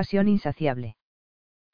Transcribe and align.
pasión 0.00 0.28
insaciable. 0.28 0.96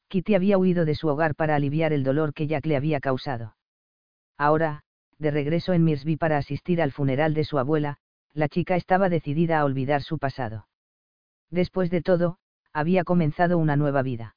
Kitty 0.08 0.34
había 0.34 0.58
huido 0.58 0.84
de 0.84 0.96
su 0.96 1.06
hogar 1.06 1.36
para 1.36 1.54
aliviar 1.54 1.92
el 1.92 2.02
dolor 2.02 2.34
que 2.34 2.48
Jack 2.48 2.66
le 2.66 2.74
había 2.74 2.98
causado. 2.98 3.54
Ahora, 4.36 4.82
de 5.16 5.30
regreso 5.30 5.74
en 5.74 5.84
Mirsby 5.84 6.16
para 6.16 6.36
asistir 6.36 6.82
al 6.82 6.90
funeral 6.90 7.34
de 7.34 7.44
su 7.44 7.56
abuela, 7.56 7.98
la 8.32 8.48
chica 8.48 8.74
estaba 8.74 9.08
decidida 9.08 9.60
a 9.60 9.64
olvidar 9.64 10.02
su 10.02 10.18
pasado. 10.18 10.66
Después 11.50 11.88
de 11.88 12.02
todo, 12.02 12.38
había 12.72 13.04
comenzado 13.04 13.58
una 13.58 13.76
nueva 13.76 14.02
vida. 14.02 14.34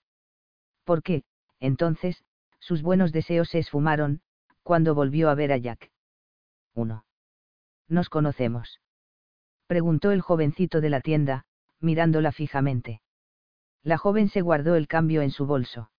¿Por 0.84 1.02
qué, 1.02 1.24
entonces, 1.60 2.24
sus 2.60 2.84
buenos 2.84 3.12
deseos 3.12 3.50
se 3.50 3.58
esfumaron, 3.58 4.22
cuando 4.62 4.94
volvió 4.94 5.32
a 5.32 5.34
ver 5.34 5.52
a 5.52 5.58
Jack. 5.58 5.90
1. 6.76 7.06
¿Nos 7.88 8.10
conocemos? 8.10 8.82
Preguntó 9.66 10.12
el 10.12 10.22
jovencito 10.22 10.80
de 10.80 10.92
la 10.92 11.02
tienda, 11.02 11.48
mirándola 11.80 12.32
fijamente. 12.32 13.02
La 13.84 13.98
joven 13.98 14.30
se 14.30 14.42
guardó 14.42 14.76
el 14.76 14.88
cambio 14.88 15.22
en 15.22 15.32
su 15.32 15.46
bolso. 15.46 15.90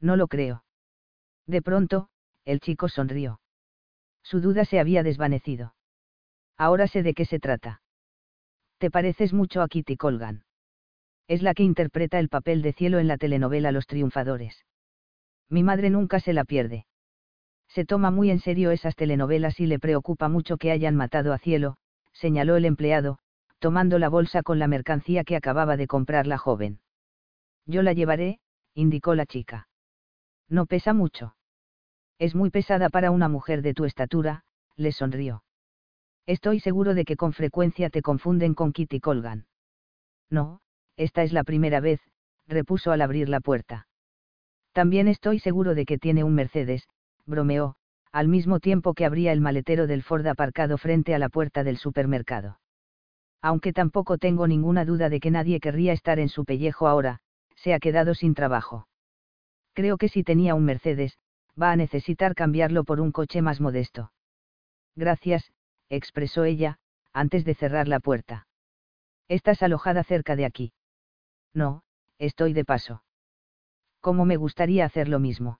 No 0.00 0.16
lo 0.16 0.28
creo. 0.28 0.64
De 1.46 1.62
pronto, 1.62 2.08
el 2.44 2.60
chico 2.60 2.88
sonrió. 2.88 3.40
Su 4.22 4.40
duda 4.40 4.64
se 4.64 4.80
había 4.80 5.02
desvanecido. 5.02 5.74
Ahora 6.56 6.88
sé 6.88 7.02
de 7.02 7.14
qué 7.14 7.24
se 7.24 7.38
trata. 7.38 7.82
Te 8.78 8.90
pareces 8.90 9.32
mucho 9.32 9.62
a 9.62 9.68
Kitty 9.68 9.96
Colgan. 9.96 10.44
Es 11.28 11.42
la 11.42 11.54
que 11.54 11.62
interpreta 11.62 12.18
el 12.18 12.28
papel 12.28 12.62
de 12.62 12.72
cielo 12.72 12.98
en 12.98 13.08
la 13.08 13.18
telenovela 13.18 13.72
Los 13.72 13.86
Triunfadores. 13.86 14.64
Mi 15.48 15.62
madre 15.62 15.90
nunca 15.90 16.20
se 16.20 16.32
la 16.32 16.44
pierde. 16.44 16.86
Se 17.68 17.84
toma 17.84 18.10
muy 18.10 18.30
en 18.30 18.38
serio 18.38 18.70
esas 18.70 18.96
telenovelas 18.96 19.60
y 19.60 19.66
le 19.66 19.78
preocupa 19.78 20.28
mucho 20.28 20.56
que 20.56 20.70
hayan 20.70 20.96
matado 20.96 21.32
a 21.32 21.38
cielo, 21.38 21.76
señaló 22.12 22.56
el 22.56 22.64
empleado, 22.64 23.18
tomando 23.58 23.98
la 23.98 24.08
bolsa 24.08 24.42
con 24.42 24.58
la 24.58 24.68
mercancía 24.68 25.24
que 25.24 25.36
acababa 25.36 25.76
de 25.76 25.86
comprar 25.86 26.26
la 26.26 26.38
joven. 26.38 26.80
Yo 27.66 27.82
la 27.82 27.92
llevaré, 27.92 28.40
indicó 28.74 29.14
la 29.14 29.26
chica. 29.26 29.68
No 30.48 30.66
pesa 30.66 30.92
mucho. 30.92 31.36
Es 32.18 32.34
muy 32.34 32.50
pesada 32.50 32.88
para 32.88 33.10
una 33.10 33.28
mujer 33.28 33.62
de 33.62 33.74
tu 33.74 33.84
estatura, 33.84 34.44
le 34.76 34.92
sonrió. 34.92 35.42
Estoy 36.26 36.60
seguro 36.60 36.94
de 36.94 37.04
que 37.04 37.16
con 37.16 37.32
frecuencia 37.32 37.90
te 37.90 38.02
confunden 38.02 38.54
con 38.54 38.72
Kitty 38.72 39.00
Colgan. 39.00 39.46
No, 40.30 40.60
esta 40.96 41.22
es 41.22 41.32
la 41.32 41.44
primera 41.44 41.80
vez, 41.80 42.00
repuso 42.46 42.90
al 42.92 43.02
abrir 43.02 43.28
la 43.28 43.40
puerta. 43.40 43.86
También 44.72 45.08
estoy 45.08 45.38
seguro 45.38 45.74
de 45.74 45.84
que 45.84 45.98
tiene 45.98 46.24
un 46.24 46.34
Mercedes, 46.34 46.88
bromeó, 47.26 47.76
al 48.12 48.28
mismo 48.28 48.60
tiempo 48.60 48.94
que 48.94 49.04
abría 49.04 49.32
el 49.32 49.40
maletero 49.40 49.86
del 49.86 50.02
Ford 50.02 50.26
aparcado 50.26 50.78
frente 50.78 51.14
a 51.14 51.18
la 51.18 51.28
puerta 51.28 51.64
del 51.64 51.76
supermercado. 51.76 52.60
Aunque 53.42 53.72
tampoco 53.72 54.18
tengo 54.18 54.46
ninguna 54.46 54.84
duda 54.84 55.08
de 55.08 55.20
que 55.20 55.30
nadie 55.30 55.60
querría 55.60 55.92
estar 55.92 56.18
en 56.18 56.28
su 56.28 56.44
pellejo 56.44 56.88
ahora, 56.88 57.20
se 57.56 57.74
ha 57.74 57.80
quedado 57.80 58.14
sin 58.14 58.34
trabajo. 58.34 58.86
Creo 59.72 59.98
que 59.98 60.08
si 60.08 60.22
tenía 60.22 60.54
un 60.54 60.64
Mercedes, 60.64 61.18
va 61.60 61.72
a 61.72 61.76
necesitar 61.76 62.34
cambiarlo 62.34 62.84
por 62.84 63.00
un 63.00 63.12
coche 63.12 63.42
más 63.42 63.60
modesto. 63.60 64.12
Gracias, 64.94 65.52
expresó 65.88 66.44
ella, 66.44 66.78
antes 67.12 67.44
de 67.44 67.54
cerrar 67.54 67.88
la 67.88 68.00
puerta. 68.00 68.46
¿Estás 69.28 69.62
alojada 69.62 70.04
cerca 70.04 70.36
de 70.36 70.44
aquí? 70.44 70.72
No, 71.52 71.82
estoy 72.18 72.52
de 72.52 72.64
paso. 72.64 73.02
¿Cómo 74.00 74.24
me 74.24 74.36
gustaría 74.36 74.84
hacer 74.84 75.08
lo 75.08 75.18
mismo? 75.18 75.58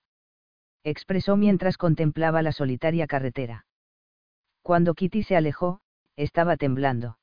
expresó 0.84 1.36
mientras 1.36 1.78
contemplaba 1.78 2.42
la 2.42 2.52
solitaria 2.52 3.08
carretera. 3.08 3.66
Cuando 4.62 4.94
Kitty 4.94 5.24
se 5.24 5.36
alejó, 5.36 5.80
estaba 6.14 6.56
temblando. 6.56 7.18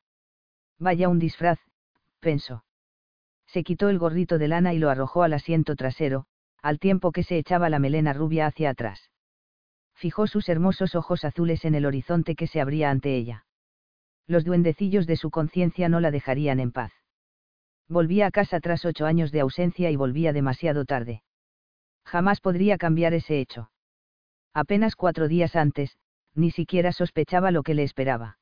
Vaya 0.80 1.08
un 1.08 1.18
disfraz, 1.18 1.60
pensó. 2.20 2.66
Se 3.54 3.64
quitó 3.64 3.90
el 3.90 4.00
gorrito 4.00 4.40
de 4.40 4.48
lana 4.48 4.74
y 4.74 4.80
lo 4.80 4.90
arrojó 4.90 5.22
al 5.22 5.34
asiento 5.34 5.76
trasero, 5.76 6.26
al 6.64 6.80
tiempo 6.80 7.12
que 7.12 7.22
se 7.22 7.38
echaba 7.38 7.70
la 7.70 7.78
melena 7.78 8.12
rubia 8.12 8.48
hacia 8.48 8.72
atrás. 8.72 9.12
Fijó 9.94 10.26
sus 10.26 10.50
hermosos 10.50 10.96
ojos 10.96 11.24
azules 11.24 11.64
en 11.64 11.76
el 11.76 11.86
horizonte 11.86 12.36
que 12.36 12.48
se 12.48 12.60
abría 12.60 12.90
ante 12.90 13.16
ella. 13.16 13.46
Los 14.26 14.44
duendecillos 14.44 15.06
de 15.06 15.18
su 15.18 15.30
conciencia 15.30 15.88
no 15.88 16.00
la 16.00 16.10
dejarían 16.10 16.60
en 16.60 16.72
paz. 16.72 16.94
Volvía 17.88 18.26
a 18.26 18.32
casa 18.32 18.60
tras 18.60 18.86
ocho 18.86 19.06
años 19.06 19.32
de 19.32 19.42
ausencia 19.42 19.92
y 19.92 19.98
volvía 19.98 20.34
demasiado 20.34 20.86
tarde. 20.86 21.22
Jamás 22.06 22.42
podría 22.42 22.80
cambiar 22.80 23.14
ese 23.14 23.40
hecho. 23.40 23.70
Apenas 24.56 24.96
cuatro 24.96 25.28
días 25.28 25.56
antes, 25.56 26.00
ni 26.34 26.50
siquiera 26.50 26.92
sospechaba 26.92 27.52
lo 27.52 27.62
que 27.62 27.76
le 27.76 27.84
esperaba. 27.84 28.40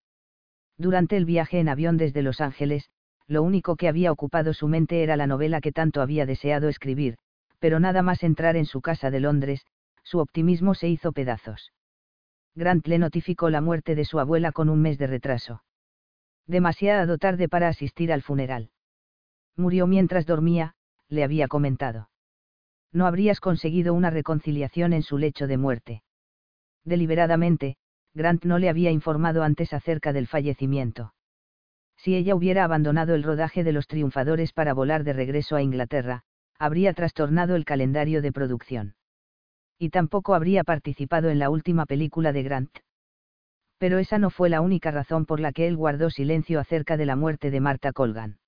Durante 0.77 1.17
el 1.17 1.25
viaje 1.25 1.59
en 1.59 1.67
avión 1.67 1.97
desde 1.97 2.21
Los 2.21 2.39
Ángeles, 2.39 2.89
lo 3.27 3.43
único 3.43 3.75
que 3.75 3.87
había 3.87 4.11
ocupado 4.11 4.53
su 4.53 4.67
mente 4.67 5.03
era 5.03 5.15
la 5.15 5.27
novela 5.27 5.61
que 5.61 5.71
tanto 5.71 6.01
había 6.01 6.25
deseado 6.25 6.69
escribir, 6.69 7.17
pero 7.59 7.79
nada 7.79 8.01
más 8.01 8.23
entrar 8.23 8.55
en 8.55 8.65
su 8.65 8.81
casa 8.81 9.11
de 9.11 9.19
Londres, 9.19 9.65
su 10.03 10.19
optimismo 10.19 10.73
se 10.73 10.89
hizo 10.89 11.11
pedazos. 11.11 11.71
Grant 12.55 12.87
le 12.87 12.97
notificó 12.97 13.49
la 13.49 13.61
muerte 13.61 13.95
de 13.95 14.05
su 14.05 14.19
abuela 14.19 14.51
con 14.51 14.69
un 14.69 14.81
mes 14.81 14.97
de 14.97 15.07
retraso. 15.07 15.63
Demasiado 16.47 17.17
tarde 17.17 17.47
para 17.47 17.69
asistir 17.69 18.11
al 18.11 18.21
funeral. 18.21 18.71
Murió 19.55 19.87
mientras 19.87 20.25
dormía, 20.25 20.73
le 21.07 21.23
había 21.23 21.47
comentado 21.47 22.09
no 22.93 23.05
habrías 23.07 23.39
conseguido 23.39 23.93
una 23.93 24.09
reconciliación 24.09 24.93
en 24.93 25.03
su 25.03 25.17
lecho 25.17 25.47
de 25.47 25.57
muerte. 25.57 26.03
Deliberadamente, 26.83 27.77
Grant 28.13 28.43
no 28.43 28.59
le 28.59 28.69
había 28.69 28.91
informado 28.91 29.43
antes 29.43 29.73
acerca 29.73 30.11
del 30.13 30.27
fallecimiento. 30.27 31.13
Si 32.01 32.15
ella 32.15 32.35
hubiera 32.35 32.63
abandonado 32.63 33.13
el 33.13 33.23
rodaje 33.23 33.63
de 33.63 33.71
los 33.71 33.87
triunfadores 33.87 34.53
para 34.53 34.73
volar 34.73 35.03
de 35.03 35.13
regreso 35.13 35.55
a 35.55 35.61
Inglaterra, 35.61 36.23
habría 36.57 36.93
trastornado 36.93 37.55
el 37.55 37.65
calendario 37.65 38.21
de 38.21 38.31
producción. 38.31 38.95
Y 39.77 39.89
tampoco 39.89 40.33
habría 40.33 40.63
participado 40.63 41.29
en 41.29 41.39
la 41.39 41.49
última 41.49 41.85
película 41.85 42.33
de 42.33 42.43
Grant. 42.43 42.77
Pero 43.77 43.99
esa 43.99 44.17
no 44.17 44.29
fue 44.29 44.49
la 44.49 44.61
única 44.61 44.91
razón 44.91 45.25
por 45.25 45.39
la 45.39 45.51
que 45.51 45.67
él 45.67 45.75
guardó 45.75 46.09
silencio 46.09 46.59
acerca 46.59 46.97
de 46.97 47.05
la 47.05 47.15
muerte 47.15 47.51
de 47.51 47.59
Marta 47.59 47.91
Colgan 47.91 48.41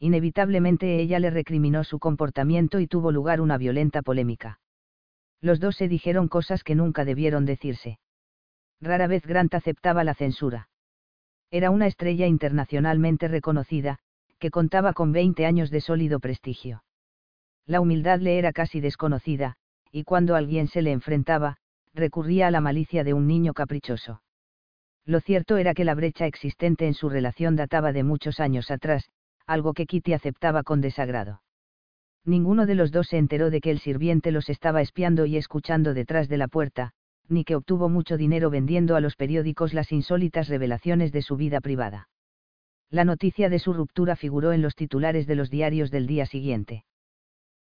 inevitablemente 0.00 1.00
ella 1.00 1.18
le 1.18 1.30
recriminó 1.30 1.84
su 1.84 1.98
comportamiento 1.98 2.80
y 2.80 2.86
tuvo 2.86 3.10
lugar 3.12 3.40
una 3.40 3.58
violenta 3.58 4.02
polémica. 4.02 4.60
Los 5.40 5.60
dos 5.60 5.76
se 5.76 5.88
dijeron 5.88 6.28
cosas 6.28 6.64
que 6.64 6.74
nunca 6.74 7.04
debieron 7.04 7.44
decirse. 7.44 7.98
Rara 8.80 9.06
vez 9.06 9.26
Grant 9.26 9.54
aceptaba 9.54 10.04
la 10.04 10.14
censura. 10.14 10.68
Era 11.50 11.70
una 11.70 11.86
estrella 11.86 12.26
internacionalmente 12.26 13.26
reconocida, 13.26 13.98
que 14.38 14.50
contaba 14.50 14.92
con 14.92 15.12
20 15.12 15.46
años 15.46 15.70
de 15.70 15.80
sólido 15.80 16.20
prestigio. 16.20 16.84
La 17.66 17.80
humildad 17.80 18.20
le 18.20 18.38
era 18.38 18.52
casi 18.52 18.80
desconocida, 18.80 19.56
y 19.90 20.04
cuando 20.04 20.36
alguien 20.36 20.68
se 20.68 20.82
le 20.82 20.92
enfrentaba, 20.92 21.56
recurría 21.94 22.48
a 22.48 22.50
la 22.50 22.60
malicia 22.60 23.02
de 23.02 23.14
un 23.14 23.26
niño 23.26 23.54
caprichoso. 23.54 24.22
Lo 25.04 25.20
cierto 25.20 25.56
era 25.56 25.72
que 25.72 25.84
la 25.84 25.94
brecha 25.94 26.26
existente 26.26 26.86
en 26.86 26.94
su 26.94 27.08
relación 27.08 27.56
databa 27.56 27.92
de 27.92 28.04
muchos 28.04 28.40
años 28.40 28.70
atrás, 28.70 29.08
algo 29.46 29.72
que 29.72 29.86
Kitty 29.86 30.12
aceptaba 30.12 30.62
con 30.62 30.82
desagrado. 30.82 31.42
Ninguno 32.26 32.66
de 32.66 32.74
los 32.74 32.92
dos 32.92 33.08
se 33.08 33.16
enteró 33.16 33.48
de 33.48 33.62
que 33.62 33.70
el 33.70 33.78
sirviente 33.78 34.32
los 34.32 34.50
estaba 34.50 34.82
espiando 34.82 35.24
y 35.24 35.38
escuchando 35.38 35.94
detrás 35.94 36.28
de 36.28 36.36
la 36.36 36.48
puerta, 36.48 36.92
ni 37.28 37.44
que 37.44 37.56
obtuvo 37.56 37.88
mucho 37.88 38.16
dinero 38.16 38.50
vendiendo 38.50 38.96
a 38.96 39.00
los 39.00 39.16
periódicos 39.16 39.74
las 39.74 39.92
insólitas 39.92 40.48
revelaciones 40.48 41.12
de 41.12 41.22
su 41.22 41.36
vida 41.36 41.60
privada. 41.60 42.08
La 42.90 43.04
noticia 43.04 43.48
de 43.48 43.58
su 43.58 43.72
ruptura 43.72 44.16
figuró 44.16 44.52
en 44.52 44.62
los 44.62 44.74
titulares 44.74 45.26
de 45.26 45.34
los 45.34 45.50
diarios 45.50 45.90
del 45.90 46.06
día 46.06 46.26
siguiente. 46.26 46.84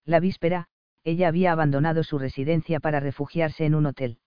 La 0.05 0.19
víspera, 0.19 0.69
ella 1.03 1.27
había 1.27 1.51
abandonado 1.51 2.03
su 2.03 2.17
residencia 2.17 2.79
para 2.79 2.99
refugiarse 2.99 3.65
en 3.65 3.75
un 3.75 3.85
hotel. 3.85 4.19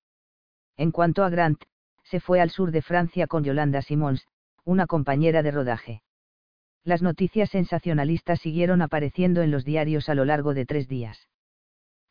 En 0.76 0.92
cuanto 0.92 1.24
a 1.24 1.30
Grant, 1.30 1.62
se 2.04 2.20
fue 2.20 2.40
al 2.40 2.50
sur 2.50 2.70
de 2.70 2.82
Francia 2.82 3.26
con 3.26 3.44
Yolanda 3.44 3.82
Simons, 3.82 4.26
una 4.64 4.86
compañera 4.86 5.42
de 5.42 5.50
rodaje. 5.50 6.02
Las 6.84 7.02
noticias 7.02 7.50
sensacionalistas 7.50 8.40
siguieron 8.40 8.82
apareciendo 8.82 9.42
en 9.42 9.50
los 9.50 9.64
diarios 9.64 10.08
a 10.08 10.14
lo 10.14 10.24
largo 10.24 10.54
de 10.54 10.66
tres 10.66 10.88
días. 10.88 11.28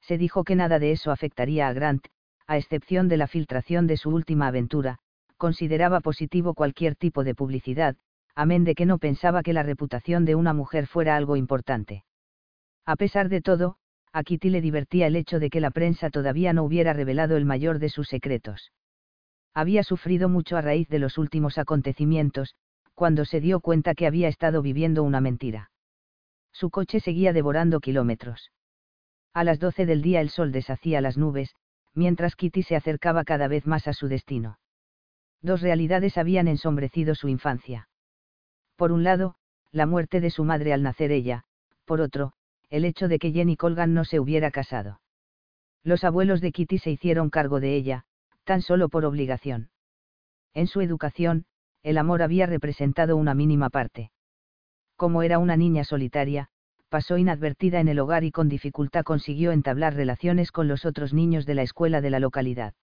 Se 0.01 0.17
dijo 0.17 0.43
que 0.43 0.55
nada 0.55 0.79
de 0.79 0.91
eso 0.91 1.11
afectaría 1.11 1.67
a 1.67 1.73
Grant, 1.73 2.07
a 2.49 2.57
excepción 2.57 3.07
de 3.09 3.17
la 3.17 3.27
filtración 3.27 3.85
de 3.85 3.95
su 3.95 4.09
última 4.09 4.47
aventura, 4.47 4.97
consideraba 5.37 6.01
positivo 6.01 6.55
cualquier 6.55 6.95
tipo 6.95 7.23
de 7.23 7.35
publicidad, 7.35 7.95
amén 8.33 8.63
de 8.63 8.73
que 8.73 8.87
no 8.87 8.97
pensaba 8.97 9.43
que 9.43 9.53
la 9.53 9.61
reputación 9.61 10.25
de 10.25 10.33
una 10.33 10.51
mujer 10.51 10.87
fuera 10.87 11.15
algo 11.15 11.35
importante. 11.35 12.05
A 12.87 12.95
pesar 12.95 13.29
de 13.29 13.41
todo, 13.41 13.75
a 14.11 14.23
Kitty 14.23 14.49
le 14.49 14.61
divertía 14.61 15.05
el 15.05 15.15
hecho 15.15 15.37
de 15.37 15.51
que 15.51 15.59
la 15.59 15.69
prensa 15.69 16.09
todavía 16.09 16.51
no 16.51 16.63
hubiera 16.63 16.91
revelado 16.91 17.37
el 17.37 17.45
mayor 17.45 17.77
de 17.77 17.89
sus 17.89 18.07
secretos. 18.07 18.71
Había 19.53 19.83
sufrido 19.83 20.27
mucho 20.27 20.57
a 20.57 20.61
raíz 20.61 20.89
de 20.89 20.97
los 20.97 21.19
últimos 21.19 21.59
acontecimientos, 21.59 22.55
cuando 22.95 23.25
se 23.25 23.41
dio 23.41 23.59
cuenta 23.59 23.93
que 23.93 24.07
había 24.07 24.27
estado 24.27 24.63
viviendo 24.63 25.03
una 25.03 25.21
mentira. 25.21 25.69
Su 26.51 26.71
coche 26.71 26.99
seguía 26.99 27.31
devorando 27.31 27.79
kilómetros. 27.79 28.51
A 29.35 29.43
las 29.43 29.59
doce 29.59 29.85
del 29.85 30.01
día 30.01 30.19
el 30.19 30.31
sol 30.31 30.51
deshacía 30.51 30.99
las 30.99 31.15
nubes, 31.15 31.53
mientras 31.93 32.35
Kitty 32.35 32.63
se 32.63 32.75
acercaba 32.75 33.23
cada 33.23 33.47
vez 33.47 33.65
más 33.65 33.87
a 33.87 33.93
su 33.93 34.07
destino. 34.07 34.59
Dos 35.41 35.61
realidades 35.61 36.17
habían 36.17 36.47
ensombrecido 36.47 37.15
su 37.15 37.27
infancia. 37.27 37.89
Por 38.75 38.91
un 38.91 39.03
lado, 39.03 39.35
la 39.71 39.85
muerte 39.85 40.19
de 40.19 40.29
su 40.29 40.43
madre 40.43 40.73
al 40.73 40.83
nacer 40.83 41.11
ella, 41.11 41.45
por 41.85 42.01
otro, 42.01 42.33
el 42.69 42.85
hecho 42.85 43.07
de 43.07 43.19
que 43.19 43.31
Jenny 43.31 43.55
Colgan 43.55 43.93
no 43.93 44.05
se 44.05 44.19
hubiera 44.19 44.51
casado. 44.51 45.01
Los 45.83 46.03
abuelos 46.03 46.41
de 46.41 46.51
Kitty 46.51 46.77
se 46.77 46.91
hicieron 46.91 47.29
cargo 47.29 47.59
de 47.59 47.75
ella, 47.75 48.05
tan 48.43 48.61
solo 48.61 48.89
por 48.89 49.05
obligación. 49.05 49.69
En 50.53 50.67
su 50.67 50.81
educación, 50.81 51.45
el 51.83 51.97
amor 51.97 52.21
había 52.21 52.45
representado 52.45 53.15
una 53.15 53.33
mínima 53.33 53.69
parte. 53.69 54.11
Como 54.95 55.23
era 55.23 55.39
una 55.39 55.55
niña 55.55 55.83
solitaria, 55.83 56.49
pasó 56.89 57.17
inadvertida 57.17 57.79
en 57.79 57.87
el 57.87 57.99
hogar 57.99 58.23
y 58.23 58.31
con 58.31 58.49
dificultad 58.49 59.03
consiguió 59.03 59.51
entablar 59.51 59.93
relaciones 59.93 60.51
con 60.51 60.67
los 60.67 60.85
otros 60.85 61.13
niños 61.13 61.45
de 61.45 61.55
la 61.55 61.61
escuela 61.61 62.01
de 62.01 62.09
la 62.09 62.19
localidad. 62.19 62.73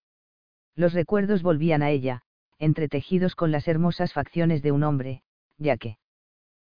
Los 0.75 0.95
recuerdos 0.95 1.43
volvían 1.43 1.83
a 1.83 1.91
ella, 1.91 2.23
entretejidos 2.59 3.35
con 3.35 3.51
las 3.51 3.69
hermosas 3.69 4.13
facciones 4.13 4.63
de 4.63 4.73
un 4.73 4.83
hombre, 4.83 5.23
ya 5.59 5.77
que, 5.77 5.99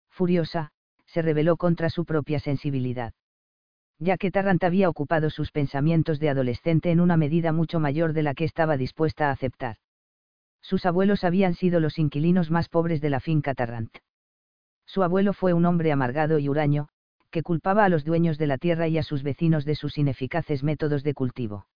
furiosa, 0.09 0.71
se 1.05 1.21
rebeló 1.21 1.57
contra 1.57 1.89
su 1.89 2.05
propia 2.05 2.39
sensibilidad. 2.39 3.13
Ya 3.99 4.17
que 4.17 4.31
Tarrant 4.31 4.63
había 4.63 4.89
ocupado 4.89 5.29
sus 5.29 5.51
pensamientos 5.51 6.19
de 6.19 6.29
adolescente 6.29 6.91
en 6.91 6.99
una 6.99 7.17
medida 7.17 7.51
mucho 7.51 7.79
mayor 7.79 8.13
de 8.13 8.23
la 8.23 8.33
que 8.33 8.43
estaba 8.43 8.77
dispuesta 8.77 9.29
a 9.29 9.31
aceptar. 9.31 9.77
Sus 10.61 10.85
abuelos 10.85 11.23
habían 11.23 11.53
sido 11.53 11.79
los 11.79 11.99
inquilinos 11.99 12.51
más 12.51 12.69
pobres 12.69 12.99
de 12.99 13.09
la 13.09 13.19
finca 13.19 13.53
Tarrant. 13.53 13.95
Su 14.85 15.03
abuelo 15.03 15.33
fue 15.33 15.53
un 15.53 15.65
hombre 15.65 15.91
amargado 15.91 16.39
y 16.39 16.49
huraño, 16.49 16.89
que 17.35 17.43
culpaba 17.43 17.83
a 17.83 17.89
los 17.89 18.05
dueños 18.05 18.37
de 18.37 18.47
la 18.47 18.57
tierra 18.57 18.87
y 18.87 18.97
a 18.97 19.03
sus 19.03 19.21
vecinos 19.21 19.65
de 19.65 19.75
sus 19.75 19.97
ineficaces 19.97 20.63
métodos 20.63 21.03
de 21.03 21.13
cultivo. 21.13 21.67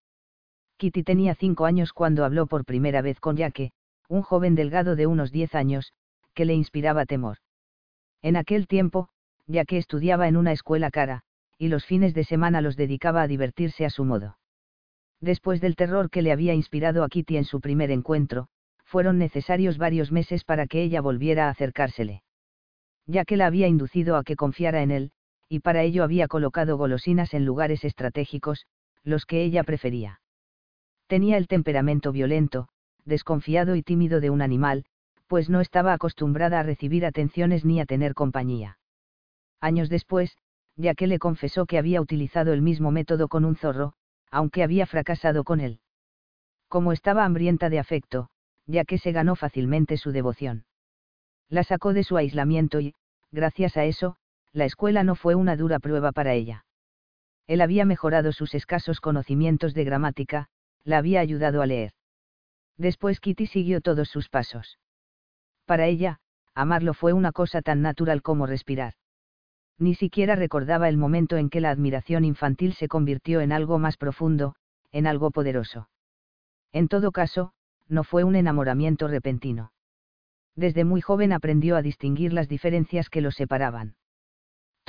Kitty 0.78 1.04
tenía 1.04 1.36
cinco 1.36 1.66
años 1.66 1.92
cuando 1.92 2.24
habló 2.24 2.48
por 2.48 2.64
primera 2.64 3.02
vez 3.02 3.20
con 3.20 3.36
Jaque, 3.36 3.74
un 4.08 4.22
joven 4.22 4.56
delgado 4.56 4.96
de 4.96 5.06
unos 5.06 5.34
diez 5.34 5.56
años, 5.56 5.92
que 6.34 6.46
le 6.46 6.54
inspiraba 6.54 7.06
temor. 7.06 7.40
En 8.22 8.38
aquel 8.38 8.68
tiempo, 8.68 9.10
ya 9.48 9.66
que 9.66 9.78
estudiaba 9.78 10.30
en 10.30 10.38
una 10.38 10.54
escuela 10.54 10.92
cara, 10.92 11.24
y 11.58 11.68
los 11.68 11.86
fines 11.86 12.14
de 12.14 12.24
semana 12.24 12.62
los 12.62 12.78
dedicaba 12.78 13.22
a 13.22 13.28
divertirse 13.28 13.84
a 13.84 13.90
su 13.90 14.06
modo. 14.06 14.38
Después 15.20 15.60
del 15.60 15.76
terror 15.76 16.10
que 16.10 16.22
le 16.22 16.32
había 16.32 16.54
inspirado 16.54 17.04
a 17.04 17.10
Kitty 17.10 17.36
en 17.36 17.44
su 17.44 17.60
primer 17.60 17.92
encuentro, 17.92 18.48
fueron 18.86 19.18
necesarios 19.18 19.78
varios 19.78 20.10
meses 20.10 20.46
para 20.46 20.68
que 20.68 20.82
ella 20.82 21.02
volviera 21.02 21.48
a 21.48 21.50
acercársele. 21.50 22.24
Ya 23.08 23.26
que 23.26 23.36
la 23.36 23.48
había 23.48 23.68
inducido 23.68 24.16
a 24.16 24.24
que 24.24 24.38
confiara 24.38 24.84
en 24.84 24.92
él, 24.92 25.12
y 25.50 25.60
para 25.60 25.84
ello 25.84 26.04
había 26.04 26.28
colocado 26.28 26.78
golosinas 26.78 27.34
en 27.34 27.44
lugares 27.44 27.84
estratégicos, 27.84 28.68
los 29.04 29.26
que 29.26 29.44
ella 29.44 29.64
prefería. 29.64 30.22
Tenía 31.08 31.38
el 31.38 31.48
temperamento 31.48 32.12
violento, 32.12 32.70
desconfiado 33.04 33.76
y 33.76 33.82
tímido 33.82 34.20
de 34.22 34.30
un 34.30 34.44
animal, 34.44 34.86
pues 35.28 35.50
no 35.50 35.60
estaba 35.60 35.94
acostumbrada 35.94 36.60
a 36.60 36.64
recibir 36.64 37.06
atenciones 37.06 37.66
ni 37.66 37.80
a 37.80 37.86
tener 37.86 38.14
compañía. 38.14 38.78
Años 39.60 39.90
después, 39.90 40.38
ya 40.76 40.94
que 40.94 41.08
le 41.08 41.20
confesó 41.20 41.66
que 41.66 41.78
había 41.78 42.00
utilizado 42.00 42.54
el 42.54 42.62
mismo 42.62 42.92
método 42.92 43.28
con 43.28 43.44
un 43.44 43.56
zorro, 43.56 43.94
aunque 44.32 44.64
había 44.64 44.86
fracasado 44.86 45.44
con 45.44 45.60
él. 45.60 45.82
Como 46.68 46.94
estaba 46.94 47.26
hambrienta 47.26 47.70
de 47.70 47.80
afecto, 47.80 48.30
ya 48.68 48.86
que 48.86 49.00
se 49.00 49.12
ganó 49.12 49.36
fácilmente 49.36 49.98
su 49.98 50.12
devoción. 50.12 50.66
La 51.50 51.64
sacó 51.64 51.94
de 51.94 52.04
su 52.04 52.16
aislamiento 52.16 52.80
y, 52.80 52.94
gracias 53.32 53.76
a 53.76 53.86
eso, 53.86 54.16
la 54.54 54.66
escuela 54.66 55.04
no 55.04 55.16
fue 55.16 55.36
una 55.36 55.56
dura 55.56 55.80
prueba 55.80 56.12
para 56.12 56.34
ella. 56.34 56.66
Él 57.48 57.62
había 57.62 57.86
mejorado 57.86 58.32
sus 58.32 58.54
escasos 58.54 59.02
conocimientos 59.02 59.74
de 59.74 59.84
gramática, 59.84 60.48
la 60.84 60.98
había 60.98 61.20
ayudado 61.20 61.62
a 61.62 61.66
leer. 61.66 61.94
Después 62.78 63.20
Kitty 63.20 63.48
siguió 63.48 63.82
todos 63.82 64.10
sus 64.10 64.30
pasos. 64.30 64.80
Para 65.66 65.88
ella, 65.88 66.20
amarlo 66.54 66.94
fue 66.94 67.14
una 67.14 67.32
cosa 67.32 67.62
tan 67.62 67.82
natural 67.82 68.22
como 68.22 68.46
respirar 68.46 68.94
ni 69.80 69.96
siquiera 69.96 70.36
recordaba 70.36 70.90
el 70.90 70.98
momento 70.98 71.38
en 71.38 71.50
que 71.50 71.62
la 71.62 71.72
admiración 71.72 72.26
infantil 72.26 72.74
se 72.74 72.90
convirtió 72.90 73.40
en 73.40 73.54
algo 73.54 73.80
más 73.80 73.96
profundo, 73.96 74.56
en 74.92 75.08
algo 75.08 75.32
poderoso. 75.32 75.90
En 76.74 76.88
todo 76.88 77.12
caso, 77.12 77.54
no 77.88 78.04
fue 78.04 78.24
un 78.26 78.36
enamoramiento 78.36 79.08
repentino. 79.08 79.72
Desde 80.56 80.84
muy 80.84 81.00
joven 81.00 81.32
aprendió 81.32 81.78
a 81.78 81.82
distinguir 81.82 82.34
las 82.34 82.50
diferencias 82.50 83.10
que 83.10 83.22
los 83.22 83.36
separaban. 83.36 83.96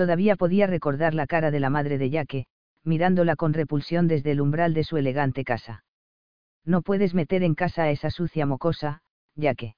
Todavía 0.01 0.35
podía 0.37 0.67
recordar 0.67 1.13
la 1.13 1.27
cara 1.27 1.51
de 1.51 1.61
la 1.61 1.69
madre 1.69 1.99
de 1.99 2.09
Yaque, 2.09 2.47
mirándola 2.85 3.37
con 3.37 3.53
repulsión 3.53 4.09
desde 4.09 4.31
el 4.31 4.41
umbral 4.41 4.73
de 4.73 4.83
su 4.83 4.97
elegante 4.97 5.45
casa. 5.45 5.85
No 6.65 6.81
puedes 6.81 7.13
meter 7.13 7.43
en 7.43 7.55
casa 7.55 7.83
a 7.83 7.91
esa 7.91 8.09
sucia 8.09 8.47
mocosa, 8.47 9.03
Yaque. 9.35 9.77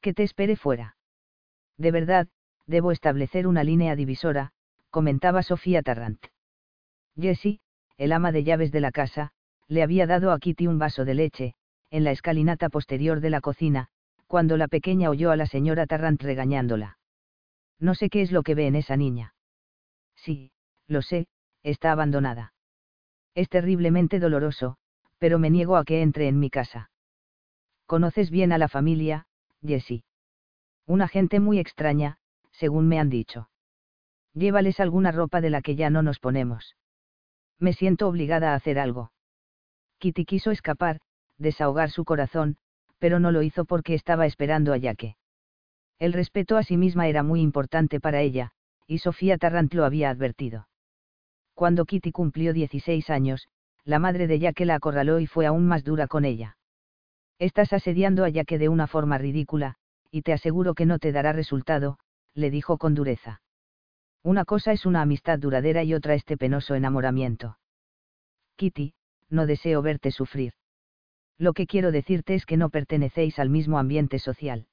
Que 0.00 0.14
te 0.14 0.22
espere 0.22 0.56
fuera. 0.56 0.96
De 1.76 1.90
verdad, 1.90 2.28
debo 2.66 2.90
establecer 2.90 3.46
una 3.46 3.64
línea 3.64 3.96
divisora, 3.96 4.52
comentaba 4.88 5.42
Sofía 5.42 5.82
Tarrant. 5.82 6.24
Jessie, 7.14 7.60
el 7.98 8.12
ama 8.12 8.32
de 8.32 8.44
llaves 8.44 8.72
de 8.72 8.80
la 8.80 8.92
casa, 8.92 9.32
le 9.66 9.82
había 9.82 10.06
dado 10.06 10.32
a 10.32 10.38
Kitty 10.38 10.68
un 10.68 10.78
vaso 10.78 11.04
de 11.04 11.12
leche, 11.12 11.54
en 11.90 12.02
la 12.02 12.12
escalinata 12.12 12.70
posterior 12.70 13.20
de 13.20 13.28
la 13.28 13.42
cocina, 13.42 13.88
cuando 14.26 14.56
la 14.56 14.68
pequeña 14.68 15.10
oyó 15.10 15.30
a 15.30 15.36
la 15.36 15.44
señora 15.44 15.84
Tarrant 15.84 16.22
regañándola. 16.22 16.97
No 17.80 17.94
sé 17.94 18.10
qué 18.10 18.22
es 18.22 18.32
lo 18.32 18.42
que 18.42 18.54
ve 18.54 18.66
en 18.66 18.76
esa 18.76 18.96
niña. 18.96 19.34
Sí, 20.16 20.50
lo 20.86 21.02
sé, 21.02 21.28
está 21.62 21.92
abandonada. 21.92 22.54
Es 23.34 23.48
terriblemente 23.48 24.18
doloroso, 24.18 24.76
pero 25.18 25.38
me 25.38 25.50
niego 25.50 25.76
a 25.76 25.84
que 25.84 26.02
entre 26.02 26.28
en 26.28 26.38
mi 26.40 26.50
casa. 26.50 26.90
Conoces 27.86 28.30
bien 28.30 28.52
a 28.52 28.58
la 28.58 28.68
familia, 28.68 29.26
Jessie. 29.62 30.04
Una 30.86 31.08
gente 31.08 31.40
muy 31.40 31.58
extraña, 31.58 32.18
según 32.52 32.88
me 32.88 32.98
han 32.98 33.10
dicho. 33.10 33.50
Llévales 34.34 34.80
alguna 34.80 35.12
ropa 35.12 35.40
de 35.40 35.50
la 35.50 35.62
que 35.62 35.76
ya 35.76 35.90
no 35.90 36.02
nos 36.02 36.18
ponemos. 36.18 36.76
Me 37.58 37.72
siento 37.72 38.08
obligada 38.08 38.52
a 38.52 38.54
hacer 38.54 38.78
algo. 38.78 39.12
Kitty 39.98 40.24
quiso 40.24 40.50
escapar, 40.50 41.00
desahogar 41.36 41.90
su 41.90 42.04
corazón, 42.04 42.56
pero 42.98 43.20
no 43.20 43.32
lo 43.32 43.42
hizo 43.42 43.64
porque 43.64 43.94
estaba 43.94 44.26
esperando 44.26 44.72
a 44.72 44.76
Yaque. 44.76 45.17
El 45.98 46.12
respeto 46.12 46.56
a 46.56 46.62
sí 46.62 46.76
misma 46.76 47.08
era 47.08 47.22
muy 47.22 47.40
importante 47.40 48.00
para 48.00 48.20
ella, 48.20 48.52
y 48.86 48.98
Sofía 48.98 49.36
Tarrant 49.36 49.74
lo 49.74 49.84
había 49.84 50.10
advertido. 50.10 50.68
Cuando 51.54 51.84
Kitty 51.84 52.12
cumplió 52.12 52.52
16 52.52 53.10
años, 53.10 53.48
la 53.84 53.98
madre 53.98 54.26
de 54.26 54.38
Yaque 54.38 54.64
la 54.64 54.76
acorraló 54.76 55.18
y 55.18 55.26
fue 55.26 55.46
aún 55.46 55.66
más 55.66 55.82
dura 55.82 56.06
con 56.06 56.24
ella. 56.24 56.56
Estás 57.38 57.72
asediando 57.72 58.24
a 58.24 58.28
Yaque 58.28 58.58
de 58.58 58.68
una 58.68 58.86
forma 58.86 59.18
ridícula, 59.18 59.74
y 60.10 60.22
te 60.22 60.32
aseguro 60.32 60.74
que 60.74 60.86
no 60.86 60.98
te 60.98 61.12
dará 61.12 61.32
resultado, 61.32 61.98
le 62.34 62.50
dijo 62.50 62.78
con 62.78 62.94
dureza. 62.94 63.42
Una 64.22 64.44
cosa 64.44 64.72
es 64.72 64.86
una 64.86 65.02
amistad 65.02 65.38
duradera 65.38 65.82
y 65.84 65.94
otra 65.94 66.14
este 66.14 66.36
penoso 66.36 66.74
enamoramiento. 66.74 67.58
Kitty, 68.56 68.94
no 69.30 69.46
deseo 69.46 69.82
verte 69.82 70.10
sufrir. 70.10 70.52
Lo 71.38 71.52
que 71.52 71.66
quiero 71.66 71.92
decirte 71.92 72.34
es 72.34 72.46
que 72.46 72.56
no 72.56 72.70
pertenecéis 72.70 73.38
al 73.38 73.50
mismo 73.50 73.78
ambiente 73.78 74.18
social. 74.18 74.66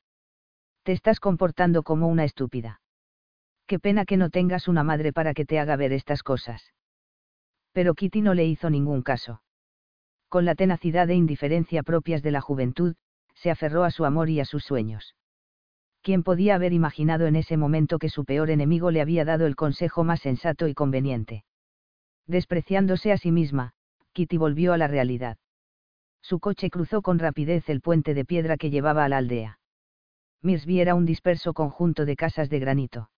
Te 0.85 0.93
estás 0.93 1.19
comportando 1.19 1.83
como 1.83 2.07
una 2.07 2.23
estúpida. 2.23 2.79
Qué 3.67 3.77
pena 3.77 4.05
que 4.05 4.15
no 4.15 4.29
tengas 4.29 4.69
una 4.69 4.85
madre 4.85 5.11
para 5.11 5.33
que 5.33 5.43
te 5.43 5.59
haga 5.59 5.75
ver 5.75 5.91
estas 5.91 6.23
cosas. 6.23 6.71
Pero 7.73 7.93
Kitty 7.93 8.21
no 8.21 8.33
le 8.33 8.45
hizo 8.45 8.69
ningún 8.69 9.01
caso. 9.01 9.41
Con 10.29 10.45
la 10.45 10.55
tenacidad 10.55 11.09
e 11.09 11.15
indiferencia 11.15 11.83
propias 11.83 12.23
de 12.23 12.31
la 12.31 12.39
juventud, 12.39 12.95
se 13.33 13.51
aferró 13.51 13.83
a 13.83 13.91
su 13.91 14.05
amor 14.05 14.29
y 14.29 14.39
a 14.39 14.45
sus 14.45 14.63
sueños. 14.63 15.15
¿quién 16.05 16.21
podía 16.21 16.53
haber 16.53 16.71
imaginado 16.71 17.25
en 17.25 17.35
ese 17.35 17.57
momento 17.57 17.97
que 17.97 18.09
su 18.09 18.25
peor 18.25 18.51
enemigo 18.51 18.91
le 18.91 19.01
había 19.01 19.25
dado 19.25 19.47
el 19.47 19.55
consejo 19.55 20.03
más 20.03 20.21
sensato 20.21 20.67
y 20.67 20.75
conveniente? 20.75 21.45
Despreciándose 22.27 23.11
a 23.11 23.17
sí 23.17 23.31
misma, 23.31 23.73
Kitty 24.13 24.37
volvió 24.37 24.73
a 24.73 24.77
la 24.77 24.87
realidad. 24.87 25.39
Su 26.21 26.39
coche 26.39 26.69
cruzó 26.69 27.01
con 27.01 27.17
rapidez 27.17 27.67
el 27.69 27.81
puente 27.81 28.13
de 28.13 28.23
piedra 28.23 28.55
que 28.55 28.69
llevaba 28.69 29.03
a 29.03 29.09
la 29.09 29.17
aldea. 29.17 29.57
Mirsby 30.45 30.79
era 30.79 30.93
un 30.93 31.07
disperso 31.07 31.55
conjunto 31.55 32.05
de 32.05 32.15
casas 32.15 32.51
de 32.51 32.59
granito. 32.59 33.09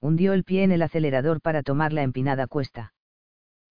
Hundió 0.00 0.34
el 0.34 0.44
pie 0.44 0.64
en 0.64 0.72
el 0.72 0.82
acelerador 0.82 1.40
para 1.40 1.62
tomar 1.62 1.94
la 1.94 2.02
empinada 2.02 2.46
cuesta. 2.46 2.92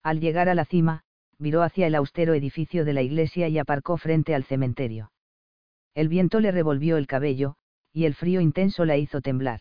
Al 0.01 0.19
llegar 0.19 0.50
a 0.50 0.55
la 0.55 0.65
cima, 0.65 1.03
viró 1.38 1.61
hacia 1.61 1.85
el 1.85 1.93
austero 1.93 2.33
edificio 2.33 2.83
de 2.83 2.93
la 2.93 3.03
iglesia 3.03 3.47
y 3.50 3.59
aparcó 3.59 3.97
frente 3.97 4.33
al 4.33 4.45
cementerio. 4.45 5.11
El 5.93 6.09
viento 6.09 6.39
le 6.39 6.51
revolvió 6.51 6.97
el 6.97 7.05
cabello, 7.05 7.55
y 7.93 8.05
el 8.05 8.15
frío 8.15 8.41
intenso 8.41 8.83
la 8.83 8.97
hizo 8.97 9.21
temblar. 9.21 9.59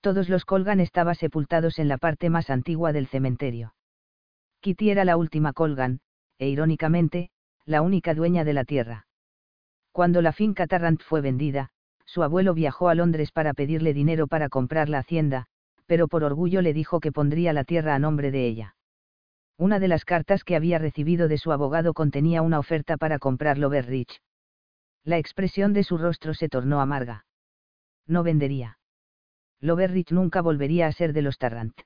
Todos 0.00 0.30
los 0.30 0.46
Colgan 0.46 0.80
estaban 0.80 1.14
sepultados 1.14 1.78
en 1.78 1.88
la 1.88 1.98
parte 1.98 2.30
más 2.30 2.48
antigua 2.48 2.94
del 2.94 3.08
cementerio. 3.08 3.74
Kitty 4.60 4.88
era 4.88 5.04
la 5.04 5.18
última 5.18 5.52
Colgan, 5.52 6.00
e 6.38 6.48
irónicamente, 6.48 7.30
la 7.66 7.82
única 7.82 8.14
dueña 8.14 8.42
de 8.44 8.54
la 8.54 8.64
tierra. 8.64 9.06
Cuando 9.90 10.22
la 10.22 10.32
finca 10.32 10.66
Tarrant 10.66 11.02
fue 11.02 11.20
vendida, 11.20 11.72
su 12.06 12.22
abuelo 12.22 12.54
viajó 12.54 12.88
a 12.88 12.94
Londres 12.94 13.32
para 13.32 13.54
pedirle 13.54 13.94
dinero 13.94 14.26
para 14.26 14.48
comprar 14.48 14.88
la 14.88 14.98
hacienda, 14.98 15.46
pero 15.86 16.08
por 16.08 16.24
orgullo 16.24 16.62
le 16.62 16.72
dijo 16.72 17.00
que 17.00 17.12
pondría 17.12 17.52
la 17.52 17.64
tierra 17.64 17.94
a 17.94 17.98
nombre 17.98 18.30
de 18.30 18.46
ella. 18.46 18.76
Una 19.58 19.78
de 19.78 19.88
las 19.88 20.04
cartas 20.04 20.44
que 20.44 20.56
había 20.56 20.78
recibido 20.78 21.28
de 21.28 21.38
su 21.38 21.52
abogado 21.52 21.94
contenía 21.94 22.42
una 22.42 22.58
oferta 22.58 22.96
para 22.96 23.18
comprar 23.18 23.58
Loverridge. 23.58 24.20
La 25.04 25.18
expresión 25.18 25.72
de 25.72 25.84
su 25.84 25.98
rostro 25.98 26.34
se 26.34 26.48
tornó 26.48 26.80
amarga 26.80 27.24
no 28.06 28.22
vendería. 28.22 28.78
Loverrich 29.60 30.10
nunca 30.10 30.40
volvería 30.42 30.86
a 30.86 30.92
ser 30.92 31.12
de 31.12 31.22
los 31.22 31.38
Tarrant. 31.38 31.78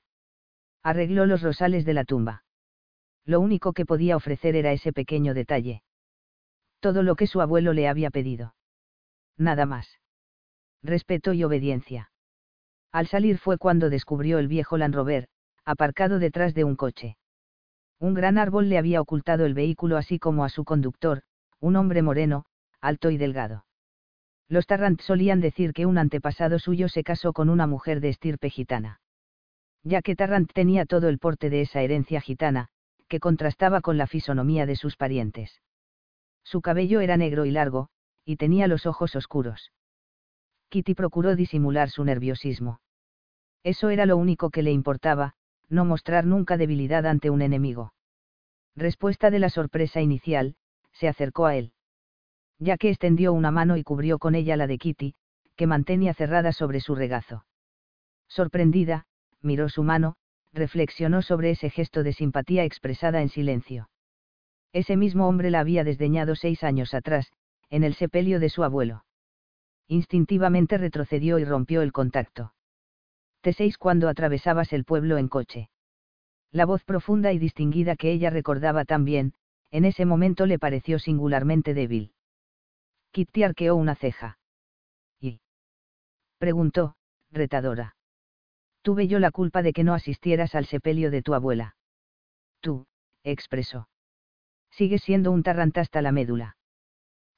Arregló 0.83 1.27
los 1.27 1.43
rosales 1.43 1.85
de 1.85 1.95
la 1.95 2.05
tumba. 2.05 2.45
Lo 3.25 3.41
único 3.41 3.73
que 3.73 3.87
podía 3.87 4.17
ofrecer 4.17 4.55
era 4.57 4.73
ese 4.73 4.93
pequeño 4.93 5.35
detalle. 5.35 5.83
Todo 6.81 7.03
lo 7.03 7.17
que 7.17 7.27
su 7.27 7.41
abuelo 7.41 7.73
le 7.73 7.89
había 7.89 8.11
pedido. 8.11 8.55
Nada 9.37 9.67
más. 9.67 9.99
Respeto 10.83 11.33
y 11.33 11.45
obediencia. 11.45 12.11
Al 12.93 13.07
salir 13.07 13.39
fue 13.39 13.59
cuando 13.59 13.91
descubrió 13.91 14.39
el 14.39 14.49
viejo 14.49 14.77
Land 14.77 15.27
aparcado 15.65 16.19
detrás 16.19 16.55
de 16.55 16.65
un 16.65 16.77
coche. 16.77 17.17
Un 17.99 18.15
gran 18.15 18.39
árbol 18.39 18.69
le 18.69 18.79
había 18.79 19.01
ocultado 19.01 19.47
el 19.47 19.55
vehículo 19.55 19.97
así 19.97 20.19
como 20.19 20.45
a 20.45 20.49
su 20.49 20.65
conductor, 20.65 21.23
un 21.61 21.77
hombre 21.77 22.03
moreno, 22.03 22.45
alto 22.81 23.11
y 23.11 23.17
delgado. 23.17 23.65
Los 24.49 24.67
Tarrant 24.67 25.01
solían 25.01 25.41
decir 25.41 25.73
que 25.73 25.87
un 25.87 25.99
antepasado 25.99 26.59
suyo 26.59 26.89
se 26.89 27.03
casó 27.03 27.33
con 27.33 27.49
una 27.49 27.67
mujer 27.67 28.01
de 28.01 28.11
estirpe 28.11 28.49
gitana. 28.49 29.01
Ya 29.83 30.03
que 30.03 30.15
Tarrant 30.15 30.53
tenía 30.53 30.87
todo 30.87 31.09
el 31.09 31.19
porte 31.19 31.51
de 31.51 31.63
esa 31.63 31.83
herencia 31.83 32.21
gitana, 32.21 32.69
que 33.09 33.19
contrastaba 33.19 33.81
con 33.81 33.99
la 33.99 34.07
fisonomía 34.07 34.67
de 34.67 34.77
sus 34.77 34.97
parientes. 34.97 35.61
Su 36.45 36.61
cabello 36.61 37.01
era 37.01 37.17
negro 37.17 37.45
y 37.45 37.51
largo, 37.51 37.89
y 38.25 38.37
tenía 38.37 38.69
los 38.69 38.87
ojos 38.87 39.17
oscuros. 39.17 39.73
Kitty 40.69 40.95
procuró 40.95 41.37
disimular 41.37 41.91
su 41.91 42.05
nerviosismo. 42.05 42.81
Eso 43.63 43.91
era 43.91 44.07
lo 44.07 44.17
único 44.17 44.51
que 44.51 44.63
le 44.63 44.73
importaba, 44.73 45.35
no 45.69 45.85
mostrar 45.85 46.27
nunca 46.27 46.57
debilidad 46.57 47.07
ante 47.07 47.31
un 47.31 47.43
enemigo. 47.43 47.93
Respuesta 48.75 49.31
de 49.31 49.39
la 49.39 49.49
sorpresa 49.49 50.01
inicial, 50.01 50.57
se 50.93 51.09
acercó 51.09 51.47
a 51.47 51.57
él 51.57 51.73
ya 52.59 52.77
que 52.77 52.91
extendió 52.91 53.33
una 53.33 53.51
mano 53.51 53.77
y 53.77 53.83
cubrió 53.83 54.19
con 54.19 54.35
ella 54.35 54.57
la 54.57 54.67
de 54.67 54.79
Kitty, 54.79 55.15
que 55.57 55.67
mantenía 55.67 56.15
cerrada 56.15 56.53
sobre 56.53 56.81
su 56.81 56.95
regazo. 56.95 57.45
Sorprendida, 58.29 59.07
miró 59.43 59.69
su 59.69 59.83
mano, 59.83 60.17
reflexionó 60.53 61.23
sobre 61.23 61.51
ese 61.51 61.71
gesto 61.71 62.03
de 62.03 62.13
simpatía 62.13 62.65
expresada 62.65 63.21
en 63.21 63.29
silencio. 63.29 63.91
Ese 64.73 64.97
mismo 64.97 65.29
hombre 65.29 65.51
la 65.51 65.61
había 65.61 65.85
desdeñado 65.85 66.35
seis 66.35 66.65
años 66.65 66.95
atrás, 66.95 67.33
en 67.71 67.85
el 67.85 67.95
sepelio 67.95 68.41
de 68.41 68.49
su 68.49 68.65
abuelo. 68.65 69.05
Instintivamente 69.89 70.79
retrocedió 70.79 71.39
y 71.39 71.45
rompió 71.45 71.83
el 71.83 71.93
contacto. 71.93 72.53
Te 73.41 73.53
seis 73.53 73.79
cuando 73.79 74.09
atravesabas 74.09 74.73
el 74.73 74.85
pueblo 74.85 75.19
en 75.19 75.29
coche. 75.29 75.71
La 76.51 76.67
voz 76.67 76.85
profunda 76.85 77.33
y 77.33 77.39
distinguida 77.39 77.97
que 77.97 78.11
ella 78.11 78.31
recordaba 78.31 78.85
tan 78.85 79.05
bien, 79.05 79.35
en 79.71 79.85
ese 79.85 80.05
momento 80.05 80.47
le 80.47 80.59
pareció 80.59 80.99
singularmente 80.99 81.75
débil. 81.75 82.13
Kitty 83.13 83.45
arqueó 83.45 83.77
una 83.77 83.95
ceja. 83.95 84.39
¿Y? 85.21 85.41
preguntó, 86.39 86.97
retadora. 87.31 87.97
Tuve 88.83 89.09
yo 89.09 89.19
la 89.19 89.31
culpa 89.31 89.63
de 89.63 89.73
que 89.73 89.85
no 89.85 89.95
asistieras 89.95 90.55
al 90.55 90.67
sepelio 90.67 91.11
de 91.11 91.23
tu 91.23 91.35
abuela. 91.35 91.77
Tú, 92.61 92.87
expresó. 93.23 93.89
Sigues 94.71 95.03
siendo 95.03 95.33
un 95.33 95.43
tarrantasta 95.43 96.03
la 96.03 96.13
médula. 96.13 96.57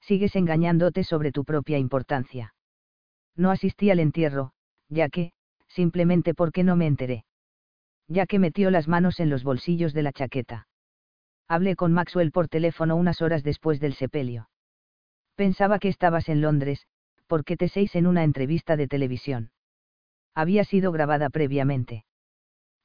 Sigues 0.08 0.36
engañándote 0.36 1.04
sobre 1.04 1.32
tu 1.32 1.44
propia 1.44 1.76
importancia. 1.76 2.54
No 3.36 3.50
asistí 3.50 3.90
al 3.90 4.00
entierro, 4.00 4.52
ya 4.88 5.10
que, 5.10 5.32
simplemente 5.66 6.32
porque 6.32 6.64
no 6.64 6.76
me 6.76 6.86
enteré. 6.86 7.26
Ya 8.06 8.24
que 8.24 8.38
metió 8.38 8.70
las 8.70 8.88
manos 8.88 9.20
en 9.20 9.28
los 9.28 9.44
bolsillos 9.44 9.92
de 9.92 10.02
la 10.02 10.14
chaqueta. 10.14 10.66
Hablé 11.46 11.76
con 11.76 11.92
Maxwell 11.92 12.32
por 12.32 12.48
teléfono 12.48 12.96
unas 12.96 13.20
horas 13.20 13.42
después 13.42 13.80
del 13.80 13.92
sepelio. 13.92 14.48
Pensaba 15.34 15.78
que 15.78 15.88
estabas 15.88 16.30
en 16.30 16.40
Londres, 16.40 16.86
porque 17.26 17.58
te 17.58 17.68
seis 17.68 17.94
en 17.94 18.06
una 18.06 18.24
entrevista 18.24 18.78
de 18.78 18.88
televisión. 18.88 19.50
Había 20.34 20.64
sido 20.64 20.90
grabada 20.90 21.28
previamente. 21.28 22.06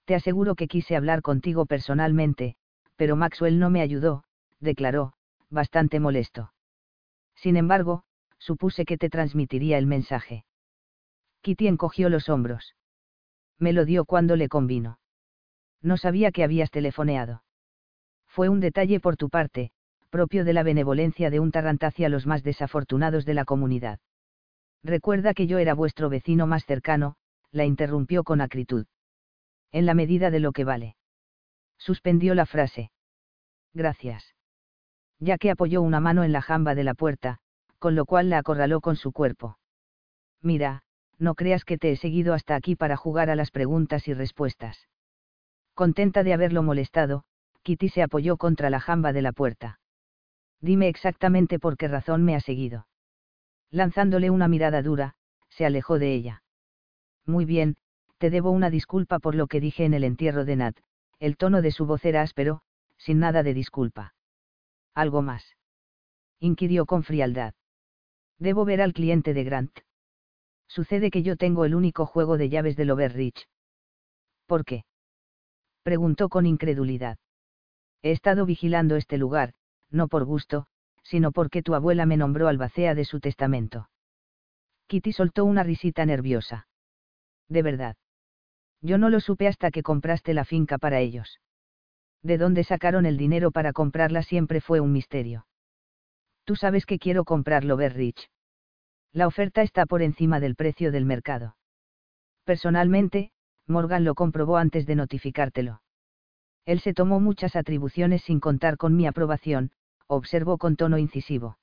Te 0.04 0.16
aseguro 0.16 0.56
que 0.56 0.68
quise 0.68 0.98
hablar 0.98 1.22
contigo 1.22 1.66
personalmente, 1.68 2.58
pero 2.98 3.16
Maxwell 3.16 3.60
no 3.60 3.70
me 3.70 3.80
ayudó, 3.80 4.26
declaró, 4.60 5.14
bastante 5.50 6.02
molesto. 6.02 6.53
Sin 7.44 7.58
embargo, 7.58 8.04
supuse 8.40 8.86
que 8.86 8.98
te 8.98 9.10
transmitiría 9.10 9.78
el 9.78 9.86
mensaje. 9.86 10.46
Kitty 11.42 11.68
encogió 11.68 12.08
los 12.08 12.30
hombros. 12.30 12.78
Me 13.60 13.74
lo 13.74 13.84
dio 13.84 14.06
cuando 14.06 14.38
le 14.38 14.48
convino. 14.48 14.98
No 15.82 15.98
sabía 15.98 16.32
que 16.32 16.46
habías 16.46 16.72
telefoneado. 16.72 17.44
Fue 18.28 18.48
un 18.48 18.62
detalle 18.62 19.02
por 19.02 19.18
tu 19.18 19.30
parte, 19.30 19.72
propio 20.10 20.46
de 20.46 20.54
la 20.54 20.64
benevolencia 20.64 21.30
de 21.30 21.42
un 21.42 21.52
Tarrant 21.52 21.84
hacia 21.84 22.08
los 22.08 22.26
más 22.26 22.44
desafortunados 22.44 23.26
de 23.26 23.34
la 23.34 23.44
comunidad. 23.44 24.00
Recuerda 24.82 25.34
que 25.34 25.46
yo 25.46 25.58
era 25.58 25.74
vuestro 25.74 26.08
vecino 26.08 26.48
más 26.48 26.66
cercano, 26.66 27.18
la 27.52 27.66
interrumpió 27.66 28.24
con 28.24 28.40
acritud. 28.40 28.86
En 29.74 29.86
la 29.86 29.96
medida 29.96 30.32
de 30.32 30.40
lo 30.40 30.54
que 30.54 30.64
vale. 30.64 30.96
Suspendió 31.78 32.36
la 32.36 32.46
frase. 32.46 32.92
Gracias. 33.74 34.34
Ya 35.24 35.38
que 35.38 35.52
apoyó 35.52 35.82
una 35.82 36.02
mano 36.02 36.26
en 36.26 36.34
la 36.34 36.42
jamba 36.42 36.76
de 36.76 36.84
la 36.84 36.96
puerta, 36.96 37.38
con 37.80 37.96
lo 37.96 38.06
cual 38.06 38.30
la 38.30 38.40
acorraló 38.40 38.82
con 38.82 38.98
su 38.98 39.14
cuerpo. 39.14 39.58
Mira, 40.42 40.82
no 41.18 41.34
creas 41.34 41.64
que 41.64 41.78
te 41.78 41.94
he 41.94 41.96
seguido 41.96 42.34
hasta 42.34 42.56
aquí 42.56 42.76
para 42.76 42.98
jugar 42.98 43.30
a 43.30 43.36
las 43.36 43.50
preguntas 43.50 44.10
y 44.10 44.14
respuestas. 44.14 44.90
Contenta 45.76 46.24
de 46.24 46.34
haberlo 46.34 46.62
molestado, 46.62 47.24
Kitty 47.62 47.88
se 47.88 48.04
apoyó 48.04 48.36
contra 48.36 48.70
la 48.70 48.82
jamba 48.82 49.14
de 49.14 49.22
la 49.22 49.32
puerta. 49.32 49.80
Dime 50.60 50.90
exactamente 50.90 51.58
por 51.58 51.78
qué 51.78 51.88
razón 51.88 52.26
me 52.26 52.36
ha 52.36 52.42
seguido. 52.42 52.88
Lanzándole 53.72 54.30
una 54.30 54.50
mirada 54.50 54.82
dura, 54.82 55.16
se 55.48 55.66
alejó 55.66 56.00
de 56.00 56.14
ella. 56.14 56.44
Muy 57.26 57.46
bien, 57.46 57.78
te 58.18 58.30
debo 58.30 58.52
una 58.52 58.70
disculpa 58.70 59.20
por 59.20 59.36
lo 59.36 59.48
que 59.48 59.62
dije 59.62 59.86
en 59.86 59.94
el 59.94 60.04
entierro 60.04 60.44
de 60.44 60.58
Nat, 60.58 60.78
el 61.20 61.38
tono 61.38 61.62
de 61.62 61.72
su 61.72 61.86
voz 61.86 62.04
era 62.04 62.22
áspero, 62.22 62.62
sin 62.98 63.20
nada 63.20 63.42
de 63.42 63.54
disculpa. 63.54 64.14
¿Algo 64.94 65.22
más? 65.22 65.44
inquirió 66.40 66.86
con 66.86 67.04
frialdad. 67.04 67.54
Debo 68.38 68.66
ver 68.66 68.82
al 68.82 68.94
cliente 68.94 69.34
de 69.34 69.44
Grant. 69.44 69.80
Sucede 70.68 71.10
que 71.12 71.24
yo 71.24 71.38
tengo 71.38 71.66
el 71.66 71.76
único 71.76 72.06
juego 72.06 72.38
de 72.38 72.50
llaves 72.50 72.76
de 72.76 72.92
Overreach. 72.92 73.48
¿Por 74.46 74.66
qué? 74.66 74.86
preguntó 75.84 76.30
con 76.30 76.46
incredulidad. 76.46 77.18
He 78.02 78.12
estado 78.12 78.46
vigilando 78.46 78.96
este 78.96 79.18
lugar, 79.18 79.54
no 79.90 80.08
por 80.08 80.26
gusto, 80.26 80.68
sino 81.04 81.32
porque 81.32 81.64
tu 81.64 81.76
abuela 81.76 82.06
me 82.06 82.18
nombró 82.18 82.48
albacea 82.48 82.96
de 82.96 83.06
su 83.06 83.20
testamento. 83.20 83.90
Kitty 84.88 85.14
soltó 85.14 85.46
una 85.46 85.64
risita 85.64 86.06
nerviosa. 86.06 86.68
De 87.50 87.62
verdad. 87.62 87.96
Yo 88.82 88.98
no 88.98 89.10
lo 89.10 89.20
supe 89.20 89.48
hasta 89.48 89.72
que 89.72 89.84
compraste 89.84 90.34
la 90.34 90.44
finca 90.44 90.78
para 90.78 91.00
ellos. 91.00 91.40
De 92.24 92.38
dónde 92.38 92.64
sacaron 92.64 93.06
el 93.06 93.18
dinero 93.18 93.52
para 93.52 93.74
comprarla 93.74 94.24
siempre 94.24 94.62
fue 94.62 94.80
un 94.80 94.92
misterio. 94.92 95.46
Tú 96.46 96.56
sabes 96.56 96.86
que 96.86 96.98
quiero 96.98 97.26
comprarlo 97.26 97.78
Berrich. 97.78 98.30
La 99.12 99.28
oferta 99.28 99.62
está 99.62 99.86
por 99.86 100.02
encima 100.02 100.40
del 100.40 100.56
precio 100.56 100.92
del 100.92 101.06
mercado. 101.06 101.56
Personalmente, 102.46 103.32
Morgan 103.68 104.04
lo 104.04 104.16
comprobó 104.16 104.58
antes 104.58 104.86
de 104.86 104.96
notificártelo. 104.96 105.82
Él 106.66 106.80
se 106.80 106.94
tomó 106.94 107.20
muchas 107.20 107.56
atribuciones 107.56 108.24
sin 108.24 108.40
contar 108.40 108.78
con 108.78 108.96
mi 108.96 109.06
aprobación, 109.06 109.72
observó 110.08 110.58
con 110.58 110.76
tono 110.76 110.98
incisivo. 110.98 111.58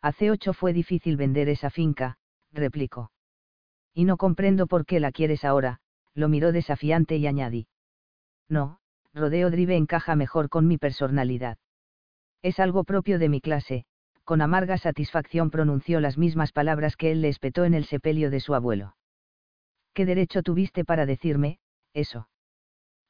Hace 0.00 0.30
ocho 0.30 0.52
fue 0.52 0.72
difícil 0.72 1.16
vender 1.16 1.48
esa 1.48 1.70
finca, 1.70 2.18
replicó. 2.52 3.10
Y 3.94 4.04
no 4.04 4.16
comprendo 4.16 4.66
por 4.66 4.86
qué 4.86 5.00
la 5.00 5.12
quieres 5.12 5.44
ahora, 5.44 5.80
lo 6.14 6.28
miró 6.28 6.52
desafiante 6.52 7.16
y 7.16 7.26
añadí. 7.26 7.68
No, 8.48 8.80
Rodeo 9.14 9.48
Drive 9.50 9.76
encaja 9.76 10.16
mejor 10.16 10.48
con 10.48 10.66
mi 10.66 10.76
personalidad. 10.76 11.56
Es 12.42 12.58
algo 12.58 12.82
propio 12.82 13.20
de 13.20 13.28
mi 13.28 13.40
clase, 13.40 13.84
con 14.24 14.42
amarga 14.42 14.76
satisfacción 14.76 15.50
pronunció 15.50 16.00
las 16.00 16.18
mismas 16.18 16.50
palabras 16.50 16.96
que 16.96 17.12
él 17.12 17.22
le 17.22 17.28
espetó 17.28 17.64
en 17.64 17.74
el 17.74 17.84
sepelio 17.84 18.30
de 18.30 18.40
su 18.40 18.54
abuelo. 18.54 18.96
¿Qué 19.92 20.04
derecho 20.04 20.42
tuviste 20.42 20.84
para 20.84 21.06
decirme, 21.06 21.58
eso? 21.92 22.28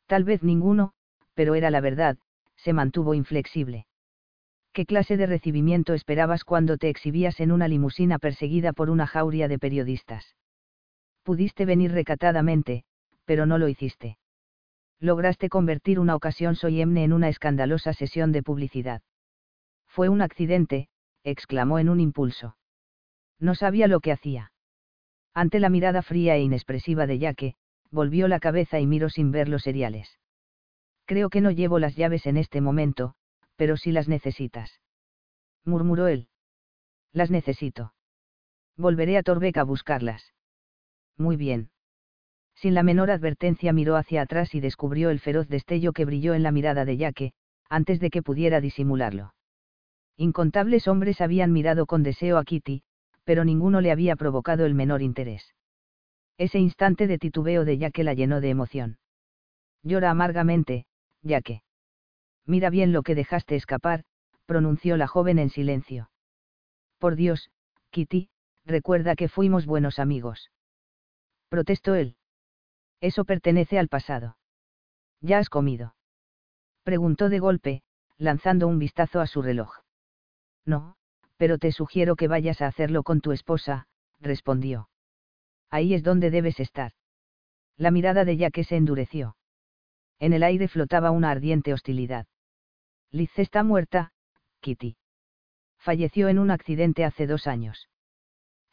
Tal 0.06 0.24
vez 0.24 0.42
ninguno, 0.42 0.92
pero 1.32 1.54
era 1.54 1.70
la 1.70 1.80
verdad, 1.80 2.18
se 2.56 2.74
mantuvo 2.74 3.14
inflexible. 3.14 3.86
¿Qué 4.74 4.84
clase 4.84 5.16
de 5.16 5.26
recibimiento 5.26 5.94
esperabas 5.94 6.44
cuando 6.44 6.76
te 6.76 6.90
exhibías 6.90 7.40
en 7.40 7.50
una 7.50 7.66
limusina 7.66 8.18
perseguida 8.18 8.72
por 8.74 8.90
una 8.90 9.06
jauría 9.06 9.48
de 9.48 9.58
periodistas? 9.58 10.34
Pudiste 11.22 11.64
venir 11.64 11.92
recatadamente, 11.92 12.84
pero 13.24 13.46
no 13.46 13.56
lo 13.56 13.68
hiciste. 13.68 14.18
Lograste 15.00 15.48
convertir 15.48 15.98
una 15.98 16.16
ocasión 16.16 16.54
solemne 16.56 17.04
en 17.04 17.12
una 17.12 17.28
escandalosa 17.28 17.92
sesión 17.92 18.32
de 18.32 18.42
publicidad. 18.42 19.02
Fue 19.86 20.08
un 20.08 20.22
accidente, 20.22 20.88
exclamó 21.22 21.78
en 21.78 21.88
un 21.88 22.00
impulso. 22.00 22.56
No 23.38 23.54
sabía 23.54 23.86
lo 23.88 24.00
que 24.00 24.12
hacía. 24.12 24.52
Ante 25.34 25.58
la 25.58 25.68
mirada 25.68 26.02
fría 26.02 26.36
e 26.36 26.42
inexpresiva 26.42 27.06
de 27.06 27.18
Yaque, 27.18 27.54
volvió 27.90 28.28
la 28.28 28.40
cabeza 28.40 28.80
y 28.80 28.86
miró 28.86 29.08
sin 29.08 29.30
ver 29.30 29.48
los 29.48 29.62
seriales. 29.62 30.18
Creo 31.06 31.28
que 31.28 31.40
no 31.40 31.50
llevo 31.50 31.78
las 31.78 31.96
llaves 31.96 32.26
en 32.26 32.36
este 32.36 32.60
momento, 32.60 33.14
pero 33.56 33.76
si 33.76 33.92
las 33.92 34.08
necesitas. 34.08 34.80
Murmuró 35.64 36.08
él. 36.08 36.28
Las 37.12 37.30
necesito. 37.30 37.94
Volveré 38.76 39.18
a 39.18 39.22
Torbeck 39.22 39.56
a 39.58 39.64
buscarlas. 39.64 40.32
Muy 41.16 41.36
bien. 41.36 41.70
Sin 42.54 42.74
la 42.74 42.82
menor 42.82 43.10
advertencia 43.10 43.72
miró 43.72 43.96
hacia 43.96 44.22
atrás 44.22 44.54
y 44.54 44.60
descubrió 44.60 45.10
el 45.10 45.20
feroz 45.20 45.48
destello 45.48 45.92
que 45.92 46.04
brilló 46.04 46.34
en 46.34 46.42
la 46.42 46.52
mirada 46.52 46.84
de 46.84 46.96
Yaque, 46.96 47.32
antes 47.68 48.00
de 48.00 48.10
que 48.10 48.22
pudiera 48.22 48.60
disimularlo. 48.60 49.34
Incontables 50.16 50.86
hombres 50.86 51.20
habían 51.20 51.52
mirado 51.52 51.86
con 51.86 52.02
deseo 52.02 52.38
a 52.38 52.44
Kitty, 52.44 52.82
pero 53.24 53.44
ninguno 53.44 53.80
le 53.80 53.90
había 53.90 54.16
provocado 54.16 54.64
el 54.66 54.74
menor 54.74 55.02
interés. 55.02 55.54
Ese 56.38 56.58
instante 56.58 57.06
de 57.06 57.18
titubeo 57.18 57.64
de 57.64 57.78
Yaque 57.78 58.04
la 58.04 58.14
llenó 58.14 58.40
de 58.40 58.50
emoción. 58.50 58.98
Llora 59.82 60.10
amargamente, 60.10 60.86
Yaque. 61.22 61.62
Mira 62.46 62.70
bien 62.70 62.92
lo 62.92 63.02
que 63.02 63.14
dejaste 63.14 63.56
escapar, 63.56 64.04
pronunció 64.46 64.96
la 64.96 65.06
joven 65.06 65.38
en 65.38 65.50
silencio. 65.50 66.10
Por 66.98 67.16
Dios, 67.16 67.50
Kitty, 67.90 68.28
recuerda 68.64 69.16
que 69.16 69.28
fuimos 69.28 69.66
buenos 69.66 69.98
amigos. 69.98 70.50
Protestó 71.48 71.94
él. 71.94 72.16
Eso 73.04 73.26
pertenece 73.26 73.78
al 73.78 73.88
pasado. 73.88 74.38
¿Ya 75.20 75.36
has 75.36 75.50
comido? 75.50 75.94
Preguntó 76.84 77.28
de 77.28 77.38
golpe, 77.38 77.82
lanzando 78.16 78.66
un 78.66 78.78
vistazo 78.78 79.20
a 79.20 79.26
su 79.26 79.42
reloj. 79.42 79.70
No, 80.64 80.96
pero 81.36 81.58
te 81.58 81.70
sugiero 81.70 82.16
que 82.16 82.28
vayas 82.28 82.62
a 82.62 82.66
hacerlo 82.66 83.02
con 83.02 83.20
tu 83.20 83.32
esposa, 83.32 83.88
respondió. 84.20 84.88
Ahí 85.68 85.92
es 85.92 86.02
donde 86.02 86.30
debes 86.30 86.58
estar. 86.60 86.92
La 87.76 87.90
mirada 87.90 88.24
de 88.24 88.38
Jack 88.38 88.62
se 88.62 88.76
endureció. 88.76 89.36
En 90.18 90.32
el 90.32 90.42
aire 90.42 90.66
flotaba 90.66 91.10
una 91.10 91.30
ardiente 91.30 91.74
hostilidad. 91.74 92.26
Liz 93.10 93.38
está 93.38 93.62
muerta, 93.64 94.14
Kitty. 94.60 94.96
Falleció 95.76 96.28
en 96.28 96.38
un 96.38 96.50
accidente 96.50 97.04
hace 97.04 97.26
dos 97.26 97.46
años. 97.48 97.90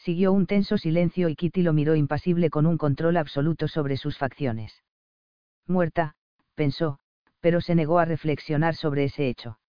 Siguió 0.03 0.34
un 0.34 0.48
tenso 0.48 0.79
silencio 0.79 1.29
y 1.29 1.36
Kitty 1.36 1.62
lo 1.62 1.74
miró 1.74 1.96
impasible 1.96 2.50
con 2.50 2.65
un 2.65 2.79
control 2.79 3.17
absoluto 3.17 3.67
sobre 3.67 3.98
sus 3.98 4.17
facciones. 4.17 4.74
Muerta, 5.67 6.15
pensó, 6.55 6.98
pero 7.39 7.62
se 7.62 7.75
negó 7.75 8.00
a 8.00 8.05
reflexionar 8.05 8.74
sobre 8.74 9.03
ese 9.03 9.27
hecho. 9.27 9.60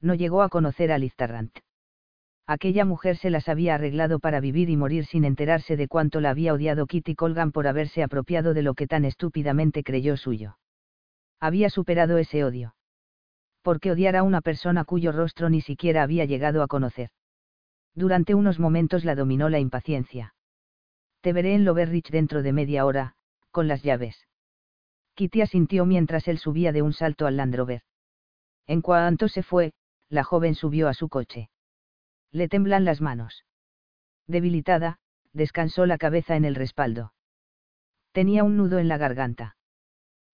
No 0.00 0.14
llegó 0.14 0.40
a 0.40 0.48
conocer 0.48 0.90
a 0.90 0.96
Liz 0.96 1.14
Tarrant. 1.14 1.58
Aquella 2.46 2.86
mujer 2.86 3.18
se 3.18 3.28
las 3.28 3.50
había 3.50 3.74
arreglado 3.74 4.18
para 4.18 4.40
vivir 4.40 4.70
y 4.70 4.78
morir 4.78 5.04
sin 5.04 5.26
enterarse 5.26 5.76
de 5.76 5.88
cuánto 5.88 6.22
la 6.22 6.30
había 6.30 6.54
odiado 6.54 6.86
Kitty 6.86 7.14
Colgan 7.14 7.52
por 7.52 7.66
haberse 7.66 8.02
apropiado 8.02 8.54
de 8.54 8.62
lo 8.62 8.72
que 8.72 8.86
tan 8.86 9.04
estúpidamente 9.04 9.84
creyó 9.84 10.16
suyo. 10.16 10.56
Había 11.38 11.68
superado 11.68 12.16
ese 12.16 12.44
odio. 12.44 12.74
¿Por 13.60 13.78
qué 13.78 13.90
odiar 13.90 14.16
a 14.16 14.22
una 14.22 14.40
persona 14.40 14.86
cuyo 14.86 15.12
rostro 15.12 15.50
ni 15.50 15.60
siquiera 15.60 16.02
había 16.02 16.24
llegado 16.24 16.62
a 16.62 16.66
conocer? 16.66 17.10
Durante 17.94 18.34
unos 18.34 18.58
momentos 18.58 19.04
la 19.04 19.14
dominó 19.14 19.48
la 19.48 19.58
impaciencia. 19.58 20.34
Te 21.20 21.32
veré 21.32 21.54
en 21.54 21.64
Loverrich 21.64 22.10
dentro 22.10 22.42
de 22.42 22.52
media 22.52 22.86
hora, 22.86 23.14
con 23.50 23.68
las 23.68 23.82
llaves. 23.82 24.26
Kitty 25.14 25.42
asintió 25.42 25.84
mientras 25.84 26.28
él 26.28 26.38
subía 26.38 26.72
de 26.72 26.82
un 26.82 26.92
salto 26.92 27.26
al 27.26 27.36
Land 27.36 27.54
Rover. 27.54 27.82
En 28.66 28.80
cuanto 28.80 29.28
se 29.28 29.42
fue, 29.42 29.72
la 30.08 30.24
joven 30.24 30.54
subió 30.54 30.88
a 30.88 30.94
su 30.94 31.08
coche. 31.08 31.50
Le 32.30 32.48
temblan 32.48 32.84
las 32.84 33.00
manos. 33.00 33.44
Debilitada, 34.26 34.98
descansó 35.32 35.86
la 35.86 35.98
cabeza 35.98 36.36
en 36.36 36.44
el 36.44 36.54
respaldo. 36.54 37.12
Tenía 38.12 38.44
un 38.44 38.56
nudo 38.56 38.78
en 38.78 38.88
la 38.88 38.96
garganta. 38.96 39.56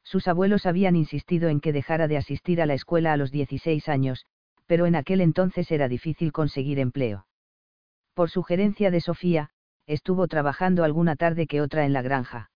Sus 0.02 0.28
abuelos 0.28 0.66
habían 0.66 0.94
insistido 0.94 1.48
en 1.48 1.60
que 1.60 1.72
dejara 1.72 2.06
de 2.06 2.16
asistir 2.16 2.62
a 2.62 2.66
la 2.66 2.74
escuela 2.74 3.12
a 3.12 3.16
los 3.16 3.32
16 3.32 3.88
años, 3.88 4.26
pero 4.66 4.86
en 4.86 4.94
aquel 4.94 5.20
entonces 5.20 5.70
era 5.70 5.88
difícil 5.88 6.32
conseguir 6.32 6.78
empleo. 6.78 7.26
Por 8.16 8.30
sugerencia 8.30 8.90
de 8.90 9.02
Sofía, 9.02 9.50
estuvo 9.86 10.26
trabajando 10.26 10.84
alguna 10.84 11.16
tarde 11.16 11.46
que 11.46 11.60
otra 11.60 11.84
en 11.84 11.92
la 11.92 12.00
granja. 12.00 12.50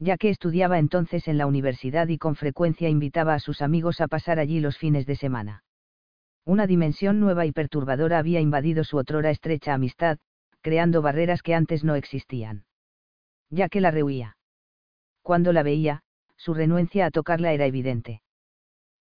Ya 0.00 0.16
que 0.16 0.28
estudiaba 0.28 0.80
entonces 0.80 1.28
en 1.28 1.38
la 1.38 1.46
universidad 1.46 2.08
y 2.08 2.18
con 2.18 2.34
frecuencia 2.34 2.88
invitaba 2.88 3.34
a 3.34 3.38
sus 3.38 3.62
amigos 3.62 4.00
a 4.00 4.08
pasar 4.08 4.40
allí 4.40 4.58
los 4.58 4.76
fines 4.76 5.06
de 5.06 5.14
semana. 5.14 5.62
Una 6.44 6.66
dimensión 6.66 7.20
nueva 7.20 7.46
y 7.46 7.52
perturbadora 7.52 8.18
había 8.18 8.40
invadido 8.40 8.82
su 8.82 8.96
otrora 8.96 9.30
estrecha 9.30 9.72
amistad, 9.72 10.18
creando 10.62 11.00
barreras 11.00 11.42
que 11.42 11.54
antes 11.54 11.84
no 11.84 11.94
existían. 11.94 12.64
Ya 13.50 13.68
que 13.68 13.80
la 13.80 13.92
rehuía. 13.92 14.36
Cuando 15.22 15.52
la 15.52 15.62
veía, 15.62 16.02
su 16.36 16.54
renuencia 16.54 17.06
a 17.06 17.12
tocarla 17.12 17.52
era 17.52 17.66
evidente. 17.66 18.20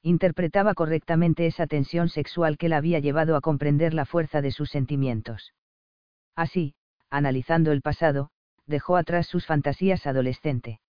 Interpretaba 0.04 0.76
correctamente 0.76 1.48
esa 1.48 1.66
tensión 1.66 2.08
sexual 2.08 2.60
que 2.60 2.70
la 2.70 2.78
había 2.78 3.00
llevado 3.00 3.36
a 3.36 3.42
comprender 3.42 3.96
la 3.96 4.06
fuerza 4.06 4.44
de 4.44 4.52
sus 4.52 4.70
sentimientos. 4.70 5.56
Así, 6.36 6.76
analizando 7.10 7.72
el 7.72 7.82
pasado, 7.82 8.30
dejó 8.66 8.98
atrás 8.98 9.28
sus 9.28 9.46
fantasías 9.46 10.08
adolescente. 10.08 10.80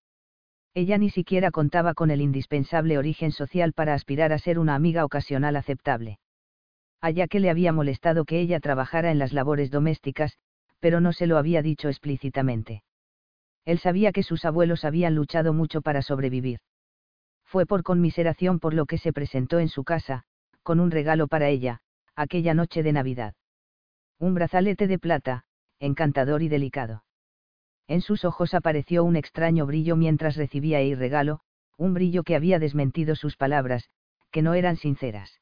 Ella 0.73 0.97
ni 0.97 1.09
siquiera 1.09 1.51
contaba 1.51 1.93
con 1.93 2.09
el 2.09 2.21
indispensable 2.21 2.97
origen 2.97 3.31
social 3.31 3.73
para 3.73 3.93
aspirar 3.93 4.33
a 4.33 4.39
ser 4.39 4.57
una 4.57 4.73
amiga 4.73 5.05
ocasional 5.05 5.55
aceptable. 5.55 6.19
Allá 6.99 7.27
que 7.27 7.39
le 7.39 7.49
había 7.49 7.71
molestado 7.71 8.25
que 8.25 8.39
ella 8.39 8.59
trabajara 8.59 9.11
en 9.11 9.19
las 9.19 9.33
labores 9.33 9.69
domésticas, 9.69 10.37
pero 10.79 10.99
no 10.99 11.13
se 11.13 11.27
lo 11.27 11.37
había 11.37 11.61
dicho 11.61 11.89
explícitamente. 11.89 12.83
Él 13.65 13.79
sabía 13.79 14.11
que 14.11 14.23
sus 14.23 14.45
abuelos 14.45 14.83
habían 14.83 15.15
luchado 15.15 15.53
mucho 15.53 15.81
para 15.81 16.01
sobrevivir. 16.01 16.59
Fue 17.45 17.65
por 17.65 17.83
conmiseración 17.83 18.59
por 18.59 18.73
lo 18.73 18.85
que 18.85 18.97
se 18.97 19.13
presentó 19.13 19.59
en 19.59 19.69
su 19.69 19.83
casa, 19.83 20.23
con 20.63 20.79
un 20.79 20.91
regalo 20.91 21.27
para 21.27 21.49
ella, 21.49 21.81
aquella 22.15 22.53
noche 22.53 22.83
de 22.83 22.93
Navidad. 22.93 23.35
Un 24.23 24.35
brazalete 24.35 24.87
de 24.87 24.99
plata, 24.99 25.43
encantador 25.79 26.43
y 26.43 26.47
delicado. 26.47 27.03
En 27.89 27.99
sus 27.99 28.23
ojos 28.23 28.53
apareció 28.53 29.03
un 29.03 29.17
extraño 29.17 29.65
brillo 29.65 29.97
mientras 29.97 30.37
recibía 30.37 30.79
el 30.79 30.97
regalo, 30.97 31.41
un 31.77 31.93
brillo 31.93 32.23
que 32.23 32.37
había 32.37 32.57
desmentido 32.57 33.17
sus 33.17 33.35
palabras, 33.35 33.89
que 34.31 34.41
no 34.41 34.53
eran 34.53 34.77
sinceras. 34.77 35.41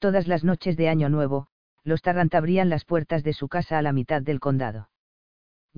Todas 0.00 0.26
las 0.26 0.42
noches 0.42 0.76
de 0.76 0.88
Año 0.88 1.08
Nuevo, 1.08 1.46
los 1.84 2.02
Tarrant 2.02 2.34
abrían 2.34 2.68
las 2.68 2.84
puertas 2.84 3.22
de 3.22 3.32
su 3.32 3.46
casa 3.46 3.78
a 3.78 3.82
la 3.82 3.92
mitad 3.92 4.22
del 4.22 4.40
condado. 4.40 4.90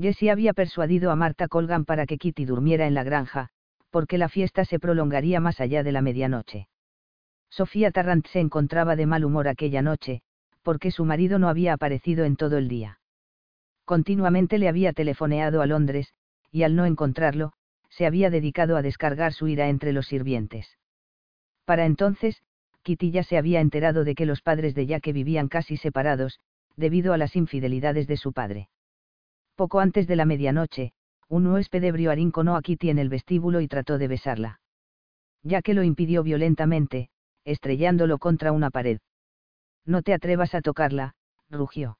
Jessie 0.00 0.31
había 0.31 0.55
persuadido 0.55 1.11
a 1.11 1.16
Marta 1.16 1.48
Colgan 1.48 1.85
para 1.85 2.07
que 2.07 2.16
Kitty 2.16 2.46
durmiera 2.46 2.87
en 2.87 2.94
la 2.94 3.05
granja, 3.05 3.50
porque 3.90 4.16
la 4.16 4.31
fiesta 4.31 4.64
se 4.64 4.79
prolongaría 4.79 5.38
más 5.38 5.61
allá 5.61 5.83
de 5.83 5.92
la 5.92 6.00
medianoche. 6.00 6.68
Sofía 7.50 7.90
Tarrant 7.90 8.26
se 8.29 8.40
encontraba 8.40 8.96
de 8.96 9.05
mal 9.05 9.22
humor 9.22 9.48
aquella 9.48 9.83
noche, 9.83 10.22
porque 10.66 10.90
su 10.90 11.05
marido 11.05 11.38
no 11.38 11.48
había 11.48 11.74
aparecido 11.74 12.24
en 12.24 12.35
todo 12.35 12.59
el 12.59 12.66
día. 12.66 12.98
Continuamente 13.85 14.59
le 14.59 14.66
había 14.66 14.92
telefoneado 14.92 15.62
a 15.62 15.66
Londres, 15.66 16.12
y 16.50 16.64
al 16.64 16.74
no 16.74 16.87
encontrarlo, 16.87 17.52
se 17.88 18.05
había 18.05 18.31
dedicado 18.31 18.76
a 18.76 18.83
descargar 18.83 19.33
su 19.33 19.46
ira 19.46 19.68
entre 19.68 19.92
los 19.92 20.09
sirvientes. 20.09 20.76
Para 21.66 21.87
entonces, 21.87 22.42
Kitty 22.83 23.12
ya 23.12 23.22
se 23.22 23.38
había 23.38 23.61
enterado 23.61 24.02
de 24.02 24.16
que 24.16 24.26
los 24.26 24.42
padres 24.42 24.74
de 24.74 24.87
Jack 24.87 25.12
vivían 25.12 25.46
casi 25.46 25.76
separados, 25.76 26.40
debido 26.74 27.12
a 27.12 27.16
las 27.16 27.37
infidelidades 27.37 28.09
de 28.09 28.16
su 28.16 28.33
padre. 28.33 28.68
Poco 29.55 29.79
antes 29.79 30.09
de 30.09 30.16
la 30.16 30.24
medianoche, 30.24 30.94
un 31.29 31.46
huésped 31.46 31.85
ebrio 31.85 32.11
arrinconó 32.11 32.57
a 32.57 32.62
Kitty 32.62 32.90
en 32.90 32.98
el 32.98 33.09
vestíbulo 33.09 33.61
y 33.61 33.68
trató 33.68 33.98
de 33.98 34.09
besarla. 34.09 34.61
Ya 35.44 35.62
que 35.62 35.74
lo 35.74 35.85
impidió 35.85 36.24
violentamente, 36.24 37.11
estrellándolo 37.44 38.18
contra 38.18 38.50
una 38.50 38.70
pared. 38.70 38.98
No 39.87 40.03
te 40.03 40.12
atrevas 40.12 40.55
a 40.55 40.61
tocarla, 40.61 41.14
rugió. 41.49 41.99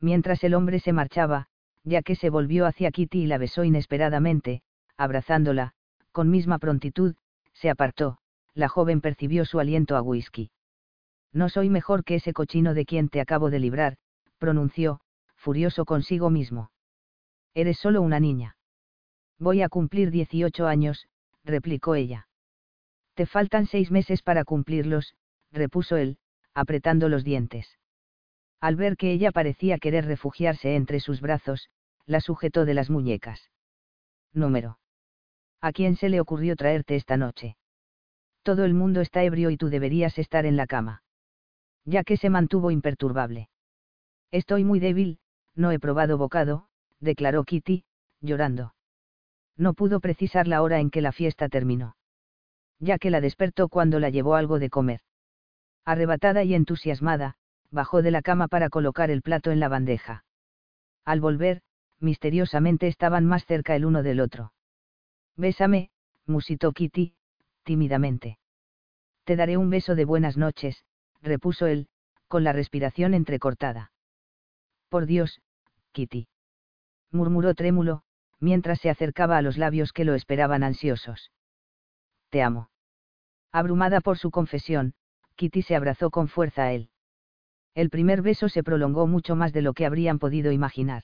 Mientras 0.00 0.42
el 0.42 0.54
hombre 0.54 0.80
se 0.80 0.92
marchaba, 0.92 1.46
ya 1.84 2.02
que 2.02 2.16
se 2.16 2.30
volvió 2.30 2.66
hacia 2.66 2.90
Kitty 2.90 3.22
y 3.22 3.26
la 3.26 3.38
besó 3.38 3.62
inesperadamente, 3.62 4.62
abrazándola, 4.96 5.74
con 6.12 6.30
misma 6.30 6.58
prontitud, 6.58 7.14
se 7.52 7.68
apartó, 7.68 8.18
la 8.54 8.68
joven 8.68 9.00
percibió 9.00 9.44
su 9.44 9.60
aliento 9.60 9.96
a 9.96 10.02
whisky. 10.02 10.50
No 11.32 11.48
soy 11.48 11.68
mejor 11.68 12.04
que 12.04 12.16
ese 12.16 12.32
cochino 12.32 12.74
de 12.74 12.86
quien 12.86 13.08
te 13.08 13.20
acabo 13.20 13.50
de 13.50 13.58
librar, 13.58 13.96
pronunció, 14.38 15.00
furioso 15.36 15.84
consigo 15.84 16.30
mismo. 16.30 16.70
Eres 17.52 17.78
solo 17.78 18.00
una 18.00 18.18
niña. 18.18 18.56
Voy 19.38 19.62
a 19.62 19.68
cumplir 19.68 20.10
18 20.10 20.66
años, 20.66 21.06
replicó 21.44 21.94
ella. 21.96 22.28
Te 23.14 23.26
faltan 23.26 23.66
seis 23.66 23.90
meses 23.90 24.22
para 24.22 24.44
cumplirlos, 24.44 25.14
repuso 25.52 25.96
él, 25.96 26.18
apretando 26.54 27.08
los 27.08 27.24
dientes. 27.24 27.78
Al 28.60 28.76
ver 28.76 28.96
que 28.96 29.12
ella 29.12 29.32
parecía 29.32 29.78
querer 29.78 30.06
refugiarse 30.06 30.76
entre 30.76 31.00
sus 31.00 31.20
brazos, 31.20 31.68
la 32.06 32.20
sujetó 32.20 32.64
de 32.64 32.74
las 32.74 32.90
muñecas. 32.90 33.50
Número. 34.32 34.78
¿A 35.60 35.72
quién 35.72 35.96
se 35.96 36.08
le 36.08 36.20
ocurrió 36.20 36.56
traerte 36.56 36.96
esta 36.96 37.16
noche? 37.16 37.56
Todo 38.42 38.64
el 38.64 38.74
mundo 38.74 39.00
está 39.00 39.22
ebrio 39.24 39.50
y 39.50 39.56
tú 39.56 39.68
deberías 39.68 40.18
estar 40.18 40.46
en 40.46 40.56
la 40.56 40.66
cama. 40.66 41.02
Ya 41.84 42.04
que 42.04 42.16
se 42.16 42.30
mantuvo 42.30 42.70
imperturbable. 42.70 43.48
Estoy 44.30 44.64
muy 44.64 44.80
débil, 44.80 45.18
no 45.54 45.70
he 45.70 45.78
probado 45.78 46.18
bocado, 46.18 46.66
declaró 47.00 47.44
Kitty, 47.44 47.84
llorando. 48.20 48.74
No 49.56 49.74
pudo 49.74 50.00
precisar 50.00 50.48
la 50.48 50.62
hora 50.62 50.80
en 50.80 50.90
que 50.90 51.00
la 51.00 51.12
fiesta 51.12 51.48
terminó. 51.48 51.96
Ya 52.80 52.98
que 52.98 53.10
la 53.10 53.20
despertó 53.20 53.68
cuando 53.68 54.00
la 54.00 54.10
llevó 54.10 54.34
algo 54.34 54.58
de 54.58 54.70
comer. 54.70 55.00
Arrebatada 55.84 56.44
y 56.44 56.54
entusiasmada, 56.54 57.36
bajó 57.70 58.02
de 58.02 58.10
la 58.10 58.22
cama 58.22 58.48
para 58.48 58.70
colocar 58.70 59.10
el 59.10 59.22
plato 59.22 59.50
en 59.50 59.60
la 59.60 59.68
bandeja. 59.68 60.24
Al 61.04 61.20
volver, 61.20 61.62
misteriosamente 62.00 62.88
estaban 62.88 63.26
más 63.26 63.44
cerca 63.44 63.76
el 63.76 63.84
uno 63.84 64.02
del 64.02 64.20
otro. 64.20 64.52
Bésame, 65.36 65.90
musitó 66.26 66.72
Kitty, 66.72 67.14
tímidamente. 67.64 68.38
Te 69.24 69.36
daré 69.36 69.56
un 69.56 69.70
beso 69.70 69.94
de 69.94 70.04
buenas 70.04 70.36
noches, 70.36 70.84
repuso 71.22 71.66
él, 71.66 71.88
con 72.28 72.44
la 72.44 72.52
respiración 72.52 73.14
entrecortada. 73.14 73.92
Por 74.88 75.06
Dios, 75.06 75.40
Kitty. 75.92 76.28
murmuró 77.10 77.54
trémulo, 77.54 78.02
mientras 78.40 78.80
se 78.80 78.90
acercaba 78.90 79.36
a 79.38 79.42
los 79.42 79.58
labios 79.58 79.92
que 79.92 80.04
lo 80.04 80.14
esperaban 80.14 80.62
ansiosos. 80.62 81.32
Te 82.30 82.42
amo. 82.42 82.70
Abrumada 83.52 84.00
por 84.00 84.18
su 84.18 84.30
confesión, 84.30 84.94
Kitty 85.36 85.62
se 85.62 85.76
abrazó 85.76 86.10
con 86.10 86.28
fuerza 86.28 86.64
a 86.64 86.72
él. 86.72 86.90
El 87.74 87.90
primer 87.90 88.22
beso 88.22 88.48
se 88.48 88.62
prolongó 88.62 89.06
mucho 89.06 89.34
más 89.34 89.52
de 89.52 89.62
lo 89.62 89.72
que 89.72 89.86
habrían 89.86 90.18
podido 90.18 90.52
imaginar. 90.52 91.02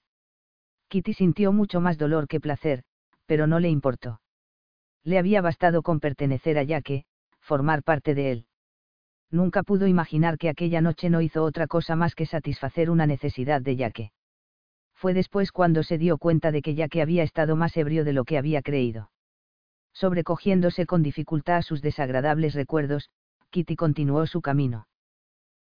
Kitty 0.88 1.14
sintió 1.14 1.52
mucho 1.52 1.80
más 1.80 1.98
dolor 1.98 2.28
que 2.28 2.40
placer, 2.40 2.84
pero 3.26 3.46
no 3.46 3.60
le 3.60 3.68
importó. 3.68 4.20
Le 5.02 5.18
había 5.18 5.40
bastado 5.40 5.82
con 5.82 6.00
pertenecer 6.00 6.58
a 6.58 6.62
Yaque, 6.62 7.04
formar 7.40 7.82
parte 7.82 8.14
de 8.14 8.32
él. 8.32 8.46
Nunca 9.30 9.62
pudo 9.62 9.86
imaginar 9.86 10.38
que 10.38 10.48
aquella 10.48 10.80
noche 10.80 11.10
no 11.10 11.20
hizo 11.20 11.44
otra 11.44 11.66
cosa 11.66 11.96
más 11.96 12.14
que 12.14 12.26
satisfacer 12.26 12.90
una 12.90 13.06
necesidad 13.06 13.60
de 13.62 13.76
Yaque. 13.76 14.12
Fue 14.94 15.14
después 15.14 15.52
cuando 15.52 15.82
se 15.82 15.96
dio 15.96 16.18
cuenta 16.18 16.50
de 16.52 16.62
que 16.62 16.74
Yaque 16.74 17.00
había 17.00 17.22
estado 17.22 17.56
más 17.56 17.76
ebrio 17.76 18.04
de 18.04 18.12
lo 18.12 18.24
que 18.24 18.36
había 18.36 18.60
creído. 18.60 19.10
Sobrecogiéndose 19.92 20.86
con 20.86 21.02
dificultad 21.02 21.56
a 21.56 21.62
sus 21.62 21.82
desagradables 21.82 22.54
recuerdos, 22.54 23.08
Kitty 23.50 23.76
continuó 23.76 24.26
su 24.26 24.40
camino. 24.40 24.86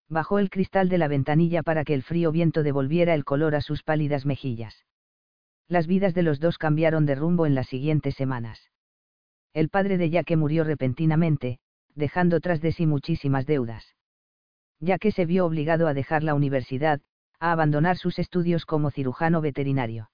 Bajó 0.09 0.39
el 0.39 0.51
cristal 0.51 0.89
de 0.89 0.99
la 0.99 1.09
ventanilla 1.09 1.63
para 1.63 1.85
que 1.85 1.95
el 1.95 2.03
frío 2.03 2.33
viento 2.33 2.63
devolviera 2.63 3.15
el 3.15 3.25
color 3.25 3.55
a 3.55 3.61
sus 3.61 3.83
pálidas 3.83 4.25
mejillas 4.25 4.85
las 5.69 5.87
vidas 5.87 6.15
de 6.15 6.23
los 6.23 6.41
dos 6.41 6.57
cambiaron 6.59 7.05
de 7.07 7.15
rumbo 7.15 7.47
en 7.47 7.55
las 7.55 7.69
siguientes 7.69 8.15
semanas. 8.15 8.71
El 9.53 9.69
padre 9.69 9.99
de 9.99 10.11
Yaque 10.11 10.37
murió 10.37 10.65
repentinamente, 10.65 11.59
dejando 11.95 12.41
tras 12.41 12.61
de 12.61 12.73
sí 12.73 12.87
muchísimas 12.87 13.47
deudas. 13.47 13.95
Yaque 14.81 15.13
se 15.13 15.27
vio 15.27 15.45
obligado 15.45 15.87
a 15.87 15.95
dejar 15.95 16.23
la 16.23 16.35
universidad, 16.35 17.01
a 17.39 17.53
abandonar 17.53 17.99
sus 17.99 18.19
estudios 18.19 18.65
como 18.65 18.91
cirujano 18.91 19.41
veterinario. 19.41 20.11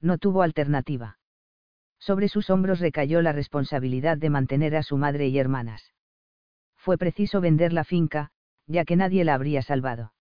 No 0.00 0.18
tuvo 0.18 0.42
alternativa. 0.42 1.18
Sobre 1.98 2.28
sus 2.28 2.50
hombros 2.50 2.80
recayó 2.80 3.22
la 3.22 3.32
responsabilidad 3.32 4.18
de 4.18 4.30
mantener 4.30 4.76
a 4.76 4.82
su 4.82 4.98
madre 4.98 5.28
y 5.28 5.38
hermanas. 5.38 5.92
Fue 6.86 6.98
preciso 6.98 7.40
vender 7.40 7.72
la 7.72 7.82
finca, 7.82 8.30
ya 8.68 8.84
que 8.84 8.94
nadie 8.94 9.24
la 9.24 9.34
habría 9.34 9.60
salvado. 9.60 10.12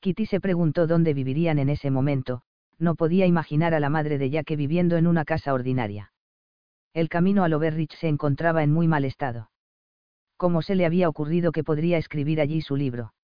Kitty 0.00 0.26
se 0.26 0.40
preguntó 0.40 0.88
dónde 0.88 1.14
vivirían 1.14 1.60
en 1.60 1.68
ese 1.68 1.92
momento, 1.92 2.42
no 2.76 2.96
podía 2.96 3.24
imaginar 3.24 3.72
a 3.72 3.78
la 3.78 3.88
madre 3.88 4.18
de 4.18 4.28
Jack 4.28 4.56
viviendo 4.56 4.96
en 4.96 5.06
una 5.06 5.24
casa 5.24 5.54
ordinaria. 5.54 6.12
El 6.92 7.08
camino 7.08 7.44
a 7.44 7.48
Loverrich 7.48 7.94
se 7.94 8.08
encontraba 8.08 8.64
en 8.64 8.72
muy 8.72 8.88
mal 8.88 9.04
estado. 9.04 9.52
¿Cómo 10.36 10.60
se 10.60 10.74
le 10.74 10.86
había 10.86 11.08
ocurrido 11.08 11.52
que 11.52 11.62
podría 11.62 11.98
escribir 11.98 12.40
allí 12.40 12.62
su 12.62 12.74
libro? 12.74 13.14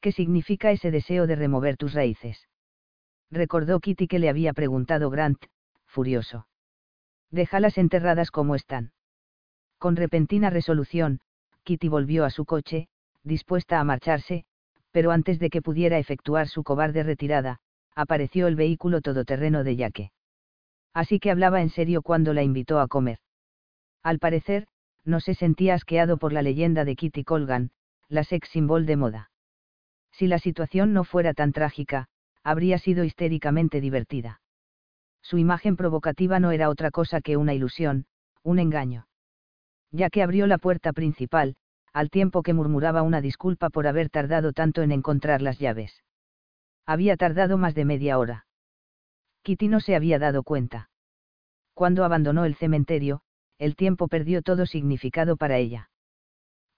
¿Qué 0.00 0.10
significa 0.10 0.72
ese 0.72 0.90
deseo 0.90 1.28
de 1.28 1.36
remover 1.36 1.76
tus 1.76 1.94
raíces? 1.94 2.48
Recordó 3.30 3.78
Kitty 3.78 4.08
que 4.08 4.18
le 4.18 4.28
había 4.28 4.54
preguntado 4.54 5.08
Grant, 5.08 5.40
furioso. 5.86 6.48
Déjalas 7.30 7.78
enterradas 7.78 8.32
como 8.32 8.56
están. 8.56 8.90
Con 9.78 9.94
repentina 9.94 10.50
resolución, 10.50 11.20
Kitty 11.66 11.88
volvió 11.88 12.24
a 12.24 12.30
su 12.30 12.44
coche, 12.44 12.86
dispuesta 13.24 13.80
a 13.80 13.84
marcharse, 13.84 14.44
pero 14.92 15.10
antes 15.10 15.40
de 15.40 15.50
que 15.50 15.62
pudiera 15.62 15.98
efectuar 15.98 16.46
su 16.46 16.62
cobarde 16.62 17.02
retirada, 17.02 17.58
apareció 17.96 18.46
el 18.46 18.54
vehículo 18.54 19.00
todoterreno 19.00 19.64
de 19.64 19.74
Yaque. 19.74 20.12
Así 20.94 21.18
que 21.18 21.32
hablaba 21.32 21.60
en 21.60 21.70
serio 21.70 22.02
cuando 22.02 22.32
la 22.32 22.44
invitó 22.44 22.78
a 22.78 22.86
comer. 22.86 23.18
Al 24.04 24.20
parecer, 24.20 24.68
no 25.04 25.18
se 25.18 25.34
sentía 25.34 25.74
asqueado 25.74 26.18
por 26.18 26.32
la 26.32 26.42
leyenda 26.42 26.84
de 26.84 26.94
Kitty 26.94 27.24
Colgan, 27.24 27.72
la 28.08 28.22
sex 28.22 28.48
symbol 28.48 28.86
de 28.86 28.96
moda. 28.96 29.30
Si 30.12 30.28
la 30.28 30.38
situación 30.38 30.92
no 30.92 31.02
fuera 31.02 31.34
tan 31.34 31.52
trágica, 31.52 32.06
habría 32.44 32.78
sido 32.78 33.02
histéricamente 33.02 33.80
divertida. 33.80 34.40
Su 35.20 35.36
imagen 35.36 35.74
provocativa 35.76 36.38
no 36.38 36.52
era 36.52 36.70
otra 36.70 36.92
cosa 36.92 37.20
que 37.20 37.36
una 37.36 37.54
ilusión, 37.54 38.06
un 38.44 38.60
engaño. 38.60 39.08
Ya 39.90 40.10
que 40.10 40.22
abrió 40.22 40.46
la 40.46 40.58
puerta 40.58 40.92
principal, 40.92 41.56
al 41.92 42.10
tiempo 42.10 42.42
que 42.42 42.52
murmuraba 42.52 43.02
una 43.02 43.20
disculpa 43.20 43.70
por 43.70 43.86
haber 43.86 44.10
tardado 44.10 44.52
tanto 44.52 44.82
en 44.82 44.92
encontrar 44.92 45.40
las 45.40 45.58
llaves. 45.58 46.02
Había 46.84 47.16
tardado 47.16 47.56
más 47.56 47.74
de 47.74 47.84
media 47.84 48.18
hora. 48.18 48.46
Kitty 49.42 49.68
no 49.68 49.80
se 49.80 49.96
había 49.96 50.18
dado 50.18 50.42
cuenta. 50.42 50.90
Cuando 51.72 52.04
abandonó 52.04 52.44
el 52.44 52.54
cementerio, 52.54 53.22
el 53.58 53.76
tiempo 53.76 54.08
perdió 54.08 54.42
todo 54.42 54.66
significado 54.66 55.36
para 55.36 55.58
ella. 55.58 55.90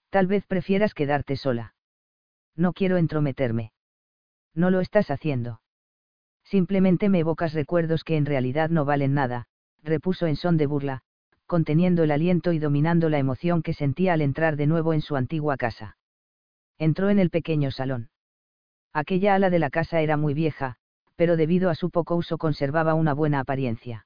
Tal 0.09 0.27
vez 0.27 0.45
prefieras 0.45 0.93
quedarte 0.93 1.35
sola. 1.35 1.75
No 2.55 2.73
quiero 2.73 2.97
entrometerme. 2.97 3.71
No 4.53 4.71
lo 4.71 4.81
estás 4.81 5.11
haciendo. 5.11 5.61
Simplemente 6.43 7.09
me 7.09 7.19
evocas 7.19 7.53
recuerdos 7.53 8.03
que 8.03 8.17
en 8.17 8.25
realidad 8.25 8.69
no 8.69 8.85
valen 8.85 9.13
nada, 9.13 9.47
repuso 9.83 10.25
en 10.27 10.35
son 10.35 10.57
de 10.57 10.65
burla, 10.65 11.03
conteniendo 11.49 12.03
el 12.03 12.11
aliento 12.11 12.53
y 12.53 12.59
dominando 12.59 13.09
la 13.09 13.17
emoción 13.17 13.63
que 13.63 13.73
sentía 13.73 14.13
al 14.13 14.21
entrar 14.21 14.55
de 14.55 14.67
nuevo 14.67 14.93
en 14.93 15.01
su 15.01 15.15
antigua 15.15 15.57
casa. 15.57 15.97
Entró 16.77 17.09
en 17.09 17.17
el 17.17 17.31
pequeño 17.31 17.71
salón. 17.71 18.11
Aquella 18.93 19.33
ala 19.33 19.49
de 19.49 19.57
la 19.57 19.71
casa 19.71 19.99
era 19.99 20.15
muy 20.15 20.35
vieja, 20.35 20.75
pero 21.15 21.37
debido 21.37 21.71
a 21.71 21.75
su 21.75 21.89
poco 21.89 22.15
uso 22.15 22.37
conservaba 22.37 22.93
una 22.93 23.15
buena 23.15 23.39
apariencia. 23.39 24.05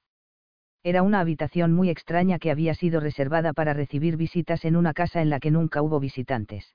Era 0.82 1.02
una 1.02 1.20
habitación 1.20 1.74
muy 1.74 1.90
extraña 1.90 2.38
que 2.38 2.50
había 2.50 2.74
sido 2.74 2.98
reservada 2.98 3.52
para 3.52 3.74
recibir 3.74 4.16
visitas 4.16 4.64
en 4.64 4.74
una 4.74 4.94
casa 4.94 5.20
en 5.20 5.28
la 5.28 5.38
que 5.38 5.50
nunca 5.50 5.82
hubo 5.82 6.00
visitantes. 6.00 6.74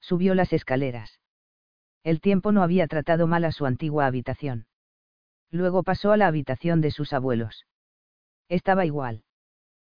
Subió 0.00 0.34
las 0.34 0.52
escaleras. 0.52 1.20
El 2.02 2.20
tiempo 2.20 2.50
no 2.50 2.64
había 2.64 2.88
tratado 2.88 3.28
mal 3.28 3.44
a 3.44 3.52
su 3.52 3.66
antigua 3.66 4.06
habitación. 4.06 4.66
Luego 5.52 5.84
pasó 5.84 6.10
a 6.10 6.16
la 6.16 6.26
habitación 6.26 6.80
de 6.80 6.90
sus 6.90 7.12
abuelos. 7.12 7.66
Estaba 8.48 8.84
igual. 8.84 9.22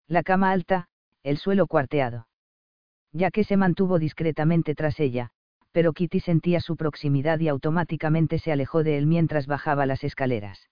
La 0.09 0.23
cama 0.23 0.53
alta, 0.53 0.89
el 1.25 1.37
suelo 1.37 1.67
cuarteado. 1.67 2.29
Ya 3.13 3.31
que 3.31 3.45
se 3.45 3.57
mantuvo 3.57 3.99
discretamente 3.99 4.75
tras 4.75 5.01
ella, 5.01 5.31
pero 5.73 5.93
Kitty 5.93 6.21
sentía 6.21 6.61
su 6.61 6.77
proximidad 6.77 7.41
y 7.41 7.49
automáticamente 7.49 8.39
se 8.39 8.53
alejó 8.53 8.85
de 8.85 8.99
él 8.99 9.07
mientras 9.07 9.47
bajaba 9.47 9.85
las 9.85 10.05
escaleras. 10.05 10.71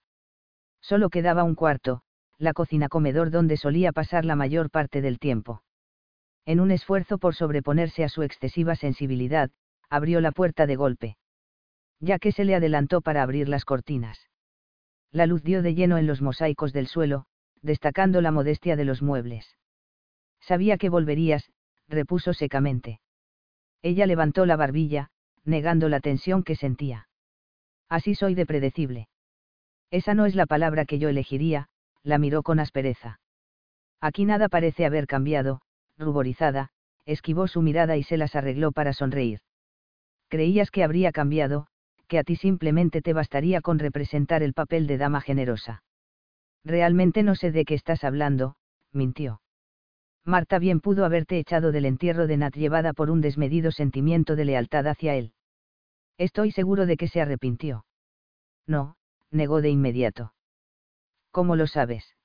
Solo 0.81 1.09
quedaba 1.09 1.43
un 1.43 1.55
cuarto, 1.55 2.01
la 2.37 2.53
cocina 2.53 2.89
comedor 2.89 3.29
donde 3.29 3.57
solía 3.57 3.91
pasar 3.91 4.23
la 4.23 4.35
mayor 4.35 4.69
parte 4.69 5.01
del 5.01 5.19
tiempo. 5.19 5.63
En 6.45 6.59
un 6.59 6.71
esfuerzo 6.71 7.17
por 7.17 7.35
sobreponerse 7.35 8.03
a 8.03 8.09
su 8.09 8.23
excesiva 8.23 8.75
sensibilidad, 8.75 9.51
abrió 9.89 10.21
la 10.21 10.31
puerta 10.31 10.65
de 10.65 10.75
golpe. 10.75 11.17
Ya 11.99 12.19
que 12.19 12.31
se 12.31 12.45
le 12.45 12.55
adelantó 12.55 13.01
para 13.01 13.23
abrir 13.23 13.49
las 13.49 13.65
cortinas. 13.65 14.29
La 15.11 15.25
luz 15.25 15.43
dio 15.43 15.61
de 15.61 15.73
lleno 15.75 15.97
en 15.97 16.07
los 16.07 16.21
mosaicos 16.21 16.71
del 16.73 16.87
suelo, 16.87 17.25
destacando 17.61 18.21
la 18.21 18.31
modestia 18.31 18.75
de 18.75 18.85
los 18.85 19.01
muebles. 19.01 19.57
Sabía 20.39 20.77
que 20.77 20.89
volverías, 20.89 21.51
repuso 21.87 22.33
secamente. 22.33 22.99
Ella 23.81 24.05
levantó 24.05 24.45
la 24.45 24.55
barbilla, 24.55 25.09
negando 25.43 25.89
la 25.89 25.99
tensión 25.99 26.43
que 26.43 26.55
sentía. 26.55 27.07
Así 27.89 28.15
soy 28.15 28.35
de 28.35 28.45
predecible. 28.45 29.07
Esa 29.91 30.13
no 30.13 30.25
es 30.25 30.35
la 30.35 30.45
palabra 30.45 30.85
que 30.85 30.99
yo 30.99 31.09
elegiría, 31.09 31.67
la 32.03 32.17
miró 32.17 32.43
con 32.43 32.59
aspereza. 32.59 33.19
Aquí 34.01 34.25
nada 34.25 34.49
parece 34.49 34.85
haber 34.85 35.07
cambiado, 35.07 35.61
ruborizada, 35.97 36.69
esquivó 37.05 37.47
su 37.47 37.61
mirada 37.61 37.97
y 37.97 38.03
se 38.03 38.17
las 38.17 38.35
arregló 38.35 38.71
para 38.71 38.93
sonreír. 38.93 39.39
Creías 40.27 40.71
que 40.71 40.83
habría 40.83 41.11
cambiado, 41.11 41.67
que 42.07 42.19
a 42.19 42.23
ti 42.23 42.35
simplemente 42.35 43.01
te 43.01 43.13
bastaría 43.13 43.61
con 43.61 43.79
representar 43.79 44.43
el 44.43 44.53
papel 44.53 44.87
de 44.87 44.97
dama 44.97 45.21
generosa. 45.21 45.83
Realmente 46.65 47.21
no 47.21 47.35
sé 47.35 47.51
de 47.51 47.63
qué 47.63 47.75
estás 47.75 48.03
hablando, 48.03 48.55
mintió. 48.91 49.39
Marta 50.25 50.57
bien 50.57 50.81
pudo 50.81 51.05
haberte 51.05 51.37
echado 51.37 51.71
del 51.71 51.85
entierro 51.85 52.25
de 52.25 52.37
Nat 52.37 52.55
llevada 52.55 52.93
por 52.93 53.11
un 53.11 53.21
desmedido 53.21 53.71
sentimiento 53.71 54.35
de 54.35 54.45
lealtad 54.45 54.87
hacia 54.87 55.13
él. 55.13 55.33
Estoy 56.17 56.51
seguro 56.51 56.87
de 56.87 56.97
que 56.97 57.07
se 57.07 57.21
arrepintió. 57.21 57.85
No, 58.65 58.95
negó 59.29 59.61
de 59.61 59.69
inmediato. 59.69 60.33
¿Cómo 61.29 61.55
lo 61.55 61.67
sabes? 61.67 62.15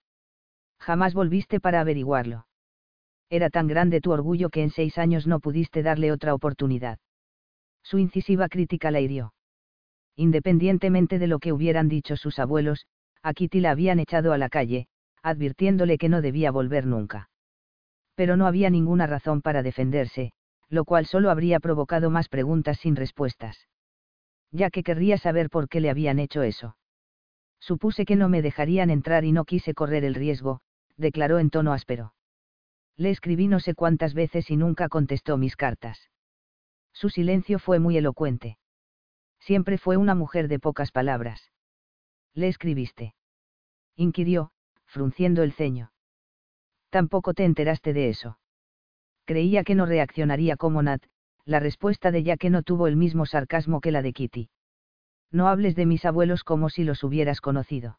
Jamás 0.79 1.13
volviste 1.13 1.61
para 1.61 1.81
averiguarlo. 1.81 2.47
Era 3.29 3.51
tan 3.51 3.67
grande 3.67 4.01
tu 4.01 4.11
orgullo 4.11 4.49
que 4.49 4.63
en 4.63 4.71
seis 4.71 4.97
años 4.97 5.27
no 5.27 5.41
pudiste 5.41 5.83
darle 5.83 6.13
otra 6.13 6.33
oportunidad. 6.33 6.99
Su 7.83 7.99
incisiva 7.99 8.49
crítica 8.49 8.91
la 8.91 9.01
hirió. 9.01 9.35
Independientemente 10.17 11.19
de 11.19 11.27
lo 11.27 11.39
que 11.39 11.53
hubieran 11.53 11.89
dicho 11.89 12.17
sus 12.17 12.39
abuelos, 12.39 12.87
a 13.23 13.35
Kitty 13.35 13.61
la 13.61 13.73
habían 13.73 13.99
echado 13.99 14.33
a 14.33 14.39
la 14.39 14.49
calle, 14.49 14.87
advirtiéndole 15.23 15.99
que 15.99 16.09
no 16.09 16.23
debía 16.23 16.51
volver 16.51 16.87
nunca 16.87 17.31
pero 18.21 18.37
no 18.37 18.47
había 18.47 18.69
ninguna 18.69 19.07
razón 19.07 19.41
para 19.41 19.63
defenderse, 19.63 20.33
lo 20.69 20.85
cual 20.85 21.07
solo 21.07 21.31
habría 21.31 21.59
provocado 21.59 22.11
más 22.11 22.29
preguntas 22.29 22.79
sin 22.79 22.95
respuestas. 22.95 23.67
Ya 24.53 24.69
que 24.69 24.83
querría 24.83 25.17
saber 25.17 25.49
por 25.49 25.71
qué 25.71 25.81
le 25.81 25.89
habían 25.89 26.19
hecho 26.19 26.43
eso. 26.43 26.77
Supuse 27.61 28.05
que 28.05 28.17
no 28.17 28.29
me 28.29 28.43
dejarían 28.43 28.91
entrar 28.91 29.25
y 29.25 29.33
no 29.33 29.47
quise 29.47 29.73
correr 29.73 30.05
el 30.05 30.15
riesgo, 30.15 30.61
declaró 30.99 31.39
en 31.39 31.49
tono 31.49 31.73
áspero. 31.73 32.13
Le 32.99 33.09
escribí 33.09 33.49
no 33.49 33.59
sé 33.59 33.75
cuántas 33.75 34.13
veces 34.13 34.51
y 34.51 34.57
nunca 34.59 34.91
contestó 34.91 35.39
mis 35.39 35.57
cartas. 35.57 36.11
Su 36.93 37.09
silencio 37.09 37.59
fue 37.59 37.79
muy 37.79 37.97
elocuente. 37.97 38.59
Siempre 39.39 39.79
fue 39.79 39.97
una 39.97 40.15
mujer 40.15 40.49
de 40.49 40.59
pocas 40.59 40.93
palabras. 40.93 41.51
¿Le 42.35 42.49
escribiste? 42.49 43.15
inquirió, 43.97 44.53
frunciendo 44.87 45.43
el 45.43 45.53
ceño. 45.53 45.93
Tampoco 46.91 47.35
te 47.35 47.45
enteraste 47.45 47.93
de 47.93 48.09
eso. 48.09 48.39
Creía 49.25 49.63
que 49.63 49.75
no 49.75 49.87
reaccionaría 49.87 50.57
como 50.57 50.83
Nat, 50.83 51.03
la 51.45 51.61
respuesta 51.61 52.11
de 52.11 52.37
que 52.37 52.51
no 52.51 52.63
tuvo 52.63 52.87
el 52.87 52.97
mismo 52.97 53.27
sarcasmo 53.27 53.81
que 53.81 53.93
la 53.93 54.03
de 54.03 54.13
Kitty. 54.13 54.51
No 55.31 55.49
hables 55.49 55.77
de 55.77 55.87
mis 55.87 56.05
abuelos 56.05 56.43
como 56.43 56.69
si 56.71 56.85
los 56.85 57.05
hubieras 57.05 57.41
conocido. 57.41 57.99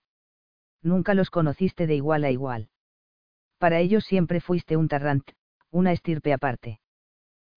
Nunca 0.81 1.13
los 1.13 1.29
conociste 1.29 1.87
de 1.87 1.95
igual 1.95 2.23
a 2.23 2.31
igual. 2.31 2.69
Para 3.57 3.79
ellos 3.79 4.03
siempre 4.03 4.41
fuiste 4.41 4.75
un 4.75 4.87
tarrant, 4.87 5.29
una 5.69 5.91
estirpe 5.91 6.33
aparte. 6.33 6.79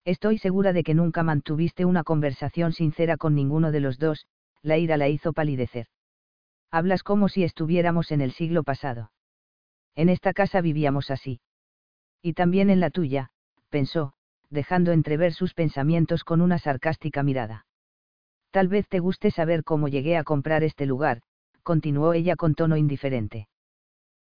Estoy 0.05 0.39
segura 0.39 0.73
de 0.73 0.85
que 0.85 0.95
nunca 0.95 1.23
mantuviste 1.23 1.85
una 1.85 2.05
conversación 2.05 2.73
sincera 2.73 3.17
con 3.17 3.35
ninguno 3.35 3.73
de 3.73 3.81
los 3.81 3.99
dos, 3.99 4.27
la 4.63 4.77
ira 4.77 4.97
la 4.97 5.09
hizo 5.09 5.33
palidecer. 5.33 5.87
Hablas 6.75 7.05
como 7.05 7.29
si 7.29 7.45
estuviéramos 7.45 8.11
en 8.11 8.21
el 8.21 8.33
siglo 8.33 8.65
pasado. 8.65 9.13
En 9.95 10.09
esta 10.09 10.33
casa 10.33 10.61
vivíamos 10.61 11.13
así. 11.13 11.41
Y 12.21 12.33
también 12.33 12.69
en 12.69 12.81
la 12.81 12.91
tuya, 12.91 13.31
pensó, 13.69 14.15
dejando 14.51 14.91
entrever 14.91 15.33
sus 15.35 15.55
pensamientos 15.55 16.25
con 16.25 16.41
una 16.41 16.59
sarcástica 16.59 17.23
mirada. 17.23 17.65
Tal 18.51 18.67
vez 18.67 18.89
te 18.89 18.99
guste 18.99 19.31
saber 19.31 19.63
cómo 19.63 19.87
llegué 19.87 20.17
a 20.17 20.25
comprar 20.25 20.65
este 20.65 20.85
lugar, 20.85 21.23
continuó 21.63 22.13
ella 22.13 22.35
con 22.35 22.57
tono 22.57 22.77
indiferente. 22.77 23.47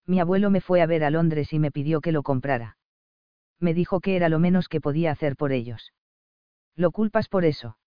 Mi 0.07 0.19
abuelo 0.19 0.49
me 0.49 0.59
fue 0.59 0.81
a 0.81 0.87
ver 0.87 1.03
a 1.03 1.11
Londres 1.11 1.53
y 1.53 1.59
me 1.59 1.69
pidió 1.69 2.01
que 2.01 2.11
lo 2.11 2.23
comprara. 2.23 2.77
Me 3.59 3.75
dijo 3.75 3.99
que 3.99 4.15
era 4.15 4.27
lo 4.27 4.39
menos 4.39 4.69
que 4.69 4.81
podía 4.81 5.11
hacer 5.11 5.35
por 5.35 5.51
ellos. 5.51 5.93
¿Lo 6.75 6.89
culpas 6.89 7.27
por 7.27 7.45
eso? 7.45 7.77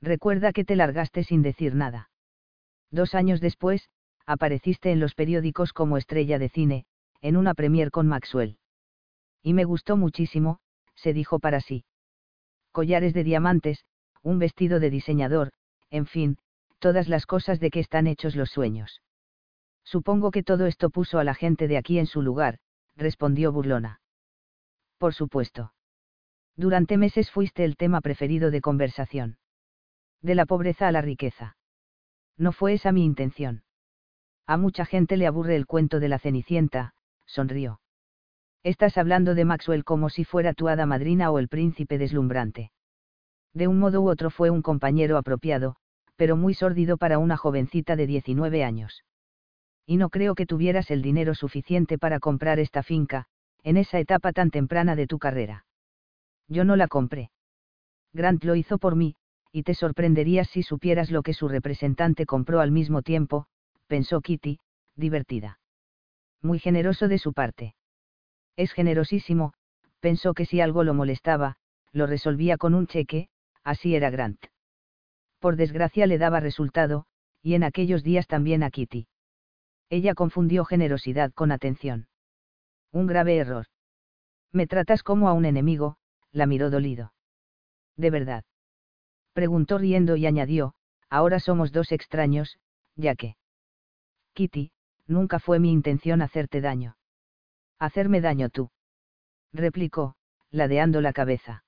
Recuerda 0.00 0.52
que 0.52 0.64
te 0.64 0.76
largaste 0.76 1.24
sin 1.24 1.42
decir 1.42 1.74
nada. 1.74 2.09
Dos 2.90 3.14
años 3.14 3.40
después, 3.40 3.88
apareciste 4.26 4.90
en 4.90 5.00
los 5.00 5.14
periódicos 5.14 5.72
como 5.72 5.96
estrella 5.96 6.38
de 6.38 6.48
cine, 6.48 6.86
en 7.20 7.36
una 7.36 7.54
premier 7.54 7.90
con 7.90 8.06
Maxwell. 8.06 8.58
Y 9.42 9.54
me 9.54 9.64
gustó 9.64 9.96
muchísimo, 9.96 10.58
se 10.94 11.12
dijo 11.12 11.38
para 11.38 11.60
sí. 11.60 11.84
Collares 12.72 13.14
de 13.14 13.24
diamantes, 13.24 13.84
un 14.22 14.38
vestido 14.38 14.80
de 14.80 14.90
diseñador, 14.90 15.50
en 15.90 16.06
fin, 16.06 16.38
todas 16.78 17.08
las 17.08 17.26
cosas 17.26 17.60
de 17.60 17.70
que 17.70 17.80
están 17.80 18.06
hechos 18.06 18.36
los 18.36 18.50
sueños. 18.50 19.02
Supongo 19.84 20.30
que 20.30 20.42
todo 20.42 20.66
esto 20.66 20.90
puso 20.90 21.18
a 21.18 21.24
la 21.24 21.34
gente 21.34 21.68
de 21.68 21.76
aquí 21.76 21.98
en 21.98 22.06
su 22.06 22.22
lugar, 22.22 22.58
respondió 22.96 23.52
burlona. 23.52 24.00
Por 24.98 25.14
supuesto. 25.14 25.72
Durante 26.56 26.96
meses 26.96 27.30
fuiste 27.30 27.64
el 27.64 27.76
tema 27.76 28.00
preferido 28.00 28.50
de 28.50 28.60
conversación. 28.60 29.38
De 30.20 30.34
la 30.34 30.44
pobreza 30.46 30.86
a 30.88 30.92
la 30.92 31.00
riqueza. 31.00 31.56
No 32.40 32.52
fue 32.52 32.72
esa 32.72 32.90
mi 32.90 33.04
intención. 33.04 33.62
A 34.46 34.56
mucha 34.56 34.86
gente 34.86 35.18
le 35.18 35.26
aburre 35.26 35.56
el 35.56 35.66
cuento 35.66 36.00
de 36.00 36.08
la 36.08 36.18
Cenicienta, 36.18 36.94
sonrió. 37.26 37.82
Estás 38.62 38.96
hablando 38.96 39.34
de 39.34 39.44
Maxwell 39.44 39.84
como 39.84 40.08
si 40.08 40.24
fuera 40.24 40.54
tu 40.54 40.68
hada 40.68 40.86
madrina 40.86 41.30
o 41.30 41.38
el 41.38 41.48
príncipe 41.48 41.98
deslumbrante. 41.98 42.72
De 43.52 43.68
un 43.68 43.78
modo 43.78 44.00
u 44.00 44.08
otro 44.08 44.30
fue 44.30 44.48
un 44.48 44.62
compañero 44.62 45.18
apropiado, 45.18 45.76
pero 46.16 46.34
muy 46.34 46.54
sórdido 46.54 46.96
para 46.96 47.18
una 47.18 47.36
jovencita 47.36 47.94
de 47.94 48.06
19 48.06 48.64
años. 48.64 49.04
Y 49.84 49.98
no 49.98 50.08
creo 50.08 50.34
que 50.34 50.46
tuvieras 50.46 50.90
el 50.90 51.02
dinero 51.02 51.34
suficiente 51.34 51.98
para 51.98 52.20
comprar 52.20 52.58
esta 52.58 52.82
finca, 52.82 53.26
en 53.62 53.76
esa 53.76 53.98
etapa 53.98 54.32
tan 54.32 54.50
temprana 54.50 54.96
de 54.96 55.06
tu 55.06 55.18
carrera. 55.18 55.66
Yo 56.48 56.64
no 56.64 56.76
la 56.76 56.88
compré. 56.88 57.32
Grant 58.14 58.42
lo 58.44 58.54
hizo 58.54 58.78
por 58.78 58.96
mí, 58.96 59.16
y 59.52 59.62
te 59.62 59.74
sorprenderías 59.74 60.48
si 60.48 60.62
supieras 60.62 61.10
lo 61.10 61.22
que 61.22 61.34
su 61.34 61.48
representante 61.48 62.26
compró 62.26 62.60
al 62.60 62.70
mismo 62.70 63.02
tiempo, 63.02 63.46
pensó 63.86 64.20
Kitty, 64.20 64.60
divertida. 64.96 65.58
Muy 66.42 66.58
generoso 66.58 67.08
de 67.08 67.18
su 67.18 67.32
parte. 67.32 67.74
Es 68.56 68.72
generosísimo, 68.72 69.52
pensó 70.00 70.34
que 70.34 70.46
si 70.46 70.60
algo 70.60 70.84
lo 70.84 70.94
molestaba, 70.94 71.56
lo 71.92 72.06
resolvía 72.06 72.56
con 72.56 72.74
un 72.74 72.86
cheque, 72.86 73.28
así 73.64 73.94
era 73.94 74.10
Grant 74.10 74.44
por 75.40 75.56
desgracia 75.56 76.06
le 76.06 76.18
daba 76.18 76.38
resultado, 76.38 77.06
y 77.42 77.54
en 77.54 77.64
aquellos 77.64 78.04
días 78.04 78.26
también 78.28 78.62
a 78.62 78.70
Kitty. 78.70 79.08
Ella 79.88 80.14
confundió 80.14 80.64
generosidad 80.64 81.32
con 81.32 81.50
atención. 81.50 82.06
Un 82.92 83.06
grave 83.06 83.38
error. 83.38 83.66
Me 84.52 84.66
tratas 84.66 85.02
como 85.02 85.28
a 85.28 85.32
un 85.32 85.46
enemigo, 85.46 85.96
la 86.30 86.46
miró 86.46 86.70
dolido. 86.70 87.12
¿De 87.96 88.10
verdad? 88.10 88.44
Preguntó 89.32 89.78
riendo 89.78 90.16
y 90.16 90.26
añadió, 90.26 90.74
ahora 91.08 91.40
somos 91.40 91.72
dos 91.72 91.92
extraños, 91.92 92.58
ya 92.96 93.14
que. 93.14 93.36
Kitty, 94.34 94.72
nunca 95.06 95.38
fue 95.38 95.58
mi 95.58 95.70
intención 95.72 96.22
hacerte 96.22 96.60
daño. 96.60 96.96
Hacerme 97.78 98.20
daño 98.20 98.50
tú. 98.50 98.70
Replicó, 99.52 100.14
ladeando 100.50 101.00
la 101.00 101.12
cabeza. 101.12 101.64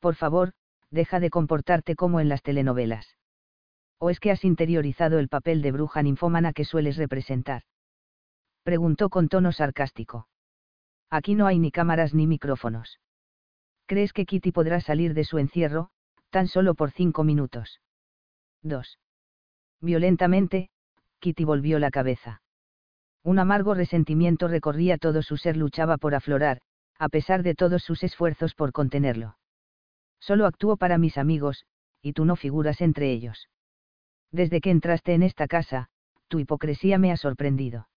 Por 0.00 0.14
favor, 0.14 0.52
deja 0.90 1.20
de 1.20 1.30
comportarte 1.30 1.94
como 1.94 2.20
en 2.20 2.28
las 2.28 2.42
telenovelas. 2.42 3.16
¿O 3.98 4.10
es 4.10 4.18
que 4.18 4.30
has 4.30 4.44
interiorizado 4.44 5.18
el 5.18 5.28
papel 5.28 5.62
de 5.62 5.72
bruja 5.72 6.02
ninfómana 6.02 6.52
que 6.52 6.64
sueles 6.64 6.96
representar? 6.96 7.62
Preguntó 8.62 9.10
con 9.10 9.28
tono 9.28 9.52
sarcástico. 9.52 10.28
Aquí 11.10 11.34
no 11.34 11.46
hay 11.46 11.58
ni 11.58 11.70
cámaras 11.70 12.14
ni 12.14 12.26
micrófonos. 12.26 13.00
¿Crees 13.86 14.12
que 14.12 14.24
Kitty 14.24 14.52
podrá 14.52 14.80
salir 14.80 15.14
de 15.14 15.24
su 15.24 15.38
encierro, 15.38 15.90
tan 16.30 16.48
solo 16.48 16.74
por 16.74 16.90
cinco 16.92 17.24
minutos? 17.24 17.80
2. 18.62 18.98
Violentamente, 19.80 20.70
Kitty 21.18 21.44
volvió 21.44 21.78
la 21.78 21.90
cabeza. 21.90 22.42
Un 23.22 23.38
amargo 23.38 23.74
resentimiento 23.74 24.48
recorría 24.48 24.96
todo 24.96 25.22
su 25.22 25.36
ser, 25.36 25.56
luchaba 25.56 25.98
por 25.98 26.14
aflorar, 26.14 26.60
a 26.98 27.08
pesar 27.08 27.42
de 27.42 27.54
todos 27.54 27.82
sus 27.82 28.02
esfuerzos 28.02 28.54
por 28.54 28.72
contenerlo. 28.72 29.36
Solo 30.20 30.46
actúo 30.46 30.76
para 30.76 30.98
mis 30.98 31.18
amigos, 31.18 31.64
y 32.02 32.12
tú 32.12 32.24
no 32.24 32.36
figuras 32.36 32.80
entre 32.80 33.10
ellos. 33.10 33.48
Desde 34.32 34.60
que 34.60 34.70
entraste 34.70 35.14
en 35.14 35.22
esta 35.22 35.48
casa, 35.48 35.88
tu 36.28 36.38
hipocresía 36.38 36.98
me 36.98 37.10
ha 37.10 37.16
sorprendido. 37.16 37.88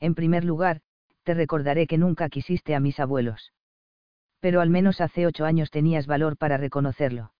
En 0.00 0.14
primer 0.14 0.44
lugar, 0.44 0.80
te 1.24 1.34
recordaré 1.34 1.86
que 1.86 1.98
nunca 1.98 2.28
quisiste 2.28 2.74
a 2.74 2.80
mis 2.80 3.00
abuelos. 3.00 3.52
Pero 4.40 4.60
al 4.60 4.70
menos 4.70 5.00
hace 5.00 5.26
ocho 5.26 5.44
años 5.44 5.70
tenías 5.70 6.06
valor 6.06 6.36
para 6.36 6.56
reconocerlo. 6.56 7.32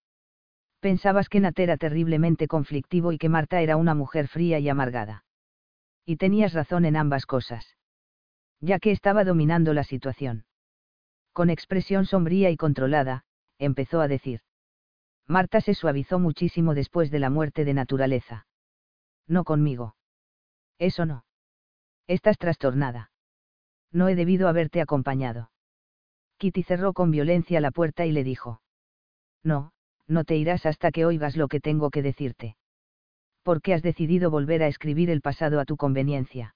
Pensabas 0.81 1.29
que 1.29 1.41
Nat 1.41 1.59
era 1.59 1.77
terriblemente 1.77 2.47
conflictivo 2.47 3.13
y 3.13 3.19
que 3.19 3.29
Marta 3.29 3.61
era 3.61 3.77
una 3.77 3.95
mujer 3.95 4.29
fría 4.29 4.59
y 4.61 4.69
amargada. 4.69 5.25
Y 6.05 6.17
tenías 6.17 6.53
razón 6.53 6.85
en 6.85 6.97
ambas 6.97 7.27
cosas. 7.27 7.77
Ya 8.61 8.79
que 8.79 8.93
estaba 8.93 9.25
dominando 9.25 9.75
la 9.75 9.85
situación. 9.85 10.45
Con 11.33 11.51
expresión 11.51 12.07
sombría 12.07 12.51
y 12.51 12.57
controlada, 12.57 13.25
empezó 13.59 14.01
a 14.01 14.09
decir. 14.09 14.41
Marta 15.27 15.61
se 15.61 15.75
suavizó 15.75 16.19
muchísimo 16.19 16.75
después 16.75 17.11
de 17.11 17.19
la 17.19 17.31
muerte 17.31 17.65
de 17.65 17.75
naturaleza. 17.75 18.47
No 19.27 19.45
conmigo. 19.45 19.97
Eso 20.79 21.07
no. 21.07 21.25
Estás 22.07 22.39
trastornada. 22.39 23.11
No 23.93 24.09
he 24.09 24.15
debido 24.15 24.49
haberte 24.49 24.81
acompañado. 24.81 25.51
Kitty 26.39 26.63
cerró 26.63 26.93
con 26.93 27.11
violencia 27.11 27.61
la 27.61 27.73
puerta 27.73 28.07
y 28.07 28.13
le 28.13 28.25
dijo. 28.25 28.63
No, 29.43 29.73
no 30.09 30.25
te 30.25 30.37
irás 30.37 30.67
hasta 30.67 30.91
que 30.91 31.05
oigas 31.05 31.37
lo 31.37 31.49
que 31.49 31.61
tengo 31.61 31.91
que 31.91 32.03
decirte. 32.03 32.57
¿Por 33.43 33.63
qué 33.63 33.75
has 33.75 33.83
decidido 33.83 34.31
volver 34.31 34.63
a 34.63 34.69
escribir 34.69 35.11
el 35.11 35.21
pasado 35.21 35.61
a 35.61 35.65
tu 35.65 35.77
conveniencia? 35.77 36.55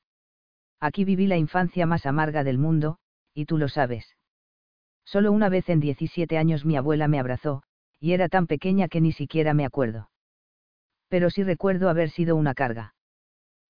Aquí 0.80 1.04
viví 1.04 1.26
la 1.26 1.36
infancia 1.36 1.86
más 1.86 2.06
amarga 2.06 2.42
del 2.44 2.58
mundo, 2.58 2.98
y 3.34 3.44
tú 3.44 3.58
lo 3.58 3.68
sabes. 3.68 4.16
Solo 5.04 5.32
una 5.32 5.48
vez 5.48 5.68
en 5.68 5.80
17 5.80 6.36
años 6.38 6.64
mi 6.64 6.76
abuela 6.76 7.08
me 7.08 7.20
abrazó, 7.20 7.62
y 8.00 8.12
era 8.12 8.28
tan 8.28 8.46
pequeña 8.46 8.88
que 8.88 9.00
ni 9.00 9.12
siquiera 9.12 9.54
me 9.54 9.64
acuerdo. 9.64 10.10
Pero 11.08 11.30
sí 11.30 11.44
recuerdo 11.44 11.88
haber 11.88 12.10
sido 12.10 12.36
una 12.36 12.54
carga. 12.54 12.94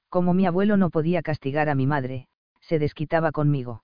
Como 0.09 0.35
mi 0.35 0.47
abuelo 0.47 0.77
no 0.77 0.90
podía 0.90 1.23
castigar 1.23 1.68
a 1.68 1.75
mi 1.75 1.87
madre, 1.87 2.29
se 2.61 2.79
desquitaba 2.79 3.33
conmigo. 3.33 3.83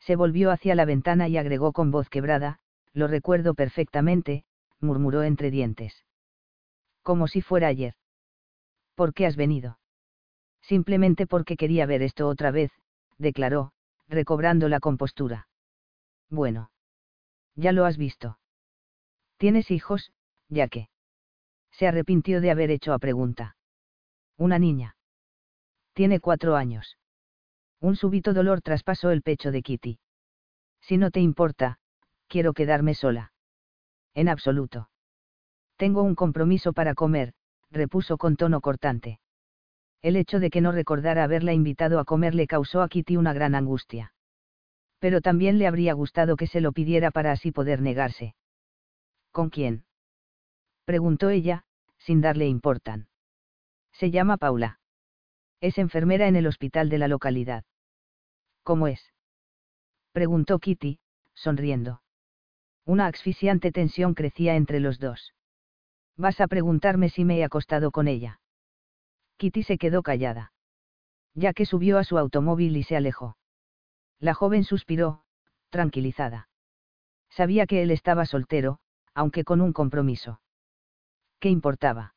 Se 0.00 0.16
volvió 0.16 0.50
hacia 0.50 0.74
la 0.74 0.84
ventana 0.84 1.28
y 1.28 1.36
agregó 1.36 1.72
con 1.72 1.90
voz 1.90 2.08
quebrada, 2.08 2.58
lo 2.92 3.08
recuerdo 3.08 3.54
perfectamente, 3.54 4.44
murmuró 4.80 5.22
entre 5.22 5.50
dientes. 5.50 6.04
Como 7.02 7.28
si 7.28 7.40
fuera 7.42 7.68
ayer. 7.68 7.94
¿Por 8.94 9.14
qué 9.14 9.26
has 9.26 9.36
venido? 9.36 9.78
Simplemente 10.62 11.26
porque 11.26 11.56
quería 11.56 11.86
ver 11.86 12.02
esto 12.02 12.26
otra 12.28 12.50
vez, 12.50 12.72
declaró, 13.18 13.72
recobrando 14.08 14.68
la 14.68 14.80
compostura. 14.80 15.48
Bueno. 16.28 16.70
Ya 17.54 17.72
lo 17.72 17.84
has 17.84 17.96
visto. 17.96 18.38
¿Tienes 19.36 19.70
hijos, 19.70 20.12
ya 20.48 20.68
que? 20.68 20.88
Se 21.70 21.86
arrepintió 21.86 22.40
de 22.40 22.50
haber 22.50 22.70
hecho 22.70 22.92
a 22.92 22.98
pregunta. 22.98 23.56
Una 24.36 24.58
niña. 24.58 24.96
Tiene 25.92 26.20
cuatro 26.20 26.56
años. 26.56 26.98
Un 27.80 27.96
súbito 27.96 28.34
dolor 28.34 28.60
traspasó 28.62 29.10
el 29.10 29.22
pecho 29.22 29.50
de 29.50 29.62
Kitty. 29.62 29.98
Si 30.80 30.96
no 30.96 31.10
te 31.10 31.20
importa, 31.20 31.78
quiero 32.28 32.52
quedarme 32.52 32.94
sola. 32.94 33.32
En 34.16 34.30
absoluto. 34.30 34.88
Tengo 35.76 36.02
un 36.02 36.14
compromiso 36.14 36.72
para 36.72 36.94
comer, 36.94 37.34
repuso 37.70 38.16
con 38.16 38.36
tono 38.36 38.62
cortante. 38.62 39.20
El 40.00 40.16
hecho 40.16 40.40
de 40.40 40.48
que 40.48 40.62
no 40.62 40.72
recordara 40.72 41.22
haberla 41.22 41.52
invitado 41.52 42.00
a 42.00 42.06
comer 42.06 42.34
le 42.34 42.46
causó 42.46 42.80
a 42.80 42.88
Kitty 42.88 43.18
una 43.18 43.34
gran 43.34 43.54
angustia. 43.54 44.14
Pero 45.00 45.20
también 45.20 45.58
le 45.58 45.66
habría 45.66 45.92
gustado 45.92 46.36
que 46.36 46.46
se 46.46 46.62
lo 46.62 46.72
pidiera 46.72 47.10
para 47.10 47.30
así 47.30 47.52
poder 47.52 47.82
negarse. 47.82 48.34
¿Con 49.32 49.50
quién? 49.50 49.84
preguntó 50.86 51.28
ella, 51.28 51.64
sin 51.98 52.22
darle 52.22 52.46
importan. 52.46 53.08
Se 53.92 54.10
llama 54.10 54.38
Paula. 54.38 54.80
Es 55.60 55.76
enfermera 55.76 56.26
en 56.26 56.36
el 56.36 56.46
hospital 56.46 56.88
de 56.88 56.98
la 56.98 57.08
localidad. 57.08 57.64
¿Cómo 58.62 58.88
es? 58.88 59.12
preguntó 60.12 60.58
Kitty, 60.58 61.00
sonriendo. 61.34 62.00
Una 62.86 63.08
asfixiante 63.08 63.72
tensión 63.72 64.14
crecía 64.14 64.54
entre 64.54 64.78
los 64.78 65.00
dos. 65.00 65.34
Vas 66.16 66.40
a 66.40 66.46
preguntarme 66.46 67.10
si 67.10 67.24
me 67.24 67.38
he 67.38 67.44
acostado 67.44 67.90
con 67.90 68.06
ella. 68.06 68.40
Kitty 69.38 69.64
se 69.64 69.76
quedó 69.76 70.02
callada. 70.02 70.52
Ya 71.34 71.52
que 71.52 71.66
subió 71.66 71.98
a 71.98 72.04
su 72.04 72.16
automóvil 72.16 72.76
y 72.76 72.84
se 72.84 72.96
alejó. 72.96 73.36
La 74.20 74.34
joven 74.34 74.62
suspiró, 74.62 75.24
tranquilizada. 75.68 76.48
Sabía 77.28 77.66
que 77.66 77.82
él 77.82 77.90
estaba 77.90 78.24
soltero, 78.24 78.78
aunque 79.14 79.42
con 79.42 79.60
un 79.60 79.72
compromiso. 79.72 80.40
¿Qué 81.40 81.50
importaba? 81.50 82.14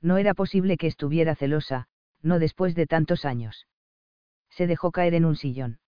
No 0.00 0.16
era 0.16 0.32
posible 0.32 0.78
que 0.78 0.88
estuviera 0.88 1.36
celosa, 1.36 1.86
no 2.22 2.38
después 2.38 2.74
de 2.74 2.86
tantos 2.86 3.24
años. 3.26 3.68
Se 4.48 4.66
dejó 4.66 4.90
caer 4.90 5.14
en 5.14 5.26
un 5.26 5.36
sillón. 5.36 5.80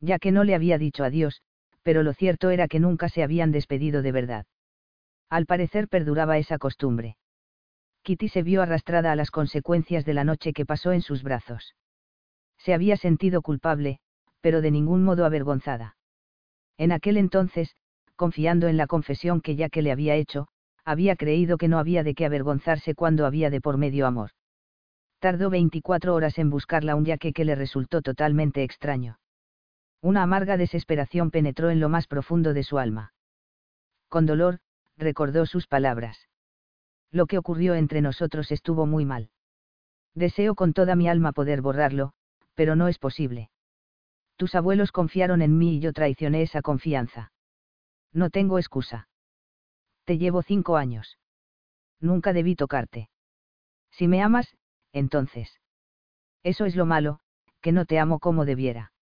Ya 0.00 0.18
que 0.18 0.32
no 0.32 0.44
le 0.44 0.54
había 0.54 0.78
dicho 0.78 1.04
adiós, 1.04 1.42
pero 1.88 2.02
lo 2.02 2.12
cierto 2.12 2.50
era 2.50 2.68
que 2.68 2.80
nunca 2.80 3.08
se 3.08 3.22
habían 3.22 3.50
despedido 3.50 4.02
de 4.02 4.12
verdad. 4.12 4.44
Al 5.30 5.46
parecer 5.46 5.88
perduraba 5.88 6.36
esa 6.36 6.58
costumbre. 6.58 7.16
Kitty 8.02 8.28
se 8.28 8.42
vio 8.42 8.60
arrastrada 8.60 9.10
a 9.10 9.16
las 9.16 9.30
consecuencias 9.30 10.04
de 10.04 10.12
la 10.12 10.22
noche 10.22 10.52
que 10.52 10.66
pasó 10.66 10.92
en 10.92 11.00
sus 11.00 11.22
brazos. 11.22 11.76
Se 12.58 12.74
había 12.74 12.98
sentido 12.98 13.40
culpable, 13.40 14.00
pero 14.42 14.60
de 14.60 14.70
ningún 14.70 15.02
modo 15.02 15.24
avergonzada. 15.24 15.96
En 16.76 16.92
aquel 16.92 17.16
entonces, 17.16 17.74
confiando 18.16 18.68
en 18.68 18.76
la 18.76 18.86
confesión 18.86 19.40
que 19.40 19.56
ya 19.56 19.70
que 19.70 19.80
le 19.80 19.90
había 19.90 20.14
hecho, 20.14 20.48
había 20.84 21.16
creído 21.16 21.56
que 21.56 21.68
no 21.68 21.78
había 21.78 22.02
de 22.02 22.14
qué 22.14 22.26
avergonzarse 22.26 22.94
cuando 22.94 23.24
había 23.24 23.48
de 23.48 23.62
por 23.62 23.78
medio 23.78 24.06
amor. 24.06 24.32
Tardó 25.20 25.48
24 25.48 26.14
horas 26.14 26.36
en 26.38 26.50
buscarla 26.50 26.96
un 26.96 27.06
yaque 27.06 27.32
que 27.32 27.46
le 27.46 27.54
resultó 27.54 28.02
totalmente 28.02 28.62
extraño. 28.62 29.18
Una 30.00 30.22
amarga 30.22 30.56
desesperación 30.56 31.30
penetró 31.30 31.70
en 31.70 31.80
lo 31.80 31.88
más 31.88 32.06
profundo 32.06 32.54
de 32.54 32.62
su 32.62 32.78
alma. 32.78 33.12
Con 34.08 34.26
dolor, 34.26 34.60
recordó 34.96 35.44
sus 35.46 35.66
palabras. 35.66 36.28
Lo 37.10 37.26
que 37.26 37.38
ocurrió 37.38 37.74
entre 37.74 38.00
nosotros 38.00 38.52
estuvo 38.52 38.86
muy 38.86 39.04
mal. 39.04 39.30
Deseo 40.14 40.54
con 40.54 40.72
toda 40.72 40.94
mi 40.94 41.08
alma 41.08 41.32
poder 41.32 41.62
borrarlo, 41.62 42.12
pero 42.54 42.76
no 42.76 42.88
es 42.88 42.98
posible. 42.98 43.50
Tus 44.36 44.54
abuelos 44.54 44.92
confiaron 44.92 45.42
en 45.42 45.58
mí 45.58 45.76
y 45.76 45.80
yo 45.80 45.92
traicioné 45.92 46.42
esa 46.42 46.62
confianza. 46.62 47.32
No 48.12 48.30
tengo 48.30 48.58
excusa. 48.58 49.08
Te 50.04 50.16
llevo 50.16 50.42
cinco 50.42 50.76
años. 50.76 51.18
Nunca 52.00 52.32
debí 52.32 52.54
tocarte. 52.54 53.10
Si 53.90 54.06
me 54.06 54.22
amas, 54.22 54.56
entonces. 54.92 55.60
Eso 56.44 56.66
es 56.66 56.76
lo 56.76 56.86
malo, 56.86 57.20
que 57.60 57.72
no 57.72 57.84
te 57.84 57.98
amo 57.98 58.20
como 58.20 58.44
debiera. 58.44 58.92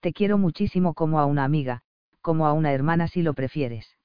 Te 0.00 0.12
quiero 0.12 0.38
muchísimo 0.38 0.94
como 0.94 1.20
a 1.20 1.26
una 1.26 1.44
amiga, 1.44 1.82
como 2.20 2.46
a 2.46 2.52
una 2.52 2.72
hermana 2.72 3.08
si 3.08 3.22
lo 3.22 3.34
prefieres. 3.34 3.96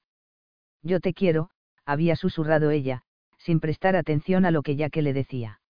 Yo 0.82 1.00
te 1.00 1.14
quiero, 1.14 1.50
había 1.84 2.16
susurrado 2.16 2.70
ella, 2.70 3.02
sin 3.38 3.60
prestar 3.60 3.96
atención 3.96 4.44
a 4.44 4.50
lo 4.50 4.62
que 4.62 4.76
ya 4.76 4.90
que 4.90 5.02
le 5.02 5.12
decía. 5.12 5.60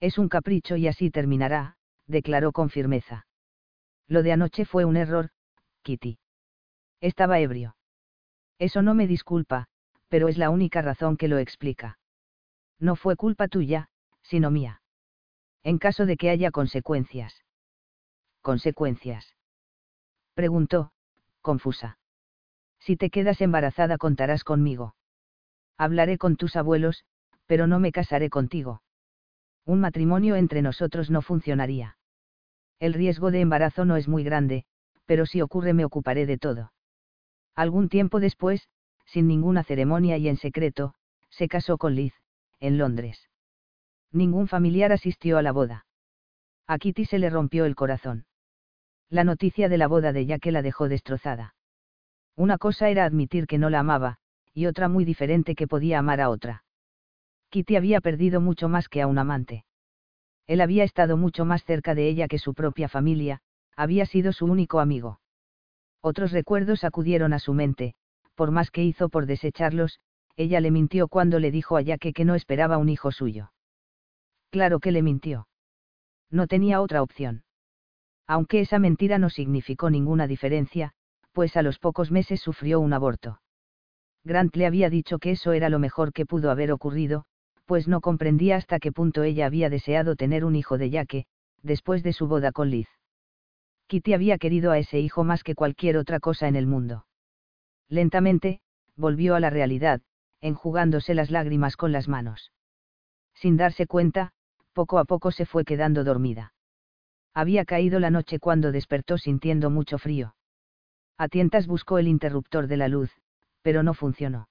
Es 0.00 0.18
un 0.18 0.28
capricho 0.28 0.76
y 0.76 0.88
así 0.88 1.10
terminará, 1.10 1.76
declaró 2.06 2.52
con 2.52 2.68
firmeza. 2.68 3.26
Lo 4.08 4.22
de 4.22 4.32
anoche 4.32 4.64
fue 4.64 4.84
un 4.84 4.96
error, 4.96 5.30
Kitty. 5.82 6.18
Estaba 7.00 7.38
ebrio. 7.38 7.76
Eso 8.58 8.82
no 8.82 8.94
me 8.94 9.06
disculpa, 9.06 9.68
pero 10.08 10.28
es 10.28 10.38
la 10.38 10.50
única 10.50 10.82
razón 10.82 11.16
que 11.16 11.28
lo 11.28 11.38
explica. 11.38 11.98
No 12.78 12.96
fue 12.96 13.16
culpa 13.16 13.48
tuya, 13.48 13.88
sino 14.22 14.50
mía. 14.50 14.82
En 15.62 15.78
caso 15.78 16.06
de 16.06 16.16
que 16.16 16.30
haya 16.30 16.50
consecuencias. 16.50 17.44
¿Consecuencias? 18.42 19.33
Preguntó, 20.34 20.92
confusa. 21.40 21.98
Si 22.80 22.96
te 22.96 23.10
quedas 23.10 23.40
embarazada 23.40 23.98
contarás 23.98 24.44
conmigo. 24.44 24.94
Hablaré 25.78 26.18
con 26.18 26.36
tus 26.36 26.56
abuelos, 26.56 27.04
pero 27.46 27.66
no 27.66 27.80
me 27.80 27.92
casaré 27.92 28.30
contigo. 28.30 28.82
Un 29.64 29.80
matrimonio 29.80 30.36
entre 30.36 30.60
nosotros 30.60 31.10
no 31.10 31.22
funcionaría. 31.22 31.96
El 32.78 32.92
riesgo 32.92 33.30
de 33.30 33.40
embarazo 33.40 33.84
no 33.84 33.96
es 33.96 34.08
muy 34.08 34.24
grande, 34.24 34.66
pero 35.06 35.24
si 35.24 35.40
ocurre 35.40 35.72
me 35.72 35.84
ocuparé 35.84 36.26
de 36.26 36.38
todo. 36.38 36.72
Algún 37.54 37.88
tiempo 37.88 38.20
después, 38.20 38.68
sin 39.06 39.28
ninguna 39.28 39.62
ceremonia 39.62 40.18
y 40.18 40.28
en 40.28 40.36
secreto, 40.36 40.94
se 41.30 41.48
casó 41.48 41.78
con 41.78 41.94
Liz, 41.94 42.14
en 42.60 42.78
Londres. 42.78 43.28
Ningún 44.10 44.48
familiar 44.48 44.92
asistió 44.92 45.38
a 45.38 45.42
la 45.42 45.52
boda. 45.52 45.86
A 46.66 46.78
Kitty 46.78 47.04
se 47.04 47.18
le 47.18 47.30
rompió 47.30 47.64
el 47.64 47.74
corazón. 47.74 48.26
La 49.10 49.24
noticia 49.24 49.68
de 49.68 49.78
la 49.78 49.86
boda 49.86 50.12
de 50.12 50.26
Jack 50.26 50.46
la 50.46 50.62
dejó 50.62 50.88
destrozada. 50.88 51.54
Una 52.36 52.58
cosa 52.58 52.88
era 52.88 53.04
admitir 53.04 53.46
que 53.46 53.58
no 53.58 53.70
la 53.70 53.80
amaba, 53.80 54.18
y 54.52 54.66
otra 54.66 54.88
muy 54.88 55.04
diferente 55.04 55.54
que 55.54 55.68
podía 55.68 55.98
amar 55.98 56.20
a 56.20 56.30
otra. 56.30 56.64
Kitty 57.50 57.76
había 57.76 58.00
perdido 58.00 58.40
mucho 58.40 58.68
más 58.68 58.88
que 58.88 59.02
a 59.02 59.06
un 59.06 59.18
amante. 59.18 59.64
Él 60.46 60.60
había 60.60 60.84
estado 60.84 61.16
mucho 61.16 61.44
más 61.44 61.64
cerca 61.64 61.94
de 61.94 62.08
ella 62.08 62.28
que 62.28 62.38
su 62.38 62.54
propia 62.54 62.88
familia, 62.88 63.40
había 63.76 64.06
sido 64.06 64.32
su 64.32 64.46
único 64.46 64.80
amigo. 64.80 65.20
Otros 66.00 66.32
recuerdos 66.32 66.84
acudieron 66.84 67.32
a 67.32 67.38
su 67.38 67.54
mente, 67.54 67.94
por 68.34 68.50
más 68.50 68.70
que 68.70 68.82
hizo 68.82 69.08
por 69.08 69.26
desecharlos, 69.26 70.00
ella 70.36 70.60
le 70.60 70.70
mintió 70.70 71.08
cuando 71.08 71.38
le 71.38 71.50
dijo 71.50 71.76
a 71.76 71.82
Yaque 71.82 72.12
que 72.12 72.24
no 72.24 72.34
esperaba 72.34 72.78
un 72.78 72.88
hijo 72.88 73.12
suyo. 73.12 73.52
Claro 74.50 74.80
que 74.80 74.92
le 74.92 75.02
mintió. 75.02 75.48
No 76.30 76.46
tenía 76.46 76.80
otra 76.80 77.02
opción. 77.02 77.44
Aunque 78.26 78.60
esa 78.60 78.78
mentira 78.78 79.18
no 79.18 79.30
significó 79.30 79.90
ninguna 79.90 80.26
diferencia, 80.26 80.92
pues 81.32 81.56
a 81.56 81.62
los 81.62 81.78
pocos 81.78 82.10
meses 82.10 82.40
sufrió 82.40 82.80
un 82.80 82.92
aborto. 82.92 83.40
Grant 84.24 84.56
le 84.56 84.66
había 84.66 84.88
dicho 84.88 85.18
que 85.18 85.32
eso 85.32 85.52
era 85.52 85.68
lo 85.68 85.78
mejor 85.78 86.12
que 86.12 86.24
pudo 86.24 86.50
haber 86.50 86.72
ocurrido, 86.72 87.26
pues 87.66 87.88
no 87.88 88.00
comprendía 88.00 88.56
hasta 88.56 88.78
qué 88.78 88.92
punto 88.92 89.22
ella 89.22 89.46
había 89.46 89.68
deseado 89.68 90.16
tener 90.16 90.44
un 90.44 90.56
hijo 90.56 90.78
de 90.78 90.90
Yaque, 90.90 91.26
después 91.62 92.02
de 92.02 92.12
su 92.12 92.26
boda 92.26 92.52
con 92.52 92.70
Liz. 92.70 92.88
Kitty 93.86 94.14
había 94.14 94.38
querido 94.38 94.70
a 94.70 94.78
ese 94.78 94.98
hijo 95.00 95.24
más 95.24 95.42
que 95.42 95.54
cualquier 95.54 95.98
otra 95.98 96.20
cosa 96.20 96.48
en 96.48 96.56
el 96.56 96.66
mundo. 96.66 97.06
Lentamente, 97.88 98.60
volvió 98.96 99.34
a 99.34 99.40
la 99.40 99.50
realidad, 99.50 100.00
enjugándose 100.40 101.14
las 101.14 101.30
lágrimas 101.30 101.76
con 101.76 101.92
las 101.92 102.08
manos. 102.08 102.52
Sin 103.34 103.56
darse 103.56 103.86
cuenta, 103.86 104.32
poco 104.72 104.98
a 104.98 105.04
poco 105.04 105.32
se 105.32 105.44
fue 105.44 105.64
quedando 105.64 106.02
dormida. 106.02 106.53
Había 107.34 107.64
caído 107.64 107.98
la 107.98 108.10
noche 108.10 108.38
cuando 108.38 108.70
despertó 108.70 109.18
sintiendo 109.18 109.68
mucho 109.68 109.98
frío. 109.98 110.36
A 111.18 111.28
tientas 111.28 111.66
buscó 111.66 111.98
el 111.98 112.06
interruptor 112.06 112.68
de 112.68 112.76
la 112.76 112.88
luz, 112.88 113.10
pero 113.62 113.82
no 113.82 113.92
funcionó. 113.92 114.48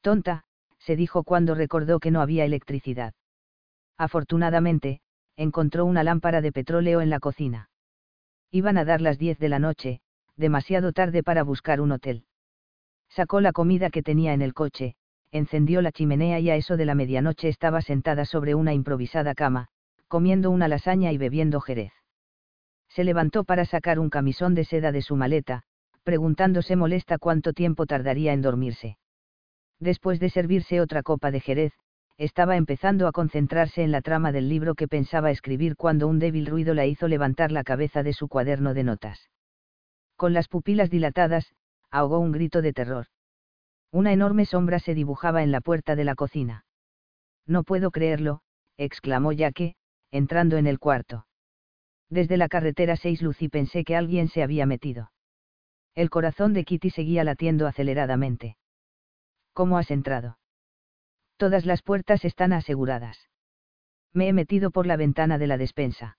Tonta, 0.00 0.44
se 0.78 0.96
dijo 0.96 1.24
cuando 1.24 1.54
recordó 1.54 2.00
que 2.00 2.10
no 2.10 2.22
había 2.22 2.46
electricidad. 2.46 3.12
Afortunadamente, 3.98 5.00
encontró 5.36 5.84
una 5.84 6.02
lámpara 6.02 6.40
de 6.40 6.52
petróleo 6.52 7.02
en 7.02 7.10
la 7.10 7.20
cocina. 7.20 7.68
Iban 8.50 8.78
a 8.78 8.84
dar 8.84 9.02
las 9.02 9.18
diez 9.18 9.38
de 9.38 9.50
la 9.50 9.58
noche, 9.58 10.00
demasiado 10.36 10.92
tarde 10.92 11.22
para 11.22 11.42
buscar 11.42 11.82
un 11.82 11.92
hotel. 11.92 12.24
Sacó 13.10 13.40
la 13.40 13.52
comida 13.52 13.90
que 13.90 14.02
tenía 14.02 14.32
en 14.32 14.40
el 14.40 14.54
coche, 14.54 14.96
encendió 15.32 15.82
la 15.82 15.92
chimenea 15.92 16.40
y 16.40 16.48
a 16.48 16.56
eso 16.56 16.76
de 16.76 16.86
la 16.86 16.94
medianoche 16.94 17.48
estaba 17.48 17.82
sentada 17.82 18.24
sobre 18.24 18.54
una 18.54 18.72
improvisada 18.72 19.34
cama, 19.34 19.68
comiendo 20.10 20.50
una 20.50 20.68
lasaña 20.68 21.10
y 21.10 21.16
bebiendo 21.16 21.62
jerez. 21.62 21.94
Se 22.90 23.02
levantó 23.02 23.44
para 23.44 23.64
sacar 23.64 23.98
un 23.98 24.10
camisón 24.10 24.54
de 24.54 24.64
seda 24.64 24.92
de 24.92 25.00
su 25.00 25.16
maleta, 25.16 25.62
preguntándose 26.04 26.76
molesta 26.76 27.16
cuánto 27.16 27.54
tiempo 27.54 27.86
tardaría 27.86 28.34
en 28.34 28.42
dormirse 28.42 28.98
después 29.80 30.20
de 30.20 30.30
servirse 30.30 30.80
otra 30.80 31.02
copa 31.02 31.30
de 31.30 31.40
jerez, 31.40 31.72
estaba 32.18 32.56
empezando 32.56 33.08
a 33.08 33.12
concentrarse 33.12 33.82
en 33.82 33.90
la 33.90 34.02
trama 34.02 34.30
del 34.30 34.48
libro 34.48 34.74
que 34.74 34.86
pensaba 34.86 35.30
escribir 35.30 35.74
cuando 35.74 36.06
un 36.06 36.18
débil 36.18 36.46
ruido 36.46 36.74
la 36.74 36.84
hizo 36.84 37.08
levantar 37.08 37.50
la 37.50 37.64
cabeza 37.64 38.02
de 38.02 38.12
su 38.12 38.28
cuaderno 38.28 38.74
de 38.74 38.84
notas. 38.84 39.30
Con 40.16 40.34
las 40.34 40.46
pupilas 40.48 40.90
dilatadas, 40.90 41.54
ahogó 41.90 42.18
un 42.18 42.30
grito 42.30 42.60
de 42.60 42.74
terror. 42.74 43.06
Una 43.90 44.12
enorme 44.12 44.44
sombra 44.44 44.78
se 44.78 44.94
dibujaba 44.94 45.42
en 45.42 45.50
la 45.50 45.62
puerta 45.62 45.96
de 45.96 46.04
la 46.04 46.14
cocina. 46.14 46.66
No 47.46 47.64
puedo 47.64 47.90
creerlo, 47.90 48.42
exclamó 48.76 49.32
Yaque, 49.32 49.74
entrando 50.10 50.56
en 50.56 50.66
el 50.66 50.78
cuarto. 50.78 51.26
Desde 52.08 52.36
la 52.36 52.48
carretera 52.48 52.96
6 52.96 53.22
Lucy 53.22 53.48
pensé 53.48 53.84
que 53.84 53.96
alguien 53.96 54.28
se 54.28 54.42
había 54.42 54.66
metido. 54.66 55.12
El 55.94 56.10
corazón 56.10 56.52
de 56.52 56.64
Kitty 56.64 56.90
seguía 56.90 57.24
latiendo 57.24 57.66
aceleradamente. 57.66 58.56
¿Cómo 59.52 59.78
has 59.78 59.90
entrado? 59.90 60.38
Todas 61.36 61.66
las 61.66 61.82
puertas 61.82 62.24
están 62.24 62.52
aseguradas. 62.52 63.28
Me 64.12 64.28
he 64.28 64.32
metido 64.32 64.70
por 64.70 64.86
la 64.86 64.96
ventana 64.96 65.38
de 65.38 65.46
la 65.46 65.56
despensa. 65.56 66.18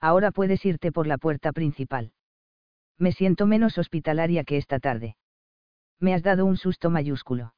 Ahora 0.00 0.30
puedes 0.30 0.64
irte 0.64 0.92
por 0.92 1.06
la 1.06 1.18
puerta 1.18 1.52
principal. 1.52 2.12
Me 2.98 3.12
siento 3.12 3.46
menos 3.46 3.78
hospitalaria 3.78 4.44
que 4.44 4.56
esta 4.56 4.80
tarde. 4.80 5.16
Me 6.00 6.14
has 6.14 6.22
dado 6.22 6.44
un 6.44 6.56
susto 6.56 6.90
mayúsculo. 6.90 7.54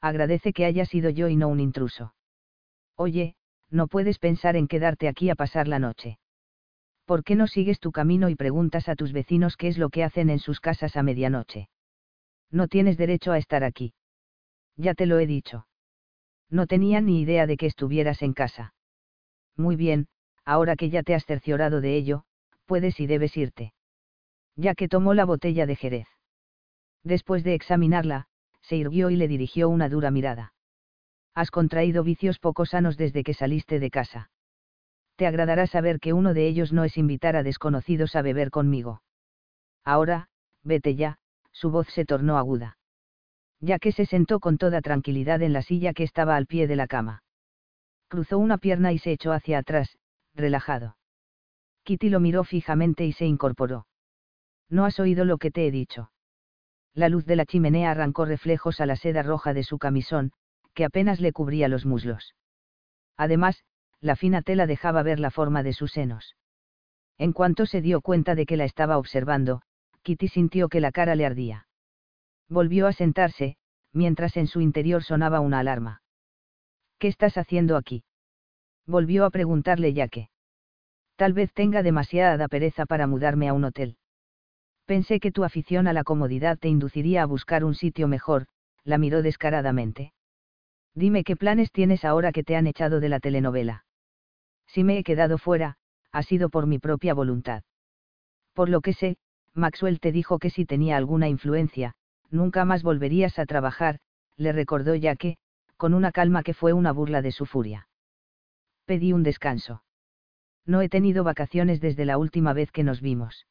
Agradece 0.00 0.52
que 0.52 0.64
haya 0.64 0.84
sido 0.84 1.10
yo 1.10 1.28
y 1.28 1.36
no 1.36 1.48
un 1.48 1.60
intruso. 1.60 2.14
Oye, 2.94 3.36
no 3.70 3.88
puedes 3.88 4.18
pensar 4.18 4.56
en 4.56 4.68
quedarte 4.68 5.08
aquí 5.08 5.30
a 5.30 5.34
pasar 5.34 5.68
la 5.68 5.78
noche. 5.78 6.18
¿Por 7.04 7.22
qué 7.22 7.36
no 7.36 7.46
sigues 7.46 7.78
tu 7.78 7.92
camino 7.92 8.28
y 8.28 8.34
preguntas 8.34 8.88
a 8.88 8.96
tus 8.96 9.12
vecinos 9.12 9.56
qué 9.56 9.68
es 9.68 9.78
lo 9.78 9.90
que 9.90 10.04
hacen 10.04 10.28
en 10.30 10.38
sus 10.38 10.60
casas 10.60 10.96
a 10.96 11.02
medianoche? 11.02 11.68
No 12.50 12.68
tienes 12.68 12.96
derecho 12.96 13.32
a 13.32 13.38
estar 13.38 13.64
aquí. 13.64 13.94
Ya 14.76 14.94
te 14.94 15.06
lo 15.06 15.18
he 15.18 15.26
dicho. 15.26 15.66
No 16.50 16.66
tenía 16.66 17.00
ni 17.00 17.20
idea 17.20 17.46
de 17.46 17.56
que 17.56 17.66
estuvieras 17.66 18.22
en 18.22 18.32
casa. 18.32 18.74
Muy 19.56 19.76
bien, 19.76 20.08
ahora 20.44 20.76
que 20.76 20.90
ya 20.90 21.02
te 21.02 21.14
has 21.14 21.24
cerciorado 21.24 21.80
de 21.80 21.96
ello, 21.96 22.24
puedes 22.66 23.00
y 23.00 23.06
debes 23.06 23.36
irte. 23.36 23.72
Ya 24.56 24.74
que 24.74 24.88
tomó 24.88 25.14
la 25.14 25.24
botella 25.24 25.66
de 25.66 25.76
Jerez. 25.76 26.08
Después 27.02 27.44
de 27.44 27.54
examinarla, 27.54 28.26
se 28.62 28.76
irguió 28.76 29.10
y 29.10 29.16
le 29.16 29.28
dirigió 29.28 29.68
una 29.68 29.88
dura 29.88 30.10
mirada. 30.10 30.52
Has 31.36 31.52
contraído 31.52 32.02
vicios 32.02 32.40
poco 32.40 32.66
sanos 32.66 32.96
desde 32.96 33.22
que 33.22 33.34
saliste 33.34 33.78
de 33.78 33.90
casa 33.90 34.30
te 35.16 35.26
agradará 35.26 35.66
saber 35.66 35.98
que 35.98 36.12
uno 36.12 36.34
de 36.34 36.46
ellos 36.46 36.72
no 36.72 36.84
es 36.84 36.96
invitar 36.98 37.36
a 37.36 37.42
desconocidos 37.42 38.14
a 38.14 38.22
beber 38.22 38.50
conmigo. 38.50 39.02
Ahora, 39.82 40.28
vete 40.62 40.94
ya, 40.94 41.18
su 41.52 41.70
voz 41.70 41.88
se 41.88 42.04
tornó 42.04 42.36
aguda. 42.38 42.76
Ya 43.60 43.78
que 43.78 43.92
se 43.92 44.04
sentó 44.04 44.40
con 44.40 44.58
toda 44.58 44.82
tranquilidad 44.82 45.40
en 45.42 45.54
la 45.54 45.62
silla 45.62 45.94
que 45.94 46.04
estaba 46.04 46.36
al 46.36 46.46
pie 46.46 46.66
de 46.66 46.76
la 46.76 46.86
cama. 46.86 47.22
Cruzó 48.08 48.38
una 48.38 48.58
pierna 48.58 48.92
y 48.92 48.98
se 48.98 49.12
echó 49.12 49.32
hacia 49.32 49.58
atrás, 49.58 49.96
relajado. 50.34 50.96
Kitty 51.84 52.10
lo 52.10 52.20
miró 52.20 52.44
fijamente 52.44 53.06
y 53.06 53.12
se 53.12 53.24
incorporó. 53.24 53.86
No 54.68 54.84
has 54.84 55.00
oído 55.00 55.24
lo 55.24 55.38
que 55.38 55.50
te 55.50 55.66
he 55.66 55.70
dicho. 55.70 56.10
La 56.92 57.08
luz 57.08 57.24
de 57.24 57.36
la 57.36 57.46
chimenea 57.46 57.90
arrancó 57.90 58.26
reflejos 58.26 58.80
a 58.80 58.86
la 58.86 58.96
seda 58.96 59.22
roja 59.22 59.54
de 59.54 59.62
su 59.62 59.78
camisón, 59.78 60.32
que 60.76 60.84
apenas 60.84 61.20
le 61.20 61.32
cubría 61.32 61.68
los 61.68 61.86
muslos. 61.86 62.36
Además, 63.16 63.64
la 64.00 64.14
fina 64.14 64.42
tela 64.42 64.66
dejaba 64.66 65.02
ver 65.02 65.18
la 65.18 65.30
forma 65.30 65.62
de 65.62 65.72
sus 65.72 65.90
senos. 65.90 66.36
En 67.16 67.32
cuanto 67.32 67.64
se 67.64 67.80
dio 67.80 68.02
cuenta 68.02 68.34
de 68.34 68.44
que 68.44 68.58
la 68.58 68.66
estaba 68.66 68.98
observando, 68.98 69.62
Kitty 70.02 70.28
sintió 70.28 70.68
que 70.68 70.82
la 70.82 70.92
cara 70.92 71.14
le 71.14 71.24
ardía. 71.24 71.66
Volvió 72.50 72.86
a 72.86 72.92
sentarse, 72.92 73.56
mientras 73.92 74.36
en 74.36 74.46
su 74.46 74.60
interior 74.60 75.02
sonaba 75.02 75.40
una 75.40 75.60
alarma. 75.60 76.02
¿Qué 76.98 77.08
estás 77.08 77.38
haciendo 77.38 77.78
aquí? 77.78 78.04
Volvió 78.86 79.24
a 79.24 79.30
preguntarle 79.30 79.94
ya 79.94 80.08
que. 80.08 80.28
Tal 81.16 81.32
vez 81.32 81.54
tenga 81.54 81.82
demasiada 81.82 82.48
pereza 82.48 82.84
para 82.84 83.06
mudarme 83.06 83.48
a 83.48 83.54
un 83.54 83.64
hotel. 83.64 83.96
Pensé 84.84 85.20
que 85.20 85.32
tu 85.32 85.42
afición 85.42 85.88
a 85.88 85.94
la 85.94 86.04
comodidad 86.04 86.58
te 86.58 86.68
induciría 86.68 87.22
a 87.22 87.26
buscar 87.26 87.64
un 87.64 87.74
sitio 87.74 88.08
mejor, 88.08 88.46
la 88.84 88.98
miró 88.98 89.22
descaradamente. 89.22 90.12
Dime 90.96 91.24
qué 91.24 91.36
planes 91.36 91.70
tienes 91.72 92.06
ahora 92.06 92.32
que 92.32 92.42
te 92.42 92.56
han 92.56 92.66
echado 92.66 93.00
de 93.00 93.10
la 93.10 93.20
telenovela. 93.20 93.84
Si 94.66 94.82
me 94.82 94.96
he 94.96 95.04
quedado 95.04 95.36
fuera, 95.36 95.76
ha 96.10 96.22
sido 96.22 96.48
por 96.48 96.66
mi 96.66 96.78
propia 96.78 97.12
voluntad. 97.12 97.64
Por 98.54 98.70
lo 98.70 98.80
que 98.80 98.94
sé, 98.94 99.18
Maxwell 99.52 100.00
te 100.00 100.10
dijo 100.10 100.38
que 100.38 100.48
si 100.48 100.64
tenía 100.64 100.96
alguna 100.96 101.28
influencia, 101.28 101.92
nunca 102.30 102.64
más 102.64 102.82
volverías 102.82 103.38
a 103.38 103.44
trabajar, 103.44 103.98
le 104.38 104.52
recordó 104.52 104.94
ya 104.94 105.16
que, 105.16 105.36
con 105.76 105.92
una 105.92 106.12
calma 106.12 106.42
que 106.42 106.54
fue 106.54 106.72
una 106.72 106.92
burla 106.92 107.20
de 107.20 107.32
su 107.32 107.44
furia. 107.44 107.88
Pedí 108.86 109.12
un 109.12 109.22
descanso. 109.22 109.82
No 110.64 110.80
he 110.80 110.88
tenido 110.88 111.24
vacaciones 111.24 111.82
desde 111.82 112.06
la 112.06 112.16
última 112.16 112.54
vez 112.54 112.72
que 112.72 112.84
nos 112.84 113.02
vimos. 113.02 113.46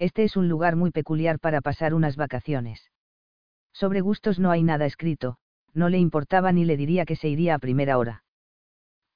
Este 0.00 0.24
es 0.24 0.36
un 0.36 0.48
lugar 0.48 0.74
muy 0.74 0.90
peculiar 0.90 1.38
para 1.38 1.60
pasar 1.60 1.94
unas 1.94 2.16
vacaciones. 2.16 2.90
Sobre 3.72 4.00
gustos 4.00 4.40
no 4.40 4.50
hay 4.50 4.64
nada 4.64 4.84
escrito, 4.84 5.38
no 5.76 5.90
le 5.90 5.98
importaba 5.98 6.52
ni 6.52 6.64
le 6.64 6.78
diría 6.78 7.04
que 7.04 7.16
se 7.16 7.28
iría 7.28 7.54
a 7.54 7.58
primera 7.58 7.98
hora. 7.98 8.24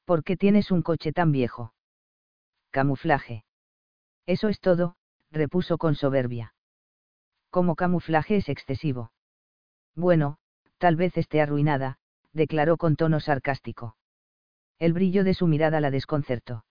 ¿Por 0.04 0.22
qué 0.22 0.36
tienes 0.36 0.70
un 0.70 0.82
coche 0.82 1.10
tan 1.10 1.32
viejo? 1.32 1.72
Camuflaje. 2.70 3.44
Eso 4.26 4.48
es 4.48 4.60
todo, 4.60 4.96
repuso 5.30 5.78
con 5.78 5.94
soberbia. 5.94 6.54
Como 7.48 7.76
camuflaje 7.76 8.36
es 8.36 8.50
excesivo. 8.50 9.10
Bueno, 9.96 10.36
tal 10.76 10.96
vez 10.96 11.16
esté 11.16 11.40
arruinada, 11.40 11.98
declaró 12.34 12.76
con 12.76 12.94
tono 12.94 13.20
sarcástico. 13.20 13.96
El 14.78 14.92
brillo 14.92 15.24
de 15.24 15.32
su 15.32 15.46
mirada 15.46 15.80
la 15.80 15.90
desconcertó. 15.90 16.66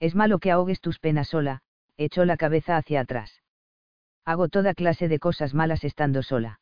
Es 0.00 0.14
malo 0.14 0.38
que 0.38 0.50
ahogues 0.50 0.80
tus 0.80 0.98
penas 0.98 1.28
sola, 1.28 1.60
echó 1.98 2.24
la 2.24 2.38
cabeza 2.38 2.78
hacia 2.78 3.00
atrás. 3.00 3.42
Hago 4.24 4.48
toda 4.48 4.72
clase 4.72 5.08
de 5.08 5.18
cosas 5.18 5.52
malas 5.52 5.84
estando 5.84 6.22
sola. 6.22 6.60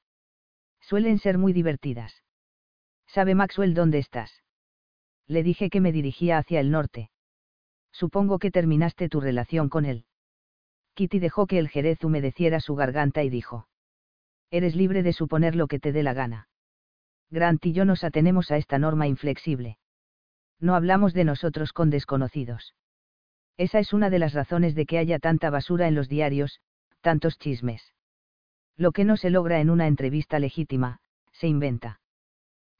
Suelen 0.80 1.20
ser 1.20 1.38
muy 1.38 1.52
divertidas. 1.52 2.24
¿Sabe 3.12 3.34
Maxwell 3.34 3.74
dónde 3.74 3.98
estás? 3.98 4.42
le 5.26 5.42
dije 5.44 5.70
que 5.70 5.80
me 5.80 5.92
dirigía 5.92 6.38
hacia 6.38 6.58
el 6.58 6.72
norte. 6.72 7.10
Supongo 7.92 8.40
que 8.40 8.50
terminaste 8.50 9.08
tu 9.08 9.20
relación 9.20 9.68
con 9.68 9.84
él. 9.84 10.04
Kitty 10.94 11.20
dejó 11.20 11.46
que 11.46 11.58
el 11.58 11.68
jerez 11.68 12.02
humedeciera 12.02 12.58
su 12.58 12.74
garganta 12.74 13.22
y 13.22 13.30
dijo. 13.30 13.68
Eres 14.50 14.74
libre 14.74 15.04
de 15.04 15.12
suponer 15.12 15.54
lo 15.54 15.68
que 15.68 15.78
te 15.78 15.92
dé 15.92 16.02
la 16.02 16.14
gana. 16.14 16.48
Grant 17.30 17.64
y 17.64 17.72
yo 17.72 17.84
nos 17.84 18.02
atenemos 18.02 18.50
a 18.50 18.56
esta 18.56 18.78
norma 18.78 19.06
inflexible. 19.06 19.78
No 20.58 20.74
hablamos 20.74 21.14
de 21.14 21.24
nosotros 21.24 21.72
con 21.72 21.90
desconocidos. 21.90 22.74
Esa 23.56 23.78
es 23.78 23.92
una 23.92 24.10
de 24.10 24.18
las 24.18 24.34
razones 24.34 24.74
de 24.74 24.86
que 24.86 24.98
haya 24.98 25.20
tanta 25.20 25.50
basura 25.50 25.86
en 25.86 25.94
los 25.94 26.08
diarios, 26.08 26.60
tantos 27.00 27.38
chismes. 27.38 27.94
Lo 28.76 28.90
que 28.90 29.04
no 29.04 29.16
se 29.16 29.30
logra 29.30 29.60
en 29.60 29.70
una 29.70 29.86
entrevista 29.86 30.40
legítima, 30.40 30.98
se 31.32 31.46
inventa. 31.46 32.00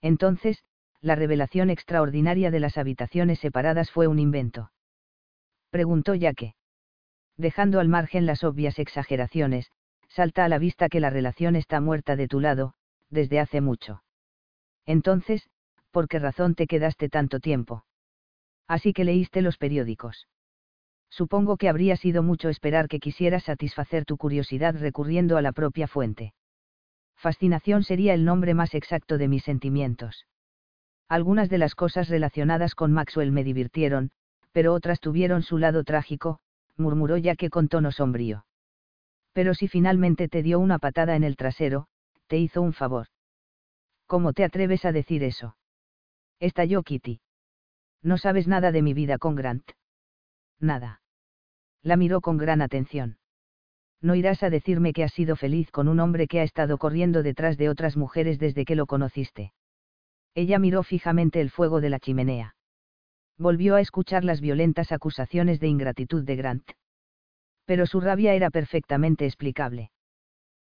Entonces, 0.02 0.64
la 1.00 1.14
revelación 1.14 1.70
extraordinaria 1.70 2.50
de 2.50 2.60
las 2.60 2.76
habitaciones 2.78 3.38
separadas 3.38 3.90
fue 3.90 4.06
un 4.06 4.18
invento. 4.18 4.70
Preguntó 5.70 6.14
Yaque. 6.14 6.54
Dejando 7.36 7.80
al 7.80 7.88
margen 7.88 8.26
las 8.26 8.44
obvias 8.44 8.78
exageraciones, 8.78 9.70
salta 10.08 10.44
a 10.44 10.48
la 10.48 10.58
vista 10.58 10.88
que 10.88 11.00
la 11.00 11.10
relación 11.10 11.56
está 11.56 11.80
muerta 11.80 12.16
de 12.16 12.28
tu 12.28 12.40
lado, 12.40 12.74
desde 13.08 13.40
hace 13.40 13.60
mucho. 13.60 14.02
Entonces, 14.84 15.48
¿por 15.90 16.08
qué 16.08 16.18
razón 16.18 16.54
te 16.54 16.66
quedaste 16.66 17.08
tanto 17.08 17.40
tiempo? 17.40 17.84
Así 18.66 18.92
que 18.92 19.04
leíste 19.04 19.42
los 19.42 19.56
periódicos. 19.56 20.28
Supongo 21.08 21.56
que 21.56 21.68
habría 21.68 21.96
sido 21.96 22.22
mucho 22.22 22.48
esperar 22.48 22.88
que 22.88 23.00
quisieras 23.00 23.44
satisfacer 23.44 24.04
tu 24.04 24.16
curiosidad 24.16 24.76
recurriendo 24.78 25.36
a 25.36 25.42
la 25.42 25.52
propia 25.52 25.88
fuente. 25.88 26.34
Fascinación 27.20 27.82
sería 27.82 28.14
el 28.14 28.24
nombre 28.24 28.54
más 28.54 28.74
exacto 28.74 29.18
de 29.18 29.28
mis 29.28 29.42
sentimientos. 29.42 30.26
Algunas 31.06 31.50
de 31.50 31.58
las 31.58 31.74
cosas 31.74 32.08
relacionadas 32.08 32.74
con 32.74 32.92
Maxwell 32.92 33.30
me 33.30 33.44
divirtieron, 33.44 34.10
pero 34.52 34.72
otras 34.72 35.00
tuvieron 35.00 35.42
su 35.42 35.58
lado 35.58 35.84
trágico, 35.84 36.40
murmuró 36.78 37.18
ya 37.18 37.36
que 37.36 37.50
con 37.50 37.68
tono 37.68 37.92
sombrío. 37.92 38.46
Pero 39.34 39.52
si 39.52 39.68
finalmente 39.68 40.28
te 40.28 40.42
dio 40.42 40.58
una 40.58 40.78
patada 40.78 41.14
en 41.14 41.24
el 41.24 41.36
trasero, 41.36 41.88
te 42.26 42.38
hizo 42.38 42.62
un 42.62 42.72
favor. 42.72 43.08
¿Cómo 44.06 44.32
te 44.32 44.42
atreves 44.42 44.86
a 44.86 44.92
decir 44.92 45.22
eso? 45.22 45.56
Estalló 46.38 46.82
Kitty. 46.82 47.20
No 48.02 48.16
sabes 48.16 48.48
nada 48.48 48.72
de 48.72 48.80
mi 48.80 48.94
vida 48.94 49.18
con 49.18 49.36
Grant. 49.36 49.72
Nada. 50.58 51.02
La 51.82 51.96
miró 51.96 52.22
con 52.22 52.38
gran 52.38 52.62
atención. 52.62 53.19
No 54.02 54.14
irás 54.14 54.42
a 54.42 54.50
decirme 54.50 54.92
que 54.92 55.04
has 55.04 55.12
sido 55.12 55.36
feliz 55.36 55.70
con 55.70 55.88
un 55.88 56.00
hombre 56.00 56.26
que 56.26 56.40
ha 56.40 56.42
estado 56.42 56.78
corriendo 56.78 57.22
detrás 57.22 57.58
de 57.58 57.68
otras 57.68 57.96
mujeres 57.96 58.38
desde 58.38 58.64
que 58.64 58.76
lo 58.76 58.86
conociste. 58.86 59.52
Ella 60.34 60.58
miró 60.58 60.82
fijamente 60.82 61.40
el 61.40 61.50
fuego 61.50 61.80
de 61.80 61.90
la 61.90 62.00
chimenea. 62.00 62.54
Volvió 63.36 63.74
a 63.74 63.80
escuchar 63.80 64.24
las 64.24 64.40
violentas 64.40 64.92
acusaciones 64.92 65.60
de 65.60 65.68
ingratitud 65.68 66.24
de 66.24 66.36
Grant. 66.36 66.70
Pero 67.64 67.86
su 67.86 68.00
rabia 68.00 68.34
era 68.34 68.50
perfectamente 68.50 69.26
explicable. 69.26 69.90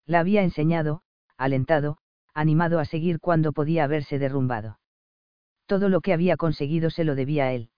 La 0.05 0.19
había 0.19 0.43
enseñado, 0.43 1.01
alentado, 1.38 1.97
animado 2.34 2.79
a 2.79 2.86
seguir 2.86 3.19
cuando 3.19 3.51
podía 3.51 3.84
haberse 3.84 4.19
derrumbado. 4.19 4.79
Todo 5.65 5.89
lo 5.89 6.01
que 6.01 6.13
había 6.13 6.38
conseguido 6.38 6.89
se 6.89 7.03
lo 7.03 7.15
debía 7.15 7.45
a 7.45 7.53
él. 7.53 7.69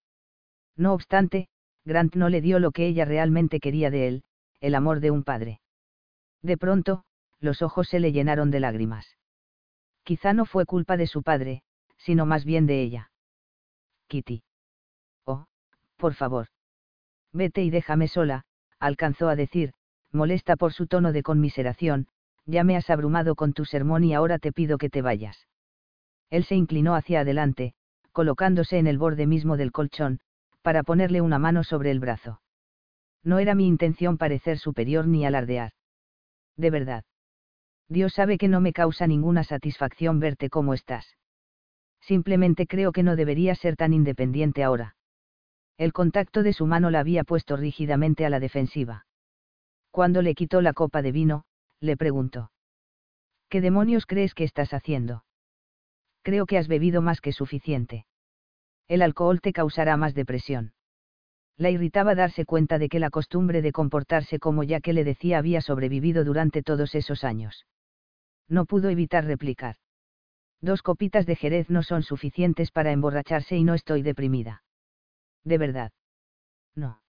No 0.75 0.93
obstante, 0.93 1.47
Grant 1.85 2.15
no 2.15 2.29
le 2.29 2.41
dio 2.41 2.59
lo 2.59 2.71
que 2.71 2.87
ella 2.87 3.05
realmente 3.05 3.59
quería 3.59 3.91
de 3.91 4.07
él, 4.07 4.23
el 4.65 4.73
amor 4.73 4.99
de 4.99 5.11
un 5.11 5.23
padre. 5.23 5.59
De 6.41 6.57
pronto, 6.57 7.03
los 7.39 7.61
ojos 7.61 7.87
se 7.87 7.99
le 7.99 8.11
llenaron 8.11 8.49
de 8.49 8.59
lágrimas. 8.59 9.05
Quizá 10.03 10.33
no 10.33 10.45
fue 10.45 10.65
culpa 10.65 10.97
de 10.97 11.05
su 11.05 11.21
padre, 11.21 11.61
sino 11.97 12.25
más 12.25 12.45
bien 12.45 12.65
de 12.65 12.81
ella. 12.81 13.11
Kitty. 14.07 14.41
Oh, 15.23 15.45
por 15.97 16.15
favor. 16.15 16.47
Vete 17.31 17.63
y 17.63 17.69
déjame 17.69 18.07
sola, 18.07 18.45
alcanzó 18.79 19.29
a 19.29 19.35
decir, 19.35 19.73
molesta 20.11 20.55
por 20.55 20.73
su 20.73 20.87
tono 20.87 21.11
de 21.11 21.21
conmiseración, 21.21 22.07
ya 22.47 22.63
me 22.63 22.75
has 22.75 22.89
abrumado 22.89 23.35
con 23.35 23.53
tu 23.53 23.65
sermón 23.65 24.03
y 24.03 24.15
ahora 24.15 24.39
te 24.39 24.51
pido 24.51 24.79
que 24.79 24.89
te 24.89 25.03
vayas. 25.03 25.47
Él 26.31 26.43
se 26.43 26.55
inclinó 26.55 26.95
hacia 26.95 27.19
adelante, 27.19 27.75
colocándose 28.11 28.79
en 28.79 28.87
el 28.87 28.97
borde 28.97 29.27
mismo 29.27 29.57
del 29.57 29.71
colchón, 29.71 30.21
para 30.63 30.81
ponerle 30.81 31.21
una 31.21 31.37
mano 31.37 31.63
sobre 31.63 31.91
el 31.91 31.99
brazo. 31.99 32.41
No 33.25 33.39
era 33.39 33.55
mi 33.55 33.67
intención 33.67 34.17
parecer 34.17 34.59
superior 34.59 35.07
ni 35.07 35.25
alardear. 35.25 35.71
De 36.55 36.69
verdad. 36.69 37.03
Dios 37.89 38.13
sabe 38.13 38.37
que 38.37 38.47
no 38.47 38.61
me 38.61 38.71
causa 38.71 39.07
ninguna 39.07 39.43
satisfacción 39.43 40.19
verte 40.19 40.49
como 40.49 40.73
estás. 40.73 41.17
Simplemente 42.01 42.67
creo 42.67 42.91
que 42.91 43.03
no 43.03 43.15
debería 43.15 43.55
ser 43.55 43.75
tan 43.75 43.93
independiente 43.93 44.63
ahora. 44.63 44.95
El 45.77 45.91
contacto 45.91 46.43
de 46.43 46.53
su 46.53 46.67
mano 46.67 46.91
la 46.91 46.99
había 46.99 47.23
puesto 47.23 47.57
rígidamente 47.57 48.25
a 48.25 48.29
la 48.29 48.39
defensiva. 48.39 49.07
Cuando 49.89 50.21
le 50.21 50.35
quitó 50.35 50.61
la 50.61 50.73
copa 50.73 51.01
de 51.01 51.11
vino, 51.11 51.45
le 51.79 51.97
preguntó. 51.97 52.51
¿Qué 53.49 53.59
demonios 53.59 54.05
crees 54.05 54.35
que 54.35 54.43
estás 54.43 54.73
haciendo? 54.73 55.25
Creo 56.21 56.45
que 56.45 56.57
has 56.57 56.67
bebido 56.67 57.01
más 57.01 57.21
que 57.21 57.31
suficiente. 57.31 58.05
El 58.87 59.01
alcohol 59.01 59.41
te 59.41 59.51
causará 59.51 59.97
más 59.97 60.13
depresión. 60.13 60.73
La 61.57 61.69
irritaba 61.69 62.15
darse 62.15 62.45
cuenta 62.45 62.77
de 62.77 62.89
que 62.89 62.99
la 62.99 63.09
costumbre 63.09 63.61
de 63.61 63.71
comportarse 63.71 64.39
como 64.39 64.63
ya 64.63 64.81
que 64.81 64.93
le 64.93 65.05
decía 65.05 65.37
había 65.37 65.61
sobrevivido 65.61 66.25
durante 66.25 66.61
todos 66.61 66.95
esos 66.95 67.23
años. 67.23 67.65
No 68.49 68.65
pudo 68.65 68.89
evitar 68.89 69.25
replicar. 69.25 69.77
Dos 70.61 70.81
copitas 70.81 71.25
de 71.25 71.35
Jerez 71.35 71.69
no 71.69 71.83
son 71.83 72.03
suficientes 72.03 72.71
para 72.71 72.91
emborracharse 72.91 73.55
y 73.55 73.63
no 73.63 73.73
estoy 73.73 74.01
deprimida. 74.01 74.63
De 75.43 75.57
verdad. 75.57 75.91
No. 76.75 77.01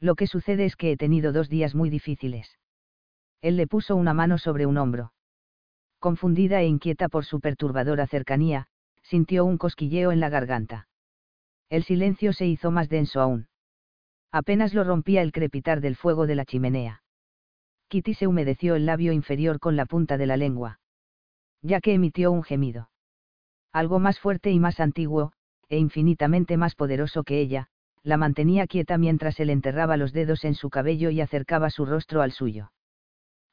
Lo 0.00 0.14
que 0.16 0.26
sucede 0.26 0.64
es 0.64 0.76
que 0.76 0.92
he 0.92 0.96
tenido 0.96 1.32
dos 1.32 1.48
días 1.48 1.74
muy 1.74 1.90
difíciles. 1.90 2.58
Él 3.40 3.56
le 3.56 3.66
puso 3.66 3.94
una 3.96 4.14
mano 4.14 4.38
sobre 4.38 4.66
un 4.66 4.78
hombro. 4.78 5.12
Confundida 5.98 6.60
e 6.62 6.66
inquieta 6.66 7.08
por 7.08 7.24
su 7.24 7.40
perturbadora 7.40 8.06
cercanía, 8.06 8.66
sintió 9.02 9.44
un 9.44 9.58
cosquilleo 9.58 10.10
en 10.10 10.20
la 10.20 10.28
garganta. 10.28 10.88
El 11.68 11.84
silencio 11.84 12.32
se 12.32 12.46
hizo 12.46 12.70
más 12.70 12.88
denso 12.88 13.20
aún. 13.20 13.49
Apenas 14.32 14.74
lo 14.74 14.84
rompía 14.84 15.22
el 15.22 15.32
crepitar 15.32 15.80
del 15.80 15.96
fuego 15.96 16.26
de 16.26 16.36
la 16.36 16.44
chimenea. 16.44 17.02
Kitty 17.88 18.14
se 18.14 18.28
humedeció 18.28 18.76
el 18.76 18.86
labio 18.86 19.12
inferior 19.12 19.58
con 19.58 19.74
la 19.74 19.86
punta 19.86 20.16
de 20.16 20.26
la 20.26 20.36
lengua. 20.36 20.78
Ya 21.62 21.80
que 21.80 21.92
emitió 21.92 22.30
un 22.30 22.44
gemido. 22.44 22.90
Algo 23.72 23.98
más 23.98 24.20
fuerte 24.20 24.50
y 24.50 24.60
más 24.60 24.78
antiguo, 24.78 25.32
e 25.68 25.78
infinitamente 25.78 26.56
más 26.56 26.74
poderoso 26.74 27.24
que 27.24 27.40
ella, 27.40 27.66
la 28.02 28.16
mantenía 28.16 28.66
quieta 28.66 28.98
mientras 28.98 29.40
él 29.40 29.50
enterraba 29.50 29.96
los 29.96 30.12
dedos 30.12 30.44
en 30.44 30.54
su 30.54 30.70
cabello 30.70 31.10
y 31.10 31.20
acercaba 31.20 31.70
su 31.70 31.84
rostro 31.84 32.22
al 32.22 32.32
suyo. 32.32 32.72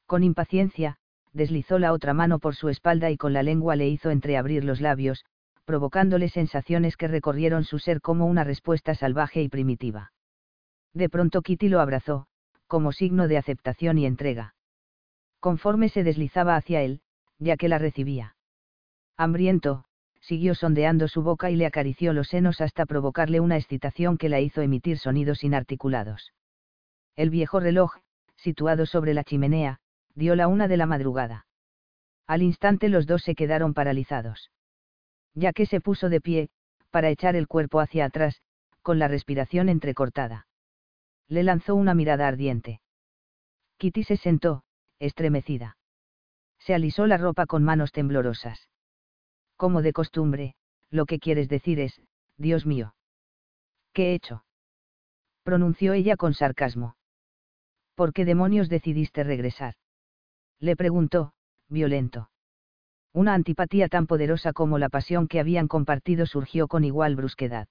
Con 0.06 0.22
impaciencia, 0.22 0.96
deslizó 1.32 1.78
la 1.78 1.92
otra 1.92 2.14
mano 2.14 2.38
por 2.38 2.54
su 2.54 2.68
espalda 2.68 3.10
y 3.10 3.16
con 3.16 3.32
la 3.32 3.42
lengua 3.42 3.76
le 3.76 3.88
hizo 3.88 4.10
entreabrir 4.10 4.64
los 4.64 4.80
labios, 4.80 5.24
provocándole 5.64 6.28
sensaciones 6.28 6.96
que 6.96 7.08
recorrieron 7.08 7.64
su 7.64 7.78
ser 7.78 8.00
como 8.00 8.26
una 8.26 8.44
respuesta 8.44 8.94
salvaje 8.94 9.42
y 9.42 9.48
primitiva. 9.48 10.12
De 10.98 11.08
pronto 11.08 11.42
Kitty 11.42 11.68
lo 11.68 11.78
abrazó, 11.78 12.26
como 12.66 12.90
signo 12.90 13.28
de 13.28 13.38
aceptación 13.38 13.98
y 13.98 14.04
entrega. 14.04 14.56
Conforme 15.38 15.90
se 15.90 16.02
deslizaba 16.02 16.56
hacia 16.56 16.82
él, 16.82 17.02
ya 17.38 17.56
que 17.56 17.68
la 17.68 17.78
recibía. 17.78 18.34
Hambriento, 19.16 19.84
siguió 20.20 20.56
sondeando 20.56 21.06
su 21.06 21.22
boca 21.22 21.52
y 21.52 21.54
le 21.54 21.66
acarició 21.66 22.12
los 22.12 22.26
senos 22.26 22.60
hasta 22.60 22.84
provocarle 22.84 23.38
una 23.38 23.56
excitación 23.56 24.18
que 24.18 24.28
la 24.28 24.40
hizo 24.40 24.60
emitir 24.60 24.98
sonidos 24.98 25.44
inarticulados. 25.44 26.32
El 27.14 27.30
viejo 27.30 27.60
reloj, 27.60 27.94
situado 28.34 28.84
sobre 28.84 29.14
la 29.14 29.22
chimenea, 29.22 29.78
dio 30.16 30.34
la 30.34 30.48
una 30.48 30.66
de 30.66 30.78
la 30.78 30.86
madrugada. 30.86 31.46
Al 32.26 32.42
instante 32.42 32.88
los 32.88 33.06
dos 33.06 33.22
se 33.22 33.36
quedaron 33.36 33.72
paralizados. 33.72 34.50
Ya 35.32 35.52
que 35.52 35.64
se 35.64 35.80
puso 35.80 36.08
de 36.08 36.20
pie, 36.20 36.48
para 36.90 37.08
echar 37.08 37.36
el 37.36 37.46
cuerpo 37.46 37.78
hacia 37.78 38.06
atrás, 38.06 38.42
con 38.82 38.98
la 38.98 39.06
respiración 39.06 39.68
entrecortada. 39.68 40.47
Le 41.28 41.42
lanzó 41.42 41.74
una 41.74 41.94
mirada 41.94 42.26
ardiente. 42.26 42.80
Kitty 43.76 44.04
se 44.04 44.16
sentó, 44.16 44.64
estremecida. 44.98 45.76
Se 46.58 46.74
alisó 46.74 47.06
la 47.06 47.16
ropa 47.16 47.46
con 47.46 47.62
manos 47.62 47.92
temblorosas. 47.92 48.68
Como 49.56 49.82
de 49.82 49.92
costumbre, 49.92 50.54
lo 50.90 51.06
que 51.06 51.18
quieres 51.18 51.48
decir 51.48 51.80
es, 51.80 52.00
Dios 52.36 52.66
mío. 52.66 52.94
¿Qué 53.92 54.10
he 54.10 54.14
hecho? 54.14 54.44
pronunció 55.42 55.92
ella 55.92 56.16
con 56.16 56.34
sarcasmo. 56.34 56.96
¿Por 57.94 58.12
qué 58.12 58.24
demonios 58.24 58.68
decidiste 58.68 59.24
regresar? 59.24 59.74
le 60.60 60.76
preguntó, 60.76 61.32
violento. 61.68 62.30
Una 63.12 63.34
antipatía 63.34 63.88
tan 63.88 64.06
poderosa 64.06 64.52
como 64.52 64.78
la 64.78 64.88
pasión 64.88 65.28
que 65.28 65.40
habían 65.40 65.68
compartido 65.68 66.26
surgió 66.26 66.68
con 66.68 66.84
igual 66.84 67.16
brusquedad. 67.16 67.68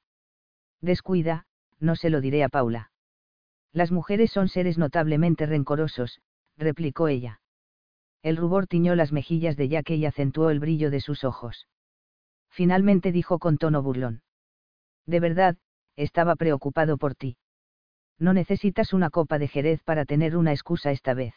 Descuida, 0.82 1.46
no 1.80 1.96
se 1.96 2.10
lo 2.10 2.22
diré 2.22 2.44
a 2.44 2.50
Paula. 2.50 2.92
Las 3.74 3.92
mujeres 3.92 4.32
son 4.32 4.50
seres 4.50 4.78
notablemente 4.78 5.46
rencorosos, 5.46 6.22
replicó 6.58 7.08
ella. 7.08 7.42
El 8.24 8.38
rubor 8.38 8.68
tiñó 8.68 8.96
las 8.96 9.12
mejillas 9.12 9.56
de 9.58 9.70
Yaque 9.70 9.96
y 9.96 10.06
acentuó 10.06 10.50
el 10.50 10.60
brillo 10.60 10.90
de 10.90 11.02
sus 11.02 11.24
ojos. 11.24 11.68
Finalmente 12.50 13.12
dijo 13.12 13.40
con 13.40 13.58
tono 13.58 13.84
burlón. 13.84 14.24
De 15.06 15.20
verdad, 15.20 15.58
estaba 15.96 16.36
preocupado 16.36 16.98
por 16.98 17.16
ti. 17.16 17.38
No 18.20 18.34
necesitas 18.34 18.94
una 18.94 19.10
copa 19.10 19.38
de 19.38 19.48
Jerez 19.48 19.84
para 19.84 20.06
tener 20.06 20.36
una 20.36 20.52
excusa 20.52 20.92
esta 20.92 21.14
vez. 21.14 21.36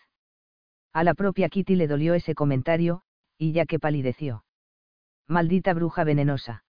A 0.92 1.04
la 1.04 1.14
propia 1.14 1.48
Kitty 1.48 1.76
le 1.76 1.86
dolió 1.86 2.14
ese 2.14 2.34
comentario, 2.34 3.02
y 3.38 3.52
ya 3.52 3.66
que 3.66 3.78
palideció. 3.78 4.44
Maldita 5.28 5.74
bruja 5.74 6.04
venenosa. 6.04 6.64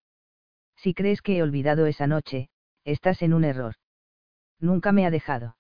Si 0.76 0.94
crees 0.94 1.22
que 1.22 1.38
he 1.38 1.44
olvidado 1.44 1.86
esa 1.86 2.08
noche, 2.08 2.50
estás 2.84 3.22
en 3.22 3.34
un 3.34 3.44
error. 3.44 3.76
Nunca 4.62 4.92
me 4.94 5.06
ha 5.06 5.12
dejado. 5.12 5.58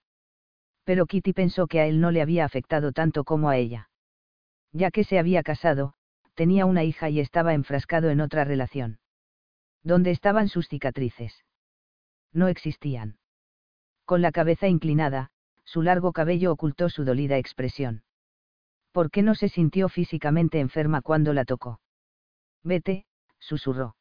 Pero 0.85 1.07
Kitty 1.07 1.33
pensó 1.33 1.67
que 1.67 1.79
a 1.81 1.87
él 1.87 1.99
no 1.99 2.11
le 2.11 2.21
había 2.21 2.45
afectado 2.45 2.91
tanto 2.93 3.23
como 3.23 3.49
a 3.49 3.57
ella. 3.57 3.89
Ya 4.71 4.91
que 4.91 5.03
se 5.03 5.19
había 5.19 5.43
casado, 5.43 5.93
tenía 6.35 6.65
una 6.65 6.83
hija 6.83 7.09
y 7.09 7.19
estaba 7.19 7.53
enfrascado 7.53 8.09
en 8.09 8.21
otra 8.21 8.45
relación. 8.45 8.99
¿Dónde 9.83 10.11
estaban 10.11 10.47
sus 10.47 10.67
cicatrices? 10.69 11.43
No 12.31 12.47
existían. 12.47 13.17
Con 14.05 14.21
la 14.21 14.31
cabeza 14.31 14.67
inclinada, 14.67 15.31
su 15.65 15.81
largo 15.81 16.13
cabello 16.13 16.51
ocultó 16.51 16.89
su 16.89 17.03
dolida 17.03 17.37
expresión. 17.37 18.03
¿Por 18.91 19.09
qué 19.09 19.23
no 19.23 19.35
se 19.35 19.49
sintió 19.49 19.89
físicamente 19.89 20.59
enferma 20.59 21.01
cuando 21.01 21.33
la 21.33 21.45
tocó? 21.45 21.81
Vete, 22.63 23.05
susurró. 23.39 23.95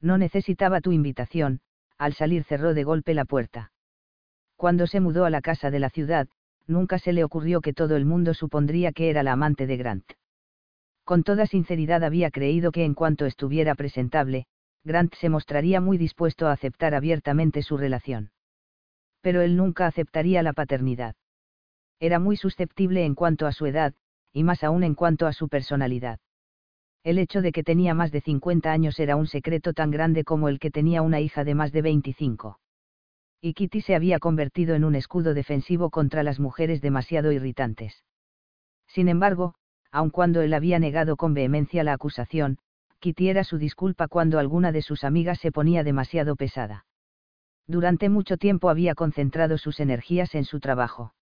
No 0.00 0.18
necesitaba 0.18 0.80
tu 0.80 0.92
invitación, 0.92 1.60
al 1.98 2.14
salir 2.14 2.44
cerró 2.44 2.74
de 2.74 2.84
golpe 2.84 3.14
la 3.14 3.24
puerta. 3.24 3.72
Cuando 4.56 4.86
se 4.86 5.00
mudó 5.00 5.24
a 5.24 5.30
la 5.30 5.40
casa 5.40 5.70
de 5.70 5.78
la 5.78 5.90
ciudad, 5.90 6.28
nunca 6.66 6.98
se 6.98 7.12
le 7.12 7.24
ocurrió 7.24 7.60
que 7.60 7.72
todo 7.72 7.96
el 7.96 8.04
mundo 8.04 8.34
supondría 8.34 8.92
que 8.92 9.10
era 9.10 9.22
la 9.22 9.32
amante 9.32 9.66
de 9.66 9.76
Grant. 9.76 10.12
Con 11.04 11.22
toda 11.22 11.46
sinceridad 11.46 12.02
había 12.02 12.30
creído 12.30 12.72
que 12.72 12.84
en 12.84 12.94
cuanto 12.94 13.26
estuviera 13.26 13.74
presentable, 13.74 14.46
Grant 14.84 15.14
se 15.14 15.28
mostraría 15.28 15.80
muy 15.80 15.98
dispuesto 15.98 16.46
a 16.46 16.52
aceptar 16.52 16.94
abiertamente 16.94 17.62
su 17.62 17.76
relación. 17.76 18.30
Pero 19.20 19.42
él 19.42 19.56
nunca 19.56 19.86
aceptaría 19.86 20.42
la 20.42 20.52
paternidad. 20.52 21.14
Era 22.00 22.18
muy 22.18 22.36
susceptible 22.36 23.04
en 23.04 23.14
cuanto 23.14 23.46
a 23.46 23.52
su 23.52 23.66
edad, 23.66 23.94
y 24.32 24.44
más 24.44 24.64
aún 24.64 24.82
en 24.82 24.94
cuanto 24.94 25.26
a 25.26 25.32
su 25.32 25.48
personalidad. 25.48 26.20
El 27.02 27.18
hecho 27.18 27.42
de 27.42 27.52
que 27.52 27.62
tenía 27.62 27.92
más 27.94 28.12
de 28.12 28.20
50 28.20 28.72
años 28.72 28.98
era 28.98 29.16
un 29.16 29.26
secreto 29.26 29.74
tan 29.74 29.90
grande 29.90 30.24
como 30.24 30.48
el 30.48 30.58
que 30.58 30.70
tenía 30.70 31.02
una 31.02 31.20
hija 31.20 31.44
de 31.44 31.54
más 31.54 31.70
de 31.72 31.82
25. 31.82 32.58
Y 33.44 33.52
Kitty 33.52 33.82
se 33.82 33.94
había 33.94 34.20
convertido 34.20 34.74
en 34.74 34.84
un 34.84 34.94
escudo 34.94 35.34
defensivo 35.34 35.90
contra 35.90 36.22
las 36.22 36.40
mujeres 36.40 36.80
demasiado 36.80 37.30
irritantes. 37.30 38.02
Sin 38.86 39.08
embargo, 39.08 39.54
aun 39.90 40.08
cuando 40.08 40.40
él 40.40 40.54
había 40.54 40.78
negado 40.78 41.16
con 41.16 41.34
vehemencia 41.34 41.84
la 41.84 41.92
acusación, 41.92 42.56
Kitty 43.00 43.28
era 43.28 43.44
su 43.44 43.58
disculpa 43.58 44.08
cuando 44.08 44.38
alguna 44.38 44.72
de 44.72 44.80
sus 44.80 45.04
amigas 45.04 45.40
se 45.40 45.52
ponía 45.52 45.84
demasiado 45.84 46.36
pesada. 46.36 46.86
Durante 47.66 48.08
mucho 48.08 48.38
tiempo 48.38 48.70
había 48.70 48.94
concentrado 48.94 49.58
sus 49.58 49.78
energías 49.78 50.34
en 50.34 50.46
su 50.46 50.58
trabajo 50.58 51.12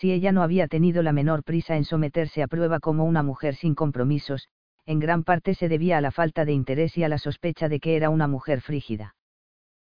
si 0.00 0.12
ella 0.12 0.32
no 0.32 0.42
había 0.42 0.66
tenido 0.66 1.02
la 1.02 1.12
menor 1.12 1.44
prisa 1.44 1.76
en 1.76 1.84
someterse 1.84 2.42
a 2.42 2.48
prueba 2.48 2.80
como 2.80 3.04
una 3.04 3.22
mujer 3.22 3.54
sin 3.54 3.74
compromisos, 3.74 4.48
en 4.86 4.98
gran 4.98 5.24
parte 5.24 5.54
se 5.54 5.68
debía 5.68 5.98
a 5.98 6.00
la 6.00 6.10
falta 6.10 6.44
de 6.44 6.52
interés 6.52 6.96
y 6.96 7.04
a 7.04 7.08
la 7.08 7.18
sospecha 7.18 7.68
de 7.68 7.80
que 7.80 7.96
era 7.96 8.08
una 8.08 8.26
mujer 8.26 8.62
frígida. 8.62 9.14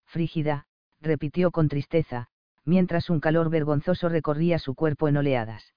Frígida, 0.06 0.66
repitió 1.02 1.52
con 1.52 1.70
tristeza, 1.70 2.28
mientras 2.66 3.10
un 3.10 3.20
calor 3.20 3.50
vergonzoso 3.50 4.10
recorría 4.10 4.60
su 4.60 4.76
cuerpo 4.76 5.08
en 5.08 5.18
oleadas. 5.18 5.74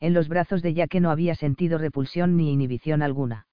En 0.00 0.14
los 0.14 0.28
brazos 0.28 0.62
de 0.62 0.74
Yaque 0.74 1.00
no 1.00 1.10
había 1.10 1.34
sentido 1.34 1.78
repulsión 1.78 2.36
ni 2.36 2.52
inhibición 2.52 3.02
alguna. 3.02 3.46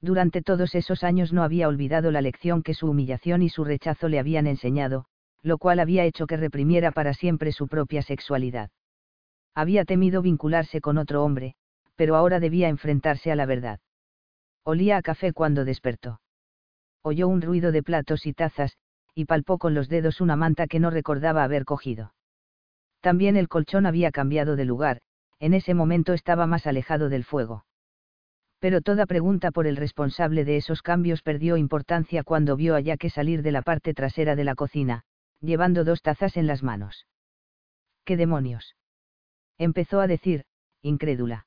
Durante 0.00 0.42
todos 0.42 0.74
esos 0.74 1.02
años 1.02 1.32
no 1.32 1.42
había 1.42 1.66
olvidado 1.66 2.10
la 2.10 2.20
lección 2.20 2.62
que 2.62 2.74
su 2.74 2.88
humillación 2.88 3.42
y 3.42 3.48
su 3.48 3.64
rechazo 3.64 4.08
le 4.08 4.18
habían 4.18 4.46
enseñado, 4.46 5.06
lo 5.42 5.58
cual 5.58 5.80
había 5.80 6.04
hecho 6.04 6.26
que 6.26 6.36
reprimiera 6.36 6.92
para 6.92 7.12
siempre 7.12 7.52
su 7.52 7.68
propia 7.68 8.02
sexualidad. 8.02 8.70
Había 9.54 9.84
temido 9.84 10.22
vincularse 10.22 10.80
con 10.80 10.98
otro 10.98 11.24
hombre, 11.24 11.54
pero 11.96 12.16
ahora 12.16 12.40
debía 12.40 12.68
enfrentarse 12.68 13.32
a 13.32 13.36
la 13.36 13.46
verdad. 13.46 13.80
Olía 14.64 14.96
a 14.96 15.02
café 15.02 15.32
cuando 15.32 15.64
despertó. 15.64 16.20
Oyó 17.02 17.28
un 17.28 17.42
ruido 17.42 17.72
de 17.72 17.82
platos 17.82 18.26
y 18.26 18.32
tazas, 18.32 18.76
y 19.14 19.26
palpó 19.26 19.58
con 19.58 19.74
los 19.74 19.88
dedos 19.88 20.20
una 20.20 20.36
manta 20.36 20.66
que 20.66 20.80
no 20.80 20.90
recordaba 20.90 21.44
haber 21.44 21.64
cogido. 21.64 22.14
También 23.00 23.36
el 23.36 23.48
colchón 23.48 23.86
había 23.86 24.10
cambiado 24.10 24.56
de 24.56 24.64
lugar, 24.64 25.00
en 25.38 25.54
ese 25.54 25.74
momento 25.74 26.12
estaba 26.12 26.46
más 26.46 26.66
alejado 26.66 27.08
del 27.08 27.24
fuego. 27.24 27.64
Pero 28.58 28.80
toda 28.80 29.04
pregunta 29.04 29.50
por 29.50 29.66
el 29.66 29.76
responsable 29.76 30.44
de 30.44 30.56
esos 30.56 30.80
cambios 30.80 31.22
perdió 31.22 31.56
importancia 31.56 32.22
cuando 32.22 32.56
vio 32.56 32.74
a 32.74 32.80
Yaque 32.80 33.10
salir 33.10 33.42
de 33.42 33.52
la 33.52 33.62
parte 33.62 33.92
trasera 33.92 34.36
de 34.36 34.44
la 34.44 34.54
cocina, 34.54 35.04
llevando 35.40 35.84
dos 35.84 36.00
tazas 36.00 36.36
en 36.36 36.46
las 36.46 36.62
manos. 36.62 37.06
¿Qué 38.04 38.16
demonios? 38.16 38.74
Empezó 39.58 40.00
a 40.00 40.06
decir, 40.06 40.46
incrédula. 40.80 41.46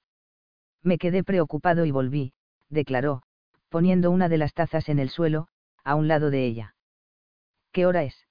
Me 0.84 0.98
quedé 0.98 1.24
preocupado 1.24 1.86
y 1.86 1.92
volví, 1.92 2.34
declaró, 2.70 3.24
poniendo 3.70 4.12
una 4.12 4.30
de 4.30 4.38
las 4.38 4.54
tazas 4.54 4.88
en 4.88 5.00
el 5.00 5.10
suelo, 5.10 5.48
a 5.84 5.96
un 5.96 6.08
lado 6.08 6.30
de 6.30 6.46
ella. 6.46 6.76
¿Qué 7.78 7.86
hora 7.86 8.02
es? 8.02 8.26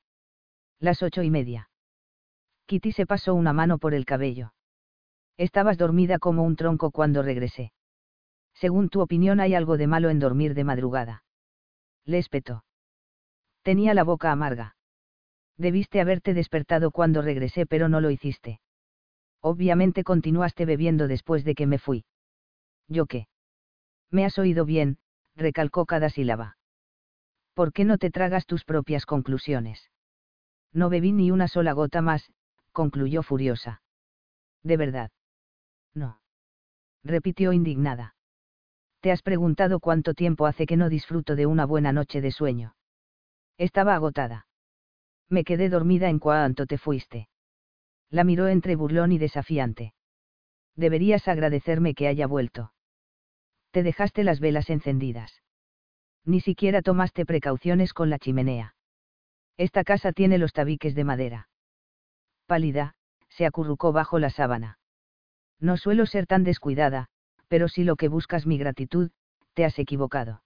Las 0.81 1.05
ocho 1.05 1.23
y 1.23 1.31
media. 1.31 1.71
Kitty 2.67 2.91
se 2.91 3.07
pasó 3.07 3.33
una 3.33 3.53
mano 3.53 3.79
por 3.79 3.95
el 3.95 4.05
cabello. 4.05 4.53
Estabas 5.37 5.79
dormida 5.79 6.19
como 6.19 6.43
un 6.43 6.57
tronco 6.57 6.91
cuando 6.91 7.23
regresé. 7.23 7.73
Según 8.55 8.89
tu 8.89 9.01
opinión 9.01 9.39
hay 9.39 9.55
algo 9.55 9.77
de 9.77 9.87
malo 9.87 10.11
en 10.11 10.19
dormir 10.19 10.55
de 10.55 10.65
madrugada. 10.65 11.23
Le 12.05 12.19
espetó. 12.19 12.65
Tenía 13.63 13.95
la 13.95 14.03
boca 14.03 14.33
amarga. 14.33 14.75
Debiste 15.57 16.01
haberte 16.01 16.35
despertado 16.35 16.91
cuando 16.91 17.23
regresé 17.23 17.67
pero 17.67 17.89
no 17.89 18.01
lo 18.01 18.11
hiciste. 18.11 18.59
Obviamente 19.41 20.03
continuaste 20.03 20.65
bebiendo 20.65 21.07
después 21.07 21.45
de 21.45 21.55
que 21.55 21.69
me 21.69 21.79
fui. 21.79 22.05
¿Yo 22.89 23.07
qué? 23.07 23.29
Me 24.11 24.25
has 24.25 24.41
oído 24.41 24.65
bien, 24.65 24.99
recalcó 25.37 25.87
cada 25.87 26.11
sílaba. 26.11 26.57
¿Por 27.57 27.73
qué 27.73 27.87
no 27.87 27.97
te 27.97 28.11
tragas 28.11 28.45
tus 28.45 28.67
propias 28.67 29.07
conclusiones? 29.07 29.91
No 30.75 30.91
bebí 30.91 31.13
ni 31.13 31.31
una 31.31 31.49
sola 31.49 31.73
gota 31.73 32.03
más, 32.03 32.31
concluyó 32.71 33.23
furiosa. 33.23 33.81
¿De 34.63 34.77
verdad? 34.77 35.11
No. 35.95 36.21
Repitió 37.03 37.55
indignada. 37.55 38.15
¿Te 39.01 39.11
has 39.11 39.23
preguntado 39.23 39.81
cuánto 39.81 40.13
tiempo 40.13 40.45
hace 40.45 40.67
que 40.67 40.77
no 40.77 40.91
disfruto 40.91 41.35
de 41.35 41.47
una 41.47 41.65
buena 41.65 41.93
noche 41.93 42.21
de 42.21 42.31
sueño? 42.31 42.77
Estaba 43.57 43.95
agotada. 43.95 44.49
Me 45.31 45.43
quedé 45.43 45.71
dormida 45.71 46.11
en 46.11 46.19
cuanto 46.19 46.67
te 46.67 46.77
fuiste. 46.77 47.31
La 48.11 48.23
miró 48.23 48.49
entre 48.49 48.77
burlón 48.77 49.13
y 49.13 49.19
desafiante. 49.19 49.95
Deberías 50.75 51.27
agradecerme 51.27 51.95
que 51.95 52.07
haya 52.07 52.27
vuelto. 52.27 52.75
Te 53.71 53.83
dejaste 53.83 54.25
las 54.25 54.41
velas 54.41 54.69
encendidas. 54.69 55.41
Ni 56.27 56.41
siquiera 56.41 56.83
tomaste 56.83 57.25
precauciones 57.25 57.95
con 57.95 58.11
la 58.11 58.19
chimenea. 58.19 58.75
Esta 59.57 59.85
casa 59.85 60.13
tiene 60.13 60.39
los 60.39 60.53
tabiques 60.53 60.95
de 60.97 61.05
madera. 61.05 61.49
Pálida, 62.47 62.95
se 63.29 63.47
acurrucó 63.47 63.93
bajo 63.93 64.19
la 64.19 64.31
sábana. 64.31 64.79
No 65.61 65.77
suelo 65.77 66.05
ser 66.05 66.27
tan 66.27 66.43
descuidada, 66.43 67.07
pero 67.49 67.69
si 67.69 67.85
lo 67.85 67.97
que 67.97 68.09
buscas 68.09 68.45
mi 68.45 68.59
gratitud, 68.59 69.11
te 69.55 69.65
has 69.65 69.79
equivocado. 69.79 70.43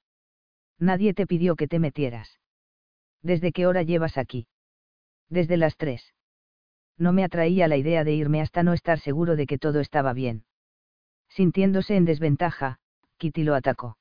Nadie 0.79 1.15
te 1.15 1.27
pidió 1.27 1.57
que 1.57 1.67
te 1.67 1.79
metieras. 1.79 2.39
¿Desde 3.23 3.51
qué 3.53 3.67
hora 3.67 3.83
llevas 3.83 4.19
aquí? 4.19 4.47
Desde 5.29 5.57
las 5.57 5.77
tres. 5.77 6.15
No 6.99 7.13
me 7.13 7.25
atraía 7.25 7.69
la 7.69 7.79
idea 7.79 8.05
de 8.05 8.13
irme 8.13 8.43
hasta 8.43 8.63
no 8.63 8.75
estar 8.75 9.01
seguro 9.01 9.35
de 9.35 9.47
que 9.47 9.59
todo 9.59 9.81
estaba 9.81 10.13
bien. 10.13 10.45
Sintiéndose 11.29 11.97
en 11.97 12.05
desventaja, 12.05 12.79
Kitty 13.17 13.45
lo 13.45 13.55
atacó. 13.55 13.97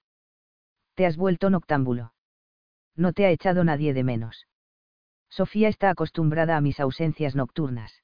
Te 1.00 1.06
has 1.06 1.16
vuelto 1.16 1.50
noctámbulo. 1.50 2.12
No 2.98 3.14
te 3.14 3.26
ha 3.26 3.32
echado 3.32 3.64
nadie 3.64 3.94
de 3.94 4.04
menos. 4.04 4.48
Sofía 5.30 5.70
está 5.70 5.90
acostumbrada 5.90 6.58
a 6.58 6.60
mis 6.60 6.82
ausencias 6.82 7.38
nocturnas. 7.38 8.04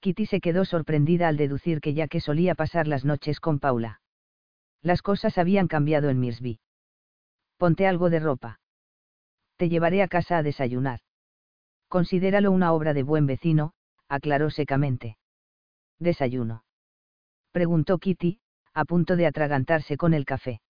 Kitty 0.00 0.26
se 0.26 0.40
quedó 0.40 0.64
sorprendida 0.64 1.28
al 1.28 1.36
deducir 1.36 1.80
que 1.80 1.94
ya 1.94 2.08
que 2.08 2.20
solía 2.20 2.56
pasar 2.56 2.88
las 2.88 3.04
noches 3.04 3.38
con 3.38 3.60
Paula. 3.60 4.00
Las 4.82 5.02
cosas 5.02 5.38
habían 5.38 5.68
cambiado 5.68 6.08
en 6.08 6.18
Mirsby. 6.18 6.58
Ponte 7.58 7.86
algo 7.86 8.10
de 8.10 8.18
ropa. 8.18 8.58
Te 9.56 9.68
llevaré 9.68 10.02
a 10.02 10.08
casa 10.08 10.38
a 10.38 10.42
desayunar. 10.42 10.98
Considéralo 11.86 12.50
una 12.50 12.72
obra 12.72 12.92
de 12.92 13.04
buen 13.04 13.26
vecino, 13.26 13.72
aclaró 14.08 14.50
secamente. 14.50 15.16
¿Desayuno? 16.00 16.64
Preguntó 17.52 17.98
Kitty, 17.98 18.40
a 18.74 18.84
punto 18.84 19.14
de 19.14 19.28
atragantarse 19.28 19.96
con 19.96 20.12
el 20.12 20.24
café. 20.24 20.60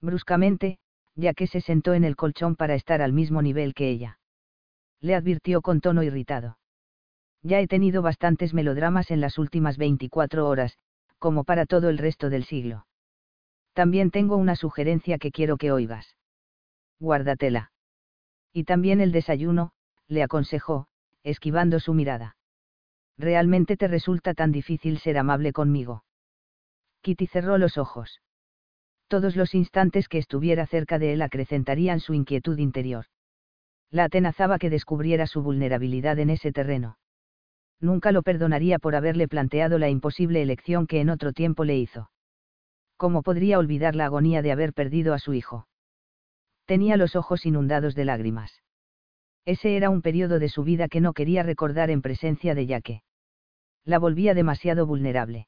Bruscamente, 0.00 0.78
ya 1.14 1.34
que 1.34 1.46
se 1.46 1.60
sentó 1.60 1.94
en 1.94 2.04
el 2.04 2.16
colchón 2.16 2.56
para 2.56 2.74
estar 2.74 3.02
al 3.02 3.12
mismo 3.12 3.42
nivel 3.42 3.74
que 3.74 3.90
ella. 3.90 4.18
Le 5.00 5.14
advirtió 5.14 5.62
con 5.62 5.80
tono 5.80 6.02
irritado. 6.02 6.58
Ya 7.42 7.60
he 7.60 7.66
tenido 7.66 8.02
bastantes 8.02 8.54
melodramas 8.54 9.10
en 9.10 9.20
las 9.20 9.38
últimas 9.38 9.78
24 9.78 10.48
horas, 10.48 10.78
como 11.18 11.44
para 11.44 11.66
todo 11.66 11.88
el 11.88 11.98
resto 11.98 12.30
del 12.30 12.44
siglo. 12.44 12.86
También 13.72 14.10
tengo 14.10 14.36
una 14.36 14.56
sugerencia 14.56 15.18
que 15.18 15.30
quiero 15.30 15.56
que 15.56 15.72
oigas. 15.72 16.16
Guárdatela. 16.98 17.70
Y 18.52 18.64
también 18.64 19.00
el 19.00 19.12
desayuno, 19.12 19.72
le 20.08 20.22
aconsejó, 20.22 20.88
esquivando 21.22 21.78
su 21.78 21.94
mirada. 21.94 22.36
¿Realmente 23.16 23.76
te 23.76 23.88
resulta 23.88 24.34
tan 24.34 24.52
difícil 24.52 24.98
ser 24.98 25.18
amable 25.18 25.52
conmigo? 25.52 26.04
Kitty 27.02 27.26
cerró 27.26 27.58
los 27.58 27.78
ojos. 27.78 28.20
Todos 29.08 29.36
los 29.36 29.54
instantes 29.54 30.08
que 30.08 30.18
estuviera 30.18 30.66
cerca 30.66 30.98
de 30.98 31.12
él 31.12 31.22
acrecentarían 31.22 32.00
su 32.00 32.14
inquietud 32.14 32.58
interior. 32.58 33.06
La 33.90 34.04
atenazaba 34.04 34.58
que 34.58 34.70
descubriera 34.70 35.26
su 35.26 35.42
vulnerabilidad 35.42 36.18
en 36.18 36.30
ese 36.30 36.52
terreno 36.52 36.98
nunca 37.80 38.12
lo 38.12 38.22
perdonaría 38.22 38.78
por 38.78 38.94
haberle 38.94 39.28
planteado 39.28 39.78
la 39.78 39.88
imposible 39.88 40.42
elección 40.42 40.86
que 40.86 41.00
en 41.00 41.10
otro 41.10 41.32
tiempo 41.32 41.64
le 41.64 41.76
hizo. 41.76 42.10
¿Cómo 42.96 43.22
podría 43.22 43.58
olvidar 43.58 43.94
la 43.94 44.06
agonía 44.06 44.42
de 44.42 44.52
haber 44.52 44.72
perdido 44.72 45.14
a 45.14 45.18
su 45.18 45.34
hijo? 45.34 45.68
Tenía 46.64 46.96
los 46.96 47.16
ojos 47.16 47.46
inundados 47.46 47.94
de 47.94 48.04
lágrimas. 48.04 48.62
Ese 49.44 49.76
era 49.76 49.88
un 49.88 50.02
periodo 50.02 50.38
de 50.38 50.48
su 50.48 50.64
vida 50.64 50.88
que 50.88 51.00
no 51.00 51.12
quería 51.12 51.42
recordar 51.42 51.90
en 51.90 52.02
presencia 52.02 52.54
de 52.54 52.66
Yaque. 52.66 53.02
La 53.84 53.98
volvía 53.98 54.34
demasiado 54.34 54.84
vulnerable. 54.84 55.46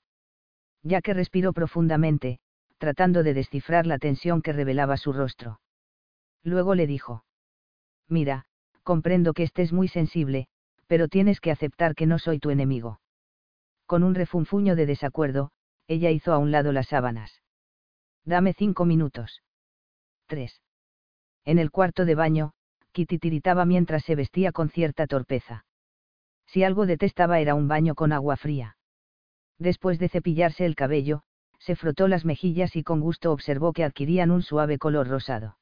Yaque 0.82 1.12
respiró 1.12 1.52
profundamente, 1.52 2.38
tratando 2.80 3.22
de 3.22 3.34
descifrar 3.34 3.86
la 3.86 3.98
tensión 3.98 4.40
que 4.40 4.54
revelaba 4.54 4.96
su 4.96 5.12
rostro. 5.12 5.60
Luego 6.42 6.74
le 6.74 6.86
dijo. 6.86 7.24
Mira, 8.08 8.46
comprendo 8.82 9.34
que 9.34 9.42
estés 9.42 9.70
muy 9.70 9.86
sensible, 9.86 10.48
pero 10.86 11.06
tienes 11.06 11.42
que 11.42 11.50
aceptar 11.50 11.94
que 11.94 12.06
no 12.06 12.18
soy 12.18 12.38
tu 12.38 12.48
enemigo. 12.48 12.98
Con 13.84 14.02
un 14.02 14.14
refunfuño 14.14 14.76
de 14.76 14.86
desacuerdo, 14.86 15.50
ella 15.88 16.10
hizo 16.10 16.32
a 16.32 16.38
un 16.38 16.52
lado 16.52 16.72
las 16.72 16.88
sábanas. 16.88 17.42
Dame 18.24 18.54
cinco 18.54 18.86
minutos. 18.86 19.42
Tres. 20.26 20.62
En 21.44 21.58
el 21.58 21.70
cuarto 21.70 22.06
de 22.06 22.14
baño, 22.14 22.54
Kitty 22.92 23.18
tiritaba 23.18 23.66
mientras 23.66 24.04
se 24.04 24.14
vestía 24.14 24.52
con 24.52 24.70
cierta 24.70 25.06
torpeza. 25.06 25.66
Si 26.46 26.64
algo 26.64 26.86
detestaba 26.86 27.40
era 27.40 27.54
un 27.54 27.68
baño 27.68 27.94
con 27.94 28.12
agua 28.12 28.38
fría. 28.38 28.78
Después 29.58 29.98
de 29.98 30.08
cepillarse 30.08 30.64
el 30.64 30.74
cabello, 30.74 31.22
se 31.60 31.76
frotó 31.76 32.08
las 32.08 32.24
mejillas 32.24 32.74
y 32.74 32.82
con 32.82 33.00
gusto 33.00 33.30
observó 33.30 33.72
que 33.72 33.84
adquirían 33.84 34.32
un 34.32 34.42
suave 34.42 34.76
color 34.78 35.06
rosado. 35.06 35.56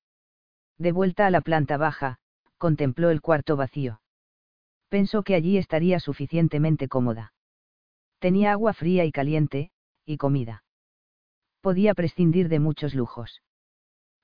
De 0.79 0.91
vuelta 0.91 1.27
a 1.27 1.31
la 1.31 1.43
planta 1.43 1.77
baja, 1.77 2.19
contempló 2.57 3.11
el 3.11 3.21
cuarto 3.21 3.57
vacío 3.57 4.01
pensó 4.89 5.23
que 5.23 5.35
allí 5.35 5.59
estaría 5.59 6.01
suficientemente 6.01 6.89
cómoda. 6.89 7.33
Tenía 8.19 8.53
agua 8.53 8.73
fría 8.73 9.05
y 9.05 9.13
caliente, 9.13 9.71
y 10.05 10.17
comida. 10.17 10.65
Podía 11.61 11.95
prescindir 11.95 12.49
de 12.49 12.59
muchos 12.59 12.95
lujos. 12.95 13.43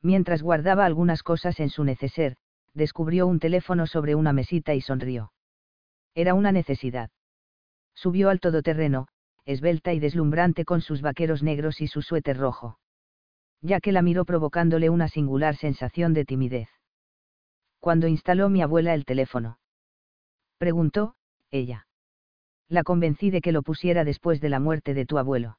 Mientras 0.03 0.43
guardaba 0.43 0.85
algunas 0.85 1.23
cosas 1.23 1.61
en 1.61 1.71
su 1.71 1.85
neceser, 1.85 2.37
descubrió 2.73 3.27
un 3.27 3.39
teléfono 3.39 3.87
sobre 3.87 4.15
una 4.15 4.33
mesita 4.33 4.75
y 4.75 4.81
sonrió. 4.81 5.33
Era 6.15 6.35
una 6.35 6.53
necesidad. 6.53 7.11
Subió 7.95 8.31
al 8.31 8.41
todoterreno, 8.41 9.09
esbelta 9.47 9.93
y 9.93 10.01
deslumbrante 10.01 10.65
con 10.65 10.81
sus 10.81 11.03
vaqueros 11.03 11.43
negros 11.43 11.81
y 11.81 11.87
su 11.87 12.03
suéter 12.03 12.39
rojo. 12.39 12.79
Ya 13.61 13.81
que 13.81 13.93
la 13.93 14.03
miró 14.03 14.25
provocándole 14.25 14.91
una 14.91 15.09
singular 15.09 15.57
sensación 15.57 16.15
de 16.15 16.25
timidez. 16.25 16.69
Cuando 17.81 18.07
instaló 18.09 18.49
mi 18.49 18.63
abuela 18.63 18.95
el 18.95 19.05
teléfono 19.05 19.59
preguntó, 20.65 21.15
ella. 21.51 21.87
La 22.69 22.85
convencí 22.85 23.31
de 23.31 23.43
que 23.43 23.53
lo 23.53 23.63
pusiera 23.63 24.03
después 24.03 24.41
de 24.41 24.49
la 24.49 24.61
muerte 24.61 24.95
de 24.95 25.05
tu 25.05 25.19
abuelo. 25.19 25.59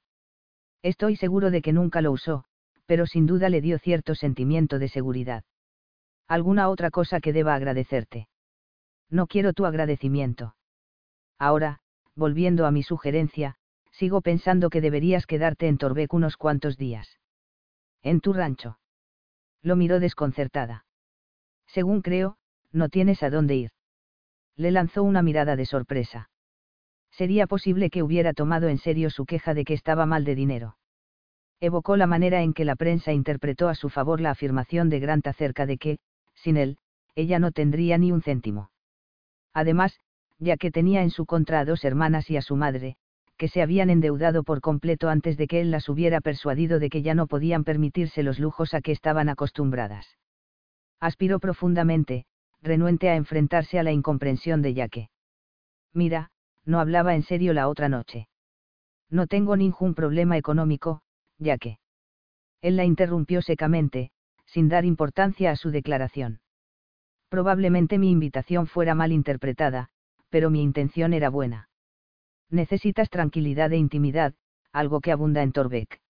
Estoy 0.81 1.15
seguro 1.15 1.51
de 1.51 1.61
que 1.61 1.73
nunca 1.73 2.01
lo 2.01 2.11
usó, 2.11 2.45
pero 2.88 3.05
sin 3.05 3.27
duda 3.27 3.49
le 3.49 3.61
dio 3.61 3.77
cierto 3.77 4.15
sentimiento 4.15 4.79
de 4.79 4.88
seguridad. 4.88 5.43
¿Alguna 6.27 6.69
otra 6.69 6.89
cosa 6.89 7.19
que 7.19 7.33
deba 7.33 7.53
agradecerte? 7.53 8.27
No 9.11 9.27
quiero 9.27 9.53
tu 9.53 9.67
agradecimiento. 9.67 10.55
Ahora, 11.38 11.81
volviendo 12.15 12.65
a 12.65 12.71
mi 12.71 12.81
sugerencia, 12.81 13.57
sigo 13.97 14.21
pensando 14.21 14.69
que 14.69 14.81
deberías 14.81 15.25
quedarte 15.25 15.67
en 15.67 15.77
Torbec 15.77 16.13
unos 16.13 16.35
cuantos 16.35 16.77
días. 16.77 17.19
En 18.03 18.19
tu 18.19 18.33
rancho. 18.33 18.77
Lo 19.61 19.75
miró 19.75 19.99
desconcertada. 19.99 20.85
Según 21.67 22.01
creo, 22.01 22.37
no 22.71 22.89
tienes 22.89 23.23
a 23.23 23.29
dónde 23.29 23.55
ir. 23.55 23.71
Le 24.57 24.71
lanzó 24.71 25.01
una 25.03 25.21
mirada 25.21 25.55
de 25.55 25.65
sorpresa. 25.65 26.29
Sería 27.11 27.47
posible 27.47 27.89
que 27.89 28.03
hubiera 28.03 28.33
tomado 28.33 28.67
en 28.67 28.77
serio 28.77 29.09
su 29.09 29.25
queja 29.25 29.53
de 29.53 29.63
que 29.63 29.73
estaba 29.73 30.05
mal 30.05 30.25
de 30.25 30.35
dinero. 30.35 30.77
Evocó 31.61 31.95
la 31.95 32.07
manera 32.07 32.41
en 32.41 32.53
que 32.53 32.65
la 32.65 32.75
prensa 32.75 33.13
interpretó 33.13 33.69
a 33.69 33.75
su 33.75 33.89
favor 33.89 34.19
la 34.19 34.31
afirmación 34.31 34.89
de 34.89 34.99
Grant 34.99 35.25
acerca 35.25 35.65
de 35.65 35.77
que, 35.77 35.99
sin 36.33 36.57
él, 36.57 36.77
ella 37.15 37.39
no 37.39 37.51
tendría 37.53 37.97
ni 37.97 38.11
un 38.11 38.21
céntimo. 38.21 38.71
Además, 39.53 39.97
ya 40.37 40.57
que 40.57 40.69
tenía 40.69 41.01
en 41.01 41.11
su 41.11 41.25
contra 41.25 41.61
a 41.61 41.65
dos 41.65 41.85
hermanas 41.85 42.29
y 42.29 42.35
a 42.35 42.41
su 42.41 42.57
madre, 42.57 42.97
que 43.38 43.47
se 43.47 43.61
habían 43.61 43.89
endeudado 43.89 44.43
por 44.43 44.61
completo 44.61 45.09
antes 45.09 45.38
de 45.38 45.47
que 45.47 45.61
él 45.61 45.71
las 45.71 45.89
hubiera 45.89 46.21
persuadido 46.21 46.79
de 46.79 46.89
que 46.89 47.01
ya 47.01 47.13
no 47.13 47.27
podían 47.27 47.63
permitirse 47.63 48.23
los 48.23 48.39
lujos 48.39 48.73
a 48.73 48.81
que 48.81 48.91
estaban 48.91 49.29
acostumbradas. 49.29 50.17
Aspiró 50.99 51.39
profundamente, 51.39 52.25
renuente 52.61 53.09
a 53.09 53.15
enfrentarse 53.15 53.77
a 53.77 53.83
la 53.83 53.91
incomprensión 53.91 54.61
de 54.61 54.73
Yaque. 54.73 55.09
Mira, 55.93 56.31
no 56.65 56.79
hablaba 56.79 57.15
en 57.15 57.23
serio 57.23 57.53
la 57.53 57.67
otra 57.67 57.89
noche. 57.89 58.27
No 59.09 59.27
tengo 59.27 59.55
ningún 59.55 59.93
problema 59.93 60.38
económico, 60.38 61.01
Yaque. 61.38 61.79
Él 62.61 62.75
la 62.75 62.86
interrumpió 62.86 63.41
secamente, 63.41 64.11
sin 64.45 64.69
dar 64.69 64.86
importancia 64.86 65.51
a 65.51 65.55
su 65.55 65.69
declaración. 65.71 66.39
Probablemente 67.29 67.97
mi 67.97 68.09
invitación 68.09 68.65
fuera 68.67 68.95
mal 68.95 69.11
interpretada, 69.11 69.89
pero 70.29 70.49
mi 70.49 70.61
intención 70.61 71.13
era 71.13 71.29
buena. 71.29 71.69
Necesitas 72.49 73.09
tranquilidad 73.09 73.71
e 73.73 73.77
intimidad, 73.77 74.33
algo 74.71 75.01
que 75.01 75.11
abunda 75.11 75.41
en 75.41 75.51
Torbeck. 75.51 76.01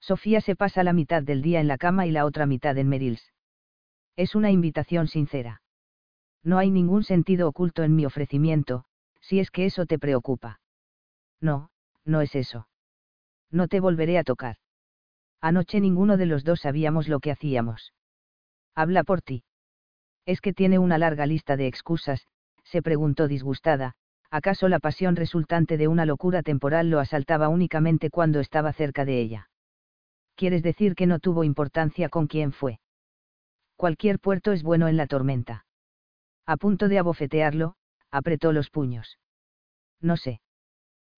Sofía 0.00 0.40
se 0.40 0.56
pasa 0.56 0.82
la 0.82 0.92
mitad 0.92 1.22
del 1.22 1.42
día 1.42 1.60
en 1.60 1.68
la 1.68 1.78
cama 1.78 2.06
y 2.06 2.10
la 2.10 2.24
otra 2.24 2.46
mitad 2.46 2.76
en 2.76 2.88
Merils. 2.88 3.32
Es 4.16 4.34
una 4.34 4.50
invitación 4.50 5.06
sincera. 5.06 5.62
No 6.42 6.58
hay 6.58 6.70
ningún 6.70 7.04
sentido 7.04 7.48
oculto 7.48 7.84
en 7.84 7.94
mi 7.94 8.04
ofrecimiento, 8.04 8.84
si 9.20 9.38
es 9.38 9.50
que 9.50 9.64
eso 9.64 9.86
te 9.86 9.98
preocupa. 9.98 10.60
No, 11.40 11.70
no 12.04 12.20
es 12.20 12.34
eso. 12.34 12.66
No 13.50 13.68
te 13.68 13.78
volveré 13.78 14.18
a 14.18 14.24
tocar. 14.24 14.56
Anoche 15.40 15.80
ninguno 15.80 16.16
de 16.16 16.26
los 16.26 16.44
dos 16.44 16.60
sabíamos 16.60 17.08
lo 17.08 17.20
que 17.20 17.30
hacíamos. 17.30 17.92
Habla 18.74 19.04
por 19.04 19.22
ti. 19.22 19.44
Es 20.24 20.40
que 20.40 20.52
tiene 20.52 20.78
una 20.78 20.98
larga 20.98 21.26
lista 21.26 21.56
de 21.56 21.66
excusas, 21.66 22.26
se 22.64 22.82
preguntó 22.82 23.28
disgustada, 23.28 23.94
¿acaso 24.32 24.68
la 24.68 24.80
pasión 24.80 25.14
resultante 25.14 25.76
de 25.76 25.88
una 25.88 26.06
locura 26.06 26.42
temporal 26.42 26.88
lo 26.88 27.00
asaltaba 27.00 27.50
únicamente 27.50 28.08
cuando 28.08 28.40
estaba 28.40 28.72
cerca 28.72 29.04
de 29.04 29.20
ella? 29.20 29.50
¿Quieres 30.36 30.62
decir 30.62 30.94
que 30.94 31.06
no 31.06 31.18
tuvo 31.18 31.44
importancia 31.44 32.08
con 32.08 32.26
quién 32.26 32.52
fue? 32.52 32.80
Cualquier 33.76 34.18
puerto 34.18 34.52
es 34.52 34.62
bueno 34.62 34.88
en 34.88 34.96
la 34.96 35.06
tormenta. 35.06 35.66
A 36.46 36.56
punto 36.56 36.88
de 36.88 36.98
abofetearlo, 36.98 37.74
apretó 38.10 38.52
los 38.52 38.70
puños. 38.70 39.18
No 40.00 40.16
sé. 40.16 40.40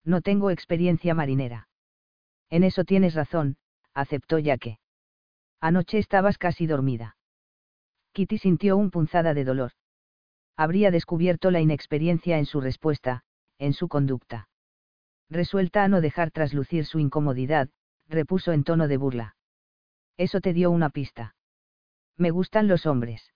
No 0.04 0.20
tengo 0.20 0.50
experiencia 0.50 1.14
marinera. 1.14 1.68
En 2.50 2.64
eso 2.64 2.82
tienes 2.82 3.14
razón, 3.14 3.58
aceptó 3.94 4.40
Yaque. 4.40 4.80
Anoche 5.60 5.98
estabas 5.98 6.36
casi 6.36 6.66
dormida. 6.66 7.16
Kitty 8.12 8.38
sintió 8.38 8.76
un 8.76 8.90
punzada 8.90 9.34
de 9.34 9.44
dolor 9.44 9.70
habría 10.56 10.90
descubierto 10.90 11.50
la 11.50 11.60
inexperiencia 11.60 12.38
en 12.38 12.46
su 12.46 12.60
respuesta, 12.60 13.22
en 13.58 13.72
su 13.72 13.88
conducta. 13.88 14.48
Resuelta 15.30 15.84
a 15.84 15.88
no 15.88 16.00
dejar 16.00 16.30
traslucir 16.30 16.84
su 16.84 16.98
incomodidad, 16.98 17.68
repuso 18.08 18.52
en 18.52 18.64
tono 18.64 18.88
de 18.88 18.96
burla. 18.96 19.36
Eso 20.16 20.40
te 20.40 20.52
dio 20.52 20.70
una 20.70 20.90
pista. 20.90 21.34
Me 22.16 22.30
gustan 22.30 22.68
los 22.68 22.86
hombres. 22.86 23.32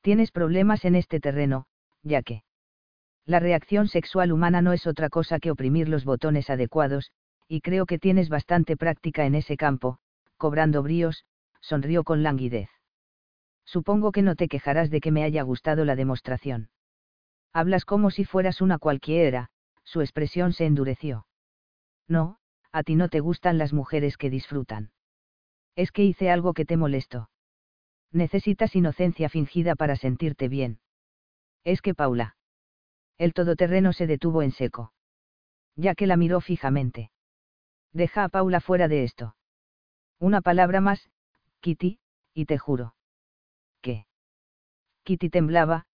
Tienes 0.00 0.30
problemas 0.30 0.84
en 0.84 0.94
este 0.94 1.20
terreno, 1.20 1.66
ya 2.02 2.22
que. 2.22 2.42
La 3.26 3.40
reacción 3.40 3.88
sexual 3.88 4.32
humana 4.32 4.62
no 4.62 4.72
es 4.72 4.86
otra 4.86 5.08
cosa 5.08 5.38
que 5.38 5.50
oprimir 5.50 5.88
los 5.88 6.04
botones 6.04 6.50
adecuados, 6.50 7.10
y 7.48 7.60
creo 7.60 7.86
que 7.86 7.98
tienes 7.98 8.28
bastante 8.28 8.76
práctica 8.76 9.26
en 9.26 9.34
ese 9.34 9.56
campo, 9.56 9.98
cobrando 10.36 10.82
bríos, 10.82 11.24
sonrió 11.60 12.04
con 12.04 12.22
languidez. 12.22 12.68
Supongo 13.64 14.12
que 14.12 14.22
no 14.22 14.36
te 14.36 14.48
quejarás 14.48 14.90
de 14.90 15.00
que 15.00 15.10
me 15.10 15.24
haya 15.24 15.42
gustado 15.42 15.84
la 15.84 15.96
demostración. 15.96 16.70
Hablas 17.52 17.84
como 17.84 18.10
si 18.10 18.24
fueras 18.24 18.60
una 18.60 18.78
cualquiera, 18.78 19.50
su 19.84 20.00
expresión 20.00 20.52
se 20.52 20.66
endureció. 20.66 21.26
No, 22.08 22.38
a 22.72 22.82
ti 22.82 22.96
no 22.96 23.08
te 23.08 23.20
gustan 23.20 23.58
las 23.58 23.72
mujeres 23.72 24.16
que 24.16 24.30
disfrutan. 24.30 24.92
Es 25.76 25.92
que 25.92 26.04
hice 26.04 26.30
algo 26.30 26.52
que 26.54 26.64
te 26.64 26.76
molesto. 26.76 27.30
Necesitas 28.10 28.76
inocencia 28.76 29.28
fingida 29.28 29.74
para 29.74 29.96
sentirte 29.96 30.48
bien. 30.48 30.80
Es 31.64 31.82
que 31.82 31.94
Paula. 31.94 32.36
El 33.18 33.32
todoterreno 33.32 33.92
se 33.92 34.06
detuvo 34.06 34.42
en 34.42 34.52
seco. 34.52 34.92
Ya 35.76 35.94
que 35.94 36.06
la 36.06 36.16
miró 36.16 36.40
fijamente. 36.40 37.10
Deja 37.92 38.24
a 38.24 38.28
Paula 38.28 38.60
fuera 38.60 38.88
de 38.88 39.04
esto. 39.04 39.36
Una 40.18 40.40
palabra 40.40 40.80
más, 40.80 41.10
Kitty, 41.60 41.98
y 42.34 42.46
te 42.46 42.58
juro. 42.58 42.94
Kitty 45.04 45.30
temblaba, 45.30 45.84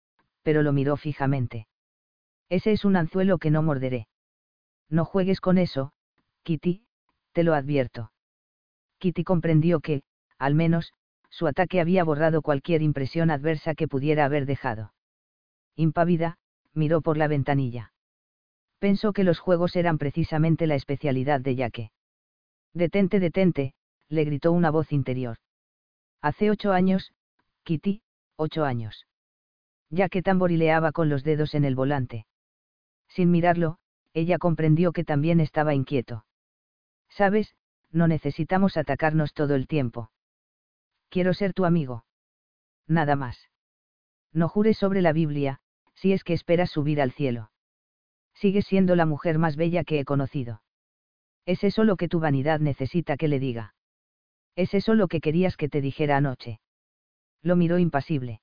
pero 0.43 0.63
lo 0.63 0.73
miró 0.73 0.97
fijamente. 0.97 1.67
Ese 2.49 2.73
es 2.73 2.85
un 2.85 2.97
anzuelo 2.97 3.39
que 3.39 3.51
no 3.51 3.63
morderé. 3.63 4.09
No 4.89 5.05
juegues 5.05 5.41
con 5.41 5.59
eso, 5.59 5.93
Kitty, 6.43 6.85
te 7.33 7.45
lo 7.45 7.55
advierto. 7.55 8.13
Kitty 8.99 9.25
comprendió 9.25 9.81
que, 9.81 10.03
al 10.39 10.55
menos, 10.55 10.93
su 11.29 11.47
ataque 11.47 11.81
había 11.81 12.05
borrado 12.05 12.43
cualquier 12.43 12.83
impresión 12.83 13.31
adversa 13.31 13.75
que 13.75 13.89
pudiera 13.89 14.25
haber 14.25 14.47
dejado. 14.47 14.93
Impávida, 15.77 16.39
miró 16.75 17.01
por 17.01 17.17
la 17.17 17.29
ventanilla. 17.29 17.93
Pensó 18.79 19.13
que 19.13 19.25
los 19.25 19.39
juegos 19.39 19.77
eran 19.77 19.99
precisamente 19.99 20.67
la 20.67 20.75
especialidad 20.75 21.41
de 21.41 21.55
Yaque. 21.55 21.91
Detente, 22.75 23.21
detente, 23.21 23.75
le 24.09 24.25
gritó 24.25 24.53
una 24.53 24.71
voz 24.71 24.93
interior. 24.93 25.39
Hace 26.21 26.51
ocho 26.51 26.73
años, 26.73 27.13
Kitty, 27.65 28.03
ocho 28.41 28.65
años. 28.65 29.07
Ya 29.91 30.09
que 30.09 30.23
tamborileaba 30.23 30.93
con 30.93 31.09
los 31.09 31.25
dedos 31.25 31.55
en 31.55 31.65
el 31.65 31.75
volante. 31.75 32.27
Sin 33.09 33.31
mirarlo, 33.31 33.79
ella 34.15 34.39
comprendió 34.39 34.93
que 34.93 35.05
también 35.05 35.41
estaba 35.41 35.75
inquieto. 35.75 36.25
Sabes, 37.09 37.55
no 37.91 38.09
necesitamos 38.09 38.77
atacarnos 38.77 39.35
todo 39.35 39.55
el 39.55 39.67
tiempo. 39.67 40.11
Quiero 41.09 41.35
ser 41.35 41.53
tu 41.53 41.65
amigo. 41.65 42.05
Nada 42.87 43.17
más. 43.17 43.49
No 44.33 44.49
jures 44.49 44.79
sobre 44.79 45.03
la 45.03 45.13
Biblia, 45.13 45.61
si 45.95 46.13
es 46.13 46.25
que 46.25 46.33
esperas 46.33 46.71
subir 46.71 47.01
al 47.01 47.13
cielo. 47.13 47.51
Sigues 48.35 48.67
siendo 48.67 48.97
la 48.97 49.07
mujer 49.07 49.39
más 49.39 49.57
bella 49.57 49.85
que 49.85 50.01
he 50.01 50.05
conocido. 50.05 50.63
¿Es 51.45 51.65
eso 51.65 51.85
lo 51.85 51.97
que 51.97 52.09
tu 52.09 52.21
vanidad 52.21 52.61
necesita 52.61 53.17
que 53.17 53.29
le 53.29 53.41
diga? 53.41 53.75
¿Es 54.55 54.73
eso 54.73 54.95
lo 54.95 55.09
que 55.09 55.21
querías 55.21 55.57
que 55.57 55.69
te 55.69 55.81
dijera 55.81 56.17
anoche? 56.17 56.61
Lo 57.43 57.57
miró 57.57 57.79
impasible. 57.79 58.41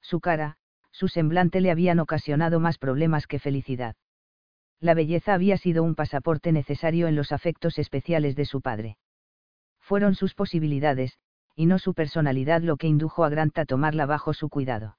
Su 0.00 0.20
cara, 0.20 0.56
su 0.90 1.08
semblante 1.08 1.60
le 1.60 1.70
habían 1.70 2.00
ocasionado 2.00 2.60
más 2.60 2.78
problemas 2.78 3.26
que 3.26 3.38
felicidad. 3.38 3.96
La 4.80 4.94
belleza 4.94 5.34
había 5.34 5.56
sido 5.56 5.82
un 5.82 5.94
pasaporte 5.94 6.52
necesario 6.52 7.08
en 7.08 7.16
los 7.16 7.32
afectos 7.32 7.78
especiales 7.78 8.36
de 8.36 8.44
su 8.44 8.60
padre. 8.60 8.96
Fueron 9.80 10.14
sus 10.14 10.34
posibilidades, 10.34 11.18
y 11.54 11.66
no 11.66 11.78
su 11.78 11.94
personalidad 11.94 12.62
lo 12.62 12.76
que 12.76 12.86
indujo 12.86 13.24
a 13.24 13.28
Grant 13.28 13.58
a 13.58 13.64
tomarla 13.64 14.06
bajo 14.06 14.32
su 14.34 14.48
cuidado. 14.48 14.96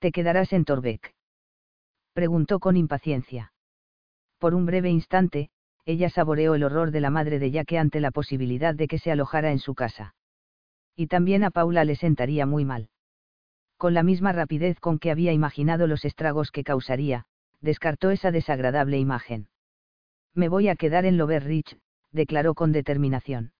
¿Te 0.00 0.10
quedarás 0.10 0.52
en 0.52 0.64
Torbeck? 0.64 1.14
Preguntó 2.12 2.58
con 2.58 2.76
impaciencia. 2.76 3.52
Por 4.38 4.54
un 4.54 4.66
breve 4.66 4.90
instante, 4.90 5.50
ella 5.84 6.10
saboreó 6.10 6.54
el 6.54 6.64
horror 6.64 6.90
de 6.90 7.00
la 7.00 7.10
madre 7.10 7.38
de 7.38 7.52
Jaque 7.52 7.78
ante 7.78 8.00
la 8.00 8.10
posibilidad 8.10 8.74
de 8.74 8.88
que 8.88 8.98
se 8.98 9.12
alojara 9.12 9.52
en 9.52 9.58
su 9.58 9.74
casa. 9.74 10.14
Y 10.96 11.06
también 11.06 11.44
a 11.44 11.50
Paula 11.50 11.84
le 11.84 11.96
sentaría 11.96 12.46
muy 12.46 12.64
mal. 12.64 12.88
Con 13.76 13.94
la 13.94 14.02
misma 14.02 14.32
rapidez 14.32 14.78
con 14.78 14.98
que 14.98 15.10
había 15.10 15.32
imaginado 15.32 15.86
los 15.86 16.04
estragos 16.04 16.50
que 16.50 16.64
causaría, 16.64 17.26
descartó 17.60 18.10
esa 18.10 18.30
desagradable 18.30 18.98
imagen. 18.98 19.48
Me 20.34 20.48
voy 20.48 20.68
a 20.68 20.76
quedar 20.76 21.04
en 21.04 21.16
Lover 21.16 21.44
Rich, 21.44 21.76
declaró 22.10 22.54
con 22.54 22.72
determinación. 22.72 23.52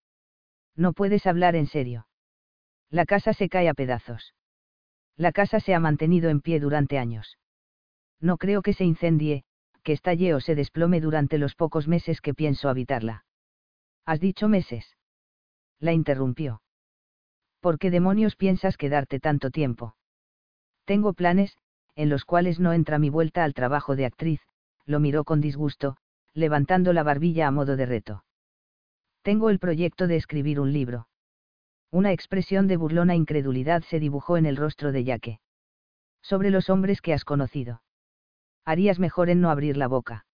No 0.76 0.92
puedes 0.92 1.26
hablar 1.26 1.56
en 1.56 1.66
serio. 1.66 2.06
La 2.90 3.06
casa 3.06 3.32
se 3.32 3.48
cae 3.48 3.68
a 3.68 3.74
pedazos. 3.74 4.34
La 5.16 5.32
casa 5.32 5.60
se 5.60 5.74
ha 5.74 5.80
mantenido 5.80 6.30
en 6.30 6.40
pie 6.40 6.60
durante 6.60 6.98
años. 6.98 7.38
No 8.20 8.38
creo 8.38 8.62
que 8.62 8.72
se 8.72 8.84
incendie, 8.84 9.44
que 9.82 9.92
estalle 9.92 10.34
o 10.34 10.40
se 10.40 10.54
desplome 10.54 11.00
durante 11.00 11.38
los 11.38 11.54
pocos 11.54 11.88
meses 11.88 12.20
que 12.20 12.34
pienso 12.34 12.68
habitarla. 12.68 13.24
¿Has 14.04 14.20
dicho 14.20 14.48
meses? 14.48 14.96
La 15.80 15.92
interrumpió. 15.92 16.62
¿Por 17.62 17.78
qué 17.78 17.92
demonios 17.92 18.34
piensas 18.34 18.76
quedarte 18.76 19.20
tanto 19.20 19.52
tiempo? 19.52 19.94
Tengo 20.84 21.12
planes, 21.12 21.56
en 21.94 22.08
los 22.08 22.24
cuales 22.24 22.58
no 22.58 22.72
entra 22.72 22.98
mi 22.98 23.08
vuelta 23.08 23.44
al 23.44 23.54
trabajo 23.54 23.94
de 23.94 24.04
actriz, 24.04 24.40
lo 24.84 24.98
miró 24.98 25.22
con 25.22 25.40
disgusto, 25.40 25.96
levantando 26.34 26.92
la 26.92 27.04
barbilla 27.04 27.46
a 27.46 27.52
modo 27.52 27.76
de 27.76 27.86
reto. 27.86 28.24
Tengo 29.22 29.48
el 29.48 29.60
proyecto 29.60 30.08
de 30.08 30.16
escribir 30.16 30.58
un 30.58 30.72
libro. 30.72 31.06
Una 31.92 32.10
expresión 32.10 32.66
de 32.66 32.76
burlona 32.76 33.14
incredulidad 33.14 33.84
se 33.84 34.00
dibujó 34.00 34.36
en 34.36 34.46
el 34.46 34.56
rostro 34.56 34.90
de 34.90 35.04
Yaque. 35.04 35.38
Sobre 36.20 36.50
los 36.50 36.68
hombres 36.68 37.00
que 37.00 37.12
has 37.12 37.24
conocido. 37.24 37.80
Harías 38.64 38.98
mejor 38.98 39.30
en 39.30 39.40
no 39.40 39.50
abrir 39.50 39.76
la 39.76 39.86
boca. 39.86 40.26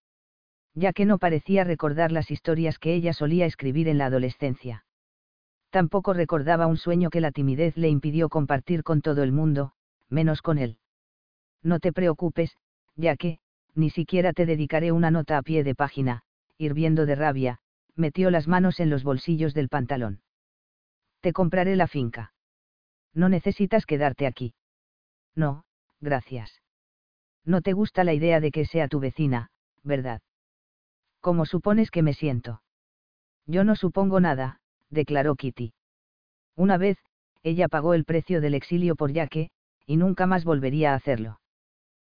Ya 0.72 0.94
que 0.94 1.04
no 1.04 1.18
parecía 1.18 1.64
recordar 1.64 2.10
las 2.10 2.30
historias 2.30 2.78
que 2.78 2.94
ella 2.94 3.12
solía 3.12 3.44
escribir 3.44 3.86
en 3.88 3.98
la 3.98 4.06
adolescencia. 4.06 4.86
Tampoco 5.70 6.14
recordaba 6.14 6.66
un 6.66 6.76
sueño 6.76 7.10
que 7.10 7.20
la 7.20 7.30
timidez 7.30 7.76
le 7.76 7.88
impidió 7.88 8.28
compartir 8.28 8.82
con 8.82 9.02
todo 9.02 9.22
el 9.22 9.32
mundo, 9.32 9.72
menos 10.08 10.40
con 10.40 10.58
él. 10.58 10.78
No 11.62 11.78
te 11.78 11.92
preocupes, 11.92 12.56
ya 12.96 13.16
que, 13.16 13.40
ni 13.74 13.90
siquiera 13.90 14.32
te 14.32 14.46
dedicaré 14.46 14.92
una 14.92 15.10
nota 15.10 15.36
a 15.36 15.42
pie 15.42 15.64
de 15.64 15.74
página, 15.74 16.22
hirviendo 16.56 17.06
de 17.06 17.14
rabia, 17.14 17.60
metió 17.94 18.30
las 18.30 18.48
manos 18.48 18.80
en 18.80 18.90
los 18.90 19.04
bolsillos 19.04 19.54
del 19.54 19.68
pantalón. 19.68 20.22
Te 21.20 21.32
compraré 21.32 21.76
la 21.76 21.86
finca. 21.86 22.32
No 23.12 23.28
necesitas 23.28 23.86
quedarte 23.86 24.26
aquí. 24.26 24.54
No, 25.34 25.64
gracias. 26.00 26.62
No 27.44 27.60
te 27.60 27.72
gusta 27.72 28.04
la 28.04 28.14
idea 28.14 28.40
de 28.40 28.50
que 28.50 28.64
sea 28.64 28.88
tu 28.88 29.00
vecina, 29.00 29.50
¿verdad? 29.82 30.22
¿Cómo 31.20 31.46
supones 31.46 31.90
que 31.90 32.02
me 32.02 32.14
siento? 32.14 32.62
Yo 33.46 33.64
no 33.64 33.74
supongo 33.74 34.20
nada, 34.20 34.60
declaró 34.90 35.34
Kitty. 35.34 35.72
Una 36.56 36.76
vez, 36.76 36.98
ella 37.42 37.68
pagó 37.68 37.94
el 37.94 38.04
precio 38.04 38.40
del 38.40 38.54
exilio 38.54 38.96
por 38.96 39.12
Yaque, 39.12 39.50
y 39.86 39.96
nunca 39.96 40.26
más 40.26 40.44
volvería 40.44 40.92
a 40.92 40.96
hacerlo. 40.96 41.40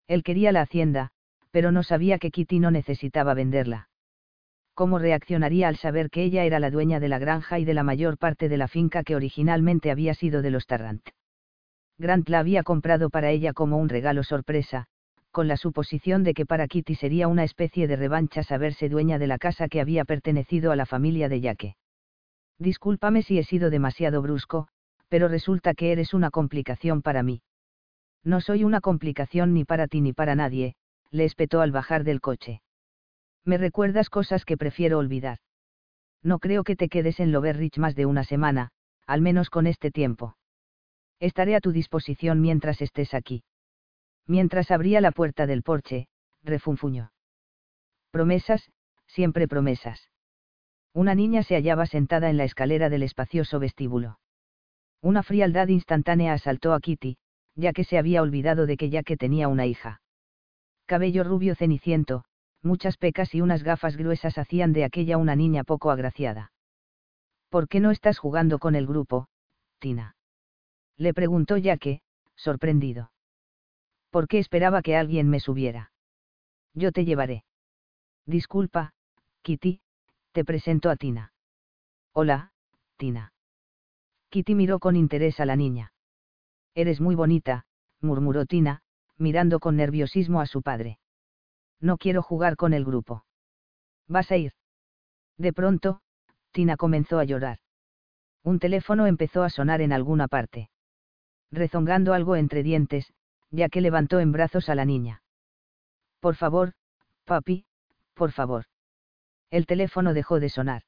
Él 0.09 0.23
quería 0.23 0.53
la 0.53 0.63
hacienda, 0.63 1.11
pero 1.51 1.73
no 1.73 1.83
sabía 1.83 2.19
que 2.19 2.31
Kitty 2.31 2.59
no 2.59 2.71
necesitaba 2.71 3.35
venderla. 3.35 3.89
¿Cómo 4.75 4.99
reaccionaría 4.99 5.69
al 5.69 5.77
saber 5.77 6.11
que 6.11 6.25
ella 6.25 6.45
era 6.45 6.59
la 6.59 6.71
dueña 6.71 6.99
de 6.99 7.09
la 7.09 7.19
granja 7.19 7.59
y 7.59 7.65
de 7.65 7.75
la 7.75 7.83
mayor 7.83 8.19
parte 8.19 8.49
de 8.49 8.57
la 8.57 8.69
finca 8.69 9.05
que 9.05 9.17
originalmente 9.17 9.91
había 9.91 10.15
sido 10.15 10.41
de 10.43 10.51
los 10.51 10.67
Tarrant? 10.67 11.07
Grant 11.99 12.29
la 12.29 12.41
había 12.41 12.63
comprado 12.63 13.11
para 13.11 13.31
ella 13.31 13.53
como 13.53 13.77
un 13.77 13.91
regalo 13.91 14.25
sorpresa, 14.25 14.87
con 15.31 15.47
la 15.47 15.57
suposición 15.57 16.25
de 16.25 16.35
que 16.35 16.47
para 16.47 16.69
Kitty 16.69 16.95
sería 16.95 17.29
una 17.29 17.45
especie 17.45 17.87
de 17.87 17.97
revancha 17.97 18.43
saberse 18.43 18.89
dueña 18.89 19.19
de 19.19 19.27
la 19.27 19.39
casa 19.39 19.69
que 19.69 19.81
había 19.81 20.05
pertenecido 20.05 20.73
a 20.73 20.77
la 20.77 20.87
familia 20.87 21.29
de 21.29 21.41
Yaque. 21.41 21.77
Discúlpame 22.59 23.23
si 23.23 23.39
he 23.39 23.45
sido 23.45 23.71
demasiado 23.71 24.23
brusco, 24.23 24.69
pero 25.09 25.29
resulta 25.29 25.75
que 25.75 25.93
eres 25.93 26.15
una 26.15 26.31
complicación 26.31 27.03
para 27.03 27.23
mí. 27.23 27.43
No 28.25 28.41
soy 28.41 28.65
una 28.65 28.81
complicación 28.81 29.53
ni 29.53 29.65
para 29.65 29.89
ti 29.89 30.01
ni 30.01 30.13
para 30.13 30.35
nadie, 30.35 30.75
le 31.11 31.25
espetó 31.25 31.61
al 31.61 31.73
bajar 31.73 32.05
del 32.05 32.21
coche. 32.21 32.63
Me 33.45 33.59
recuerdas 33.59 34.09
cosas 34.09 34.45
que 34.45 34.57
prefiero 34.57 34.99
olvidar. 34.99 35.39
No 36.23 36.39
creo 36.39 36.63
que 36.63 36.77
te 36.77 36.89
quedes 36.89 37.19
en 37.19 37.33
Loverrich 37.33 37.79
más 37.79 37.97
de 37.97 38.07
una 38.07 38.23
semana, 38.23 38.71
al 39.07 39.21
menos 39.21 39.51
con 39.51 39.67
este 39.67 39.91
tiempo. 39.91 40.37
Estaré 41.19 41.57
a 41.57 41.61
tu 41.61 41.73
disposición 41.73 42.41
mientras 42.41 42.81
estés 42.81 43.15
aquí. 43.15 43.43
Mientras 44.27 44.71
abría 44.71 45.01
la 45.01 45.11
puerta 45.11 45.47
del 45.47 45.63
porche, 45.63 46.07
refunfuñó. 46.45 47.13
Promesas, 48.13 48.71
siempre 49.07 49.49
promesas. 49.49 50.12
Una 50.95 51.15
niña 51.15 51.43
se 51.43 51.55
hallaba 51.55 51.87
sentada 51.87 52.29
en 52.29 52.37
la 52.37 52.45
escalera 52.45 52.91
del 52.91 53.03
espacioso 53.03 53.59
vestíbulo. 53.59 54.19
Una 55.01 55.23
frialdad 55.23 55.69
instantánea 55.69 56.35
asaltó 56.35 56.75
a 56.75 56.81
Kitty, 56.81 57.17
ya 57.55 57.73
que 57.73 57.85
se 57.85 57.99
había 57.99 58.23
olvidado 58.23 58.67
de 58.67 58.77
que 58.77 58.91
ya 58.91 59.03
que 59.03 59.17
tenía 59.17 59.49
una 59.49 59.67
hija. 59.67 60.01
Cabello 60.87 61.25
rubio 61.25 61.55
ceniciento, 61.55 62.25
muchas 62.63 62.97
pecas 62.97 63.35
y 63.35 63.41
unas 63.41 63.63
gafas 63.63 63.97
gruesas 63.97 64.39
hacían 64.39 64.73
de 64.73 64.85
aquella 64.85 65.17
una 65.17 65.35
niña 65.35 65.65
poco 65.65 65.91
agraciada. 65.91 66.53
¿Por 67.49 67.69
qué 67.69 67.81
no 67.81 67.91
estás 67.91 68.19
jugando 68.19 68.59
con 68.59 68.75
el 68.75 68.87
grupo, 68.87 69.29
Tina? 69.79 70.17
Le 70.97 71.13
preguntó 71.15 71.57
Yaque, 71.57 72.03
sorprendido. 72.37 73.13
¿Por 74.11 74.29
qué 74.29 74.39
esperaba 74.39 74.83
que 74.83 74.97
alguien 74.97 75.29
me 75.29 75.41
subiera? 75.41 75.93
Yo 76.75 76.93
te 76.93 77.05
llevaré. 77.05 77.45
Disculpa, 78.27 78.93
Kitty, 79.43 79.81
te 80.33 80.45
presento 80.45 80.91
a 80.91 80.97
Tina. 80.97 81.33
Hola, 82.13 82.53
Tina. 82.97 83.33
Kitty 84.31 84.55
miró 84.55 84.79
con 84.79 84.97
interés 84.97 85.41
a 85.41 85.47
la 85.47 85.57
niña. 85.57 85.93
Eres 86.75 87.01
muy 87.01 87.15
bonita, 87.15 87.67
murmuró 88.01 88.47
Tina, 88.47 88.81
mirando 89.19 89.61
con 89.61 89.77
nerviosismo 89.77 90.41
a 90.41 90.47
su 90.47 90.63
padre. 90.63 90.99
No 91.81 91.99
quiero 91.99 92.23
jugar 92.23 92.57
con 92.57 92.73
el 92.73 92.85
grupo. 92.85 93.25
¿Vas 94.09 94.31
a 94.31 94.37
ir? 94.37 94.53
De 95.37 95.53
pronto, 95.53 96.01
Tina 96.51 96.77
comenzó 96.77 97.19
a 97.19 97.25
llorar. 97.25 97.59
Un 98.43 98.59
teléfono 98.59 99.07
empezó 99.07 99.43
a 99.43 99.51
sonar 99.51 99.83
en 99.83 99.93
alguna 99.93 100.29
parte. 100.29 100.71
Rezongando 101.51 102.15
algo 102.15 102.37
entre 102.37 102.63
dientes, 102.63 103.13
ya 103.51 103.69
que 103.69 103.83
levantó 103.83 104.19
en 104.21 104.33
brazos 104.33 104.71
a 104.71 104.75
la 104.75 104.87
niña. 104.87 105.23
Por 106.21 106.37
favor, 106.37 106.73
papi, 107.25 107.67
por 108.15 108.33
favor. 108.33 108.65
El 109.53 109.67
teléfono 109.67 110.15
dejó 110.15 110.41
de 110.41 110.49
sonar. 110.49 110.83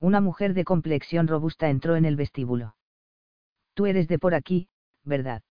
Una 0.00 0.22
mujer 0.22 0.54
de 0.54 0.64
complexión 0.64 1.28
robusta 1.28 1.68
entró 1.68 1.96
en 1.96 2.06
el 2.06 2.16
vestíbulo. 2.16 2.76
Tú 3.74 3.84
eres 3.84 4.08
de 4.08 4.18
por 4.18 4.34
aquí, 4.34 4.68
¿verdad? 5.04 5.42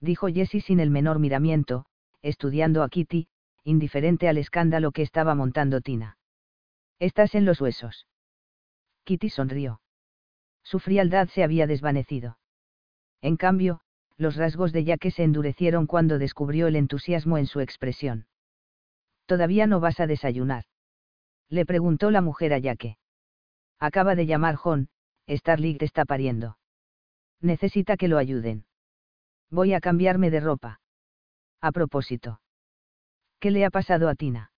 Dijo 0.00 0.28
Jessie 0.28 0.60
sin 0.60 0.78
el 0.78 0.90
menor 0.90 1.18
miramiento, 1.18 1.84
estudiando 2.22 2.84
a 2.84 2.88
Kitty, 2.88 3.26
indiferente 3.64 4.28
al 4.28 4.38
escándalo 4.38 4.92
que 4.92 5.02
estaba 5.02 5.34
montando 5.34 5.80
Tina. 5.80 6.16
Estás 7.00 7.34
en 7.34 7.44
los 7.44 7.60
huesos. 7.60 8.06
Kitty 9.02 9.28
sonrió. 9.28 9.80
Su 10.62 10.78
frialdad 10.78 11.26
se 11.26 11.42
había 11.42 11.66
desvanecido. 11.66 12.38
En 13.20 13.36
cambio, 13.36 13.80
los 14.16 14.36
rasgos 14.36 14.72
de 14.72 14.84
Yaque 14.84 15.10
se 15.10 15.24
endurecieron 15.24 15.88
cuando 15.88 16.20
descubrió 16.20 16.68
el 16.68 16.76
entusiasmo 16.76 17.36
en 17.36 17.46
su 17.46 17.58
expresión. 17.58 18.28
¿Todavía 19.26 19.66
no 19.66 19.80
vas 19.80 19.98
a 19.98 20.06
desayunar? 20.06 20.64
Le 21.48 21.64
preguntó 21.64 22.10
la 22.10 22.20
mujer 22.20 22.52
a 22.52 22.58
Yaque. 22.58 22.98
Acaba 23.78 24.14
de 24.14 24.26
llamar 24.26 24.56
John, 24.56 24.88
Starling 25.28 25.78
está 25.80 26.04
pariendo. 26.04 26.58
Necesita 27.40 27.96
que 27.96 28.08
lo 28.08 28.18
ayuden. 28.18 28.66
Voy 29.50 29.72
a 29.72 29.80
cambiarme 29.80 30.30
de 30.30 30.40
ropa. 30.40 30.80
A 31.60 31.72
propósito. 31.72 32.40
¿Qué 33.40 33.50
le 33.50 33.64
ha 33.64 33.70
pasado 33.70 34.08
a 34.08 34.14
Tina? 34.14 34.52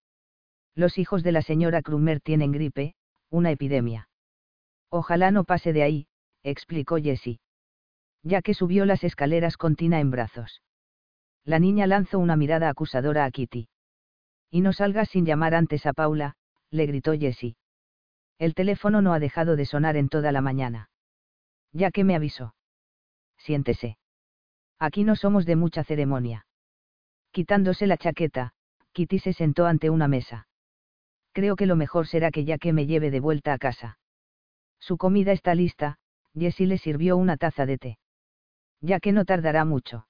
Los 0.74 0.98
hijos 0.98 1.22
de 1.22 1.32
la 1.32 1.42
señora 1.42 1.82
Krumer 1.82 2.20
tienen 2.20 2.52
gripe, 2.52 2.94
una 3.28 3.50
epidemia. 3.50 4.08
Ojalá 4.88 5.30
no 5.30 5.44
pase 5.44 5.72
de 5.72 5.82
ahí, 5.82 6.06
explicó 6.42 6.96
Jessie. 6.96 7.40
Ya 8.22 8.42
que 8.42 8.54
subió 8.54 8.84
las 8.86 9.04
escaleras 9.04 9.56
con 9.56 9.76
Tina 9.76 10.00
en 10.00 10.10
brazos. 10.10 10.62
La 11.44 11.58
niña 11.58 11.86
lanzó 11.86 12.18
una 12.18 12.36
mirada 12.36 12.68
acusadora 12.68 13.24
a 13.24 13.30
Kitty. 13.30 13.68
Y 14.50 14.60
no 14.60 14.72
salgas 14.72 15.08
sin 15.10 15.24
llamar 15.24 15.54
antes 15.54 15.86
a 15.86 15.92
Paula, 15.92 16.36
le 16.70 16.86
gritó 16.86 17.12
Jessie. 17.12 17.56
El 18.38 18.54
teléfono 18.54 19.02
no 19.02 19.12
ha 19.12 19.18
dejado 19.18 19.56
de 19.56 19.66
sonar 19.66 19.96
en 19.96 20.08
toda 20.08 20.32
la 20.32 20.40
mañana. 20.40 20.90
Ya 21.72 21.90
que 21.90 22.04
me 22.04 22.14
avisó. 22.14 22.54
Siéntese. 23.38 23.98
Aquí 24.78 25.04
no 25.04 25.16
somos 25.16 25.46
de 25.46 25.56
mucha 25.56 25.84
ceremonia. 25.84 26.46
Quitándose 27.32 27.86
la 27.86 27.96
chaqueta, 27.96 28.52
Kitty 28.92 29.18
se 29.18 29.32
sentó 29.32 29.66
ante 29.66 29.90
una 29.90 30.08
mesa. 30.08 30.48
Creo 31.32 31.54
que 31.54 31.66
lo 31.66 31.76
mejor 31.76 32.06
será 32.06 32.30
que 32.30 32.44
ya 32.44 32.58
que 32.58 32.72
me 32.72 32.86
lleve 32.86 33.10
de 33.10 33.20
vuelta 33.20 33.52
a 33.52 33.58
casa. 33.58 33.98
Su 34.80 34.96
comida 34.96 35.32
está 35.32 35.54
lista, 35.54 35.98
Jessie 36.34 36.66
le 36.66 36.78
sirvió 36.78 37.16
una 37.16 37.36
taza 37.36 37.66
de 37.66 37.78
té. 37.78 37.98
Ya 38.80 38.98
que 38.98 39.12
no 39.12 39.24
tardará 39.24 39.64
mucho. 39.64 40.06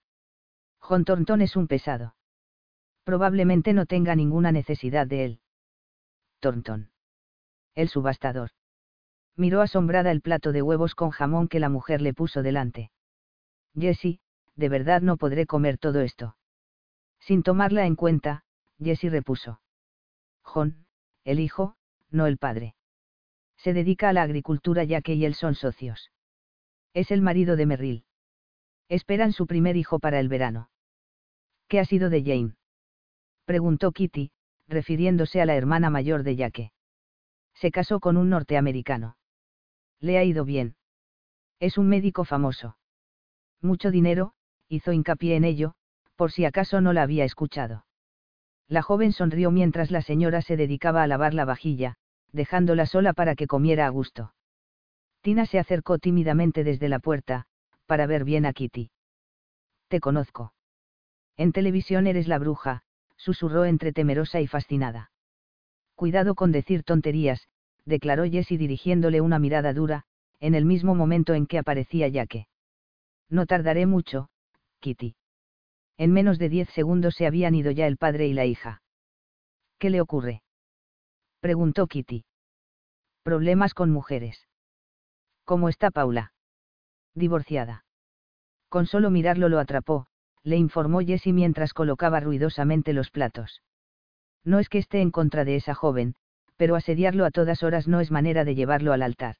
John 0.78 1.04
Thornton 1.04 1.42
es 1.42 1.56
un 1.56 1.66
pesado. 1.66 2.14
Probablemente 3.04 3.72
no 3.72 3.86
tenga 3.86 4.14
ninguna 4.14 4.52
necesidad 4.52 5.06
de 5.06 5.24
él. 5.24 5.40
Thornton. 6.40 6.90
El 7.74 7.88
subastador. 7.88 8.50
Miró 9.36 9.60
asombrada 9.60 10.10
el 10.10 10.22
plato 10.22 10.52
de 10.52 10.62
huevos 10.62 10.94
con 10.94 11.10
jamón 11.10 11.48
que 11.48 11.60
la 11.60 11.68
mujer 11.68 12.00
le 12.02 12.14
puso 12.14 12.42
delante. 12.42 12.90
Jessie, 13.78 14.20
de 14.56 14.68
verdad 14.68 15.02
no 15.02 15.16
podré 15.16 15.46
comer 15.46 15.78
todo 15.78 16.00
esto. 16.00 16.36
Sin 17.20 17.42
tomarla 17.42 17.86
en 17.86 17.94
cuenta, 17.94 18.44
Jessie 18.78 19.10
repuso. 19.10 19.60
John, 20.42 20.86
el 21.24 21.38
hijo, 21.38 21.76
no 22.10 22.26
el 22.26 22.38
padre. 22.38 22.74
Se 23.58 23.72
dedica 23.72 24.08
a 24.08 24.12
la 24.12 24.22
agricultura 24.22 24.84
ya 24.84 25.02
que 25.02 25.14
y 25.14 25.24
él 25.24 25.34
son 25.34 25.54
socios. 25.54 26.10
Es 26.94 27.10
el 27.10 27.22
marido 27.22 27.56
de 27.56 27.66
Merrill. 27.66 28.04
Esperan 28.88 29.32
su 29.32 29.46
primer 29.46 29.76
hijo 29.76 30.00
para 30.00 30.18
el 30.18 30.28
verano. 30.28 30.70
¿Qué 31.68 31.78
ha 31.78 31.84
sido 31.84 32.10
de 32.10 32.22
Jane? 32.22 32.56
Preguntó 33.44 33.92
Kitty, 33.92 34.32
refiriéndose 34.70 35.40
a 35.42 35.46
la 35.46 35.56
hermana 35.56 35.90
mayor 35.90 36.22
de 36.22 36.36
Jaque. 36.36 36.72
Se 37.54 37.70
casó 37.70 38.00
con 38.00 38.16
un 38.16 38.30
norteamericano. 38.30 39.16
Le 40.00 40.16
ha 40.16 40.24
ido 40.24 40.44
bien. 40.44 40.76
Es 41.58 41.76
un 41.76 41.88
médico 41.88 42.24
famoso. 42.24 42.78
Mucho 43.60 43.90
dinero, 43.90 44.32
hizo 44.68 44.92
hincapié 44.92 45.36
en 45.36 45.44
ello, 45.44 45.74
Por 46.16 46.32
si 46.32 46.44
acaso 46.44 46.80
no 46.80 46.92
la 46.92 47.02
había 47.02 47.24
escuchado. 47.24 47.86
La 48.68 48.82
joven 48.82 49.12
sonrió 49.12 49.50
mientras 49.50 49.90
la 49.90 50.02
señora 50.02 50.42
se 50.42 50.56
dedicaba 50.56 51.02
a 51.02 51.06
lavar 51.06 51.32
la 51.32 51.46
vajilla, 51.46 51.96
dejándola 52.30 52.86
sola 52.86 53.14
para 53.14 53.34
que 53.34 53.46
comiera 53.46 53.86
a 53.86 53.88
gusto. 53.88 54.34
Tina 55.22 55.46
se 55.46 55.58
acercó 55.58 55.98
tímidamente 55.98 56.62
desde 56.62 56.88
la 56.88 56.98
puerta, 56.98 57.46
para 57.86 58.06
ver 58.06 58.24
bien 58.24 58.46
a 58.46 58.52
Kitty. 58.52 58.90
Te 59.88 60.00
conozco. 60.00 60.52
En 61.36 61.52
televisión 61.52 62.06
eres 62.06 62.28
la 62.28 62.38
bruja, 62.38 62.82
susurró 63.20 63.66
entre 63.66 63.92
temerosa 63.92 64.40
y 64.40 64.46
fascinada. 64.46 65.12
Cuidado 65.94 66.34
con 66.34 66.52
decir 66.52 66.82
tonterías, 66.82 67.46
declaró 67.84 68.24
Jessie 68.24 68.56
dirigiéndole 68.56 69.20
una 69.20 69.38
mirada 69.38 69.74
dura, 69.74 70.04
en 70.40 70.54
el 70.54 70.64
mismo 70.64 70.94
momento 70.94 71.34
en 71.34 71.46
que 71.46 71.58
aparecía 71.58 72.10
Jaque. 72.10 72.48
No 73.28 73.44
tardaré 73.44 73.84
mucho, 73.84 74.30
Kitty. 74.80 75.14
En 75.98 76.12
menos 76.12 76.38
de 76.38 76.48
diez 76.48 76.70
segundos 76.70 77.14
se 77.14 77.26
habían 77.26 77.54
ido 77.54 77.70
ya 77.70 77.86
el 77.86 77.98
padre 77.98 78.26
y 78.26 78.32
la 78.32 78.46
hija. 78.46 78.82
¿Qué 79.78 79.90
le 79.90 80.00
ocurre? 80.00 80.42
preguntó 81.40 81.86
Kitty. 81.86 82.24
Problemas 83.22 83.74
con 83.74 83.90
mujeres. 83.90 84.48
¿Cómo 85.44 85.68
está 85.68 85.90
Paula? 85.90 86.32
Divorciada. 87.14 87.84
Con 88.70 88.86
solo 88.86 89.10
mirarlo 89.10 89.50
lo 89.50 89.58
atrapó, 89.58 90.06
le 90.42 90.56
informó 90.56 91.00
Jessie 91.00 91.32
mientras 91.32 91.74
colocaba 91.74 92.20
ruidosamente 92.20 92.92
los 92.92 93.10
platos. 93.10 93.62
No 94.44 94.58
es 94.58 94.68
que 94.68 94.78
esté 94.78 95.00
en 95.00 95.10
contra 95.10 95.44
de 95.44 95.56
esa 95.56 95.74
joven, 95.74 96.14
pero 96.56 96.76
asediarlo 96.76 97.24
a 97.24 97.30
todas 97.30 97.62
horas 97.62 97.88
no 97.88 98.00
es 98.00 98.10
manera 98.10 98.44
de 98.44 98.54
llevarlo 98.54 98.92
al 98.92 99.02
altar. 99.02 99.36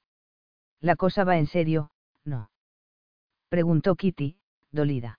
La 0.80 0.96
cosa 0.96 1.24
va 1.24 1.38
en 1.38 1.46
serio, 1.46 1.90
¿no? 2.24 2.50
Preguntó 3.48 3.96
Kitty, 3.96 4.38
dolida. 4.72 5.18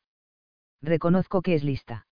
Reconozco 0.82 1.42
que 1.42 1.56
es 1.56 1.64
lista. 1.64 2.08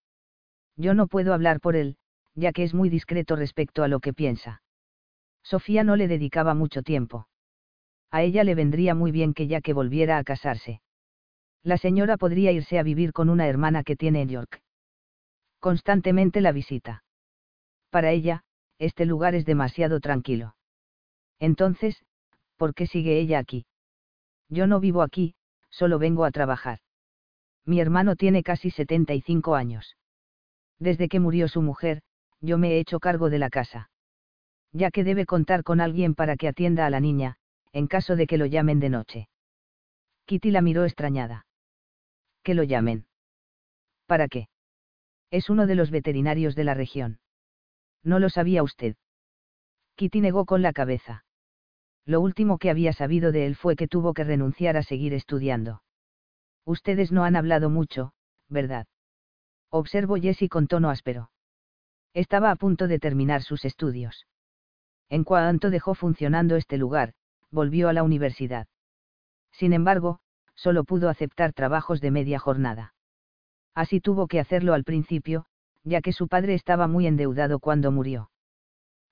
Yo 0.76 0.94
no 0.94 1.08
puedo 1.08 1.34
hablar 1.34 1.60
por 1.60 1.76
él, 1.76 1.98
ya 2.36 2.52
que 2.52 2.64
es 2.64 2.74
muy 2.74 2.90
discreto 2.90 3.36
respecto 3.36 3.84
a 3.84 3.88
lo 3.88 4.00
que 4.00 4.14
piensa. 4.14 4.62
Sofía 5.44 5.84
no 5.84 5.96
le 5.96 6.08
dedicaba 6.08 6.54
mucho 6.54 6.84
tiempo. 6.84 7.28
A 8.12 8.22
ella 8.22 8.44
le 8.44 8.56
vendría 8.56 8.96
muy 8.96 9.12
bien 9.12 9.34
que 9.34 9.48
ya 9.48 9.62
que 9.62 9.74
volviera 9.74 10.18
a 10.18 10.24
casarse. 10.24 10.82
La 11.64 11.78
señora 11.78 12.18
podría 12.18 12.52
irse 12.52 12.80
a 12.80 12.84
vivir 12.84 13.12
con 13.12 13.30
una 13.30 13.48
hermana 13.48 13.84
que 13.84 13.98
tiene 13.98 14.22
en 14.22 14.30
York. 14.30 14.62
Constantemente 15.60 16.40
la 16.40 16.54
visita. 16.54 17.04
Para 17.90 18.12
ella, 18.12 18.44
este 18.78 19.06
lugar 19.06 19.36
es 19.36 19.46
demasiado 19.46 20.00
tranquilo. 20.00 20.56
Entonces, 21.38 22.06
¿por 22.56 22.74
qué 22.74 22.88
sigue 22.88 23.20
ella 23.20 23.40
aquí? 23.40 23.66
Yo 24.48 24.68
no 24.68 24.80
vivo 24.80 25.02
aquí, 25.02 25.36
solo 25.70 26.00
vengo 26.00 26.24
a 26.24 26.32
trabajar. 26.32 26.80
Mi 27.66 27.82
hermano 27.82 28.16
tiene 28.16 28.42
casi 28.42 28.72
75 28.72 29.56
años. 29.56 29.98
Desde 30.80 31.10
que 31.10 31.20
murió 31.20 31.50
su 31.50 31.62
mujer, 31.62 32.04
yo 32.40 32.58
me 32.58 32.72
he 32.72 32.80
hecho 32.80 33.02
cargo 33.02 33.30
de 33.30 33.40
la 33.40 33.50
casa. 33.50 33.92
Ya 34.72 34.92
que 34.92 35.04
debe 35.04 35.26
contar 35.26 35.64
con 35.64 35.82
alguien 35.82 36.16
para 36.16 36.38
que 36.38 36.48
atienda 36.48 36.86
a 36.86 36.90
la 36.90 37.02
niña, 37.02 37.36
en 37.74 37.88
caso 37.88 38.16
de 38.16 38.28
que 38.28 38.38
lo 38.38 38.46
llamen 38.46 38.80
de 38.80 38.90
noche. 38.90 39.30
Kitty 40.26 40.52
la 40.52 40.62
miró 40.62 40.86
extrañada 40.86 41.48
que 42.44 42.54
lo 42.54 42.64
llamen. 42.64 43.06
¿Para 44.06 44.28
qué? 44.28 44.48
Es 45.32 45.50
uno 45.50 45.68
de 45.68 45.76
los 45.76 45.92
veterinarios 45.92 46.56
de 46.56 46.64
la 46.64 46.74
región. 46.74 47.20
No 48.04 48.20
lo 48.20 48.30
sabía 48.30 48.64
usted. 48.64 48.96
Kitty 49.96 50.22
negó 50.22 50.46
con 50.46 50.62
la 50.62 50.74
cabeza. 50.74 51.26
Lo 52.06 52.22
último 52.22 52.58
que 52.58 52.70
había 52.70 52.94
sabido 52.94 53.32
de 53.32 53.46
él 53.46 53.56
fue 53.56 53.76
que 53.76 53.88
tuvo 53.88 54.14
que 54.14 54.24
renunciar 54.24 54.78
a 54.78 54.84
seguir 54.84 55.14
estudiando. 55.14 55.84
Ustedes 56.66 57.12
no 57.12 57.24
han 57.24 57.36
hablado 57.36 57.70
mucho, 57.70 58.14
¿verdad? 58.48 58.88
Observó 59.70 60.16
Jessie 60.16 60.50
con 60.50 60.68
tono 60.68 60.90
áspero. 60.90 61.30
Estaba 62.14 62.50
a 62.50 62.56
punto 62.56 62.88
de 62.88 63.00
terminar 63.00 63.44
sus 63.44 63.66
estudios. 63.66 64.26
En 65.10 65.24
cuanto 65.24 65.70
dejó 65.70 65.94
funcionando 65.94 66.56
este 66.56 66.78
lugar, 66.78 67.14
volvió 67.52 67.90
a 67.90 67.94
la 67.94 68.04
universidad. 68.04 68.68
Sin 69.52 69.74
embargo, 69.74 70.20
solo 70.60 70.84
pudo 70.84 71.08
aceptar 71.08 71.54
trabajos 71.54 72.02
de 72.02 72.12
media 72.12 72.38
jornada. 72.38 72.94
Así 73.74 74.02
tuvo 74.02 74.28
que 74.28 74.42
hacerlo 74.42 74.74
al 74.74 74.84
principio, 74.84 75.46
ya 75.84 76.02
que 76.02 76.12
su 76.12 76.28
padre 76.28 76.54
estaba 76.54 76.88
muy 76.88 77.08
endeudado 77.08 77.60
cuando 77.60 77.92
murió. 77.92 78.30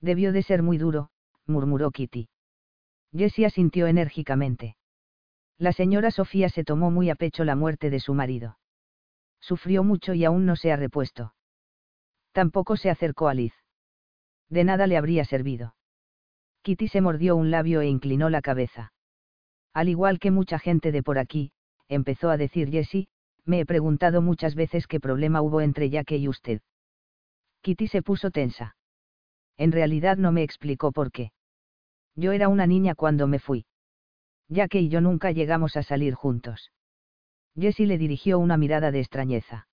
Debió 0.02 0.34
de 0.34 0.44
ser 0.44 0.62
muy 0.62 0.78
duro, 0.78 1.10
murmuró 1.46 1.92
Kitty. 1.92 2.28
Jessie 3.14 3.46
asintió 3.46 3.88
enérgicamente. 3.88 4.76
La 5.58 5.72
señora 5.72 6.12
Sofía 6.12 6.50
se 6.50 6.66
tomó 6.66 6.92
muy 6.92 7.10
a 7.10 7.16
pecho 7.16 7.46
la 7.46 7.56
muerte 7.56 7.90
de 7.90 8.02
su 8.02 8.14
marido. 8.14 8.60
Sufrió 9.40 9.84
mucho 9.84 10.14
y 10.14 10.26
aún 10.26 10.46
no 10.46 10.58
se 10.58 10.74
ha 10.74 10.76
repuesto. 10.76 11.34
Tampoco 12.34 12.76
se 12.76 12.90
acercó 12.90 13.30
a 13.30 13.34
Liz. 13.34 13.54
De 14.50 14.66
nada 14.66 14.86
le 14.86 14.98
habría 14.98 15.24
servido. 15.24 15.76
Kitty 16.62 16.90
se 16.90 17.00
mordió 17.00 17.38
un 17.38 17.52
labio 17.52 17.80
e 17.80 17.88
inclinó 17.88 18.30
la 18.30 18.42
cabeza. 18.42 18.92
Al 19.78 19.90
igual 19.90 20.18
que 20.18 20.32
mucha 20.32 20.58
gente 20.58 20.92
de 20.92 21.04
por 21.04 21.20
aquí, 21.20 21.52
empezó 21.88 22.32
a 22.32 22.38
decir 22.38 22.72
Jessie, 22.72 23.10
me 23.46 23.60
he 23.60 23.66
preguntado 23.68 24.24
muchas 24.24 24.56
veces 24.56 24.88
qué 24.88 25.00
problema 25.00 25.44
hubo 25.44 25.62
entre 25.62 25.92
Jack 25.92 26.14
y 26.14 26.28
usted. 26.28 26.62
Kitty 27.62 27.88
se 27.88 28.02
puso 28.02 28.32
tensa. 28.32 28.76
En 29.56 29.72
realidad 29.72 30.18
no 30.18 30.32
me 30.32 30.42
explicó 30.42 30.92
por 30.92 31.12
qué. 31.12 31.32
Yo 32.16 32.32
era 32.32 32.50
una 32.50 32.66
niña 32.66 32.96
cuando 32.96 33.28
me 33.28 33.38
fui. 33.38 33.68
Jack 34.50 34.74
y 34.74 34.90
yo 34.90 35.00
nunca 35.00 35.30
llegamos 35.32 35.78
a 35.78 35.84
salir 35.84 36.16
juntos. 36.16 36.72
Jessie 37.56 37.86
le 37.86 38.00
dirigió 38.00 38.40
una 38.40 38.58
mirada 38.58 38.90
de 38.90 39.02
extrañeza. 39.02 39.68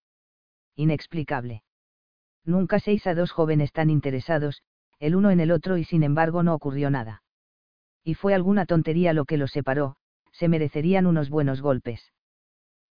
Inexplicable. 0.77 1.63
Nunca 2.45 2.79
seis 2.79 3.07
a 3.07 3.15
dos 3.15 3.33
jóvenes 3.33 3.73
tan 3.73 3.89
interesados, 3.89 4.63
el 4.99 5.17
uno 5.17 5.31
en 5.31 5.41
el 5.41 5.51
otro 5.51 5.79
y 5.79 5.85
sin 5.85 6.03
embargo 6.03 6.43
no 6.43 6.53
ocurrió 6.53 6.91
nada 6.91 7.24
y 8.05 8.15
fue 8.15 8.35
alguna 8.35 8.67
tontería 8.67 9.13
lo 9.13 9.25
que 9.25 9.39
los 9.39 9.51
separó, 9.51 9.97
se 10.33 10.49
merecerían 10.49 11.07
unos 11.07 11.31
buenos 11.31 11.63
golpes. 11.63 12.13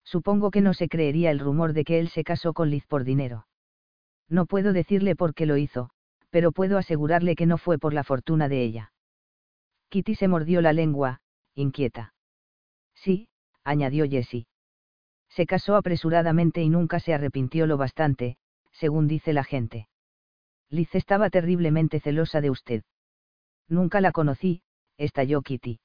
Supongo 0.03 0.51
que 0.51 0.61
no 0.61 0.73
se 0.73 0.89
creería 0.89 1.31
el 1.31 1.39
rumor 1.39 1.73
de 1.73 1.85
que 1.85 1.99
él 1.99 2.09
se 2.09 2.23
casó 2.23 2.53
con 2.53 2.69
Liz 2.69 2.85
por 2.87 3.03
dinero. 3.03 3.47
No 4.27 4.45
puedo 4.45 4.73
decirle 4.73 5.15
por 5.15 5.33
qué 5.33 5.45
lo 5.45 5.57
hizo, 5.57 5.89
pero 6.29 6.51
puedo 6.51 6.77
asegurarle 6.77 7.35
que 7.35 7.45
no 7.45 7.57
fue 7.57 7.77
por 7.77 7.93
la 7.93 8.03
fortuna 8.03 8.49
de 8.49 8.63
ella. 8.63 8.93
Kitty 9.89 10.15
se 10.15 10.27
mordió 10.27 10.61
la 10.61 10.73
lengua, 10.73 11.21
inquieta. 11.53 12.13
Sí, 12.95 13.29
añadió 13.63 14.09
Jessie. 14.09 14.47
Se 15.29 15.45
casó 15.45 15.75
apresuradamente 15.75 16.61
y 16.61 16.69
nunca 16.69 16.99
se 16.99 17.13
arrepintió 17.13 17.67
lo 17.67 17.77
bastante, 17.77 18.37
según 18.71 19.07
dice 19.07 19.33
la 19.33 19.43
gente. 19.43 19.87
Liz 20.69 20.93
estaba 20.95 21.29
terriblemente 21.29 21.99
celosa 21.99 22.41
de 22.41 22.49
usted. 22.49 22.83
Nunca 23.67 24.01
la 24.01 24.11
conocí, 24.11 24.63
estalló 24.97 25.41
Kitty. 25.41 25.79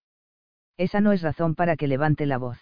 Esa 0.77 1.01
no 1.01 1.13
es 1.13 1.23
razón 1.23 1.55
para 1.55 1.77
que 1.77 1.89
levante 1.89 2.27
la 2.27 2.39
voz. 2.39 2.59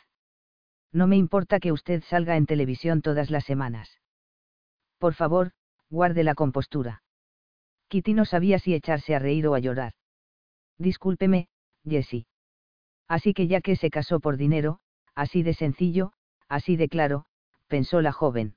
No 0.93 1.07
me 1.07 1.17
importa 1.17 1.61
que 1.61 1.73
usted 1.73 2.03
salga 2.03 2.37
en 2.37 2.47
televisión 2.47 3.03
todas 3.03 3.31
las 3.31 3.45
semanas. 3.45 4.01
Por 4.99 5.15
favor, 5.15 5.53
guarde 5.91 6.25
la 6.25 6.35
compostura. 6.35 7.03
Kitty 7.89 8.15
no 8.15 8.25
sabía 8.25 8.59
si 8.59 8.75
echarse 8.75 9.15
a 9.15 9.19
reír 9.19 9.47
o 9.47 9.55
a 9.55 9.59
llorar. 9.59 9.93
Discúlpeme, 10.79 11.49
Jessie. 11.85 12.27
Así 13.09 13.35
que 13.35 13.47
ya 13.47 13.61
que 13.61 13.77
se 13.77 13.91
casó 13.91 14.21
por 14.21 14.37
dinero, 14.37 14.81
así 15.15 15.43
de 15.43 15.55
sencillo, 15.55 16.13
así 16.49 16.77
de 16.77 16.89
claro, 16.89 17.27
pensó 17.69 18.01
la 18.01 18.13
joven. 18.13 18.57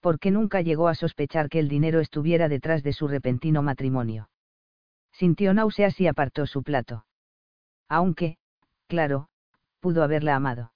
Porque 0.00 0.30
nunca 0.30 0.62
llegó 0.62 0.88
a 0.88 0.96
sospechar 0.96 1.48
que 1.48 1.60
el 1.60 1.68
dinero 1.68 2.00
estuviera 2.00 2.48
detrás 2.48 2.82
de 2.82 2.92
su 2.92 3.06
repentino 3.06 3.62
matrimonio. 3.62 4.30
Sintió 5.12 5.54
náuseas 5.54 6.00
y 6.00 6.06
apartó 6.06 6.46
su 6.46 6.62
plato. 6.62 7.04
Aunque, 7.88 8.38
claro, 8.88 9.28
pudo 9.80 10.02
haberla 10.02 10.34
amado. 10.34 10.72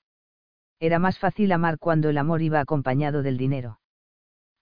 Era 0.79 0.99
más 0.99 1.19
fácil 1.19 1.53
amar 1.53 1.79
cuando 1.79 2.11
el 2.11 2.19
amor 2.19 2.43
iba 2.43 2.61
acompañado 2.61 3.23
del 3.23 3.39
dinero. 3.39 3.81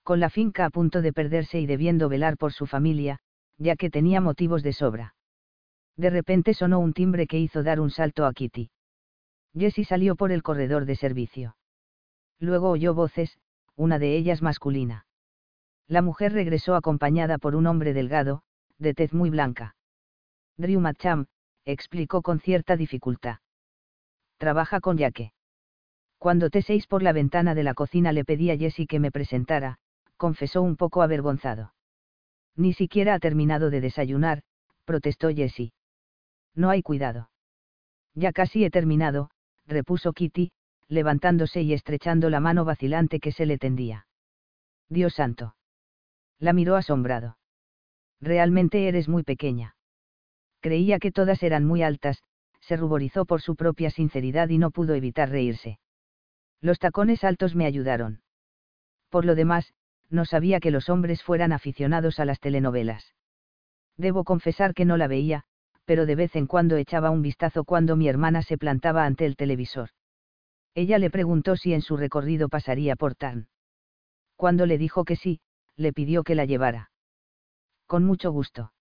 Con 0.05 0.21
la 0.21 0.31
finca 0.31 0.67
a 0.67 0.71
punto 0.71 1.03
de 1.03 1.13
perderse 1.13 1.59
y 1.61 1.67
debiendo 1.67 2.09
velar 2.09 2.37
por 2.37 2.53
su 2.53 2.67
familia, 2.67 3.19
ya 3.59 3.75
que 3.75 3.91
tenía 3.91 4.21
motivos 4.21 4.63
de 4.63 4.73
sobra. 4.73 5.15
De 5.97 6.11
repente 6.11 6.55
sonó 6.55 6.79
un 6.81 6.93
timbre 6.93 7.27
que 7.27 7.39
hizo 7.39 7.63
dar 7.63 7.81
un 7.81 7.91
salto 7.91 8.27
a 8.27 8.33
Kitty. 8.33 8.71
Jessie 9.57 9.85
salió 9.85 10.17
por 10.17 10.33
el 10.33 10.43
corredor 10.43 10.85
de 10.85 10.97
servicio. 10.97 11.57
Luego 12.39 12.71
oyó 12.71 12.95
voces, 12.95 13.39
una 13.77 13.99
de 13.99 14.17
ellas 14.17 14.43
masculina. 14.43 15.07
La 15.87 16.03
mujer 16.03 16.33
regresó 16.33 16.75
acompañada 16.75 17.39
por 17.39 17.55
un 17.55 17.67
hombre 17.67 17.93
delgado, 17.93 18.43
de 18.79 18.95
tez 18.95 19.13
muy 19.13 19.31
blanca. 19.31 19.77
Drew 20.57 20.81
Macham, 20.81 21.27
explicó 21.65 22.23
con 22.23 22.41
cierta 22.41 22.77
dificultad. 22.77 23.39
Trabaja 24.39 24.81
con 24.81 24.99
Yaque. 24.99 25.33
Cuando 26.19 26.51
T6 26.51 26.87
por 26.89 27.03
la 27.03 27.13
ventana 27.13 27.55
de 27.55 27.63
la 27.63 27.75
cocina 27.75 28.13
le 28.13 28.25
pedí 28.25 28.51
a 28.51 28.57
Jessie 28.57 28.87
que 28.87 29.01
me 29.01 29.11
presentara, 29.11 29.79
confesó 30.17 30.63
un 30.63 30.77
poco 30.77 31.03
avergonzado. 31.03 31.75
Ni 32.57 32.73
siquiera 32.73 33.15
ha 33.15 33.19
terminado 33.19 33.71
de 33.71 33.81
desayunar, 33.81 34.43
protestó 34.85 35.29
Jessie. 35.35 35.73
No 36.55 36.71
hay 36.71 36.83
cuidado. 36.83 37.31
Ya 38.15 38.33
casi 38.33 38.65
he 38.65 38.71
terminado, 38.71 39.31
repuso 39.67 40.13
Kitty, 40.13 40.53
levantándose 40.89 41.63
y 41.63 41.73
estrechando 41.73 42.31
la 42.31 42.41
mano 42.41 42.65
vacilante 42.65 43.19
que 43.19 43.33
se 43.33 43.47
le 43.47 43.59
tendía. 43.59 44.07
Dios 44.89 45.15
santo. 45.15 45.57
La 46.39 46.53
miró 46.53 46.77
asombrado. 46.77 47.39
Realmente 48.21 48.89
eres 48.89 49.09
muy 49.09 49.23
pequeña. 49.23 49.77
Creía 50.61 50.99
que 50.99 51.13
todas 51.13 51.43
eran 51.43 51.65
muy 51.65 51.83
altas, 51.83 52.23
se 52.61 52.77
ruborizó 52.77 53.27
por 53.27 53.43
su 53.43 53.57
propia 53.57 53.91
sinceridad 53.91 54.49
y 54.49 54.59
no 54.59 54.71
pudo 54.71 54.95
evitar 54.95 55.29
reírse. 55.29 55.79
Los 56.61 56.79
tacones 56.79 57.25
altos 57.25 57.55
me 57.55 57.67
ayudaron. 57.67 58.23
Por 59.11 59.27
lo 59.27 59.35
demás, 59.35 59.75
no 60.09 60.25
sabía 60.25 60.61
que 60.61 60.71
los 60.71 60.89
hombres 60.89 61.23
fueran 61.23 61.53
aficionados 61.53 62.19
a 62.19 62.25
las 62.25 62.41
telenovelas. 62.41 63.15
Debo 63.97 64.25
confesar 64.25 64.75
que 64.75 64.85
no 64.85 64.97
la 64.97 65.07
veía, 65.07 65.45
pero 65.85 66.07
de 66.07 66.15
vez 66.15 66.35
en 66.37 66.47
cuando 66.47 66.77
echaba 66.77 67.11
un 67.11 67.23
vistazo 67.23 67.65
cuando 67.65 67.97
mi 67.97 68.09
hermana 68.09 68.43
se 68.43 68.57
plantaba 68.57 69.05
ante 69.05 69.27
el 69.27 69.37
televisor. 69.37 69.91
Ella 70.75 70.99
le 70.99 71.11
preguntó 71.11 71.57
si 71.57 71.75
en 71.75 71.83
su 71.83 71.97
recorrido 71.97 72.49
pasaría 72.49 72.97
por 72.97 73.15
Tarn. 73.15 73.49
Cuando 74.37 74.67
le 74.67 74.79
dijo 74.79 75.05
que 75.05 75.17
sí, 75.17 75.41
le 75.77 75.93
pidió 75.93 76.25
que 76.25 76.35
la 76.35 76.47
llevara. 76.47 76.91
Con 77.87 78.05
mucho 78.05 78.31
gusto. 78.33 78.73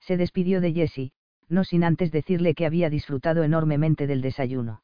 Se 0.00 0.16
despidió 0.16 0.60
de 0.60 0.72
Jessie, 0.72 1.12
no 1.48 1.64
sin 1.64 1.84
antes 1.84 2.12
decirle 2.12 2.54
que 2.54 2.66
había 2.66 2.90
disfrutado 2.90 3.42
enormemente 3.42 4.06
del 4.06 4.20
desayuno. 4.20 4.82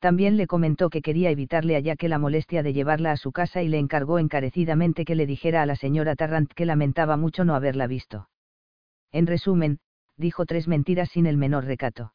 También 0.00 0.36
le 0.36 0.46
comentó 0.46 0.90
que 0.90 1.02
quería 1.02 1.30
evitarle 1.30 1.74
a 1.76 1.80
Jack 1.80 2.04
la 2.04 2.18
molestia 2.18 2.62
de 2.62 2.72
llevarla 2.72 3.10
a 3.10 3.16
su 3.16 3.32
casa 3.32 3.62
y 3.62 3.68
le 3.68 3.78
encargó 3.78 4.18
encarecidamente 4.18 5.04
que 5.04 5.16
le 5.16 5.26
dijera 5.26 5.62
a 5.62 5.66
la 5.66 5.74
señora 5.74 6.14
Tarrant 6.14 6.52
que 6.52 6.66
lamentaba 6.66 7.16
mucho 7.16 7.44
no 7.44 7.54
haberla 7.54 7.86
visto. 7.88 8.28
En 9.10 9.26
resumen, 9.26 9.80
dijo 10.16 10.46
tres 10.46 10.68
mentiras 10.68 11.10
sin 11.10 11.26
el 11.26 11.36
menor 11.36 11.64
recato. 11.64 12.12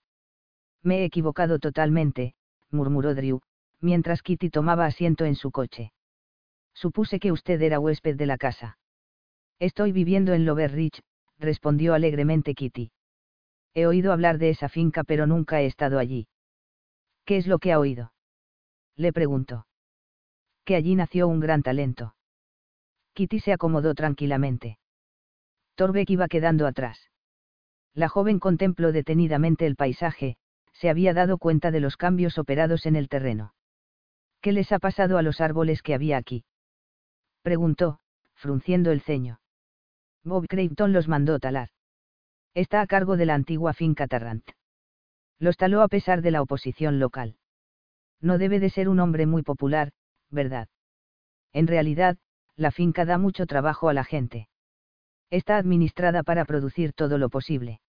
Me 0.81 0.99
he 0.99 1.05
equivocado 1.05 1.59
totalmente, 1.59 2.35
murmuró 2.69 3.15
Drew, 3.15 3.41
mientras 3.81 4.21
Kitty 4.21 4.49
tomaba 4.49 4.85
asiento 4.85 5.25
en 5.25 5.35
su 5.35 5.51
coche. 5.51 5.91
Supuse 6.73 7.19
que 7.19 7.31
usted 7.31 7.61
era 7.61 7.79
huésped 7.79 8.15
de 8.15 8.25
la 8.25 8.37
casa. 8.37 8.77
Estoy 9.63 9.93
viviendo 9.93 10.33
en 10.33 10.43
Lover 10.43 10.73
Ridge, 10.73 11.01
respondió 11.39 11.93
alegremente 11.93 12.53
Kitty. 12.53 12.91
He 13.73 13.85
oído 13.85 14.11
hablar 14.11 14.37
de 14.37 14.49
esa 14.49 14.67
finca 14.67 15.05
pero 15.05 15.25
nunca 15.25 15.61
he 15.61 15.67
estado 15.67 15.99
allí. 15.99 16.27
¿Qué 17.23 17.37
es 17.37 17.47
lo 17.47 17.59
que 17.59 17.71
ha 17.71 17.79
oído? 17.79 18.11
Le 18.97 19.13
preguntó. 19.13 19.65
Que 20.65 20.75
allí 20.75 20.95
nació 20.95 21.29
un 21.29 21.39
gran 21.39 21.63
talento. 21.63 22.13
Kitty 23.13 23.39
se 23.39 23.53
acomodó 23.53 23.95
tranquilamente. 23.95 24.79
Torbeck 25.75 26.09
iba 26.09 26.27
quedando 26.27 26.67
atrás. 26.67 27.09
La 27.93 28.09
joven 28.09 28.39
contempló 28.39 28.91
detenidamente 28.91 29.65
el 29.65 29.77
paisaje, 29.77 30.35
se 30.73 30.89
había 30.89 31.13
dado 31.13 31.37
cuenta 31.37 31.71
de 31.71 31.79
los 31.79 31.95
cambios 31.95 32.37
operados 32.37 32.85
en 32.85 32.97
el 32.97 33.07
terreno. 33.07 33.53
¿Qué 34.41 34.51
les 34.51 34.73
ha 34.73 34.79
pasado 34.79 35.17
a 35.17 35.21
los 35.21 35.39
árboles 35.39 35.81
que 35.81 35.93
había 35.93 36.17
aquí? 36.17 36.43
Preguntó, 37.43 38.01
frunciendo 38.33 38.91
el 38.91 38.99
ceño. 38.99 39.39
Bob 40.23 40.47
Creighton 40.47 40.93
los 40.93 41.07
mandó 41.07 41.39
talar. 41.39 41.69
Está 42.53 42.81
a 42.81 42.87
cargo 42.87 43.17
de 43.17 43.25
la 43.25 43.33
antigua 43.33 43.73
finca 43.73 44.07
Tarrant. 44.07 44.47
Los 45.39 45.57
taló 45.57 45.81
a 45.81 45.87
pesar 45.87 46.21
de 46.21 46.31
la 46.31 46.41
oposición 46.41 46.99
local. 46.99 47.35
No 48.21 48.37
debe 48.37 48.59
de 48.59 48.69
ser 48.69 48.87
un 48.87 48.99
hombre 48.99 49.25
muy 49.25 49.43
popular, 49.43 49.91
¿verdad? 50.29 50.69
En 51.51 51.67
realidad, 51.67 52.17
la 52.55 52.71
finca 52.71 53.05
da 53.05 53.17
mucho 53.17 53.45
trabajo 53.45 53.89
a 53.89 53.93
la 53.93 54.03
gente. 54.03 54.47
Está 55.29 55.57
administrada 55.57 56.23
para 56.23 56.45
producir 56.45 56.93
todo 56.93 57.17
lo 57.17 57.29
posible. 57.29 57.81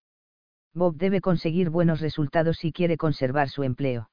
Bob 0.73 0.97
debe 0.97 1.21
conseguir 1.21 1.71
buenos 1.71 2.01
resultados 2.01 2.57
si 2.57 2.73
quiere 2.73 2.97
conservar 2.97 3.49
su 3.49 3.63
empleo. 3.63 4.11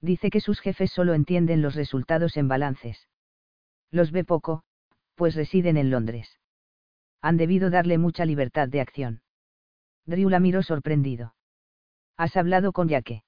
Dice 0.00 0.30
que 0.30 0.40
sus 0.40 0.60
jefes 0.60 0.92
solo 0.92 1.14
entienden 1.14 1.62
los 1.62 1.74
resultados 1.74 2.36
en 2.36 2.46
balances. 2.46 3.08
Los 3.90 4.12
ve 4.12 4.24
poco, 4.24 4.62
pues 5.16 5.34
residen 5.34 5.76
en 5.76 5.90
Londres. 5.90 6.38
Han 7.22 7.36
debido 7.36 7.70
darle 7.70 7.98
mucha 7.98 8.24
libertad 8.24 8.68
de 8.68 8.80
acción. 8.80 9.22
Drew 10.06 10.28
la 10.28 10.40
miró 10.40 10.62
sorprendido. 10.62 11.34
¿Has 12.16 12.36
hablado 12.36 12.72
con 12.72 12.88
Yaque? 12.88 13.22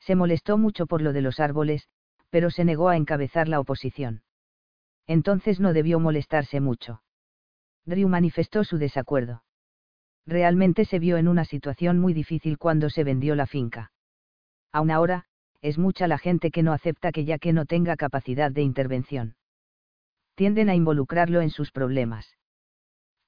Se 0.00 0.14
molestó 0.14 0.58
mucho 0.58 0.86
por 0.86 1.00
lo 1.00 1.12
de 1.14 1.22
los 1.22 1.40
árboles, 1.40 1.88
pero 2.28 2.50
se 2.50 2.64
negó 2.64 2.90
a 2.90 2.96
encabezar 2.96 3.48
la 3.48 3.58
oposición. 3.58 4.22
Entonces 5.06 5.58
no 5.60 5.72
debió 5.72 5.98
molestarse 5.98 6.60
mucho. 6.60 7.02
Drew 7.86 8.08
manifestó 8.08 8.64
su 8.64 8.76
desacuerdo. 8.78 9.42
Realmente 10.26 10.84
se 10.84 10.98
vio 10.98 11.16
en 11.16 11.28
una 11.28 11.44
situación 11.44 11.98
muy 11.98 12.12
difícil 12.12 12.58
cuando 12.58 12.90
se 12.90 13.04
vendió 13.04 13.34
la 13.34 13.46
finca. 13.46 13.92
Aún 14.72 14.90
ahora, 14.90 15.24
es 15.62 15.78
mucha 15.78 16.06
la 16.06 16.18
gente 16.18 16.50
que 16.50 16.62
no 16.62 16.72
acepta 16.72 17.12
que 17.12 17.24
Yaque 17.24 17.52
no 17.52 17.64
tenga 17.64 17.96
capacidad 17.96 18.50
de 18.50 18.62
intervención. 18.62 19.36
Tienden 20.34 20.68
a 20.68 20.74
involucrarlo 20.74 21.40
en 21.40 21.50
sus 21.50 21.70
problemas. 21.70 22.35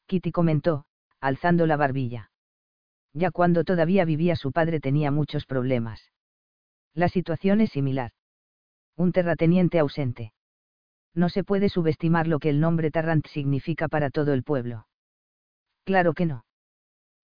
Kitty 0.09 0.33
comentó, 0.33 0.85
alzando 1.21 1.65
la 1.67 1.77
barbilla 1.77 2.31
ya 3.19 3.31
cuando 3.31 3.65
todavía 3.65 4.05
vivía 4.05 4.37
su 4.37 4.53
padre 4.53 4.81
tenía 4.81 5.11
muchos 5.11 5.45
problemas. 5.45 6.11
La 6.95 7.09
situación 7.09 7.61
es 7.61 7.71
similar. 7.71 8.13
Un 8.97 9.13
terrateniente 9.13 9.79
ausente. 9.79 10.33
No 11.15 11.29
se 11.29 11.45
puede 11.45 11.69
subestimar 11.69 12.27
lo 12.27 12.39
que 12.39 12.51
el 12.51 12.61
nombre 12.61 12.91
Tarrant 12.91 13.27
significa 13.27 13.89
para 13.89 14.11
todo 14.11 14.33
el 14.33 14.43
pueblo. 14.43 14.87
Claro 15.85 16.13
que 16.13 16.27
no. 16.27 16.45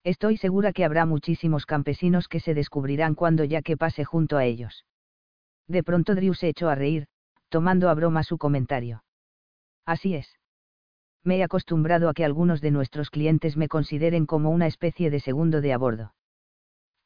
Estoy 0.02 0.36
segura 0.36 0.72
que 0.72 0.84
habrá 0.84 1.06
muchísimos 1.06 1.66
campesinos 1.66 2.28
que 2.28 2.40
se 2.40 2.54
descubrirán 2.54 3.14
cuando 3.14 3.44
ya 3.44 3.62
que 3.62 3.76
pase 3.76 4.04
junto 4.04 4.36
a 4.36 4.44
ellos. 4.44 4.84
De 5.66 5.82
pronto 5.82 6.14
Drew 6.14 6.34
se 6.34 6.48
echó 6.48 6.68
a 6.68 6.74
reír, 6.74 7.06
tomando 7.48 7.88
a 7.88 7.94
broma 7.94 8.22
su 8.22 8.36
comentario. 8.36 9.02
Así 9.86 10.14
es 10.14 10.38
me 11.24 11.38
he 11.38 11.42
acostumbrado 11.42 12.08
a 12.08 12.14
que 12.14 12.24
algunos 12.24 12.60
de 12.60 12.70
nuestros 12.70 13.10
clientes 13.10 13.56
me 13.56 13.68
consideren 13.68 14.26
como 14.26 14.50
una 14.50 14.66
especie 14.66 15.10
de 15.10 15.20
segundo 15.20 15.60
de 15.60 15.72
a 15.72 15.78
bordo. 15.78 16.14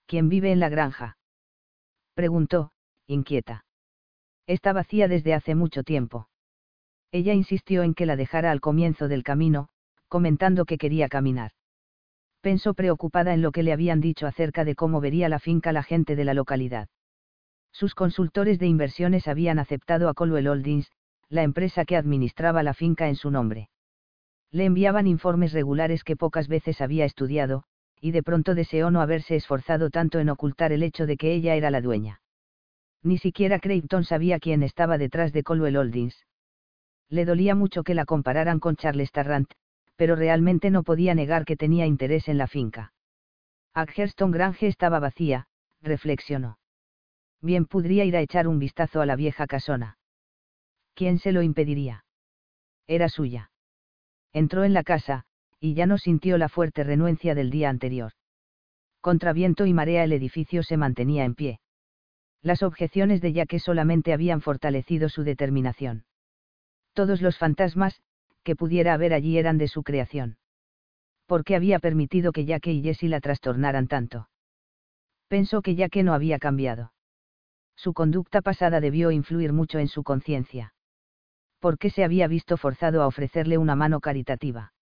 ¿Quién 0.07 0.29
vive 0.29 0.53
en 0.53 0.61
la 0.61 0.69
granja? 0.69 1.17
preguntó, 2.15 2.73
inquieta. 3.07 3.65
Está 4.47 4.73
vacía 4.73 5.07
desde 5.07 5.35
hace 5.35 5.55
mucho 5.55 5.85
tiempo. 5.85 6.29
Ella 7.13 7.33
insistió 7.33 7.83
en 7.83 7.95
que 7.95 8.07
la 8.07 8.17
dejara 8.17 8.51
al 8.51 8.61
comienzo 8.61 9.09
del 9.09 9.23
camino, 9.23 9.69
comentando 10.09 10.65
que 10.65 10.79
quería 10.79 11.09
caminar. 11.09 11.53
Pensó 12.41 12.75
preocupada 12.75 13.35
en 13.35 13.43
lo 13.43 13.53
que 13.53 13.63
le 13.63 13.73
habían 13.73 14.01
dicho 14.01 14.27
acerca 14.27 14.65
de 14.65 14.75
cómo 14.75 15.01
vería 15.01 15.29
la 15.29 15.39
finca 15.39 15.73
la 15.73 15.83
gente 15.83 16.17
de 16.17 16.25
la 16.25 16.35
localidad. 16.35 16.89
Sus 17.73 17.95
consultores 17.95 18.59
de 18.59 18.67
inversiones 18.67 19.29
habían 19.29 19.59
aceptado 19.59 20.09
a 20.09 20.15
Colwell 20.15 20.49
Holdings, 20.49 20.91
la 21.29 21.43
empresa 21.43 21.85
que 21.85 21.97
administraba 21.97 22.63
la 22.63 22.75
finca 22.75 23.09
en 23.09 23.17
su 23.17 23.31
nombre. 23.31 23.69
Le 24.51 24.65
enviaban 24.65 25.07
informes 25.07 25.53
regulares 25.53 26.05
que 26.05 26.17
pocas 26.17 26.49
veces 26.49 26.81
había 26.81 27.05
estudiado, 27.05 27.65
y 28.01 28.13
de 28.13 28.23
pronto 28.23 28.55
deseó 28.55 28.91
no 28.91 29.03
haberse 29.03 29.37
esforzado 29.37 29.91
tanto 29.91 30.21
en 30.21 30.31
ocultar 30.31 30.73
el 30.73 30.83
hecho 30.83 31.07
de 31.07 31.17
que 31.17 31.35
ella 31.35 31.55
era 31.55 31.71
la 31.71 31.83
dueña. 31.83 32.23
Ni 33.03 33.19
siquiera 33.19 33.59
Creighton 33.59 34.05
sabía 34.05 34.39
quién 34.39 34.63
estaba 34.63 34.97
detrás 34.97 35.33
de 35.33 35.43
Colwell 35.43 35.77
Holdings. 35.77 36.27
Le 37.11 37.25
dolía 37.25 37.55
mucho 37.55 37.83
que 37.83 37.95
la 37.95 38.07
compararan 38.07 38.59
con 38.59 38.77
Charles 38.77 39.13
Tarrant, 39.13 39.51
pero 39.97 40.17
realmente 40.17 40.71
no 40.71 40.83
podía 40.83 41.15
negar 41.15 41.45
que 41.45 41.57
tenía 41.57 41.87
interés 41.87 42.29
en 42.29 42.39
la 42.39 42.47
finca. 42.47 42.93
Agherston 43.75 44.31
Grange 44.31 44.67
estaba 44.67 44.99
vacía, 44.99 45.47
reflexionó. 45.83 46.59
Bien 47.41 47.67
podría 47.67 48.05
ir 48.05 48.17
a 48.17 48.21
echar 48.21 48.49
un 48.49 48.59
vistazo 48.59 49.01
a 49.01 49.07
la 49.07 49.15
vieja 49.15 49.47
casona. 49.47 49.99
¿Quién 50.95 51.19
se 51.19 51.33
lo 51.33 51.43
impediría? 51.43 52.05
Era 52.87 53.09
suya 53.09 53.51
entró 54.33 54.65
en 54.65 54.73
la 54.73 54.83
casa, 54.83 55.25
y 55.61 55.75
ya 55.75 55.87
no 55.87 55.99
sintió 55.99 56.39
la 56.39 56.49
fuerte 56.49 56.85
renuencia 56.85 57.35
del 57.35 57.51
día 57.51 57.69
anterior. 57.69 58.13
Contra 59.01 59.33
viento 59.33 59.67
y 59.67 59.73
marea 59.73 60.05
el 60.05 60.13
edificio 60.13 60.63
se 60.63 60.77
mantenía 60.77 61.25
en 61.25 61.35
pie. 61.35 61.61
Las 62.43 62.63
objeciones 62.63 63.21
de 63.21 63.33
Yaque 63.33 63.59
solamente 63.59 64.13
habían 64.13 64.41
fortalecido 64.41 65.09
su 65.09 65.25
determinación. 65.25 66.05
Todos 66.93 67.21
los 67.21 67.37
fantasmas, 67.39 68.01
que 68.43 68.57
pudiera 68.57 68.95
haber 68.95 69.13
allí 69.13 69.39
eran 69.39 69.59
de 69.59 69.69
su 69.69 69.83
creación. 69.83 70.39
¿Por 71.27 71.45
qué 71.45 71.57
había 71.57 71.79
permitido 71.79 72.33
que 72.33 72.45
Yaque 72.45 72.73
y 72.73 72.83
Jessie 72.83 73.09
la 73.09 73.21
trastornaran 73.21 73.89
tanto? 73.89 74.29
Pensó 75.29 75.63
que 75.63 75.75
Yaque 75.75 76.03
no 76.03 76.15
había 76.15 76.39
cambiado. 76.39 76.93
Su 77.77 77.93
conducta 77.93 78.41
pasada 78.41 78.81
debió 78.81 79.11
influir 79.11 79.53
mucho 79.53 79.79
en 79.79 79.89
su 79.89 80.03
conciencia 80.03 80.73
por 81.59 81.79
qué 81.79 81.91
se 81.91 82.05
había 82.05 82.29
visto 82.29 82.57
forzado 82.57 83.03
a 83.03 83.07
ofrecerle 83.07 83.59
una 83.59 83.75
mano 83.75 84.01
caritativa. 84.01 84.73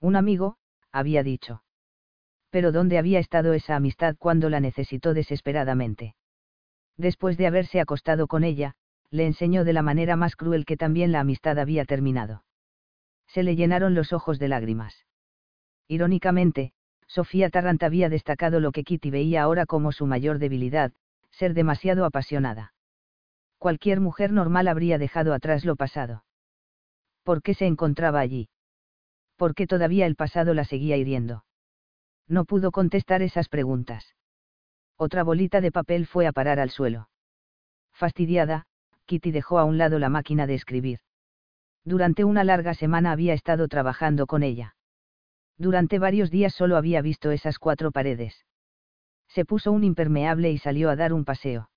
Un 0.00 0.16
amigo, 0.16 0.56
había 0.92 1.22
dicho. 1.22 1.62
Pero 2.50 2.72
¿dónde 2.72 2.98
había 2.98 3.18
estado 3.18 3.52
esa 3.54 3.76
amistad 3.76 4.16
cuando 4.18 4.48
la 4.50 4.60
necesitó 4.60 5.14
desesperadamente? 5.14 6.14
Después 6.96 7.36
de 7.36 7.46
haberse 7.46 7.80
acostado 7.80 8.28
con 8.28 8.44
ella, 8.44 8.74
le 9.10 9.26
enseñó 9.26 9.64
de 9.64 9.72
la 9.72 9.82
manera 9.82 10.16
más 10.16 10.36
cruel 10.36 10.64
que 10.64 10.76
también 10.76 11.10
la 11.10 11.20
amistad 11.20 11.58
había 11.58 11.84
terminado. 11.84 12.44
Se 13.26 13.42
le 13.42 13.56
llenaron 13.56 13.94
los 13.94 14.12
ojos 14.12 14.38
de 14.38 14.48
lágrimas. 14.48 15.06
Irónicamente, 15.88 16.72
Sofía 17.06 17.50
Tarrant 17.50 17.82
había 17.82 18.08
destacado 18.08 18.60
lo 18.60 18.72
que 18.72 18.84
Kitty 18.84 19.10
veía 19.10 19.42
ahora 19.42 19.66
como 19.66 19.92
su 19.92 20.06
mayor 20.06 20.38
debilidad, 20.38 20.92
ser 21.30 21.54
demasiado 21.54 22.04
apasionada 22.04 22.73
cualquier 23.64 23.98
mujer 23.98 24.30
normal 24.30 24.68
habría 24.68 24.98
dejado 24.98 25.32
atrás 25.32 25.64
lo 25.64 25.74
pasado. 25.74 26.22
¿Por 27.22 27.40
qué 27.40 27.54
se 27.54 27.64
encontraba 27.64 28.20
allí? 28.20 28.50
¿Por 29.36 29.54
qué 29.54 29.66
todavía 29.66 30.04
el 30.04 30.16
pasado 30.16 30.52
la 30.52 30.64
seguía 30.64 30.98
hiriendo? 30.98 31.46
No 32.28 32.44
pudo 32.44 32.72
contestar 32.72 33.22
esas 33.22 33.48
preguntas. 33.48 34.16
Otra 34.98 35.22
bolita 35.22 35.62
de 35.62 35.72
papel 35.72 36.06
fue 36.06 36.26
a 36.26 36.32
parar 36.32 36.60
al 36.60 36.68
suelo. 36.68 37.08
Fastidiada, 37.94 38.66
Kitty 39.06 39.30
dejó 39.30 39.58
a 39.58 39.64
un 39.64 39.78
lado 39.78 39.98
la 39.98 40.10
máquina 40.10 40.46
de 40.46 40.56
escribir. 40.56 40.98
Durante 41.86 42.24
una 42.24 42.44
larga 42.44 42.74
semana 42.74 43.12
había 43.12 43.32
estado 43.32 43.66
trabajando 43.68 44.26
con 44.26 44.42
ella. 44.42 44.76
Durante 45.56 45.98
varios 45.98 46.30
días 46.30 46.52
solo 46.52 46.76
había 46.76 47.00
visto 47.00 47.30
esas 47.30 47.58
cuatro 47.58 47.92
paredes. 47.92 48.44
Se 49.28 49.46
puso 49.46 49.72
un 49.72 49.84
impermeable 49.84 50.50
y 50.50 50.58
salió 50.58 50.90
a 50.90 50.96
dar 50.96 51.14
un 51.14 51.24
paseo. 51.24 51.70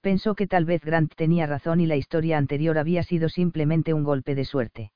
Pensó 0.00 0.34
que 0.34 0.46
tal 0.46 0.64
vez 0.64 0.84
Grant 0.84 1.14
tenía 1.14 1.46
razón 1.46 1.80
y 1.80 1.86
la 1.86 1.96
historia 1.96 2.38
anterior 2.38 2.78
había 2.78 3.02
sido 3.02 3.28
simplemente 3.28 3.94
un 3.94 4.04
golpe 4.04 4.34
de 4.34 4.44
suerte. 4.44 4.92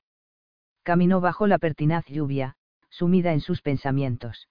Caminó 0.83 1.21
bajo 1.21 1.47
la 1.47 1.59
pertinaz 1.59 2.05
lluvia, 2.07 2.55
sumida 2.89 3.33
en 3.33 3.41
sus 3.41 3.61
pensamientos. 3.61 4.47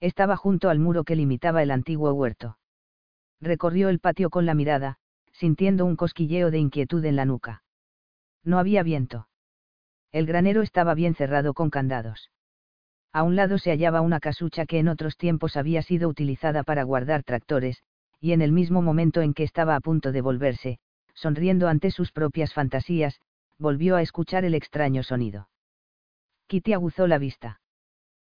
Estaba 0.00 0.36
junto 0.36 0.68
al 0.68 0.78
muro 0.78 1.04
que 1.04 1.16
limitaba 1.16 1.62
el 1.62 1.70
antiguo 1.70 2.12
huerto. 2.12 2.58
Recorrió 3.40 3.88
el 3.88 3.98
patio 3.98 4.30
con 4.30 4.46
la 4.46 4.54
mirada, 4.54 4.98
sintiendo 5.32 5.84
un 5.84 5.96
cosquilleo 5.96 6.50
de 6.50 6.58
inquietud 6.58 7.04
en 7.04 7.16
la 7.16 7.24
nuca. 7.24 7.62
No 8.44 8.58
había 8.58 8.82
viento. 8.82 9.28
El 10.10 10.26
granero 10.26 10.62
estaba 10.62 10.94
bien 10.94 11.14
cerrado 11.14 11.54
con 11.54 11.70
candados. 11.70 12.30
A 13.12 13.22
un 13.22 13.36
lado 13.36 13.58
se 13.58 13.70
hallaba 13.70 14.00
una 14.00 14.20
casucha 14.20 14.66
que 14.66 14.78
en 14.78 14.88
otros 14.88 15.16
tiempos 15.16 15.56
había 15.56 15.82
sido 15.82 16.08
utilizada 16.08 16.62
para 16.62 16.82
guardar 16.82 17.22
tractores, 17.22 17.82
y 18.22 18.32
en 18.32 18.40
el 18.40 18.52
mismo 18.52 18.82
momento 18.82 19.20
en 19.20 19.34
que 19.34 19.42
estaba 19.42 19.74
a 19.74 19.80
punto 19.80 20.12
de 20.12 20.20
volverse, 20.20 20.78
sonriendo 21.12 21.66
ante 21.66 21.90
sus 21.90 22.12
propias 22.12 22.54
fantasías, 22.54 23.20
volvió 23.58 23.96
a 23.96 24.02
escuchar 24.02 24.44
el 24.44 24.54
extraño 24.54 25.02
sonido. 25.02 25.48
Kitty 26.46 26.72
aguzó 26.72 27.08
la 27.08 27.18
vista. 27.18 27.60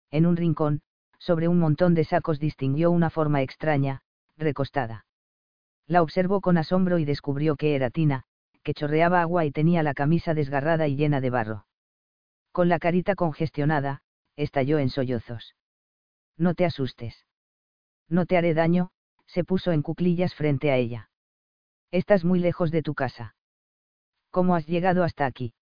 En 0.09 0.25
un 0.25 0.37
rincón, 0.37 0.81
sobre 1.19 1.49
un 1.49 1.59
montón 1.59 1.93
de 1.93 2.05
sacos 2.05 2.39
distinguió 2.39 2.89
una 2.89 3.09
forma 3.09 3.41
extraña, 3.41 4.01
recostada. 4.37 5.05
La 5.87 6.01
observó 6.01 6.39
con 6.39 6.57
asombro 6.57 6.97
y 6.97 7.03
descubrió 7.03 7.57
que 7.57 7.75
era 7.75 7.89
Tina, 7.89 8.23
que 8.63 8.73
chorreaba 8.73 9.21
agua 9.21 9.43
y 9.43 9.51
tenía 9.51 9.83
la 9.83 9.93
camisa 9.93 10.33
desgarrada 10.33 10.87
y 10.87 10.95
llena 10.95 11.19
de 11.19 11.31
barro. 11.31 11.65
Con 12.53 12.69
la 12.69 12.79
carita 12.79 13.15
congestionada, 13.15 14.03
estalló 14.37 14.79
en 14.79 14.89
sollozos. 14.89 15.53
No 16.37 16.53
te 16.53 16.63
asustes. 16.63 17.25
No 18.07 18.25
te 18.25 18.37
haré 18.37 18.53
daño, 18.53 18.91
se 19.31 19.45
puso 19.45 19.71
en 19.71 19.81
cuclillas 19.81 20.35
frente 20.35 20.71
a 20.71 20.77
ella. 20.77 21.09
Estás 21.89 22.25
muy 22.25 22.39
lejos 22.39 22.69
de 22.69 22.83
tu 22.83 22.93
casa. 22.95 23.35
¿Cómo 24.29 24.55
has 24.55 24.67
llegado 24.67 25.03
hasta 25.03 25.25
aquí? 25.25 25.53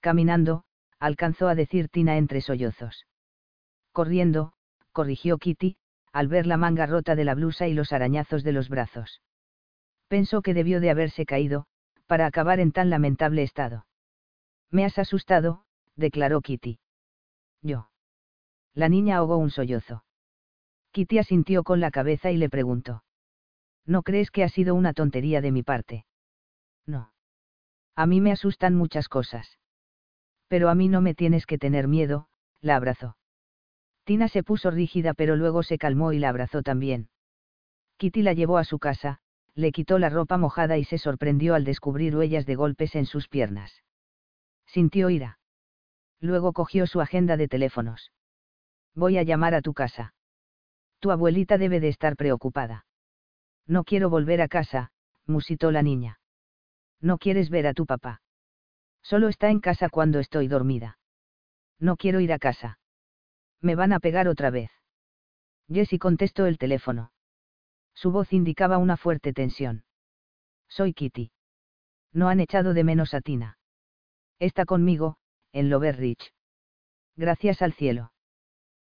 Caminando, 0.00 0.64
alcanzó 0.98 1.48
a 1.48 1.54
decir 1.54 1.88
Tina 1.88 2.16
entre 2.18 2.42
sollozos. 2.42 3.06
Corriendo, 3.92 4.52
corrigió 4.92 5.38
Kitty, 5.38 5.76
al 6.12 6.28
ver 6.28 6.46
la 6.46 6.58
manga 6.58 6.86
rota 6.86 7.14
de 7.14 7.24
la 7.24 7.34
blusa 7.34 7.66
y 7.66 7.74
los 7.74 7.92
arañazos 7.92 8.44
de 8.44 8.52
los 8.52 8.68
brazos. 8.68 9.22
Pensó 10.08 10.42
que 10.42 10.52
debió 10.52 10.80
de 10.80 10.90
haberse 10.90 11.24
caído, 11.24 11.66
para 12.06 12.26
acabar 12.26 12.60
en 12.60 12.72
tan 12.72 12.90
lamentable 12.90 13.42
estado. 13.42 13.86
Me 14.70 14.84
has 14.84 14.98
asustado, 14.98 15.64
declaró 15.96 16.42
Kitty. 16.42 16.78
Yo. 17.62 17.88
La 18.74 18.88
niña 18.90 19.16
ahogó 19.16 19.38
un 19.38 19.50
sollozo. 19.50 20.04
Kitty 20.92 21.18
asintió 21.18 21.64
con 21.64 21.80
la 21.80 21.90
cabeza 21.90 22.30
y 22.30 22.36
le 22.36 22.50
preguntó. 22.50 23.02
¿No 23.86 24.02
crees 24.02 24.30
que 24.30 24.44
ha 24.44 24.48
sido 24.48 24.74
una 24.74 24.92
tontería 24.92 25.40
de 25.40 25.50
mi 25.50 25.62
parte? 25.62 26.04
No. 26.86 27.12
A 27.96 28.06
mí 28.06 28.20
me 28.20 28.30
asustan 28.30 28.74
muchas 28.74 29.08
cosas. 29.08 29.58
Pero 30.48 30.68
a 30.68 30.74
mí 30.74 30.88
no 30.88 31.00
me 31.00 31.14
tienes 31.14 31.46
que 31.46 31.58
tener 31.58 31.88
miedo, 31.88 32.28
la 32.60 32.76
abrazó. 32.76 33.16
Tina 34.04 34.28
se 34.28 34.42
puso 34.42 34.70
rígida 34.70 35.14
pero 35.14 35.36
luego 35.36 35.62
se 35.62 35.78
calmó 35.78 36.12
y 36.12 36.18
la 36.18 36.28
abrazó 36.28 36.62
también. 36.62 37.08
Kitty 37.96 38.22
la 38.22 38.34
llevó 38.34 38.58
a 38.58 38.64
su 38.64 38.78
casa, 38.78 39.20
le 39.54 39.72
quitó 39.72 39.98
la 39.98 40.10
ropa 40.10 40.36
mojada 40.36 40.76
y 40.76 40.84
se 40.84 40.98
sorprendió 40.98 41.54
al 41.54 41.64
descubrir 41.64 42.16
huellas 42.16 42.46
de 42.46 42.54
golpes 42.54 42.94
en 42.94 43.06
sus 43.06 43.28
piernas. 43.28 43.82
Sintió 44.66 45.08
ira. 45.08 45.38
Luego 46.20 46.52
cogió 46.52 46.86
su 46.86 47.00
agenda 47.00 47.36
de 47.36 47.48
teléfonos. 47.48 48.12
Voy 48.94 49.18
a 49.18 49.22
llamar 49.22 49.54
a 49.54 49.62
tu 49.62 49.72
casa. 49.74 50.14
Tu 51.02 51.10
abuelita 51.10 51.58
debe 51.58 51.80
de 51.80 51.88
estar 51.88 52.14
preocupada. 52.14 52.86
No 53.66 53.82
quiero 53.82 54.08
volver 54.08 54.40
a 54.40 54.46
casa, 54.46 54.92
musitó 55.26 55.72
la 55.72 55.82
niña. 55.82 56.20
No 57.00 57.18
quieres 57.18 57.50
ver 57.50 57.66
a 57.66 57.74
tu 57.74 57.86
papá. 57.86 58.22
Solo 59.02 59.26
está 59.26 59.50
en 59.50 59.58
casa 59.58 59.88
cuando 59.88 60.20
estoy 60.20 60.46
dormida. 60.46 61.00
No 61.80 61.96
quiero 61.96 62.20
ir 62.20 62.32
a 62.32 62.38
casa. 62.38 62.78
Me 63.60 63.74
van 63.74 63.92
a 63.92 63.98
pegar 63.98 64.28
otra 64.28 64.50
vez. 64.50 64.70
Jessie 65.68 65.98
contestó 65.98 66.46
el 66.46 66.56
teléfono. 66.56 67.10
Su 67.94 68.12
voz 68.12 68.32
indicaba 68.32 68.78
una 68.78 68.96
fuerte 68.96 69.32
tensión. 69.32 69.84
Soy 70.68 70.94
Kitty. 70.94 71.32
No 72.12 72.28
han 72.28 72.38
echado 72.38 72.74
de 72.74 72.84
menos 72.84 73.12
a 73.12 73.20
Tina. 73.20 73.58
Está 74.38 74.66
conmigo, 74.66 75.16
en 75.50 75.68
Lover 75.68 75.96
Ridge. 75.96 76.32
Gracias 77.16 77.60
al 77.60 77.72
cielo. 77.72 78.12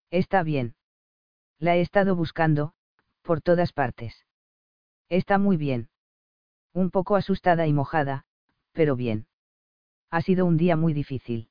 Está 0.09 0.41
bien. 0.41 0.76
La 1.59 1.75
he 1.75 1.81
estado 1.81 2.15
buscando, 2.15 2.73
por 3.23 3.41
todas 3.41 3.73
partes. 3.73 4.25
Está 5.09 5.37
muy 5.37 5.57
bien. 5.57 5.89
Un 6.73 6.91
poco 6.91 7.15
asustada 7.15 7.65
y 7.65 7.73
mojada, 7.73 8.25
pero 8.73 8.95
bien. 8.95 9.25
Ha 10.11 10.21
sido 10.21 10.45
un 10.45 10.57
día 10.57 10.75
muy 10.75 10.93
difícil. 10.93 11.49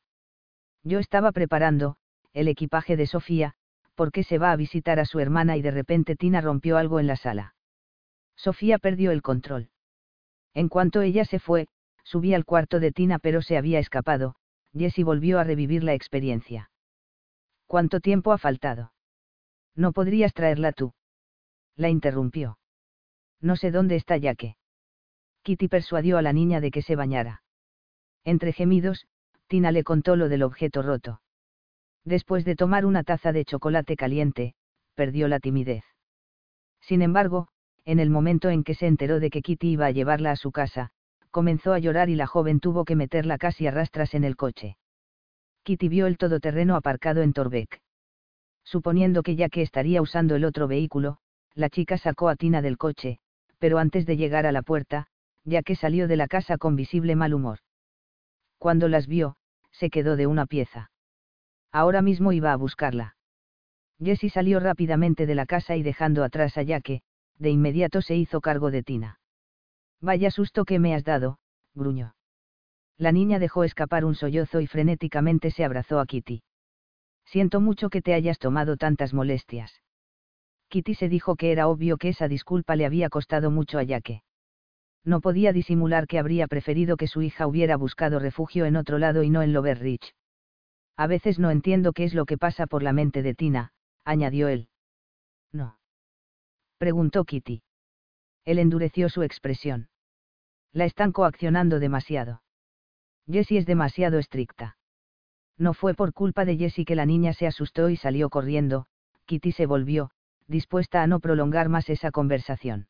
Yo 0.85 1.01
estaba 1.01 1.33
preparando, 1.33 1.97
el 2.33 2.49
equipaje 2.49 2.97
de 2.97 3.07
Sofía, 3.07 3.55
porque 3.97 4.23
se 4.23 4.39
va 4.39 4.53
a 4.53 4.57
visitar 4.57 5.01
a 5.01 5.07
su 5.07 5.19
hermana 5.19 5.57
y 5.57 5.63
de 5.63 5.73
repente 5.73 6.15
Tina 6.17 6.41
rompió 6.41 6.77
algo 6.77 7.01
en 7.01 7.09
la 7.09 7.17
sala. 7.17 7.55
Sofía 8.37 8.79
perdió 8.79 9.11
el 9.11 9.23
control. 9.23 9.71
En 10.55 10.69
cuanto 10.69 11.03
ella 11.03 11.25
se 11.25 11.39
fue, 11.41 11.69
subí 12.05 12.35
al 12.35 12.45
cuarto 12.45 12.79
de 12.79 12.93
Tina 12.93 13.19
pero 13.19 13.43
se 13.43 13.57
había 13.57 13.81
escapado, 13.81 14.37
Jessie 14.73 15.05
volvió 15.05 15.41
a 15.41 15.45
revivir 15.45 15.83
la 15.83 15.95
experiencia. 15.95 16.71
¿Cuánto 17.67 18.01
tiempo 18.01 18.33
ha 18.33 18.39
faltado? 18.39 18.93
No 19.77 19.93
podrías 19.93 20.33
traerla 20.33 20.73
tú. 20.73 20.95
La 21.77 21.91
interrumpió. 21.91 22.59
No 23.41 23.57
sé 23.57 23.71
dónde 23.71 23.97
está 23.97 24.17
Yaque. 24.17 24.57
Kitty 25.43 25.69
persuadió 25.69 26.19
a 26.19 26.23
la 26.23 26.33
niña 26.33 26.61
de 26.61 26.71
que 26.71 26.83
se 26.83 26.97
bañara. 26.97 27.43
Entre 28.25 28.53
gemidos, 28.53 29.07
Tina 29.47 29.71
le 29.71 29.85
contó 29.85 30.17
lo 30.17 30.29
del 30.29 30.43
objeto 30.43 30.83
roto. 30.83 31.21
Después 32.05 32.45
de 32.45 32.57
tomar 32.57 32.87
una 32.87 33.05
taza 33.05 33.33
de 33.33 33.45
chocolate 33.45 33.97
caliente, 33.97 34.55
perdió 34.95 35.29
la 35.29 35.39
timidez. 35.39 35.85
Sin 36.81 37.03
embargo, 37.03 37.49
en 37.85 38.01
el 38.01 38.11
momento 38.11 38.49
en 38.49 38.65
que 38.65 38.75
se 38.75 38.87
enteró 38.87 39.21
de 39.21 39.31
que 39.31 39.43
Kitty 39.43 39.69
iba 39.69 39.87
a 39.87 39.91
llevarla 39.91 40.33
a 40.33 40.37
su 40.37 40.51
casa, 40.51 40.91
comenzó 41.31 41.73
a 41.73 41.79
llorar 41.79 42.09
y 42.09 42.17
la 42.17 42.27
joven 42.27 42.61
tuvo 42.61 42.85
que 42.85 42.97
meterla 42.97 43.39
casi 43.39 43.67
a 43.67 43.71
rastras 43.71 44.15
en 44.15 44.25
el 44.25 44.37
coche. 44.37 44.79
Kitty 45.63 45.89
vio 45.89 46.07
el 46.07 46.17
todoterreno 46.17 46.77
aparcado 46.77 47.23
en 47.23 47.33
Torbeck. 47.33 47.81
Suponiendo 48.67 49.23
que 49.23 49.37
ya 49.37 49.49
que 49.49 49.63
estaría 49.63 50.03
usando 50.03 50.35
el 50.35 50.45
otro 50.45 50.67
vehículo, 50.67 51.19
la 51.55 51.71
chica 51.71 51.97
sacó 51.97 52.29
a 52.29 52.35
Tina 52.37 52.61
del 52.63 52.77
coche, 52.77 53.21
pero 53.59 53.79
antes 53.79 54.05
de 54.07 54.17
llegar 54.17 54.45
a 54.45 54.53
la 54.53 54.63
puerta, 54.63 55.07
ya 55.45 55.63
que 55.63 55.77
salió 55.77 56.09
de 56.09 56.17
la 56.17 56.27
casa 56.27 56.59
con 56.59 56.75
visible 56.75 57.15
mal 57.15 57.33
humor. 57.33 57.61
Cuando 58.59 58.89
las 58.89 59.07
vio, 59.07 59.37
se 59.71 59.89
quedó 59.89 60.17
de 60.17 60.27
una 60.27 60.47
pieza. 60.47 60.91
Ahora 61.71 62.03
mismo 62.03 62.33
iba 62.33 62.53
a 62.53 62.57
buscarla. 62.57 63.17
Jessie 64.03 64.31
salió 64.31 64.59
rápidamente 64.59 65.27
de 65.27 65.37
la 65.37 65.47
casa 65.47 65.77
y 65.77 65.85
dejando 65.85 66.25
atrás 66.25 66.59
a 66.59 66.67
Jaque, 66.67 67.03
de 67.39 67.51
inmediato 67.51 68.03
se 68.03 68.17
hizo 68.17 68.41
cargo 68.41 68.73
de 68.73 68.83
Tina. 68.83 69.21
Vaya 70.01 70.31
susto 70.31 70.65
que 70.65 70.81
me 70.81 70.95
has 70.95 71.05
dado, 71.05 71.39
gruñó. 71.75 72.15
La 72.99 73.13
niña 73.13 73.39
dejó 73.39 73.63
escapar 73.63 74.05
un 74.05 74.15
sollozo 74.15 74.61
y 74.61 74.67
frenéticamente 74.67 75.51
se 75.51 75.65
abrazó 75.65 76.01
a 76.01 76.07
Kitty. 76.07 76.43
Siento 77.27 77.61
mucho 77.61 77.91
que 77.91 78.03
te 78.03 78.15
hayas 78.15 78.39
tomado 78.39 78.77
tantas 78.77 79.13
molestias. 79.13 79.83
Kitty 80.69 80.95
se 80.95 81.09
dijo 81.09 81.37
que 81.37 81.53
era 81.53 81.69
obvio 81.69 81.97
que 81.97 82.09
esa 82.09 82.29
disculpa 82.29 82.77
le 82.77 82.87
había 82.87 83.09
costado 83.09 83.51
mucho 83.51 83.79
a 83.79 83.87
Jaque. 83.87 84.23
No 85.05 85.21
podía 85.21 85.53
disimular 85.53 86.07
que 86.07 86.19
habría 86.19 86.49
preferido 86.49 86.97
que 86.97 87.07
su 87.07 87.23
hija 87.23 87.47
hubiera 87.47 87.77
buscado 87.77 88.19
refugio 88.19 88.65
en 88.65 88.77
otro 88.77 88.99
lado 88.99 89.23
y 89.23 89.31
no 89.31 89.43
en 89.43 89.53
Lover 89.53 89.79
Ridge. 89.79 90.15
A 90.97 91.07
veces 91.07 91.39
no 91.39 91.51
entiendo 91.51 91.93
qué 91.93 92.05
es 92.05 92.15
lo 92.15 92.25
que 92.25 92.39
pasa 92.39 92.67
por 92.67 92.83
la 92.83 92.93
mente 92.93 93.23
de 93.23 93.35
Tina, 93.35 93.73
añadió 94.05 94.49
él. 94.49 94.69
No. 95.53 95.79
Preguntó 96.79 97.25
Kitty. 97.25 97.63
Él 98.45 98.59
endureció 98.59 99.09
su 99.09 99.23
expresión. 99.23 99.89
La 100.73 100.85
están 100.85 101.13
coaccionando 101.13 101.79
demasiado. 101.79 102.43
Jessie 103.29 103.59
es 103.59 103.67
demasiado 103.67 104.19
estricta. 104.19 104.77
No 105.59 105.73
fue 105.73 105.95
por 105.95 106.13
culpa 106.13 106.45
de 106.45 106.57
Jessie 106.57 106.85
que 106.85 106.97
la 106.97 107.07
niña 107.07 107.33
se 107.33 107.47
asustó 107.47 107.89
y 107.89 107.97
salió 107.97 108.29
corriendo, 108.29 108.87
Kitty 109.25 109.53
se 109.53 109.67
volvió, 109.67 110.11
dispuesta 110.47 111.03
a 111.03 111.07
no 111.07 111.21
prolongar 111.21 111.69
más 111.69 111.89
esa 111.89 112.11
conversación. 112.11 112.89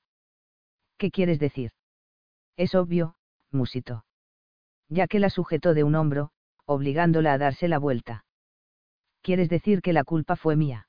¿Qué 0.98 1.10
quieres 1.10 1.38
decir? 1.38 1.72
Es 2.56 2.74
obvio, 2.74 3.16
musitó. 3.50 4.04
Ya 4.88 5.06
que 5.06 5.20
la 5.20 5.30
sujetó 5.30 5.74
de 5.74 5.84
un 5.84 5.94
hombro, 5.94 6.30
obligándola 6.64 7.32
a 7.32 7.38
darse 7.38 7.68
la 7.68 7.78
vuelta. 7.78 8.24
¿Quieres 9.22 9.48
decir 9.48 9.82
que 9.82 9.92
la 9.92 10.04
culpa 10.04 10.36
fue 10.36 10.56
mía? 10.56 10.88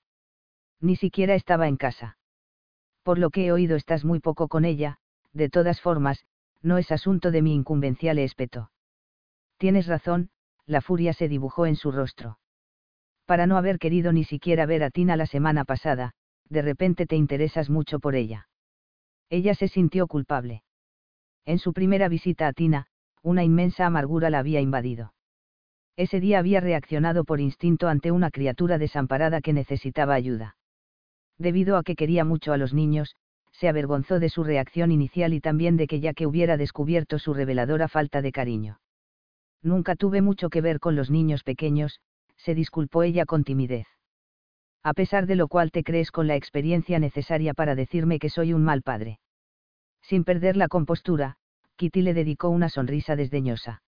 Ni 0.80 0.96
siquiera 0.96 1.36
estaba 1.36 1.68
en 1.68 1.78
casa. 1.78 2.18
Por 3.04 3.20
lo 3.20 3.30
que 3.30 3.48
he 3.48 3.52
oído 3.52 3.76
estás 3.76 4.06
muy 4.06 4.20
poco 4.20 4.48
con 4.48 4.66
ella, 4.66 5.00
de 5.34 5.50
todas 5.50 5.82
formas, 5.82 6.26
no 6.62 6.78
es 6.78 6.92
asunto 6.92 7.32
de 7.32 7.42
mi 7.42 7.54
incumbencial 7.54 8.20
espeto. 8.20 8.72
Tienes 9.58 9.88
razón, 9.88 10.30
la 10.68 10.82
furia 10.82 11.14
se 11.14 11.28
dibujó 11.28 11.66
en 11.66 11.76
su 11.76 11.92
rostro. 11.92 12.38
Para 13.26 13.48
no 13.48 13.58
haber 13.58 13.80
querido 13.80 14.14
ni 14.14 14.24
siquiera 14.24 14.66
ver 14.66 14.84
a 14.84 14.90
Tina 14.90 15.16
la 15.16 15.26
semana 15.26 15.66
pasada, 15.66 16.12
de 16.50 16.62
repente 16.62 17.06
te 17.06 17.16
interesas 17.16 17.70
mucho 17.70 18.00
por 18.00 18.16
ella. 18.16 18.48
Ella 19.30 19.56
se 19.56 19.68
sintió 19.68 20.08
culpable. 20.08 20.64
En 21.46 21.60
su 21.60 21.74
primera 21.74 22.10
visita 22.10 22.48
a 22.48 22.54
Tina, 22.54 22.88
una 23.24 23.44
inmensa 23.44 23.86
amargura 23.86 24.30
la 24.30 24.40
había 24.40 24.62
invadido. 24.62 25.14
Ese 25.96 26.20
día 26.20 26.40
había 26.40 26.62
reaccionado 26.62 27.24
por 27.24 27.40
instinto 27.40 27.88
ante 27.88 28.12
una 28.12 28.30
criatura 28.30 28.78
desamparada 28.78 29.42
que 29.42 29.54
necesitaba 29.54 30.14
ayuda. 30.14 30.58
Debido 31.38 31.78
a 31.78 31.84
que 31.84 31.96
quería 31.96 32.24
mucho 32.24 32.54
a 32.54 32.58
los 32.58 32.74
niños, 32.74 33.16
se 33.52 33.68
avergonzó 33.68 34.20
de 34.20 34.30
su 34.30 34.44
reacción 34.44 34.92
inicial 34.92 35.34
y 35.34 35.42
también 35.42 35.78
de 35.78 35.88
que 35.88 36.00
ya 36.00 36.14
que 36.14 36.28
hubiera 36.28 36.58
descubierto 36.58 37.18
su 37.18 37.34
reveladora 37.34 37.88
falta 37.88 38.22
de 38.22 38.32
cariño. 38.32 38.80
Nunca 39.68 39.98
tuve 39.98 40.22
mucho 40.22 40.50
que 40.50 40.62
ver 40.62 40.80
con 40.80 40.96
los 40.96 41.12
niños 41.12 41.44
pequeños, 41.44 42.00
se 42.38 42.56
disculpó 42.56 43.04
ella 43.04 43.26
con 43.26 43.44
timidez. 43.44 43.86
A 44.82 44.94
pesar 44.94 45.26
de 45.26 45.36
lo 45.36 45.50
cual 45.50 45.72
te 45.72 45.84
crees 45.84 46.10
con 46.10 46.26
la 46.26 46.38
experiencia 46.38 47.00
necesaria 47.00 47.54
para 47.54 47.76
decirme 47.76 48.18
que 48.18 48.30
soy 48.30 48.54
un 48.54 48.64
mal 48.64 48.82
padre. 48.82 49.20
Sin 50.02 50.24
perder 50.24 50.56
la 50.56 50.70
compostura, 50.70 51.36
Kitty 51.76 52.02
le 52.02 52.14
dedicó 52.14 52.48
una 52.48 52.70
sonrisa 52.70 53.18
desdeñosa. 53.18 53.82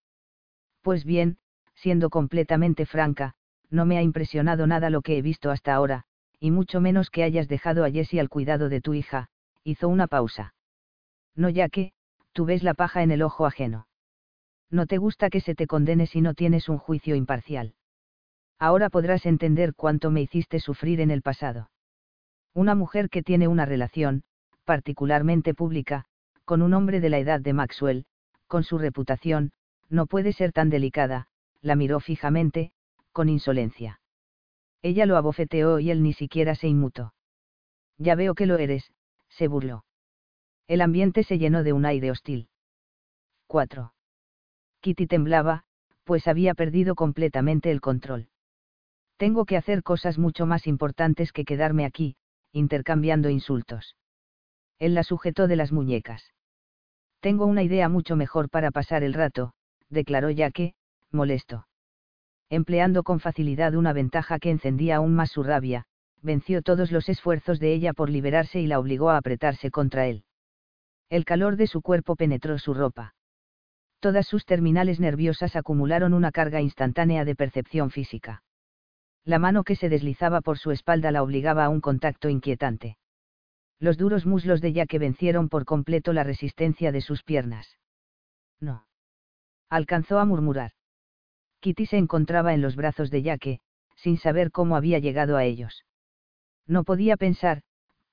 Pues 0.81 1.05
bien, 1.05 1.37
siendo 1.75 2.09
completamente 2.09 2.85
franca, 2.85 3.35
no 3.69 3.85
me 3.85 3.97
ha 3.97 4.01
impresionado 4.01 4.67
nada 4.67 4.89
lo 4.89 5.01
que 5.01 5.17
he 5.17 5.21
visto 5.21 5.49
hasta 5.49 5.73
ahora, 5.73 6.03
y 6.41 6.51
mucho 6.51 6.81
menos 6.81 7.09
que 7.09 7.23
hayas 7.23 7.47
dejado 7.47 7.85
a 7.85 7.89
Jessie 7.89 8.19
al 8.19 8.27
cuidado 8.27 8.67
de 8.67 8.81
tu 8.81 8.93
hija, 8.95 9.29
hizo 9.63 9.87
una 9.87 10.07
pausa. 10.07 10.53
No 11.35 11.47
ya 11.47 11.69
que, 11.69 11.93
tú 12.33 12.43
ves 12.43 12.63
la 12.63 12.73
paja 12.73 13.01
en 13.01 13.11
el 13.11 13.21
ojo 13.21 13.45
ajeno. 13.45 13.87
No 14.71 14.85
te 14.85 14.97
gusta 14.97 15.29
que 15.29 15.41
se 15.41 15.55
te 15.55 15.67
condene 15.67 16.05
si 16.05 16.21
no 16.21 16.33
tienes 16.33 16.69
un 16.69 16.77
juicio 16.77 17.15
imparcial. 17.15 17.73
Ahora 18.59 18.89
podrás 18.89 19.25
entender 19.25 19.73
cuánto 19.73 20.11
me 20.11 20.21
hiciste 20.21 20.59
sufrir 20.59 20.99
en 21.01 21.11
el 21.11 21.21
pasado. 21.21 21.71
Una 22.53 22.75
mujer 22.75 23.09
que 23.09 23.23
tiene 23.23 23.47
una 23.47 23.65
relación, 23.65 24.23
particularmente 24.65 25.53
pública, 25.53 26.05
con 26.45 26.61
un 26.61 26.73
hombre 26.73 26.99
de 26.99 27.09
la 27.09 27.19
edad 27.19 27.39
de 27.39 27.53
Maxwell, 27.53 28.05
con 28.47 28.63
su 28.63 28.77
reputación, 28.77 29.51
no 29.89 30.05
puede 30.05 30.33
ser 30.33 30.51
tan 30.51 30.69
delicada, 30.69 31.27
la 31.61 31.75
miró 31.75 31.99
fijamente, 31.99 32.71
con 33.11 33.29
insolencia. 33.29 34.01
Ella 34.81 35.05
lo 35.05 35.17
abofeteó 35.17 35.79
y 35.79 35.91
él 35.91 36.03
ni 36.03 36.13
siquiera 36.13 36.55
se 36.55 36.67
inmutó. 36.67 37.13
Ya 37.97 38.15
veo 38.15 38.35
que 38.35 38.45
lo 38.45 38.57
eres, 38.57 38.91
se 39.29 39.47
burló. 39.47 39.85
El 40.67 40.81
ambiente 40.81 41.23
se 41.23 41.37
llenó 41.37 41.63
de 41.63 41.73
un 41.73 41.85
aire 41.85 42.11
hostil. 42.11 42.49
4. 43.47 43.93
Kitty 44.81 45.07
temblaba, 45.07 45.63
pues 46.03 46.27
había 46.27 46.53
perdido 46.53 46.95
completamente 46.95 47.71
el 47.71 47.81
control. 47.81 48.29
Tengo 49.17 49.45
que 49.45 49.57
hacer 49.57 49.83
cosas 49.83 50.17
mucho 50.17 50.45
más 50.45 50.65
importantes 50.65 51.33
que 51.33 51.43
quedarme 51.43 51.85
aquí, 51.85 52.15
intercambiando 52.53 53.29
insultos. 53.29 53.95
Él 54.79 54.93
la 54.93 55.03
sujetó 55.03 55.47
de 55.47 55.57
las 55.57 55.71
muñecas. 55.71 56.33
Tengo 57.19 57.45
una 57.45 57.63
idea 57.63 57.89
mucho 57.89 58.15
mejor 58.15 58.49
para 58.49 58.71
pasar 58.71 59.03
el 59.03 59.13
rato, 59.13 59.53
declaró 59.89 60.29
ya 60.29 60.51
que, 60.51 60.73
molesto. 61.11 61.67
Empleando 62.49 63.03
con 63.03 63.19
facilidad 63.19 63.75
una 63.75 63.91
ventaja 63.93 64.39
que 64.39 64.49
encendía 64.49 64.95
aún 64.95 65.13
más 65.13 65.31
su 65.31 65.43
rabia, 65.43 65.85
venció 66.21 66.61
todos 66.61 66.91
los 66.91 67.09
esfuerzos 67.09 67.59
de 67.59 67.73
ella 67.73 67.93
por 67.93 68.09
liberarse 68.09 68.61
y 68.61 68.67
la 68.67 68.79
obligó 68.79 69.09
a 69.09 69.17
apretarse 69.17 69.69
contra 69.69 70.07
él. 70.07 70.23
El 71.09 71.25
calor 71.25 71.57
de 71.57 71.67
su 71.67 71.81
cuerpo 71.81 72.15
penetró 72.15 72.57
su 72.57 72.73
ropa. 72.73 73.15
Todas 73.99 74.27
sus 74.27 74.45
terminales 74.45 74.99
nerviosas 74.99 75.55
acumularon 75.55 76.13
una 76.13 76.31
carga 76.31 76.61
instantánea 76.61 77.25
de 77.25 77.35
percepción 77.35 77.91
física. 77.91 78.43
La 79.25 79.39
mano 79.39 79.63
que 79.63 79.75
se 79.75 79.89
deslizaba 79.89 80.41
por 80.41 80.57
su 80.57 80.71
espalda 80.71 81.11
la 81.11 81.23
obligaba 81.23 81.65
a 81.65 81.69
un 81.69 81.81
contacto 81.81 82.29
inquietante 82.29 82.97
los 83.79 83.97
duros 83.97 84.25
muslos 84.25 84.61
de 84.61 84.73
Yaque 84.73 84.99
vencieron 84.99 85.47
por 85.47 85.65
completo 85.65 86.11
la 86.11 86.23
resistencia 86.23 86.91
de 86.91 87.01
sus 87.01 87.23
piernas. 87.23 87.77
No. 88.59 88.85
Alcanzó 89.69 90.19
a 90.19 90.25
murmurar. 90.25 90.71
Kitty 91.61 91.85
se 91.85 91.97
encontraba 91.97 92.53
en 92.53 92.61
los 92.61 92.75
brazos 92.75 93.09
de 93.09 93.21
Yaque, 93.21 93.59
sin 93.95 94.17
saber 94.17 94.51
cómo 94.51 94.75
había 94.75 94.99
llegado 94.99 95.37
a 95.37 95.45
ellos. 95.45 95.85
No 96.67 96.83
podía 96.83 97.15
pensar, 97.17 97.61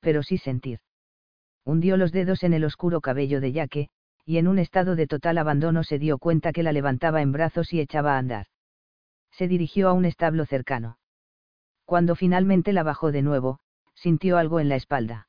pero 0.01 0.23
sí 0.23 0.39
sentir. 0.39 0.81
Hundió 1.65 1.97
los 1.97 2.13
dedos 2.13 2.45
en 2.45 2.55
el 2.55 2.65
oscuro 2.65 3.01
cabello 3.01 3.41
de 3.41 3.53
Yaque, 3.53 3.89
y 4.27 4.39
en 4.39 4.49
un 4.49 4.59
estado 4.59 4.97
de 4.97 5.07
total 5.07 5.39
abandono 5.39 5.85
se 5.85 6.01
dio 6.01 6.19
cuenta 6.19 6.53
que 6.53 6.65
la 6.65 6.73
levantaba 6.73 7.23
en 7.23 7.31
brazos 7.31 7.73
y 7.73 7.81
echaba 7.81 8.17
a 8.17 8.19
andar. 8.19 8.47
Se 9.31 9.47
dirigió 9.47 9.89
a 9.89 9.93
un 9.93 10.05
establo 10.05 10.45
cercano. 10.47 10.99
Cuando 11.85 12.17
finalmente 12.17 12.73
la 12.73 12.83
bajó 12.83 13.13
de 13.13 13.23
nuevo, 13.23 13.61
sintió 13.95 14.37
algo 14.37 14.59
en 14.59 14.69
la 14.69 14.75
espalda. 14.75 15.29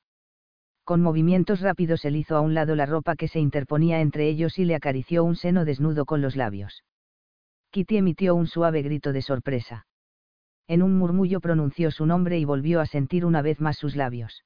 Con 0.84 1.04
movimientos 1.04 1.62
rápidos 1.62 2.06
él 2.06 2.16
hizo 2.16 2.36
a 2.36 2.42
un 2.42 2.56
lado 2.56 2.76
la 2.76 2.88
ropa 2.88 3.16
que 3.16 3.28
se 3.28 3.40
interponía 3.40 4.02
entre 4.02 4.28
ellos 4.28 4.58
y 4.58 4.66
le 4.66 4.74
acarició 4.74 5.24
un 5.24 5.36
seno 5.36 5.64
desnudo 5.64 6.06
con 6.06 6.22
los 6.22 6.36
labios. 6.36 6.84
Kitty 7.70 7.98
emitió 7.98 8.34
un 8.34 8.48
suave 8.48 8.82
grito 8.82 9.14
de 9.14 9.22
sorpresa. 9.22 9.86
En 10.68 10.82
un 10.82 10.98
murmullo 10.98 11.40
pronunció 11.40 11.92
su 11.92 12.08
nombre 12.08 12.40
y 12.40 12.46
volvió 12.46 12.82
a 12.82 12.88
sentir 12.88 13.26
una 13.26 13.44
vez 13.44 13.62
más 13.62 13.78
sus 13.78 13.96
labios. 13.96 14.44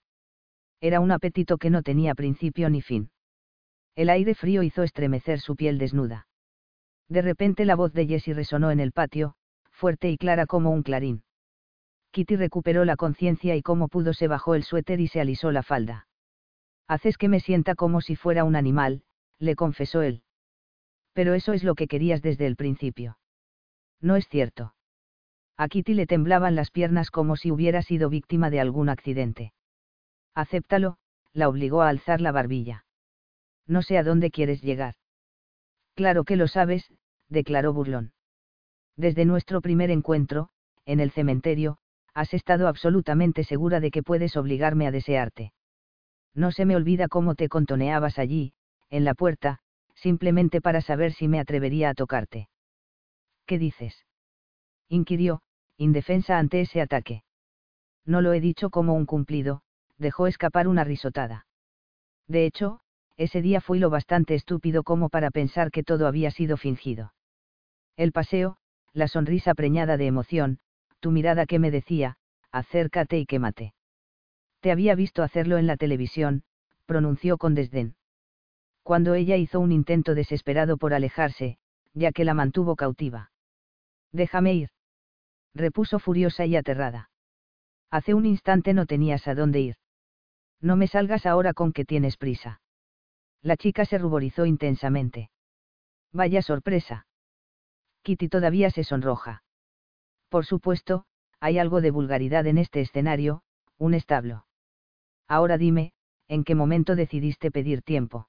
Era 0.82 1.00
un 1.00 1.12
apetito 1.12 1.58
que 1.58 1.70
no 1.70 1.84
tenía 1.84 2.16
principio 2.16 2.70
ni 2.70 2.82
fin. 2.82 3.12
El 3.96 4.10
aire 4.10 4.36
frío 4.36 4.64
hizo 4.64 4.84
estremecer 4.84 5.40
su 5.40 5.56
piel 5.56 5.78
desnuda. 5.78 6.28
De 7.10 7.22
repente 7.22 7.66
la 7.66 7.76
voz 7.76 7.94
de 7.94 8.08
Jessie 8.08 8.34
resonó 8.34 8.72
en 8.72 8.80
el 8.80 8.94
patio, 8.94 9.36
fuerte 9.70 10.10
y 10.10 10.18
clara 10.18 10.46
como 10.46 10.72
un 10.72 10.84
clarín. 10.84 11.24
Kitty 12.12 12.36
recuperó 12.36 12.86
la 12.86 12.98
conciencia 12.98 13.56
y 13.56 13.62
como 13.62 13.88
pudo 13.88 14.14
se 14.14 14.28
bajó 14.28 14.56
el 14.56 14.64
suéter 14.64 15.00
y 15.00 15.08
se 15.08 15.22
alisó 15.22 15.52
la 15.52 15.64
falda. 15.64 16.08
Haces 16.88 17.18
que 17.18 17.30
me 17.30 17.40
sienta 17.40 17.76
como 17.76 18.02
si 18.02 18.16
fuera 18.16 18.44
un 18.44 18.56
animal, 18.56 19.04
le 19.40 19.56
confesó 19.56 20.02
él. 20.02 20.24
Pero 21.14 21.34
eso 21.34 21.54
es 21.54 21.64
lo 21.64 21.76
que 21.76 21.88
querías 21.88 22.22
desde 22.22 22.48
el 22.48 22.56
principio. 22.56 23.18
No 24.02 24.16
es 24.16 24.28
cierto. 24.28 24.74
A 25.58 25.68
Kitty 25.68 25.94
le 25.94 26.08
temblaban 26.08 26.56
las 26.56 26.72
piernas 26.72 27.12
como 27.12 27.36
si 27.36 27.52
hubiera 27.52 27.82
sido 27.82 28.10
víctima 28.10 28.50
de 28.50 28.60
algún 28.60 28.90
accidente. 28.90 29.54
Acéptalo, 30.34 30.98
la 31.34 31.50
obligó 31.50 31.82
a 31.82 31.90
alzar 31.90 32.20
la 32.22 32.32
barbilla. 32.32 32.86
No 33.72 33.82
sé 33.82 33.98
a 33.98 34.04
dónde 34.04 34.30
quieres 34.30 34.62
llegar. 34.62 34.96
Claro 35.96 36.24
que 36.26 36.36
lo 36.36 36.48
sabes, 36.48 36.84
declaró 37.30 37.74
burlón. 37.74 38.14
Desde 38.98 39.26
nuestro 39.26 39.62
primer 39.62 39.90
encuentro, 39.90 40.50
en 40.86 41.00
el 41.00 41.12
cementerio, 41.12 41.78
has 42.14 42.34
estado 42.34 42.68
absolutamente 42.68 43.44
segura 43.44 43.80
de 43.80 43.92
que 43.92 44.04
puedes 44.04 44.36
obligarme 44.36 44.88
a 44.88 44.92
desearte 44.92 45.54
no 46.34 46.52
se 46.52 46.66
me 46.66 46.76
olvida 46.76 47.08
cómo 47.08 47.36
te 47.36 47.50
contoneabas 47.50 48.18
allí, 48.18 48.54
en 48.90 49.04
la 49.04 49.14
puerta, 49.14 49.60
simplemente 49.96 50.62
para 50.62 50.82
saber 50.82 51.14
si 51.14 51.28
me 51.28 51.40
atrevería 51.40 51.90
a 51.90 51.94
tocarte. 51.94 52.50
¿Qué 53.46 53.58
dices? 53.58 54.06
inquirió, 54.88 55.42
indefensa 55.78 56.38
ante 56.38 56.62
ese 56.62 56.82
ataque. 56.82 57.24
No 58.06 58.22
lo 58.22 58.34
he 58.34 58.42
dicho 58.42 58.70
como 58.70 58.94
un 58.94 59.06
cumplido, 59.06 59.62
dejó 59.98 60.28
escapar 60.28 60.68
una 60.68 60.84
risotada. 60.84 61.46
De 62.28 62.46
hecho, 62.46 62.81
ese 63.24 63.42
día 63.42 63.62
fui 63.62 63.78
lo 63.78 63.90
bastante 63.90 64.34
estúpido 64.34 64.84
como 64.84 65.10
para 65.10 65.30
pensar 65.30 65.70
que 65.70 65.84
todo 65.84 66.08
había 66.08 66.32
sido 66.32 66.58
fingido. 66.58 67.14
El 67.96 68.12
paseo, 68.12 68.58
la 68.94 69.08
sonrisa 69.08 69.54
preñada 69.54 69.96
de 69.98 70.08
emoción, 70.08 70.60
tu 71.00 71.12
mirada 71.12 71.46
que 71.46 71.60
me 71.60 71.70
decía, 71.70 72.18
acércate 72.52 73.20
y 73.20 73.26
quémate. 73.28 73.74
Te 74.60 74.72
había 74.72 74.96
visto 74.96 75.22
hacerlo 75.22 75.60
en 75.60 75.68
la 75.68 75.78
televisión, 75.78 76.44
pronunció 76.88 77.38
con 77.38 77.54
desdén. 77.54 77.96
Cuando 78.82 79.14
ella 79.14 79.38
hizo 79.38 79.60
un 79.60 79.72
intento 79.72 80.16
desesperado 80.16 80.78
por 80.78 80.94
alejarse, 80.94 81.60
ya 81.94 82.12
que 82.12 82.26
la 82.26 82.34
mantuvo 82.34 82.76
cautiva. 82.76 83.32
Déjame 84.12 84.56
ir. 84.56 84.70
Repuso 85.54 86.00
furiosa 86.00 86.46
y 86.48 86.56
aterrada. 86.56 87.12
Hace 87.92 88.16
un 88.16 88.26
instante 88.26 88.74
no 88.74 88.88
tenías 88.88 89.28
a 89.28 89.36
dónde 89.36 89.60
ir. 89.60 89.76
No 90.60 90.76
me 90.76 90.88
salgas 90.88 91.28
ahora 91.28 91.54
con 91.54 91.72
que 91.72 91.86
tienes 91.86 92.18
prisa. 92.18 92.62
La 93.42 93.58
chica 93.58 93.86
se 93.86 93.98
ruborizó 93.98 94.46
intensamente. 94.46 95.32
Vaya 96.12 96.42
sorpresa. 96.42 97.08
Kitty 98.04 98.30
todavía 98.30 98.70
se 98.70 98.84
sonroja. 98.84 99.44
Por 100.30 100.46
supuesto, 100.46 101.06
hay 101.40 101.58
algo 101.58 101.82
de 101.82 101.92
vulgaridad 101.92 102.46
en 102.48 102.58
este 102.58 102.82
escenario, 102.82 103.44
un 103.78 103.94
establo. 103.94 104.46
Ahora 105.28 105.58
dime, 105.58 105.94
¿en 106.28 106.44
qué 106.44 106.56
momento 106.56 106.96
decidiste 106.96 107.52
pedir 107.52 107.82
tiempo? 107.82 108.28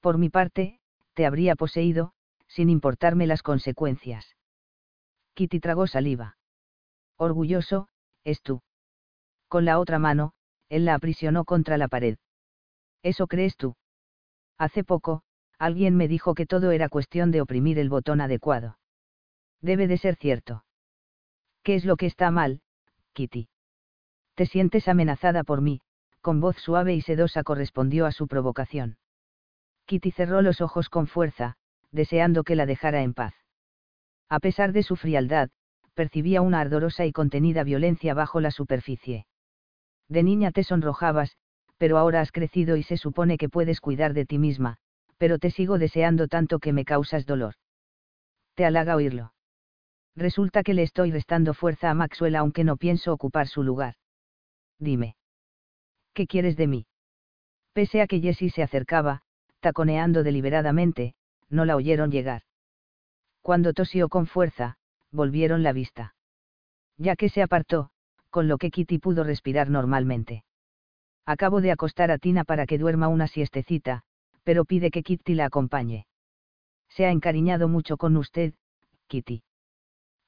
Por 0.00 0.18
mi 0.18 0.28
parte, 0.28 0.80
te 1.14 1.26
habría 1.26 1.54
poseído, 1.54 2.12
sin 2.48 2.68
importarme 2.68 3.26
las 3.26 3.42
consecuencias. 3.42 4.36
Kitty 5.34 5.60
tragó 5.60 5.86
saliva. 5.86 6.36
Orgulloso, 7.16 7.88
es 8.24 8.42
tú. 8.42 8.62
Con 9.48 9.64
la 9.64 9.78
otra 9.78 9.98
mano, 9.98 10.32
él 10.68 10.84
la 10.84 10.94
aprisionó 10.94 11.44
contra 11.44 11.78
la 11.78 11.88
pared. 11.88 12.18
¿Eso 13.02 13.26
crees 13.26 13.56
tú? 13.56 13.76
Hace 14.58 14.84
poco, 14.84 15.22
alguien 15.58 15.96
me 15.96 16.08
dijo 16.08 16.34
que 16.34 16.46
todo 16.46 16.70
era 16.70 16.88
cuestión 16.88 17.30
de 17.30 17.40
oprimir 17.40 17.78
el 17.78 17.88
botón 17.88 18.20
adecuado. 18.20 18.78
Debe 19.60 19.86
de 19.86 19.98
ser 19.98 20.16
cierto. 20.16 20.64
¿Qué 21.62 21.74
es 21.74 21.84
lo 21.84 21.96
que 21.96 22.06
está 22.06 22.30
mal, 22.30 22.62
Kitty? 23.12 23.48
Te 24.34 24.46
sientes 24.46 24.88
amenazada 24.88 25.44
por 25.44 25.60
mí, 25.60 25.80
con 26.20 26.40
voz 26.40 26.56
suave 26.56 26.94
y 26.94 27.00
sedosa 27.00 27.42
correspondió 27.42 28.06
a 28.06 28.12
su 28.12 28.28
provocación. 28.28 28.98
Kitty 29.86 30.10
cerró 30.10 30.42
los 30.42 30.60
ojos 30.60 30.88
con 30.88 31.06
fuerza, 31.06 31.56
deseando 31.90 32.44
que 32.44 32.56
la 32.56 32.66
dejara 32.66 33.02
en 33.02 33.14
paz. 33.14 33.34
A 34.28 34.40
pesar 34.40 34.72
de 34.72 34.82
su 34.82 34.96
frialdad, 34.96 35.50
percibía 35.94 36.42
una 36.42 36.60
ardorosa 36.60 37.06
y 37.06 37.12
contenida 37.12 37.64
violencia 37.64 38.12
bajo 38.12 38.40
la 38.40 38.50
superficie. 38.50 39.26
De 40.08 40.22
niña 40.22 40.52
te 40.52 40.62
sonrojabas, 40.62 41.36
pero 41.78 41.98
ahora 41.98 42.20
has 42.20 42.32
crecido 42.32 42.76
y 42.76 42.82
se 42.82 42.96
supone 42.96 43.38
que 43.38 43.48
puedes 43.48 43.80
cuidar 43.80 44.14
de 44.14 44.24
ti 44.24 44.38
misma, 44.38 44.78
pero 45.18 45.38
te 45.38 45.50
sigo 45.50 45.78
deseando 45.78 46.28
tanto 46.28 46.58
que 46.58 46.72
me 46.72 46.84
causas 46.84 47.26
dolor. 47.26 47.54
Te 48.54 48.64
halaga 48.64 48.96
oírlo. 48.96 49.32
Resulta 50.14 50.62
que 50.62 50.72
le 50.72 50.82
estoy 50.82 51.12
restando 51.12 51.52
fuerza 51.52 51.90
a 51.90 51.94
Maxwell 51.94 52.36
aunque 52.36 52.64
no 52.64 52.76
pienso 52.76 53.12
ocupar 53.12 53.48
su 53.48 53.62
lugar. 53.62 53.94
Dime. 54.78 55.16
¿Qué 56.14 56.26
quieres 56.26 56.56
de 56.56 56.66
mí? 56.66 56.86
Pese 57.74 58.00
a 58.00 58.06
que 58.06 58.20
Jessie 58.20 58.48
se 58.48 58.62
acercaba, 58.62 59.20
taconeando 59.60 60.22
deliberadamente, 60.22 61.14
no 61.50 61.66
la 61.66 61.76
oyeron 61.76 62.10
llegar. 62.10 62.42
Cuando 63.42 63.74
tosió 63.74 64.08
con 64.08 64.26
fuerza, 64.26 64.78
volvieron 65.12 65.62
la 65.62 65.72
vista. 65.72 66.14
Ya 66.96 67.16
que 67.16 67.28
se 67.28 67.42
apartó, 67.42 67.90
con 68.30 68.48
lo 68.48 68.56
que 68.56 68.70
Kitty 68.70 68.98
pudo 68.98 69.22
respirar 69.24 69.68
normalmente. 69.68 70.45
Acabo 71.26 71.60
de 71.60 71.72
acostar 71.72 72.12
a 72.12 72.18
Tina 72.18 72.44
para 72.44 72.66
que 72.66 72.78
duerma 72.78 73.08
una 73.08 73.26
siestecita, 73.26 74.02
pero 74.44 74.64
pide 74.64 74.92
que 74.92 75.02
Kitty 75.02 75.34
la 75.34 75.46
acompañe. 75.46 76.06
Se 76.88 77.04
ha 77.04 77.10
encariñado 77.10 77.66
mucho 77.66 77.96
con 77.96 78.16
usted, 78.16 78.54
Kitty. 79.08 79.42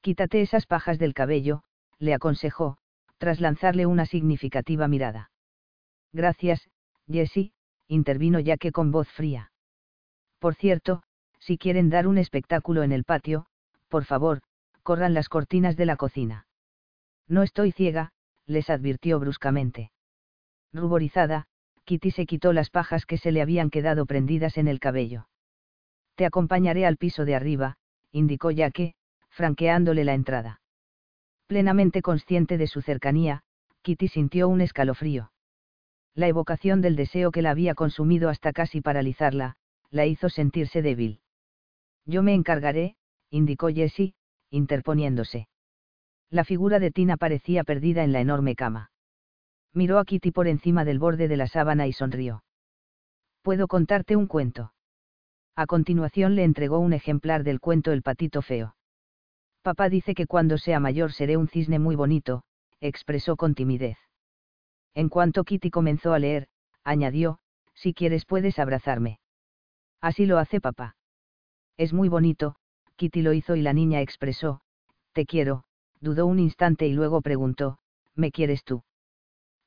Quítate 0.01 0.43
esas 0.43 0.67
pajas 0.67 0.99
del 0.99 1.15
cabello, 1.15 1.63
le 2.01 2.15
aconsejó, 2.15 2.79
tras 3.19 3.41
lanzarle 3.41 3.87
una 3.87 4.07
significativa 4.07 4.89
mirada. 4.89 5.31
Gracias, 6.13 6.69
Jessie, 7.07 7.53
intervino 7.87 8.41
ya 8.41 8.57
que 8.57 8.73
con 8.73 8.91
voz 8.91 9.09
fría. 9.09 9.53
Por 10.41 10.57
cierto, 10.57 11.05
si 11.39 11.59
quieren 11.59 11.91
dar 11.91 12.09
un 12.09 12.19
espectáculo 12.19 12.83
en 12.83 12.93
el 12.93 13.05
patio, 13.05 13.47
por 13.89 14.05
favor, 14.05 14.43
corran 14.83 15.15
las 15.15 15.29
cortinas 15.29 15.77
de 15.77 15.87
la 15.87 15.97
cocina. 15.97 16.47
No 17.29 17.43
estoy 17.43 17.73
ciega, 17.73 18.13
les 18.47 18.69
advirtió 18.69 19.21
bruscamente. 19.21 19.93
Ruborizada, 20.73 21.47
Kitty 21.85 22.11
se 22.11 22.27
quitó 22.27 22.53
las 22.53 22.71
pajas 22.71 23.07
que 23.07 23.17
se 23.17 23.33
le 23.33 23.41
habían 23.41 23.71
quedado 23.71 24.05
prendidas 24.07 24.59
en 24.59 24.69
el 24.69 24.81
cabello. 24.81 25.29
Te 26.17 26.27
acompañaré 26.27 26.85
al 26.85 26.97
piso 26.97 27.25
de 27.25 27.35
arriba, 27.35 27.77
indicó 28.13 28.51
Yaque, 28.51 28.95
franqueándole 29.31 30.05
la 30.05 30.15
entrada. 30.15 30.61
Plenamente 31.47 32.03
consciente 32.03 32.59
de 32.59 32.67
su 32.67 32.83
cercanía, 32.83 33.43
Kitty 33.83 34.09
sintió 34.09 34.49
un 34.49 34.61
escalofrío. 34.61 35.33
La 36.15 36.29
evocación 36.29 36.81
del 36.83 36.97
deseo 36.97 37.31
que 37.31 37.43
la 37.43 37.51
había 37.51 37.75
consumido 37.75 38.29
hasta 38.29 38.53
casi 38.53 38.81
paralizarla, 38.81 39.57
la 39.91 40.05
hizo 40.05 40.29
sentirse 40.29 40.83
débil. 40.83 41.21
Yo 42.05 42.23
me 42.23 42.35
encargaré, 42.35 42.97
indicó 43.31 43.69
Jessie, 43.69 44.15
interponiéndose. 44.51 45.49
La 46.31 46.45
figura 46.45 46.79
de 46.79 46.91
Tina 46.91 47.17
parecía 47.17 47.65
perdida 47.65 48.05
en 48.05 48.13
la 48.13 48.21
enorme 48.21 48.55
cama. 48.55 48.91
Miró 49.75 49.99
a 49.99 50.05
Kitty 50.05 50.31
por 50.31 50.49
encima 50.49 50.85
del 50.85 50.99
borde 50.99 51.29
de 51.29 51.37
la 51.37 51.47
sábana 51.47 51.87
y 51.87 51.93
sonrió. 51.93 52.43
¿Puedo 53.43 53.69
contarte 53.69 54.17
un 54.17 54.27
cuento? 54.27 54.73
A 55.55 55.67
continuación 55.67 56.35
le 56.37 56.45
entregó 56.45 56.79
un 56.79 56.93
ejemplar 56.93 57.45
del 57.45 57.61
cuento 57.61 57.93
El 57.93 58.03
patito 58.03 58.43
feo. 58.43 58.77
Papá 59.63 59.89
dice 59.89 60.15
que 60.15 60.27
cuando 60.27 60.57
sea 60.57 60.81
mayor 60.81 61.13
seré 61.13 61.37
un 61.37 61.49
cisne 61.49 61.79
muy 61.79 61.97
bonito, 61.97 62.45
expresó 62.81 63.37
con 63.37 63.55
timidez. 63.55 63.99
En 64.95 65.09
cuanto 65.09 65.45
Kitty 65.45 65.71
comenzó 65.71 66.13
a 66.13 66.19
leer, 66.19 66.49
añadió, 66.85 67.39
si 67.75 67.95
quieres 67.95 68.25
puedes 68.25 68.59
abrazarme. 68.59 69.21
Así 70.01 70.27
lo 70.27 70.39
hace 70.39 70.61
papá. 70.61 70.97
Es 71.77 71.93
muy 71.93 72.09
bonito, 72.09 72.57
Kitty 72.97 73.23
lo 73.23 73.33
hizo 73.33 73.57
y 73.57 73.63
la 73.63 73.73
niña 73.73 74.01
expresó, 74.01 74.61
te 75.13 75.27
quiero, 75.27 75.65
dudó 76.01 76.27
un 76.27 76.39
instante 76.39 76.87
y 76.87 76.93
luego 76.93 77.21
preguntó, 77.21 77.79
¿me 78.15 78.31
quieres 78.33 78.65
tú? 78.65 78.83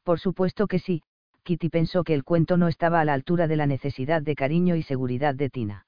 Por 0.03 0.19
supuesto 0.19 0.67
que 0.67 0.79
sí, 0.79 1.03
Kitty 1.43 1.69
pensó 1.69 2.03
que 2.03 2.13
el 2.13 2.23
cuento 2.23 2.57
no 2.57 2.67
estaba 2.67 3.01
a 3.01 3.05
la 3.05 3.13
altura 3.13 3.47
de 3.47 3.55
la 3.55 3.67
necesidad 3.67 4.21
de 4.21 4.35
cariño 4.35 4.75
y 4.75 4.83
seguridad 4.83 5.35
de 5.35 5.49
Tina. 5.49 5.85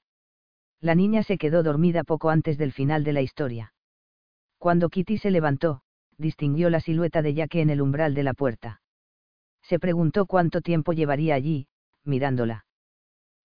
La 0.80 0.94
niña 0.94 1.22
se 1.22 1.38
quedó 1.38 1.62
dormida 1.62 2.04
poco 2.04 2.30
antes 2.30 2.58
del 2.58 2.72
final 2.72 3.04
de 3.04 3.12
la 3.12 3.22
historia. 3.22 3.72
Cuando 4.58 4.88
Kitty 4.88 5.18
se 5.18 5.30
levantó, 5.30 5.82
distinguió 6.18 6.70
la 6.70 6.80
silueta 6.80 7.22
de 7.22 7.34
Jaque 7.34 7.60
en 7.60 7.70
el 7.70 7.80
umbral 7.80 8.14
de 8.14 8.22
la 8.22 8.34
puerta. 8.34 8.80
Se 9.62 9.78
preguntó 9.78 10.26
cuánto 10.26 10.60
tiempo 10.60 10.92
llevaría 10.92 11.34
allí, 11.34 11.68
mirándola. 12.04 12.66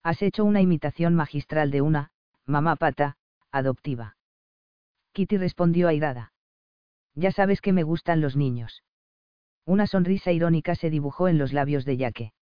Has 0.02 0.22
hecho 0.22 0.44
una 0.44 0.60
imitación 0.60 1.14
magistral 1.14 1.70
de 1.70 1.80
una, 1.80 2.10
mamá 2.46 2.76
pata, 2.76 3.16
adoptiva. 3.50 4.16
Kitty 5.12 5.38
respondió 5.38 5.88
airada. 5.88 6.32
Ya 7.14 7.32
sabes 7.32 7.60
que 7.60 7.72
me 7.72 7.82
gustan 7.82 8.20
los 8.20 8.36
niños. 8.36 8.82
Una 9.64 9.86
sonrisa 9.86 10.32
irónica 10.32 10.74
se 10.74 10.90
dibujó 10.90 11.28
en 11.28 11.38
los 11.38 11.52
labios 11.52 11.84
de 11.84 11.96
Yaque. 11.96 12.32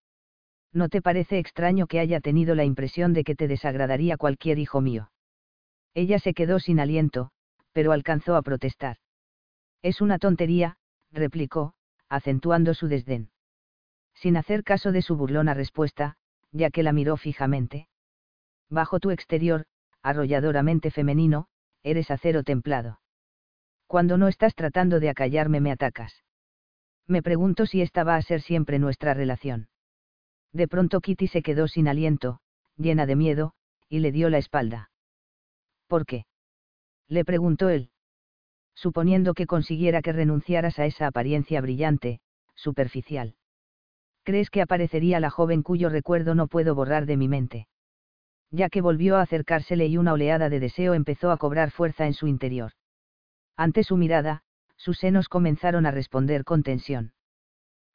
¿No 0.72 0.88
te 0.88 1.02
parece 1.02 1.38
extraño 1.38 1.86
que 1.86 2.00
haya 2.00 2.20
tenido 2.20 2.54
la 2.54 2.64
impresión 2.64 3.12
de 3.12 3.24
que 3.24 3.34
te 3.34 3.48
desagradaría 3.48 4.16
cualquier 4.16 4.58
hijo 4.58 4.80
mío? 4.80 5.10
Ella 5.94 6.18
se 6.18 6.34
quedó 6.34 6.58
sin 6.60 6.80
aliento, 6.80 7.30
pero 7.72 7.92
alcanzó 7.92 8.36
a 8.36 8.42
protestar. 8.42 8.98
Es 9.82 10.00
una 10.00 10.18
tontería, 10.18 10.76
replicó, 11.10 11.74
acentuando 12.08 12.74
su 12.74 12.88
desdén. 12.88 13.30
Sin 14.14 14.36
hacer 14.36 14.64
caso 14.64 14.92
de 14.92 15.02
su 15.02 15.16
burlona 15.16 15.54
respuesta, 15.54 16.16
ya 16.52 16.70
que 16.70 16.82
la 16.82 16.92
miró 16.92 17.16
fijamente. 17.16 17.88
Bajo 18.68 19.00
tu 19.00 19.10
exterior, 19.10 19.64
arrolladoramente 20.02 20.90
femenino, 20.90 21.46
eres 21.82 22.10
acero 22.10 22.42
templado. 22.42 23.00
Cuando 23.86 24.18
no 24.18 24.28
estás 24.28 24.54
tratando 24.54 25.00
de 25.00 25.08
acallarme 25.08 25.60
me 25.60 25.70
atacas. 25.70 26.24
Me 27.08 27.22
pregunto 27.22 27.64
si 27.64 27.80
esta 27.80 28.04
va 28.04 28.16
a 28.16 28.22
ser 28.22 28.42
siempre 28.42 28.78
nuestra 28.78 29.14
relación. 29.14 29.68
De 30.52 30.68
pronto 30.68 31.00
Kitty 31.00 31.26
se 31.26 31.42
quedó 31.42 31.66
sin 31.66 31.88
aliento, 31.88 32.40
llena 32.76 33.06
de 33.06 33.16
miedo, 33.16 33.54
y 33.88 34.00
le 34.00 34.12
dio 34.12 34.28
la 34.28 34.36
espalda. 34.36 34.90
¿Por 35.86 36.04
qué? 36.04 36.26
Le 37.08 37.24
preguntó 37.24 37.70
él. 37.70 37.90
Suponiendo 38.74 39.32
que 39.32 39.46
consiguiera 39.46 40.02
que 40.02 40.12
renunciaras 40.12 40.78
a 40.78 40.84
esa 40.84 41.06
apariencia 41.06 41.62
brillante, 41.62 42.20
superficial. 42.54 43.34
¿Crees 44.22 44.50
que 44.50 44.60
aparecería 44.60 45.18
la 45.18 45.30
joven 45.30 45.62
cuyo 45.62 45.88
recuerdo 45.88 46.34
no 46.34 46.46
puedo 46.46 46.74
borrar 46.74 47.06
de 47.06 47.16
mi 47.16 47.28
mente? 47.28 47.68
Ya 48.50 48.68
que 48.68 48.82
volvió 48.82 49.16
a 49.16 49.22
acercársele 49.22 49.86
y 49.86 49.96
una 49.96 50.12
oleada 50.12 50.50
de 50.50 50.60
deseo 50.60 50.92
empezó 50.92 51.30
a 51.30 51.38
cobrar 51.38 51.70
fuerza 51.70 52.06
en 52.06 52.12
su 52.12 52.26
interior. 52.26 52.72
Ante 53.56 53.82
su 53.82 53.96
mirada, 53.96 54.42
sus 54.78 54.98
senos 54.98 55.28
comenzaron 55.28 55.84
a 55.84 55.90
responder 55.90 56.44
con 56.44 56.62
tensión. 56.62 57.12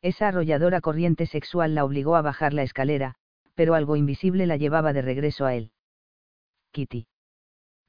Esa 0.04 0.28
arrolladora 0.28 0.82
corriente 0.82 1.26
sexual 1.26 1.74
la 1.74 1.86
obligó 1.86 2.16
a 2.16 2.22
bajar 2.22 2.54
la 2.54 2.64
escalera, 2.64 3.16
pero 3.56 3.74
algo 3.74 3.96
invisible 3.96 4.46
la 4.46 4.58
llevaba 4.58 4.94
de 4.94 5.02
regreso 5.02 5.46
a 5.46 5.56
él. 5.56 5.72
Kitty. 6.72 7.08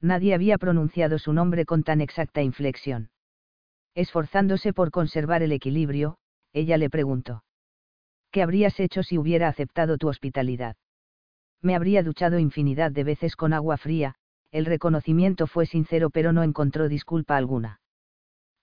Nadie 0.01 0.33
había 0.33 0.57
pronunciado 0.57 1.19
su 1.19 1.33
nombre 1.33 1.65
con 1.65 1.83
tan 1.83 2.01
exacta 2.01 2.41
inflexión. 2.41 3.09
Esforzándose 3.95 4.73
por 4.73 4.91
conservar 4.91 5.43
el 5.43 5.51
equilibrio, 5.51 6.17
ella 6.53 6.77
le 6.77 6.89
preguntó. 6.89 7.43
¿Qué 8.31 8.41
habrías 8.41 8.79
hecho 8.79 9.03
si 9.03 9.17
hubiera 9.17 9.47
aceptado 9.47 9.97
tu 9.97 10.07
hospitalidad? 10.07 10.75
Me 11.61 11.75
habría 11.75 12.03
duchado 12.03 12.37
infinidad 12.37 12.91
de 12.91 13.03
veces 13.03 13.35
con 13.35 13.53
agua 13.53 13.77
fría, 13.77 14.15
el 14.51 14.65
reconocimiento 14.65 15.47
fue 15.47 15.65
sincero 15.65 16.09
pero 16.09 16.31
no 16.31 16.43
encontró 16.43 16.87
disculpa 16.87 17.37
alguna. 17.37 17.79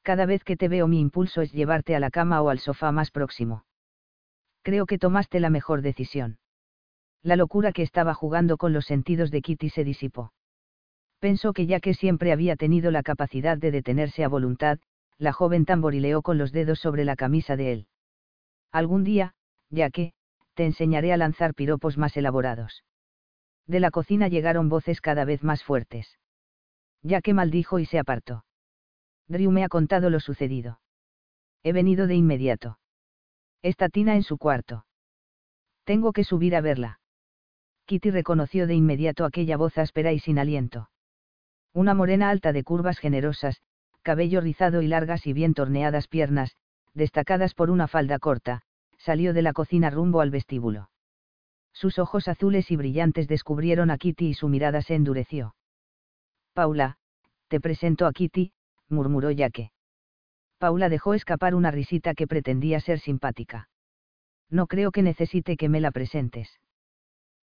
Cada 0.02 0.26
vez 0.26 0.42
que 0.42 0.56
te 0.56 0.68
veo 0.68 0.88
mi 0.88 1.00
impulso 1.00 1.42
es 1.42 1.52
llevarte 1.52 1.94
a 1.94 2.00
la 2.00 2.10
cama 2.10 2.42
o 2.42 2.48
al 2.48 2.58
sofá 2.58 2.90
más 2.92 3.10
próximo. 3.10 3.64
Creo 4.62 4.86
que 4.86 4.98
tomaste 4.98 5.40
la 5.40 5.50
mejor 5.50 5.82
decisión. 5.82 6.38
La 7.22 7.36
locura 7.36 7.72
que 7.72 7.82
estaba 7.82 8.14
jugando 8.14 8.56
con 8.56 8.72
los 8.72 8.84
sentidos 8.84 9.30
de 9.30 9.42
Kitty 9.42 9.70
se 9.70 9.84
disipó. 9.84 10.32
Pensó 11.20 11.52
que 11.52 11.66
ya 11.66 11.78
que 11.78 11.94
siempre 11.94 12.32
había 12.32 12.56
tenido 12.56 12.90
la 12.90 13.04
capacidad 13.04 13.56
de 13.56 13.70
detenerse 13.70 14.24
a 14.24 14.28
voluntad, 14.28 14.80
la 15.18 15.32
joven 15.32 15.64
tamborileó 15.64 16.20
con 16.22 16.36
los 16.36 16.50
dedos 16.50 16.80
sobre 16.80 17.04
la 17.04 17.14
camisa 17.14 17.54
de 17.54 17.72
él. 17.72 17.86
Algún 18.72 19.04
día, 19.04 19.34
ya 19.70 19.90
que, 19.90 20.14
te 20.54 20.64
enseñaré 20.64 21.12
a 21.12 21.16
lanzar 21.16 21.54
piropos 21.54 21.96
más 21.96 22.16
elaborados. 22.16 22.82
De 23.68 23.78
la 23.78 23.92
cocina 23.92 24.26
llegaron 24.26 24.68
voces 24.68 25.00
cada 25.00 25.24
vez 25.24 25.44
más 25.44 25.62
fuertes. 25.62 26.18
Ya 27.02 27.20
que 27.20 27.34
maldijo 27.34 27.78
y 27.78 27.86
se 27.86 28.00
apartó. 28.00 28.44
Drew 29.32 29.50
me 29.50 29.64
ha 29.64 29.68
contado 29.68 30.10
lo 30.10 30.20
sucedido. 30.20 30.78
He 31.62 31.72
venido 31.72 32.06
de 32.06 32.14
inmediato. 32.14 32.78
Está 33.62 33.88
Tina 33.88 34.14
en 34.14 34.22
su 34.22 34.36
cuarto. 34.36 34.84
Tengo 35.84 36.12
que 36.12 36.22
subir 36.22 36.54
a 36.54 36.60
verla. 36.60 37.00
Kitty 37.86 38.10
reconoció 38.10 38.66
de 38.66 38.74
inmediato 38.74 39.24
aquella 39.24 39.56
voz 39.56 39.78
áspera 39.78 40.12
y 40.12 40.18
sin 40.18 40.38
aliento. 40.38 40.90
Una 41.72 41.94
morena 41.94 42.28
alta 42.28 42.52
de 42.52 42.62
curvas 42.62 42.98
generosas, 42.98 43.62
cabello 44.02 44.42
rizado 44.42 44.82
y 44.82 44.88
largas 44.88 45.26
y 45.26 45.32
bien 45.32 45.54
torneadas 45.54 46.08
piernas, 46.08 46.54
destacadas 46.92 47.54
por 47.54 47.70
una 47.70 47.88
falda 47.88 48.18
corta, 48.18 48.60
salió 48.98 49.32
de 49.32 49.40
la 49.40 49.54
cocina 49.54 49.88
rumbo 49.88 50.20
al 50.20 50.30
vestíbulo. 50.30 50.90
Sus 51.72 51.98
ojos 51.98 52.28
azules 52.28 52.70
y 52.70 52.76
brillantes 52.76 53.28
descubrieron 53.28 53.90
a 53.90 53.96
Kitty 53.96 54.28
y 54.28 54.34
su 54.34 54.48
mirada 54.48 54.82
se 54.82 54.94
endureció. 54.94 55.54
Paula, 56.52 56.98
te 57.48 57.60
presento 57.60 58.06
a 58.06 58.12
Kitty, 58.12 58.52
murmuró 58.92 59.30
Yaque. 59.30 59.72
Paula 60.58 60.88
dejó 60.88 61.14
escapar 61.14 61.54
una 61.54 61.70
risita 61.70 62.14
que 62.14 62.28
pretendía 62.28 62.78
ser 62.78 63.00
simpática. 63.00 63.68
No 64.48 64.66
creo 64.66 64.92
que 64.92 65.02
necesite 65.02 65.56
que 65.56 65.68
me 65.68 65.80
la 65.80 65.90
presentes. 65.90 66.60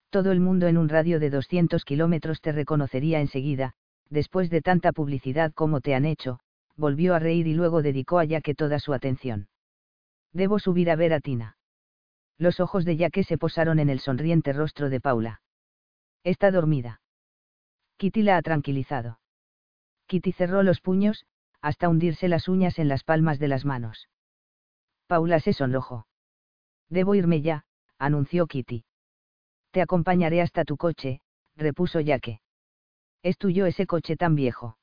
Todo 0.09 0.31
el 0.31 0.39
mundo 0.39 0.67
en 0.67 0.77
un 0.77 0.89
radio 0.89 1.19
de 1.19 1.29
200 1.29 1.83
kilómetros 1.83 2.39
te 2.41 2.51
reconocería 2.51 3.19
enseguida, 3.19 3.73
después 4.09 4.49
de 4.49 4.61
tanta 4.61 4.91
publicidad 4.91 5.53
como 5.53 5.81
te 5.81 5.95
han 5.95 6.05
hecho, 6.05 6.39
volvió 6.77 7.13
a 7.13 7.19
reír 7.19 7.47
y 7.47 7.53
luego 7.53 7.81
dedicó 7.81 8.19
a 8.19 8.25
Yaque 8.25 8.55
toda 8.55 8.79
su 8.79 8.93
atención. 8.93 9.49
Debo 10.31 10.59
subir 10.59 10.89
a 10.89 10.95
ver 10.95 11.13
a 11.13 11.19
Tina. 11.19 11.57
Los 12.37 12.59
ojos 12.59 12.85
de 12.85 12.95
Yaque 12.95 13.23
se 13.23 13.37
posaron 13.37 13.79
en 13.79 13.89
el 13.89 13.99
sonriente 13.99 14.53
rostro 14.53 14.89
de 14.89 15.01
Paula. 15.01 15.41
Está 16.23 16.51
dormida. 16.51 17.01
Kitty 17.97 18.23
la 18.23 18.37
ha 18.37 18.41
tranquilizado. 18.41 19.19
Kitty 20.07 20.31
cerró 20.31 20.63
los 20.63 20.79
puños, 20.79 21.25
hasta 21.61 21.89
hundirse 21.89 22.27
las 22.27 22.47
uñas 22.47 22.79
en 22.79 22.87
las 22.87 23.03
palmas 23.03 23.39
de 23.39 23.47
las 23.47 23.65
manos. 23.65 24.09
Paula 25.07 25.39
se 25.39 25.53
sonrojó. 25.53 26.07
Debo 26.89 27.15
irme 27.15 27.41
ya, 27.41 27.65
anunció 27.97 28.47
Kitty. 28.47 28.85
Te 29.71 29.81
acompañaré 29.81 30.41
hasta 30.41 30.65
tu 30.65 30.77
coche, 30.77 31.21
repuso 31.55 31.99
Yaque. 31.99 32.41
¿Es 33.21 33.37
tuyo 33.37 33.65
ese 33.65 33.85
coche 33.85 34.15
tan 34.15 34.35
viejo? 34.35 34.77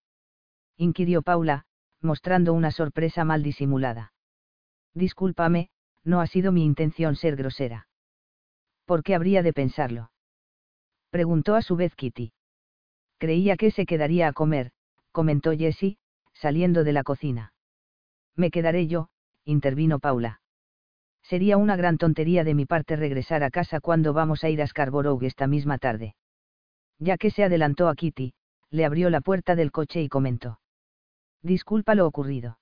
inquirió 0.77 1.23
Paula, 1.23 1.65
mostrando 2.01 2.53
una 2.53 2.71
sorpresa 2.71 3.25
mal 3.25 3.43
disimulada. 3.43 4.13
Discúlpame, 4.95 5.71
no 6.05 6.21
ha 6.21 6.27
sido 6.27 6.53
mi 6.53 6.65
intención 6.65 7.17
ser 7.17 7.37
grosera. 7.37 7.89
¿Por 8.85 9.03
qué 9.03 9.15
habría 9.15 9.43
de 9.43 9.53
pensarlo? 9.53 10.11
Preguntó 11.11 11.55
a 11.55 11.63
su 11.63 11.77
vez 11.77 11.95
Kitty. 11.95 12.33
Creía 13.19 13.57
que 13.57 13.71
se 13.71 13.87
quedaría 13.87 14.29
a 14.29 14.33
comer, 14.33 14.73
comentó 15.11 15.53
Jessie, 15.53 15.99
saliendo 16.41 16.85
de 16.85 16.93
la 16.93 17.03
cocina. 17.03 17.53
Me 18.35 18.51
quedaré 18.51 18.87
yo, 18.87 19.09
intervino 19.45 19.99
Paula. 19.99 20.41
Sería 21.23 21.57
una 21.57 21.77
gran 21.77 21.99
tontería 21.99 22.45
de 22.45 22.55
mi 22.55 22.67
parte 22.67 22.95
regresar 22.95 23.43
a 23.43 23.51
casa 23.51 23.81
cuando 23.81 24.13
vamos 24.13 24.45
a 24.45 24.49
ir 24.49 24.63
a 24.63 24.67
Scarborough 24.67 25.23
esta 25.25 25.47
misma 25.47 25.79
tarde. 25.79 26.15
Ya 26.99 27.17
que 27.17 27.31
se 27.31 27.45
adelantó 27.45 27.89
a 27.89 27.95
Kitty, 27.95 28.35
le 28.71 28.85
abrió 28.85 29.11
la 29.11 29.21
puerta 29.21 29.57
del 29.57 29.73
coche 29.73 30.03
y 30.03 30.09
comentó. 30.09 30.61
Disculpa 31.43 31.95
lo 31.95 32.07
ocurrido. 32.07 32.59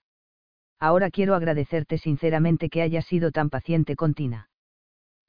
Ahora 0.78 1.10
quiero 1.10 1.34
agradecerte 1.34 1.98
sinceramente 1.98 2.68
que 2.68 2.82
hayas 2.82 3.06
sido 3.06 3.32
tan 3.32 3.50
paciente 3.50 3.96
con 3.96 4.14
Tina. 4.14 4.48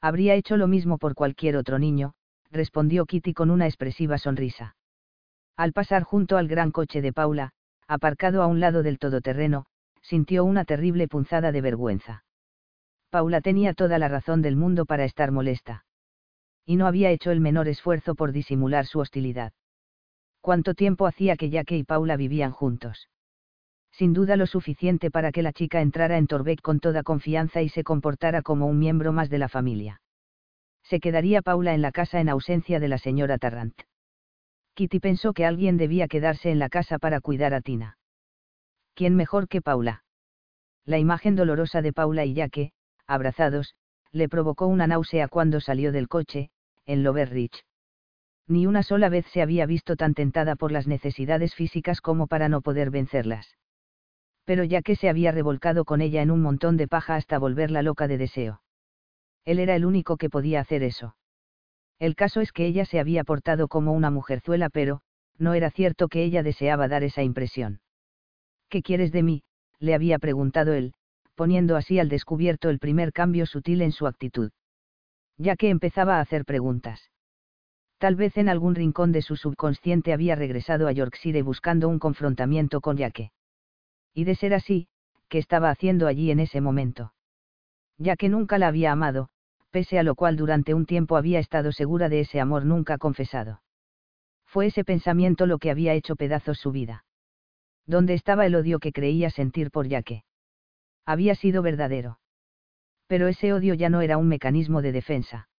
Habría 0.02 0.36
hecho 0.36 0.58
lo 0.58 0.68
mismo 0.68 0.98
por 0.98 1.16
cualquier 1.16 1.58
otro 1.58 1.80
niño, 1.80 2.14
respondió 2.52 3.06
Kitty 3.06 3.34
con 3.34 3.50
una 3.50 3.66
expresiva 3.66 4.18
sonrisa. 4.18 4.76
Al 5.56 5.74
pasar 5.74 6.04
junto 6.04 6.38
al 6.38 6.48
gran 6.48 6.72
coche 6.72 7.02
de 7.02 7.14
Paula, 7.14 7.52
aparcado 7.88 8.42
a 8.42 8.48
un 8.48 8.60
lado 8.60 8.84
del 8.84 9.00
todoterreno, 9.00 9.66
sintió 10.02 10.46
una 10.46 10.66
terrible 10.66 11.08
punzada 11.08 11.52
de 11.52 11.62
vergüenza. 11.62 12.24
Paula 13.10 13.42
tenía 13.42 13.74
toda 13.74 13.98
la 13.98 14.08
razón 14.08 14.42
del 14.42 14.56
mundo 14.56 14.86
para 14.86 15.06
estar 15.06 15.32
molesta. 15.32 15.86
Y 16.66 16.76
no 16.76 16.88
había 16.88 17.12
hecho 17.12 17.32
el 17.32 17.40
menor 17.40 17.68
esfuerzo 17.68 18.16
por 18.16 18.32
disimular 18.32 18.86
su 18.86 19.00
hostilidad. 19.00 19.54
¿Cuánto 20.42 20.74
tiempo 20.74 21.08
hacía 21.08 21.38
que 21.38 21.50
Jaque 21.50 21.78
y 21.78 21.84
Paula 21.84 22.18
vivían 22.18 22.52
juntos? 22.52 23.10
Sin 23.92 24.14
duda 24.14 24.36
lo 24.36 24.46
suficiente 24.46 25.10
para 25.10 25.32
que 25.32 25.42
la 25.42 25.54
chica 25.54 25.82
entrara 25.82 26.18
en 26.18 26.28
Torbeck 26.28 26.62
con 26.62 26.80
toda 26.80 27.04
confianza 27.04 27.62
y 27.62 27.70
se 27.70 27.84
comportara 27.84 28.42
como 28.42 28.68
un 28.68 28.78
miembro 28.78 29.14
más 29.14 29.30
de 29.30 29.38
la 29.38 29.48
familia. 29.48 30.02
Se 30.84 31.00
quedaría 31.00 31.42
Paula 31.42 31.74
en 31.74 31.82
la 31.82 31.92
casa 31.92 32.20
en 32.20 32.30
ausencia 32.30 32.80
de 32.80 32.90
la 32.90 32.98
señora 32.98 33.38
Tarrant. 33.38 33.76
Kitty 34.76 35.00
pensó 35.00 35.34
que 35.34 35.46
alguien 35.46 35.78
debía 35.78 36.08
quedarse 36.08 36.52
en 36.52 36.60
la 36.60 36.70
casa 36.70 37.00
para 37.00 37.22
cuidar 37.22 37.54
a 37.54 37.62
Tina. 37.62 37.98
¿Quién 38.94 39.16
mejor 39.16 39.48
que 39.48 39.62
Paula? 39.62 40.04
La 40.86 41.00
imagen 41.00 41.36
dolorosa 41.36 41.82
de 41.82 41.94
Paula 41.94 42.26
y 42.26 42.36
Jaque, 42.36 42.72
abrazados, 43.08 43.74
le 44.12 44.30
provocó 44.30 44.68
una 44.68 44.86
náusea 44.86 45.30
cuando 45.30 45.62
salió 45.62 45.92
del 45.92 46.08
coche, 46.10 46.50
en 46.86 47.04
Loveridge. 47.04 47.66
Ni 48.48 48.68
una 48.68 48.84
sola 48.84 49.10
vez 49.10 49.26
se 49.28 49.42
había 49.42 49.66
visto 49.66 49.96
tan 49.96 50.14
tentada 50.14 50.56
por 50.56 50.72
las 50.72 50.88
necesidades 50.88 51.56
físicas 51.56 52.02
como 52.02 52.28
para 52.28 52.50
no 52.50 52.62
poder 52.62 52.92
vencerlas. 52.92 53.58
Pero 54.44 54.64
ya 54.64 54.82
que 54.82 54.96
se 54.96 55.10
había 55.10 55.32
revolcado 55.32 55.86
con 55.86 56.02
ella 56.02 56.22
en 56.22 56.32
un 56.32 56.42
montón 56.42 56.78
de 56.78 56.88
paja 56.88 57.16
hasta 57.16 57.40
volverla 57.40 57.82
loca 57.82 58.08
de 58.08 58.18
deseo. 58.18 58.62
Él 59.46 59.60
era 59.60 59.76
el 59.76 59.86
único 59.86 60.18
que 60.18 60.30
podía 60.30 60.60
hacer 60.60 60.84
eso. 60.84 61.16
El 62.00 62.16
caso 62.16 62.42
es 62.42 62.52
que 62.52 62.66
ella 62.66 62.86
se 62.86 63.00
había 63.00 63.24
portado 63.24 63.68
como 63.68 63.94
una 63.94 64.12
mujerzuela, 64.12 64.70
pero, 64.70 65.02
no 65.38 65.54
era 65.54 65.72
cierto 65.72 66.08
que 66.08 66.24
ella 66.24 66.44
deseaba 66.44 66.88
dar 66.88 67.04
esa 67.04 67.24
impresión. 67.24 67.80
¿Qué 68.70 68.82
quieres 68.82 69.12
de 69.12 69.24
mí? 69.24 69.44
le 69.80 69.94
había 69.94 70.20
preguntado 70.20 70.74
él, 70.74 70.94
poniendo 71.36 71.76
así 71.76 72.00
al 72.00 72.10
descubierto 72.10 72.70
el 72.70 72.80
primer 72.80 73.12
cambio 73.12 73.46
sutil 73.46 73.82
en 73.82 73.92
su 73.92 74.08
actitud. 74.08 74.52
Ya 75.38 75.56
que 75.56 75.70
empezaba 75.70 76.18
a 76.18 76.22
hacer 76.22 76.46
preguntas. 76.46 77.12
Tal 77.98 78.16
vez 78.16 78.38
en 78.38 78.50
algún 78.50 78.76
rincón 78.76 79.12
de 79.12 79.22
su 79.22 79.36
subconsciente 79.36 80.14
había 80.14 80.36
regresado 80.36 80.88
a 80.88 80.92
Yorkshire 80.92 81.42
buscando 81.42 81.88
un 81.90 82.00
confrontamiento 82.00 82.82
con 82.82 82.98
Yaque. 82.98 83.32
Y 84.14 84.24
de 84.24 84.36
ser 84.36 84.54
así, 84.54 84.88
¿qué 85.28 85.38
estaba 85.38 85.70
haciendo 85.70 86.08
allí 86.08 86.32
en 86.32 86.40
ese 86.40 86.62
momento? 86.62 87.14
Ya 87.98 88.16
que 88.16 88.30
nunca 88.30 88.58
la 88.58 88.68
había 88.68 88.92
amado, 88.92 89.30
pese 89.76 90.00
a 90.00 90.04
lo 90.04 90.16
cual 90.16 90.38
durante 90.38 90.74
un 90.74 90.86
tiempo 90.86 91.18
había 91.18 91.38
estado 91.38 91.74
segura 91.74 92.08
de 92.08 92.22
ese 92.22 92.40
amor 92.40 92.64
nunca 92.66 92.98
confesado. 92.98 93.62
Fue 94.46 94.68
ese 94.68 94.86
pensamiento 94.86 95.48
lo 95.48 95.58
que 95.58 95.70
había 95.70 95.94
hecho 95.96 96.16
pedazos 96.16 96.60
su 96.60 96.72
vida. 96.72 97.04
¿Dónde 97.86 98.14
estaba 98.14 98.46
el 98.46 98.56
odio 98.56 98.80
que 98.80 98.94
creía 98.94 99.30
sentir 99.30 99.72
por 99.72 99.86
Yaque? 99.90 100.24
Había 101.06 101.36
sido 101.36 101.62
verdadero. 101.62 102.20
Pero 103.08 103.28
ese 103.28 103.52
odio 103.52 103.74
ya 103.74 103.90
no 103.90 104.00
era 104.00 104.18
un 104.18 104.30
mecanismo 104.30 104.82
de 104.82 104.94
defensa. 104.94 105.50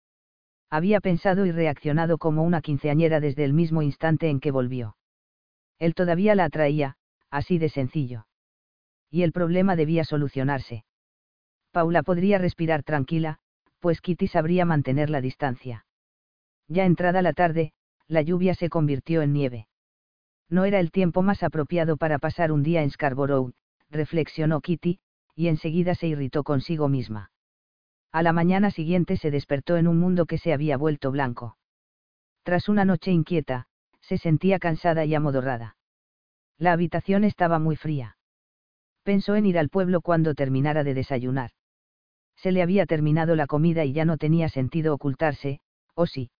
Había 0.71 1.01
pensado 1.03 1.45
y 1.45 1.53
reaccionado 1.53 2.17
como 2.17 2.43
una 2.43 2.63
quinceañera 2.63 3.21
desde 3.21 3.45
el 3.45 3.53
mismo 3.53 3.83
instante 3.83 4.31
en 4.31 4.41
que 4.41 4.51
volvió. 4.51 4.97
Él 5.79 5.93
todavía 5.95 6.35
la 6.35 6.45
atraía, 6.45 6.97
así 7.31 7.59
de 7.59 7.69
sencillo. 7.69 8.27
Y 9.11 9.25
el 9.25 9.33
problema 9.33 9.77
debía 9.77 10.05
solucionarse. 10.05 10.87
Paula 11.71 12.03
podría 12.03 12.39
respirar 12.39 12.83
tranquila, 12.83 13.41
pues 13.87 14.01
Kitty 14.01 14.27
sabría 14.27 14.65
mantener 14.65 15.11
la 15.11 15.21
distancia. 15.21 15.87
Ya 16.67 16.87
entrada 16.87 17.23
la 17.23 17.35
tarde, 17.35 17.73
la 18.09 18.21
lluvia 18.21 18.57
se 18.57 18.69
convirtió 18.69 19.23
en 19.23 19.33
nieve. 19.33 19.69
No 20.51 20.65
era 20.65 20.81
el 20.81 20.91
tiempo 20.91 21.23
más 21.23 21.45
apropiado 21.45 21.97
para 21.97 22.19
pasar 22.19 22.51
un 22.51 22.65
día 22.65 22.83
en 22.83 22.91
Scarborough, 22.91 23.53
reflexionó 23.89 24.61
Kitty, 24.61 24.99
y 25.37 25.47
enseguida 25.47 25.95
se 25.95 26.09
irritó 26.09 26.43
consigo 26.43 26.89
misma. 26.89 27.31
A 28.11 28.25
la 28.25 28.33
mañana 28.33 28.73
siguiente 28.73 29.17
se 29.17 29.31
despertó 29.31 29.77
en 29.77 29.87
un 29.87 30.01
mundo 30.01 30.27
que 30.27 30.39
se 30.39 30.53
había 30.53 30.77
vuelto 30.77 31.13
blanco. 31.13 31.57
Tras 32.43 32.69
una 32.69 32.85
noche 32.85 33.13
inquieta, 33.13 33.69
se 34.01 34.19
sentía 34.19 34.59
cansada 34.59 35.05
y 35.05 35.15
amodorrada. 35.15 35.77
La 36.59 36.73
habitación 36.73 37.23
estaba 37.23 37.61
muy 37.61 37.77
fría. 37.77 38.19
Pensó 39.05 39.37
en 39.37 39.47
ir 39.47 39.61
al 39.61 39.69
pueblo 39.69 40.01
cuando 40.01 40.35
terminara 40.35 40.83
de 40.83 40.95
desayunar 40.95 41.53
se 42.37 42.53
le 42.53 42.63
había 42.63 42.87
terminado 42.87 43.35
la 43.35 43.47
comida 43.47 43.85
y 43.85 43.93
ya 43.93 44.05
no 44.05 44.19
tenía 44.19 44.49
sentido 44.49 44.95
ocultarse, 44.95 45.61
o 45.95 46.07
sí. 46.07 46.31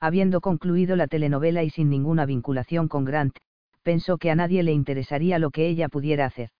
Habiendo 0.00 0.40
concluido 0.40 0.96
la 0.96 1.06
telenovela 1.06 1.62
y 1.62 1.70
sin 1.70 1.88
ninguna 1.88 2.26
vinculación 2.26 2.88
con 2.88 3.04
Grant, 3.04 3.36
pensó 3.82 4.18
que 4.18 4.30
a 4.30 4.34
nadie 4.34 4.62
le 4.62 4.72
interesaría 4.72 5.38
lo 5.38 5.50
que 5.50 5.66
ella 5.68 5.88
pudiera 5.88 6.26
hacer. 6.26 6.50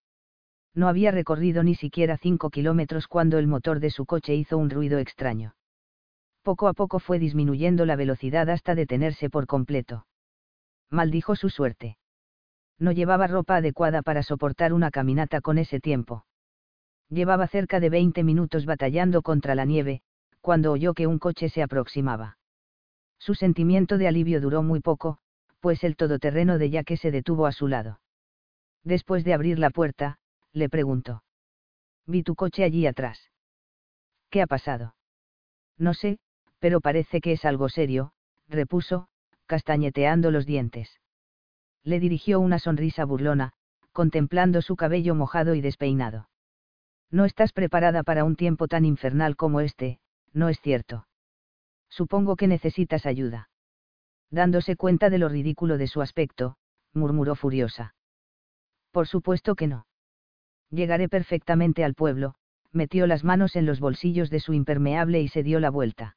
No 0.74 0.88
había 0.88 1.10
recorrido 1.10 1.62
ni 1.62 1.74
siquiera 1.74 2.16
cinco 2.16 2.50
kilómetros 2.50 3.06
cuando 3.06 3.38
el 3.38 3.46
motor 3.46 3.80
de 3.80 3.90
su 3.90 4.06
coche 4.06 4.34
hizo 4.34 4.58
un 4.58 4.70
ruido 4.70 4.98
extraño. 4.98 5.54
Poco 6.42 6.68
a 6.68 6.74
poco 6.74 6.98
fue 6.98 7.18
disminuyendo 7.18 7.86
la 7.86 7.96
velocidad 7.96 8.50
hasta 8.50 8.74
detenerse 8.74 9.30
por 9.30 9.46
completo. 9.46 10.06
Maldijo 10.90 11.36
su 11.36 11.48
suerte. 11.48 11.96
No 12.78 12.92
llevaba 12.92 13.26
ropa 13.26 13.56
adecuada 13.56 14.02
para 14.02 14.22
soportar 14.22 14.72
una 14.72 14.90
caminata 14.90 15.40
con 15.40 15.58
ese 15.58 15.80
tiempo. 15.80 16.24
Llevaba 17.14 17.46
cerca 17.46 17.78
de 17.78 17.90
20 17.90 18.24
minutos 18.24 18.66
batallando 18.66 19.22
contra 19.22 19.54
la 19.54 19.64
nieve, 19.64 20.02
cuando 20.40 20.72
oyó 20.72 20.94
que 20.94 21.06
un 21.06 21.20
coche 21.20 21.48
se 21.48 21.62
aproximaba. 21.62 22.38
Su 23.20 23.34
sentimiento 23.34 23.98
de 23.98 24.08
alivio 24.08 24.40
duró 24.40 24.64
muy 24.64 24.80
poco, 24.80 25.18
pues 25.60 25.84
el 25.84 25.94
todoterreno 25.94 26.58
de 26.58 26.70
Yaque 26.70 26.96
se 26.96 27.12
detuvo 27.12 27.46
a 27.46 27.52
su 27.52 27.68
lado. 27.68 28.00
Después 28.82 29.22
de 29.22 29.32
abrir 29.32 29.60
la 29.60 29.70
puerta, 29.70 30.18
le 30.52 30.68
preguntó. 30.68 31.22
Vi 32.04 32.24
tu 32.24 32.34
coche 32.34 32.64
allí 32.64 32.84
atrás. 32.84 33.30
¿Qué 34.28 34.42
ha 34.42 34.48
pasado? 34.48 34.96
No 35.78 35.94
sé, 35.94 36.18
pero 36.58 36.80
parece 36.80 37.20
que 37.20 37.30
es 37.30 37.44
algo 37.44 37.68
serio, 37.68 38.10
repuso, 38.48 39.06
castañeteando 39.46 40.32
los 40.32 40.46
dientes. 40.46 40.98
Le 41.84 42.00
dirigió 42.00 42.40
una 42.40 42.58
sonrisa 42.58 43.04
burlona, 43.04 43.52
contemplando 43.92 44.62
su 44.62 44.74
cabello 44.74 45.14
mojado 45.14 45.54
y 45.54 45.60
despeinado. 45.60 46.26
No 47.14 47.24
estás 47.24 47.52
preparada 47.52 48.02
para 48.02 48.24
un 48.24 48.34
tiempo 48.34 48.66
tan 48.66 48.84
infernal 48.84 49.36
como 49.36 49.60
este, 49.60 50.00
no 50.32 50.48
es 50.48 50.60
cierto. 50.60 51.06
Supongo 51.88 52.34
que 52.34 52.48
necesitas 52.48 53.06
ayuda. 53.06 53.50
Dándose 54.32 54.74
cuenta 54.74 55.10
de 55.10 55.18
lo 55.18 55.28
ridículo 55.28 55.78
de 55.78 55.86
su 55.86 56.02
aspecto, 56.02 56.56
murmuró 56.92 57.36
furiosa. 57.36 57.94
Por 58.90 59.06
supuesto 59.06 59.54
que 59.54 59.68
no. 59.68 59.86
Llegaré 60.70 61.08
perfectamente 61.08 61.84
al 61.84 61.94
pueblo, 61.94 62.34
metió 62.72 63.06
las 63.06 63.22
manos 63.22 63.54
en 63.54 63.64
los 63.64 63.78
bolsillos 63.78 64.28
de 64.28 64.40
su 64.40 64.52
impermeable 64.52 65.20
y 65.20 65.28
se 65.28 65.44
dio 65.44 65.60
la 65.60 65.70
vuelta. 65.70 66.16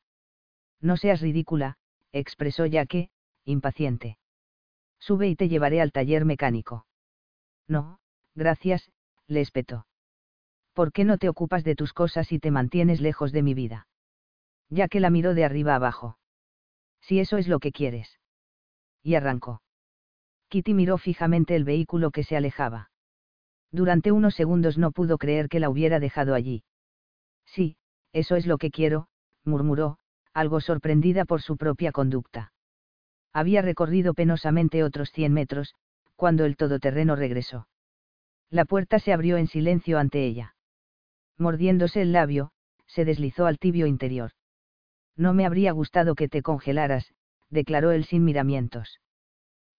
No 0.82 0.98
seas 0.98 1.22
ridícula, 1.22 1.78
expresó 2.12 2.66
Yaque, 2.66 3.12
impaciente. 3.46 4.18
Sube 4.98 5.28
y 5.28 5.36
te 5.36 5.48
llevaré 5.48 5.80
al 5.80 5.92
taller 5.92 6.26
mecánico. 6.26 6.88
No, 7.68 8.00
gracias, 8.34 8.90
le 9.28 9.42
espetó. 9.42 9.86
¿Por 10.78 10.92
qué 10.92 11.06
no 11.06 11.18
te 11.18 11.28
ocupas 11.28 11.64
de 11.64 11.74
tus 11.74 11.92
cosas 11.92 12.32
y 12.32 12.38
te 12.38 12.52
mantienes 12.52 13.02
lejos 13.02 13.32
de 13.32 13.42
mi 13.42 13.56
vida? 13.56 13.88
Ya 14.70 14.88
que 14.88 15.00
la 15.00 15.10
miró 15.10 15.34
de 15.34 15.44
arriba 15.44 15.74
abajo. 15.74 16.20
Si 17.02 17.20
eso 17.20 17.38
es 17.38 17.48
lo 17.48 17.58
que 17.58 17.72
quieres. 17.72 18.20
Y 19.02 19.16
arrancó. 19.16 19.64
Kitty 20.50 20.76
miró 20.76 21.00
fijamente 21.00 21.56
el 21.56 21.64
vehículo 21.64 22.12
que 22.12 22.24
se 22.24 22.38
alejaba. 22.38 22.92
Durante 23.72 24.12
unos 24.12 24.36
segundos 24.36 24.78
no 24.78 24.92
pudo 24.92 25.18
creer 25.18 25.50
que 25.50 25.60
la 25.60 25.72
hubiera 25.72 26.00
dejado 26.00 26.36
allí. 26.36 26.64
Sí, 27.48 27.78
eso 28.14 28.36
es 28.36 28.46
lo 28.46 28.60
que 28.60 28.70
quiero, 28.70 29.08
murmuró, 29.44 29.98
algo 30.32 30.62
sorprendida 30.62 31.26
por 31.26 31.42
su 31.42 31.58
propia 31.58 31.92
conducta. 31.92 32.54
Había 33.34 33.64
recorrido 33.64 34.14
penosamente 34.14 34.84
otros 34.84 35.10
cien 35.10 35.34
metros, 35.34 35.74
cuando 36.16 36.46
el 36.46 36.56
todoterreno 36.56 37.16
regresó. 37.16 37.68
La 38.52 38.66
puerta 38.66 39.00
se 39.00 39.12
abrió 39.12 39.38
en 39.38 39.48
silencio 39.48 39.98
ante 39.98 40.24
ella. 40.24 40.54
Mordiéndose 41.38 42.02
el 42.02 42.12
labio, 42.14 42.52
se 42.88 43.06
deslizó 43.06 43.46
al 43.46 43.60
tibio 43.60 43.86
interior. 43.86 44.32
No 45.16 45.34
me 45.34 45.46
habría 45.46 45.72
gustado 45.72 46.16
que 46.16 46.28
te 46.30 46.42
congelaras, 46.42 47.14
declaró 47.50 47.92
él 47.92 48.06
sin 48.06 48.24
miramientos. 48.24 49.00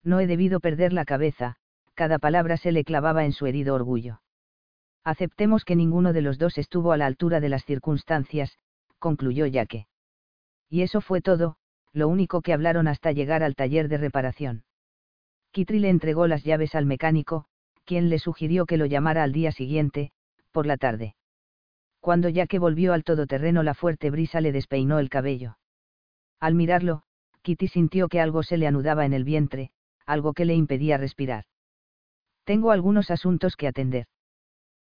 No 0.02 0.20
he 0.20 0.26
debido 0.26 0.60
perder 0.60 0.92
la 0.92 1.04
cabeza, 1.04 1.56
cada 1.94 2.18
palabra 2.18 2.56
se 2.56 2.72
le 2.72 2.84
clavaba 2.84 3.24
en 3.24 3.32
su 3.32 3.46
herido 3.46 3.74
orgullo. 3.74 4.20
Aceptemos 5.04 5.64
que 5.64 5.76
ninguno 5.76 6.12
de 6.12 6.22
los 6.22 6.38
dos 6.38 6.58
estuvo 6.58 6.92
a 6.92 6.96
la 6.96 7.06
altura 7.06 7.40
de 7.40 7.48
las 7.48 7.64
circunstancias, 7.64 8.58
concluyó 8.98 9.46
Yaque. 9.46 9.86
Y 10.68 10.82
eso 10.82 11.00
fue 11.00 11.20
todo, 11.20 11.56
lo 11.92 12.08
único 12.08 12.42
que 12.42 12.52
hablaron 12.52 12.88
hasta 12.88 13.12
llegar 13.12 13.42
al 13.42 13.54
taller 13.54 13.88
de 13.88 13.98
reparación. 13.98 14.64
Kitri 15.50 15.78
le 15.78 15.88
entregó 15.88 16.26
las 16.26 16.44
llaves 16.44 16.74
al 16.74 16.86
mecánico, 16.86 17.46
quien 17.84 18.10
le 18.10 18.18
sugirió 18.18 18.66
que 18.66 18.76
lo 18.76 18.86
llamara 18.86 19.22
al 19.22 19.32
día 19.32 19.50
siguiente, 19.50 20.12
por 20.52 20.66
la 20.66 20.76
tarde. 20.76 21.16
Cuando 22.00 22.28
Yaque 22.28 22.58
volvió 22.58 22.92
al 22.92 23.04
todoterreno 23.04 23.62
la 23.62 23.74
fuerte 23.74 24.10
brisa 24.10 24.40
le 24.40 24.52
despeinó 24.52 24.98
el 24.98 25.10
cabello. 25.10 25.58
Al 26.40 26.54
mirarlo, 26.54 27.02
Kitty 27.42 27.68
sintió 27.68 28.08
que 28.08 28.20
algo 28.20 28.42
se 28.42 28.56
le 28.56 28.66
anudaba 28.66 29.04
en 29.04 29.12
el 29.12 29.24
vientre, 29.24 29.70
algo 30.06 30.32
que 30.32 30.44
le 30.44 30.54
impedía 30.54 30.96
respirar. 30.96 31.44
Tengo 32.44 32.70
algunos 32.70 33.10
asuntos 33.10 33.56
que 33.56 33.68
atender. 33.68 34.06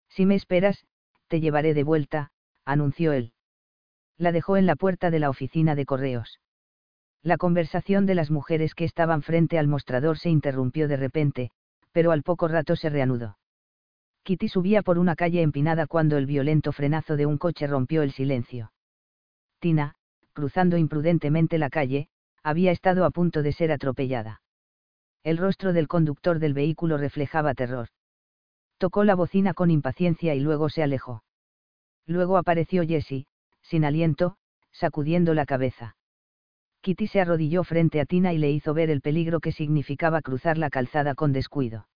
Si 0.08 0.26
me 0.26 0.34
esperas, 0.34 0.84
te 1.28 1.40
llevaré 1.40 1.74
de 1.74 1.82
vuelta, 1.82 2.30
anunció 2.64 3.12
él. 3.12 3.32
La 4.18 4.32
dejó 4.32 4.56
en 4.56 4.66
la 4.66 4.76
puerta 4.76 5.10
de 5.10 5.18
la 5.18 5.30
oficina 5.30 5.74
de 5.74 5.84
correos. 5.84 6.40
La 7.22 7.38
conversación 7.38 8.06
de 8.06 8.14
las 8.14 8.30
mujeres 8.30 8.74
que 8.74 8.84
estaban 8.84 9.22
frente 9.22 9.58
al 9.58 9.66
mostrador 9.66 10.18
se 10.18 10.30
interrumpió 10.30 10.86
de 10.86 10.96
repente, 10.96 11.50
pero 11.92 12.12
al 12.12 12.22
poco 12.22 12.46
rato 12.46 12.76
se 12.76 12.88
reanudó. 12.88 13.36
Kitty 14.26 14.48
subía 14.48 14.82
por 14.82 14.98
una 14.98 15.14
calle 15.14 15.40
empinada 15.40 15.86
cuando 15.86 16.16
el 16.16 16.26
violento 16.26 16.72
frenazo 16.72 17.16
de 17.16 17.26
un 17.26 17.38
coche 17.38 17.68
rompió 17.68 18.02
el 18.02 18.10
silencio. 18.10 18.72
Tina, 19.60 19.94
cruzando 20.32 20.76
imprudentemente 20.76 21.58
la 21.58 21.70
calle, 21.70 22.08
había 22.42 22.72
estado 22.72 23.04
a 23.04 23.10
punto 23.10 23.44
de 23.44 23.52
ser 23.52 23.70
atropellada. 23.70 24.42
El 25.22 25.38
rostro 25.38 25.72
del 25.72 25.86
conductor 25.86 26.40
del 26.40 26.54
vehículo 26.54 26.98
reflejaba 26.98 27.54
terror. 27.54 27.86
Tocó 28.78 29.04
la 29.04 29.14
bocina 29.14 29.54
con 29.54 29.70
impaciencia 29.70 30.34
y 30.34 30.40
luego 30.40 30.70
se 30.70 30.82
alejó. 30.82 31.22
Luego 32.04 32.36
apareció 32.36 32.84
Jessie, 32.84 33.28
sin 33.62 33.84
aliento, 33.84 34.38
sacudiendo 34.72 35.34
la 35.34 35.46
cabeza. 35.46 35.96
Kitty 36.80 37.06
se 37.06 37.20
arrodilló 37.20 37.62
frente 37.62 38.00
a 38.00 38.06
Tina 38.06 38.32
y 38.32 38.38
le 38.38 38.50
hizo 38.50 38.74
ver 38.74 38.90
el 38.90 39.02
peligro 39.02 39.38
que 39.38 39.52
significaba 39.52 40.20
cruzar 40.20 40.58
la 40.58 40.68
calzada 40.68 41.14
con 41.14 41.32
descuido. 41.32 41.86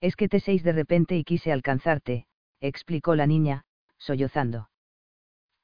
Es 0.00 0.16
que 0.16 0.28
te 0.28 0.40
seis 0.40 0.62
de 0.62 0.72
repente 0.72 1.16
y 1.16 1.24
quise 1.24 1.52
alcanzarte, 1.52 2.26
explicó 2.60 3.14
la 3.14 3.26
niña, 3.26 3.64
sollozando. 3.98 4.70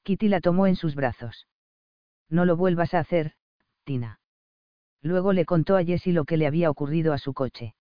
Kitty 0.05 0.29
la 0.29 0.41
tomó 0.41 0.67
en 0.67 0.77
sus 0.77 0.95
brazos. 0.95 1.47
No 2.29 2.45
lo 2.45 2.57
vuelvas 2.57 2.95
a 2.95 3.01
hacer, 3.01 3.35
Tina. 3.85 4.21
Luego 5.03 5.33
le 5.33 5.45
contó 5.45 5.77
a 5.77 5.85
Jessie 5.85 6.13
lo 6.13 6.25
que 6.25 6.37
le 6.37 6.47
había 6.47 6.71
ocurrido 6.71 7.13
a 7.13 7.19
su 7.19 7.35
coche. 7.35 7.75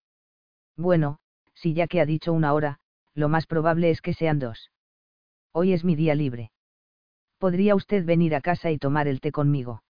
Bueno, 0.76 1.18
si 1.54 1.74
ya 1.74 1.86
que 1.86 2.00
ha 2.00 2.06
dicho 2.06 2.32
una 2.32 2.52
hora, 2.52 2.78
lo 3.14 3.28
más 3.28 3.46
probable 3.46 3.90
es 3.90 4.00
que 4.00 4.14
sean 4.14 4.38
dos. 4.38 4.70
Hoy 5.52 5.72
es 5.72 5.84
mi 5.84 5.94
día 5.94 6.14
libre. 6.14 6.50
¿Podría 7.38 7.74
usted 7.74 8.04
venir 8.04 8.34
a 8.34 8.40
casa 8.40 8.70
y 8.70 8.78
tomar 8.78 9.08
el 9.08 9.20
té 9.20 9.32
conmigo? 9.32 9.82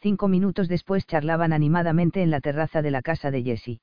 Cinco 0.00 0.26
minutos 0.28 0.68
después 0.68 1.06
charlaban 1.06 1.52
animadamente 1.52 2.22
en 2.22 2.30
la 2.30 2.40
terraza 2.40 2.82
de 2.82 2.90
la 2.90 3.02
casa 3.02 3.30
de 3.30 3.42
Jessie. 3.42 3.80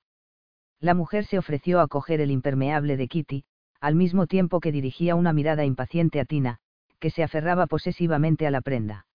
La 0.82 0.94
mujer 0.94 1.26
se 1.26 1.38
ofreció 1.38 1.82
a 1.82 1.88
coger 1.88 2.22
el 2.22 2.32
impermeable 2.32 2.96
de 2.96 3.08
Kitty, 3.08 3.44
al 3.82 3.96
mismo 3.96 4.28
tiempo 4.28 4.60
que 4.60 4.72
dirigía 4.72 5.16
una 5.16 5.34
mirada 5.34 5.66
impaciente 5.66 6.20
a 6.20 6.26
Tina, 6.26 6.60
que 7.00 7.10
se 7.10 7.24
aferraba 7.24 7.68
posesivamente 7.68 8.48
a 8.48 8.52
la 8.52 8.62
prenda. 8.62 9.06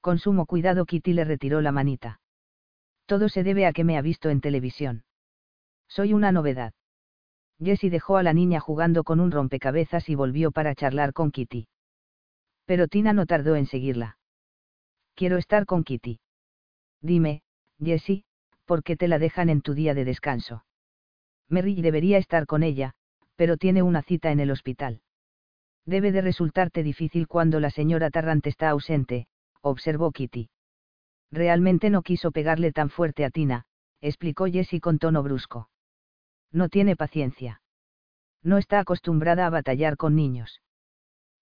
Con 0.00 0.18
sumo 0.18 0.46
cuidado 0.46 0.86
Kitty 0.86 1.12
le 1.12 1.24
retiró 1.24 1.60
la 1.60 1.72
manita. 1.72 2.20
Todo 3.06 3.28
se 3.28 3.42
debe 3.42 3.66
a 3.66 3.72
que 3.72 3.84
me 3.84 3.98
ha 3.98 4.02
visto 4.02 4.30
en 4.30 4.40
televisión. 4.40 5.04
Soy 5.88 6.12
una 6.12 6.32
novedad. 6.32 6.72
Jessie 7.62 7.90
dejó 7.90 8.16
a 8.16 8.22
la 8.22 8.32
niña 8.32 8.60
jugando 8.60 9.04
con 9.04 9.20
un 9.20 9.30
rompecabezas 9.30 10.08
y 10.08 10.14
volvió 10.14 10.52
para 10.52 10.74
charlar 10.74 11.12
con 11.12 11.30
Kitty. 11.30 11.66
Pero 12.66 12.86
Tina 12.86 13.12
no 13.12 13.26
tardó 13.26 13.56
en 13.56 13.66
seguirla. 13.66 14.18
Quiero 15.14 15.38
estar 15.38 15.66
con 15.66 15.84
Kitty. 15.84 16.20
Dime, 17.00 17.42
Jessie, 17.82 18.24
¿por 18.64 18.82
qué 18.82 18.96
te 18.96 19.08
la 19.08 19.18
dejan 19.18 19.48
en 19.48 19.62
tu 19.62 19.74
día 19.74 19.94
de 19.94 20.04
descanso? 20.04 20.64
Merry 21.48 21.80
debería 21.80 22.18
estar 22.18 22.46
con 22.46 22.62
ella, 22.62 22.94
pero 23.36 23.56
tiene 23.56 23.82
una 23.82 24.02
cita 24.02 24.30
en 24.30 24.40
el 24.40 24.50
hospital. 24.50 25.00
Debe 25.86 26.12
de 26.12 26.20
resultarte 26.20 26.82
difícil 26.82 27.26
cuando 27.26 27.60
la 27.60 27.70
señora 27.70 28.10
Tarrant 28.10 28.46
está 28.46 28.68
ausente, 28.70 29.26
observó 29.62 30.12
Kitty. 30.12 30.50
Realmente 31.30 31.90
no 31.90 32.02
quiso 32.02 32.30
pegarle 32.30 32.72
tan 32.72 32.90
fuerte 32.90 33.24
a 33.24 33.30
Tina, 33.30 33.64
explicó 34.00 34.46
Jessie 34.46 34.80
con 34.80 34.98
tono 34.98 35.22
brusco. 35.22 35.70
No 36.52 36.68
tiene 36.68 36.96
paciencia. 36.96 37.62
No 38.42 38.58
está 38.58 38.80
acostumbrada 38.80 39.46
a 39.46 39.50
batallar 39.50 39.96
con 39.96 40.14
niños. 40.14 40.62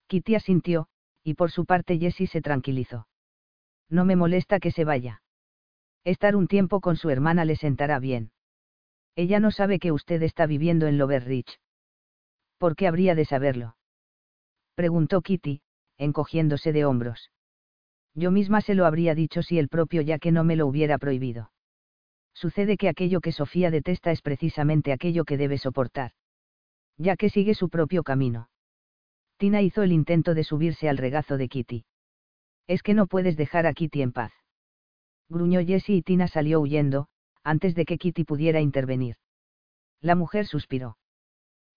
Kitty 0.07 0.35
asintió, 0.35 0.87
y 1.23 1.33
por 1.33 1.51
su 1.51 1.65
parte 1.65 1.97
Jessie 1.97 2.27
se 2.27 2.41
tranquilizó. 2.41 3.07
No 3.89 4.05
me 4.05 4.15
molesta 4.15 4.59
que 4.59 4.71
se 4.71 4.85
vaya. 4.85 5.21
Estar 6.03 6.35
un 6.35 6.47
tiempo 6.47 6.79
con 6.79 6.95
su 6.95 7.09
hermana 7.09 7.43
le 7.45 7.55
sentará 7.55 7.99
bien. 7.99 8.31
Ella 9.17 9.41
no 9.41 9.51
sabe 9.51 9.79
que 9.79 9.91
usted 9.91 10.23
está 10.23 10.45
viviendo 10.45 10.87
en 10.87 10.97
Loverridge. 10.97 11.59
¿Por 12.57 12.77
qué 12.77 12.87
habría 12.87 13.15
de 13.15 13.25
saberlo? 13.25 13.75
Preguntó 14.75 15.21
Kitty, 15.21 15.61
encogiéndose 15.97 16.71
de 16.71 16.85
hombros 16.85 17.29
yo 18.17 18.31
misma 18.31 18.61
se 18.61 18.73
lo 18.73 18.87
habría 18.87 19.13
dicho 19.13 19.43
si 19.43 19.59
el 19.59 19.69
propio 19.69 20.01
ya 20.01 20.17
que 20.17 20.31
no 20.31 20.43
me 20.43 20.55
lo 20.55 20.65
hubiera 20.65 20.97
prohibido. 20.97 21.51
Sucede 22.33 22.75
que 22.75 22.89
aquello 22.89 23.21
que 23.21 23.31
Sofía 23.31 23.69
detesta 23.69 24.11
es 24.11 24.21
precisamente 24.21 24.91
aquello 24.91 25.23
que 25.23 25.37
debe 25.37 25.59
soportar. 25.59 26.11
Ya 26.97 27.15
que 27.15 27.29
sigue 27.29 27.53
su 27.53 27.69
propio 27.69 28.01
camino. 28.01 28.49
Tina 29.37 29.61
hizo 29.61 29.83
el 29.83 29.91
intento 29.91 30.33
de 30.33 30.43
subirse 30.43 30.89
al 30.89 30.97
regazo 30.97 31.37
de 31.37 31.47
Kitty. 31.47 31.85
Es 32.65 32.81
que 32.81 32.95
no 32.95 33.05
puedes 33.05 33.37
dejar 33.37 33.67
a 33.67 33.73
Kitty 33.73 34.01
en 34.01 34.11
paz. 34.11 34.33
Gruñó 35.29 35.63
Jessie 35.63 35.97
y 35.97 36.01
Tina 36.01 36.27
salió 36.27 36.59
huyendo, 36.59 37.09
antes 37.47 37.75
de 37.75 37.85
que 37.85 37.97
Kitty 37.97 38.25
pudiera 38.25 38.59
intervenir. 38.59 39.15
La 40.01 40.15
mujer 40.15 40.45
suspiró. 40.45 40.97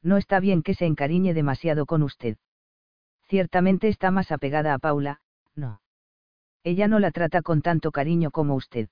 No 0.02 0.16
está 0.16 0.40
bien 0.40 0.62
que 0.62 0.74
se 0.74 0.84
encariñe 0.84 1.32
demasiado 1.32 1.86
con 1.86 2.02
usted. 2.02 2.38
Ciertamente 3.28 3.86
está 3.86 4.10
más 4.10 4.32
apegada 4.32 4.74
a 4.74 4.80
Paula, 4.80 5.20
no. 5.54 5.80
Ella 6.64 6.88
no 6.88 6.98
la 6.98 7.12
trata 7.12 7.40
con 7.42 7.62
tanto 7.62 7.92
cariño 7.92 8.32
como 8.32 8.56
usted. 8.56 8.88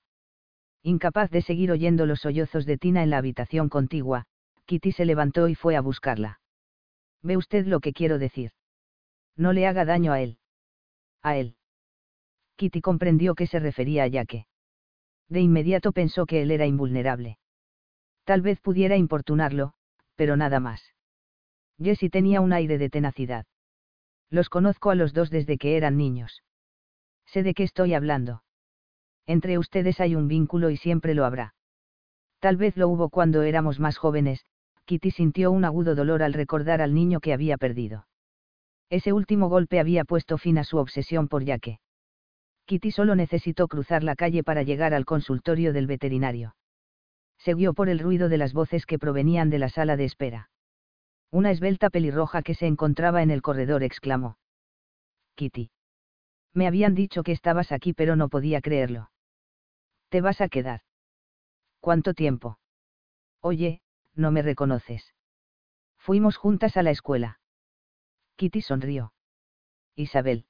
Incapaz 0.81 1.29
de 1.31 1.41
seguir 1.41 1.69
oyendo 1.71 2.05
los 2.05 2.21
sollozos 2.21 2.65
de 2.65 2.77
Tina 2.77 3.03
en 3.03 3.09
la 3.09 3.17
habitación 3.17 3.67
contigua, 3.67 4.23
Kitty 4.65 4.93
se 4.93 5.03
levantó 5.03 5.49
y 5.49 5.55
fue 5.55 5.75
a 5.75 5.81
buscarla. 5.81 6.39
¿Ve 7.21 7.35
usted 7.35 7.67
lo 7.67 7.81
que 7.81 7.91
quiero 7.91 8.19
decir? 8.19 8.51
No 9.35 9.51
le 9.51 9.67
haga 9.67 9.83
daño 9.83 10.13
a 10.13 10.21
él. 10.21 10.37
A 11.21 11.35
él. 11.35 11.57
Kitty 12.55 12.79
comprendió 12.79 13.35
que 13.35 13.47
se 13.47 13.59
refería 13.59 14.03
a 14.03 14.07
Yaque. 14.07 14.47
De 15.29 15.41
inmediato 15.41 15.91
pensó 15.91 16.25
que 16.25 16.41
él 16.41 16.51
era 16.51 16.65
invulnerable. 16.65 17.37
Tal 18.25 18.41
vez 18.41 18.59
pudiera 18.59 18.97
importunarlo, 18.97 19.73
pero 20.15 20.35
nada 20.35 20.59
más. 20.59 20.93
Jessie 21.81 22.09
tenía 22.09 22.41
un 22.41 22.51
aire 22.51 22.77
de 22.77 22.89
tenacidad. 22.89 23.45
Los 24.29 24.49
conozco 24.49 24.89
a 24.89 24.95
los 24.95 25.13
dos 25.13 25.29
desde 25.29 25.57
que 25.57 25.77
eran 25.77 25.97
niños. 25.97 26.43
Sé 27.25 27.43
de 27.43 27.53
qué 27.53 27.63
estoy 27.63 27.93
hablando. 27.93 28.43
Entre 29.25 29.57
ustedes 29.57 29.99
hay 29.99 30.15
un 30.15 30.27
vínculo 30.27 30.71
y 30.71 30.77
siempre 30.77 31.13
lo 31.13 31.25
habrá. 31.25 31.53
Tal 32.39 32.57
vez 32.57 32.75
lo 32.77 32.87
hubo 32.89 33.09
cuando 33.09 33.43
éramos 33.43 33.79
más 33.79 33.97
jóvenes, 33.97 34.45
Kitty 34.85 35.11
sintió 35.11 35.51
un 35.51 35.65
agudo 35.65 35.93
dolor 35.93 36.23
al 36.23 36.33
recordar 36.33 36.81
al 36.81 36.95
niño 36.95 37.19
que 37.19 37.33
había 37.33 37.57
perdido. 37.57 38.07
Ese 38.89 39.13
último 39.13 39.49
golpe 39.49 39.79
había 39.79 40.03
puesto 40.03 40.39
fin 40.39 40.57
a 40.57 40.63
su 40.63 40.77
obsesión 40.77 41.27
por 41.27 41.43
Yaque. 41.43 41.79
Kitty 42.69 42.91
solo 42.91 43.15
necesitó 43.15 43.67
cruzar 43.67 44.03
la 44.03 44.15
calle 44.15 44.43
para 44.43 44.61
llegar 44.61 44.93
al 44.93 45.03
consultorio 45.03 45.73
del 45.73 45.87
veterinario. 45.87 46.55
Seguió 47.39 47.73
por 47.73 47.89
el 47.89 47.97
ruido 47.97 48.29
de 48.29 48.37
las 48.37 48.53
voces 48.53 48.85
que 48.85 48.99
provenían 48.99 49.49
de 49.49 49.57
la 49.57 49.69
sala 49.69 49.97
de 49.97 50.05
espera. 50.05 50.51
Una 51.31 51.49
esbelta 51.49 51.89
pelirroja 51.89 52.43
que 52.43 52.53
se 52.53 52.67
encontraba 52.67 53.23
en 53.23 53.31
el 53.31 53.41
corredor 53.41 53.81
exclamó. 53.81 54.37
Kitty. 55.33 55.71
Me 56.53 56.67
habían 56.67 56.93
dicho 56.93 57.23
que 57.23 57.31
estabas 57.31 57.71
aquí 57.71 57.93
pero 57.93 58.15
no 58.15 58.29
podía 58.29 58.61
creerlo. 58.61 59.09
Te 60.09 60.21
vas 60.21 60.39
a 60.39 60.47
quedar. 60.47 60.81
¿Cuánto 61.79 62.13
tiempo? 62.13 62.59
Oye, 63.41 63.81
no 64.13 64.29
me 64.29 64.43
reconoces. 64.43 65.15
Fuimos 65.97 66.37
juntas 66.37 66.77
a 66.77 66.83
la 66.83 66.91
escuela. 66.91 67.39
Kitty 68.35 68.61
sonrió. 68.61 69.11
Isabel. 69.95 70.45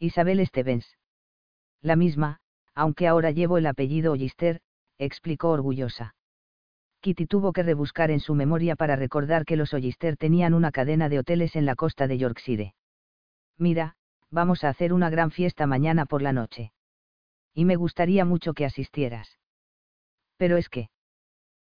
Isabel 0.00 0.44
Stevens. 0.44 0.97
La 1.82 1.96
misma, 1.96 2.40
aunque 2.74 3.06
ahora 3.06 3.30
llevo 3.30 3.58
el 3.58 3.66
apellido 3.66 4.12
Ollister, 4.12 4.60
explicó 4.98 5.50
orgullosa. 5.50 6.14
Kitty 7.00 7.26
tuvo 7.26 7.52
que 7.52 7.62
rebuscar 7.62 8.10
en 8.10 8.20
su 8.20 8.34
memoria 8.34 8.74
para 8.74 8.96
recordar 8.96 9.44
que 9.44 9.56
los 9.56 9.72
Ollister 9.72 10.16
tenían 10.16 10.54
una 10.54 10.72
cadena 10.72 11.08
de 11.08 11.20
hoteles 11.20 11.54
en 11.54 11.64
la 11.64 11.76
costa 11.76 12.08
de 12.08 12.18
Yorkshire. 12.18 12.74
Mira, 13.56 13.94
vamos 14.30 14.64
a 14.64 14.68
hacer 14.68 14.92
una 14.92 15.10
gran 15.10 15.30
fiesta 15.30 15.66
mañana 15.66 16.06
por 16.06 16.22
la 16.22 16.32
noche. 16.32 16.72
Y 17.54 17.64
me 17.64 17.76
gustaría 17.76 18.24
mucho 18.24 18.52
que 18.52 18.64
asistieras. 18.64 19.38
Pero 20.36 20.56
es 20.56 20.68
que. 20.68 20.90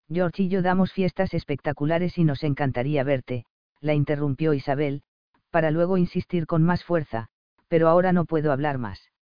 George 0.09 0.43
y 0.43 0.49
yo 0.49 0.61
damos 0.61 0.91
fiestas 0.91 1.33
espectaculares 1.33 2.17
y 2.17 2.23
nos 2.23 2.43
encantaría 2.43 3.03
verte, 3.03 3.45
la 3.79 3.93
interrumpió 3.93 4.53
Isabel, 4.53 5.03
para 5.49 5.71
luego 5.71 5.97
insistir 5.97 6.45
con 6.45 6.63
más 6.63 6.83
fuerza, 6.83 7.27
pero 7.67 7.87
ahora 7.87 8.13
no 8.13 8.25
puedo 8.25 8.51
hablar 8.51 8.77
más. 8.77 9.12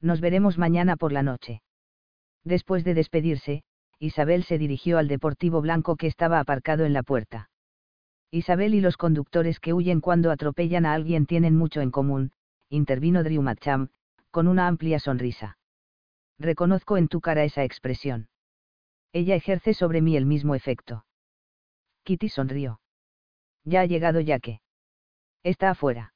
Nos 0.00 0.20
veremos 0.20 0.58
mañana 0.58 0.96
por 0.96 1.12
la 1.12 1.22
noche. 1.22 1.62
Después 2.44 2.84
de 2.84 2.94
despedirse, 2.94 3.62
Isabel 3.98 4.44
se 4.44 4.56
dirigió 4.56 4.98
al 4.98 5.08
Deportivo 5.08 5.60
Blanco 5.60 5.96
que 5.96 6.06
estaba 6.06 6.40
aparcado 6.40 6.84
en 6.86 6.94
la 6.94 7.02
puerta. 7.02 7.50
Isabel 8.30 8.74
y 8.74 8.80
los 8.80 8.96
conductores 8.96 9.60
que 9.60 9.74
huyen 9.74 10.00
cuando 10.00 10.30
atropellan 10.30 10.86
a 10.86 10.94
alguien 10.94 11.26
tienen 11.26 11.56
mucho 11.56 11.80
en 11.80 11.90
común, 11.90 12.32
intervino 12.70 13.22
Drew 13.22 13.42
Matcham, 13.42 13.88
con 14.30 14.48
una 14.48 14.68
amplia 14.68 14.98
sonrisa. 15.00 15.58
Reconozco 16.38 16.96
en 16.96 17.08
tu 17.08 17.20
cara 17.20 17.44
esa 17.44 17.64
expresión. 17.64 18.28
Ella 19.12 19.34
ejerce 19.34 19.74
sobre 19.74 20.00
mí 20.00 20.16
el 20.16 20.24
mismo 20.24 20.54
efecto. 20.54 21.04
Kitty 22.04 22.28
sonrió. 22.28 22.80
Ya 23.64 23.80
ha 23.82 23.86
llegado 23.86 24.20
ya 24.20 24.38
que. 24.38 24.60
Está 25.42 25.70
afuera. 25.70 26.14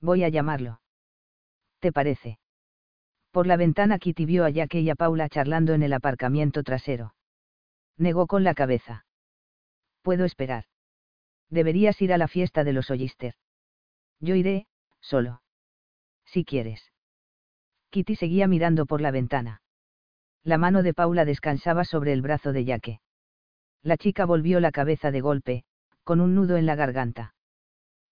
Voy 0.00 0.24
a 0.24 0.28
llamarlo. 0.28 0.80
¿Te 1.78 1.92
parece? 1.92 2.38
Por 3.36 3.46
la 3.46 3.58
ventana 3.58 3.98
Kitty 3.98 4.24
vio 4.24 4.46
a 4.46 4.48
Jack 4.48 4.76
y 4.76 4.88
a 4.88 4.94
Paula 4.94 5.28
charlando 5.28 5.74
en 5.74 5.82
el 5.82 5.92
aparcamiento 5.92 6.62
trasero. 6.62 7.14
Negó 7.98 8.26
con 8.26 8.44
la 8.44 8.54
cabeza. 8.54 9.04
Puedo 10.00 10.24
esperar. 10.24 10.64
Deberías 11.50 12.00
ir 12.00 12.14
a 12.14 12.16
la 12.16 12.28
fiesta 12.28 12.64
de 12.64 12.72
los 12.72 12.90
Ollister. 12.90 13.34
Yo 14.20 14.36
iré, 14.36 14.68
solo. 15.02 15.42
Si 16.24 16.46
quieres. 16.46 16.94
Kitty 17.90 18.16
seguía 18.16 18.48
mirando 18.48 18.86
por 18.86 19.02
la 19.02 19.10
ventana 19.10 19.60
la 20.42 20.56
mano 20.56 20.82
de 20.82 20.94
Paula 20.94 21.26
descansaba 21.26 21.84
sobre 21.84 22.14
el 22.14 22.22
brazo 22.22 22.54
de 22.54 22.64
Yaque. 22.64 23.00
La 23.82 23.98
chica 23.98 24.24
volvió 24.24 24.60
la 24.60 24.72
cabeza 24.72 25.10
de 25.10 25.20
golpe, 25.20 25.64
con 26.04 26.22
un 26.22 26.34
nudo 26.34 26.56
en 26.56 26.64
la 26.64 26.74
garganta. 26.74 27.34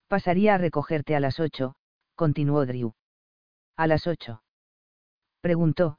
Pasaría 0.07 0.57
a 0.57 0.59
recogerte 0.59 1.17
a 1.17 1.21
las 1.21 1.41
ocho, 1.41 1.77
continuó 2.15 2.67
Drew. 2.67 2.93
¿A 3.75 3.87
las 3.87 4.07
ocho? 4.07 4.44
Preguntó, 5.45 5.99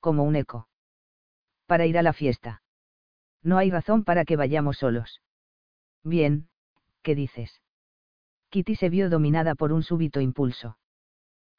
como 0.00 0.24
un 0.24 0.36
eco. 0.36 0.68
Para 1.66 1.84
ir 1.84 1.98
a 1.98 2.02
la 2.02 2.14
fiesta. 2.14 2.62
No 3.42 3.58
hay 3.58 3.70
razón 3.70 4.04
para 4.04 4.24
que 4.24 4.36
vayamos 4.36 4.78
solos. 4.78 5.20
Bien, 6.02 6.48
¿qué 7.02 7.14
dices? 7.14 7.60
Kitty 8.48 8.74
se 8.74 8.88
vio 8.88 9.10
dominada 9.10 9.54
por 9.54 9.74
un 9.74 9.82
súbito 9.82 10.22
impulso. 10.22 10.78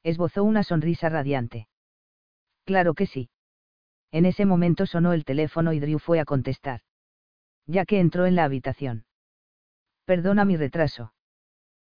Esbozó 0.02 0.42
una 0.42 0.64
sonrisa 0.64 1.10
radiante. 1.10 1.68
Claro 2.64 2.94
que 2.94 3.06
sí. 3.06 3.30
En 4.10 4.26
ese 4.26 4.44
momento 4.44 4.84
sonó 4.84 5.12
el 5.12 5.24
teléfono 5.24 5.72
y 5.72 5.78
Drew 5.78 6.00
fue 6.00 6.18
a 6.18 6.24
contestar. 6.24 6.80
Ya 7.68 7.84
que 7.84 8.00
entró 8.00 8.26
en 8.26 8.34
la 8.34 8.42
habitación. 8.42 9.06
Perdona 10.06 10.44
mi 10.44 10.56
retraso. 10.56 11.14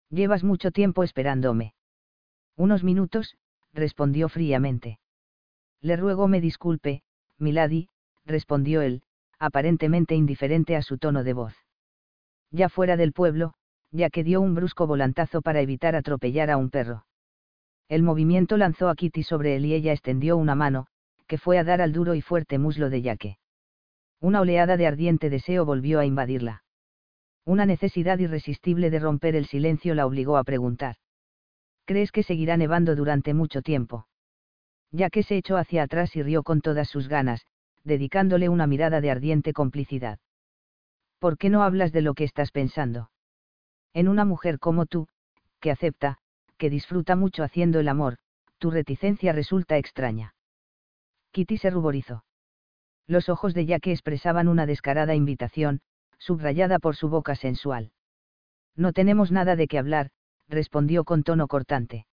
Llevas 0.10 0.46
mucho 0.46 0.72
tiempo 0.72 1.04
esperándome. 1.04 1.74
Unos 2.56 2.86
minutos, 2.86 3.36
respondió 3.74 4.30
fríamente. 4.30 5.01
Le 5.82 5.96
ruego 5.96 6.28
me 6.28 6.42
disculpe, 6.42 7.02
Milady, 7.38 7.90
respondió 8.26 8.82
él, 8.82 9.02
aparentemente 9.40 10.16
indiferente 10.16 10.76
a 10.76 10.82
su 10.82 10.98
tono 10.98 11.24
de 11.24 11.34
voz. 11.34 11.56
Ya 12.52 12.70
fuera 12.70 12.98
del 12.98 13.14
pueblo, 13.14 13.54
ya 13.92 14.10
que 14.10 14.24
dio 14.24 14.42
un 14.42 14.54
brusco 14.54 14.86
volantazo 14.86 15.42
para 15.42 15.62
evitar 15.62 15.96
atropellar 15.96 16.52
a 16.52 16.58
un 16.58 16.70
perro. 16.70 17.06
El 17.90 18.04
movimiento 18.04 18.58
lanzó 18.58 18.90
a 18.90 18.96
Kitty 18.96 19.24
sobre 19.24 19.56
él 19.56 19.66
y 19.66 19.74
ella 19.74 19.92
extendió 19.92 20.38
una 20.38 20.56
mano, 20.56 20.88
que 21.28 21.38
fue 21.38 21.58
a 21.58 21.64
dar 21.64 21.82
al 21.82 21.94
duro 21.94 22.14
y 22.14 22.22
fuerte 22.22 22.60
muslo 22.60 22.90
de 22.90 23.02
Yaque. 23.02 23.38
Una 24.20 24.42
oleada 24.42 24.78
de 24.78 24.86
ardiente 24.86 25.30
deseo 25.30 25.66
volvió 25.66 26.00
a 26.00 26.06
invadirla. 26.06 26.64
Una 27.44 27.66
necesidad 27.66 28.20
irresistible 28.20 28.92
de 28.92 29.00
romper 29.00 29.36
el 29.36 29.48
silencio 29.48 29.96
la 29.96 30.06
obligó 30.06 30.38
a 30.38 30.44
preguntar. 30.44 30.98
¿Crees 31.86 32.12
que 32.12 32.22
seguirá 32.22 32.56
nevando 32.56 32.96
durante 32.96 33.34
mucho 33.34 33.62
tiempo? 33.64 34.08
Yaque 34.92 35.24
se 35.24 35.38
echó 35.38 35.58
hacia 35.58 35.84
atrás 35.84 36.16
y 36.16 36.24
rió 36.24 36.44
con 36.44 36.62
todas 36.62 36.90
sus 36.90 37.08
ganas, 37.08 37.46
dedicándole 37.84 38.50
una 38.50 38.68
mirada 38.68 39.02
de 39.02 39.12
ardiente 39.12 39.54
complicidad. 39.54 40.20
¿Por 41.20 41.38
qué 41.38 41.50
no 41.50 41.64
hablas 41.64 41.92
de 41.92 42.02
lo 42.02 42.14
que 42.14 42.24
estás 42.24 42.52
pensando? 42.52 43.12
En 43.94 44.08
una 44.08 44.26
mujer 44.26 44.60
como 44.60 44.86
tú, 44.86 45.08
que 45.60 45.72
acepta, 45.72 46.18
que 46.58 46.70
disfruta 46.70 47.16
mucho 47.16 47.44
haciendo 47.44 47.80
el 47.80 47.88
amor, 47.88 48.18
tu 48.58 48.72
reticencia 48.72 49.34
resulta 49.34 49.78
extraña. 49.78 50.36
Kitty 51.32 51.58
se 51.58 51.70
ruborizó. 51.70 52.26
Los 53.08 53.30
ojos 53.30 53.54
de 53.54 53.66
Jack 53.66 53.88
expresaban 53.88 54.48
una 54.48 54.66
descarada 54.66 55.16
invitación, 55.16 55.82
subrayada 56.18 56.80
por 56.80 56.96
su 56.96 57.10
boca 57.10 57.36
sensual. 57.36 57.92
No 58.76 58.94
tenemos 58.94 59.32
nada 59.32 59.56
de 59.56 59.68
qué 59.68 59.80
hablar, 59.80 60.12
respondió 60.48 61.04
con 61.04 61.24
tono 61.24 61.48
cortante. 61.48 62.06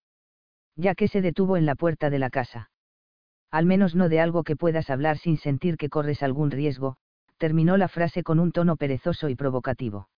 Que 0.96 1.08
se 1.08 1.20
detuvo 1.22 1.56
en 1.56 1.66
la 1.66 1.74
puerta 1.74 2.10
de 2.10 2.18
la 2.18 2.30
casa. 2.30 2.70
Al 3.50 3.66
menos 3.66 3.94
no 3.94 4.08
de 4.08 4.20
algo 4.20 4.44
que 4.44 4.56
puedas 4.56 4.90
hablar 4.90 5.18
sin 5.18 5.36
sentir 5.36 5.76
que 5.76 5.88
corres 5.88 6.22
algún 6.22 6.50
riesgo, 6.50 6.96
terminó 7.36 7.76
la 7.76 7.88
frase 7.88 8.22
con 8.22 8.38
un 8.38 8.52
tono 8.52 8.76
perezoso 8.76 9.28
y 9.28 9.34
provocativo. 9.34 10.08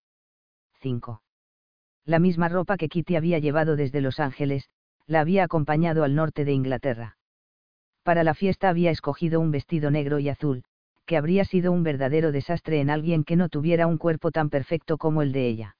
5. 0.80 1.22
La 2.04 2.18
misma 2.18 2.48
ropa 2.48 2.76
que 2.76 2.88
Kitty 2.88 3.16
había 3.16 3.38
llevado 3.38 3.76
desde 3.76 4.00
Los 4.00 4.20
Ángeles, 4.20 4.68
la 5.06 5.20
había 5.20 5.44
acompañado 5.44 6.04
al 6.04 6.14
norte 6.14 6.44
de 6.44 6.52
Inglaterra 6.52 7.16
para 8.02 8.24
la 8.24 8.34
fiesta 8.34 8.68
había 8.68 8.90
escogido 8.90 9.40
un 9.40 9.50
vestido 9.50 9.90
negro 9.90 10.18
y 10.18 10.28
azul, 10.28 10.64
que 11.06 11.16
habría 11.16 11.44
sido 11.44 11.72
un 11.72 11.82
verdadero 11.82 12.32
desastre 12.32 12.80
en 12.80 12.90
alguien 12.90 13.24
que 13.24 13.36
no 13.36 13.48
tuviera 13.48 13.86
un 13.86 13.98
cuerpo 13.98 14.30
tan 14.30 14.50
perfecto 14.50 14.98
como 14.98 15.22
el 15.22 15.32
de 15.32 15.46
ella. 15.46 15.76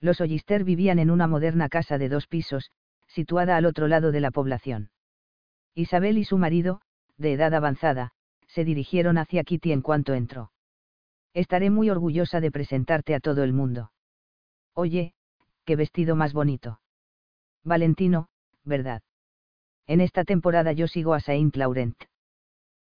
Los 0.00 0.20
Ollister 0.20 0.64
vivían 0.64 0.98
en 0.98 1.10
una 1.10 1.26
moderna 1.26 1.68
casa 1.68 1.98
de 1.98 2.08
dos 2.08 2.26
pisos, 2.26 2.70
situada 3.12 3.56
al 3.56 3.66
otro 3.66 3.88
lado 3.88 4.10
de 4.12 4.20
la 4.20 4.30
población. 4.30 4.90
Isabel 5.74 6.18
y 6.18 6.24
su 6.24 6.38
marido, 6.38 6.80
de 7.16 7.32
edad 7.32 7.54
avanzada, 7.54 8.12
se 8.48 8.64
dirigieron 8.64 9.18
hacia 9.18 9.44
Kitty 9.44 9.72
en 9.72 9.82
cuanto 9.82 10.14
entró. 10.14 10.52
Estaré 11.34 11.70
muy 11.70 11.88
orgullosa 11.88 12.40
de 12.40 12.50
presentarte 12.50 13.14
a 13.14 13.20
todo 13.20 13.42
el 13.42 13.52
mundo. 13.52 13.92
Oye, 14.74 15.14
qué 15.64 15.76
vestido 15.76 16.16
más 16.16 16.32
bonito. 16.32 16.80
Valentino, 17.64 18.28
¿verdad? 18.64 19.02
En 19.86 20.00
esta 20.00 20.24
temporada 20.24 20.72
yo 20.72 20.88
sigo 20.88 21.14
a 21.14 21.20
Saint 21.20 21.56
Laurent. 21.56 21.96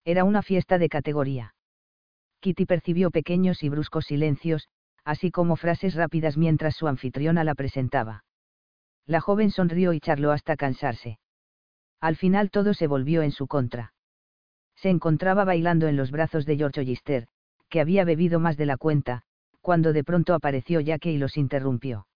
Era 0.05 0.25
una 0.25 0.43
fiesta 0.43 0.79
de 0.79 0.89
categoría. 0.89 1.55
Kitty 2.41 2.67
percibió 2.67 3.11
pequeños 3.11 3.63
y 3.63 3.71
bruscos 3.71 4.07
silencios, 4.07 4.69
así 5.05 5.31
como 5.31 5.57
frases 5.57 5.95
rápidas 5.95 6.37
mientras 6.37 6.77
su 6.77 6.87
anfitriona 6.87 7.45
la 7.45 7.55
presentaba. 7.55 8.25
La 9.06 9.20
joven 9.20 9.51
sonrió 9.51 9.93
y 9.93 10.01
charló 10.01 10.32
hasta 10.32 10.56
cansarse. 10.56 11.18
Al 12.01 12.16
final 12.16 12.51
todo 12.51 12.74
se 12.74 12.86
volvió 12.86 13.22
en 13.22 13.31
su 13.31 13.47
contra. 13.47 13.93
Se 14.76 14.89
encontraba 14.90 15.44
bailando 15.44 15.89
en 15.89 15.97
los 15.97 16.10
brazos 16.10 16.47
de 16.47 16.56
George 16.56 16.81
Ollister, 16.81 17.26
que 17.68 17.81
había 17.81 18.05
bebido 18.05 18.40
más 18.40 18.56
de 18.56 18.66
la 18.66 18.76
cuenta, 18.76 19.22
cuando 19.60 19.93
de 19.93 20.05
pronto 20.05 20.35
apareció 20.35 20.81
Jackie 20.81 21.12
y 21.12 21.18
los 21.18 21.36
interrumpió. 21.36 22.06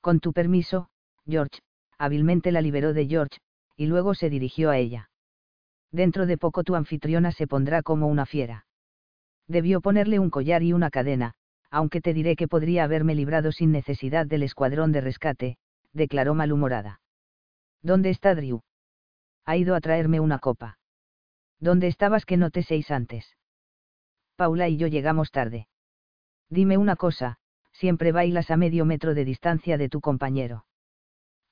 Con 0.00 0.20
tu 0.20 0.32
permiso, 0.32 0.88
George, 1.26 1.60
hábilmente 1.98 2.52
la 2.52 2.60
liberó 2.60 2.92
de 2.92 3.06
George, 3.06 3.38
y 3.76 3.86
luego 3.86 4.14
se 4.14 4.30
dirigió 4.30 4.70
a 4.70 4.78
ella. 4.78 5.10
Dentro 5.90 6.26
de 6.26 6.38
poco 6.38 6.64
tu 6.64 6.74
anfitriona 6.74 7.32
se 7.32 7.46
pondrá 7.46 7.82
como 7.82 8.06
una 8.06 8.26
fiera. 8.26 8.66
Debió 9.46 9.80
ponerle 9.80 10.18
un 10.18 10.30
collar 10.30 10.62
y 10.62 10.72
una 10.72 10.90
cadena, 10.90 11.34
aunque 11.70 12.00
te 12.00 12.14
diré 12.14 12.36
que 12.36 12.48
podría 12.48 12.84
haberme 12.84 13.14
librado 13.14 13.52
sin 13.52 13.72
necesidad 13.72 14.26
del 14.26 14.42
escuadrón 14.42 14.92
de 14.92 15.00
rescate, 15.00 15.58
declaró 15.92 16.34
malhumorada. 16.34 17.00
¿Dónde 17.82 18.10
está 18.10 18.34
Drew? 18.34 18.62
Ha 19.44 19.56
ido 19.56 19.74
a 19.74 19.80
traerme 19.80 20.20
una 20.20 20.38
copa. 20.38 20.78
¿Dónde 21.58 21.88
estabas 21.88 22.24
que 22.24 22.36
no 22.36 22.50
te 22.50 22.62
seis 22.62 22.90
antes? 22.90 23.36
Paula 24.36 24.68
y 24.68 24.76
yo 24.76 24.86
llegamos 24.86 25.30
tarde. 25.30 25.68
Dime 26.48 26.76
una 26.76 26.96
cosa, 26.96 27.38
siempre 27.72 28.12
bailas 28.12 28.50
a 28.50 28.56
medio 28.56 28.84
metro 28.84 29.14
de 29.14 29.24
distancia 29.24 29.78
de 29.78 29.88
tu 29.88 30.00
compañero. 30.00 30.64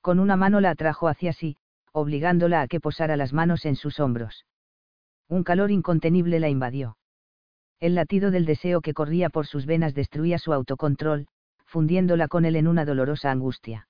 Con 0.01 0.19
una 0.19 0.35
mano 0.35 0.61
la 0.61 0.71
atrajo 0.71 1.07
hacia 1.07 1.33
sí, 1.33 1.57
obligándola 1.91 2.61
a 2.61 2.67
que 2.67 2.79
posara 2.79 3.17
las 3.17 3.33
manos 3.33 3.65
en 3.65 3.75
sus 3.75 3.99
hombros. 3.99 4.45
Un 5.27 5.43
calor 5.43 5.71
incontenible 5.71 6.39
la 6.39 6.49
invadió. 6.49 6.97
El 7.79 7.95
latido 7.95 8.31
del 8.31 8.45
deseo 8.45 8.81
que 8.81 8.93
corría 8.93 9.29
por 9.29 9.47
sus 9.47 9.65
venas 9.65 9.93
destruía 9.93 10.37
su 10.37 10.53
autocontrol, 10.53 11.27
fundiéndola 11.65 12.27
con 12.27 12.45
él 12.45 12.55
en 12.55 12.67
una 12.67 12.85
dolorosa 12.85 13.31
angustia. 13.31 13.87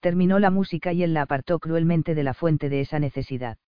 Terminó 0.00 0.38
la 0.38 0.50
música 0.50 0.92
y 0.92 1.02
él 1.02 1.14
la 1.14 1.22
apartó 1.22 1.58
cruelmente 1.58 2.14
de 2.14 2.22
la 2.22 2.34
fuente 2.34 2.68
de 2.68 2.80
esa 2.80 2.98
necesidad. 2.98 3.58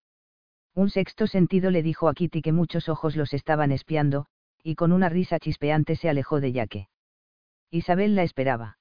Un 0.74 0.88
sexto 0.88 1.26
sentido 1.26 1.70
le 1.70 1.82
dijo 1.82 2.08
a 2.08 2.14
Kitty 2.14 2.42
que 2.42 2.52
muchos 2.52 2.88
ojos 2.88 3.16
los 3.16 3.34
estaban 3.34 3.72
espiando, 3.72 4.26
y 4.62 4.76
con 4.76 4.92
una 4.92 5.08
risa 5.08 5.40
chispeante 5.40 5.96
se 5.96 6.08
alejó 6.08 6.40
de 6.40 6.52
Yaque. 6.52 6.88
Isabel 7.70 8.14
la 8.14 8.22
esperaba. 8.22 8.78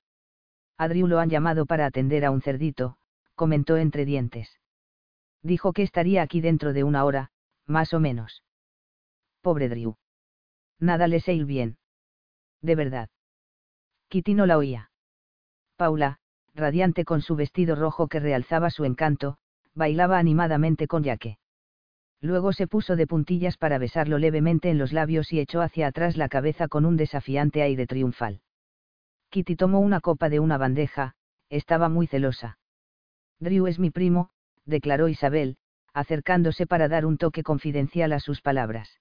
Adriu 0.77 1.07
lo 1.07 1.19
han 1.19 1.29
llamado 1.29 1.65
para 1.65 1.85
atender 1.85 2.25
a 2.25 2.31
un 2.31 2.41
cerdito, 2.41 2.97
comentó 3.35 3.77
entre 3.77 4.05
dientes. 4.05 4.59
Dijo 5.41 5.73
que 5.73 5.83
estaría 5.83 6.21
aquí 6.21 6.41
dentro 6.41 6.73
de 6.73 6.83
una 6.83 7.05
hora, 7.05 7.31
más 7.65 7.93
o 7.93 7.99
menos. 7.99 8.43
Pobre 9.41 9.69
Drew. 9.69 9.95
Nada 10.79 11.07
le 11.07 11.19
sé 11.19 11.33
ir 11.33 11.45
bien. 11.45 11.77
De 12.61 12.75
verdad. 12.75 13.09
Kitty 14.09 14.33
no 14.33 14.45
la 14.45 14.57
oía. 14.57 14.91
Paula, 15.75 16.19
radiante 16.55 17.05
con 17.05 17.21
su 17.21 17.35
vestido 17.35 17.75
rojo 17.75 18.07
que 18.07 18.19
realzaba 18.19 18.69
su 18.69 18.85
encanto, 18.85 19.37
bailaba 19.73 20.17
animadamente 20.17 20.87
con 20.87 21.03
Yaque. 21.03 21.37
Luego 22.21 22.51
se 22.51 22.67
puso 22.67 22.95
de 22.95 23.07
puntillas 23.07 23.57
para 23.57 23.77
besarlo 23.77 24.17
levemente 24.17 24.69
en 24.69 24.77
los 24.77 24.91
labios 24.91 25.31
y 25.31 25.39
echó 25.39 25.61
hacia 25.61 25.87
atrás 25.87 26.17
la 26.17 26.27
cabeza 26.27 26.67
con 26.67 26.85
un 26.85 26.97
desafiante 26.97 27.61
aire 27.61 27.87
triunfal. 27.87 28.41
Kitty 29.29 29.55
tomó 29.55 29.79
una 29.79 30.01
copa 30.01 30.27
de 30.27 30.39
una 30.39 30.57
bandeja, 30.57 31.15
estaba 31.49 31.87
muy 31.87 32.07
celosa. 32.07 32.57
Drew 33.39 33.67
es 33.67 33.79
mi 33.79 33.89
primo, 33.89 34.31
declaró 34.65 35.07
Isabel, 35.07 35.57
acercándose 35.93 36.67
para 36.67 36.87
dar 36.87 37.05
un 37.05 37.17
toque 37.17 37.43
confidencial 37.43 38.11
a 38.11 38.19
sus 38.19 38.41
palabras. 38.41 38.99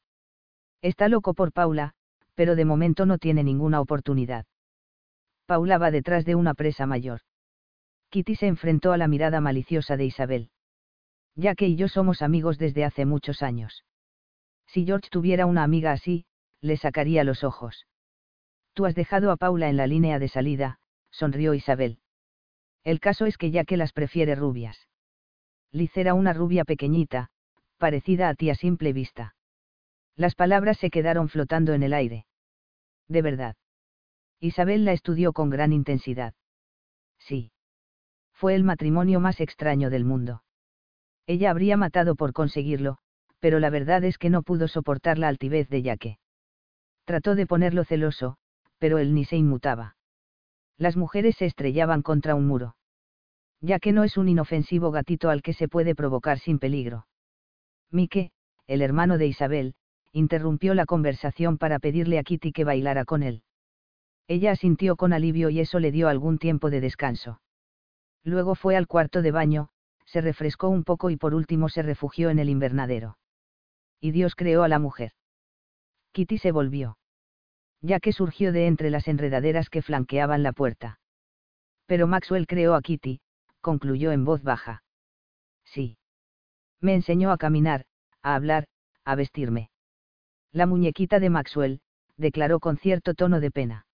Está 0.80 1.08
loco 1.08 1.34
por 1.34 1.52
Paula, 1.52 1.94
pero 2.34 2.54
de 2.54 2.64
momento 2.64 3.04
no 3.04 3.18
tiene 3.18 3.42
ninguna 3.42 3.80
oportunidad. 3.80 4.46
Paula 5.46 5.78
va 5.78 5.90
detrás 5.90 6.24
de 6.24 6.36
una 6.36 6.54
presa 6.54 6.86
mayor. 6.86 7.20
Kitty 8.10 8.36
se 8.36 8.46
enfrentó 8.46 8.92
a 8.92 8.96
la 8.96 9.08
mirada 9.08 9.40
maliciosa 9.40 9.96
de 9.96 10.06
Isabel. 10.06 10.50
Ya 11.34 11.54
que 11.54 11.68
y 11.68 11.76
yo 11.76 11.88
somos 11.88 12.22
amigos 12.22 12.58
desde 12.58 12.84
hace 12.84 13.04
muchos 13.04 13.42
años. 13.42 13.84
Si 14.66 14.84
George 14.84 15.08
tuviera 15.10 15.46
una 15.46 15.62
amiga 15.62 15.92
así, 15.92 16.24
le 16.60 16.76
sacaría 16.76 17.24
los 17.24 17.44
ojos. 17.44 17.86
Tú 18.72 18.86
has 18.86 18.94
dejado 18.94 19.30
a 19.30 19.36
Paula 19.36 19.68
en 19.68 19.76
la 19.76 19.86
línea 19.86 20.18
de 20.18 20.28
salida, 20.28 20.78
sonrió 21.10 21.54
Isabel. 21.54 21.98
El 22.84 23.00
caso 23.00 23.26
es 23.26 23.36
que 23.36 23.50
ya 23.50 23.64
que 23.64 23.76
las 23.76 23.92
prefiere 23.92 24.34
rubias. 24.34 24.88
Liz 25.70 25.96
era 25.96 26.14
una 26.14 26.32
rubia 26.32 26.64
pequeñita, 26.64 27.30
parecida 27.76 28.28
a 28.28 28.34
ti 28.34 28.50
a 28.50 28.54
simple 28.54 28.92
vista. 28.92 29.34
Las 30.16 30.34
palabras 30.34 30.78
se 30.78 30.90
quedaron 30.90 31.28
flotando 31.28 31.74
en 31.74 31.82
el 31.82 31.92
aire. 31.92 32.26
De 33.06 33.22
verdad. 33.22 33.56
Isabel 34.40 34.84
la 34.84 34.92
estudió 34.92 35.32
con 35.32 35.50
gran 35.50 35.72
intensidad. 35.72 36.34
Sí. 37.18 37.52
Fue 38.38 38.54
el 38.54 38.62
matrimonio 38.62 39.18
más 39.18 39.40
extraño 39.40 39.90
del 39.90 40.04
mundo. 40.04 40.44
Ella 41.26 41.50
habría 41.50 41.76
matado 41.76 42.14
por 42.14 42.32
conseguirlo, 42.32 42.98
pero 43.40 43.58
la 43.58 43.68
verdad 43.68 44.04
es 44.04 44.16
que 44.16 44.30
no 44.30 44.44
pudo 44.44 44.68
soportar 44.68 45.18
la 45.18 45.26
altivez 45.26 45.68
de 45.68 45.82
Yaque. 45.82 46.18
Trató 47.04 47.34
de 47.34 47.48
ponerlo 47.48 47.82
celoso, 47.82 48.36
pero 48.78 48.98
él 48.98 49.12
ni 49.12 49.24
se 49.24 49.36
inmutaba. 49.36 49.96
Las 50.76 50.96
mujeres 50.96 51.34
se 51.34 51.46
estrellaban 51.46 52.02
contra 52.02 52.36
un 52.36 52.46
muro. 52.46 52.76
Ya 53.60 53.80
que 53.80 53.90
no 53.90 54.04
es 54.04 54.16
un 54.16 54.28
inofensivo 54.28 54.92
gatito 54.92 55.30
al 55.30 55.42
que 55.42 55.52
se 55.52 55.66
puede 55.66 55.96
provocar 55.96 56.38
sin 56.38 56.60
peligro. 56.60 57.08
Mike, 57.90 58.30
el 58.68 58.82
hermano 58.82 59.18
de 59.18 59.26
Isabel, 59.26 59.74
interrumpió 60.12 60.74
la 60.74 60.86
conversación 60.86 61.58
para 61.58 61.80
pedirle 61.80 62.20
a 62.20 62.22
Kitty 62.22 62.52
que 62.52 62.62
bailara 62.62 63.04
con 63.04 63.24
él. 63.24 63.42
Ella 64.28 64.52
asintió 64.52 64.94
con 64.94 65.12
alivio 65.12 65.50
y 65.50 65.58
eso 65.58 65.80
le 65.80 65.90
dio 65.90 66.08
algún 66.08 66.38
tiempo 66.38 66.70
de 66.70 66.80
descanso. 66.80 67.40
Luego 68.24 68.54
fue 68.54 68.76
al 68.76 68.86
cuarto 68.86 69.22
de 69.22 69.30
baño, 69.30 69.70
se 70.06 70.20
refrescó 70.20 70.68
un 70.68 70.84
poco 70.84 71.10
y 71.10 71.16
por 71.16 71.34
último 71.34 71.68
se 71.68 71.82
refugió 71.82 72.30
en 72.30 72.38
el 72.38 72.48
invernadero. 72.48 73.18
Y 74.00 74.10
Dios 74.12 74.34
creó 74.34 74.62
a 74.62 74.68
la 74.68 74.78
mujer. 74.78 75.12
Kitty 76.12 76.38
se 76.38 76.52
volvió 76.52 76.98
ya 77.80 78.00
que 78.00 78.12
surgió 78.12 78.52
de 78.52 78.66
entre 78.66 78.90
las 78.90 79.08
enredaderas 79.08 79.70
que 79.70 79.82
flanqueaban 79.82 80.42
la 80.42 80.52
puerta. 80.52 80.98
Pero 81.86 82.06
Maxwell 82.06 82.46
creó 82.46 82.74
a 82.74 82.82
Kitty, 82.82 83.20
concluyó 83.60 84.12
en 84.12 84.24
voz 84.24 84.42
baja. 84.42 84.82
Sí. 85.64 85.96
Me 86.80 86.94
enseñó 86.94 87.30
a 87.30 87.38
caminar, 87.38 87.86
a 88.22 88.34
hablar, 88.34 88.66
a 89.04 89.14
vestirme. 89.14 89.70
La 90.52 90.66
muñequita 90.66 91.20
de 91.20 91.30
Maxwell, 91.30 91.80
declaró 92.16 92.60
con 92.60 92.78
cierto 92.78 93.14
tono 93.14 93.40
de 93.40 93.50
pena. 93.50 93.86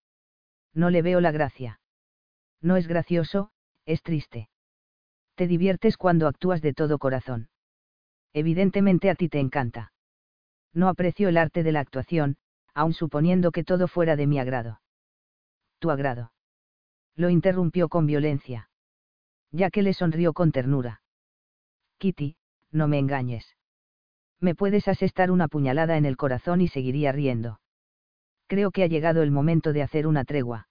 No 0.73 0.91
le 0.91 1.03
veo 1.03 1.21
la 1.21 1.31
gracia. 1.31 1.81
No 2.61 2.77
es 2.77 2.89
gracioso, 2.89 3.51
es 3.87 4.03
triste. 4.03 4.49
Te 5.35 5.47
diviertes 5.47 5.97
cuando 5.97 6.29
actúas 6.29 6.63
de 6.63 6.73
todo 6.73 6.99
corazón. 6.99 7.49
Evidentemente 8.33 9.11
a 9.11 9.15
ti 9.15 9.29
te 9.29 9.41
encanta. 9.41 9.93
No 10.73 10.89
aprecio 10.89 11.29
el 11.29 11.37
arte 11.37 11.63
de 11.63 11.73
la 11.73 11.81
actuación, 11.81 12.37
aun 12.75 12.93
suponiendo 12.93 13.53
que 13.53 13.65
todo 13.65 13.89
fuera 13.89 14.17
de 14.17 14.27
mi 14.27 14.39
agrado. 14.39 14.81
Tu 15.79 15.91
agrado. 15.91 16.33
Lo 17.15 17.31
interrumpió 17.31 17.89
con 17.89 18.07
violencia. 18.07 18.69
Ya 19.53 19.71
que 19.71 19.83
le 19.83 19.93
sonrió 19.93 20.33
con 20.33 20.51
ternura. 20.51 21.03
Kitty, 21.99 22.37
no 22.73 22.89
me 22.89 22.99
engañes. 22.99 23.57
Me 24.41 24.55
puedes 24.57 24.89
asestar 24.89 25.31
una 25.31 25.47
puñalada 25.47 25.97
en 25.97 26.05
el 26.05 26.17
corazón 26.17 26.61
y 26.61 26.69
seguiría 26.69 27.13
riendo. 27.13 27.61
Creo 28.49 28.73
que 28.73 28.83
ha 28.83 28.89
llegado 28.89 29.23
el 29.23 29.31
momento 29.31 29.73
de 29.73 29.83
hacer 29.83 30.07
una 30.07 30.25
tregua. 30.25 30.69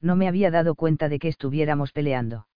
No 0.00 0.16
me 0.16 0.28
había 0.28 0.50
dado 0.50 0.74
cuenta 0.74 1.08
de 1.08 1.18
que 1.18 1.28
estuviéramos 1.28 1.92
peleando. 1.92 2.46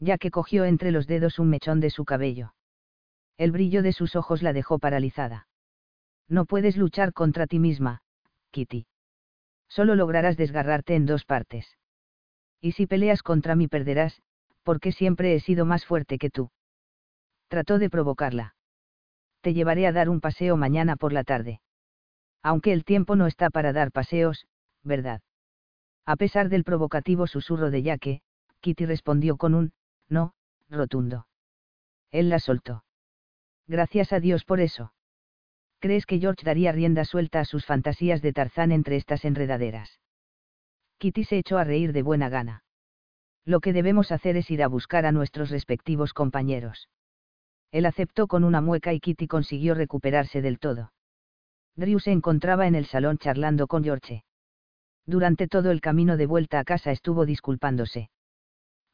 Ya 0.00 0.18
que 0.18 0.30
cogió 0.30 0.64
entre 0.64 0.90
los 0.90 1.06
dedos 1.06 1.38
un 1.38 1.50
mechón 1.50 1.80
de 1.80 1.90
su 1.90 2.04
cabello. 2.04 2.54
El 3.36 3.52
brillo 3.52 3.82
de 3.82 3.92
sus 3.92 4.16
ojos 4.16 4.42
la 4.42 4.52
dejó 4.52 4.78
paralizada. 4.78 5.48
No 6.28 6.46
puedes 6.46 6.76
luchar 6.76 7.12
contra 7.12 7.46
ti 7.46 7.58
misma, 7.58 8.02
Kitty. 8.50 8.86
Solo 9.68 9.94
lograrás 9.94 10.36
desgarrarte 10.36 10.94
en 10.94 11.06
dos 11.06 11.24
partes. 11.24 11.76
Y 12.60 12.72
si 12.72 12.86
peleas 12.86 13.22
contra 13.22 13.56
mí 13.56 13.68
perderás, 13.68 14.22
porque 14.62 14.92
siempre 14.92 15.34
he 15.34 15.40
sido 15.40 15.66
más 15.66 15.84
fuerte 15.84 16.18
que 16.18 16.30
tú. 16.30 16.50
Trató 17.48 17.78
de 17.78 17.90
provocarla. 17.90 18.54
Te 19.42 19.52
llevaré 19.52 19.86
a 19.86 19.92
dar 19.92 20.08
un 20.08 20.20
paseo 20.20 20.56
mañana 20.56 20.96
por 20.96 21.12
la 21.12 21.24
tarde. 21.24 21.60
Aunque 22.42 22.72
el 22.72 22.84
tiempo 22.84 23.16
no 23.16 23.26
está 23.26 23.50
para 23.50 23.72
dar 23.72 23.92
paseos, 23.92 24.46
¿verdad? 24.82 25.20
A 26.06 26.16
pesar 26.16 26.48
del 26.48 26.64
provocativo 26.64 27.26
susurro 27.26 27.70
de 27.70 27.82
Yaque, 27.82 28.20
Kitty 28.60 28.86
respondió 28.86 29.36
con 29.36 29.54
un, 29.54 29.72
no, 30.08 30.34
rotundo. 30.68 31.26
Él 32.10 32.28
la 32.28 32.38
soltó. 32.38 32.84
Gracias 33.66 34.12
a 34.12 34.20
Dios 34.20 34.44
por 34.44 34.60
eso. 34.60 34.92
¿Crees 35.78 36.06
que 36.06 36.18
George 36.18 36.44
daría 36.44 36.72
rienda 36.72 37.04
suelta 37.04 37.40
a 37.40 37.44
sus 37.44 37.66
fantasías 37.66 38.22
de 38.22 38.32
Tarzán 38.32 38.72
entre 38.72 38.96
estas 38.96 39.24
enredaderas? 39.24 40.00
Kitty 40.98 41.24
se 41.24 41.38
echó 41.38 41.58
a 41.58 41.64
reír 41.64 41.92
de 41.92 42.02
buena 42.02 42.28
gana. 42.28 42.64
Lo 43.44 43.60
que 43.60 43.72
debemos 43.72 44.12
hacer 44.12 44.36
es 44.36 44.50
ir 44.50 44.62
a 44.62 44.68
buscar 44.68 45.04
a 45.04 45.12
nuestros 45.12 45.50
respectivos 45.50 46.14
compañeros. 46.14 46.88
Él 47.70 47.86
aceptó 47.86 48.26
con 48.26 48.44
una 48.44 48.60
mueca 48.60 48.92
y 48.92 49.00
Kitty 49.00 49.26
consiguió 49.26 49.74
recuperarse 49.74 50.40
del 50.40 50.58
todo. 50.58 50.92
Drew 51.76 51.98
se 51.98 52.12
encontraba 52.12 52.66
en 52.66 52.74
el 52.74 52.86
salón 52.86 53.18
charlando 53.18 53.66
con 53.66 53.82
George. 53.82 54.24
Durante 55.06 55.48
todo 55.48 55.70
el 55.70 55.80
camino 55.80 56.16
de 56.16 56.26
vuelta 56.26 56.58
a 56.58 56.64
casa 56.64 56.90
estuvo 56.90 57.26
disculpándose. 57.26 58.10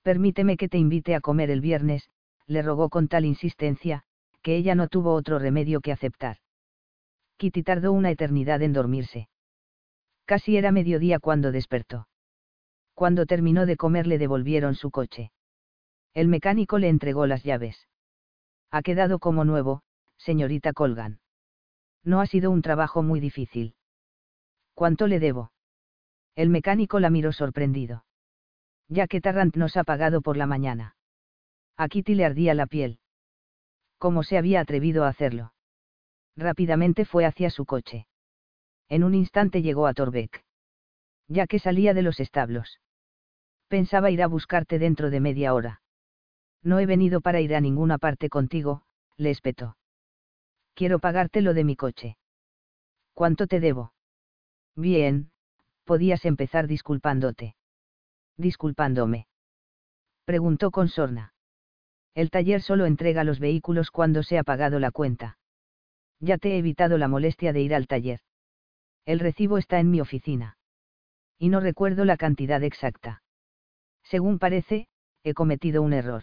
Permíteme 0.02 0.56
que 0.56 0.68
te 0.68 0.78
invite 0.78 1.14
a 1.14 1.20
comer 1.20 1.50
el 1.50 1.60
viernes, 1.60 2.08
le 2.46 2.62
rogó 2.62 2.88
con 2.88 3.08
tal 3.08 3.24
insistencia, 3.24 4.02
que 4.42 4.56
ella 4.56 4.74
no 4.74 4.88
tuvo 4.88 5.14
otro 5.14 5.38
remedio 5.38 5.80
que 5.80 5.92
aceptar. 5.92 6.38
Kitty 7.36 7.62
tardó 7.62 7.92
una 7.92 8.10
eternidad 8.10 8.62
en 8.62 8.72
dormirse. 8.72 9.28
Casi 10.24 10.56
era 10.56 10.72
mediodía 10.72 11.18
cuando 11.18 11.52
despertó. 11.52 12.08
Cuando 12.94 13.24
terminó 13.26 13.66
de 13.66 13.76
comer 13.76 14.06
le 14.06 14.18
devolvieron 14.18 14.74
su 14.74 14.90
coche. 14.90 15.30
El 16.12 16.28
mecánico 16.28 16.78
le 16.78 16.88
entregó 16.88 17.26
las 17.26 17.44
llaves. 17.44 17.88
Ha 18.70 18.82
quedado 18.82 19.18
como 19.18 19.44
nuevo, 19.44 19.82
señorita 20.18 20.72
Colgan. 20.72 21.20
No 22.04 22.20
ha 22.20 22.26
sido 22.26 22.50
un 22.50 22.62
trabajo 22.62 23.02
muy 23.02 23.20
difícil. 23.20 23.74
¿Cuánto 24.74 25.06
le 25.06 25.20
debo? 25.20 25.52
El 26.40 26.48
mecánico 26.48 27.00
la 27.00 27.10
miró 27.10 27.32
sorprendido. 27.32 28.06
Ya 28.88 29.06
que 29.08 29.20
Tarrant 29.20 29.56
nos 29.56 29.76
ha 29.76 29.84
pagado 29.84 30.22
por 30.22 30.38
la 30.38 30.46
mañana. 30.46 30.96
A 31.76 31.86
Kitty 31.86 32.14
le 32.14 32.24
ardía 32.24 32.54
la 32.54 32.66
piel. 32.66 32.98
¿Cómo 33.98 34.22
se 34.22 34.38
había 34.38 34.60
atrevido 34.60 35.04
a 35.04 35.08
hacerlo? 35.08 35.52
Rápidamente 36.36 37.04
fue 37.04 37.26
hacia 37.26 37.50
su 37.50 37.66
coche. 37.66 38.06
En 38.88 39.04
un 39.04 39.14
instante 39.14 39.60
llegó 39.60 39.86
a 39.86 39.92
Torbeck. 39.92 40.42
Ya 41.28 41.46
que 41.46 41.58
salía 41.58 41.92
de 41.92 42.00
los 42.00 42.20
establos. 42.20 42.80
Pensaba 43.68 44.10
ir 44.10 44.22
a 44.22 44.26
buscarte 44.26 44.78
dentro 44.78 45.10
de 45.10 45.20
media 45.20 45.52
hora. 45.52 45.82
No 46.62 46.78
he 46.78 46.86
venido 46.86 47.20
para 47.20 47.42
ir 47.42 47.54
a 47.54 47.60
ninguna 47.60 47.98
parte 47.98 48.30
contigo, 48.30 48.86
le 49.18 49.28
espetó. 49.28 49.76
Quiero 50.72 51.00
pagarte 51.00 51.42
lo 51.42 51.52
de 51.52 51.64
mi 51.64 51.76
coche. 51.76 52.16
¿Cuánto 53.12 53.46
te 53.46 53.60
debo? 53.60 53.92
Bien, 54.74 55.29
podías 55.90 56.24
empezar 56.24 56.68
disculpándote. 56.68 57.56
Disculpándome. 58.36 59.26
Preguntó 60.24 60.70
con 60.70 60.86
sorna. 60.86 61.34
El 62.14 62.30
taller 62.30 62.62
solo 62.62 62.86
entrega 62.86 63.24
los 63.24 63.40
vehículos 63.40 63.90
cuando 63.90 64.22
se 64.22 64.38
ha 64.38 64.44
pagado 64.44 64.78
la 64.78 64.92
cuenta. 64.92 65.36
Ya 66.20 66.38
te 66.38 66.52
he 66.52 66.58
evitado 66.58 66.96
la 66.96 67.08
molestia 67.08 67.52
de 67.52 67.62
ir 67.62 67.74
al 67.74 67.88
taller. 67.88 68.20
El 69.04 69.18
recibo 69.18 69.58
está 69.58 69.80
en 69.80 69.90
mi 69.90 70.00
oficina. 70.00 70.58
Y 71.40 71.48
no 71.48 71.58
recuerdo 71.58 72.04
la 72.04 72.16
cantidad 72.16 72.62
exacta. 72.62 73.24
Según 74.04 74.38
parece, 74.38 74.86
he 75.24 75.34
cometido 75.34 75.82
un 75.82 75.92
error. 75.92 76.22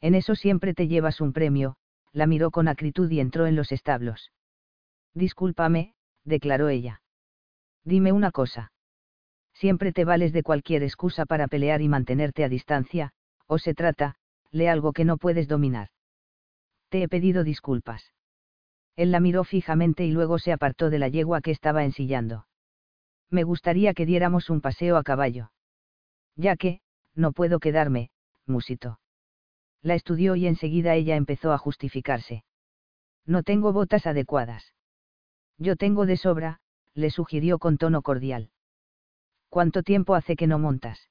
En 0.00 0.16
eso 0.16 0.34
siempre 0.34 0.74
te 0.74 0.88
llevas 0.88 1.20
un 1.20 1.32
premio, 1.32 1.76
la 2.10 2.26
miró 2.26 2.50
con 2.50 2.66
acritud 2.66 3.08
y 3.12 3.20
entró 3.20 3.46
en 3.46 3.54
los 3.54 3.70
establos. 3.70 4.32
Discúlpame, 5.14 5.94
declaró 6.24 6.68
ella. 6.68 7.00
Dime 7.84 8.10
una 8.10 8.32
cosa. 8.32 8.71
Siempre 9.54 9.92
te 9.92 10.04
vales 10.04 10.32
de 10.32 10.42
cualquier 10.42 10.82
excusa 10.82 11.26
para 11.26 11.48
pelear 11.48 11.82
y 11.82 11.88
mantenerte 11.88 12.44
a 12.44 12.48
distancia, 12.48 13.12
o 13.46 13.58
se 13.58 13.74
trata, 13.74 14.16
de 14.50 14.68
algo 14.68 14.92
que 14.92 15.04
no 15.04 15.16
puedes 15.16 15.48
dominar. 15.48 15.88
Te 16.88 17.02
he 17.02 17.08
pedido 17.08 17.44
disculpas. 17.44 18.12
Él 18.96 19.10
la 19.10 19.20
miró 19.20 19.44
fijamente 19.44 20.04
y 20.04 20.10
luego 20.10 20.38
se 20.38 20.52
apartó 20.52 20.90
de 20.90 20.98
la 20.98 21.08
yegua 21.08 21.40
que 21.40 21.50
estaba 21.50 21.84
ensillando. 21.84 22.46
Me 23.30 23.44
gustaría 23.44 23.94
que 23.94 24.04
diéramos 24.04 24.50
un 24.50 24.60
paseo 24.60 24.96
a 24.96 25.02
caballo. 25.02 25.52
Ya 26.36 26.56
que, 26.56 26.80
no 27.14 27.32
puedo 27.32 27.60
quedarme, 27.60 28.10
musito. 28.46 29.00
La 29.80 29.94
estudió 29.94 30.36
y 30.36 30.46
enseguida 30.46 30.94
ella 30.94 31.16
empezó 31.16 31.52
a 31.52 31.58
justificarse. 31.58 32.44
No 33.24 33.42
tengo 33.42 33.72
botas 33.72 34.06
adecuadas. 34.06 34.74
Yo 35.58 35.76
tengo 35.76 36.06
de 36.06 36.16
sobra, 36.16 36.60
le 36.94 37.10
sugirió 37.10 37.58
con 37.58 37.78
tono 37.78 38.02
cordial. 38.02 38.50
¿Cuánto 39.52 39.82
tiempo 39.82 40.14
hace 40.14 40.34
que 40.34 40.46
no 40.46 40.58
montas? 40.58 41.10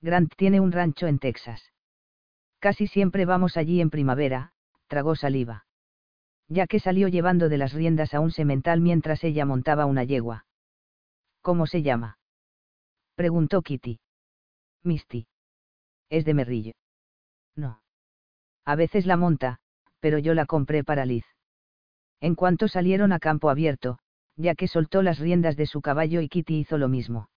Grant 0.00 0.32
tiene 0.34 0.60
un 0.60 0.72
rancho 0.72 1.06
en 1.08 1.18
Texas. 1.18 1.74
Casi 2.58 2.86
siempre 2.86 3.26
vamos 3.26 3.58
allí 3.58 3.82
en 3.82 3.90
primavera, 3.90 4.54
tragó 4.86 5.14
saliva. 5.14 5.66
Ya 6.48 6.66
que 6.66 6.80
salió 6.80 7.08
llevando 7.08 7.50
de 7.50 7.58
las 7.58 7.74
riendas 7.74 8.14
a 8.14 8.20
un 8.20 8.30
semental 8.30 8.80
mientras 8.80 9.22
ella 9.24 9.44
montaba 9.44 9.84
una 9.84 10.04
yegua. 10.04 10.46
¿Cómo 11.42 11.66
se 11.66 11.82
llama? 11.82 12.18
preguntó 13.14 13.60
Kitty. 13.60 14.00
Misty. 14.82 15.26
Es 16.08 16.24
de 16.24 16.32
Merrillo. 16.32 16.72
No. 17.56 17.82
A 18.64 18.74
veces 18.74 19.04
la 19.04 19.18
monta, 19.18 19.58
pero 19.98 20.16
yo 20.16 20.32
la 20.32 20.46
compré 20.46 20.82
para 20.82 21.04
Liz. 21.04 21.26
En 22.22 22.36
cuanto 22.36 22.68
salieron 22.68 23.12
a 23.12 23.18
campo 23.18 23.50
abierto, 23.50 23.98
ya 24.36 24.54
que 24.54 24.66
soltó 24.66 25.02
las 25.02 25.18
riendas 25.18 25.58
de 25.58 25.66
su 25.66 25.82
caballo 25.82 26.22
y 26.22 26.30
Kitty 26.30 26.60
hizo 26.60 26.78
lo 26.78 26.88
mismo. 26.88 27.28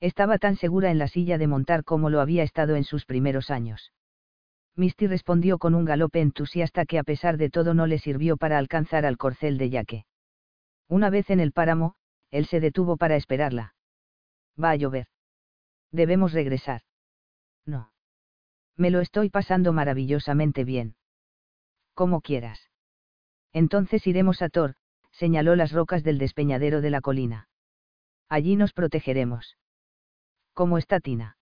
Estaba 0.00 0.38
tan 0.38 0.56
segura 0.56 0.90
en 0.90 0.98
la 0.98 1.08
silla 1.08 1.38
de 1.38 1.48
montar 1.48 1.84
como 1.84 2.08
lo 2.10 2.20
había 2.20 2.44
estado 2.44 2.76
en 2.76 2.84
sus 2.84 3.04
primeros 3.04 3.50
años. 3.50 3.92
Misty 4.76 5.08
respondió 5.08 5.58
con 5.58 5.74
un 5.74 5.84
galope 5.84 6.20
entusiasta 6.20 6.86
que 6.86 6.98
a 6.98 7.02
pesar 7.02 7.36
de 7.36 7.50
todo 7.50 7.74
no 7.74 7.86
le 7.88 7.98
sirvió 7.98 8.36
para 8.36 8.58
alcanzar 8.58 9.04
al 9.04 9.16
corcel 9.16 9.58
de 9.58 9.70
Yaque. 9.70 10.06
Una 10.88 11.10
vez 11.10 11.30
en 11.30 11.40
el 11.40 11.50
páramo, 11.50 11.96
él 12.30 12.46
se 12.46 12.60
detuvo 12.60 12.96
para 12.96 13.16
esperarla. 13.16 13.74
Va 14.62 14.70
a 14.70 14.76
llover. 14.76 15.08
Debemos 15.90 16.32
regresar. 16.32 16.82
No. 17.66 17.92
Me 18.76 18.90
lo 18.90 19.00
estoy 19.00 19.30
pasando 19.30 19.72
maravillosamente 19.72 20.62
bien. 20.62 20.94
Como 21.94 22.20
quieras. 22.20 22.70
Entonces 23.52 24.06
iremos 24.06 24.42
a 24.42 24.48
Thor, 24.48 24.76
señaló 25.10 25.56
las 25.56 25.72
rocas 25.72 26.04
del 26.04 26.18
despeñadero 26.18 26.80
de 26.80 26.90
la 26.90 27.00
colina. 27.00 27.48
Allí 28.28 28.54
nos 28.54 28.72
protegeremos. 28.72 29.56
¿Cómo 30.58 30.76
está 30.76 30.98
Tina? 30.98 31.36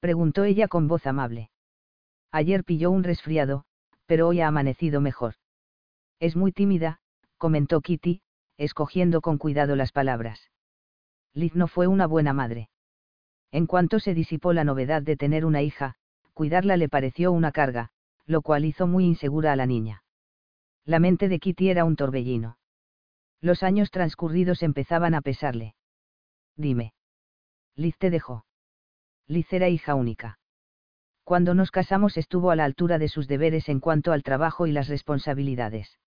preguntó 0.00 0.44
ella 0.44 0.66
con 0.66 0.88
voz 0.88 1.06
amable. 1.06 1.50
Ayer 2.32 2.64
pilló 2.64 2.90
un 2.90 3.04
resfriado, 3.04 3.66
pero 4.06 4.26
hoy 4.28 4.40
ha 4.40 4.48
amanecido 4.48 5.02
mejor. 5.02 5.34
Es 6.20 6.34
muy 6.34 6.50
tímida, 6.50 7.00
comentó 7.36 7.82
Kitty, 7.82 8.22
escogiendo 8.56 9.20
con 9.20 9.36
cuidado 9.36 9.76
las 9.76 9.92
palabras. 9.92 10.50
Liz 11.34 11.54
no 11.54 11.68
fue 11.68 11.86
una 11.86 12.06
buena 12.06 12.32
madre. 12.32 12.70
En 13.52 13.66
cuanto 13.66 14.00
se 14.00 14.14
disipó 14.14 14.54
la 14.54 14.64
novedad 14.64 15.02
de 15.02 15.18
tener 15.18 15.44
una 15.44 15.60
hija, 15.60 15.96
cuidarla 16.32 16.78
le 16.78 16.88
pareció 16.88 17.30
una 17.30 17.52
carga, 17.52 17.90
lo 18.24 18.40
cual 18.40 18.64
hizo 18.64 18.86
muy 18.86 19.04
insegura 19.04 19.52
a 19.52 19.56
la 19.56 19.66
niña. 19.66 20.02
La 20.86 20.98
mente 20.98 21.28
de 21.28 21.38
Kitty 21.38 21.68
era 21.68 21.84
un 21.84 21.94
torbellino. 21.94 22.56
Los 23.42 23.62
años 23.62 23.90
transcurridos 23.90 24.62
empezaban 24.62 25.12
a 25.12 25.20
pesarle. 25.20 25.74
Dime. 26.56 26.93
Liz 27.76 27.96
te 27.98 28.10
dejó. 28.10 28.44
Liz 29.26 29.52
era 29.52 29.68
hija 29.68 29.94
única. 29.94 30.38
Cuando 31.24 31.54
nos 31.54 31.70
casamos 31.70 32.16
estuvo 32.16 32.50
a 32.50 32.56
la 32.56 32.64
altura 32.64 32.98
de 32.98 33.08
sus 33.08 33.26
deberes 33.28 33.68
en 33.68 33.80
cuanto 33.80 34.12
al 34.12 34.22
trabajo 34.22 34.66
y 34.66 34.72
las 34.72 34.88
responsabilidades. 34.88 35.98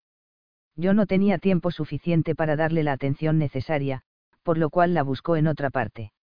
Yo 0.75 0.93
no 0.93 1.07
tenía 1.07 1.39
tiempo 1.39 1.71
suficiente 1.71 2.35
para 2.35 2.55
darle 2.55 2.83
la 2.83 2.93
atención 2.93 3.39
necesaria, 3.39 4.03
por 4.43 4.59
lo 4.59 4.69
cual 4.69 4.93
la 4.93 5.01
buscó 5.01 5.35
en 5.35 5.47
otra 5.47 5.71
parte. 5.71 6.13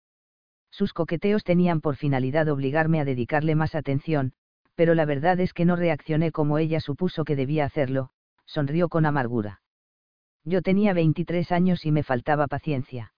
Sus 0.71 0.93
coqueteos 0.93 1.43
tenían 1.45 1.81
por 1.81 1.97
finalidad 1.97 2.49
obligarme 2.49 3.01
a 3.01 3.05
dedicarle 3.05 3.55
más 3.55 3.75
atención, 3.75 4.33
pero 4.77 4.95
la 4.95 5.05
verdad 5.05 5.41
es 5.41 5.53
que 5.53 5.65
no 5.65 5.77
reaccioné 5.77 6.31
como 6.31 6.59
ella 6.59 6.81
supuso 6.81 7.25
que 7.25 7.37
debía 7.37 7.65
hacerlo, 7.65 8.11
sonrió 8.47 8.89
con 8.89 9.07
amargura. 9.07 9.61
Yo 10.45 10.63
tenía 10.63 10.93
23 10.93 11.51
años 11.53 11.85
y 11.85 11.91
me 11.91 12.03
faltaba 12.03 12.47
paciencia. 12.47 13.14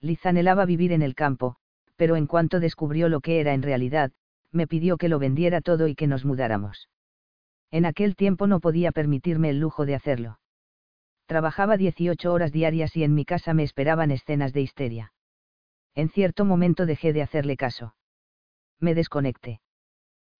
Liz 0.00 0.24
anhelaba 0.24 0.64
vivir 0.64 0.92
en 0.92 1.02
el 1.02 1.14
campo, 1.14 1.56
pero 1.96 2.16
en 2.16 2.26
cuanto 2.26 2.60
descubrió 2.60 3.08
lo 3.08 3.20
que 3.20 3.40
era 3.40 3.52
en 3.52 3.62
realidad, 3.62 4.12
me 4.52 4.66
pidió 4.66 4.96
que 4.96 5.08
lo 5.08 5.18
vendiera 5.18 5.60
todo 5.60 5.86
y 5.86 5.94
que 5.94 6.06
nos 6.06 6.24
mudáramos. 6.24 6.88
En 7.70 7.84
aquel 7.84 8.16
tiempo 8.16 8.46
no 8.46 8.60
podía 8.60 8.90
permitirme 8.90 9.50
el 9.50 9.60
lujo 9.60 9.86
de 9.86 9.94
hacerlo. 9.94 10.40
Trabajaba 11.26 11.76
18 11.76 12.32
horas 12.32 12.50
diarias 12.50 12.96
y 12.96 13.04
en 13.04 13.14
mi 13.14 13.24
casa 13.24 13.54
me 13.54 13.62
esperaban 13.62 14.10
escenas 14.10 14.52
de 14.52 14.62
histeria. 14.62 15.12
En 15.94 16.08
cierto 16.08 16.44
momento 16.44 16.86
dejé 16.86 17.12
de 17.12 17.22
hacerle 17.22 17.56
caso. 17.56 17.94
Me 18.80 18.94
desconecté. 18.94 19.60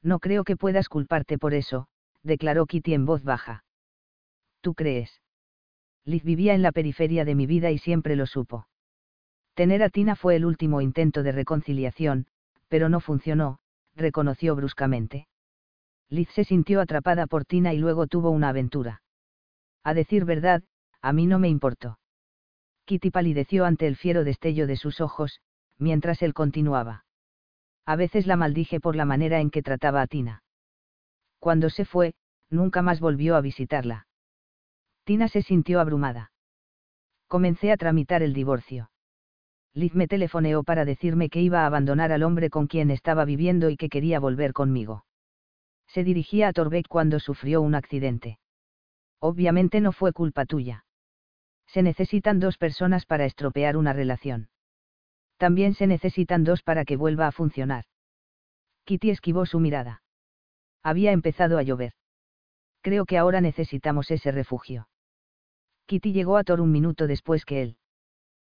No 0.03 0.19
creo 0.19 0.45
que 0.45 0.57
puedas 0.57 0.89
culparte 0.89 1.39
por 1.39 1.55
eso, 1.55 1.87
declaró 2.23 2.67
Kitty 2.67 2.95
en 2.95 3.07
voz 3.07 3.23
baja. 3.23 3.65
¿Tú 4.61 4.75
crees? 4.75 5.21
Liz 6.05 6.25
vivía 6.25 6.55
en 6.55 6.63
la 6.63 6.73
periferia 6.73 7.25
de 7.25 7.35
mi 7.35 7.47
vida 7.47 7.71
y 7.71 7.79
siempre 7.79 8.17
lo 8.17 8.27
supo. 8.27 8.67
Tener 9.61 9.83
a 9.83 9.91
Tina 9.91 10.17
fue 10.17 10.37
el 10.37 10.47
último 10.47 10.81
intento 10.81 11.23
de 11.23 11.33
reconciliación, 11.33 12.27
pero 12.69 12.89
no 12.89 12.99
funcionó, 12.99 13.59
reconoció 13.95 14.57
bruscamente. 14.57 15.29
Liz 16.09 16.31
se 16.31 16.45
sintió 16.45 16.81
atrapada 16.81 17.27
por 17.27 17.45
Tina 17.45 17.75
y 17.75 17.77
luego 17.77 18.07
tuvo 18.07 18.31
una 18.31 18.49
aventura. 18.49 19.03
A 19.85 19.93
decir 19.93 20.25
verdad, 20.25 20.63
a 21.03 21.13
mí 21.13 21.27
no 21.27 21.39
me 21.39 21.51
importó. 21.51 21.99
Kitty 22.87 23.11
palideció 23.11 23.67
ante 23.67 23.87
el 23.87 23.97
fiero 23.97 24.25
destello 24.25 24.67
de 24.67 24.77
sus 24.77 25.03
ojos, 25.03 25.43
mientras 25.77 26.23
él 26.23 26.33
continuaba. 26.33 27.05
A 27.85 27.97
veces 27.97 28.27
la 28.27 28.37
maldije 28.37 28.81
por 28.81 28.97
la 28.97 29.05
manera 29.05 29.41
en 29.41 29.51
que 29.51 29.63
trataba 29.63 30.01
a 30.01 30.07
Tina. 30.07 30.43
Cuando 31.39 31.69
se 31.69 31.85
fue, 31.85 32.15
nunca 32.49 32.81
más 32.81 32.99
volvió 32.99 33.37
a 33.37 33.43
visitarla. 33.43 34.07
Tina 35.05 35.29
se 35.29 35.43
sintió 35.43 35.81
abrumada. 35.81 36.33
Comencé 37.27 37.73
a 37.73 37.77
tramitar 37.77 38.23
el 38.23 38.33
divorcio. 38.33 38.91
Liz 39.73 39.95
me 39.95 40.09
telefoneó 40.09 40.65
para 40.65 40.85
decirme 40.85 41.29
que 41.29 41.41
iba 41.41 41.63
a 41.63 41.67
abandonar 41.67 42.13
al 42.13 42.23
hombre 42.25 42.51
con 42.51 42.67
quien 42.67 42.91
estaba 42.91 43.25
viviendo 43.25 43.71
y 43.71 43.77
que 43.77 43.89
quería 43.89 44.19
volver 44.19 44.53
conmigo. 44.53 45.05
Se 45.87 46.05
dirigía 46.05 46.49
a 46.49 46.53
Torbeck 46.53 46.89
cuando 46.89 47.21
sufrió 47.21 47.63
un 47.63 47.75
accidente. 47.75 48.39
Obviamente 49.21 49.81
no 49.81 49.93
fue 49.93 50.13
culpa 50.13 50.45
tuya. 50.47 50.85
Se 51.67 51.83
necesitan 51.83 52.41
dos 52.41 52.59
personas 52.59 53.07
para 53.07 53.25
estropear 53.27 53.77
una 53.77 53.93
relación. 53.93 54.49
También 55.37 55.75
se 55.75 55.87
necesitan 55.87 56.43
dos 56.43 56.63
para 56.63 56.85
que 56.85 56.97
vuelva 56.97 57.27
a 57.27 57.33
funcionar. 57.33 57.85
Kitty 58.85 59.11
esquivó 59.11 59.47
su 59.47 59.61
mirada. 59.61 60.03
Había 60.83 61.13
empezado 61.13 61.59
a 61.59 61.63
llover. 61.63 61.93
Creo 62.81 63.05
que 63.05 63.19
ahora 63.19 63.41
necesitamos 63.41 64.11
ese 64.11 64.33
refugio. 64.33 64.89
Kitty 65.87 66.13
llegó 66.13 66.37
a 66.37 66.45
Thor 66.45 66.61
un 66.61 66.73
minuto 66.73 67.07
después 67.07 67.45
que 67.45 67.63
él. 67.63 67.77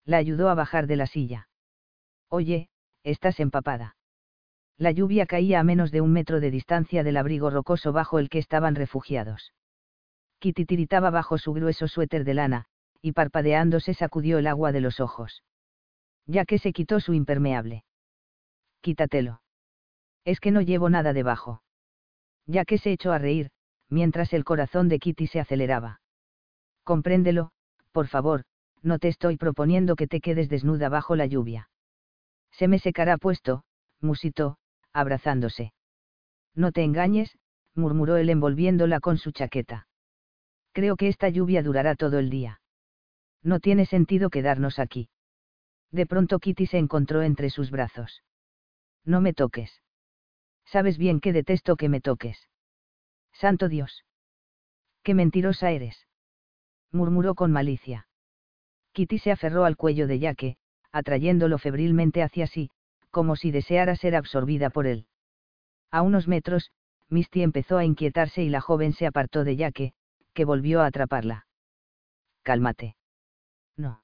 La 0.06 0.18
ayudó 0.18 0.50
a 0.50 0.56
bajar 0.56 0.88
de 0.88 0.96
la 0.96 1.08
silla. 1.08 1.48
Oye, 2.30 2.70
estás 3.04 3.40
empapada. 3.40 3.96
La 4.78 4.92
lluvia 4.92 5.26
caía 5.26 5.60
a 5.60 5.64
menos 5.64 5.92
de 5.92 6.02
un 6.02 6.12
metro 6.12 6.40
de 6.40 6.52
distancia 6.52 7.04
del 7.04 7.18
abrigo 7.18 7.50
rocoso 7.50 7.94
bajo 7.94 8.20
el 8.20 8.30
que 8.30 8.40
estaban 8.40 8.76
refugiados. 8.76 9.54
Kitty 10.40 10.66
tiritaba 10.66 11.10
bajo 11.10 11.38
su 11.38 11.54
grueso 11.54 11.88
suéter 11.88 12.26
de 12.26 12.34
lana, 12.34 12.66
y 13.02 13.12
parpadeando 13.12 13.80
se 13.80 13.94
sacudió 13.94 14.40
el 14.40 14.48
agua 14.48 14.72
de 14.72 14.82
los 14.82 15.00
ojos. 15.00 15.44
Ya 16.26 16.46
que 16.46 16.58
se 16.58 16.74
quitó 16.74 17.00
su 17.00 17.14
impermeable. 17.14 17.86
Quítatelo. 18.82 19.42
Es 20.26 20.40
que 20.40 20.52
no 20.52 20.62
llevo 20.62 20.90
nada 20.90 21.14
debajo. 21.14 21.62
Ya 22.46 22.66
que 22.66 22.78
se 22.78 22.92
echó 22.92 23.12
a 23.12 23.20
reír, 23.20 23.52
mientras 23.90 24.34
el 24.34 24.44
corazón 24.44 24.90
de 24.90 25.00
Kitty 25.00 25.28
se 25.28 25.40
aceleraba. 25.40 26.02
Compréndelo, 26.84 27.52
por 27.92 28.08
favor, 28.08 28.44
no 28.84 29.00
te 29.00 29.08
estoy 29.08 29.38
proponiendo 29.38 29.96
que 29.96 30.08
te 30.08 30.20
quedes 30.20 30.50
desnuda 30.50 30.90
bajo 30.90 31.16
la 31.16 31.26
lluvia. 31.26 31.70
Se 32.52 32.68
me 32.68 32.78
secará 32.78 33.18
puesto, 33.18 33.64
musitó, 34.00 34.58
abrazándose. 34.92 35.74
No 36.54 36.72
te 36.72 36.84
engañes, 36.84 37.38
murmuró 37.74 38.18
él 38.18 38.30
envolviéndola 38.30 39.00
con 39.00 39.18
su 39.18 39.32
chaqueta. 39.32 39.88
Creo 40.74 40.96
que 40.98 41.08
esta 41.08 41.30
lluvia 41.30 41.64
durará 41.64 41.96
todo 41.96 42.20
el 42.20 42.30
día. 42.30 42.62
No 43.42 43.60
tiene 43.60 43.86
sentido 43.86 44.30
quedarnos 44.30 44.80
aquí. 44.80 45.10
De 45.92 46.06
pronto 46.06 46.40
Kitty 46.40 46.68
se 46.68 46.78
encontró 46.78 47.22
entre 47.22 47.50
sus 47.50 47.72
brazos. 47.72 48.24
No 49.06 49.22
me 49.22 49.34
toques. 49.34 49.82
Sabes 50.66 50.98
bien 50.98 51.20
que 51.20 51.34
detesto 51.34 51.76
que 51.76 51.90
me 51.90 52.02
toques. 52.02 52.50
Santo 53.34 53.70
Dios. 53.70 54.06
Qué 55.04 55.14
mentirosa 55.14 55.72
eres. 55.72 56.08
Murmuró 56.92 57.36
con 57.36 57.52
malicia. 57.52 58.08
Kitty 58.94 59.18
se 59.20 59.32
aferró 59.32 59.66
al 59.66 59.76
cuello 59.76 60.08
de 60.08 60.20
Yaque, 60.20 60.58
atrayéndolo 60.92 61.58
febrilmente 61.58 62.24
hacia 62.24 62.48
sí, 62.48 62.70
como 63.10 63.36
si 63.36 63.52
deseara 63.52 63.96
ser 63.96 64.16
absorbida 64.16 64.70
por 64.70 64.88
él. 64.88 65.08
A 65.92 66.02
unos 66.02 66.28
metros, 66.28 66.72
Misty 67.10 67.44
empezó 67.44 67.78
a 67.78 67.86
inquietarse 67.86 68.44
y 68.44 68.50
la 68.50 68.62
joven 68.62 68.94
se 68.94 69.06
apartó 69.06 69.44
de 69.44 69.56
Yaque, 69.56 69.94
que 70.34 70.46
volvió 70.46 70.82
a 70.82 70.88
atraparla. 70.88 71.46
Cálmate. 72.44 72.96
No. 73.78 74.04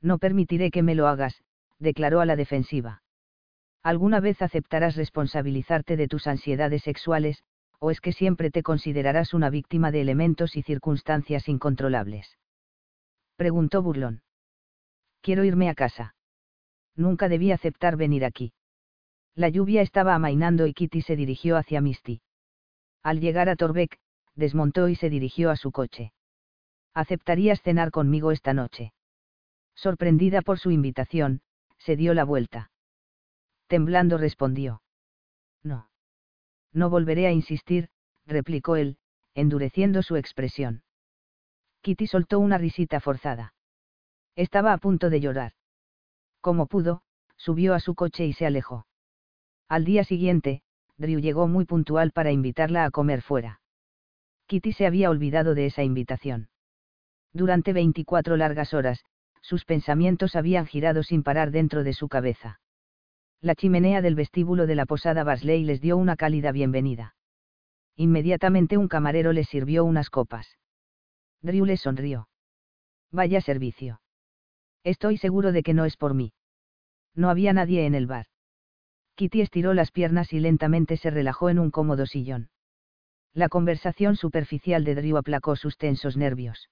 No 0.00 0.18
permitiré 0.18 0.70
que 0.70 0.82
me 0.82 0.94
lo 0.94 1.08
hagas, 1.08 1.42
declaró 1.78 2.20
a 2.20 2.26
la 2.26 2.36
defensiva. 2.36 3.02
¿Alguna 3.82 4.20
vez 4.20 4.42
aceptarás 4.42 4.96
responsabilizarte 4.96 5.96
de 5.96 6.08
tus 6.08 6.26
ansiedades 6.26 6.82
sexuales, 6.82 7.42
o 7.78 7.90
es 7.90 8.00
que 8.00 8.12
siempre 8.12 8.50
te 8.50 8.62
considerarás 8.62 9.34
una 9.34 9.50
víctima 9.50 9.90
de 9.90 10.00
elementos 10.00 10.56
y 10.56 10.62
circunstancias 10.62 11.48
incontrolables? 11.48 12.38
Preguntó 13.38 13.82
burlón. 13.82 14.22
Quiero 15.20 15.44
irme 15.44 15.68
a 15.70 15.74
casa. 15.76 16.16
Nunca 16.96 17.28
debí 17.28 17.52
aceptar 17.52 17.96
venir 17.96 18.24
aquí. 18.24 18.52
La 19.36 19.48
lluvia 19.48 19.80
estaba 19.80 20.16
amainando 20.16 20.66
y 20.66 20.74
Kitty 20.74 21.02
se 21.02 21.14
dirigió 21.14 21.56
hacia 21.56 21.80
Misty. 21.80 22.20
Al 23.04 23.20
llegar 23.20 23.48
a 23.48 23.54
Torbeck, 23.54 24.00
desmontó 24.34 24.88
y 24.88 24.96
se 24.96 25.08
dirigió 25.08 25.50
a 25.50 25.56
su 25.56 25.70
coche. 25.70 26.12
¿Aceptarías 26.94 27.62
cenar 27.62 27.92
conmigo 27.92 28.32
esta 28.32 28.54
noche? 28.54 28.92
Sorprendida 29.76 30.42
por 30.42 30.58
su 30.58 30.72
invitación, 30.72 31.40
se 31.78 31.94
dio 31.94 32.14
la 32.14 32.24
vuelta. 32.24 32.72
Temblando 33.68 34.18
respondió. 34.18 34.82
No. 35.62 35.88
No 36.72 36.90
volveré 36.90 37.28
a 37.28 37.30
insistir, 37.30 37.88
replicó 38.26 38.74
él, 38.74 38.98
endureciendo 39.34 40.02
su 40.02 40.16
expresión. 40.16 40.82
Kitty 41.82 42.06
soltó 42.06 42.38
una 42.38 42.58
risita 42.58 43.00
forzada. 43.00 43.54
Estaba 44.36 44.72
a 44.72 44.78
punto 44.78 45.10
de 45.10 45.20
llorar. 45.20 45.52
Como 46.40 46.66
pudo, 46.66 47.02
subió 47.36 47.74
a 47.74 47.80
su 47.80 47.94
coche 47.94 48.26
y 48.26 48.32
se 48.32 48.46
alejó. 48.46 48.86
Al 49.68 49.84
día 49.84 50.04
siguiente, 50.04 50.62
Drew 50.96 51.20
llegó 51.20 51.46
muy 51.46 51.64
puntual 51.64 52.10
para 52.12 52.32
invitarla 52.32 52.84
a 52.84 52.90
comer 52.90 53.22
fuera. 53.22 53.60
Kitty 54.46 54.72
se 54.72 54.86
había 54.86 55.10
olvidado 55.10 55.54
de 55.54 55.66
esa 55.66 55.82
invitación. 55.82 56.48
Durante 57.32 57.72
24 57.72 58.36
largas 58.36 58.74
horas, 58.74 59.04
sus 59.42 59.64
pensamientos 59.64 60.36
habían 60.36 60.66
girado 60.66 61.02
sin 61.02 61.22
parar 61.22 61.50
dentro 61.50 61.84
de 61.84 61.92
su 61.92 62.08
cabeza. 62.08 62.60
La 63.40 63.54
chimenea 63.54 64.02
del 64.02 64.14
vestíbulo 64.14 64.66
de 64.66 64.74
la 64.74 64.86
posada 64.86 65.22
Basley 65.22 65.64
les 65.64 65.80
dio 65.80 65.96
una 65.96 66.16
cálida 66.16 66.50
bienvenida. 66.50 67.14
Inmediatamente 67.94 68.76
un 68.76 68.88
camarero 68.88 69.32
les 69.32 69.48
sirvió 69.48 69.84
unas 69.84 70.10
copas. 70.10 70.58
Drew 71.42 71.64
le 71.64 71.76
sonrió. 71.76 72.28
Vaya 73.10 73.40
servicio. 73.40 74.00
Estoy 74.84 75.18
seguro 75.18 75.52
de 75.52 75.62
que 75.62 75.74
no 75.74 75.84
es 75.84 75.96
por 75.96 76.14
mí. 76.14 76.32
No 77.14 77.30
había 77.30 77.52
nadie 77.52 77.86
en 77.86 77.94
el 77.94 78.06
bar. 78.06 78.26
Kitty 79.14 79.40
estiró 79.40 79.74
las 79.74 79.90
piernas 79.90 80.32
y 80.32 80.40
lentamente 80.40 80.96
se 80.96 81.10
relajó 81.10 81.48
en 81.50 81.58
un 81.58 81.70
cómodo 81.70 82.06
sillón. 82.06 82.50
La 83.34 83.48
conversación 83.48 84.16
superficial 84.16 84.84
de 84.84 84.94
Drew 84.94 85.16
aplacó 85.16 85.56
sus 85.56 85.76
tensos 85.76 86.16
nervios. 86.16 86.70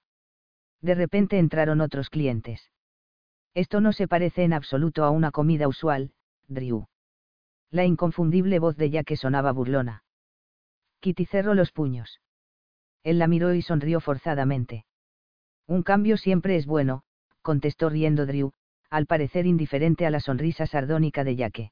De 0.81 0.95
repente 0.95 1.39
entraron 1.39 1.81
otros 1.81 2.09
clientes. 2.09 2.71
Esto 3.53 3.81
no 3.81 3.91
se 3.91 4.07
parece 4.07 4.43
en 4.43 4.53
absoluto 4.53 5.03
a 5.03 5.09
una 5.09 5.31
comida 5.31 5.67
usual, 5.67 6.13
Drew. 6.47 6.87
La 7.69 7.85
inconfundible 7.85 8.59
voz 8.59 8.77
de 8.77 8.89
Jack 8.89 9.15
sonaba 9.15 9.51
burlona. 9.51 10.03
Kitty 10.99 11.25
cerró 11.25 11.53
los 11.53 11.71
puños. 11.71 12.21
Él 13.07 13.19
la 13.19 13.27
miró 13.27 13.53
y 13.53 13.61
sonrió 13.61 14.01
forzadamente. 14.01 14.83
Un 15.65 15.81
cambio 15.81 16.17
siempre 16.17 16.57
es 16.57 16.65
bueno, 16.65 17.03
contestó 17.41 17.87
riendo 17.87 18.25
Drew, 18.25 18.51
al 18.89 19.05
parecer 19.05 19.45
indiferente 19.45 20.05
a 20.05 20.09
la 20.09 20.19
sonrisa 20.19 20.67
sardónica 20.67 21.23
de 21.23 21.37
Jack. 21.37 21.71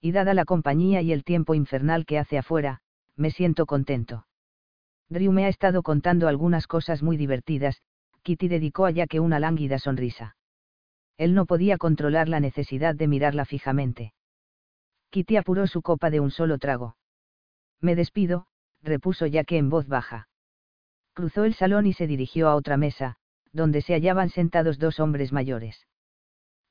Y 0.00 0.12
dada 0.12 0.32
la 0.32 0.44
compañía 0.44 1.02
y 1.02 1.10
el 1.10 1.24
tiempo 1.24 1.56
infernal 1.56 2.06
que 2.06 2.20
hace 2.20 2.38
afuera, 2.38 2.82
me 3.16 3.32
siento 3.32 3.66
contento. 3.66 4.28
Drew 5.08 5.32
me 5.32 5.44
ha 5.44 5.48
estado 5.48 5.82
contando 5.82 6.28
algunas 6.28 6.68
cosas 6.68 7.02
muy 7.02 7.16
divertidas, 7.16 7.82
Kitty 8.22 8.46
dedicó 8.46 8.86
a 8.86 8.92
Jack 8.92 9.14
una 9.14 9.40
lánguida 9.40 9.80
sonrisa. 9.80 10.36
Él 11.16 11.34
no 11.34 11.46
podía 11.46 11.78
controlar 11.78 12.28
la 12.28 12.38
necesidad 12.38 12.94
de 12.94 13.08
mirarla 13.08 13.44
fijamente. 13.44 14.14
Kitty 15.10 15.36
apuró 15.36 15.66
su 15.66 15.82
copa 15.82 16.10
de 16.10 16.20
un 16.20 16.30
solo 16.30 16.58
trago. 16.58 16.96
Me 17.80 17.96
despido, 17.96 18.46
repuso 18.82 19.26
Jack 19.26 19.50
en 19.50 19.68
voz 19.68 19.88
baja. 19.88 20.28
Cruzó 21.14 21.44
el 21.44 21.54
salón 21.54 21.86
y 21.86 21.92
se 21.92 22.08
dirigió 22.08 22.48
a 22.48 22.56
otra 22.56 22.76
mesa, 22.76 23.18
donde 23.52 23.82
se 23.82 23.94
hallaban 23.94 24.30
sentados 24.30 24.80
dos 24.80 24.98
hombres 24.98 25.32
mayores. 25.32 25.86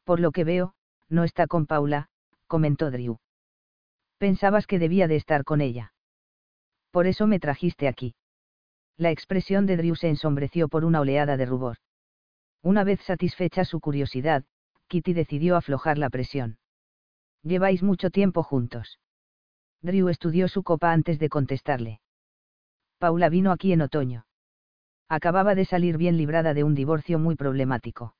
Por 0.03 0.19
lo 0.19 0.33
que 0.33 0.43
veo, 0.43 0.75
no 1.07 1.23
está 1.23 1.47
con 1.47 1.65
Paula, 1.65 2.09
comentó 2.47 2.91
Drew. 2.91 3.19
Pensabas 4.17 4.67
que 4.67 4.79
debía 4.79 5.07
de 5.07 5.15
estar 5.15 5.45
con 5.45 5.61
ella. 5.61 5.93
Por 6.91 7.07
eso 7.07 7.25
me 7.25 7.39
trajiste 7.39 7.87
aquí. 7.87 8.15
La 8.97 9.11
expresión 9.11 9.65
de 9.65 9.77
Drew 9.77 9.95
se 9.95 10.09
ensombreció 10.09 10.67
por 10.67 10.83
una 10.83 10.99
oleada 10.99 11.37
de 11.37 11.45
rubor. 11.45 11.77
Una 12.61 12.83
vez 12.83 12.99
satisfecha 13.01 13.63
su 13.63 13.79
curiosidad, 13.79 14.43
Kitty 14.87 15.13
decidió 15.13 15.55
aflojar 15.55 15.97
la 15.97 16.09
presión. 16.09 16.57
Lleváis 17.43 17.81
mucho 17.81 18.09
tiempo 18.09 18.43
juntos. 18.43 18.99
Drew 19.81 20.09
estudió 20.09 20.49
su 20.49 20.63
copa 20.63 20.91
antes 20.91 21.17
de 21.17 21.29
contestarle. 21.29 22.01
Paula 22.97 23.29
vino 23.29 23.53
aquí 23.53 23.71
en 23.71 23.81
otoño 23.81 24.25
acababa 25.13 25.53
de 25.53 25.65
salir 25.65 25.97
bien 25.97 26.17
librada 26.17 26.55
de 26.55 26.63
un 26.63 26.73
divorcio 26.73 27.19
muy 27.19 27.35
problemático. 27.35 28.15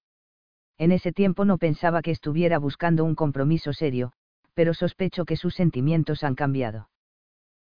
En 0.78 0.92
ese 0.92 1.12
tiempo 1.12 1.44
no 1.44 1.58
pensaba 1.58 2.04
que 2.04 2.12
estuviera 2.12 2.60
buscando 2.60 3.04
un 3.04 3.16
compromiso 3.16 3.74
serio, 3.74 4.14
pero 4.54 4.76
sospecho 4.76 5.26
que 5.26 5.36
sus 5.36 5.56
sentimientos 5.56 6.24
han 6.24 6.36
cambiado. 6.36 6.90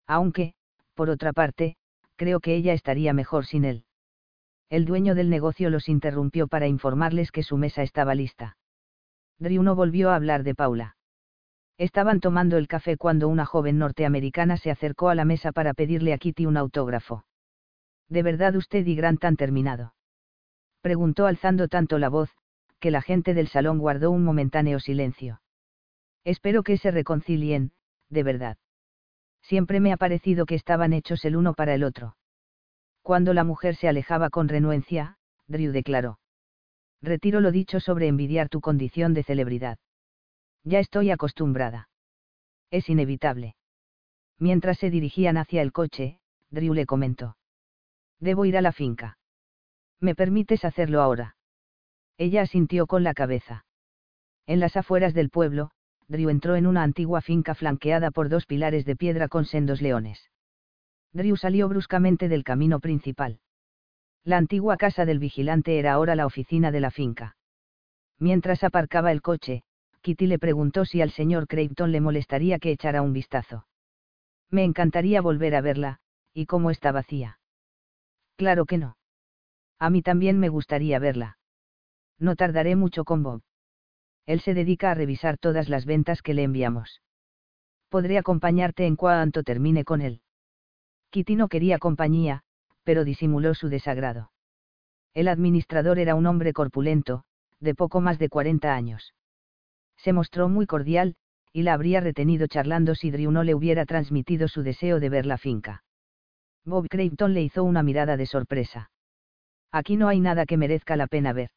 Aunque, 0.06 0.54
por 0.94 1.10
otra 1.10 1.34
parte, 1.34 1.76
creo 2.16 2.40
que 2.40 2.54
ella 2.54 2.72
estaría 2.72 3.12
mejor 3.12 3.44
sin 3.44 3.66
él. 3.66 3.84
El 4.70 4.86
dueño 4.86 5.14
del 5.14 5.28
negocio 5.28 5.68
los 5.68 5.90
interrumpió 5.90 6.48
para 6.48 6.66
informarles 6.66 7.30
que 7.30 7.42
su 7.42 7.58
mesa 7.58 7.82
estaba 7.82 8.14
lista. 8.14 8.56
Drew 9.38 9.62
no 9.62 9.74
volvió 9.74 10.10
a 10.10 10.16
hablar 10.16 10.42
de 10.42 10.54
Paula. 10.54 10.96
Estaban 11.76 12.20
tomando 12.20 12.56
el 12.56 12.66
café 12.66 12.96
cuando 12.96 13.28
una 13.28 13.44
joven 13.44 13.78
norteamericana 13.78 14.56
se 14.56 14.70
acercó 14.70 15.10
a 15.10 15.14
la 15.14 15.26
mesa 15.26 15.52
para 15.52 15.74
pedirle 15.74 16.14
a 16.14 16.18
Kitty 16.18 16.46
un 16.46 16.56
autógrafo. 16.56 17.24
¿De 18.08 18.22
verdad 18.22 18.54
usted 18.56 18.86
y 18.86 18.94
Grant 18.94 19.24
han 19.24 19.36
terminado? 19.36 19.94
Preguntó 20.80 21.26
alzando 21.26 21.68
tanto 21.68 21.98
la 21.98 22.08
voz, 22.08 22.30
que 22.80 22.90
la 22.90 23.02
gente 23.02 23.34
del 23.34 23.48
salón 23.48 23.78
guardó 23.78 24.10
un 24.10 24.24
momentáneo 24.24 24.80
silencio. 24.80 25.40
Espero 26.24 26.62
que 26.62 26.76
se 26.76 26.90
reconcilien, 26.90 27.72
de 28.08 28.22
verdad. 28.22 28.56
Siempre 29.42 29.80
me 29.80 29.92
ha 29.92 29.96
parecido 29.96 30.46
que 30.46 30.54
estaban 30.54 30.92
hechos 30.92 31.24
el 31.24 31.36
uno 31.36 31.54
para 31.54 31.74
el 31.74 31.84
otro. 31.84 32.16
Cuando 33.02 33.32
la 33.32 33.44
mujer 33.44 33.76
se 33.76 33.88
alejaba 33.88 34.28
con 34.28 34.48
renuencia, 34.48 35.16
Drew 35.46 35.72
declaró. 35.72 36.18
Retiro 37.00 37.40
lo 37.40 37.50
dicho 37.50 37.80
sobre 37.80 38.08
envidiar 38.08 38.48
tu 38.48 38.60
condición 38.60 39.14
de 39.14 39.22
celebridad. 39.22 39.78
Ya 40.64 40.80
estoy 40.80 41.10
acostumbrada. 41.10 41.88
Es 42.70 42.90
inevitable. 42.90 43.56
Mientras 44.38 44.78
se 44.78 44.90
dirigían 44.90 45.38
hacia 45.38 45.62
el 45.62 45.72
coche, 45.72 46.20
Drew 46.50 46.74
le 46.74 46.84
comentó. 46.84 47.37
Debo 48.20 48.44
ir 48.44 48.56
a 48.56 48.62
la 48.62 48.72
finca. 48.72 49.18
¿Me 50.00 50.14
permites 50.14 50.64
hacerlo 50.64 51.00
ahora? 51.00 51.36
Ella 52.16 52.42
asintió 52.42 52.86
con 52.86 53.04
la 53.04 53.14
cabeza. 53.14 53.64
En 54.46 54.60
las 54.60 54.76
afueras 54.76 55.14
del 55.14 55.30
pueblo, 55.30 55.70
Drew 56.08 56.30
entró 56.30 56.56
en 56.56 56.66
una 56.66 56.82
antigua 56.82 57.20
finca 57.20 57.54
flanqueada 57.54 58.10
por 58.10 58.28
dos 58.28 58.46
pilares 58.46 58.84
de 58.84 58.96
piedra 58.96 59.28
con 59.28 59.44
sendos 59.44 59.82
leones. 59.82 60.30
Drew 61.12 61.36
salió 61.36 61.68
bruscamente 61.68 62.28
del 62.28 62.44
camino 62.44 62.80
principal. 62.80 63.40
La 64.24 64.36
antigua 64.36 64.76
casa 64.76 65.04
del 65.04 65.18
vigilante 65.18 65.78
era 65.78 65.92
ahora 65.92 66.16
la 66.16 66.26
oficina 66.26 66.70
de 66.70 66.80
la 66.80 66.90
finca. 66.90 67.36
Mientras 68.18 68.64
aparcaba 68.64 69.12
el 69.12 69.22
coche, 69.22 69.62
Kitty 70.00 70.26
le 70.26 70.38
preguntó 70.38 70.84
si 70.84 71.00
al 71.02 71.10
señor 71.10 71.46
Creighton 71.46 71.92
le 71.92 72.00
molestaría 72.00 72.58
que 72.58 72.72
echara 72.72 73.02
un 73.02 73.12
vistazo. 73.12 73.66
Me 74.50 74.64
encantaría 74.64 75.20
volver 75.20 75.54
a 75.54 75.60
verla, 75.60 76.00
y 76.32 76.46
cómo 76.46 76.70
está 76.70 76.92
vacía. 76.92 77.38
Claro 78.38 78.66
que 78.66 78.78
no. 78.78 78.96
A 79.80 79.90
mí 79.90 80.00
también 80.00 80.38
me 80.38 80.48
gustaría 80.48 81.00
verla. 81.00 81.38
No 82.20 82.36
tardaré 82.36 82.76
mucho 82.76 83.04
con 83.04 83.24
Bob. 83.24 83.42
Él 84.26 84.40
se 84.40 84.54
dedica 84.54 84.92
a 84.92 84.94
revisar 84.94 85.38
todas 85.38 85.68
las 85.68 85.86
ventas 85.86 86.22
que 86.22 86.34
le 86.34 86.44
enviamos. 86.44 87.02
Podré 87.88 88.16
acompañarte 88.16 88.86
en 88.86 88.94
cuanto 88.94 89.42
termine 89.42 89.84
con 89.84 90.00
él. 90.02 90.20
Kitty 91.10 91.34
no 91.34 91.48
quería 91.48 91.78
compañía, 91.78 92.42
pero 92.84 93.04
disimuló 93.04 93.54
su 93.54 93.68
desagrado. 93.68 94.30
El 95.14 95.26
administrador 95.26 95.98
era 95.98 96.14
un 96.14 96.26
hombre 96.26 96.52
corpulento, 96.52 97.24
de 97.58 97.74
poco 97.74 98.00
más 98.00 98.20
de 98.20 98.28
40 98.28 98.72
años. 98.72 99.14
Se 99.96 100.12
mostró 100.12 100.48
muy 100.48 100.66
cordial, 100.66 101.16
y 101.52 101.62
la 101.62 101.72
habría 101.72 102.00
retenido 102.00 102.46
charlando 102.46 102.94
si 102.94 103.10
Drew 103.10 103.32
no 103.32 103.42
le 103.42 103.56
hubiera 103.56 103.84
transmitido 103.84 104.46
su 104.46 104.62
deseo 104.62 105.00
de 105.00 105.08
ver 105.08 105.26
la 105.26 105.38
finca. 105.38 105.82
Bob 106.64 106.88
Creighton 106.88 107.34
le 107.34 107.42
hizo 107.42 107.64
una 107.64 107.82
mirada 107.82 108.16
de 108.16 108.26
sorpresa. 108.26 108.90
Aquí 109.72 109.96
no 109.96 110.08
hay 110.08 110.20
nada 110.20 110.46
que 110.46 110.56
merezca 110.56 110.96
la 110.96 111.06
pena 111.06 111.32
ver. 111.32 111.50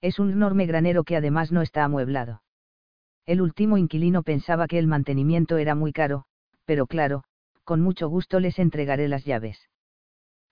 Es 0.00 0.18
un 0.18 0.30
enorme 0.30 0.66
granero 0.66 1.04
que 1.04 1.16
además 1.16 1.50
no 1.52 1.62
está 1.62 1.84
amueblado. 1.84 2.42
El 3.26 3.40
último 3.40 3.78
inquilino 3.78 4.22
pensaba 4.22 4.66
que 4.66 4.78
el 4.78 4.86
mantenimiento 4.86 5.56
era 5.56 5.74
muy 5.74 5.92
caro, 5.92 6.24
pero 6.66 6.86
claro, 6.86 7.24
con 7.64 7.80
mucho 7.80 8.08
gusto 8.08 8.38
les 8.40 8.58
entregaré 8.58 9.08
las 9.08 9.24
llaves. 9.24 9.68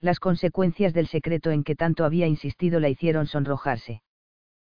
Las 0.00 0.18
consecuencias 0.18 0.94
del 0.94 1.06
secreto 1.06 1.50
en 1.50 1.64
que 1.64 1.76
tanto 1.76 2.04
había 2.04 2.26
insistido 2.26 2.80
la 2.80 2.88
hicieron 2.88 3.26
sonrojarse. 3.26 4.02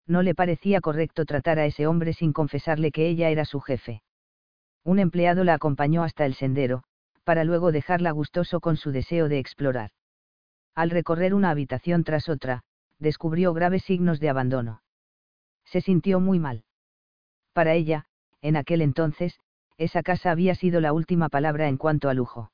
No 0.06 0.22
le 0.22 0.36
parecía 0.36 0.82
correcto 0.82 1.26
tratar 1.26 1.58
a 1.58 1.66
ese 1.66 1.88
hombre 1.88 2.14
sin 2.14 2.32
confesarle 2.32 2.92
que 2.92 3.08
ella 3.08 3.30
era 3.30 3.46
su 3.46 3.60
jefe. 3.60 4.04
Un 4.84 5.00
empleado 5.00 5.44
la 5.44 5.56
acompañó 5.56 6.04
hasta 6.04 6.26
el 6.26 6.36
sendero, 6.36 6.84
para 7.26 7.44
luego 7.44 7.74
dejarla 7.74 8.12
gustoso 8.12 8.62
con 8.62 8.78
su 8.78 8.92
deseo 8.92 9.28
de 9.28 9.40
explorar. 9.40 9.92
Al 10.76 10.92
recorrer 10.92 11.34
una 11.34 11.50
habitación 11.50 12.04
tras 12.04 12.30
otra, 12.30 12.62
descubrió 13.00 13.54
graves 13.54 13.84
signos 13.84 14.20
de 14.20 14.30
abandono. 14.30 14.82
Se 15.66 15.82
sintió 15.82 16.20
muy 16.20 16.40
mal. 16.40 16.64
Para 17.52 17.74
ella, 17.74 18.06
en 18.42 18.56
aquel 18.56 18.82
entonces, 18.82 19.40
esa 19.78 20.04
casa 20.04 20.32
había 20.32 20.56
sido 20.56 20.80
la 20.80 20.94
última 20.94 21.30
palabra 21.30 21.68
en 21.68 21.78
cuanto 21.78 22.10
a 22.10 22.14
lujo. 22.14 22.52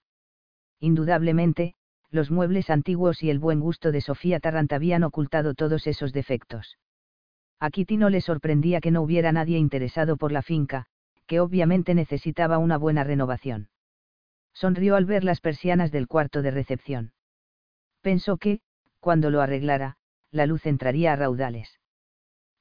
Indudablemente, 0.79 1.75
los 2.09 2.31
muebles 2.31 2.69
antiguos 2.69 3.23
y 3.23 3.29
el 3.29 3.39
buen 3.39 3.59
gusto 3.59 3.91
de 3.91 4.01
Sofía 4.01 4.39
Tarrant 4.39 4.71
habían 4.73 5.03
ocultado 5.03 5.53
todos 5.53 5.85
esos 5.87 6.13
defectos. 6.13 6.77
A 7.59 7.69
Kitty 7.69 7.97
no 7.97 8.09
le 8.09 8.21
sorprendía 8.21 8.81
que 8.81 8.91
no 8.91 9.01
hubiera 9.01 9.31
nadie 9.31 9.57
interesado 9.57 10.17
por 10.17 10.31
la 10.31 10.41
finca, 10.41 10.87
que 11.27 11.39
obviamente 11.39 11.93
necesitaba 11.93 12.57
una 12.57 12.77
buena 12.77 13.03
renovación. 13.03 13.70
Sonrió 14.53 14.95
al 14.95 15.05
ver 15.05 15.23
las 15.23 15.41
persianas 15.41 15.91
del 15.91 16.07
cuarto 16.07 16.41
de 16.41 16.51
recepción. 16.51 17.13
Pensó 18.01 18.37
que, 18.37 18.61
cuando 18.99 19.29
lo 19.29 19.41
arreglara, 19.41 19.97
la 20.31 20.45
luz 20.45 20.65
entraría 20.65 21.13
a 21.13 21.15
raudales. 21.15 21.79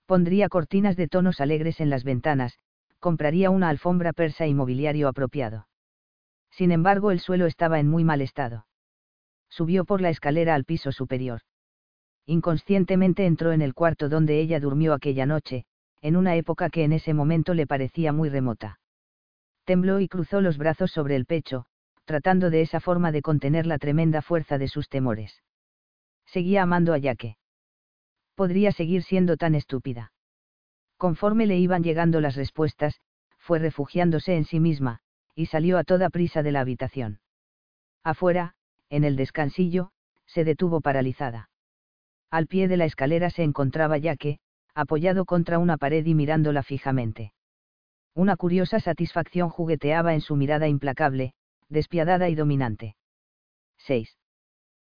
Pondría 0.06 0.48
cortinas 0.48 0.96
de 0.96 1.08
tonos 1.08 1.40
alegres 1.40 1.80
en 1.80 1.90
las 1.90 2.04
ventanas, 2.04 2.58
compraría 2.98 3.50
una 3.50 3.68
alfombra 3.68 4.12
persa 4.12 4.46
y 4.46 4.54
mobiliario 4.54 5.08
apropiado. 5.08 5.68
Sin 6.50 6.72
embargo, 6.72 7.10
el 7.10 7.20
suelo 7.20 7.46
estaba 7.46 7.78
en 7.80 7.88
muy 7.88 8.04
mal 8.04 8.20
estado. 8.20 8.66
Subió 9.48 9.84
por 9.84 10.00
la 10.00 10.10
escalera 10.10 10.54
al 10.54 10.64
piso 10.64 10.92
superior. 10.92 11.40
Inconscientemente 12.26 13.26
entró 13.26 13.52
en 13.52 13.62
el 13.62 13.74
cuarto 13.74 14.08
donde 14.08 14.40
ella 14.40 14.60
durmió 14.60 14.94
aquella 14.94 15.26
noche, 15.26 15.64
en 16.00 16.16
una 16.16 16.36
época 16.36 16.70
que 16.70 16.84
en 16.84 16.92
ese 16.92 17.14
momento 17.14 17.54
le 17.54 17.66
parecía 17.66 18.12
muy 18.12 18.28
remota. 18.28 18.80
Tembló 19.64 20.00
y 20.00 20.08
cruzó 20.08 20.40
los 20.40 20.58
brazos 20.58 20.90
sobre 20.90 21.16
el 21.16 21.26
pecho, 21.26 21.66
tratando 22.10 22.50
de 22.50 22.60
esa 22.62 22.80
forma 22.80 23.12
de 23.12 23.22
contener 23.22 23.66
la 23.66 23.78
tremenda 23.78 24.20
fuerza 24.20 24.58
de 24.58 24.66
sus 24.66 24.88
temores. 24.88 25.44
Seguía 26.26 26.64
amando 26.64 26.92
a 26.92 26.98
Yaque. 26.98 27.36
Podría 28.34 28.72
seguir 28.72 29.04
siendo 29.04 29.36
tan 29.36 29.54
estúpida. 29.54 30.10
Conforme 30.96 31.46
le 31.46 31.56
iban 31.58 31.84
llegando 31.84 32.20
las 32.20 32.34
respuestas, 32.34 33.00
fue 33.38 33.60
refugiándose 33.60 34.36
en 34.36 34.44
sí 34.44 34.58
misma, 34.58 34.98
y 35.36 35.46
salió 35.46 35.78
a 35.78 35.84
toda 35.84 36.10
prisa 36.10 36.42
de 36.42 36.50
la 36.50 36.62
habitación. 36.62 37.20
Afuera, 38.02 38.56
en 38.88 39.04
el 39.04 39.14
descansillo, 39.14 39.92
se 40.26 40.42
detuvo 40.42 40.80
paralizada. 40.80 41.48
Al 42.28 42.48
pie 42.48 42.66
de 42.66 42.76
la 42.76 42.86
escalera 42.86 43.30
se 43.30 43.44
encontraba 43.44 43.98
Yaque, 43.98 44.40
apoyado 44.74 45.26
contra 45.26 45.60
una 45.60 45.76
pared 45.76 46.04
y 46.04 46.16
mirándola 46.16 46.64
fijamente. 46.64 47.34
Una 48.16 48.34
curiosa 48.34 48.80
satisfacción 48.80 49.48
jugueteaba 49.48 50.14
en 50.14 50.22
su 50.22 50.34
mirada 50.34 50.66
implacable, 50.66 51.34
despiadada 51.70 52.28
y 52.28 52.34
dominante. 52.34 52.96
6. 53.78 54.18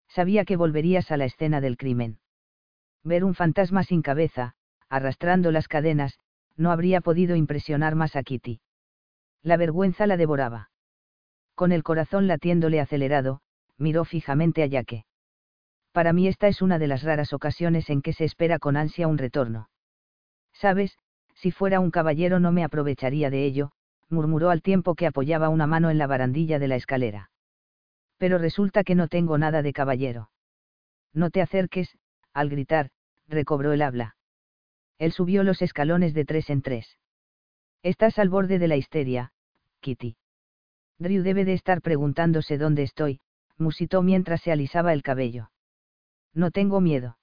Sabía 0.09 0.45
que 0.45 0.57
volverías 0.57 1.11
a 1.11 1.19
la 1.19 1.27
escena 1.27 1.61
del 1.61 1.77
crimen. 1.77 2.19
Ver 3.05 3.25
un 3.25 3.35
fantasma 3.35 3.85
sin 3.85 4.01
cabeza, 4.01 4.55
arrastrando 4.89 5.53
las 5.53 5.69
cadenas, 5.69 6.19
no 6.57 6.71
habría 6.71 7.01
podido 7.01 7.37
impresionar 7.37 7.95
más 7.95 8.17
a 8.17 8.23
Kitty. 8.23 8.61
La 9.43 9.57
vergüenza 9.57 10.07
la 10.07 10.17
devoraba. 10.17 10.71
Con 11.55 11.73
el 11.73 11.83
corazón 11.83 12.27
latiéndole 12.27 12.81
acelerado, 12.81 13.41
miró 13.77 14.05
fijamente 14.05 14.63
a 14.63 14.67
Yaque. 14.67 15.05
Para 15.93 16.13
mí 16.13 16.29
esta 16.29 16.49
es 16.49 16.63
una 16.63 16.79
de 16.79 16.87
las 16.87 17.03
raras 17.03 17.33
ocasiones 17.33 17.91
en 17.91 18.03
que 18.03 18.13
se 18.13 18.25
espera 18.25 18.59
con 18.59 18.77
ansia 18.77 19.09
un 19.09 19.19
retorno. 19.19 19.69
Sabes, 20.53 20.99
si 21.35 21.51
fuera 21.51 21.81
un 21.81 21.91
caballero 21.91 22.41
no 22.41 22.53
me 22.53 22.65
aprovecharía 22.65 23.31
de 23.31 23.45
ello, 23.45 23.73
murmuró 24.11 24.51
al 24.51 24.63
tiempo 24.63 24.95
que 24.95 25.07
apoyaba 25.07 25.49
una 25.49 25.67
mano 25.67 25.91
en 25.91 25.99
la 25.99 26.07
barandilla 26.07 26.59
de 26.59 26.69
la 26.69 26.77
escalera. 26.77 27.31
Pero 28.17 28.39
resulta 28.39 28.85
que 28.85 28.95
no 28.95 29.09
tengo 29.09 29.39
nada 29.39 29.63
de 29.63 29.73
caballero. 29.73 30.31
No 31.13 31.31
te 31.31 31.41
acerques, 31.41 31.97
al 32.33 32.49
gritar, 32.49 32.91
recobró 33.29 33.73
el 33.73 33.83
habla. 33.83 34.17
Él 34.99 35.13
subió 35.13 35.45
los 35.45 35.63
escalones 35.63 36.15
de 36.15 36.25
tres 36.25 36.51
en 36.51 36.63
tres. 36.63 36.99
Estás 37.83 38.19
al 38.19 38.29
borde 38.29 38.59
de 38.59 38.69
la 38.69 38.77
histeria, 38.77 39.33
Kitty. 39.81 40.17
Drew 40.99 41.23
debe 41.23 41.45
de 41.45 41.53
estar 41.53 41.81
preguntándose 41.81 42.59
dónde 42.59 42.83
estoy, 42.83 43.21
musitó 43.57 44.03
mientras 44.03 44.43
se 44.43 44.51
alisaba 44.51 44.93
el 44.93 45.03
cabello. 45.03 45.51
No 46.35 46.51
tengo 46.51 46.81
miedo. 46.81 47.19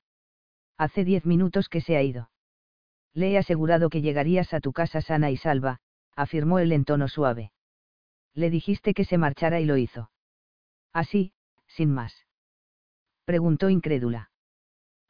Hace 0.78 1.04
diez 1.04 1.26
minutos 1.26 1.68
que 1.68 1.82
se 1.82 1.98
ha 1.98 2.02
ido. 2.02 2.30
Le 3.14 3.32
he 3.32 3.38
asegurado 3.38 3.90
que 3.90 4.02
llegarías 4.02 4.54
a 4.54 4.60
tu 4.60 4.74
casa 4.74 5.02
sana 5.02 5.32
y 5.32 5.38
salva, 5.38 5.80
afirmó 6.16 6.60
él 6.60 6.72
en 6.72 6.86
tono 6.86 7.08
suave. 7.08 7.52
Le 8.34 8.50
dijiste 8.50 8.94
que 8.94 9.06
se 9.06 9.18
marchara 9.18 9.60
y 9.60 9.66
lo 9.66 9.78
hizo. 9.78 10.12
Así, 10.94 11.34
sin 11.68 11.92
más. 11.92 12.26
Preguntó 13.26 13.70
incrédula. 13.70 14.32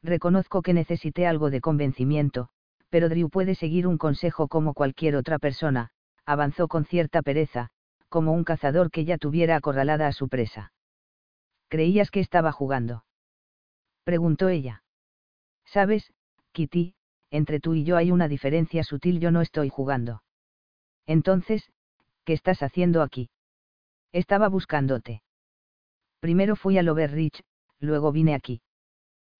Reconozco 0.02 0.62
que 0.62 0.72
necesité 0.72 1.26
algo 1.26 1.50
de 1.50 1.60
convencimiento, 1.60 2.48
pero 2.88 3.08
Drew 3.08 3.28
puede 3.28 3.54
seguir 3.54 3.86
un 3.86 3.98
consejo 3.98 4.48
como 4.48 4.74
cualquier 4.74 5.16
otra 5.16 5.38
persona, 5.38 5.90
avanzó 6.24 6.68
con 6.68 6.84
cierta 6.84 7.22
pereza, 7.22 7.70
como 8.08 8.32
un 8.32 8.44
cazador 8.44 8.90
que 8.90 9.04
ya 9.04 9.18
tuviera 9.18 9.56
acorralada 9.56 10.06
a 10.06 10.12
su 10.12 10.28
presa. 10.28 10.72
¿Creías 11.68 12.10
que 12.10 12.20
estaba 12.20 12.52
jugando? 12.52 13.04
Preguntó 14.04 14.48
ella. 14.48 14.84
Sabes, 15.64 16.12
Kitty, 16.52 16.94
entre 17.30 17.58
tú 17.58 17.74
y 17.74 17.84
yo 17.84 17.96
hay 17.96 18.12
una 18.12 18.28
diferencia 18.28 18.84
sutil, 18.84 19.18
yo 19.18 19.32
no 19.32 19.40
estoy 19.40 19.68
jugando. 19.68 20.22
Entonces, 21.06 21.70
¿qué 22.24 22.32
estás 22.32 22.62
haciendo 22.62 23.02
aquí? 23.02 23.30
Estaba 24.12 24.48
buscándote. 24.48 25.22
Primero 26.20 26.56
fui 26.56 26.78
a 26.78 26.82
Lover 26.82 27.12
Rich, 27.12 27.42
luego 27.78 28.12
vine 28.12 28.34
aquí. 28.34 28.62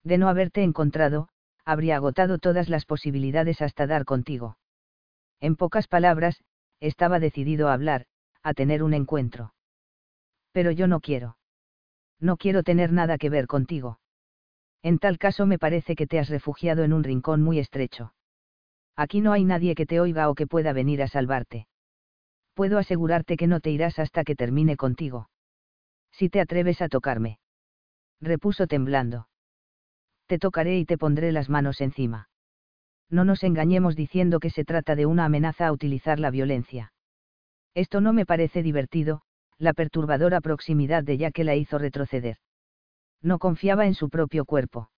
De 0.04 0.18
no 0.18 0.28
haberte 0.28 0.62
encontrado, 0.62 1.28
habría 1.64 1.96
agotado 1.96 2.38
todas 2.38 2.68
las 2.68 2.84
posibilidades 2.84 3.60
hasta 3.60 3.86
dar 3.86 4.04
contigo. 4.04 4.58
En 5.40 5.56
pocas 5.56 5.88
palabras, 5.88 6.42
estaba 6.80 7.18
decidido 7.18 7.68
a 7.68 7.74
hablar, 7.74 8.06
a 8.42 8.54
tener 8.54 8.82
un 8.82 8.94
encuentro. 8.94 9.54
Pero 10.52 10.70
yo 10.70 10.86
no 10.86 11.00
quiero. 11.00 11.36
No 12.20 12.36
quiero 12.36 12.62
tener 12.62 12.92
nada 12.92 13.18
que 13.18 13.30
ver 13.30 13.46
contigo. 13.46 13.98
En 14.82 14.98
tal 14.98 15.18
caso 15.18 15.46
me 15.46 15.58
parece 15.58 15.96
que 15.96 16.06
te 16.06 16.18
has 16.18 16.28
refugiado 16.28 16.84
en 16.84 16.92
un 16.92 17.02
rincón 17.02 17.42
muy 17.42 17.58
estrecho. 17.58 18.14
Aquí 18.96 19.20
no 19.20 19.32
hay 19.32 19.44
nadie 19.44 19.74
que 19.74 19.86
te 19.86 20.00
oiga 20.00 20.30
o 20.30 20.34
que 20.34 20.46
pueda 20.46 20.72
venir 20.72 21.02
a 21.02 21.08
salvarte. 21.08 21.66
Puedo 22.54 22.78
asegurarte 22.78 23.36
que 23.36 23.46
no 23.46 23.60
te 23.60 23.70
irás 23.70 23.98
hasta 23.98 24.24
que 24.24 24.34
termine 24.34 24.76
contigo. 24.76 25.28
Si 26.12 26.30
te 26.30 26.40
atreves 26.40 26.80
a 26.80 26.88
tocarme. 26.88 27.38
Repuso 28.20 28.66
temblando. 28.66 29.28
Te 30.26 30.38
tocaré 30.38 30.78
y 30.78 30.86
te 30.86 30.96
pondré 30.96 31.32
las 31.32 31.50
manos 31.50 31.82
encima. 31.82 32.30
No 33.10 33.24
nos 33.24 33.44
engañemos 33.44 33.94
diciendo 33.94 34.40
que 34.40 34.50
se 34.50 34.64
trata 34.64 34.96
de 34.96 35.06
una 35.06 35.26
amenaza 35.26 35.66
a 35.66 35.72
utilizar 35.72 36.18
la 36.18 36.30
violencia. 36.30 36.92
Esto 37.74 38.00
no 38.00 38.14
me 38.14 38.24
parece 38.24 38.62
divertido, 38.62 39.20
la 39.58 39.74
perturbadora 39.74 40.40
proximidad 40.40 41.04
de 41.04 41.30
que 41.32 41.44
la 41.44 41.54
hizo 41.54 41.78
retroceder. 41.78 42.38
No 43.22 43.38
confiaba 43.38 43.86
en 43.86 43.94
su 43.94 44.08
propio 44.08 44.46
cuerpo. 44.46 44.90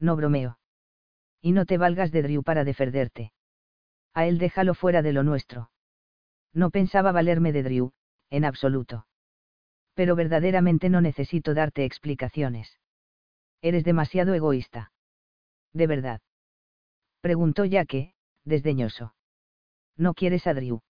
No 0.00 0.16
bromeo. 0.16 0.58
Y 1.42 1.52
no 1.52 1.66
te 1.66 1.76
valgas 1.76 2.12
de 2.12 2.22
Drew 2.22 2.42
para 2.42 2.64
defenderte. 2.64 3.32
A 4.14 4.26
él 4.26 4.38
déjalo 4.38 4.74
fuera 4.74 5.02
de 5.02 5.12
lo 5.12 5.24
nuestro. 5.24 5.70
No 6.54 6.70
pensaba 6.70 7.12
valerme 7.12 7.52
de 7.52 7.64
Drew, 7.64 7.92
en 8.30 8.44
absoluto. 8.44 9.06
Pero 9.94 10.14
verdaderamente 10.16 10.88
no 10.88 11.00
necesito 11.00 11.52
darte 11.52 11.84
explicaciones. 11.84 12.78
Eres 13.60 13.84
demasiado 13.84 14.34
egoísta. 14.34 14.92
De 15.72 15.86
verdad. 15.86 16.20
Preguntó 17.20 17.64
que, 17.88 18.14
desdeñoso. 18.44 19.14
No 19.96 20.14
quieres 20.14 20.46
a 20.46 20.54
Drew. 20.54 20.80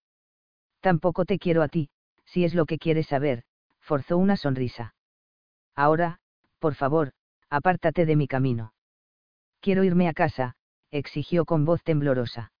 Tampoco 0.79 1.25
te 1.25 1.39
quiero 1.39 1.63
a 1.63 1.67
ti, 1.67 1.89
si 2.25 2.45
es 2.45 2.53
lo 2.53 2.65
que 2.65 2.77
quieres 2.77 3.07
saber, 3.07 3.43
forzó 3.79 4.17
una 4.17 4.37
sonrisa. 4.37 4.95
Ahora, 5.75 6.19
por 6.59 6.75
favor, 6.75 7.13
apártate 7.49 8.05
de 8.05 8.15
mi 8.15 8.27
camino. 8.27 8.73
Quiero 9.63 9.85
irme 9.85 10.09
a 10.09 10.13
casa, 10.13 10.55
exigió 10.91 11.45
con 11.45 11.63
voz 11.63 11.81
temblorosa. 11.83 12.51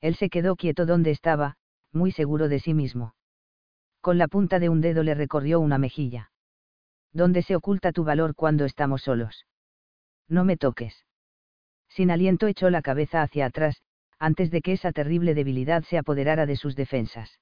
Él 0.00 0.14
se 0.14 0.30
quedó 0.30 0.54
quieto 0.54 0.86
donde 0.86 1.10
estaba, 1.10 1.56
muy 1.92 2.12
seguro 2.12 2.48
de 2.48 2.60
sí 2.60 2.72
mismo. 2.72 3.16
Con 4.00 4.16
la 4.16 4.28
punta 4.28 4.60
de 4.60 4.68
un 4.68 4.80
dedo 4.80 5.02
le 5.02 5.16
recorrió 5.16 5.58
una 5.58 5.76
mejilla. 5.76 6.30
¿Dónde 7.12 7.42
se 7.42 7.56
oculta 7.56 7.90
tu 7.90 8.04
valor 8.04 8.36
cuando 8.36 8.64
estamos 8.64 9.02
solos? 9.02 9.44
No 10.28 10.44
me 10.44 10.56
toques. 10.56 11.04
Sin 11.88 12.12
aliento 12.12 12.46
echó 12.46 12.70
la 12.70 12.80
cabeza 12.80 13.22
hacia 13.22 13.46
atrás, 13.46 13.82
antes 14.20 14.52
de 14.52 14.62
que 14.62 14.74
esa 14.74 14.92
terrible 14.92 15.34
debilidad 15.34 15.82
se 15.82 15.98
apoderara 15.98 16.46
de 16.46 16.54
sus 16.54 16.76
defensas. 16.76 17.40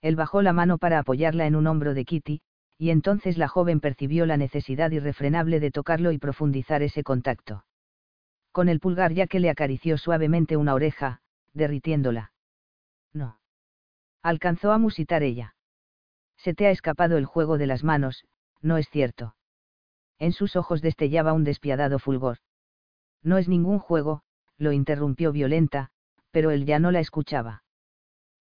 Él 0.00 0.16
bajó 0.16 0.40
la 0.40 0.54
mano 0.54 0.78
para 0.78 0.98
apoyarla 0.98 1.46
en 1.46 1.54
un 1.54 1.66
hombro 1.66 1.92
de 1.92 2.06
Kitty, 2.06 2.40
y 2.78 2.88
entonces 2.88 3.36
la 3.36 3.48
joven 3.48 3.80
percibió 3.80 4.24
la 4.24 4.38
necesidad 4.38 4.92
irrefrenable 4.92 5.60
de 5.60 5.70
tocarlo 5.70 6.10
y 6.10 6.16
profundizar 6.16 6.82
ese 6.82 7.02
contacto. 7.02 7.64
Con 8.58 8.68
el 8.68 8.80
pulgar 8.80 9.12
ya 9.12 9.28
que 9.28 9.38
le 9.38 9.50
acarició 9.50 9.98
suavemente 9.98 10.56
una 10.56 10.74
oreja, 10.74 11.20
derritiéndola. 11.54 12.32
No. 13.12 13.38
Alcanzó 14.20 14.72
a 14.72 14.78
musitar 14.78 15.22
ella. 15.22 15.54
Se 16.36 16.54
te 16.54 16.66
ha 16.66 16.72
escapado 16.72 17.18
el 17.18 17.24
juego 17.24 17.56
de 17.56 17.68
las 17.68 17.84
manos, 17.84 18.24
no 18.60 18.76
es 18.76 18.90
cierto. 18.90 19.36
En 20.18 20.32
sus 20.32 20.56
ojos 20.56 20.82
destellaba 20.82 21.34
un 21.34 21.44
despiadado 21.44 22.00
fulgor. 22.00 22.38
No 23.22 23.38
es 23.38 23.48
ningún 23.48 23.78
juego, 23.78 24.22
lo 24.56 24.72
interrumpió 24.72 25.30
violenta, 25.30 25.90
pero 26.32 26.50
él 26.50 26.66
ya 26.66 26.80
no 26.80 26.90
la 26.90 26.98
escuchaba. 26.98 27.62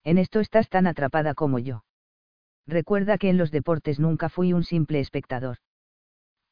En 0.03 0.17
esto 0.17 0.39
estás 0.39 0.67
tan 0.67 0.87
atrapada 0.87 1.35
como 1.35 1.59
yo. 1.59 1.83
Recuerda 2.65 3.19
que 3.19 3.29
en 3.29 3.37
los 3.37 3.51
deportes 3.51 3.99
nunca 3.99 4.29
fui 4.29 4.51
un 4.51 4.63
simple 4.63 4.99
espectador. 4.99 5.59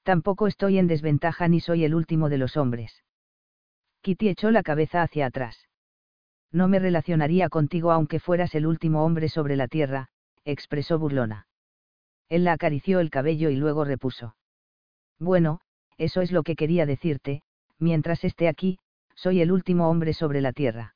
Tampoco 0.04 0.46
estoy 0.46 0.78
en 0.78 0.86
desventaja 0.86 1.48
ni 1.48 1.62
soy 1.62 1.84
el 1.84 1.96
último 1.96 2.30
de 2.30 2.38
los 2.38 2.58
hombres. 2.58 3.02
Kitty 4.06 4.30
echó 4.30 4.52
la 4.52 4.62
cabeza 4.62 5.02
hacia 5.02 5.26
atrás. 5.26 5.68
No 6.52 6.68
me 6.68 6.78
relacionaría 6.78 7.50
contigo 7.50 7.92
aunque 7.92 8.20
fueras 8.20 8.54
el 8.54 8.68
último 8.68 9.04
hombre 9.04 9.30
sobre 9.30 9.56
la 9.56 9.68
tierra, 9.68 10.10
expresó 10.44 11.00
burlona. 11.00 11.48
Él 12.30 12.44
la 12.44 12.54
acarició 12.54 13.00
el 13.00 13.10
cabello 13.10 13.50
y 13.50 13.56
luego 13.56 13.84
repuso. 13.84 14.36
Bueno, 15.18 15.60
eso 15.98 16.22
es 16.22 16.32
lo 16.32 16.44
que 16.44 16.56
quería 16.56 16.86
decirte, 16.86 17.42
mientras 17.80 18.24
esté 18.24 18.48
aquí, 18.48 18.78
soy 19.16 19.42
el 19.42 19.52
último 19.52 19.90
hombre 19.90 20.14
sobre 20.14 20.40
la 20.40 20.54
tierra. 20.54 20.94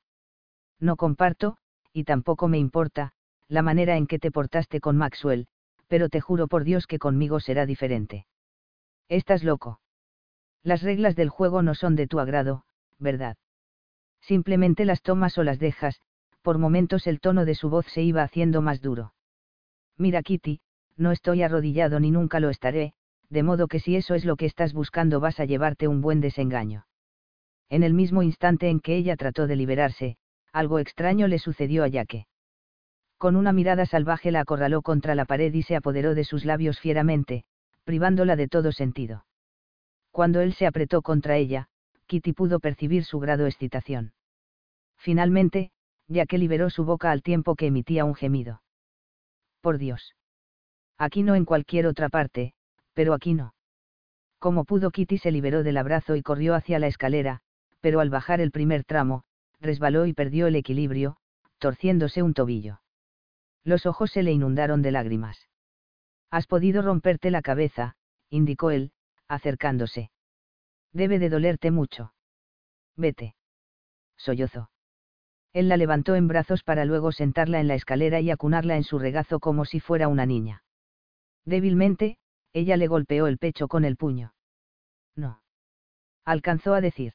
No 0.79 0.95
comparto, 0.95 1.57
y 1.91 2.03
tampoco 2.03 2.47
me 2.47 2.59
importa, 2.59 3.13
la 3.47 3.63
manera 3.63 3.97
en 3.97 4.05
que 4.05 4.19
te 4.19 4.29
portaste 4.29 4.79
con 4.79 4.97
Maxwell, 4.97 5.47
pero 5.87 6.09
te 6.09 6.21
juro 6.21 6.47
por 6.47 6.63
Dios 6.63 6.85
que 6.85 6.99
conmigo 6.99 7.39
será 7.39 7.65
diferente. 7.65 8.27
Estás 9.07 9.43
loco. 9.43 9.79
Las 10.61 10.83
reglas 10.83 11.15
del 11.15 11.29
juego 11.29 11.63
no 11.63 11.73
son 11.73 11.95
de 11.95 12.05
tu 12.05 12.19
agrado, 12.19 12.65
¿verdad? 12.99 13.37
Simplemente 14.21 14.85
las 14.85 15.01
tomas 15.01 15.37
o 15.37 15.43
las 15.43 15.59
dejas, 15.59 16.01
por 16.41 16.57
momentos 16.57 17.07
el 17.07 17.19
tono 17.19 17.45
de 17.45 17.55
su 17.55 17.69
voz 17.69 17.85
se 17.87 18.01
iba 18.03 18.23
haciendo 18.23 18.61
más 18.61 18.81
duro. 18.81 19.13
Mira 19.97 20.21
Kitty, 20.21 20.61
no 20.97 21.11
estoy 21.11 21.43
arrodillado 21.43 21.99
ni 21.99 22.11
nunca 22.11 22.39
lo 22.39 22.49
estaré, 22.49 22.93
de 23.29 23.43
modo 23.43 23.67
que 23.67 23.79
si 23.79 23.95
eso 23.95 24.15
es 24.15 24.25
lo 24.25 24.35
que 24.35 24.45
estás 24.45 24.73
buscando 24.73 25.19
vas 25.19 25.39
a 25.39 25.45
llevarte 25.45 25.87
un 25.87 26.01
buen 26.01 26.21
desengaño. 26.21 26.85
En 27.69 27.83
el 27.83 27.93
mismo 27.93 28.23
instante 28.23 28.69
en 28.69 28.79
que 28.79 28.95
ella 28.95 29.15
trató 29.15 29.47
de 29.47 29.55
liberarse, 29.55 30.17
algo 30.51 30.79
extraño 30.79 31.27
le 31.27 31.39
sucedió 31.39 31.83
a 31.83 31.87
Yaque. 31.87 32.25
Con 33.17 33.35
una 33.35 33.53
mirada 33.53 33.85
salvaje 33.85 34.31
la 34.31 34.41
acorraló 34.41 34.81
contra 34.81 35.13
la 35.13 35.25
pared 35.25 35.53
y 35.53 35.61
se 35.61 35.75
apoderó 35.75 36.15
de 36.15 36.23
sus 36.23 36.45
labios 36.45 36.79
fieramente, 36.79 37.43
privándola 37.83 38.35
de 38.35 38.47
todo 38.47 38.71
sentido. 38.71 39.25
Cuando 40.11 40.41
él 40.41 40.53
se 40.53 40.65
apretó 40.65 41.01
contra 41.01 41.37
ella, 41.37 41.68
Kitty 42.09 42.33
pudo 42.33 42.59
percibir 42.59 43.05
su 43.05 43.19
grado 43.19 43.43
de 43.43 43.49
excitación. 43.49 44.13
Finalmente, 44.97 45.71
Yaque 46.07 46.39
liberó 46.39 46.71
su 46.71 46.83
boca 46.83 47.11
al 47.11 47.21
tiempo 47.21 47.55
que 47.55 47.67
emitía 47.67 48.03
un 48.03 48.15
gemido. 48.15 48.63
Por 49.61 49.77
Dios. 49.77 50.15
Aquí 50.97 51.21
no 51.21 51.35
en 51.35 51.45
cualquier 51.45 51.85
otra 51.85 52.09
parte, 52.09 52.55
pero 52.95 53.13
aquí 53.13 53.35
no. 53.35 53.53
Como 54.39 54.65
pudo 54.65 54.89
Kitty 54.89 55.19
se 55.19 55.31
liberó 55.31 55.61
del 55.61 55.77
abrazo 55.77 56.15
y 56.15 56.23
corrió 56.23 56.55
hacia 56.55 56.79
la 56.79 56.87
escalera, 56.87 57.41
pero 57.79 57.99
al 57.99 58.09
bajar 58.09 58.41
el 58.41 58.49
primer 58.49 58.83
tramo, 58.85 59.23
resbaló 59.61 60.07
y 60.07 60.13
perdió 60.13 60.47
el 60.47 60.55
equilibrio, 60.55 61.17
torciéndose 61.59 62.23
un 62.23 62.33
tobillo. 62.33 62.81
Los 63.63 63.85
ojos 63.85 64.09
se 64.09 64.23
le 64.23 64.31
inundaron 64.31 64.81
de 64.81 64.91
lágrimas. 64.91 65.47
Has 66.31 66.47
podido 66.47 66.81
romperte 66.81 67.29
la 67.29 67.43
cabeza, 67.43 67.97
indicó 68.31 68.71
él, 68.71 68.93
acercándose. 69.27 70.09
Debe 70.93 71.19
de 71.19 71.29
dolerte 71.29 71.71
mucho. 71.71 72.13
Vete. 72.95 73.35
Sollozó. 74.17 74.69
Él 75.53 75.69
la 75.69 75.77
levantó 75.77 76.15
en 76.15 76.27
brazos 76.27 76.63
para 76.63 76.85
luego 76.85 77.11
sentarla 77.11 77.59
en 77.59 77.67
la 77.67 77.75
escalera 77.75 78.19
y 78.19 78.29
acunarla 78.29 78.75
en 78.75 78.83
su 78.83 78.99
regazo 78.99 79.39
como 79.39 79.65
si 79.65 79.79
fuera 79.79 80.07
una 80.07 80.25
niña. 80.25 80.63
Débilmente, 81.45 82.17
ella 82.53 82.77
le 82.77 82.87
golpeó 82.87 83.27
el 83.27 83.37
pecho 83.37 83.67
con 83.67 83.85
el 83.85 83.95
puño. 83.95 84.33
No. 85.15 85.41
Alcanzó 86.25 86.73
a 86.73 86.81
decir. 86.81 87.13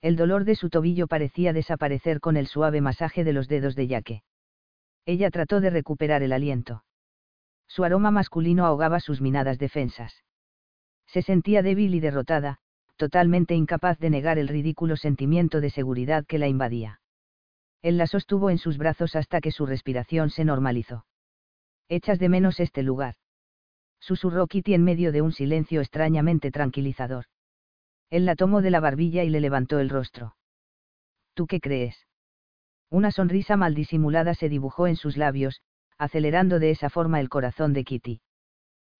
El 0.00 0.16
dolor 0.16 0.44
de 0.44 0.56
su 0.56 0.70
tobillo 0.70 1.06
parecía 1.06 1.52
desaparecer 1.52 2.20
con 2.20 2.36
el 2.36 2.46
suave 2.46 2.80
masaje 2.80 3.24
de 3.24 3.32
los 3.32 3.48
dedos 3.48 3.76
de 3.76 3.86
Yaque. 3.86 4.22
Ella 5.04 5.30
trató 5.30 5.60
de 5.60 5.70
recuperar 5.70 6.22
el 6.22 6.32
aliento. 6.32 6.84
Su 7.66 7.84
aroma 7.84 8.10
masculino 8.10 8.66
ahogaba 8.66 9.00
sus 9.00 9.20
minadas 9.20 9.58
defensas. 9.58 10.24
Se 11.06 11.22
sentía 11.22 11.62
débil 11.62 11.94
y 11.94 12.00
derrotada, 12.00 12.60
totalmente 12.96 13.54
incapaz 13.54 13.98
de 13.98 14.10
negar 14.10 14.38
el 14.38 14.48
ridículo 14.48 14.96
sentimiento 14.96 15.60
de 15.60 15.70
seguridad 15.70 16.24
que 16.26 16.38
la 16.38 16.48
invadía. 16.48 17.00
Él 17.82 17.96
la 17.98 18.06
sostuvo 18.06 18.50
en 18.50 18.58
sus 18.58 18.78
brazos 18.78 19.16
hasta 19.16 19.40
que 19.40 19.50
su 19.50 19.66
respiración 19.66 20.30
se 20.30 20.44
normalizó. 20.44 21.04
Echas 21.88 22.18
de 22.18 22.28
menos 22.28 22.60
este 22.60 22.82
lugar. 22.82 23.16
Susurró 23.98 24.46
Kitty 24.46 24.74
en 24.74 24.84
medio 24.84 25.12
de 25.12 25.22
un 25.22 25.32
silencio 25.32 25.80
extrañamente 25.80 26.50
tranquilizador. 26.50 27.26
Él 28.10 28.24
la 28.24 28.36
tomó 28.36 28.62
de 28.62 28.70
la 28.70 28.80
barbilla 28.80 29.24
y 29.24 29.30
le 29.30 29.40
levantó 29.40 29.78
el 29.78 29.90
rostro. 29.90 30.36
¿Tú 31.34 31.46
qué 31.46 31.60
crees? 31.60 32.06
Una 32.90 33.10
sonrisa 33.10 33.56
mal 33.56 33.74
disimulada 33.74 34.34
se 34.34 34.48
dibujó 34.48 34.86
en 34.86 34.96
sus 34.96 35.16
labios, 35.16 35.62
acelerando 35.98 36.58
de 36.58 36.70
esa 36.70 36.90
forma 36.90 37.20
el 37.20 37.28
corazón 37.28 37.72
de 37.72 37.84
Kitty. 37.84 38.20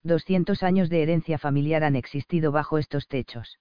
Doscientos 0.02 0.62
años 0.62 0.88
de 0.88 1.02
herencia 1.02 1.38
familiar 1.38 1.84
han 1.84 1.94
existido 1.94 2.52
bajo 2.52 2.78
estos 2.78 3.06
techos. 3.06 3.58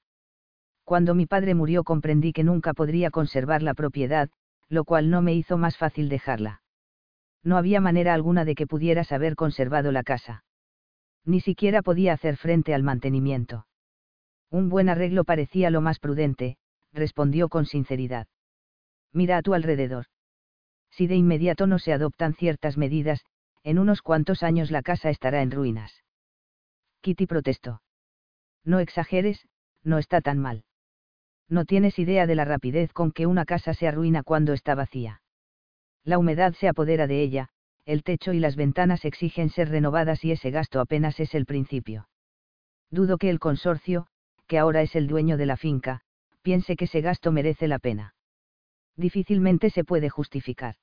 Cuando 0.83 1.15
mi 1.15 1.25
padre 1.25 1.55
murió 1.55 1.83
comprendí 1.83 2.33
que 2.33 2.43
nunca 2.43 2.73
podría 2.73 3.11
conservar 3.11 3.63
la 3.63 3.73
propiedad, 3.73 4.29
lo 4.69 4.83
cual 4.83 5.09
no 5.09 5.21
me 5.21 5.33
hizo 5.33 5.57
más 5.57 5.77
fácil 5.77 6.09
dejarla. 6.09 6.61
No 7.43 7.57
había 7.57 7.81
manera 7.81 8.13
alguna 8.13 8.45
de 8.45 8.55
que 8.55 8.67
pudieras 8.67 9.11
haber 9.11 9.35
conservado 9.35 9.91
la 9.91 10.03
casa. 10.03 10.43
Ni 11.25 11.39
siquiera 11.39 11.81
podía 11.81 12.13
hacer 12.13 12.37
frente 12.37 12.73
al 12.73 12.83
mantenimiento. 12.83 13.67
Un 14.49 14.69
buen 14.69 14.89
arreglo 14.89 15.23
parecía 15.23 15.69
lo 15.69 15.81
más 15.81 15.99
prudente, 15.99 16.57
respondió 16.93 17.49
con 17.49 17.65
sinceridad. 17.65 18.27
Mira 19.13 19.37
a 19.37 19.41
tu 19.41 19.53
alrededor. 19.53 20.05
Si 20.89 21.07
de 21.07 21.15
inmediato 21.15 21.67
no 21.67 21.79
se 21.79 21.93
adoptan 21.93 22.33
ciertas 22.33 22.77
medidas, 22.77 23.25
en 23.63 23.79
unos 23.79 24.01
cuantos 24.01 24.43
años 24.43 24.71
la 24.71 24.81
casa 24.81 25.09
estará 25.09 25.41
en 25.41 25.51
ruinas. 25.51 26.03
Kitty 27.01 27.27
protestó. 27.27 27.81
No 28.63 28.79
exageres, 28.79 29.47
no 29.83 29.97
está 29.97 30.21
tan 30.21 30.37
mal. 30.37 30.63
No 31.51 31.65
tienes 31.65 31.99
idea 31.99 32.27
de 32.27 32.35
la 32.35 32.45
rapidez 32.45 32.93
con 32.93 33.11
que 33.11 33.27
una 33.27 33.43
casa 33.43 33.73
se 33.73 33.85
arruina 33.85 34.23
cuando 34.23 34.53
está 34.53 34.73
vacía. 34.73 35.21
La 36.05 36.17
humedad 36.17 36.53
se 36.53 36.69
apodera 36.69 37.07
de 37.07 37.21
ella, 37.21 37.49
el 37.85 38.03
techo 38.03 38.31
y 38.31 38.39
las 38.39 38.55
ventanas 38.55 39.03
exigen 39.03 39.49
ser 39.49 39.67
renovadas 39.67 40.23
y 40.23 40.31
ese 40.31 40.49
gasto 40.49 40.79
apenas 40.79 41.19
es 41.19 41.35
el 41.35 41.45
principio. 41.45 42.07
Dudo 42.89 43.17
que 43.17 43.29
el 43.29 43.39
consorcio, 43.39 44.07
que 44.47 44.59
ahora 44.59 44.81
es 44.81 44.95
el 44.95 45.07
dueño 45.07 45.35
de 45.35 45.45
la 45.45 45.57
finca, 45.57 46.03
piense 46.41 46.77
que 46.77 46.85
ese 46.85 47.01
gasto 47.01 47.33
merece 47.33 47.67
la 47.67 47.79
pena. 47.79 48.15
Difícilmente 48.95 49.71
se 49.71 49.83
puede 49.83 50.09
justificar. 50.09 50.75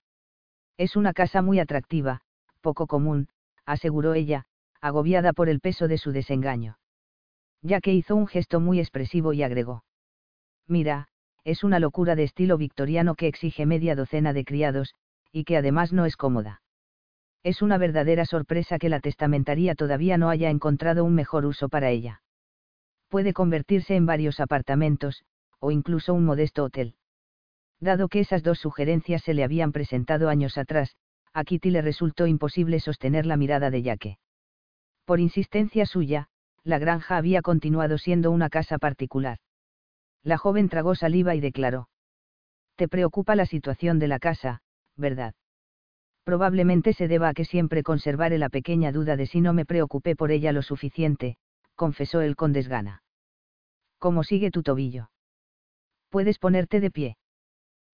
Es 0.77 0.97
una 0.97 1.15
casa 1.15 1.41
muy 1.41 1.61
atractiva, 1.61 2.21
poco 2.61 2.87
común, 2.87 3.29
aseguró 3.65 4.13
ella, 4.13 4.45
agobiada 4.83 5.33
por 5.33 5.49
el 5.49 5.61
peso 5.61 5.89
de 5.89 5.97
su 5.97 6.13
desengaño. 6.13 6.79
Ya 7.63 7.81
que 7.81 7.95
hizo 7.95 8.15
un 8.15 8.27
gesto 8.27 8.61
muy 8.61 8.81
expresivo 8.81 9.33
y 9.33 9.43
agregó. 9.43 9.85
Mira, 10.69 11.09
es 11.45 11.65
una 11.65 11.81
locura 11.81 12.15
de 12.15 12.25
estilo 12.25 12.59
victoriano 12.59 13.15
que 13.15 13.27
exige 13.27 13.65
media 13.65 13.97
docena 13.97 14.35
de 14.35 14.45
criados, 14.45 14.95
y 15.33 15.45
que 15.45 15.57
además 15.57 15.93
no 15.93 16.05
es 16.05 16.17
cómoda. 16.17 16.61
Es 17.43 17.63
una 17.63 17.79
verdadera 17.79 18.27
sorpresa 18.27 18.79
que 18.79 18.91
la 18.91 19.01
testamentaría 19.01 19.75
todavía 19.75 20.19
no 20.19 20.29
haya 20.29 20.51
encontrado 20.51 21.05
un 21.05 21.15
mejor 21.15 21.47
uso 21.47 21.71
para 21.71 21.91
ella. 21.91 22.23
Puede 23.09 23.33
convertirse 23.33 23.97
en 23.97 24.05
varios 24.05 24.41
apartamentos, 24.41 25.25
o 25.59 25.71
incluso 25.71 26.13
un 26.13 26.27
modesto 26.27 26.65
hotel. 26.65 26.95
Dado 27.81 28.09
que 28.09 28.21
esas 28.21 28.43
dos 28.43 28.59
sugerencias 28.59 29.23
se 29.23 29.33
le 29.35 29.45
habían 29.45 29.73
presentado 29.73 30.29
años 30.29 30.59
atrás, 30.59 30.97
a 31.33 31.45
Kitty 31.45 31.71
le 31.71 31.81
resultó 31.81 32.27
imposible 32.27 32.81
sostener 32.81 33.25
la 33.25 33.37
mirada 33.37 33.71
de 33.71 33.83
Yaque. 33.83 34.19
Por 35.07 35.21
insistencia 35.21 35.87
suya, 35.87 36.29
la 36.65 36.79
granja 36.79 37.17
había 37.17 37.41
continuado 37.41 37.97
siendo 37.97 38.31
una 38.31 38.51
casa 38.51 38.79
particular. 38.79 39.39
La 40.29 40.37
joven 40.37 40.69
tragó 40.69 40.95
saliva 40.95 41.35
y 41.35 41.41
declaró. 41.41 41.89
Te 42.77 42.87
preocupa 42.87 43.35
la 43.35 43.47
situación 43.47 43.99
de 43.99 44.09
la 44.09 44.19
casa, 44.19 44.61
¿verdad? 44.95 45.33
Probablemente 46.23 46.93
se 46.93 47.09
deba 47.09 47.31
a 47.31 47.33
que 47.33 47.47
siempre 47.47 47.83
conservaré 47.83 48.37
la 48.37 48.51
pequeña 48.51 48.93
duda 48.93 49.17
de 49.17 49.25
si 49.25 49.41
no 49.41 49.55
me 49.55 49.65
preocupé 49.65 50.17
por 50.17 50.31
ella 50.31 50.53
lo 50.53 50.61
suficiente, 50.61 51.39
confesó 51.77 52.21
él 52.21 52.37
con 52.37 52.53
desgana. 52.53 53.03
¿Cómo 53.97 54.23
sigue 54.23 54.51
tu 54.51 54.63
tobillo? 54.63 55.11
Puedes 56.11 56.39
ponerte 56.39 56.81
de 56.81 56.91
pie. 56.91 57.17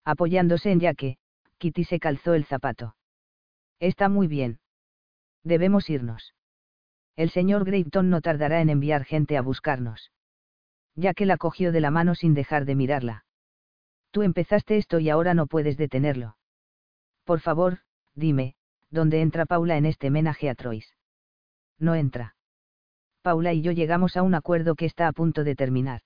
Apoyándose 0.04 0.72
en 0.72 0.80
Yaque, 0.80 1.18
Kitty 1.58 1.84
se 1.84 2.00
calzó 2.00 2.34
el 2.34 2.46
zapato. 2.46 2.96
Está 3.78 4.08
muy 4.08 4.26
bien. 4.26 4.58
Debemos 5.44 5.88
irnos. 5.88 6.34
El 7.14 7.30
señor 7.30 7.64
Graveton 7.64 8.10
no 8.10 8.20
tardará 8.20 8.60
en 8.60 8.70
enviar 8.70 9.04
gente 9.04 9.36
a 9.36 9.40
buscarnos. 9.40 10.10
Ya 10.96 11.14
que 11.14 11.26
la 11.26 11.36
cogió 11.36 11.72
de 11.72 11.80
la 11.80 11.90
mano 11.90 12.14
sin 12.14 12.34
dejar 12.34 12.64
de 12.64 12.74
mirarla. 12.74 13.24
Tú 14.10 14.22
empezaste 14.22 14.76
esto 14.76 15.00
y 15.00 15.10
ahora 15.10 15.34
no 15.34 15.46
puedes 15.46 15.76
detenerlo. 15.76 16.36
Por 17.24 17.40
favor, 17.40 17.78
dime, 18.14 18.54
¿dónde 18.90 19.20
entra 19.20 19.46
Paula 19.46 19.76
en 19.76 19.86
este 19.86 20.10
menaje 20.10 20.48
a 20.48 20.54
Troyes? 20.54 20.94
No 21.78 21.94
entra. 21.94 22.36
Paula 23.22 23.52
y 23.52 23.62
yo 23.62 23.72
llegamos 23.72 24.16
a 24.16 24.22
un 24.22 24.34
acuerdo 24.34 24.76
que 24.76 24.84
está 24.84 25.08
a 25.08 25.12
punto 25.12 25.42
de 25.44 25.56
terminar. 25.56 26.02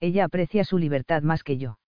Ella 0.00 0.24
aprecia 0.24 0.64
su 0.64 0.78
libertad 0.78 1.22
más 1.22 1.42
que 1.42 1.58
yo. 1.58 1.78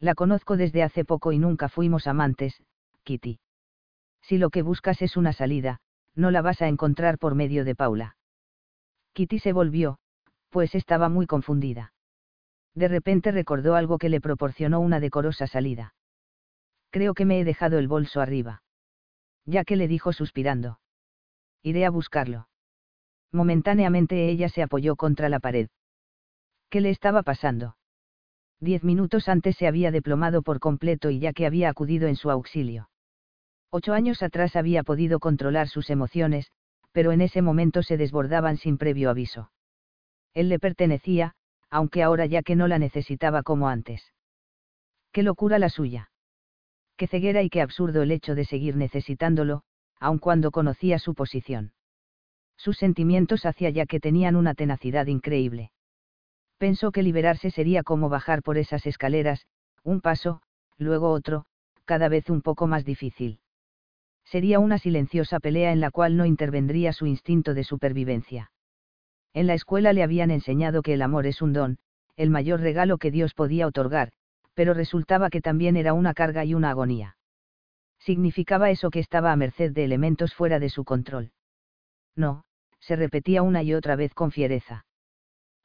La 0.00 0.14
conozco 0.14 0.56
desde 0.56 0.82
hace 0.82 1.04
poco 1.04 1.32
y 1.32 1.38
nunca 1.38 1.68
fuimos 1.68 2.06
amantes, 2.06 2.62
Kitty. 3.04 3.38
Si 4.22 4.38
lo 4.38 4.50
que 4.50 4.62
buscas 4.62 5.00
es 5.02 5.16
una 5.16 5.32
salida, 5.32 5.80
no 6.14 6.30
la 6.30 6.42
vas 6.42 6.60
a 6.62 6.68
encontrar 6.68 7.18
por 7.18 7.34
medio 7.34 7.64
de 7.64 7.74
Paula. 7.74 8.16
Kitty 9.12 9.38
se 9.38 9.52
volvió, 9.52 9.98
pues 10.56 10.74
estaba 10.74 11.10
muy 11.10 11.26
confundida. 11.26 11.92
De 12.74 12.88
repente 12.88 13.30
recordó 13.30 13.74
algo 13.74 13.98
que 13.98 14.08
le 14.08 14.22
proporcionó 14.22 14.80
una 14.80 15.00
decorosa 15.00 15.46
salida. 15.46 15.94
Creo 16.88 17.12
que 17.12 17.26
me 17.26 17.38
he 17.38 17.44
dejado 17.44 17.78
el 17.78 17.88
bolso 17.88 18.22
arriba. 18.22 18.62
Ya 19.44 19.64
que 19.64 19.76
le 19.76 19.86
dijo 19.86 20.14
suspirando. 20.14 20.80
Iré 21.62 21.84
a 21.84 21.90
buscarlo. 21.90 22.48
Momentáneamente 23.32 24.30
ella 24.30 24.48
se 24.48 24.62
apoyó 24.62 24.96
contra 24.96 25.28
la 25.28 25.40
pared. 25.40 25.68
¿Qué 26.70 26.80
le 26.80 26.88
estaba 26.88 27.22
pasando? 27.22 27.76
Diez 28.58 28.82
minutos 28.82 29.28
antes 29.28 29.56
se 29.56 29.66
había 29.66 29.90
deplomado 29.90 30.40
por 30.40 30.58
completo 30.58 31.10
y 31.10 31.18
ya 31.18 31.34
que 31.34 31.44
había 31.44 31.68
acudido 31.68 32.08
en 32.08 32.16
su 32.16 32.30
auxilio. 32.30 32.88
Ocho 33.68 33.92
años 33.92 34.22
atrás 34.22 34.56
había 34.56 34.84
podido 34.84 35.18
controlar 35.20 35.68
sus 35.68 35.90
emociones, 35.90 36.50
pero 36.92 37.12
en 37.12 37.20
ese 37.20 37.42
momento 37.42 37.82
se 37.82 37.98
desbordaban 37.98 38.56
sin 38.56 38.78
previo 38.78 39.10
aviso. 39.10 39.50
Él 40.36 40.50
le 40.50 40.58
pertenecía, 40.58 41.32
aunque 41.70 42.02
ahora 42.02 42.26
ya 42.26 42.42
que 42.42 42.56
no 42.56 42.68
la 42.68 42.78
necesitaba 42.78 43.42
como 43.42 43.70
antes. 43.70 44.12
Qué 45.10 45.22
locura 45.22 45.58
la 45.58 45.70
suya. 45.70 46.10
Qué 46.98 47.06
ceguera 47.06 47.42
y 47.42 47.48
qué 47.48 47.62
absurdo 47.62 48.02
el 48.02 48.10
hecho 48.10 48.34
de 48.34 48.44
seguir 48.44 48.76
necesitándolo, 48.76 49.62
aun 49.98 50.18
cuando 50.18 50.50
conocía 50.50 50.98
su 50.98 51.14
posición. 51.14 51.72
Sus 52.58 52.76
sentimientos 52.76 53.46
hacia 53.46 53.70
ya 53.70 53.86
que 53.86 53.98
tenían 53.98 54.36
una 54.36 54.52
tenacidad 54.52 55.06
increíble. 55.06 55.70
Pensó 56.58 56.92
que 56.92 57.02
liberarse 57.02 57.50
sería 57.50 57.82
como 57.82 58.10
bajar 58.10 58.42
por 58.42 58.58
esas 58.58 58.84
escaleras, 58.84 59.46
un 59.84 60.02
paso, 60.02 60.42
luego 60.76 61.12
otro, 61.12 61.46
cada 61.86 62.10
vez 62.10 62.28
un 62.28 62.42
poco 62.42 62.66
más 62.66 62.84
difícil. 62.84 63.40
Sería 64.26 64.58
una 64.58 64.76
silenciosa 64.76 65.40
pelea 65.40 65.72
en 65.72 65.80
la 65.80 65.90
cual 65.90 66.18
no 66.18 66.26
intervendría 66.26 66.92
su 66.92 67.06
instinto 67.06 67.54
de 67.54 67.64
supervivencia. 67.64 68.50
En 69.36 69.46
la 69.46 69.52
escuela 69.52 69.92
le 69.92 70.02
habían 70.02 70.30
enseñado 70.30 70.80
que 70.80 70.94
el 70.94 71.02
amor 71.02 71.26
es 71.26 71.42
un 71.42 71.52
don, 71.52 71.76
el 72.16 72.30
mayor 72.30 72.60
regalo 72.60 72.96
que 72.96 73.10
Dios 73.10 73.34
podía 73.34 73.66
otorgar, 73.66 74.12
pero 74.54 74.72
resultaba 74.72 75.28
que 75.28 75.42
también 75.42 75.76
era 75.76 75.92
una 75.92 76.14
carga 76.14 76.46
y 76.46 76.54
una 76.54 76.70
agonía. 76.70 77.18
Significaba 77.98 78.70
eso 78.70 78.88
que 78.88 78.98
estaba 78.98 79.32
a 79.32 79.36
merced 79.36 79.72
de 79.72 79.84
elementos 79.84 80.32
fuera 80.32 80.58
de 80.58 80.70
su 80.70 80.84
control. 80.84 81.32
No, 82.16 82.44
se 82.80 82.96
repetía 82.96 83.42
una 83.42 83.62
y 83.62 83.74
otra 83.74 83.94
vez 83.94 84.14
con 84.14 84.30
fiereza. 84.30 84.86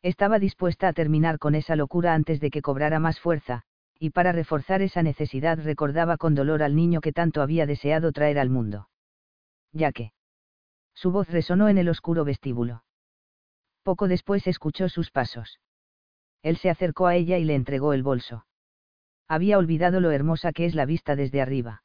Estaba 0.02 0.38
dispuesta 0.38 0.90
a 0.90 0.94
terminar 0.94 1.40
con 1.40 1.56
esa 1.56 1.78
locura 1.78 2.14
antes 2.14 2.42
de 2.42 2.52
que 2.52 2.62
cobrara 2.62 3.00
más 3.00 3.22
fuerza, 3.22 3.62
y 3.98 4.10
para 4.10 4.34
reforzar 4.34 4.82
esa 4.82 5.02
necesidad 5.02 5.58
recordaba 5.64 6.18
con 6.18 6.36
dolor 6.36 6.62
al 6.62 6.76
niño 6.76 7.00
que 7.00 7.14
tanto 7.14 7.42
había 7.42 7.66
deseado 7.66 8.12
traer 8.12 8.38
al 8.38 8.50
mundo. 8.50 8.90
Ya 9.72 9.94
que. 9.94 10.12
Su 10.94 11.12
voz 11.12 11.30
resonó 11.30 11.70
en 11.70 11.78
el 11.78 11.88
oscuro 11.88 12.26
vestíbulo. 12.26 12.84
Poco 13.84 14.08
después 14.08 14.48
escuchó 14.48 14.90
sus 14.90 15.12
pasos. 15.12 15.60
Él 16.44 16.58
se 16.58 16.70
acercó 16.70 17.08
a 17.08 17.16
ella 17.16 17.38
y 17.38 17.44
le 17.44 17.56
entregó 17.56 17.94
el 17.94 18.04
bolso. 18.04 18.46
Había 19.28 19.58
olvidado 19.58 20.00
lo 20.00 20.12
hermosa 20.12 20.52
que 20.52 20.66
es 20.66 20.76
la 20.76 20.86
vista 20.86 21.16
desde 21.16 21.42
arriba. 21.42 21.84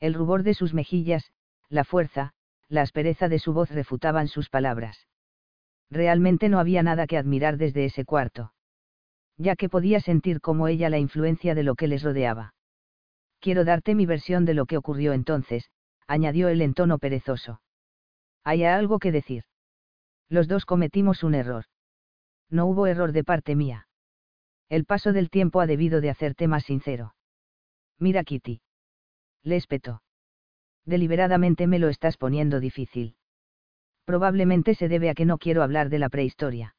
El 0.00 0.14
rubor 0.14 0.42
de 0.42 0.54
sus 0.54 0.74
mejillas, 0.74 1.32
la 1.68 1.84
fuerza, 1.84 2.32
la 2.68 2.82
aspereza 2.82 3.28
de 3.28 3.38
su 3.38 3.52
voz 3.52 3.70
refutaban 3.70 4.28
sus 4.28 4.50
palabras. 4.50 5.06
Realmente 5.90 6.48
no 6.48 6.58
había 6.58 6.82
nada 6.82 7.06
que 7.06 7.16
admirar 7.16 7.56
desde 7.56 7.84
ese 7.84 8.04
cuarto 8.04 8.52
ya 9.38 9.56
que 9.56 9.68
podía 9.68 10.00
sentir 10.00 10.40
como 10.40 10.68
ella 10.68 10.90
la 10.90 10.98
influencia 10.98 11.54
de 11.54 11.62
lo 11.62 11.74
que 11.74 11.88
les 11.88 12.02
rodeaba. 12.02 12.54
Quiero 13.40 13.64
darte 13.64 13.94
mi 13.94 14.06
versión 14.06 14.44
de 14.44 14.54
lo 14.54 14.66
que 14.66 14.76
ocurrió 14.76 15.12
entonces, 15.12 15.70
añadió 16.06 16.48
él 16.48 16.62
en 16.62 16.74
tono 16.74 16.98
perezoso. 16.98 17.60
Hay 18.44 18.64
algo 18.64 18.98
que 18.98 19.12
decir. 19.12 19.44
Los 20.28 20.48
dos 20.48 20.64
cometimos 20.64 21.22
un 21.22 21.34
error. 21.34 21.64
No 22.50 22.66
hubo 22.66 22.86
error 22.86 23.12
de 23.12 23.24
parte 23.24 23.54
mía. 23.54 23.86
El 24.68 24.84
paso 24.84 25.12
del 25.12 25.30
tiempo 25.30 25.60
ha 25.60 25.66
debido 25.66 26.00
de 26.00 26.10
hacerte 26.10 26.48
más 26.48 26.64
sincero. 26.64 27.14
Mira 27.98 28.24
Kitty. 28.24 28.60
Le 29.42 29.56
espetó. 29.56 30.02
Deliberadamente 30.84 31.66
me 31.66 31.78
lo 31.78 31.88
estás 31.88 32.16
poniendo 32.16 32.60
difícil. 32.60 33.16
Probablemente 34.04 34.74
se 34.74 34.88
debe 34.88 35.10
a 35.10 35.14
que 35.14 35.24
no 35.24 35.38
quiero 35.38 35.62
hablar 35.62 35.88
de 35.88 35.98
la 35.98 36.08
prehistoria. 36.08 36.74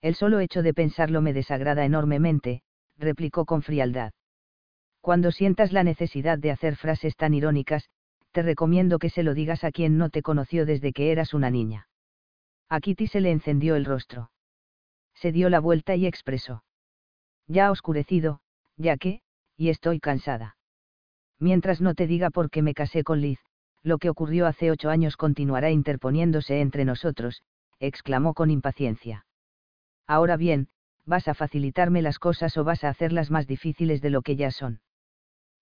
El 0.00 0.14
solo 0.14 0.40
hecho 0.40 0.62
de 0.62 0.74
pensarlo 0.74 1.20
me 1.20 1.32
desagrada 1.32 1.84
enormemente, 1.84 2.62
replicó 2.96 3.44
con 3.44 3.62
frialdad. 3.62 4.12
Cuando 5.00 5.30
sientas 5.30 5.72
la 5.72 5.84
necesidad 5.84 6.38
de 6.38 6.50
hacer 6.50 6.76
frases 6.76 7.16
tan 7.16 7.34
irónicas, 7.34 7.88
te 8.32 8.42
recomiendo 8.42 8.98
que 8.98 9.10
se 9.10 9.22
lo 9.22 9.34
digas 9.34 9.64
a 9.64 9.72
quien 9.72 9.98
no 9.98 10.10
te 10.10 10.22
conoció 10.22 10.66
desde 10.66 10.92
que 10.92 11.10
eras 11.12 11.34
una 11.34 11.50
niña. 11.50 11.88
A 12.70 12.80
Kitty 12.80 13.08
se 13.08 13.20
le 13.20 13.32
encendió 13.32 13.74
el 13.74 13.84
rostro. 13.84 14.30
Se 15.14 15.32
dio 15.32 15.50
la 15.50 15.58
vuelta 15.58 15.96
y 15.96 16.06
expresó. 16.06 16.62
Ya 17.48 17.66
ha 17.66 17.70
oscurecido, 17.72 18.40
ya 18.76 18.96
que, 18.96 19.22
y 19.56 19.70
estoy 19.70 19.98
cansada. 19.98 20.56
Mientras 21.40 21.80
no 21.80 21.94
te 21.94 22.06
diga 22.06 22.30
por 22.30 22.48
qué 22.48 22.62
me 22.62 22.72
casé 22.72 23.02
con 23.02 23.20
Liz, 23.20 23.40
lo 23.82 23.98
que 23.98 24.08
ocurrió 24.08 24.46
hace 24.46 24.70
ocho 24.70 24.88
años 24.88 25.16
continuará 25.16 25.70
interponiéndose 25.70 26.60
entre 26.60 26.84
nosotros, 26.84 27.42
exclamó 27.80 28.34
con 28.34 28.50
impaciencia. 28.50 29.26
Ahora 30.06 30.36
bien, 30.36 30.68
¿vas 31.04 31.26
a 31.26 31.34
facilitarme 31.34 32.02
las 32.02 32.20
cosas 32.20 32.56
o 32.56 32.62
vas 32.62 32.84
a 32.84 32.90
hacerlas 32.90 33.32
más 33.32 33.48
difíciles 33.48 34.00
de 34.00 34.10
lo 34.10 34.22
que 34.22 34.36
ya 34.36 34.52
son? 34.52 34.80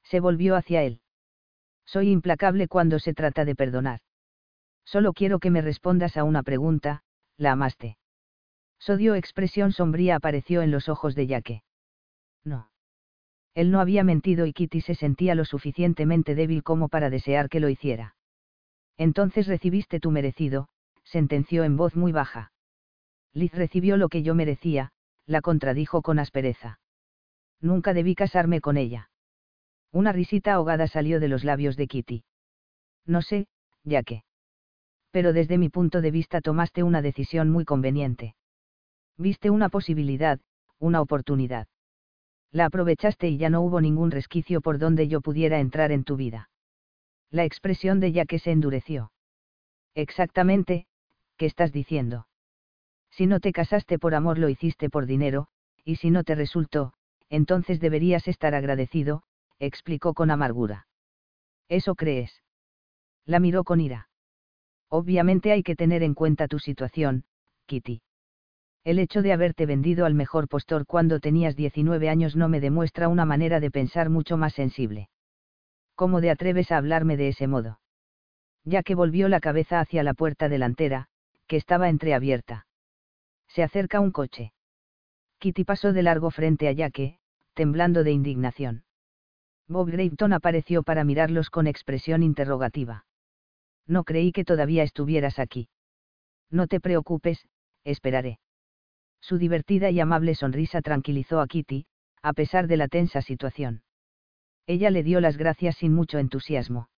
Se 0.02 0.20
volvió 0.20 0.56
hacia 0.56 0.82
él. 0.82 1.01
Soy 1.86 2.10
implacable 2.10 2.68
cuando 2.68 2.98
se 2.98 3.14
trata 3.14 3.47
de 3.47 3.55
perdonar. 3.55 4.01
Solo 4.90 5.12
quiero 5.12 5.39
que 5.39 5.51
me 5.51 5.60
respondas 5.60 6.16
a 6.16 6.24
una 6.24 6.43
pregunta, 6.43 7.02
¿la 7.36 7.52
amaste? 7.52 7.98
Sodio 8.78 9.16
expresión 9.16 9.70
sombría 9.73 10.16
apareció 10.16 10.62
en 10.62 10.70
los 10.70 10.89
ojos 10.89 11.15
de 11.15 11.27
Yaque. 11.27 11.62
No. 12.43 12.70
Él 13.52 13.70
no 13.70 13.81
había 13.81 14.02
mentido 14.02 14.47
y 14.47 14.55
Kitty 14.55 14.81
se 14.81 14.94
sentía 14.94 15.35
lo 15.35 15.44
suficientemente 15.44 16.35
débil 16.35 16.62
como 16.62 16.89
para 16.89 17.10
desear 17.10 17.51
que 17.51 17.60
lo 17.60 17.69
hiciera. 17.69 18.16
Entonces 18.97 19.47
recibiste 19.47 20.01
tu 20.01 20.10
merecido, 20.10 20.70
sentenció 21.05 21.65
en 21.65 21.77
voz 21.77 21.94
muy 21.94 22.12
baja. 22.12 22.52
Liz 23.35 23.52
recibió 23.52 23.98
lo 23.98 24.09
que 24.09 24.23
yo 24.23 24.35
merecía, 24.35 24.93
la 25.27 25.43
contradijo 25.43 26.01
con 26.01 26.19
aspereza. 26.19 26.81
Nunca 27.60 27.93
debí 27.93 28.15
casarme 28.15 28.62
con 28.62 28.78
ella. 28.78 29.10
Una 29.93 30.12
risita 30.12 30.55
ahogada 30.55 30.86
salió 30.86 31.20
de 31.20 31.28
los 31.28 31.44
labios 31.44 31.77
de 31.77 31.89
Kitty. 31.89 32.24
No 33.05 33.20
sé, 33.20 33.48
ya 33.85 34.02
que. 34.02 34.23
Pero 35.10 35.32
desde 35.32 35.59
mi 35.59 35.68
punto 35.68 36.01
de 36.01 36.10
vista 36.10 36.40
tomaste 36.40 36.82
una 36.82 37.02
decisión 37.02 37.51
muy 37.51 37.64
conveniente. 37.64 38.35
Viste 39.16 39.51
una 39.51 39.68
posibilidad, 39.68 40.39
una 40.78 41.01
oportunidad. 41.01 41.66
La 42.52 42.66
aprovechaste 42.66 43.28
y 43.28 43.36
ya 43.36 43.51
no 43.51 43.60
hubo 43.62 43.80
ningún 43.80 44.10
resquicio 44.10 44.60
por 44.60 44.78
donde 44.78 45.09
yo 45.09 45.20
pudiera 45.20 45.60
entrar 45.60 45.93
en 45.93 46.05
tu 46.05 46.16
vida. 46.16 46.51
La 47.30 47.44
expresión 47.44 48.01
de 48.01 48.12
Yaque 48.12 48.39
se 48.39 48.52
endureció. 48.52 49.12
Exactamente, 49.94 50.86
¿qué 51.36 51.47
estás 51.47 51.72
diciendo? 51.72 52.26
Si 53.10 53.26
no 53.26 53.40
te 53.40 53.52
casaste 53.52 53.98
por 53.98 54.14
amor 54.14 54.39
lo 54.39 54.48
hiciste 54.48 54.89
por 54.89 55.06
dinero, 55.06 55.48
y 55.85 55.97
si 55.97 56.10
no 56.10 56.24
te 56.24 56.35
resultó, 56.35 56.94
entonces 57.28 57.80
deberías 57.80 58.28
estar 58.28 58.55
agradecido, 58.55 59.22
explicó 59.59 60.14
con 60.14 60.30
amargura. 60.30 60.86
¿Eso 61.68 61.94
crees? 61.94 62.43
La 63.24 63.40
miró 63.40 63.64
con 63.64 63.80
ira. 63.80 64.07
Obviamente 64.90 65.52
hay 65.52 65.62
que 65.62 65.77
tener 65.77 66.02
en 66.02 66.15
cuenta 66.15 66.48
tu 66.48 66.59
situación, 66.59 67.24
Kitty. 67.66 68.01
El 68.85 68.98
hecho 68.98 69.20
de 69.20 69.32
haberte 69.32 69.66
vendido 69.66 70.06
al 70.06 70.15
mejor 70.15 70.48
postor 70.48 70.86
cuando 70.86 71.20
tenías 71.20 71.56
19 71.56 72.09
años 72.09 72.36
no 72.36 72.48
me 72.48 72.60
demuestra 72.60 73.09
una 73.09 73.27
manera 73.27 73.60
de 73.60 73.70
pensar 73.70 74.09
mucho 74.09 74.36
más 74.39 74.55
sensible. 74.55 75.10
¿Cómo 75.94 76.20
te 76.20 76.31
atreves 76.31 76.73
a 76.73 76.78
hablarme 76.78 77.16
de 77.16 77.28
ese 77.28 77.47
modo? 77.47 77.81
Ya 78.65 78.82
que 78.82 78.94
volvió 78.94 79.28
la 79.28 79.40
cabeza 79.40 79.81
hacia 79.81 80.02
la 80.02 80.15
puerta 80.15 80.48
delantera, 80.48 81.09
que 81.47 81.56
estaba 81.56 81.89
entreabierta. 81.89 82.66
Se 83.48 83.62
acerca 83.62 84.01
un 84.01 84.10
coche. 84.10 84.52
Kitty 85.39 85.65
pasó 85.65 85.93
de 85.93 86.02
largo 86.02 86.31
frente 86.31 86.69
a 86.69 86.74
Jaque, 86.74 87.19
temblando 87.55 88.05
de 88.05 88.12
indignación. 88.12 88.85
Bob 89.66 89.90
Graveton 89.90 90.32
apareció 90.32 90.82
para 90.82 91.05
mirarlos 91.05 91.51
con 91.51 91.66
expresión 91.66 92.23
interrogativa. 92.23 93.05
No 93.89 94.05
creí 94.05 94.31
que 94.31 94.44
todavía 94.44 94.85
estuvieras 94.85 95.40
aquí. 95.40 95.69
No 96.51 96.69
te 96.69 96.78
preocupes, 96.78 97.48
esperaré. 97.82 98.39
Su 99.20 99.39
divertida 99.39 99.90
y 99.90 99.98
amable 99.98 100.35
sonrisa 100.35 100.82
tranquilizó 100.82 101.40
a 101.40 101.48
Kitty, 101.48 101.86
a 102.23 102.32
pesar 102.35 102.69
de 102.69 102.77
la 102.77 102.89
tensa 102.89 103.23
situación. 103.23 103.82
Ella 104.66 104.90
le 104.90 105.02
dio 105.02 105.20
las 105.20 105.39
gracias 105.39 105.77
sin 105.77 105.94
mucho 105.94 106.19
entusiasmo. 106.19 106.90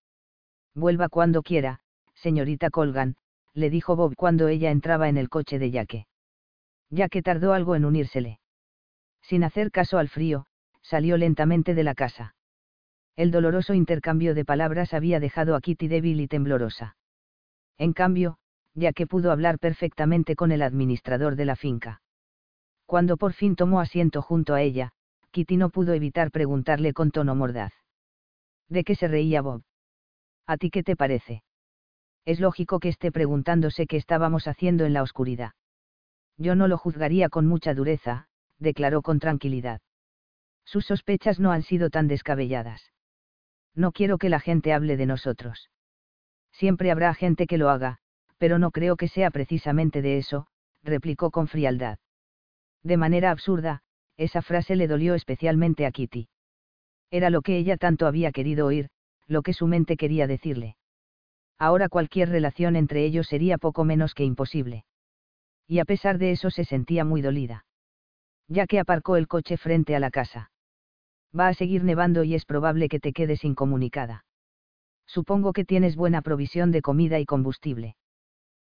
Vuelva 0.74 1.08
cuando 1.08 1.42
quiera, 1.42 1.80
señorita 2.14 2.70
Colgan, 2.70 3.16
le 3.54 3.70
dijo 3.70 3.96
Bob 3.96 4.14
cuando 4.16 4.48
ella 4.48 4.70
entraba 4.70 5.08
en 5.08 5.16
el 5.16 5.28
coche 5.28 5.58
de 5.58 5.70
Yaque. 5.70 6.06
Yaque 6.90 7.22
tardó 7.22 7.52
algo 7.52 7.76
en 7.76 7.84
unírsele. 7.84 8.40
Sin 9.22 9.44
hacer 9.44 9.70
caso 9.70 9.98
al 9.98 10.08
frío, 10.08 10.46
salió 10.82 11.16
lentamente 11.16 11.74
de 11.74 11.84
la 11.84 11.94
casa. 11.94 12.34
El 13.20 13.30
doloroso 13.30 13.74
intercambio 13.74 14.34
de 14.34 14.46
palabras 14.46 14.94
había 14.94 15.20
dejado 15.20 15.54
a 15.54 15.60
Kitty 15.60 15.88
débil 15.88 16.22
y 16.22 16.26
temblorosa. 16.26 16.96
En 17.76 17.92
cambio, 17.92 18.38
ya 18.72 18.94
que 18.94 19.06
pudo 19.06 19.30
hablar 19.30 19.58
perfectamente 19.58 20.34
con 20.34 20.52
el 20.52 20.62
administrador 20.62 21.36
de 21.36 21.44
la 21.44 21.54
finca. 21.54 22.00
Cuando 22.86 23.18
por 23.18 23.34
fin 23.34 23.56
tomó 23.56 23.80
asiento 23.80 24.22
junto 24.22 24.54
a 24.54 24.62
ella, 24.62 24.92
Kitty 25.32 25.58
no 25.58 25.68
pudo 25.68 25.92
evitar 25.92 26.30
preguntarle 26.30 26.94
con 26.94 27.10
tono 27.10 27.34
mordaz. 27.34 27.74
¿De 28.70 28.84
qué 28.84 28.94
se 28.94 29.06
reía 29.06 29.42
Bob? 29.42 29.64
¿A 30.46 30.56
ti 30.56 30.70
qué 30.70 30.82
te 30.82 30.96
parece? 30.96 31.42
Es 32.24 32.40
lógico 32.40 32.80
que 32.80 32.88
esté 32.88 33.12
preguntándose 33.12 33.86
qué 33.86 33.98
estábamos 33.98 34.48
haciendo 34.48 34.86
en 34.86 34.94
la 34.94 35.02
oscuridad. 35.02 35.52
Yo 36.38 36.54
no 36.54 36.68
lo 36.68 36.78
juzgaría 36.78 37.28
con 37.28 37.46
mucha 37.46 37.74
dureza, 37.74 38.28
declaró 38.58 39.02
con 39.02 39.18
tranquilidad. 39.18 39.82
Sus 40.64 40.86
sospechas 40.86 41.38
no 41.38 41.52
han 41.52 41.60
sido 41.60 41.90
tan 41.90 42.08
descabelladas. 42.08 42.90
No 43.74 43.92
quiero 43.92 44.18
que 44.18 44.28
la 44.28 44.40
gente 44.40 44.72
hable 44.72 44.96
de 44.96 45.06
nosotros. 45.06 45.70
Siempre 46.52 46.90
habrá 46.90 47.14
gente 47.14 47.46
que 47.46 47.58
lo 47.58 47.70
haga, 47.70 47.98
pero 48.38 48.58
no 48.58 48.70
creo 48.70 48.96
que 48.96 49.08
sea 49.08 49.30
precisamente 49.30 50.02
de 50.02 50.18
eso, 50.18 50.46
replicó 50.82 51.30
con 51.30 51.46
frialdad. 51.46 51.98
De 52.82 52.96
manera 52.96 53.30
absurda, 53.30 53.82
esa 54.16 54.42
frase 54.42 54.76
le 54.76 54.88
dolió 54.88 55.14
especialmente 55.14 55.86
a 55.86 55.92
Kitty. 55.92 56.28
Era 57.10 57.30
lo 57.30 57.42
que 57.42 57.56
ella 57.56 57.76
tanto 57.76 58.06
había 58.06 58.32
querido 58.32 58.66
oír, 58.66 58.88
lo 59.26 59.42
que 59.42 59.52
su 59.52 59.66
mente 59.66 59.96
quería 59.96 60.26
decirle. 60.26 60.76
Ahora 61.58 61.88
cualquier 61.88 62.30
relación 62.30 62.76
entre 62.76 63.04
ellos 63.04 63.26
sería 63.26 63.58
poco 63.58 63.84
menos 63.84 64.14
que 64.14 64.24
imposible. 64.24 64.84
Y 65.66 65.78
a 65.78 65.84
pesar 65.84 66.18
de 66.18 66.32
eso 66.32 66.50
se 66.50 66.64
sentía 66.64 67.04
muy 67.04 67.22
dolida. 67.22 67.64
Ya 68.48 68.66
que 68.66 68.80
aparcó 68.80 69.16
el 69.16 69.28
coche 69.28 69.56
frente 69.56 69.94
a 69.94 70.00
la 70.00 70.10
casa. 70.10 70.50
Va 71.38 71.48
a 71.48 71.54
seguir 71.54 71.84
nevando 71.84 72.24
y 72.24 72.34
es 72.34 72.44
probable 72.44 72.88
que 72.88 73.00
te 73.00 73.12
quedes 73.12 73.44
incomunicada. 73.44 74.24
Supongo 75.06 75.52
que 75.52 75.64
tienes 75.64 75.96
buena 75.96 76.22
provisión 76.22 76.70
de 76.70 76.82
comida 76.82 77.18
y 77.18 77.26
combustible. 77.26 77.96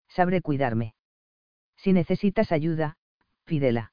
Sabré 0.09 0.41
cuidarme. 0.43 0.95
Si 1.77 1.93
necesitas 1.93 2.53
ayuda, 2.53 2.97
pídela. 3.45 3.93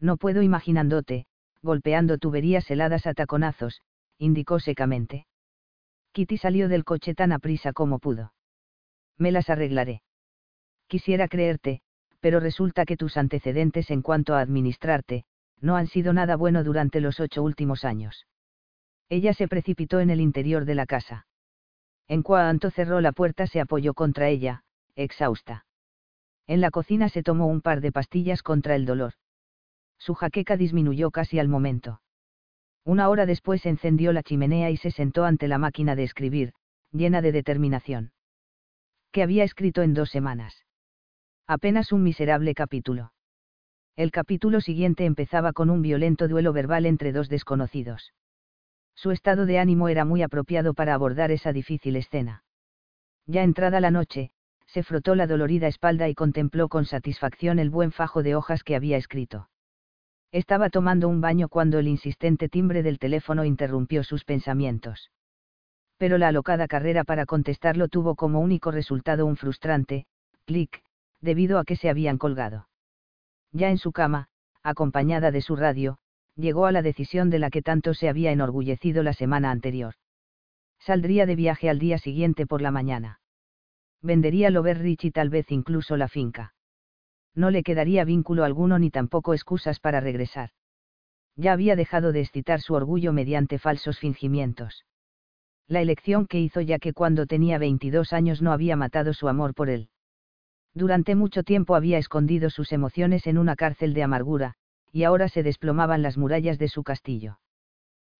No 0.00 0.16
puedo 0.16 0.42
imaginándote, 0.42 1.26
golpeando 1.62 2.18
tuberías 2.18 2.70
heladas 2.70 3.06
a 3.06 3.14
taconazos, 3.14 3.82
indicó 4.18 4.60
secamente. 4.60 5.26
Kitty 6.12 6.38
salió 6.38 6.68
del 6.68 6.84
coche 6.84 7.14
tan 7.14 7.32
aprisa 7.32 7.72
como 7.72 7.98
pudo. 7.98 8.32
Me 9.18 9.30
las 9.30 9.50
arreglaré. 9.50 10.02
Quisiera 10.86 11.28
creerte, 11.28 11.82
pero 12.20 12.40
resulta 12.40 12.84
que 12.84 12.96
tus 12.96 13.16
antecedentes 13.16 13.90
en 13.90 14.02
cuanto 14.02 14.34
a 14.34 14.40
administrarte, 14.40 15.24
no 15.60 15.76
han 15.76 15.86
sido 15.86 16.12
nada 16.12 16.36
bueno 16.36 16.64
durante 16.64 17.00
los 17.00 17.20
ocho 17.20 17.42
últimos 17.42 17.84
años. 17.84 18.26
Ella 19.08 19.32
se 19.34 19.48
precipitó 19.48 20.00
en 20.00 20.10
el 20.10 20.20
interior 20.20 20.64
de 20.64 20.74
la 20.74 20.86
casa. 20.86 21.26
En 22.08 22.22
cuanto 22.22 22.70
cerró 22.70 23.00
la 23.00 23.12
puerta 23.12 23.46
se 23.46 23.60
apoyó 23.60 23.94
contra 23.94 24.28
ella, 24.28 24.62
exhausta. 24.94 25.64
En 26.46 26.60
la 26.60 26.70
cocina 26.70 27.08
se 27.08 27.22
tomó 27.22 27.46
un 27.46 27.60
par 27.60 27.80
de 27.80 27.92
pastillas 27.92 28.42
contra 28.42 28.76
el 28.76 28.86
dolor. 28.86 29.14
Su 29.98 30.14
jaqueca 30.14 30.56
disminuyó 30.56 31.10
casi 31.10 31.38
al 31.38 31.48
momento. 31.48 32.00
Una 32.84 33.08
hora 33.08 33.26
después 33.26 33.66
encendió 33.66 34.12
la 34.12 34.22
chimenea 34.22 34.70
y 34.70 34.76
se 34.76 34.92
sentó 34.92 35.24
ante 35.24 35.48
la 35.48 35.58
máquina 35.58 35.96
de 35.96 36.04
escribir, 36.04 36.52
llena 36.92 37.20
de 37.20 37.32
determinación. 37.32 38.12
Que 39.10 39.22
había 39.22 39.42
escrito 39.42 39.82
en 39.82 39.94
dos 39.94 40.10
semanas. 40.10 40.64
Apenas 41.48 41.90
un 41.90 42.02
miserable 42.02 42.54
capítulo. 42.54 43.12
El 43.96 44.10
capítulo 44.10 44.60
siguiente 44.60 45.06
empezaba 45.06 45.54
con 45.54 45.70
un 45.70 45.80
violento 45.80 46.28
duelo 46.28 46.52
verbal 46.52 46.84
entre 46.84 47.12
dos 47.12 47.30
desconocidos. 47.30 48.12
Su 48.94 49.10
estado 49.10 49.46
de 49.46 49.58
ánimo 49.58 49.88
era 49.88 50.04
muy 50.04 50.20
apropiado 50.20 50.74
para 50.74 50.92
abordar 50.92 51.30
esa 51.30 51.50
difícil 51.54 51.96
escena. 51.96 52.44
Ya 53.24 53.42
entrada 53.42 53.80
la 53.80 53.90
noche, 53.90 54.32
se 54.66 54.82
frotó 54.82 55.14
la 55.14 55.26
dolorida 55.26 55.66
espalda 55.66 56.10
y 56.10 56.14
contempló 56.14 56.68
con 56.68 56.84
satisfacción 56.84 57.58
el 57.58 57.70
buen 57.70 57.90
fajo 57.90 58.22
de 58.22 58.34
hojas 58.34 58.62
que 58.64 58.76
había 58.76 58.98
escrito. 58.98 59.48
Estaba 60.30 60.68
tomando 60.68 61.08
un 61.08 61.22
baño 61.22 61.48
cuando 61.48 61.78
el 61.78 61.88
insistente 61.88 62.50
timbre 62.50 62.82
del 62.82 62.98
teléfono 62.98 63.46
interrumpió 63.46 64.04
sus 64.04 64.24
pensamientos. 64.24 65.10
Pero 65.96 66.18
la 66.18 66.28
alocada 66.28 66.68
carrera 66.68 67.04
para 67.04 67.24
contestarlo 67.24 67.88
tuvo 67.88 68.14
como 68.14 68.40
único 68.40 68.70
resultado 68.70 69.24
un 69.24 69.36
frustrante, 69.36 70.04
clic, 70.44 70.82
debido 71.22 71.58
a 71.58 71.64
que 71.64 71.76
se 71.76 71.88
habían 71.88 72.18
colgado 72.18 72.66
ya 73.56 73.70
en 73.70 73.78
su 73.78 73.92
cama, 73.92 74.28
acompañada 74.62 75.30
de 75.30 75.40
su 75.40 75.56
radio, 75.56 75.98
llegó 76.36 76.66
a 76.66 76.72
la 76.72 76.82
decisión 76.82 77.30
de 77.30 77.38
la 77.38 77.50
que 77.50 77.62
tanto 77.62 77.94
se 77.94 78.08
había 78.08 78.30
enorgullecido 78.30 79.02
la 79.02 79.12
semana 79.12 79.50
anterior. 79.50 79.94
Saldría 80.78 81.26
de 81.26 81.36
viaje 81.36 81.70
al 81.70 81.78
día 81.78 81.98
siguiente 81.98 82.46
por 82.46 82.62
la 82.62 82.70
mañana. 82.70 83.20
Vendería 84.02 84.50
Loverrich 84.50 85.04
y 85.04 85.10
tal 85.10 85.30
vez 85.30 85.50
incluso 85.50 85.96
la 85.96 86.08
finca. 86.08 86.54
No 87.34 87.50
le 87.50 87.62
quedaría 87.62 88.04
vínculo 88.04 88.44
alguno 88.44 88.78
ni 88.78 88.90
tampoco 88.90 89.34
excusas 89.34 89.80
para 89.80 90.00
regresar. 90.00 90.50
Ya 91.34 91.52
había 91.52 91.76
dejado 91.76 92.12
de 92.12 92.20
excitar 92.20 92.60
su 92.60 92.74
orgullo 92.74 93.12
mediante 93.12 93.58
falsos 93.58 93.98
fingimientos. 93.98 94.86
La 95.68 95.80
elección 95.82 96.26
que 96.26 96.40
hizo 96.40 96.60
ya 96.60 96.78
que 96.78 96.92
cuando 96.92 97.26
tenía 97.26 97.58
22 97.58 98.12
años 98.12 98.40
no 98.40 98.52
había 98.52 98.76
matado 98.76 99.12
su 99.12 99.28
amor 99.28 99.54
por 99.54 99.68
él. 99.68 99.88
Durante 100.76 101.14
mucho 101.14 101.42
tiempo 101.42 101.74
había 101.74 101.96
escondido 101.96 102.50
sus 102.50 102.70
emociones 102.70 103.26
en 103.26 103.38
una 103.38 103.56
cárcel 103.56 103.94
de 103.94 104.02
amargura, 104.02 104.56
y 104.92 105.04
ahora 105.04 105.30
se 105.30 105.42
desplomaban 105.42 106.02
las 106.02 106.18
murallas 106.18 106.58
de 106.58 106.68
su 106.68 106.82
castillo. 106.82 107.38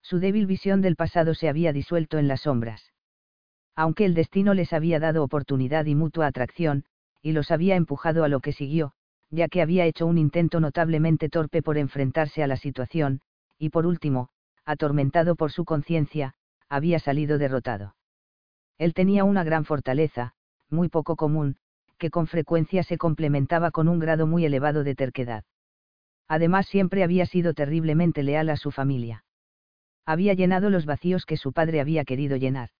Su 0.00 0.20
débil 0.20 0.46
visión 0.46 0.80
del 0.80 0.96
pasado 0.96 1.34
se 1.34 1.50
había 1.50 1.74
disuelto 1.74 2.16
en 2.16 2.28
las 2.28 2.40
sombras. 2.40 2.94
Aunque 3.74 4.06
el 4.06 4.14
destino 4.14 4.54
les 4.54 4.72
había 4.72 4.98
dado 4.98 5.22
oportunidad 5.22 5.84
y 5.84 5.94
mutua 5.94 6.28
atracción, 6.28 6.86
y 7.20 7.32
los 7.32 7.50
había 7.50 7.76
empujado 7.76 8.24
a 8.24 8.28
lo 8.28 8.40
que 8.40 8.52
siguió, 8.52 8.94
ya 9.28 9.48
que 9.48 9.60
había 9.60 9.84
hecho 9.84 10.06
un 10.06 10.16
intento 10.16 10.58
notablemente 10.58 11.28
torpe 11.28 11.60
por 11.60 11.76
enfrentarse 11.76 12.42
a 12.42 12.46
la 12.46 12.56
situación, 12.56 13.20
y 13.58 13.68
por 13.68 13.84
último, 13.84 14.30
atormentado 14.64 15.36
por 15.36 15.52
su 15.52 15.66
conciencia, 15.66 16.32
había 16.70 17.00
salido 17.00 17.36
derrotado. 17.36 17.96
Él 18.78 18.94
tenía 18.94 19.24
una 19.24 19.44
gran 19.44 19.66
fortaleza, 19.66 20.32
muy 20.70 20.88
poco 20.88 21.16
común, 21.16 21.58
que 21.98 22.10
con 22.10 22.26
frecuencia 22.26 22.82
se 22.82 22.98
complementaba 22.98 23.70
con 23.70 23.88
un 23.88 23.98
grado 23.98 24.26
muy 24.26 24.44
elevado 24.44 24.84
de 24.84 24.94
terquedad. 24.94 25.44
Además 26.28 26.66
siempre 26.66 27.02
había 27.02 27.26
sido 27.26 27.54
terriblemente 27.54 28.22
leal 28.22 28.50
a 28.50 28.56
su 28.56 28.70
familia. 28.70 29.24
Había 30.04 30.34
llenado 30.34 30.70
los 30.70 30.86
vacíos 30.86 31.24
que 31.24 31.36
su 31.36 31.52
padre 31.52 31.80
había 31.80 32.04
querido 32.04 32.36
llenar. 32.36 32.70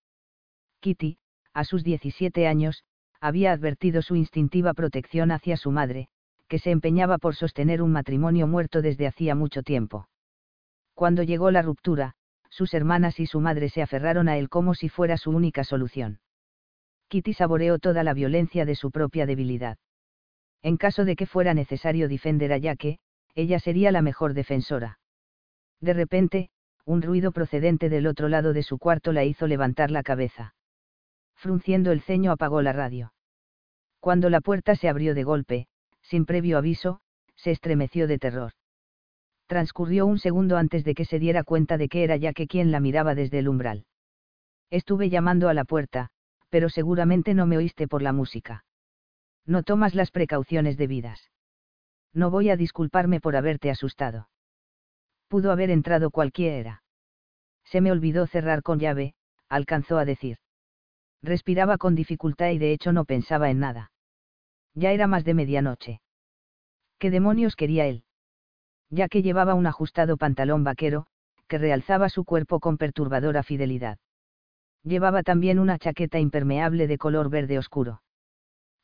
Kitty, 0.80 1.18
a 1.52 1.64
sus 1.64 1.82
17 1.84 2.46
años, 2.46 2.84
había 3.20 3.52
advertido 3.52 4.02
su 4.02 4.14
instintiva 4.14 4.74
protección 4.74 5.30
hacia 5.30 5.56
su 5.56 5.70
madre, 5.70 6.08
que 6.48 6.58
se 6.58 6.70
empeñaba 6.70 7.18
por 7.18 7.34
sostener 7.34 7.82
un 7.82 7.92
matrimonio 7.92 8.46
muerto 8.46 8.82
desde 8.82 9.06
hacía 9.06 9.34
mucho 9.34 9.62
tiempo. 9.62 10.08
Cuando 10.94 11.22
llegó 11.22 11.50
la 11.50 11.62
ruptura, 11.62 12.14
sus 12.50 12.72
hermanas 12.74 13.18
y 13.20 13.26
su 13.26 13.40
madre 13.40 13.68
se 13.68 13.82
aferraron 13.82 14.28
a 14.28 14.38
él 14.38 14.48
como 14.48 14.74
si 14.74 14.88
fuera 14.88 15.16
su 15.16 15.30
única 15.30 15.64
solución. 15.64 16.20
Kitty 17.08 17.34
saboreó 17.34 17.78
toda 17.78 18.02
la 18.02 18.14
violencia 18.14 18.64
de 18.64 18.74
su 18.74 18.90
propia 18.90 19.26
debilidad. 19.26 19.78
En 20.62 20.76
caso 20.76 21.04
de 21.04 21.16
que 21.16 21.26
fuera 21.26 21.54
necesario 21.54 22.08
defender 22.08 22.52
a 22.52 22.58
Yaque, 22.58 22.98
ella 23.34 23.60
sería 23.60 23.92
la 23.92 24.02
mejor 24.02 24.34
defensora. 24.34 24.98
De 25.80 25.92
repente, 25.92 26.50
un 26.84 27.02
ruido 27.02 27.32
procedente 27.32 27.88
del 27.88 28.06
otro 28.06 28.28
lado 28.28 28.52
de 28.52 28.62
su 28.62 28.78
cuarto 28.78 29.12
la 29.12 29.24
hizo 29.24 29.46
levantar 29.46 29.90
la 29.90 30.02
cabeza. 30.02 30.54
Frunciendo 31.34 31.92
el 31.92 32.00
ceño 32.00 32.32
apagó 32.32 32.62
la 32.62 32.72
radio. 32.72 33.12
Cuando 34.00 34.30
la 34.30 34.40
puerta 34.40 34.74
se 34.74 34.88
abrió 34.88 35.14
de 35.14 35.24
golpe, 35.24 35.66
sin 36.02 36.24
previo 36.24 36.58
aviso, 36.58 37.00
se 37.34 37.50
estremeció 37.50 38.06
de 38.06 38.18
terror. 38.18 38.52
Transcurrió 39.46 40.06
un 40.06 40.18
segundo 40.18 40.56
antes 40.56 40.84
de 40.84 40.94
que 40.94 41.04
se 41.04 41.18
diera 41.18 41.44
cuenta 41.44 41.76
de 41.76 41.88
que 41.88 42.04
era 42.04 42.16
Yaque 42.16 42.46
quien 42.46 42.72
la 42.72 42.80
miraba 42.80 43.14
desde 43.14 43.38
el 43.38 43.48
umbral. 43.48 43.84
Estuve 44.70 45.10
llamando 45.10 45.48
a 45.48 45.54
la 45.54 45.64
puerta, 45.64 46.10
pero 46.48 46.68
seguramente 46.68 47.34
no 47.34 47.46
me 47.46 47.56
oíste 47.56 47.88
por 47.88 48.02
la 48.02 48.12
música. 48.12 48.64
No 49.44 49.62
tomas 49.62 49.94
las 49.94 50.10
precauciones 50.10 50.76
debidas. 50.76 51.30
No 52.12 52.30
voy 52.30 52.50
a 52.50 52.56
disculparme 52.56 53.20
por 53.20 53.36
haberte 53.36 53.70
asustado. 53.70 54.28
Pudo 55.28 55.52
haber 55.52 55.70
entrado 55.70 56.10
cualquiera. 56.10 56.82
Se 57.64 57.80
me 57.80 57.92
olvidó 57.92 58.26
cerrar 58.26 58.62
con 58.62 58.78
llave, 58.78 59.14
alcanzó 59.48 59.98
a 59.98 60.04
decir. 60.04 60.38
Respiraba 61.22 61.78
con 61.78 61.94
dificultad 61.94 62.50
y 62.50 62.58
de 62.58 62.72
hecho 62.72 62.92
no 62.92 63.04
pensaba 63.04 63.50
en 63.50 63.58
nada. 63.58 63.90
Ya 64.74 64.92
era 64.92 65.06
más 65.06 65.24
de 65.24 65.34
medianoche. 65.34 66.00
¿Qué 66.98 67.10
demonios 67.10 67.56
quería 67.56 67.86
él? 67.86 68.04
Ya 68.90 69.08
que 69.08 69.22
llevaba 69.22 69.54
un 69.54 69.66
ajustado 69.66 70.16
pantalón 70.16 70.64
vaquero, 70.64 71.06
que 71.48 71.58
realzaba 71.58 72.08
su 72.08 72.24
cuerpo 72.24 72.60
con 72.60 72.76
perturbadora 72.76 73.42
fidelidad. 73.42 73.98
Llevaba 74.86 75.24
también 75.24 75.58
una 75.58 75.78
chaqueta 75.80 76.20
impermeable 76.20 76.86
de 76.86 76.96
color 76.96 77.28
verde 77.28 77.58
oscuro. 77.58 78.02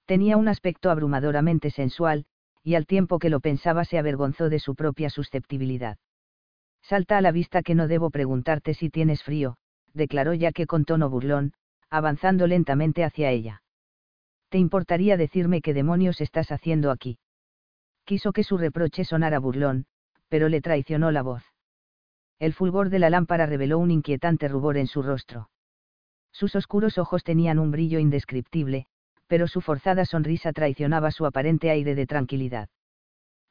Tenía 0.05 0.37
un 0.37 0.49
aspecto 0.49 0.91
abrumadoramente 0.91 1.71
sensual, 1.71 2.27
y 2.65 2.75
al 2.75 2.87
tiempo 2.87 3.21
que 3.21 3.31
lo 3.31 3.39
pensaba 3.39 3.85
se 3.85 3.99
avergonzó 3.99 4.49
de 4.49 4.59
su 4.59 4.75
propia 4.75 5.11
susceptibilidad. 5.11 5.99
Salta 6.83 7.19
a 7.19 7.21
la 7.21 7.31
vista 7.31 7.63
que 7.63 7.77
no 7.77 7.87
debo 7.87 8.11
preguntarte 8.11 8.75
si 8.75 8.91
tienes 8.91 9.23
frío, 9.23 9.59
declaró 9.95 10.35
ya 10.35 10.51
que 10.51 10.67
con 10.67 10.85
tono 10.85 11.09
burlón, 11.09 11.53
avanzando 11.89 12.49
lentamente 12.49 13.05
hacia 13.05 13.31
ella. 13.31 13.63
¿Te 14.49 14.59
importaría 14.59 15.17
decirme 15.17 15.61
qué 15.61 15.73
demonios 15.73 16.21
estás 16.21 16.51
haciendo 16.51 16.91
aquí? 16.91 17.21
Quiso 18.05 18.33
que 18.33 18.43
su 18.43 18.59
reproche 18.59 19.05
sonara 19.05 19.39
burlón, 19.39 19.87
pero 20.29 20.49
le 20.49 20.61
traicionó 20.61 21.13
la 21.13 21.23
voz. 21.23 21.45
El 22.41 22.55
fulgor 22.55 22.91
de 22.91 22.99
la 22.99 23.09
lámpara 23.09 23.47
reveló 23.47 23.79
un 23.79 23.93
inquietante 23.93 24.49
rubor 24.49 24.79
en 24.79 24.89
su 24.89 25.01
rostro. 25.03 25.49
Sus 26.33 26.57
oscuros 26.57 26.99
ojos 26.99 27.25
tenían 27.25 27.59
un 27.59 27.70
brillo 27.70 27.99
indescriptible, 27.99 28.86
pero 29.27 29.47
su 29.47 29.61
forzada 29.61 30.05
sonrisa 30.05 30.52
traicionaba 30.52 31.11
su 31.11 31.27
aparente 31.27 31.70
aire 31.70 31.94
de 31.94 32.07
tranquilidad. 32.07 32.69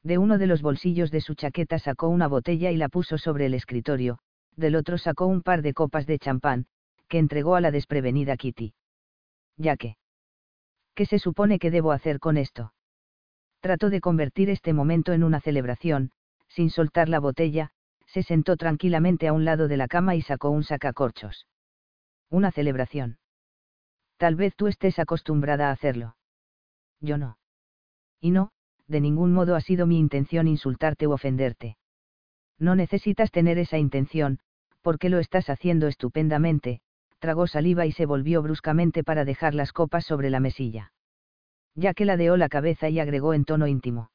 De 0.02 0.18
uno 0.18 0.36
de 0.38 0.48
los 0.48 0.62
bolsillos 0.62 1.10
de 1.10 1.20
su 1.20 1.34
chaqueta 1.34 1.78
sacó 1.78 2.08
una 2.08 2.26
botella 2.26 2.70
y 2.72 2.76
la 2.76 2.88
puso 2.88 3.18
sobre 3.18 3.46
el 3.46 3.54
escritorio, 3.54 4.18
del 4.56 4.74
otro 4.74 4.98
sacó 4.98 5.26
un 5.26 5.42
par 5.42 5.62
de 5.62 5.74
copas 5.74 6.06
de 6.06 6.18
champán, 6.18 6.66
que 7.08 7.18
entregó 7.18 7.54
a 7.54 7.60
la 7.60 7.70
desprevenida 7.70 8.36
Kitty. 8.36 8.74
Ya 9.56 9.76
que. 9.76 9.96
¿Qué 10.94 11.06
se 11.06 11.18
supone 11.18 11.58
que 11.58 11.70
debo 11.70 11.92
hacer 11.92 12.18
con 12.18 12.36
esto? 12.36 12.74
Trató 13.60 13.90
de 13.90 14.00
convertir 14.00 14.50
este 14.50 14.72
momento 14.72 15.12
en 15.12 15.22
una 15.22 15.40
celebración, 15.40 16.10
sin 16.48 16.68
soltar 16.68 17.08
la 17.08 17.20
botella, 17.20 17.70
se 18.06 18.22
sentó 18.22 18.56
tranquilamente 18.56 19.28
a 19.28 19.32
un 19.32 19.44
lado 19.44 19.68
de 19.68 19.76
la 19.76 19.88
cama 19.88 20.16
y 20.16 20.22
sacó 20.22 20.50
un 20.50 20.64
sacacorchos 20.64 21.46
una 22.32 22.50
celebración. 22.50 23.18
Tal 24.16 24.36
vez 24.36 24.56
tú 24.56 24.66
estés 24.66 24.98
acostumbrada 24.98 25.68
a 25.68 25.72
hacerlo. 25.72 26.16
Yo 27.00 27.18
no. 27.18 27.36
Y 28.20 28.30
no, 28.30 28.52
de 28.88 29.00
ningún 29.00 29.32
modo 29.32 29.54
ha 29.54 29.60
sido 29.60 29.86
mi 29.86 29.98
intención 29.98 30.48
insultarte 30.48 31.06
u 31.06 31.12
ofenderte. 31.12 31.76
No 32.58 32.74
necesitas 32.74 33.30
tener 33.30 33.58
esa 33.58 33.76
intención, 33.76 34.38
porque 34.80 35.10
lo 35.10 35.18
estás 35.18 35.50
haciendo 35.50 35.88
estupendamente, 35.88 36.80
tragó 37.18 37.46
saliva 37.46 37.84
y 37.84 37.92
se 37.92 38.06
volvió 38.06 38.42
bruscamente 38.42 39.04
para 39.04 39.24
dejar 39.24 39.54
las 39.54 39.72
copas 39.72 40.04
sobre 40.06 40.30
la 40.30 40.40
mesilla. 40.40 40.92
Ya 41.74 41.92
que 41.92 42.04
ladeó 42.04 42.36
la 42.36 42.48
cabeza 42.48 42.88
y 42.88 42.98
agregó 42.98 43.34
en 43.34 43.44
tono 43.44 43.66
íntimo. 43.66 44.10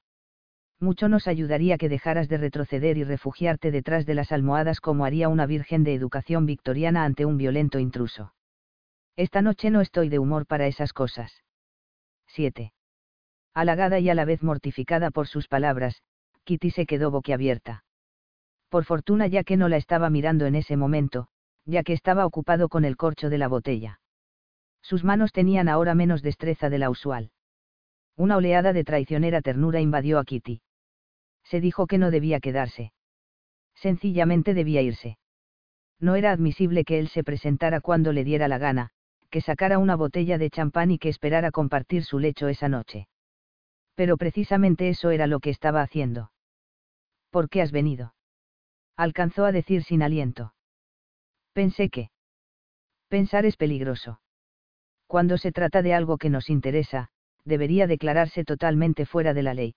Mucho 0.79 1.09
nos 1.09 1.27
ayudaría 1.27 1.79
que 1.79 1.89
dejaras 1.89 2.29
de 2.29 2.37
retroceder 2.37 2.97
y 2.97 3.03
refugiarte 3.03 3.71
detrás 3.71 4.05
de 4.05 4.13
las 4.13 4.31
almohadas 4.31 4.79
como 4.79 5.05
haría 5.05 5.27
una 5.27 5.47
virgen 5.47 5.83
de 5.83 5.95
educación 5.95 6.45
victoriana 6.45 7.03
ante 7.03 7.25
un 7.25 7.37
violento 7.37 7.79
intruso. 7.79 8.33
Esta 9.15 9.41
noche 9.41 9.71
no 9.71 9.81
estoy 9.81 10.09
de 10.09 10.19
humor 10.19 10.45
para 10.45 10.67
esas 10.67 10.93
cosas. 10.93 11.43
7. 12.27 12.73
Halagada 13.55 13.97
y 13.97 14.09
a 14.09 14.13
la 14.13 14.25
vez 14.25 14.43
mortificada 14.43 15.09
por 15.09 15.27
sus 15.27 15.47
palabras, 15.47 16.03
Kitty 16.43 16.69
se 16.69 16.85
quedó 16.85 17.09
boquiabierta. 17.09 17.83
Por 18.69 18.85
fortuna 18.85 19.25
ya 19.25 19.43
que 19.43 19.57
no 19.57 19.69
la 19.69 19.77
estaba 19.77 20.11
mirando 20.11 20.45
en 20.45 20.53
ese 20.53 20.77
momento, 20.77 21.27
ya 21.65 21.81
que 21.81 21.93
estaba 21.93 22.27
ocupado 22.27 22.69
con 22.69 22.85
el 22.85 22.97
corcho 22.97 23.31
de 23.31 23.39
la 23.39 23.47
botella. 23.47 23.99
Sus 24.83 25.03
manos 25.03 25.31
tenían 25.31 25.69
ahora 25.69 25.95
menos 25.95 26.21
destreza 26.21 26.69
de 26.69 26.77
la 26.77 26.91
usual. 26.91 27.31
Una 28.15 28.37
oleada 28.37 28.73
de 28.73 28.83
traicionera 28.83 29.41
ternura 29.41 29.81
invadió 29.81 30.19
a 30.19 30.23
Kitty 30.23 30.61
se 31.49 31.61
dijo 31.61 31.87
que 31.87 31.97
no 31.97 32.11
debía 32.11 32.39
quedarse. 32.39 32.91
Sencillamente 33.75 34.53
debía 34.53 34.81
irse. 34.81 35.17
No 35.99 36.15
era 36.15 36.31
admisible 36.31 36.83
que 36.83 36.99
él 36.99 37.07
se 37.07 37.23
presentara 37.23 37.81
cuando 37.81 38.11
le 38.11 38.23
diera 38.23 38.47
la 38.47 38.57
gana, 38.57 38.89
que 39.29 39.41
sacara 39.41 39.79
una 39.79 39.95
botella 39.95 40.37
de 40.37 40.49
champán 40.49 40.91
y 40.91 40.99
que 40.99 41.09
esperara 41.09 41.51
compartir 41.51 42.03
su 42.03 42.19
lecho 42.19 42.47
esa 42.47 42.69
noche. 42.69 43.07
Pero 43.95 44.17
precisamente 44.17 44.89
eso 44.89 45.09
era 45.09 45.25
lo 45.25 45.39
que 45.39 45.49
estaba 45.49 45.81
haciendo. 45.81 46.31
¿Por 47.29 47.49
qué 47.49 47.61
has 47.61 47.71
venido? 47.71 48.13
Alcanzó 48.95 49.45
a 49.45 49.51
decir 49.51 49.83
sin 49.83 50.01
aliento. 50.03 50.53
Pensé 51.53 51.89
que. 51.89 52.09
Pensar 53.07 53.45
es 53.45 53.57
peligroso. 53.57 54.19
Cuando 55.07 55.37
se 55.37 55.51
trata 55.51 55.81
de 55.81 55.93
algo 55.93 56.17
que 56.17 56.29
nos 56.29 56.49
interesa, 56.49 57.09
debería 57.45 57.87
declararse 57.87 58.43
totalmente 58.43 59.05
fuera 59.05 59.33
de 59.33 59.43
la 59.43 59.53
ley. 59.53 59.75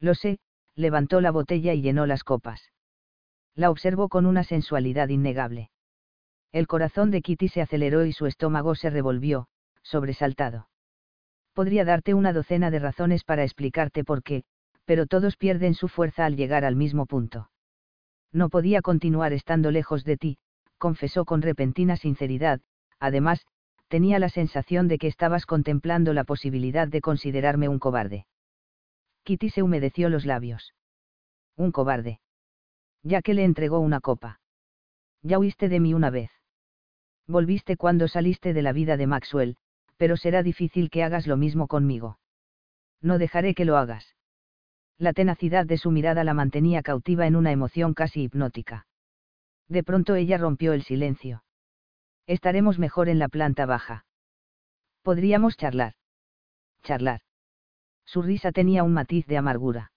Lo 0.00 0.14
sé, 0.14 0.38
levantó 0.74 1.20
la 1.20 1.30
botella 1.30 1.74
y 1.74 1.82
llenó 1.82 2.06
las 2.06 2.24
copas. 2.24 2.72
La 3.54 3.70
observó 3.70 4.08
con 4.08 4.26
una 4.26 4.44
sensualidad 4.44 5.08
innegable. 5.08 5.70
El 6.52 6.66
corazón 6.66 7.10
de 7.10 7.22
Kitty 7.22 7.48
se 7.48 7.60
aceleró 7.60 8.04
y 8.04 8.12
su 8.12 8.26
estómago 8.26 8.74
se 8.74 8.90
revolvió, 8.90 9.48
sobresaltado. 9.82 10.68
Podría 11.52 11.84
darte 11.84 12.14
una 12.14 12.32
docena 12.32 12.70
de 12.70 12.78
razones 12.78 13.24
para 13.24 13.42
explicarte 13.42 14.04
por 14.04 14.22
qué, 14.22 14.44
pero 14.84 15.06
todos 15.06 15.36
pierden 15.36 15.74
su 15.74 15.88
fuerza 15.88 16.24
al 16.24 16.36
llegar 16.36 16.64
al 16.64 16.76
mismo 16.76 17.06
punto. 17.06 17.50
No 18.32 18.48
podía 18.48 18.82
continuar 18.82 19.32
estando 19.32 19.70
lejos 19.70 20.04
de 20.04 20.16
ti, 20.16 20.38
confesó 20.78 21.24
con 21.24 21.42
repentina 21.42 21.96
sinceridad, 21.96 22.60
además, 22.98 23.46
tenía 23.88 24.18
la 24.18 24.28
sensación 24.28 24.88
de 24.88 24.98
que 24.98 25.08
estabas 25.08 25.46
contemplando 25.46 26.12
la 26.12 26.24
posibilidad 26.24 26.88
de 26.88 27.00
considerarme 27.00 27.68
un 27.68 27.78
cobarde. 27.78 28.26
Kitty 29.30 29.50
se 29.50 29.62
humedeció 29.62 30.08
los 30.08 30.26
labios. 30.26 30.74
Un 31.56 31.70
cobarde. 31.70 32.18
Ya 33.04 33.22
que 33.22 33.32
le 33.32 33.44
entregó 33.44 33.78
una 33.78 34.00
copa. 34.00 34.40
Ya 35.22 35.38
huiste 35.38 35.68
de 35.68 35.78
mí 35.78 35.94
una 35.94 36.10
vez. 36.10 36.32
Volviste 37.28 37.76
cuando 37.76 38.08
saliste 38.08 38.52
de 38.52 38.62
la 38.62 38.72
vida 38.72 38.96
de 38.96 39.06
Maxwell, 39.06 39.56
pero 39.98 40.16
será 40.16 40.42
difícil 40.42 40.90
que 40.90 41.04
hagas 41.04 41.28
lo 41.28 41.36
mismo 41.36 41.68
conmigo. 41.68 42.18
No 43.00 43.18
dejaré 43.18 43.54
que 43.54 43.64
lo 43.64 43.76
hagas. 43.76 44.16
La 44.98 45.12
tenacidad 45.12 45.64
de 45.64 45.78
su 45.78 45.92
mirada 45.92 46.24
la 46.24 46.34
mantenía 46.34 46.82
cautiva 46.82 47.28
en 47.28 47.36
una 47.36 47.52
emoción 47.52 47.94
casi 47.94 48.24
hipnótica. 48.24 48.88
De 49.68 49.84
pronto 49.84 50.16
ella 50.16 50.38
rompió 50.38 50.72
el 50.72 50.82
silencio. 50.82 51.44
Estaremos 52.26 52.80
mejor 52.80 53.08
en 53.08 53.20
la 53.20 53.28
planta 53.28 53.64
baja. 53.64 54.06
Podríamos 55.04 55.56
charlar. 55.56 55.94
Charlar. 56.82 57.20
Su 58.10 58.22
risa 58.22 58.50
tenía 58.50 58.82
un 58.82 58.92
matiz 58.92 59.24
de 59.28 59.36
amargura. 59.36 59.92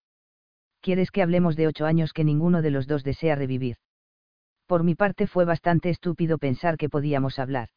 ¿Quieres 0.81 1.09
que 1.09 1.23
hablemos 1.23 1.55
de 1.55 1.65
ocho 1.65 1.87
años 1.87 2.13
que 2.13 2.23
ninguno 2.23 2.61
de 2.61 2.69
los 2.69 2.85
dos 2.85 3.03
desea 3.03 3.33
revivir? 3.33 3.77
Por 4.67 4.83
mi 4.83 4.93
parte 4.93 5.25
fue 5.25 5.45
bastante 5.45 5.89
estúpido 5.89 6.37
pensar 6.37 6.77
que 6.77 6.89
podíamos 6.89 7.39
hablar. 7.39 7.69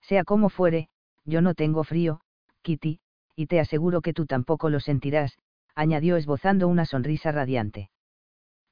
Sea 0.00 0.24
como 0.24 0.48
fuere, 0.48 0.88
yo 1.26 1.42
no 1.42 1.52
tengo 1.52 1.84
frío, 1.84 2.22
Kitty, 2.62 3.00
y 3.36 3.48
te 3.48 3.60
aseguro 3.60 4.00
que 4.00 4.14
tú 4.14 4.24
tampoco 4.24 4.70
lo 4.70 4.80
sentirás, 4.80 5.36
añadió 5.74 6.16
esbozando 6.16 6.66
una 6.66 6.86
sonrisa 6.86 7.30
radiante. 7.30 7.90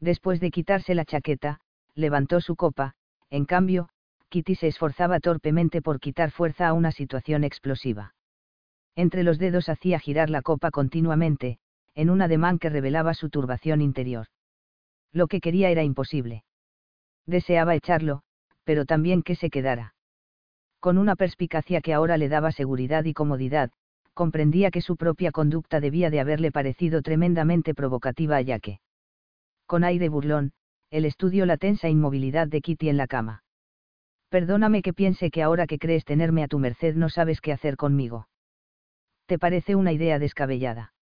Después 0.00 0.41
de 0.41 0.50
quitarse 0.50 0.94
la 0.94 1.05
chaqueta, 1.05 1.60
levantó 1.97 2.41
su 2.41 2.57
copa, 2.57 2.94
en 3.28 3.44
cambio, 3.44 3.91
Kitty 4.31 4.55
se 4.55 4.68
esforzaba 4.68 5.20
torpemente 5.20 5.83
por 5.83 6.00
quitar 6.00 6.31
fuerza 6.31 6.67
a 6.67 6.73
una 6.73 6.92
situación 6.92 7.44
explosiva. 7.44 8.15
Entre 8.99 9.23
los 9.23 9.39
dedos 9.39 9.68
hacía 9.68 10.01
girar 10.01 10.28
la 10.28 10.43
copa 10.43 10.73
continuamente, 10.73 11.60
en 11.94 12.10
un 12.10 12.20
ademán 12.20 12.59
que 12.59 12.68
revelaba 12.68 13.15
su 13.15 13.31
turbación 13.31 13.81
interior. 13.81 14.27
Lo 15.12 15.28
que 15.28 15.41
quería 15.41 15.70
era 15.70 15.85
imposible. 15.85 16.43
Deseaba 17.25 17.77
echarlo, 17.77 18.23
pero 18.65 18.86
también 18.86 19.23
que 19.23 19.36
se 19.36 19.51
quedara. 19.51 19.94
Con 20.81 20.99
una 20.99 21.15
perspicacia 21.15 21.81
que 21.81 21.94
ahora 21.94 22.17
le 22.17 22.28
daba 22.28 22.51
seguridad 22.51 23.05
y 23.05 23.15
comodidad, 23.15 23.70
comprendía 24.15 24.73
que 24.73 24.81
su 24.81 24.97
propia 24.97 25.31
conducta 25.31 25.78
debía 25.78 26.10
de 26.10 26.18
haberle 26.18 26.51
parecido 26.51 27.01
tremendamente 27.01 27.75
provocativa 27.75 28.35
a 28.35 28.41
Yaque. 28.41 28.81
Con 29.67 29.85
aire 29.85 30.09
burlón, 30.09 30.55
él 30.91 31.05
estudió 31.05 31.47
la 31.47 31.57
tensa 31.57 31.89
inmovilidad 31.89 32.49
de 32.49 32.60
Kitty 32.60 32.89
en 32.89 32.97
la 32.97 33.07
cama. 33.07 33.44
Perdóname 34.28 34.83
que 34.83 34.93
piense 34.93 35.31
que 35.31 35.44
ahora 35.44 35.68
que 35.68 35.78
crees 35.78 36.05
tenerme 36.05 36.43
a 36.43 36.49
tu 36.49 36.59
merced 36.59 36.97
no 36.97 37.09
sabes 37.09 37.41
qué 37.41 37.52
hacer 37.52 37.77
conmigo. 37.77 38.27
¿Te 39.28 39.39
parece 39.39 39.76
una 39.76 39.92
idea 39.92 40.18
descabellada? 40.18 40.94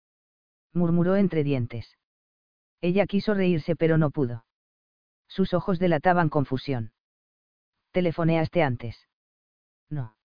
murmuró 0.72 1.14
entre 1.14 1.44
dientes. 1.44 1.96
Ella 2.80 3.06
quiso 3.06 3.34
reírse 3.34 3.76
pero 3.76 3.98
no 3.98 4.10
pudo. 4.10 4.44
Sus 5.28 5.54
ojos 5.54 5.78
delataban 5.78 6.28
confusión. 6.28 6.90
¿Telefoneaste 7.92 8.64
antes? 8.64 9.08
No. 9.90 10.16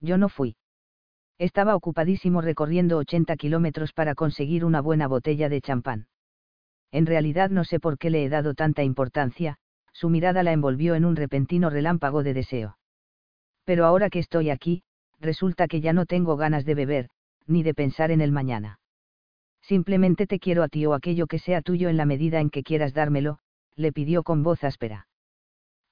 Yo 0.00 0.18
no 0.18 0.28
fui. 0.28 0.56
Estaba 1.36 1.74
ocupadísimo 1.74 2.42
recorriendo 2.42 2.96
80 2.98 3.36
kilómetros 3.36 3.92
para 3.92 4.14
conseguir 4.14 4.64
una 4.64 4.80
buena 4.80 5.08
botella 5.08 5.48
de 5.48 5.60
champán. 5.60 6.06
En 6.92 7.06
realidad 7.06 7.50
no 7.50 7.64
sé 7.64 7.80
por 7.80 7.98
qué 7.98 8.08
le 8.08 8.24
he 8.24 8.28
dado 8.28 8.54
tanta 8.54 8.84
importancia, 8.84 9.56
su 9.92 10.10
mirada 10.10 10.44
la 10.44 10.52
envolvió 10.52 10.94
en 10.94 11.04
un 11.04 11.16
repentino 11.16 11.70
relámpago 11.70 12.22
de 12.22 12.34
deseo. 12.34 12.78
Pero 13.64 13.84
ahora 13.84 14.10
que 14.10 14.20
estoy 14.20 14.50
aquí, 14.50 14.84
resulta 15.18 15.66
que 15.66 15.80
ya 15.80 15.92
no 15.92 16.06
tengo 16.06 16.36
ganas 16.36 16.64
de 16.64 16.74
beber, 16.76 17.10
ni 17.46 17.62
de 17.62 17.74
pensar 17.74 18.10
en 18.10 18.20
el 18.20 18.32
mañana. 18.32 18.80
Simplemente 19.62 20.26
te 20.26 20.38
quiero 20.38 20.62
a 20.62 20.68
ti 20.68 20.86
o 20.86 20.94
aquello 20.94 21.26
que 21.26 21.38
sea 21.38 21.60
tuyo 21.62 21.88
en 21.88 21.96
la 21.96 22.06
medida 22.06 22.40
en 22.40 22.50
que 22.50 22.62
quieras 22.62 22.94
dármelo, 22.94 23.38
le 23.74 23.92
pidió 23.92 24.22
con 24.22 24.42
voz 24.42 24.62
áspera. 24.64 25.08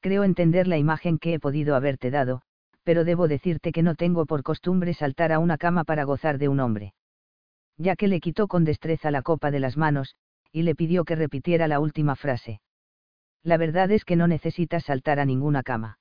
Creo 0.00 0.22
entender 0.22 0.68
la 0.68 0.78
imagen 0.78 1.18
que 1.18 1.34
he 1.34 1.40
podido 1.40 1.74
haberte 1.74 2.10
dado, 2.10 2.42
pero 2.84 3.04
debo 3.04 3.26
decirte 3.26 3.72
que 3.72 3.82
no 3.82 3.94
tengo 3.94 4.26
por 4.26 4.42
costumbre 4.42 4.94
saltar 4.94 5.32
a 5.32 5.38
una 5.38 5.58
cama 5.58 5.84
para 5.84 6.04
gozar 6.04 6.38
de 6.38 6.48
un 6.48 6.60
hombre. 6.60 6.94
Ya 7.78 7.96
que 7.96 8.08
le 8.08 8.20
quitó 8.20 8.46
con 8.46 8.64
destreza 8.64 9.10
la 9.10 9.22
copa 9.22 9.50
de 9.50 9.60
las 9.60 9.76
manos, 9.76 10.14
y 10.52 10.62
le 10.62 10.74
pidió 10.74 11.04
que 11.04 11.16
repitiera 11.16 11.66
la 11.66 11.80
última 11.80 12.14
frase. 12.14 12.60
La 13.42 13.56
verdad 13.56 13.90
es 13.90 14.04
que 14.04 14.16
no 14.16 14.28
necesitas 14.28 14.84
saltar 14.84 15.18
a 15.18 15.24
ninguna 15.24 15.62
cama. 15.62 15.98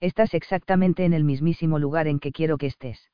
Estás 0.00 0.34
exactamente 0.34 1.04
en 1.04 1.12
el 1.12 1.24
mismísimo 1.24 1.78
lugar 1.78 2.06
en 2.06 2.20
que 2.20 2.30
quiero 2.30 2.56
que 2.56 2.66
estés. 2.66 3.10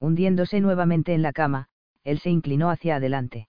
Hundiéndose 0.00 0.60
nuevamente 0.60 1.14
en 1.14 1.22
la 1.22 1.32
cama, 1.32 1.68
él 2.04 2.18
se 2.18 2.30
inclinó 2.30 2.70
hacia 2.70 2.96
adelante. 2.96 3.48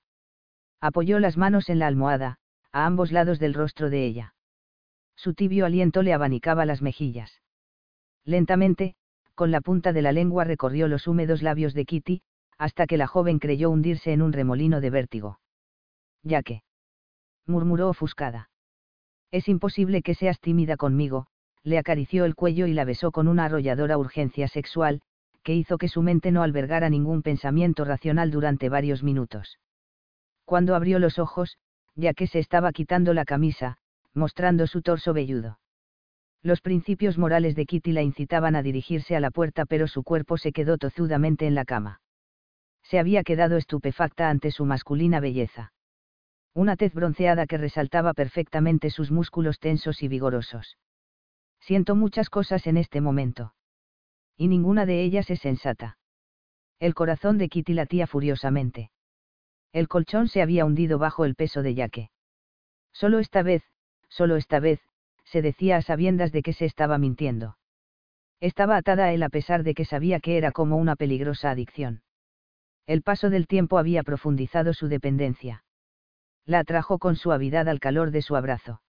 Apoyó 0.82 1.20
las 1.20 1.38
manos 1.38 1.70
en 1.70 1.80
la 1.80 1.88
almohada, 1.88 2.38
a 2.72 2.86
ambos 2.86 3.12
lados 3.12 3.40
del 3.40 3.54
rostro 3.54 3.90
de 3.90 4.06
ella. 4.06 4.34
Su 5.16 5.34
tibio 5.34 5.66
aliento 5.66 6.04
le 6.04 6.14
abanicaba 6.14 6.66
las 6.66 6.82
mejillas. 6.82 7.42
Lentamente, 8.26 8.96
con 9.34 9.52
la 9.52 9.62
punta 9.62 9.94
de 9.94 10.02
la 10.02 10.12
lengua 10.12 10.44
recorrió 10.44 10.88
los 10.88 11.08
húmedos 11.08 11.42
labios 11.42 11.74
de 11.74 11.86
Kitty, 11.86 12.22
hasta 12.58 12.86
que 12.86 12.98
la 12.98 13.08
joven 13.08 13.40
creyó 13.40 13.70
hundirse 13.70 14.12
en 14.12 14.22
un 14.22 14.34
remolino 14.34 14.82
de 14.82 14.90
vértigo. 14.90 15.40
Ya 16.22 16.44
que. 16.44 16.64
murmuró 17.48 17.90
ofuscada. 17.90 18.50
Es 19.32 19.48
imposible 19.48 20.02
que 20.02 20.16
seas 20.16 20.40
tímida 20.40 20.78
conmigo, 20.78 21.28
le 21.64 21.78
acarició 21.78 22.26
el 22.26 22.36
cuello 22.36 22.68
y 22.68 22.74
la 22.74 22.86
besó 22.86 23.12
con 23.12 23.28
una 23.28 23.46
arrolladora 23.46 23.98
urgencia 23.98 24.48
sexual, 24.48 25.02
que 25.44 25.56
hizo 25.56 25.78
que 25.78 25.88
su 25.88 26.02
mente 26.02 26.32
no 26.32 26.44
albergara 26.44 26.90
ningún 26.90 27.22
pensamiento 27.22 27.86
racional 27.86 28.32
durante 28.32 28.70
varios 28.70 29.04
minutos. 29.04 29.60
Cuando 30.46 30.76
abrió 30.76 31.00
los 31.00 31.20
ojos, 31.20 31.58
ya 31.96 32.14
que 32.14 32.28
se 32.28 32.40
estaba 32.40 32.72
quitando 32.72 33.14
la 33.14 33.26
camisa, 33.26 33.78
mostrando 34.14 34.68
su 34.68 34.82
torso 34.82 35.14
velludo. 35.14 35.60
Los 36.44 36.62
principios 36.62 37.18
morales 37.18 37.56
de 37.56 37.66
Kitty 37.66 37.92
la 37.92 38.02
incitaban 38.02 38.56
a 38.56 38.64
dirigirse 38.64 39.16
a 39.16 39.20
la 39.20 39.32
puerta 39.32 39.66
pero 39.66 39.88
su 39.88 40.04
cuerpo 40.04 40.38
se 40.38 40.52
quedó 40.52 40.78
tozudamente 40.78 41.46
en 41.46 41.56
la 41.56 41.66
cama. 41.66 42.02
Se 42.84 43.00
había 43.00 43.24
quedado 43.24 43.58
estupefacta 43.58 44.30
ante 44.30 44.52
su 44.52 44.66
masculina 44.66 45.20
belleza. 45.20 45.72
Una 46.54 46.76
tez 46.76 46.94
bronceada 46.94 47.46
que 47.46 47.58
resaltaba 47.58 48.14
perfectamente 48.14 48.90
sus 48.90 49.12
músculos 49.12 49.60
tensos 49.60 50.04
y 50.04 50.08
vigorosos. 50.08 50.78
Siento 51.60 51.96
muchas 51.96 52.30
cosas 52.30 52.66
en 52.68 52.78
este 52.78 53.00
momento. 53.02 53.54
Y 54.42 54.48
ninguna 54.48 54.88
de 54.88 55.04
ellas 55.04 55.30
es 55.30 55.40
sensata. 55.40 56.00
El 56.80 56.96
corazón 56.96 57.38
de 57.38 57.48
Kitty 57.48 57.76
latía 57.76 58.08
furiosamente. 58.08 58.90
El 59.72 59.88
colchón 59.88 60.30
se 60.30 60.42
había 60.42 60.66
hundido 60.66 60.98
bajo 60.98 61.26
el 61.26 61.36
peso 61.36 61.62
de 61.62 61.76
Yaque. 61.76 62.10
Solo 62.92 63.20
esta 63.20 63.44
vez, 63.44 63.62
solo 64.10 64.38
esta 64.38 64.60
vez, 64.60 64.82
se 65.26 65.44
decía 65.44 65.78
a 65.78 65.84
sabiendas 65.84 66.32
de 66.32 66.42
que 66.42 66.54
se 66.54 66.66
estaba 66.66 66.98
mintiendo. 66.98 67.56
Estaba 68.40 68.78
atada 68.78 69.06
a 69.06 69.14
él 69.14 69.22
a 69.22 69.30
pesar 69.30 69.62
de 69.62 69.76
que 69.76 69.86
sabía 69.86 70.20
que 70.20 70.38
era 70.38 70.52
como 70.52 70.78
una 70.78 70.96
peligrosa 70.96 71.52
adicción. 71.52 72.02
El 72.88 73.04
paso 73.04 73.30
del 73.30 73.46
tiempo 73.46 73.78
había 73.78 74.02
profundizado 74.02 74.74
su 74.74 74.88
dependencia. 74.88 75.64
La 76.48 76.58
atrajo 76.62 76.98
con 76.98 77.16
suavidad 77.16 77.70
al 77.70 77.80
calor 77.80 78.10
de 78.10 78.24
su 78.24 78.36
abrazo. 78.36 78.82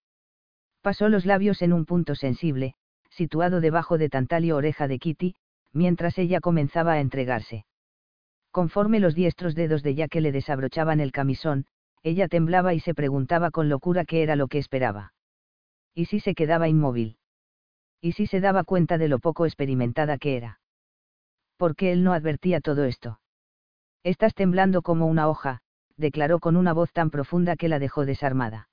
Pasó 0.81 1.09
los 1.09 1.27
labios 1.27 1.61
en 1.61 1.73
un 1.73 1.85
punto 1.85 2.15
sensible, 2.15 2.73
situado 3.11 3.61
debajo 3.61 3.99
de 3.99 4.09
Tantalio 4.09 4.57
oreja 4.57 4.87
de 4.87 4.97
Kitty, 4.97 5.35
mientras 5.73 6.17
ella 6.17 6.39
comenzaba 6.39 6.93
a 6.93 6.99
entregarse. 6.99 7.65
Conforme 8.51 8.99
los 8.99 9.15
diestros 9.15 9.55
dedos 9.55 9.83
de 9.83 9.95
Jack 9.95 10.15
le 10.15 10.31
desabrochaban 10.31 10.99
el 10.99 11.11
camisón, 11.11 11.65
ella 12.03 12.27
temblaba 12.27 12.73
y 12.73 12.79
se 12.79 12.93
preguntaba 12.93 13.49
con 13.49 13.69
locura 13.69 14.05
qué 14.05 14.23
era 14.23 14.35
lo 14.35 14.47
que 14.47 14.59
esperaba. 14.59 15.13
¿Y 15.95 16.05
si 16.05 16.19
se 16.19 16.35
quedaba 16.35 16.67
inmóvil? 16.67 17.17
¿Y 18.01 18.11
si 18.11 18.27
se 18.27 18.41
daba 18.41 18.63
cuenta 18.63 18.97
de 18.97 19.07
lo 19.07 19.19
poco 19.19 19.45
experimentada 19.45 20.17
que 20.17 20.37
era? 20.37 20.59
¿Por 21.57 21.75
qué 21.75 21.91
él 21.91 22.03
no 22.03 22.13
advertía 22.13 22.59
todo 22.59 22.83
esto? 22.83 23.19
Estás 24.03 24.35
temblando 24.35 24.81
como 24.81 25.07
una 25.07 25.29
hoja, 25.29 25.61
declaró 25.95 26.39
con 26.39 26.57
una 26.57 26.73
voz 26.73 26.91
tan 26.91 27.09
profunda 27.09 27.55
que 27.55 27.69
la 27.69 27.79
dejó 27.79 28.05
desarmada. 28.05 28.69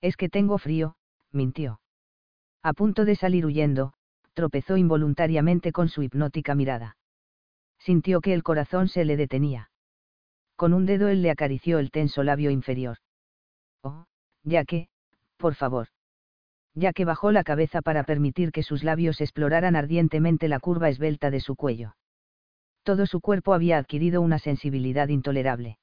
Es 0.00 0.16
que 0.16 0.28
tengo 0.28 0.58
frío, 0.58 0.96
mintió. 1.32 1.80
A 2.62 2.72
punto 2.72 3.04
de 3.04 3.16
salir 3.16 3.44
huyendo, 3.44 3.94
tropezó 4.34 4.76
involuntariamente 4.76 5.72
con 5.72 5.88
su 5.88 6.02
hipnótica 6.02 6.54
mirada. 6.54 6.96
Sintió 7.78 8.20
que 8.20 8.34
el 8.34 8.42
corazón 8.42 8.88
se 8.88 9.04
le 9.04 9.16
detenía. 9.16 9.70
Con 10.56 10.74
un 10.74 10.86
dedo 10.86 11.08
él 11.08 11.22
le 11.22 11.30
acarició 11.30 11.78
el 11.78 11.90
tenso 11.90 12.22
labio 12.22 12.50
inferior. 12.50 12.98
Oh, 13.82 14.06
ya 14.42 14.64
que, 14.64 14.88
por 15.36 15.54
favor 15.54 15.88
ya 16.74 16.92
que 16.92 17.04
bajó 17.04 17.30
la 17.30 17.44
cabeza 17.44 17.82
para 17.82 18.02
permitir 18.02 18.50
que 18.50 18.62
sus 18.62 18.82
labios 18.82 19.20
exploraran 19.20 19.76
ardientemente 19.76 20.48
la 20.48 20.58
curva 20.58 20.88
esbelta 20.88 21.30
de 21.30 21.40
su 21.40 21.54
cuello. 21.54 21.94
Todo 22.82 23.06
su 23.06 23.20
cuerpo 23.20 23.54
había 23.54 23.78
adquirido 23.78 24.20
una 24.20 24.38
sensibilidad 24.38 25.08
intolerable. 25.08 25.78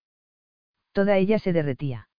Toda 0.91 1.17
ella 1.17 1.39
se 1.39 1.53
derretía. 1.53 2.09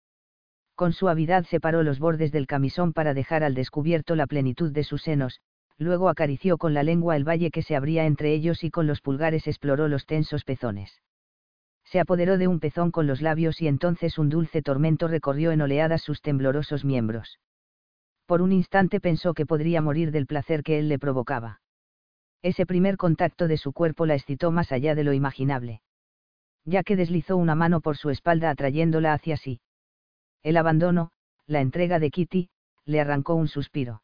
Con 0.75 0.95
suavidad 0.95 1.45
separó 1.45 1.83
los 1.83 1.99
bordes 1.99 2.33
del 2.33 2.47
camisón 2.47 2.95
para 2.95 3.13
dejar 3.13 3.45
al 3.45 3.55
descubierto 3.55 4.17
la 4.17 4.27
plenitud 4.27 4.73
de 4.73 4.85
sus 4.85 5.03
senos, 5.03 5.41
luego 5.79 6.09
acarició 6.09 6.59
con 6.59 6.75
la 6.75 6.83
lengua 6.83 7.17
el 7.17 7.25
valle 7.29 7.51
que 7.51 7.63
se 7.63 7.77
abría 7.77 8.07
entre 8.07 8.33
ellos 8.33 8.65
y 8.65 8.71
con 8.71 8.87
los 8.87 9.01
pulgares 9.01 9.47
exploró 9.47 9.89
los 9.89 10.07
tensos 10.07 10.45
pezones. 10.45 11.01
Se 11.85 12.01
apoderó 12.01 12.39
de 12.39 12.49
un 12.49 12.61
pezón 12.61 12.91
con 12.91 13.07
los 13.07 13.21
labios 13.21 13.61
y 13.61 13.69
entonces 13.69 14.19
un 14.19 14.29
dulce 14.29 14.63
tormento 14.63 15.09
recorrió 15.09 15.53
en 15.53 15.63
oleadas 15.63 16.03
sus 16.03 16.21
temblorosos 16.23 16.85
miembros 16.85 17.39
por 18.33 18.41
un 18.41 18.53
instante 18.53 18.99
pensó 18.99 19.35
que 19.35 19.45
podría 19.45 19.83
morir 19.83 20.11
del 20.11 20.27
placer 20.27 20.63
que 20.63 20.79
él 20.79 20.89
le 20.89 20.99
provocaba. 20.99 21.61
Ese 22.41 22.65
primer 22.65 22.97
contacto 22.97 23.47
de 23.47 23.59
su 23.59 23.75
cuerpo 23.75 24.07
la 24.07 24.15
excitó 24.15 24.51
más 24.51 24.73
allá 24.73 24.95
de 24.95 25.05
lo 25.05 25.13
imaginable. 25.13 25.83
ya 26.65 26.83
que 26.83 26.97
deslizó 26.97 27.37
una 27.37 27.55
mano 27.55 27.83
por 27.83 27.99
su 27.99 28.09
espalda 28.09 28.49
atrayéndola 28.49 29.13
hacia 29.13 29.37
sí. 29.37 29.61
El 30.43 30.57
abandono, 30.57 31.11
la 31.47 31.61
entrega 31.61 31.99
de 31.99 32.11
Kitty, 32.11 32.49
le 32.87 33.01
arrancó 33.03 33.35
un 33.35 33.49
suspiro. 33.49 34.03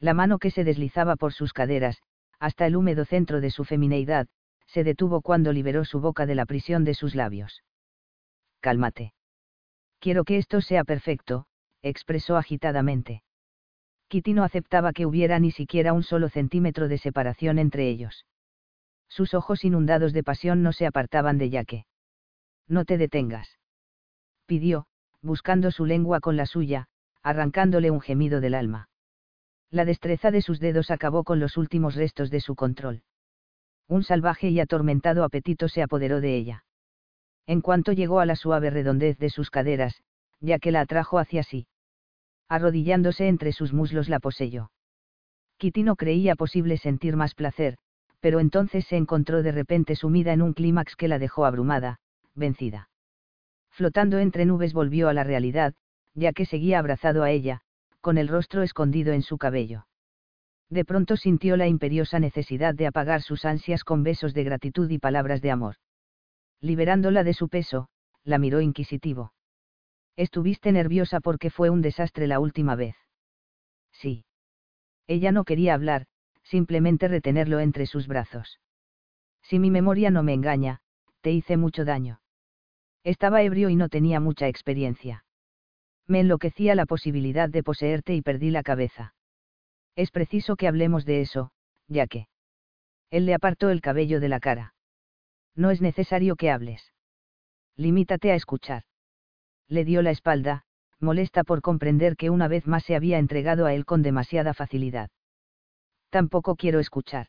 La 0.00 0.14
mano 0.14 0.38
que 0.38 0.50
se 0.50 0.64
deslizaba 0.64 1.16
por 1.16 1.32
sus 1.32 1.52
caderas, 1.52 2.02
hasta 2.38 2.66
el 2.66 2.76
húmedo 2.76 3.04
centro 3.04 3.40
de 3.40 3.50
su 3.50 3.64
femineidad, 3.64 4.28
se 4.66 4.84
detuvo 4.84 5.22
cuando 5.22 5.52
liberó 5.52 5.84
su 5.84 6.00
boca 6.00 6.26
de 6.26 6.34
la 6.34 6.46
prisión 6.46 6.84
de 6.84 6.94
sus 6.94 7.14
labios. 7.14 7.62
Cálmate. 8.60 9.14
Quiero 10.00 10.24
que 10.24 10.36
esto 10.38 10.60
sea 10.60 10.84
perfecto, 10.84 11.46
expresó 11.82 12.36
agitadamente. 12.36 13.22
Kitty 14.08 14.34
no 14.34 14.44
aceptaba 14.44 14.92
que 14.92 15.06
hubiera 15.06 15.38
ni 15.38 15.50
siquiera 15.50 15.92
un 15.92 16.02
solo 16.02 16.28
centímetro 16.28 16.88
de 16.88 16.98
separación 16.98 17.58
entre 17.58 17.88
ellos. 17.88 18.26
Sus 19.08 19.34
ojos 19.34 19.64
inundados 19.64 20.12
de 20.12 20.22
pasión 20.22 20.62
no 20.62 20.72
se 20.72 20.86
apartaban 20.86 21.38
de 21.38 21.50
Yaque. 21.50 21.86
No 22.68 22.84
te 22.84 22.98
detengas. 22.98 23.58
Pidió, 24.46 24.86
buscando 25.22 25.70
su 25.70 25.86
lengua 25.86 26.20
con 26.20 26.36
la 26.36 26.46
suya, 26.46 26.88
arrancándole 27.22 27.90
un 27.90 28.00
gemido 28.00 28.40
del 28.40 28.54
alma. 28.54 28.88
La 29.70 29.84
destreza 29.84 30.30
de 30.30 30.42
sus 30.42 30.60
dedos 30.60 30.90
acabó 30.90 31.24
con 31.24 31.40
los 31.40 31.56
últimos 31.56 31.94
restos 31.94 32.30
de 32.30 32.40
su 32.40 32.54
control. 32.54 33.02
Un 33.88 34.02
salvaje 34.04 34.48
y 34.48 34.60
atormentado 34.60 35.24
apetito 35.24 35.68
se 35.68 35.82
apoderó 35.82 36.20
de 36.20 36.36
ella. 36.36 36.64
En 37.46 37.60
cuanto 37.60 37.92
llegó 37.92 38.20
a 38.20 38.26
la 38.26 38.36
suave 38.36 38.70
redondez 38.70 39.18
de 39.18 39.30
sus 39.30 39.50
caderas, 39.50 40.02
ya 40.40 40.58
que 40.58 40.72
la 40.72 40.80
atrajo 40.80 41.18
hacia 41.18 41.42
sí. 41.42 41.68
Arrodillándose 42.48 43.28
entre 43.28 43.52
sus 43.52 43.72
muslos 43.72 44.08
la 44.08 44.20
poseyó. 44.20 44.70
Kitty 45.58 45.82
no 45.82 45.96
creía 45.96 46.36
posible 46.36 46.76
sentir 46.76 47.16
más 47.16 47.34
placer, 47.34 47.78
pero 48.20 48.40
entonces 48.40 48.86
se 48.86 48.96
encontró 48.96 49.42
de 49.42 49.52
repente 49.52 49.96
sumida 49.96 50.32
en 50.32 50.42
un 50.42 50.52
clímax 50.52 50.96
que 50.96 51.08
la 51.08 51.18
dejó 51.18 51.44
abrumada, 51.44 51.98
vencida. 52.34 52.88
Flotando 53.70 54.18
entre 54.18 54.46
nubes 54.46 54.72
volvió 54.72 55.08
a 55.08 55.12
la 55.12 55.24
realidad, 55.24 55.74
ya 56.14 56.32
que 56.32 56.46
seguía 56.46 56.78
abrazado 56.78 57.22
a 57.22 57.30
ella, 57.30 57.62
con 58.06 58.18
el 58.18 58.28
rostro 58.28 58.62
escondido 58.62 59.12
en 59.14 59.22
su 59.22 59.36
cabello. 59.36 59.88
De 60.70 60.84
pronto 60.84 61.16
sintió 61.16 61.56
la 61.56 61.66
imperiosa 61.66 62.20
necesidad 62.20 62.72
de 62.72 62.86
apagar 62.86 63.20
sus 63.20 63.44
ansias 63.44 63.82
con 63.82 64.04
besos 64.04 64.32
de 64.32 64.44
gratitud 64.44 64.88
y 64.90 65.00
palabras 65.00 65.42
de 65.42 65.50
amor. 65.50 65.74
Liberándola 66.60 67.24
de 67.24 67.34
su 67.34 67.48
peso, 67.48 67.88
la 68.22 68.38
miró 68.38 68.60
inquisitivo. 68.60 69.32
Estuviste 70.14 70.70
nerviosa 70.70 71.18
porque 71.18 71.50
fue 71.50 71.68
un 71.68 71.82
desastre 71.82 72.28
la 72.28 72.38
última 72.38 72.76
vez. 72.76 72.94
Sí. 73.90 74.24
Ella 75.08 75.32
no 75.32 75.42
quería 75.42 75.74
hablar, 75.74 76.06
simplemente 76.44 77.08
retenerlo 77.08 77.58
entre 77.58 77.86
sus 77.86 78.06
brazos. 78.06 78.60
Si 79.42 79.58
mi 79.58 79.72
memoria 79.72 80.12
no 80.12 80.22
me 80.22 80.32
engaña, 80.32 80.78
te 81.22 81.32
hice 81.32 81.56
mucho 81.56 81.84
daño. 81.84 82.20
Estaba 83.02 83.42
ebrio 83.42 83.68
y 83.68 83.74
no 83.74 83.88
tenía 83.88 84.20
mucha 84.20 84.46
experiencia. 84.46 85.25
Me 86.06 86.20
enloquecía 86.20 86.74
la 86.74 86.86
posibilidad 86.86 87.48
de 87.48 87.62
poseerte 87.62 88.14
y 88.14 88.22
perdí 88.22 88.50
la 88.50 88.62
cabeza. 88.62 89.14
Es 89.96 90.10
preciso 90.10 90.56
que 90.56 90.68
hablemos 90.68 91.04
de 91.04 91.20
eso, 91.20 91.50
ya 91.88 92.06
que. 92.06 92.28
Él 93.10 93.26
le 93.26 93.34
apartó 93.34 93.70
el 93.70 93.80
cabello 93.80 94.20
de 94.20 94.28
la 94.28 94.40
cara. 94.40 94.74
No 95.54 95.70
es 95.70 95.80
necesario 95.80 96.36
que 96.36 96.50
hables. 96.50 96.92
Limítate 97.76 98.30
a 98.30 98.34
escuchar. 98.34 98.84
Le 99.68 99.84
dio 99.84 100.02
la 100.02 100.10
espalda, 100.10 100.62
molesta 101.00 101.44
por 101.44 101.60
comprender 101.60 102.16
que 102.16 102.30
una 102.30 102.48
vez 102.48 102.66
más 102.66 102.84
se 102.84 102.94
había 102.94 103.18
entregado 103.18 103.66
a 103.66 103.74
él 103.74 103.84
con 103.84 104.02
demasiada 104.02 104.54
facilidad. 104.54 105.10
Tampoco 106.10 106.56
quiero 106.56 106.78
escuchar. 106.78 107.28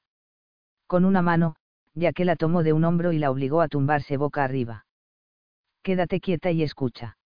Con 0.85 1.03
una 1.03 1.21
mano, 1.21 1.55
ya 1.93 2.13
que 2.13 2.25
la 2.25 2.35
tomó 2.35 2.63
de 2.63 2.73
un 2.73 2.83
hombro 2.83 3.11
y 3.11 3.19
la 3.19 3.31
obligó 3.31 3.61
a 3.61 3.67
tumbarse 3.67 4.17
boca 4.17 4.43
arriba. 4.43 4.85
Quédate 5.81 6.19
quieta 6.19 6.51
y 6.51 6.63
escucha. 6.63 7.17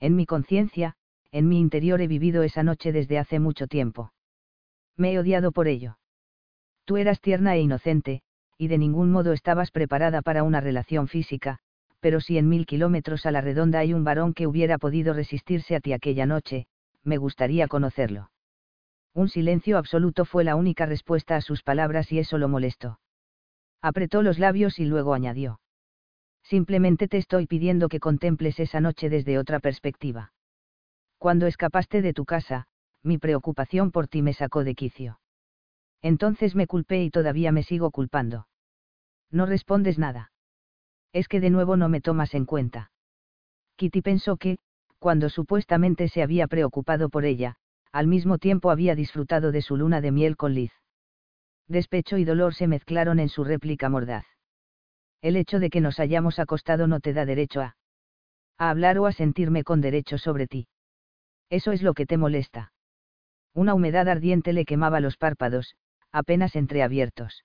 En 0.00 0.16
mi 0.16 0.26
conciencia, 0.26 0.94
en 1.32 1.48
mi 1.48 1.58
interior 1.58 2.00
he 2.00 2.06
vivido 2.06 2.42
esa 2.42 2.62
noche 2.62 2.92
desde 2.92 3.18
hace 3.18 3.38
mucho 3.38 3.66
tiempo. 3.66 4.12
Me 4.96 5.12
he 5.12 5.18
odiado 5.18 5.52
por 5.52 5.68
ello. 5.68 5.98
Tú 6.84 6.96
eras 6.96 7.20
tierna 7.20 7.54
e 7.54 7.60
inocente, 7.60 8.22
y 8.56 8.68
de 8.68 8.78
ningún 8.78 9.10
modo 9.12 9.32
estabas 9.32 9.70
preparada 9.70 10.22
para 10.22 10.42
una 10.42 10.60
relación 10.60 11.06
física, 11.06 11.58
pero 12.00 12.20
si 12.20 12.38
en 12.38 12.48
mil 12.48 12.66
kilómetros 12.66 13.26
a 13.26 13.30
la 13.30 13.40
redonda 13.40 13.80
hay 13.80 13.92
un 13.92 14.04
varón 14.04 14.34
que 14.34 14.46
hubiera 14.46 14.78
podido 14.78 15.12
resistirse 15.12 15.76
a 15.76 15.80
ti 15.80 15.92
aquella 15.92 16.26
noche, 16.26 16.66
me 17.04 17.16
gustaría 17.16 17.68
conocerlo. 17.68 18.30
Un 19.14 19.28
silencio 19.28 19.78
absoluto 19.78 20.24
fue 20.24 20.44
la 20.44 20.56
única 20.56 20.86
respuesta 20.86 21.36
a 21.36 21.40
sus 21.40 21.62
palabras 21.62 22.12
y 22.12 22.18
eso 22.18 22.38
lo 22.38 22.48
molestó. 22.48 23.00
Apretó 23.80 24.22
los 24.22 24.38
labios 24.38 24.78
y 24.78 24.84
luego 24.84 25.14
añadió. 25.14 25.60
Simplemente 26.48 27.08
te 27.08 27.18
estoy 27.18 27.46
pidiendo 27.46 27.90
que 27.90 28.00
contemples 28.00 28.58
esa 28.58 28.80
noche 28.80 29.10
desde 29.10 29.38
otra 29.38 29.60
perspectiva. 29.60 30.32
Cuando 31.18 31.46
escapaste 31.46 32.00
de 32.00 32.14
tu 32.14 32.24
casa, 32.24 32.66
mi 33.02 33.18
preocupación 33.18 33.90
por 33.90 34.08
ti 34.08 34.22
me 34.22 34.32
sacó 34.32 34.64
de 34.64 34.74
quicio. 34.74 35.20
Entonces 36.00 36.54
me 36.54 36.66
culpé 36.66 37.02
y 37.02 37.10
todavía 37.10 37.52
me 37.52 37.64
sigo 37.64 37.90
culpando. 37.90 38.48
No 39.30 39.44
respondes 39.44 39.98
nada. 39.98 40.32
Es 41.12 41.28
que 41.28 41.40
de 41.40 41.50
nuevo 41.50 41.76
no 41.76 41.90
me 41.90 42.00
tomas 42.00 42.32
en 42.32 42.46
cuenta. 42.46 42.92
Kitty 43.76 44.00
pensó 44.00 44.38
que, 44.38 44.56
cuando 44.98 45.28
supuestamente 45.28 46.08
se 46.08 46.22
había 46.22 46.46
preocupado 46.46 47.10
por 47.10 47.26
ella, 47.26 47.56
al 47.92 48.06
mismo 48.06 48.38
tiempo 48.38 48.70
había 48.70 48.94
disfrutado 48.94 49.52
de 49.52 49.60
su 49.60 49.76
luna 49.76 50.00
de 50.00 50.12
miel 50.12 50.38
con 50.38 50.54
Liz. 50.54 50.72
Despecho 51.66 52.16
y 52.16 52.24
dolor 52.24 52.54
se 52.54 52.68
mezclaron 52.68 53.20
en 53.20 53.28
su 53.28 53.44
réplica 53.44 53.90
mordaz. 53.90 54.24
El 55.20 55.36
hecho 55.36 55.58
de 55.58 55.70
que 55.70 55.80
nos 55.80 55.98
hayamos 56.00 56.38
acostado 56.38 56.86
no 56.86 57.00
te 57.00 57.12
da 57.12 57.24
derecho 57.24 57.60
a... 57.60 57.76
a 58.56 58.70
hablar 58.70 58.98
o 58.98 59.06
a 59.06 59.12
sentirme 59.12 59.64
con 59.64 59.80
derecho 59.80 60.18
sobre 60.18 60.46
ti. 60.46 60.68
Eso 61.50 61.72
es 61.72 61.82
lo 61.82 61.94
que 61.94 62.06
te 62.06 62.16
molesta. 62.16 62.72
Una 63.54 63.74
humedad 63.74 64.08
ardiente 64.08 64.52
le 64.52 64.64
quemaba 64.64 65.00
los 65.00 65.16
párpados, 65.16 65.74
apenas 66.12 66.54
entreabiertos. 66.54 67.44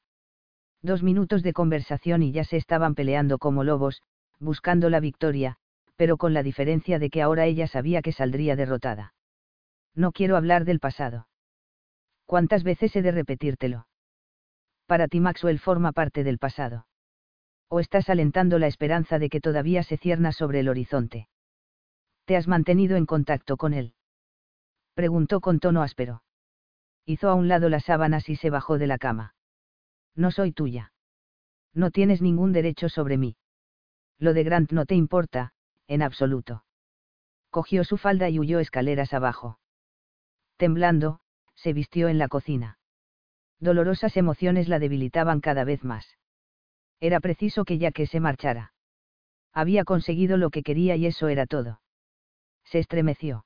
Dos 0.81 1.01
minutos 1.01 1.41
de 1.43 1.53
conversación 1.53 2.21
y 2.23 2.31
ya 2.31 2.43
se 2.43 2.57
estaban 2.57 2.93
peleando 2.93 3.37
como 3.39 3.63
lobos, 3.63 4.03
buscando 4.39 4.89
la 4.89 4.99
victoria, 4.99 5.55
pero 5.95 6.17
con 6.17 6.33
la 6.33 6.43
diferencia 6.43 6.99
de 6.99 7.09
que 7.09 7.21
ahora 7.21 7.45
ella 7.45 7.67
sabía 7.67 8.01
que 8.01 8.11
saldría 8.11 8.55
derrotada. 8.55 9.13
No 9.95 10.11
quiero 10.11 10.35
hablar 10.37 10.65
del 10.65 10.79
pasado. 10.79 11.27
¿Cuántas 12.25 12.63
veces 12.63 12.95
he 12.95 13.01
de 13.01 13.11
repetírtelo? 13.11 13.87
Para 14.85 15.07
ti 15.07 15.19
Maxwell 15.19 15.59
forma 15.59 15.91
parte 15.91 16.23
del 16.23 16.39
pasado. 16.39 16.85
¿O 17.67 17.79
estás 17.79 18.09
alentando 18.09 18.59
la 18.59 18.67
esperanza 18.67 19.19
de 19.19 19.29
que 19.29 19.41
todavía 19.41 19.83
se 19.83 19.97
cierna 19.97 20.31
sobre 20.31 20.59
el 20.59 20.69
horizonte? 20.69 21.27
¿Te 22.25 22.37
has 22.37 22.47
mantenido 22.47 22.95
en 22.95 23.05
contacto 23.05 23.57
con 23.57 23.73
él? 23.73 23.95
Preguntó 24.93 25.41
con 25.41 25.59
tono 25.59 25.81
áspero. 25.81 26.23
Hizo 27.05 27.29
a 27.29 27.33
un 27.33 27.47
lado 27.47 27.69
las 27.69 27.85
sábanas 27.85 28.29
y 28.29 28.35
se 28.35 28.49
bajó 28.49 28.77
de 28.77 28.87
la 28.87 28.97
cama. 28.97 29.35
No 30.15 30.31
soy 30.31 30.51
tuya. 30.51 30.93
No 31.73 31.89
tienes 31.89 32.21
ningún 32.21 32.53
derecho 32.53 32.87
sobre 32.87 33.17
mí. 33.17 33.35
Lo 34.19 34.33
de 34.33 34.43
Grant 34.43 34.71
no 34.71 34.85
te 34.85 34.95
importa, 34.95 35.53
en 35.87 36.03
absoluto. 36.03 36.63
Cogió 37.49 37.83
su 37.83 37.97
falda 37.97 38.29
y 38.29 38.39
huyó 38.39 38.59
escaleras 38.59 39.13
abajo 39.13 39.59
temblando, 40.63 41.19
se 41.55 41.73
vistió 41.73 42.07
en 42.07 42.17
la 42.17 42.29
cocina. 42.29 42.77
Dolorosas 43.59 44.15
emociones 44.15 44.69
la 44.69 44.79
debilitaban 44.79 45.41
cada 45.41 45.65
vez 45.65 45.83
más. 45.83 46.17
Era 47.03 47.19
preciso 47.19 47.65
que 47.65 47.77
ya 47.77 47.91
que 47.91 48.07
se 48.07 48.21
marchara. 48.21 48.71
Había 49.51 49.83
conseguido 49.83 50.37
lo 50.37 50.49
que 50.51 50.63
quería 50.63 50.95
y 50.95 51.05
eso 51.05 51.27
era 51.27 51.45
todo. 51.45 51.81
Se 52.63 52.79
estremeció. 52.79 53.45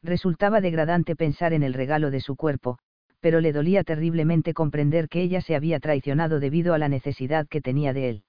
Resultaba 0.00 0.60
degradante 0.60 1.16
pensar 1.16 1.52
en 1.52 1.64
el 1.64 1.74
regalo 1.74 2.12
de 2.12 2.20
su 2.20 2.36
cuerpo, 2.36 2.78
pero 3.18 3.40
le 3.40 3.52
dolía 3.52 3.82
terriblemente 3.82 4.54
comprender 4.54 5.08
que 5.08 5.22
ella 5.22 5.40
se 5.40 5.56
había 5.56 5.80
traicionado 5.80 6.38
debido 6.38 6.72
a 6.72 6.78
la 6.78 6.88
necesidad 6.88 7.48
que 7.48 7.60
tenía 7.60 7.92
de 7.92 8.10
él. 8.10 8.24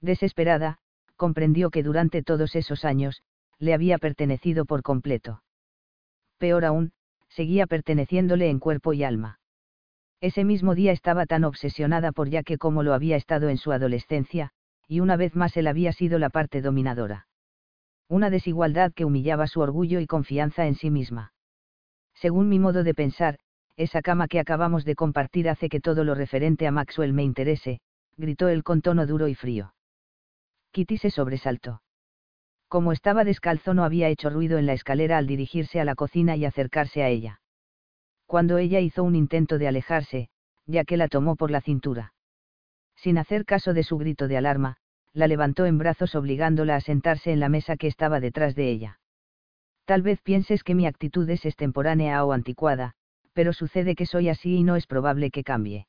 Desesperada, 0.00 0.78
comprendió 1.14 1.70
que 1.70 1.84
durante 1.84 2.24
todos 2.24 2.56
esos 2.56 2.84
años, 2.84 3.22
le 3.60 3.72
había 3.72 3.98
pertenecido 3.98 4.64
por 4.64 4.82
completo. 4.82 5.44
Peor 6.38 6.64
aún, 6.64 6.90
seguía 7.28 7.68
perteneciéndole 7.68 8.50
en 8.50 8.58
cuerpo 8.58 8.94
y 8.94 9.04
alma. 9.04 9.39
Ese 10.20 10.44
mismo 10.44 10.74
día 10.74 10.92
estaba 10.92 11.24
tan 11.24 11.44
obsesionada 11.44 12.12
por 12.12 12.28
que 12.44 12.58
como 12.58 12.82
lo 12.82 12.92
había 12.92 13.16
estado 13.16 13.48
en 13.48 13.56
su 13.56 13.72
adolescencia, 13.72 14.50
y 14.86 15.00
una 15.00 15.16
vez 15.16 15.34
más 15.34 15.56
él 15.56 15.66
había 15.66 15.92
sido 15.92 16.18
la 16.18 16.28
parte 16.28 16.60
dominadora. 16.60 17.26
Una 18.08 18.28
desigualdad 18.28 18.92
que 18.92 19.04
humillaba 19.04 19.46
su 19.46 19.60
orgullo 19.60 20.00
y 20.00 20.06
confianza 20.06 20.66
en 20.66 20.74
sí 20.74 20.90
misma. 20.90 21.32
Según 22.14 22.48
mi 22.48 22.58
modo 22.58 22.82
de 22.82 22.92
pensar, 22.92 23.38
esa 23.76 24.02
cama 24.02 24.28
que 24.28 24.40
acabamos 24.40 24.84
de 24.84 24.94
compartir 24.94 25.48
hace 25.48 25.70
que 25.70 25.80
todo 25.80 26.04
lo 26.04 26.14
referente 26.14 26.66
a 26.66 26.72
Maxwell 26.72 27.14
me 27.14 27.22
interese, 27.22 27.80
gritó 28.18 28.48
él 28.48 28.62
con 28.62 28.82
tono 28.82 29.06
duro 29.06 29.26
y 29.26 29.34
frío. 29.34 29.74
Kitty 30.72 30.98
se 30.98 31.10
sobresaltó. 31.10 31.82
Como 32.68 32.92
estaba 32.92 33.24
descalzo 33.24 33.72
no 33.72 33.84
había 33.84 34.08
hecho 34.08 34.28
ruido 34.28 34.58
en 34.58 34.66
la 34.66 34.74
escalera 34.74 35.16
al 35.16 35.26
dirigirse 35.26 35.80
a 35.80 35.84
la 35.84 35.94
cocina 35.94 36.36
y 36.36 36.44
acercarse 36.44 37.02
a 37.02 37.08
ella. 37.08 37.39
Cuando 38.30 38.58
ella 38.58 38.78
hizo 38.78 39.02
un 39.02 39.16
intento 39.16 39.58
de 39.58 39.66
alejarse, 39.66 40.28
ya 40.64 40.84
que 40.84 40.96
la 40.96 41.08
tomó 41.08 41.34
por 41.34 41.50
la 41.50 41.60
cintura. 41.60 42.14
Sin 42.94 43.18
hacer 43.18 43.44
caso 43.44 43.74
de 43.74 43.82
su 43.82 43.98
grito 43.98 44.28
de 44.28 44.36
alarma, 44.36 44.76
la 45.12 45.26
levantó 45.26 45.66
en 45.66 45.78
brazos 45.78 46.14
obligándola 46.14 46.76
a 46.76 46.80
sentarse 46.80 47.32
en 47.32 47.40
la 47.40 47.48
mesa 47.48 47.76
que 47.76 47.88
estaba 47.88 48.20
detrás 48.20 48.54
de 48.54 48.70
ella. 48.70 49.00
Tal 49.84 50.02
vez 50.02 50.22
pienses 50.22 50.62
que 50.62 50.76
mi 50.76 50.86
actitud 50.86 51.28
es 51.28 51.44
extemporánea 51.44 52.24
o 52.24 52.30
anticuada, 52.30 52.92
pero 53.32 53.52
sucede 53.52 53.96
que 53.96 54.06
soy 54.06 54.28
así 54.28 54.58
y 54.58 54.62
no 54.62 54.76
es 54.76 54.86
probable 54.86 55.32
que 55.32 55.42
cambie. 55.42 55.88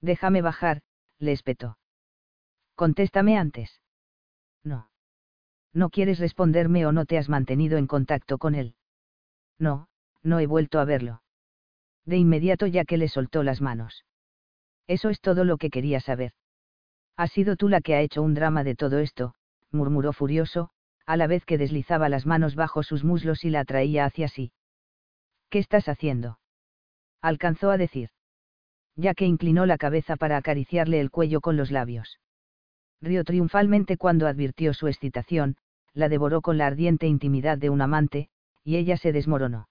Déjame 0.00 0.42
bajar, 0.42 0.82
le 1.20 1.30
espetó. 1.30 1.78
Contéstame 2.74 3.38
antes. 3.38 3.80
No. 4.64 4.90
¿No 5.72 5.90
quieres 5.90 6.18
responderme 6.18 6.86
o 6.86 6.90
no 6.90 7.06
te 7.06 7.18
has 7.18 7.28
mantenido 7.28 7.78
en 7.78 7.86
contacto 7.86 8.38
con 8.38 8.56
él? 8.56 8.74
No, 9.60 9.86
no 10.24 10.40
he 10.40 10.48
vuelto 10.48 10.80
a 10.80 10.84
verlo. 10.84 11.21
De 12.04 12.16
inmediato 12.16 12.66
ya 12.66 12.84
que 12.84 12.96
le 12.96 13.08
soltó 13.08 13.42
las 13.42 13.60
manos. 13.60 14.04
Eso 14.86 15.10
es 15.10 15.20
todo 15.20 15.44
lo 15.44 15.56
que 15.56 15.70
quería 15.70 16.00
saber. 16.00 16.32
Has 17.16 17.30
sido 17.32 17.56
tú 17.56 17.68
la 17.68 17.80
que 17.80 17.94
ha 17.94 18.00
hecho 18.00 18.22
un 18.22 18.34
drama 18.34 18.64
de 18.64 18.74
todo 18.74 18.98
esto, 18.98 19.34
murmuró 19.70 20.12
furioso, 20.12 20.70
a 21.06 21.16
la 21.16 21.26
vez 21.26 21.44
que 21.44 21.58
deslizaba 21.58 22.08
las 22.08 22.26
manos 22.26 22.54
bajo 22.54 22.82
sus 22.82 23.04
muslos 23.04 23.44
y 23.44 23.50
la 23.50 23.60
atraía 23.60 24.04
hacia 24.04 24.28
sí. 24.28 24.52
¿Qué 25.50 25.58
estás 25.58 25.88
haciendo? 25.88 26.38
Alcanzó 27.20 27.70
a 27.70 27.76
decir. 27.76 28.10
Ya 28.96 29.14
que 29.14 29.26
inclinó 29.26 29.66
la 29.66 29.78
cabeza 29.78 30.16
para 30.16 30.36
acariciarle 30.36 31.00
el 31.00 31.10
cuello 31.10 31.40
con 31.40 31.56
los 31.56 31.70
labios. 31.70 32.18
Rió 33.00 33.24
triunfalmente 33.24 33.96
cuando 33.96 34.26
advirtió 34.26 34.74
su 34.74 34.88
excitación, 34.88 35.56
la 35.94 36.08
devoró 36.08 36.40
con 36.40 36.58
la 36.58 36.66
ardiente 36.66 37.06
intimidad 37.06 37.58
de 37.58 37.70
un 37.70 37.80
amante, 37.80 38.28
y 38.64 38.76
ella 38.76 38.96
se 38.96 39.12
desmoronó. 39.12 39.68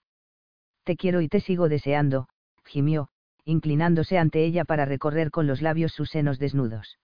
Te 0.83 0.95
quiero 0.95 1.21
y 1.21 1.27
te 1.27 1.39
sigo 1.39 1.69
deseando, 1.69 2.27
gimió, 2.65 3.09
inclinándose 3.45 4.17
ante 4.17 4.43
ella 4.43 4.65
para 4.65 4.85
recorrer 4.85 5.31
con 5.31 5.47
los 5.47 5.61
labios 5.61 5.91
sus 5.91 6.09
senos 6.09 6.39
desnudos. 6.39 6.99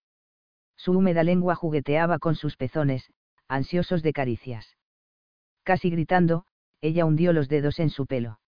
Su 0.76 0.94
húmeda 0.94 1.24
lengua 1.24 1.56
jugueteaba 1.56 2.20
con 2.20 2.36
sus 2.36 2.56
pezones, 2.56 3.12
ansiosos 3.48 4.04
de 4.04 4.14
caricias. 4.14 4.78
Casi 5.64 5.90
gritando, 5.90 6.46
ella 6.82 7.06
hundió 7.06 7.34
los 7.34 7.50
dedos 7.50 7.80
en 7.80 7.90
su 7.90 8.06
pelo. 8.06 8.40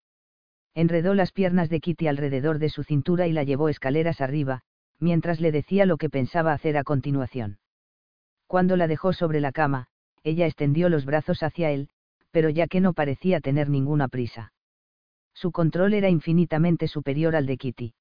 Enredó 0.76 1.14
las 1.14 1.32
piernas 1.32 1.70
de 1.70 1.80
Kitty 1.80 2.08
alrededor 2.08 2.60
de 2.60 2.70
su 2.70 2.84
cintura 2.84 3.28
y 3.28 3.34
la 3.34 3.44
llevó 3.44 3.70
escaleras 3.70 4.22
arriba, 4.22 4.62
mientras 5.00 5.40
le 5.40 5.52
decía 5.52 5.86
lo 5.86 5.98
que 5.98 6.10
pensaba 6.10 6.54
hacer 6.54 6.78
a 6.78 6.84
continuación. 6.84 7.60
Cuando 8.48 8.78
la 8.78 8.88
dejó 8.88 9.14
sobre 9.14 9.42
la 9.42 9.52
cama, 9.52 9.88
ella 10.24 10.46
extendió 10.46 10.90
los 10.90 11.06
brazos 11.06 11.44
hacia 11.44 11.72
él, 11.72 11.90
pero 12.32 12.50
ya 12.50 12.68
que 12.68 12.82
no 12.82 12.94
parecía 12.94 13.42
tener 13.42 13.70
ninguna 13.70 14.08
prisa. 14.08 14.54
Su 15.34 15.52
control 15.52 15.94
era 15.94 16.10
infinitamente 16.10 16.88
superior 16.88 17.36
al 17.36 17.46
de 17.46 17.58
Kitty. 17.58 17.94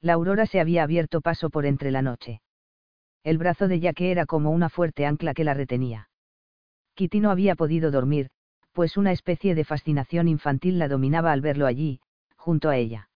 La 0.00 0.14
aurora 0.14 0.46
se 0.46 0.60
había 0.60 0.82
abierto 0.82 1.20
paso 1.20 1.50
por 1.50 1.66
entre 1.66 1.90
la 1.90 2.02
noche. 2.02 2.40
El 3.22 3.38
brazo 3.38 3.68
de 3.68 3.80
Jaque 3.80 4.10
era 4.10 4.26
como 4.26 4.50
una 4.50 4.68
fuerte 4.68 5.06
ancla 5.06 5.34
que 5.34 5.44
la 5.44 5.54
retenía. 5.54 6.08
Kitty 6.94 7.20
no 7.20 7.30
había 7.30 7.54
podido 7.54 7.90
dormir, 7.90 8.30
pues 8.72 8.96
una 8.96 9.12
especie 9.12 9.54
de 9.54 9.64
fascinación 9.64 10.28
infantil 10.28 10.78
la 10.78 10.88
dominaba 10.88 11.32
al 11.32 11.40
verlo 11.40 11.66
allí, 11.66 12.00
junto 12.36 12.68
a 12.68 12.76
ella. 12.76 13.08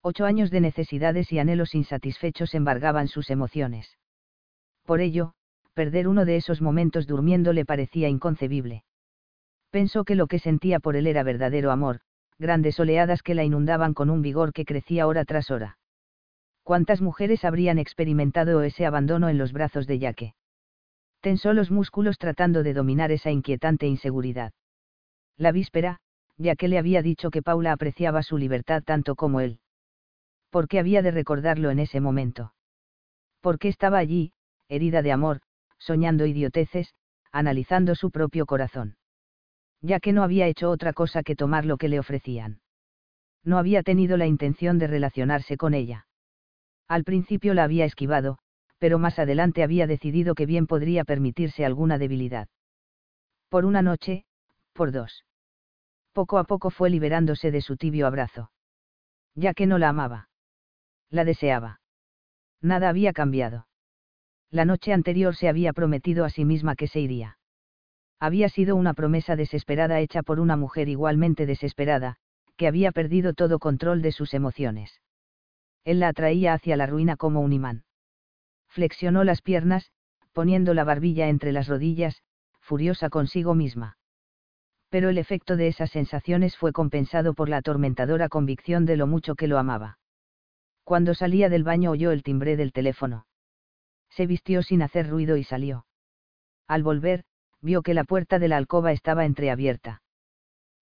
Ocho 0.00 0.24
años 0.24 0.50
de 0.50 0.60
necesidades 0.60 1.32
y 1.32 1.38
anhelos 1.38 1.74
insatisfechos 1.74 2.54
embargaban 2.54 3.08
sus 3.08 3.28
emociones. 3.28 3.98
Por 4.84 5.00
ello, 5.00 5.34
perder 5.74 6.08
uno 6.08 6.24
de 6.24 6.36
esos 6.36 6.62
momentos 6.62 7.06
durmiendo 7.06 7.52
le 7.52 7.64
parecía 7.64 8.08
inconcebible. 8.08 8.84
Pensó 9.70 10.04
que 10.04 10.14
lo 10.14 10.28
que 10.28 10.38
sentía 10.38 10.80
por 10.80 10.96
él 10.96 11.06
era 11.06 11.22
verdadero 11.22 11.70
amor, 11.72 12.00
grandes 12.38 12.78
oleadas 12.80 13.22
que 13.22 13.34
la 13.34 13.44
inundaban 13.44 13.94
con 13.94 14.10
un 14.10 14.22
vigor 14.22 14.52
que 14.52 14.64
crecía 14.64 15.06
hora 15.06 15.24
tras 15.24 15.50
hora. 15.50 15.78
¿Cuántas 16.62 17.00
mujeres 17.00 17.44
habrían 17.44 17.78
experimentado 17.78 18.62
ese 18.62 18.86
abandono 18.86 19.28
en 19.28 19.38
los 19.38 19.52
brazos 19.52 19.86
de 19.86 19.98
Yaque? 19.98 20.34
Tensó 21.20 21.52
los 21.52 21.70
músculos 21.70 22.18
tratando 22.18 22.62
de 22.62 22.74
dominar 22.74 23.12
esa 23.12 23.30
inquietante 23.30 23.86
inseguridad. 23.86 24.52
La 25.36 25.52
víspera, 25.52 25.98
ya 26.36 26.56
que 26.56 26.68
le 26.68 26.78
había 26.78 27.02
dicho 27.02 27.30
que 27.30 27.42
Paula 27.42 27.72
apreciaba 27.72 28.22
su 28.22 28.36
libertad 28.36 28.82
tanto 28.84 29.14
como 29.14 29.40
él. 29.40 29.60
¿Por 30.50 30.68
qué 30.68 30.78
había 30.78 31.02
de 31.02 31.10
recordarlo 31.10 31.70
en 31.70 31.78
ese 31.78 32.00
momento? 32.00 32.52
¿Por 33.40 33.58
qué 33.58 33.68
estaba 33.68 33.98
allí, 33.98 34.32
herida 34.68 35.02
de 35.02 35.12
amor, 35.12 35.40
soñando 35.78 36.26
idioteces, 36.26 36.94
analizando 37.32 37.94
su 37.94 38.10
propio 38.10 38.46
corazón. 38.46 38.96
Ya 39.82 40.00
que 40.00 40.12
no 40.12 40.22
había 40.22 40.46
hecho 40.46 40.70
otra 40.70 40.92
cosa 40.92 41.22
que 41.22 41.36
tomar 41.36 41.64
lo 41.64 41.76
que 41.76 41.88
le 41.88 41.98
ofrecían. 41.98 42.60
No 43.44 43.58
había 43.58 43.82
tenido 43.82 44.16
la 44.16 44.26
intención 44.26 44.78
de 44.78 44.86
relacionarse 44.86 45.56
con 45.56 45.74
ella. 45.74 46.06
Al 46.88 47.04
principio 47.04 47.54
la 47.54 47.64
había 47.64 47.84
esquivado, 47.84 48.38
pero 48.78 48.98
más 48.98 49.18
adelante 49.18 49.62
había 49.62 49.86
decidido 49.86 50.34
que 50.34 50.46
bien 50.46 50.66
podría 50.66 51.04
permitirse 51.04 51.64
alguna 51.64 51.98
debilidad. 51.98 52.48
Por 53.48 53.64
una 53.64 53.82
noche, 53.82 54.24
por 54.72 54.92
dos. 54.92 55.24
Poco 56.12 56.38
a 56.38 56.44
poco 56.44 56.70
fue 56.70 56.90
liberándose 56.90 57.50
de 57.50 57.60
su 57.60 57.76
tibio 57.76 58.06
abrazo. 58.06 58.50
Ya 59.34 59.54
que 59.54 59.66
no 59.66 59.78
la 59.78 59.90
amaba. 59.90 60.28
La 61.10 61.24
deseaba. 61.24 61.80
Nada 62.60 62.88
había 62.88 63.12
cambiado. 63.12 63.66
La 64.50 64.64
noche 64.64 64.92
anterior 64.92 65.36
se 65.36 65.48
había 65.48 65.72
prometido 65.72 66.24
a 66.24 66.30
sí 66.30 66.44
misma 66.44 66.74
que 66.74 66.88
se 66.88 67.00
iría. 67.00 67.35
Había 68.18 68.48
sido 68.48 68.76
una 68.76 68.94
promesa 68.94 69.36
desesperada 69.36 70.00
hecha 70.00 70.22
por 70.22 70.40
una 70.40 70.56
mujer 70.56 70.88
igualmente 70.88 71.46
desesperada, 71.46 72.16
que 72.56 72.66
había 72.66 72.92
perdido 72.92 73.34
todo 73.34 73.58
control 73.58 74.02
de 74.02 74.12
sus 74.12 74.34
emociones. 74.34 75.00
Él 75.84 76.00
la 76.00 76.08
atraía 76.08 76.54
hacia 76.54 76.76
la 76.76 76.86
ruina 76.86 77.16
como 77.16 77.40
un 77.40 77.52
imán. 77.52 77.84
Flexionó 78.68 79.24
las 79.24 79.42
piernas, 79.42 79.92
poniendo 80.32 80.74
la 80.74 80.84
barbilla 80.84 81.28
entre 81.28 81.52
las 81.52 81.68
rodillas, 81.68 82.22
furiosa 82.60 83.10
consigo 83.10 83.54
misma. 83.54 83.98
Pero 84.88 85.08
el 85.10 85.18
efecto 85.18 85.56
de 85.56 85.68
esas 85.68 85.90
sensaciones 85.90 86.56
fue 86.56 86.72
compensado 86.72 87.34
por 87.34 87.48
la 87.48 87.58
atormentadora 87.58 88.28
convicción 88.28 88.86
de 88.86 88.96
lo 88.96 89.06
mucho 89.06 89.34
que 89.34 89.46
lo 89.46 89.58
amaba. 89.58 89.98
Cuando 90.84 91.14
salía 91.14 91.48
del 91.48 91.64
baño 91.64 91.90
oyó 91.90 92.10
el 92.12 92.22
timbre 92.22 92.56
del 92.56 92.72
teléfono 92.72 93.26
se 94.16 94.26
vistió 94.26 94.62
sin 94.62 94.80
hacer 94.80 95.10
ruido 95.10 95.36
y 95.36 95.44
salió. 95.44 95.84
Al 96.66 96.82
volver, 96.82 97.24
vio 97.66 97.82
que 97.82 97.94
la 97.94 98.04
puerta 98.04 98.38
de 98.38 98.48
la 98.48 98.56
alcoba 98.56 98.92
estaba 98.92 99.26
entreabierta. 99.26 100.00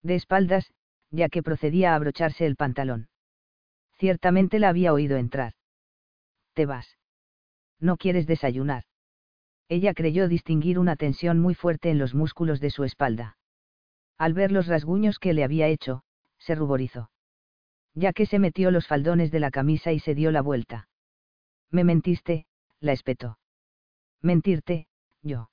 De 0.03 0.15
espaldas, 0.15 0.71
ya 1.09 1.29
que 1.29 1.41
procedía 1.41 1.91
a 1.91 1.95
abrocharse 1.95 2.45
el 2.45 2.55
pantalón. 2.55 3.09
Ciertamente 3.97 4.59
la 4.59 4.69
había 4.69 4.93
oído 4.93 5.17
entrar. 5.17 5.53
Te 6.53 6.67
vas. 6.67 6.97
No 7.79 7.97
quieres 7.97 8.27
desayunar. 8.27 8.83
Ella 9.67 9.95
creyó 9.95 10.27
distinguir 10.27 10.77
una 10.77 10.95
tensión 10.95 11.39
muy 11.39 11.55
fuerte 11.55 11.89
en 11.89 11.97
los 11.97 12.13
músculos 12.13 12.59
de 12.59 12.69
su 12.69 12.83
espalda. 12.83 13.37
Al 14.17 14.33
ver 14.33 14.51
los 14.51 14.67
rasguños 14.67 15.17
que 15.17 15.33
le 15.33 15.43
había 15.43 15.67
hecho, 15.67 16.03
se 16.37 16.53
ruborizó. 16.53 17.09
Ya 17.95 18.13
que 18.13 18.27
se 18.27 18.37
metió 18.37 18.69
los 18.69 18.87
faldones 18.87 19.31
de 19.31 19.39
la 19.39 19.49
camisa 19.49 19.91
y 19.91 19.99
se 19.99 20.13
dio 20.13 20.31
la 20.31 20.41
vuelta. 20.41 20.87
Me 21.71 21.83
mentiste, 21.83 22.45
la 22.79 22.91
espetó. 22.91 23.39
Mentirte, 24.21 24.87
yo. 25.23 25.49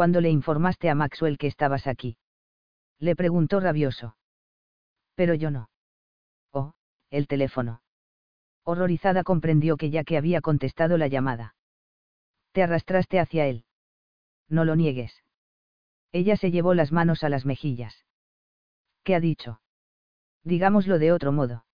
¿Cuándo 0.00 0.22
le 0.22 0.30
informaste 0.30 0.88
a 0.88 0.94
Maxwell 0.94 1.36
que 1.36 1.46
estabas 1.46 1.86
aquí? 1.86 2.16
Le 3.00 3.14
preguntó 3.14 3.60
rabioso. 3.60 4.16
Pero 5.14 5.34
yo 5.34 5.50
no. 5.50 5.68
Oh, 6.52 6.72
el 7.10 7.26
teléfono. 7.26 7.82
Horrorizada 8.64 9.24
comprendió 9.24 9.76
que 9.76 9.90
ya 9.90 10.02
que 10.02 10.16
había 10.16 10.40
contestado 10.40 10.96
la 10.96 11.08
llamada. 11.08 11.54
Te 12.52 12.62
arrastraste 12.62 13.20
hacia 13.20 13.46
él. 13.46 13.66
No 14.48 14.64
lo 14.64 14.74
niegues. 14.74 15.22
Ella 16.12 16.38
se 16.38 16.50
llevó 16.50 16.72
las 16.72 16.92
manos 16.92 17.22
a 17.22 17.28
las 17.28 17.44
mejillas. 17.44 18.06
¿Qué 19.04 19.14
ha 19.14 19.20
dicho? 19.20 19.60
Digámoslo 20.44 20.98
de 20.98 21.12
otro 21.12 21.30
modo. 21.30 21.66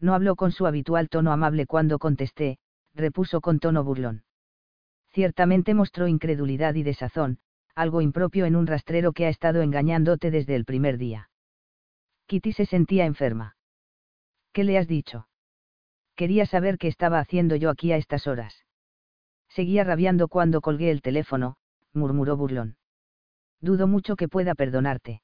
No 0.00 0.14
habló 0.14 0.36
con 0.36 0.52
su 0.52 0.64
habitual 0.64 1.10
tono 1.10 1.32
amable 1.32 1.66
cuando 1.66 1.98
contesté, 1.98 2.56
repuso 2.94 3.42
con 3.42 3.58
tono 3.58 3.84
burlón. 3.84 4.24
Ciertamente 5.12 5.74
mostró 5.74 6.08
incredulidad 6.08 6.74
y 6.74 6.82
desazón, 6.82 7.38
algo 7.74 8.00
impropio 8.00 8.46
en 8.46 8.56
un 8.56 8.66
rastrero 8.66 9.12
que 9.12 9.26
ha 9.26 9.28
estado 9.28 9.62
engañándote 9.62 10.30
desde 10.30 10.54
el 10.54 10.64
primer 10.64 10.98
día. 10.98 11.30
Kitty 12.26 12.52
se 12.52 12.66
sentía 12.66 13.04
enferma. 13.04 13.56
¿Qué 14.52 14.64
le 14.64 14.78
has 14.78 14.88
dicho? 14.88 15.28
Quería 16.14 16.46
saber 16.46 16.78
qué 16.78 16.88
estaba 16.88 17.18
haciendo 17.18 17.56
yo 17.56 17.70
aquí 17.70 17.92
a 17.92 17.96
estas 17.96 18.26
horas. 18.26 18.64
Seguía 19.48 19.84
rabiando 19.84 20.28
cuando 20.28 20.60
colgué 20.60 20.90
el 20.90 21.02
teléfono, 21.02 21.56
murmuró 21.92 22.36
burlón. 22.36 22.76
Dudo 23.60 23.86
mucho 23.86 24.16
que 24.16 24.28
pueda 24.28 24.54
perdonarte. 24.54 25.22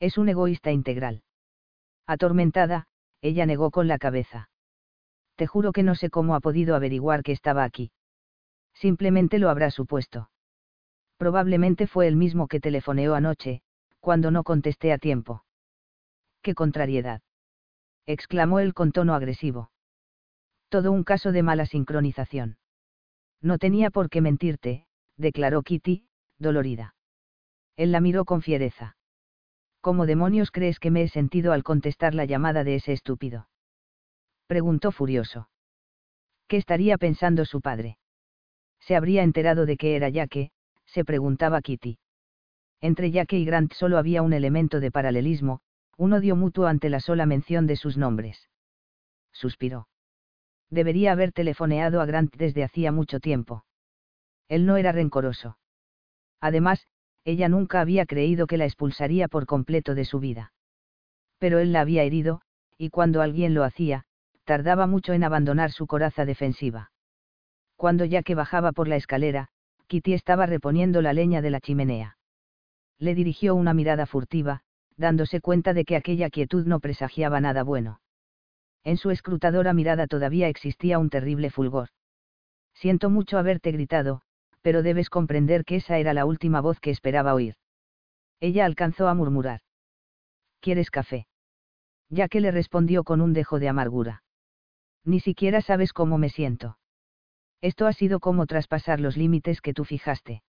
Es 0.00 0.18
un 0.18 0.28
egoísta 0.28 0.70
integral. 0.70 1.22
Atormentada, 2.06 2.86
ella 3.20 3.46
negó 3.46 3.70
con 3.70 3.88
la 3.88 3.98
cabeza 3.98 4.48
te 5.38 5.46
juro 5.46 5.70
que 5.70 5.84
no 5.84 5.94
sé 5.94 6.10
cómo 6.10 6.34
ha 6.34 6.40
podido 6.40 6.74
averiguar 6.74 7.22
que 7.22 7.30
estaba 7.30 7.62
aquí. 7.62 7.92
Simplemente 8.78 9.40
lo 9.40 9.50
habrá 9.50 9.72
supuesto. 9.72 10.30
Probablemente 11.16 11.88
fue 11.88 12.06
el 12.06 12.14
mismo 12.14 12.46
que 12.46 12.60
telefoneó 12.60 13.16
anoche, 13.16 13.60
cuando 13.98 14.30
no 14.30 14.44
contesté 14.44 14.92
a 14.92 14.98
tiempo. 14.98 15.44
¡Qué 16.42 16.54
contrariedad! 16.54 17.20
exclamó 18.06 18.60
él 18.60 18.74
con 18.74 18.92
tono 18.92 19.14
agresivo. 19.14 19.72
Todo 20.68 20.92
un 20.92 21.02
caso 21.02 21.32
de 21.32 21.42
mala 21.42 21.66
sincronización. 21.66 22.58
No 23.42 23.58
tenía 23.58 23.90
por 23.90 24.10
qué 24.10 24.20
mentirte, 24.20 24.86
declaró 25.16 25.62
Kitty, 25.62 26.06
dolorida. 26.38 26.94
Él 27.76 27.90
la 27.90 28.00
miró 28.00 28.24
con 28.24 28.42
fiereza. 28.42 28.96
¿Cómo 29.80 30.06
demonios 30.06 30.52
crees 30.52 30.78
que 30.78 30.92
me 30.92 31.02
he 31.02 31.08
sentido 31.08 31.52
al 31.52 31.64
contestar 31.64 32.14
la 32.14 32.26
llamada 32.26 32.62
de 32.62 32.76
ese 32.76 32.92
estúpido? 32.92 33.48
Preguntó 34.46 34.92
furioso. 34.92 35.48
¿Qué 36.46 36.58
estaría 36.58 36.96
pensando 36.96 37.44
su 37.44 37.60
padre? 37.60 37.98
Se 38.80 38.96
habría 38.96 39.22
enterado 39.22 39.66
de 39.66 39.76
que 39.76 39.96
era 39.96 40.10
Jaque, 40.12 40.50
se 40.86 41.04
preguntaba 41.04 41.60
Kitty. 41.60 41.98
Entre 42.80 43.12
Jaque 43.12 43.38
y 43.38 43.44
Grant 43.44 43.72
solo 43.72 43.98
había 43.98 44.22
un 44.22 44.32
elemento 44.32 44.80
de 44.80 44.90
paralelismo, 44.90 45.60
un 45.96 46.12
odio 46.12 46.36
mutuo 46.36 46.66
ante 46.66 46.88
la 46.88 47.00
sola 47.00 47.26
mención 47.26 47.66
de 47.66 47.76
sus 47.76 47.96
nombres. 47.96 48.48
Suspiró. 49.32 49.88
Debería 50.70 51.12
haber 51.12 51.32
telefoneado 51.32 52.00
a 52.00 52.06
Grant 52.06 52.34
desde 52.36 52.62
hacía 52.62 52.92
mucho 52.92 53.20
tiempo. 53.20 53.64
Él 54.48 54.64
no 54.64 54.76
era 54.76 54.92
rencoroso. 54.92 55.58
Además, 56.40 56.86
ella 57.24 57.48
nunca 57.48 57.80
había 57.80 58.06
creído 58.06 58.46
que 58.46 58.56
la 58.56 58.64
expulsaría 58.64 59.28
por 59.28 59.46
completo 59.46 59.94
de 59.94 60.04
su 60.04 60.20
vida. 60.20 60.52
Pero 61.38 61.58
él 61.58 61.72
la 61.72 61.80
había 61.80 62.04
herido, 62.04 62.40
y 62.76 62.90
cuando 62.90 63.20
alguien 63.22 63.54
lo 63.54 63.64
hacía, 63.64 64.04
tardaba 64.44 64.86
mucho 64.86 65.12
en 65.12 65.24
abandonar 65.24 65.72
su 65.72 65.86
coraza 65.86 66.24
defensiva. 66.24 66.90
Cuando 67.78 68.04
ya 68.04 68.24
que 68.24 68.34
bajaba 68.34 68.72
por 68.72 68.88
la 68.88 68.96
escalera, 68.96 69.50
Kitty 69.86 70.12
estaba 70.12 70.46
reponiendo 70.46 71.00
la 71.00 71.12
leña 71.12 71.40
de 71.42 71.50
la 71.50 71.60
chimenea. 71.60 72.18
Le 72.98 73.14
dirigió 73.14 73.54
una 73.54 73.72
mirada 73.72 74.04
furtiva, 74.04 74.62
dándose 74.96 75.40
cuenta 75.40 75.74
de 75.74 75.84
que 75.84 75.94
aquella 75.94 76.28
quietud 76.28 76.66
no 76.66 76.80
presagiaba 76.80 77.40
nada 77.40 77.62
bueno. 77.62 78.00
En 78.82 78.96
su 78.96 79.12
escrutadora 79.12 79.74
mirada 79.74 80.08
todavía 80.08 80.48
existía 80.48 80.98
un 80.98 81.08
terrible 81.08 81.50
fulgor. 81.50 81.90
Siento 82.74 83.10
mucho 83.10 83.38
haberte 83.38 83.70
gritado, 83.70 84.22
pero 84.60 84.82
debes 84.82 85.08
comprender 85.08 85.64
que 85.64 85.76
esa 85.76 85.98
era 85.98 86.12
la 86.14 86.24
última 86.24 86.60
voz 86.60 86.80
que 86.80 86.90
esperaba 86.90 87.32
oír. 87.32 87.54
Ella 88.40 88.64
alcanzó 88.64 89.06
a 89.06 89.14
murmurar. 89.14 89.60
¿Quieres 90.58 90.90
café? 90.90 91.28
Ya 92.10 92.26
que 92.26 92.40
le 92.40 92.50
respondió 92.50 93.04
con 93.04 93.20
un 93.20 93.34
dejo 93.34 93.60
de 93.60 93.68
amargura. 93.68 94.24
Ni 95.04 95.20
siquiera 95.20 95.60
sabes 95.60 95.92
cómo 95.92 96.18
me 96.18 96.28
siento. 96.28 96.76
Esto 97.60 97.86
ha 97.86 97.92
sido 97.92 98.20
como 98.20 98.46
traspasar 98.46 99.00
los 99.00 99.16
límites 99.16 99.60
que 99.60 99.74
tú 99.74 99.84
fijaste. 99.84 100.42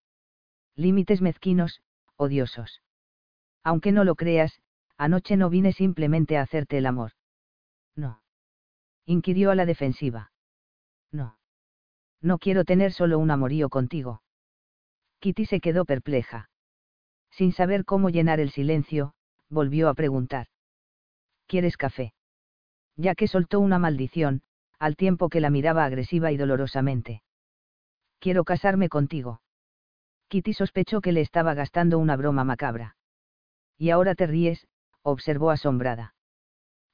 Límites 0.76 1.22
mezquinos, 1.22 1.82
odiosos. 2.16 2.82
Aunque 3.64 3.92
no 3.92 4.04
lo 4.04 4.16
creas, 4.16 4.62
anoche 4.98 5.38
no 5.38 5.50
vine 5.50 5.74
simplemente 5.74 6.38
a 6.38 6.42
hacerte 6.42 6.78
el 6.78 6.86
amor. 6.86 7.12
No. 7.96 8.22
Inquirió 9.06 9.52
a 9.52 9.56
la 9.56 9.66
defensiva. 9.66 10.32
No. 11.12 11.38
No 12.22 12.38
quiero 12.38 12.64
tener 12.64 12.92
solo 12.92 13.18
un 13.18 13.32
amorío 13.32 13.70
contigo. 13.70 14.22
Kitty 15.20 15.46
se 15.46 15.60
quedó 15.60 15.86
perpleja. 15.86 16.50
Sin 17.32 17.52
saber 17.52 17.86
cómo 17.86 18.10
llenar 18.10 18.40
el 18.40 18.52
silencio, 18.52 19.14
volvió 19.50 19.90
a 19.90 19.94
preguntar. 19.94 20.48
¿Quieres 21.48 21.78
café? 21.78 22.14
Ya 22.96 23.16
que 23.16 23.28
soltó 23.28 23.60
una 23.60 23.80
maldición, 23.80 24.42
al 24.80 24.96
tiempo 24.96 25.30
que 25.30 25.42
la 25.42 25.50
miraba 25.50 25.86
agresiva 25.86 26.32
y 26.32 26.38
dolorosamente. 26.38 27.22
Quiero 28.20 28.44
casarme 28.44 28.90
contigo. 28.90 29.42
Kitty 30.30 30.54
sospechó 30.54 31.02
que 31.02 31.12
le 31.12 31.22
estaba 31.22 31.54
gastando 31.54 32.00
una 32.00 32.16
broma 32.16 32.44
macabra. 32.44 32.96
Y 33.78 33.90
ahora 33.90 34.16
te 34.16 34.28
ríes, 34.28 34.68
observó 35.02 35.52
asombrada. 35.52 36.16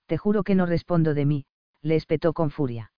Te 0.05 0.17
juro 0.17 0.43
que 0.43 0.55
no 0.55 0.65
respondo 0.65 1.13
de 1.13 1.25
mí, 1.25 1.45
le 1.81 1.95
espetó 1.95 2.33
con 2.33 2.51
furia. 2.51 2.91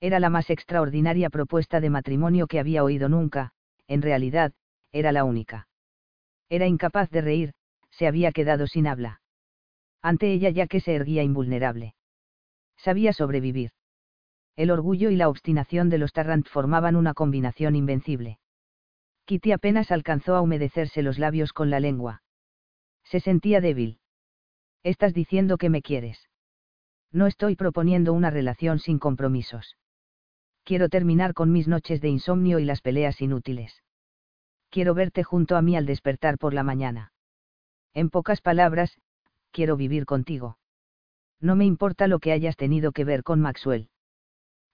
Era 0.00 0.18
la 0.18 0.30
más 0.30 0.50
extraordinaria 0.50 1.30
propuesta 1.30 1.80
de 1.80 1.90
matrimonio 1.90 2.46
que 2.46 2.58
había 2.58 2.82
oído 2.82 3.08
nunca, 3.08 3.52
en 3.86 4.02
realidad, 4.02 4.52
era 4.90 5.12
la 5.12 5.24
única. 5.24 5.68
Era 6.48 6.66
incapaz 6.66 7.10
de 7.10 7.20
reír, 7.20 7.54
se 7.90 8.06
había 8.06 8.32
quedado 8.32 8.66
sin 8.66 8.86
habla. 8.86 9.20
Ante 10.00 10.32
ella 10.32 10.50
ya 10.50 10.66
que 10.66 10.80
se 10.80 10.94
erguía 10.94 11.22
invulnerable. 11.22 11.94
Sabía 12.76 13.12
sobrevivir. 13.12 13.70
El 14.56 14.70
orgullo 14.70 15.10
y 15.10 15.16
la 15.16 15.28
obstinación 15.28 15.88
de 15.88 15.98
los 15.98 16.12
Tarrant 16.12 16.46
formaban 16.46 16.96
una 16.96 17.14
combinación 17.14 17.74
invencible. 17.76 18.38
Kitty 19.24 19.52
apenas 19.52 19.90
alcanzó 19.90 20.34
a 20.34 20.40
humedecerse 20.40 21.02
los 21.02 21.18
labios 21.18 21.52
con 21.52 21.70
la 21.70 21.80
lengua. 21.80 22.22
Se 23.04 23.20
sentía 23.20 23.60
débil. 23.60 23.98
Estás 24.82 25.14
diciendo 25.14 25.58
que 25.58 25.70
me 25.70 25.82
quieres. 25.82 26.28
No 27.12 27.26
estoy 27.26 27.56
proponiendo 27.56 28.12
una 28.12 28.30
relación 28.30 28.78
sin 28.78 28.98
compromisos 28.98 29.76
quiero 30.64 30.88
terminar 30.88 31.34
con 31.34 31.52
mis 31.52 31.68
noches 31.68 32.00
de 32.00 32.08
insomnio 32.08 32.58
y 32.58 32.64
las 32.64 32.80
peleas 32.80 33.20
inútiles. 33.20 33.82
Quiero 34.70 34.94
verte 34.94 35.22
junto 35.22 35.56
a 35.56 35.62
mí 35.62 35.76
al 35.76 35.86
despertar 35.86 36.38
por 36.38 36.54
la 36.54 36.62
mañana. 36.62 37.12
En 37.94 38.10
pocas 38.10 38.40
palabras, 38.40 38.98
quiero 39.50 39.76
vivir 39.76 40.06
contigo. 40.06 40.58
No 41.40 41.56
me 41.56 41.66
importa 41.66 42.06
lo 42.06 42.20
que 42.20 42.32
hayas 42.32 42.56
tenido 42.56 42.92
que 42.92 43.04
ver 43.04 43.22
con 43.22 43.40
Maxwell. 43.40 43.88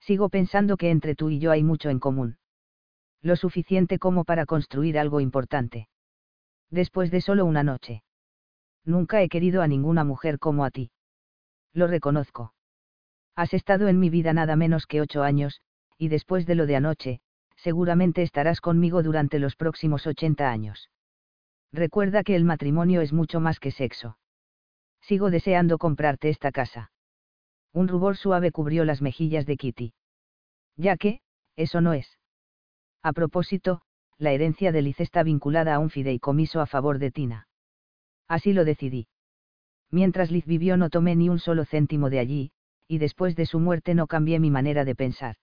Sigo 0.01 0.29
pensando 0.29 0.77
que 0.77 0.91
entre 0.91 1.15
tú 1.15 1.31
y 1.31 1.39
yo 1.39 1.51
hay 1.51 1.63
mucho 1.63 1.91
en 1.91 1.99
común. 1.99 2.39
Lo 3.23 3.37
suficiente 3.37 3.99
como 3.99 4.25
para 4.25 4.47
construir 4.47 4.99
algo 4.99 5.21
importante. 5.21 5.89
Después 6.71 7.11
de 7.11 7.21
solo 7.21 7.45
una 7.45 7.63
noche. 7.63 8.03
Nunca 8.85 9.23
he 9.23 9.29
querido 9.29 9.63
a 9.63 9.69
ninguna 9.69 10.05
mujer 10.05 10.39
como 10.39 10.65
a 10.65 10.71
ti. 10.71 10.91
Lo 11.73 11.87
reconozco. 11.87 12.55
Has 13.35 13.55
estado 13.55 13.89
en 13.89 14.01
mi 14.01 14.11
vida 14.11 14.33
nada 14.33 14.57
menos 14.57 14.87
que 14.87 15.01
ocho 15.01 15.23
años, 15.23 15.61
y 15.97 16.09
después 16.09 16.47
de 16.47 16.55
lo 16.55 16.67
de 16.67 16.77
anoche, 16.77 17.21
seguramente 17.57 18.23
estarás 18.23 18.61
conmigo 18.61 19.03
durante 19.03 19.39
los 19.39 19.57
próximos 19.57 20.07
80 20.07 20.51
años. 20.51 20.91
Recuerda 21.73 22.23
que 22.23 22.35
el 22.35 22.45
matrimonio 22.45 23.01
es 23.01 23.13
mucho 23.13 23.41
más 23.41 23.61
que 23.61 23.71
sexo. 23.71 24.19
Sigo 25.03 25.31
deseando 25.31 25.79
comprarte 25.79 26.29
esta 26.31 26.51
casa. 26.51 26.91
Un 27.73 27.89
rubor 27.89 28.17
suave 28.17 28.51
cubrió 28.51 28.85
las 28.85 29.03
mejillas 29.03 29.47
de 29.47 29.57
Kitty. 29.57 29.95
Ya 30.77 30.97
que, 30.97 31.21
eso 31.57 31.81
no 31.81 31.93
es. 31.93 32.19
A 33.03 33.13
propósito, 33.13 33.83
la 34.17 34.33
herencia 34.33 34.73
de 34.73 34.83
Liz 34.83 35.01
está 35.01 35.23
vinculada 35.23 35.75
a 35.75 35.79
un 35.79 35.91
fideicomiso 35.91 36.61
a 36.61 36.67
favor 36.67 36.99
de 36.99 37.11
Tina. 37.11 37.49
Así 38.27 38.53
lo 38.53 38.65
decidí. 38.65 39.09
Mientras 39.91 40.31
Liz 40.31 40.45
vivió 40.45 40.77
no 40.77 40.91
tomé 40.91 41.17
ni 41.17 41.29
un 41.29 41.39
solo 41.39 41.65
céntimo 41.65 42.11
de 42.11 42.19
allí, 42.19 42.53
y 42.87 42.99
después 42.99 43.37
de 43.37 43.47
su 43.47 43.61
muerte 43.61 43.95
no 43.95 44.07
cambié 44.07 44.41
mi 44.41 44.51
manera 44.51 44.85
de 44.85 44.95
pensar. 44.95 45.37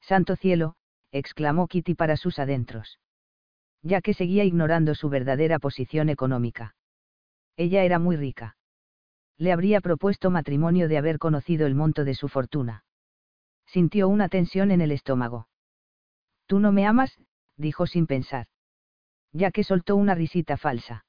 Santo 0.00 0.36
cielo, 0.36 0.74
exclamó 1.12 1.66
Kitty 1.66 1.94
para 1.94 2.16
sus 2.16 2.38
adentros. 2.38 2.98
Ya 3.82 4.00
que 4.00 4.14
seguía 4.14 4.44
ignorando 4.44 4.94
su 4.94 5.08
verdadera 5.08 5.58
posición 5.58 6.08
económica. 6.08 6.74
Ella 7.56 7.84
era 7.84 7.98
muy 7.98 8.16
rica. 8.16 8.56
Le 9.38 9.52
habría 9.52 9.80
propuesto 9.80 10.30
matrimonio 10.30 10.88
de 10.88 10.98
haber 10.98 11.18
conocido 11.18 11.66
el 11.66 11.74
monto 11.74 12.04
de 12.04 12.14
su 12.14 12.28
fortuna. 12.28 12.84
Sintió 13.66 14.08
una 14.08 14.28
tensión 14.28 14.70
en 14.70 14.80
el 14.80 14.92
estómago. 14.92 15.48
Tú 16.46 16.58
no 16.58 16.72
me 16.72 16.86
amas, 16.86 17.18
dijo 17.56 17.86
sin 17.86 18.06
pensar. 18.06 18.46
Ya 19.32 19.50
que 19.50 19.64
soltó 19.64 19.96
una 19.96 20.14
risita 20.14 20.56
falsa. 20.56 21.04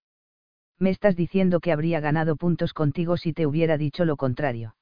Me 0.77 0.89
estás 0.89 1.15
diciendo 1.15 1.59
que 1.59 1.71
habría 1.71 1.99
ganado 1.99 2.35
puntos 2.35 2.73
contigo 2.73 3.17
si 3.17 3.33
te 3.33 3.45
hubiera 3.45 3.77
dicho 3.77 4.05
lo 4.05 4.17
contrario. 4.17 4.75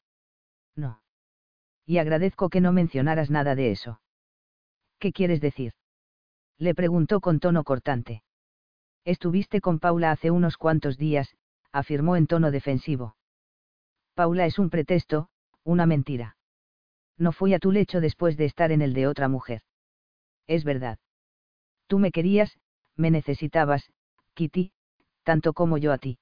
No 0.75 1.01
y 1.87 1.99
agradezco 1.99 2.49
que 2.49 2.59
no 2.59 2.73
mencionaras 2.73 3.31
nada 3.31 3.55
de 3.55 3.71
eso. 3.71 4.01
¿Qué 4.99 5.13
quieres 5.13 5.39
decir? 5.39 5.71
Le 6.59 6.75
preguntó 6.75 7.21
con 7.21 7.39
tono 7.39 7.63
cortante. 7.63 8.23
Estuviste 9.05 9.61
con 9.61 9.79
Paula 9.79 10.11
hace 10.11 10.29
unos 10.29 10.57
cuantos 10.57 10.97
días, 10.97 11.37
afirmó 11.71 12.17
en 12.17 12.27
tono 12.27 12.51
defensivo. 12.51 13.15
Paula 14.17 14.47
es 14.47 14.57
un 14.57 14.71
pretexto, 14.71 15.29
una 15.63 15.85
mentira. 15.85 16.37
No 17.19 17.31
fui 17.31 17.53
a 17.53 17.59
tu 17.59 17.71
lecho 17.71 18.01
después 18.01 18.35
de 18.35 18.45
estar 18.45 18.71
en 18.71 18.81
el 18.81 18.95
de 18.95 19.05
otra 19.05 19.27
mujer. 19.27 19.61
Es 20.47 20.63
verdad. 20.63 20.97
Tú 21.85 21.99
me 21.99 22.11
querías, 22.11 22.57
me 22.95 23.11
necesitabas, 23.11 23.91
Kitty, 24.33 24.71
tanto 25.21 25.53
como 25.53 25.77
yo 25.77 25.93
a 25.93 25.99
ti. 25.99 26.17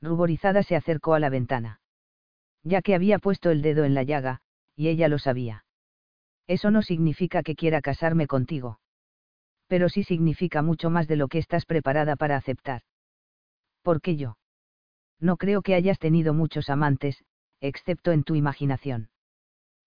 Ruborizada 0.00 0.62
se 0.62 0.76
acercó 0.76 1.14
a 1.14 1.18
la 1.18 1.28
ventana. 1.28 1.80
Ya 2.62 2.82
que 2.82 2.94
había 2.94 3.18
puesto 3.18 3.50
el 3.50 3.62
dedo 3.62 3.84
en 3.84 3.94
la 3.94 4.04
llaga, 4.04 4.40
y 4.76 4.86
ella 4.86 5.08
lo 5.08 5.18
sabía. 5.18 5.64
Eso 6.46 6.70
no 6.70 6.82
significa 6.82 7.42
que 7.42 7.56
quiera 7.56 7.80
casarme 7.80 8.28
contigo. 8.28 8.78
Pero 9.66 9.88
sí 9.88 10.04
significa 10.04 10.62
mucho 10.62 10.88
más 10.88 11.08
de 11.08 11.16
lo 11.16 11.26
que 11.26 11.38
estás 11.38 11.66
preparada 11.66 12.14
para 12.14 12.36
aceptar. 12.36 12.82
¿Por 13.82 14.00
qué 14.00 14.16
yo? 14.16 14.36
No 15.20 15.36
creo 15.36 15.62
que 15.62 15.74
hayas 15.74 15.98
tenido 15.98 16.32
muchos 16.34 16.70
amantes, 16.70 17.24
excepto 17.60 18.12
en 18.12 18.22
tu 18.22 18.34
imaginación. 18.34 19.10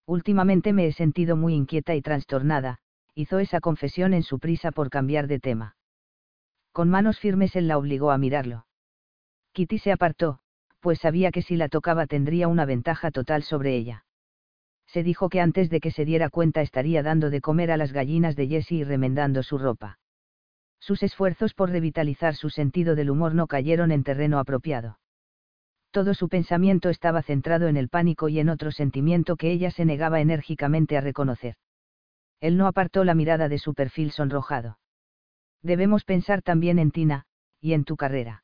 Últimamente 0.06 0.74
me 0.74 0.88
he 0.88 0.92
sentido 0.92 1.36
muy 1.36 1.54
inquieta 1.54 1.96
y 1.96 2.02
trastornada, 2.02 2.80
hizo 3.16 3.40
esa 3.40 3.62
confesión 3.62 4.14
en 4.14 4.24
su 4.24 4.40
prisa 4.40 4.72
por 4.72 4.90
cambiar 4.90 5.28
de 5.28 5.40
tema. 5.40 5.76
Con 6.72 6.90
manos 6.90 7.20
firmes 7.20 7.56
él 7.56 7.68
la 7.68 7.78
obligó 7.78 8.12
a 8.12 8.18
mirarlo. 8.18 8.66
Kitty 9.54 9.80
se 9.80 9.92
apartó, 9.92 10.40
pues 10.80 11.00
sabía 11.00 11.32
que 11.32 11.42
si 11.42 11.56
la 11.56 11.70
tocaba 11.70 12.08
tendría 12.08 12.48
una 12.48 12.66
ventaja 12.66 13.12
total 13.12 13.44
sobre 13.44 13.76
ella 13.76 14.06
Se 14.88 15.04
dijo 15.04 15.30
que 15.30 15.42
antes 15.42 15.70
de 15.70 15.80
que 15.80 15.92
se 15.92 16.06
diera 16.06 16.30
cuenta 16.30 16.62
estaría 16.62 17.04
dando 17.04 17.30
de 17.30 17.42
comer 17.42 17.72
a 17.72 17.78
las 17.78 17.94
gallinas 17.94 18.36
de 18.36 18.48
Jessie 18.48 18.80
y 18.80 18.84
remendando 18.84 19.44
su 19.44 19.58
ropa. 19.58 20.00
Sus 20.80 21.04
esfuerzos 21.04 21.54
por 21.54 21.70
revitalizar 21.70 22.36
su 22.36 22.50
sentido 22.50 22.96
del 22.96 23.10
humor 23.10 23.36
no 23.36 23.48
cayeron 23.48 23.92
en 23.92 24.04
terreno 24.04 24.40
apropiado. 24.40 25.01
Todo 25.92 26.14
su 26.14 26.30
pensamiento 26.30 26.90
estaba 26.90 27.22
centrado 27.22 27.68
en 27.68 27.76
el 27.76 27.90
pánico 27.90 28.30
y 28.30 28.40
en 28.40 28.48
otro 28.48 28.72
sentimiento 28.72 29.36
que 29.36 29.52
ella 29.52 29.72
se 29.72 29.84
negaba 29.84 30.22
enérgicamente 30.22 30.98
a 30.98 31.02
reconocer. 31.02 31.56
Él 32.40 32.58
no 32.58 32.66
apartó 32.66 33.04
la 33.04 33.14
mirada 33.14 33.50
de 33.50 33.60
su 33.60 33.74
perfil 33.74 34.12
sonrojado. 34.12 34.80
Debemos 35.62 36.06
pensar 36.06 36.42
también 36.42 36.80
en 36.80 36.92
Tina, 36.92 37.26
y 37.60 37.74
en 37.74 37.84
tu 37.84 37.98
carrera. 37.98 38.44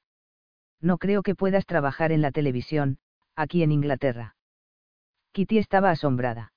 No 0.82 0.98
creo 0.98 1.24
que 1.24 1.36
puedas 1.36 1.66
trabajar 1.66 2.12
en 2.12 2.22
la 2.22 2.32
televisión, 2.32 3.00
aquí 3.36 3.64
en 3.64 3.72
Inglaterra. 3.72 4.36
Kitty 5.32 5.58
estaba 5.58 5.90
asombrada. 5.90 6.54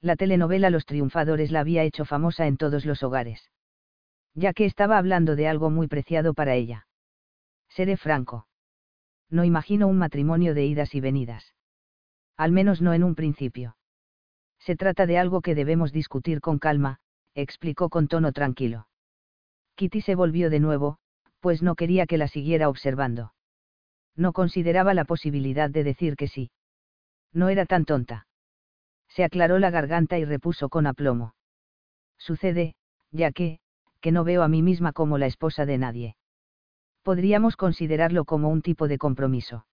La 0.00 0.16
telenovela 0.16 0.70
Los 0.70 0.86
Triunfadores 0.86 1.50
la 1.50 1.60
había 1.60 1.82
hecho 1.82 2.04
famosa 2.04 2.46
en 2.46 2.56
todos 2.56 2.84
los 2.84 3.02
hogares. 3.02 3.50
Ya 4.34 4.52
que 4.52 4.64
estaba 4.64 4.96
hablando 4.96 5.36
de 5.36 5.48
algo 5.48 5.70
muy 5.70 5.88
preciado 5.88 6.34
para 6.34 6.54
ella. 6.54 6.86
Seré 7.68 7.96
franco. 7.96 8.46
No 9.34 9.42
imagino 9.42 9.88
un 9.88 9.98
matrimonio 9.98 10.54
de 10.54 10.64
idas 10.64 10.94
y 10.94 11.00
venidas. 11.00 11.54
Al 12.36 12.52
menos 12.52 12.80
no 12.80 12.94
en 12.94 13.02
un 13.02 13.16
principio. 13.16 13.76
Se 14.60 14.76
trata 14.76 15.06
de 15.06 15.18
algo 15.18 15.40
que 15.40 15.56
debemos 15.56 15.90
discutir 15.90 16.40
con 16.40 16.60
calma, 16.60 17.00
explicó 17.34 17.88
con 17.88 18.06
tono 18.06 18.30
tranquilo. 18.30 18.86
Kitty 19.74 20.02
se 20.02 20.14
volvió 20.14 20.50
de 20.50 20.60
nuevo, 20.60 20.98
pues 21.40 21.62
no 21.62 21.74
quería 21.74 22.06
que 22.06 22.16
la 22.16 22.28
siguiera 22.28 22.68
observando. 22.68 23.34
No 24.14 24.32
consideraba 24.32 24.94
la 24.94 25.04
posibilidad 25.04 25.68
de 25.68 25.82
decir 25.82 26.14
que 26.14 26.28
sí. 26.28 26.52
No 27.32 27.48
era 27.48 27.66
tan 27.66 27.86
tonta. 27.86 28.28
Se 29.08 29.24
aclaró 29.24 29.58
la 29.58 29.70
garganta 29.70 30.16
y 30.16 30.24
repuso 30.24 30.68
con 30.68 30.86
aplomo. 30.86 31.34
Sucede, 32.18 32.76
ya 33.10 33.32
que, 33.32 33.58
que 34.00 34.12
no 34.12 34.22
veo 34.22 34.44
a 34.44 34.48
mí 34.48 34.62
misma 34.62 34.92
como 34.92 35.18
la 35.18 35.26
esposa 35.26 35.66
de 35.66 35.78
nadie. 35.78 36.16
Podríamos 37.04 37.56
considerarlo 37.56 38.24
como 38.24 38.48
un 38.48 38.62
tipo 38.62 38.88
de 38.88 38.96
compromiso. 38.96 39.66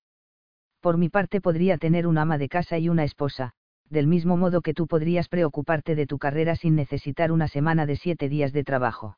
Por 0.82 0.98
mi 0.98 1.08
parte 1.08 1.40
podría 1.40 1.78
tener 1.78 2.06
un 2.06 2.18
ama 2.18 2.38
de 2.38 2.50
casa 2.50 2.78
y 2.78 2.90
una 2.90 3.06
esposa, 3.06 3.54
del 3.90 4.06
mismo 4.06 4.36
modo 4.36 4.62
que 4.62 4.74
tú 4.74 4.86
podrías 4.86 5.30
preocuparte 5.30 5.96
de 5.96 6.06
tu 6.06 6.18
carrera 6.18 6.58
sin 6.58 6.76
necesitar 6.76 7.32
una 7.32 7.48
semana 7.48 7.86
de 7.86 7.96
siete 7.96 8.28
días 8.28 8.52
de 8.52 8.66
trabajo. 8.66 9.18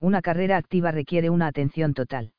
Una 0.00 0.22
carrera 0.22 0.56
activa 0.56 0.90
requiere 0.90 1.30
una 1.30 1.46
atención 1.46 1.94
total. 1.94 2.32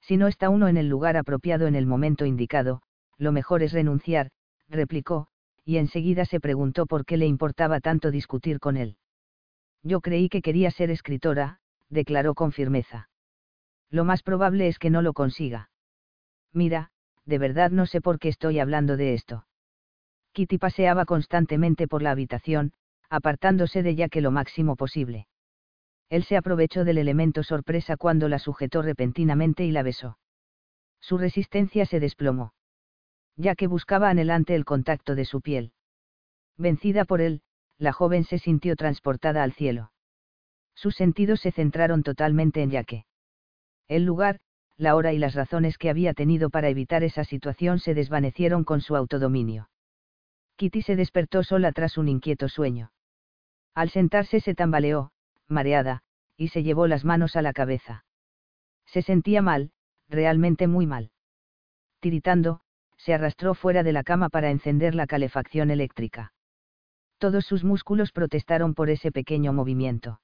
Si 0.00 0.16
no 0.16 0.28
está 0.28 0.48
uno 0.48 0.68
en 0.68 0.76
el 0.76 0.88
lugar 0.88 1.16
apropiado 1.16 1.66
en 1.66 1.74
el 1.74 1.86
momento 1.86 2.24
indicado, 2.24 2.82
lo 3.18 3.32
mejor 3.32 3.64
es 3.64 3.72
renunciar, 3.72 4.30
replicó, 4.68 5.26
y 5.64 5.78
enseguida 5.78 6.24
se 6.24 6.38
preguntó 6.38 6.86
por 6.86 7.04
qué 7.04 7.16
le 7.16 7.26
importaba 7.26 7.80
tanto 7.80 8.12
discutir 8.12 8.60
con 8.60 8.76
él. 8.76 8.96
Yo 9.82 10.00
creí 10.00 10.28
que 10.28 10.40
quería 10.40 10.70
ser 10.70 10.92
escritora, 10.92 11.58
declaró 11.88 12.34
con 12.34 12.52
firmeza. 12.52 13.08
Lo 13.94 14.04
más 14.04 14.24
probable 14.24 14.66
es 14.66 14.80
que 14.80 14.90
no 14.90 15.02
lo 15.02 15.12
consiga. 15.12 15.70
Mira, 16.52 16.90
de 17.24 17.38
verdad 17.38 17.70
no 17.70 17.86
sé 17.86 18.00
por 18.00 18.18
qué 18.18 18.28
estoy 18.28 18.58
hablando 18.58 18.96
de 18.96 19.14
esto. 19.14 19.46
Kitty 20.32 20.58
paseaba 20.58 21.04
constantemente 21.04 21.86
por 21.86 22.02
la 22.02 22.10
habitación, 22.10 22.72
apartándose 23.08 23.84
de 23.84 24.08
que 24.08 24.20
lo 24.20 24.32
máximo 24.32 24.74
posible. 24.74 25.28
Él 26.08 26.24
se 26.24 26.36
aprovechó 26.36 26.84
del 26.84 26.98
elemento 26.98 27.44
sorpresa 27.44 27.96
cuando 27.96 28.28
la 28.28 28.40
sujetó 28.40 28.82
repentinamente 28.82 29.64
y 29.64 29.70
la 29.70 29.84
besó. 29.84 30.18
Su 30.98 31.16
resistencia 31.16 31.86
se 31.86 32.00
desplomó 32.00 32.52
ya 33.36 33.54
que 33.54 33.66
buscaba 33.66 34.10
anhelante 34.10 34.54
el 34.54 34.64
contacto 34.64 35.14
de 35.14 35.24
su 35.24 35.40
piel. 35.40 35.72
Vencida 36.56 37.04
por 37.04 37.20
él, 37.20 37.42
la 37.78 37.92
joven 37.92 38.24
se 38.24 38.38
sintió 38.38 38.76
transportada 38.76 39.42
al 39.42 39.52
cielo. 39.52 39.92
Sus 40.74 40.94
sentidos 40.96 41.40
se 41.40 41.52
centraron 41.52 42.02
totalmente 42.02 42.62
en 42.62 42.70
Yaque. 42.70 43.06
El 43.88 44.04
lugar, 44.04 44.40
la 44.76 44.96
hora 44.96 45.12
y 45.12 45.18
las 45.18 45.34
razones 45.34 45.78
que 45.78 45.90
había 45.90 46.14
tenido 46.14 46.50
para 46.50 46.68
evitar 46.68 47.04
esa 47.04 47.24
situación 47.24 47.78
se 47.78 47.94
desvanecieron 47.94 48.64
con 48.64 48.80
su 48.80 48.96
autodominio. 48.96 49.68
Kitty 50.56 50.82
se 50.82 50.96
despertó 50.96 51.42
sola 51.42 51.72
tras 51.72 51.98
un 51.98 52.08
inquieto 52.08 52.48
sueño. 52.48 52.92
Al 53.74 53.90
sentarse 53.90 54.40
se 54.40 54.54
tambaleó, 54.54 55.10
mareada, 55.48 56.02
y 56.36 56.48
se 56.48 56.62
llevó 56.62 56.86
las 56.86 57.04
manos 57.04 57.36
a 57.36 57.42
la 57.42 57.52
cabeza. 57.52 58.04
Se 58.86 59.02
sentía 59.02 59.42
mal, 59.42 59.72
realmente 60.08 60.66
muy 60.66 60.86
mal. 60.86 61.10
Tiritando, 62.00 62.60
se 62.96 63.14
arrastró 63.14 63.54
fuera 63.54 63.82
de 63.82 63.92
la 63.92 64.04
cama 64.04 64.28
para 64.28 64.50
encender 64.50 64.94
la 64.94 65.06
calefacción 65.06 65.70
eléctrica. 65.70 66.32
Todos 67.18 67.46
sus 67.46 67.64
músculos 67.64 68.12
protestaron 68.12 68.74
por 68.74 68.90
ese 68.90 69.10
pequeño 69.10 69.52
movimiento. 69.52 70.20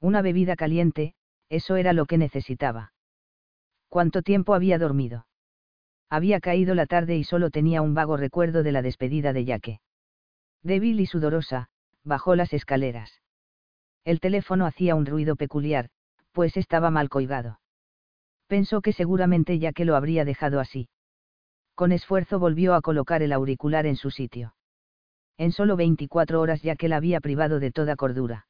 Una 0.00 0.22
bebida 0.22 0.56
caliente, 0.56 1.14
eso 1.50 1.76
era 1.76 1.92
lo 1.92 2.06
que 2.06 2.16
necesitaba. 2.16 2.94
¿Cuánto 3.90 4.22
tiempo 4.22 4.54
había 4.54 4.78
dormido? 4.78 5.26
Había 6.08 6.40
caído 6.40 6.74
la 6.74 6.86
tarde 6.86 7.18
y 7.18 7.24
solo 7.24 7.50
tenía 7.50 7.82
un 7.82 7.92
vago 7.92 8.16
recuerdo 8.16 8.62
de 8.62 8.72
la 8.72 8.80
despedida 8.80 9.34
de 9.34 9.44
Yaque. 9.44 9.80
Débil 10.62 10.98
y 11.00 11.04
sudorosa, 11.04 11.68
bajó 12.04 12.36
las 12.36 12.54
escaleras. 12.54 13.20
El 14.04 14.20
teléfono 14.20 14.64
hacía 14.64 14.94
un 14.94 15.04
ruido 15.04 15.36
peculiar, 15.36 15.90
pues 16.32 16.56
estaba 16.56 16.90
mal 16.90 17.10
colgado. 17.10 17.60
Pensó 18.46 18.80
que 18.80 18.94
seguramente 18.94 19.58
Yaque 19.58 19.84
lo 19.84 19.94
habría 19.94 20.24
dejado 20.24 20.58
así 20.58 20.88
con 21.80 21.92
esfuerzo 21.92 22.38
volvió 22.38 22.74
a 22.74 22.82
colocar 22.82 23.22
el 23.22 23.32
auricular 23.32 23.86
en 23.86 23.96
su 23.96 24.10
sitio. 24.10 24.54
En 25.38 25.50
solo 25.50 25.76
24 25.76 26.38
horas 26.38 26.60
ya 26.60 26.76
que 26.76 26.88
la 26.90 26.96
había 26.96 27.20
privado 27.20 27.58
de 27.58 27.70
toda 27.70 27.96
cordura. 27.96 28.46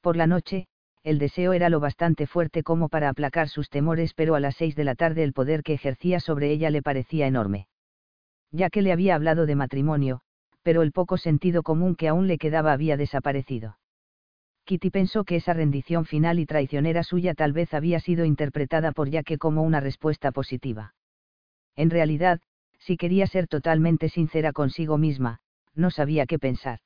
Por 0.00 0.16
la 0.16 0.26
noche, 0.26 0.66
el 1.08 1.18
deseo 1.18 1.54
era 1.54 1.70
lo 1.70 1.80
bastante 1.80 2.26
fuerte 2.26 2.62
como 2.62 2.90
para 2.90 3.08
aplacar 3.08 3.48
sus 3.48 3.70
temores, 3.70 4.12
pero 4.12 4.34
a 4.34 4.40
las 4.40 4.56
seis 4.56 4.76
de 4.76 4.84
la 4.84 4.94
tarde 4.94 5.22
el 5.22 5.32
poder 5.32 5.62
que 5.62 5.72
ejercía 5.72 6.20
sobre 6.20 6.50
ella 6.50 6.68
le 6.68 6.82
parecía 6.82 7.26
enorme. 7.26 7.66
Ya 8.52 8.68
que 8.68 8.82
le 8.82 8.92
había 8.92 9.14
hablado 9.14 9.46
de 9.46 9.54
matrimonio, 9.54 10.20
pero 10.62 10.82
el 10.82 10.92
poco 10.92 11.16
sentido 11.16 11.62
común 11.62 11.96
que 11.96 12.08
aún 12.08 12.26
le 12.26 12.36
quedaba 12.36 12.72
había 12.72 12.98
desaparecido. 12.98 13.78
Kitty 14.64 14.90
pensó 14.90 15.24
que 15.24 15.36
esa 15.36 15.54
rendición 15.54 16.04
final 16.04 16.38
y 16.38 16.44
traicionera 16.44 17.02
suya 17.02 17.32
tal 17.32 17.54
vez 17.54 17.72
había 17.72 18.00
sido 18.00 18.26
interpretada 18.26 18.92
por 18.92 19.08
Yaque 19.08 19.38
como 19.38 19.62
una 19.62 19.80
respuesta 19.80 20.30
positiva. 20.30 20.94
En 21.74 21.88
realidad, 21.88 22.42
si 22.80 22.98
quería 22.98 23.26
ser 23.26 23.48
totalmente 23.48 24.10
sincera 24.10 24.52
consigo 24.52 24.98
misma, 24.98 25.40
no 25.74 25.90
sabía 25.90 26.26
qué 26.26 26.38
pensar. 26.38 26.80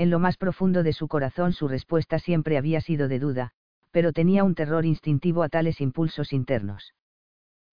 En 0.00 0.08
lo 0.08 0.18
más 0.18 0.38
profundo 0.38 0.82
de 0.82 0.94
su 0.94 1.08
corazón 1.08 1.52
su 1.52 1.68
respuesta 1.68 2.18
siempre 2.18 2.56
había 2.56 2.80
sido 2.80 3.06
de 3.06 3.18
duda, 3.18 3.50
pero 3.90 4.14
tenía 4.14 4.44
un 4.44 4.54
terror 4.54 4.86
instintivo 4.86 5.42
a 5.42 5.50
tales 5.50 5.82
impulsos 5.82 6.32
internos. 6.32 6.94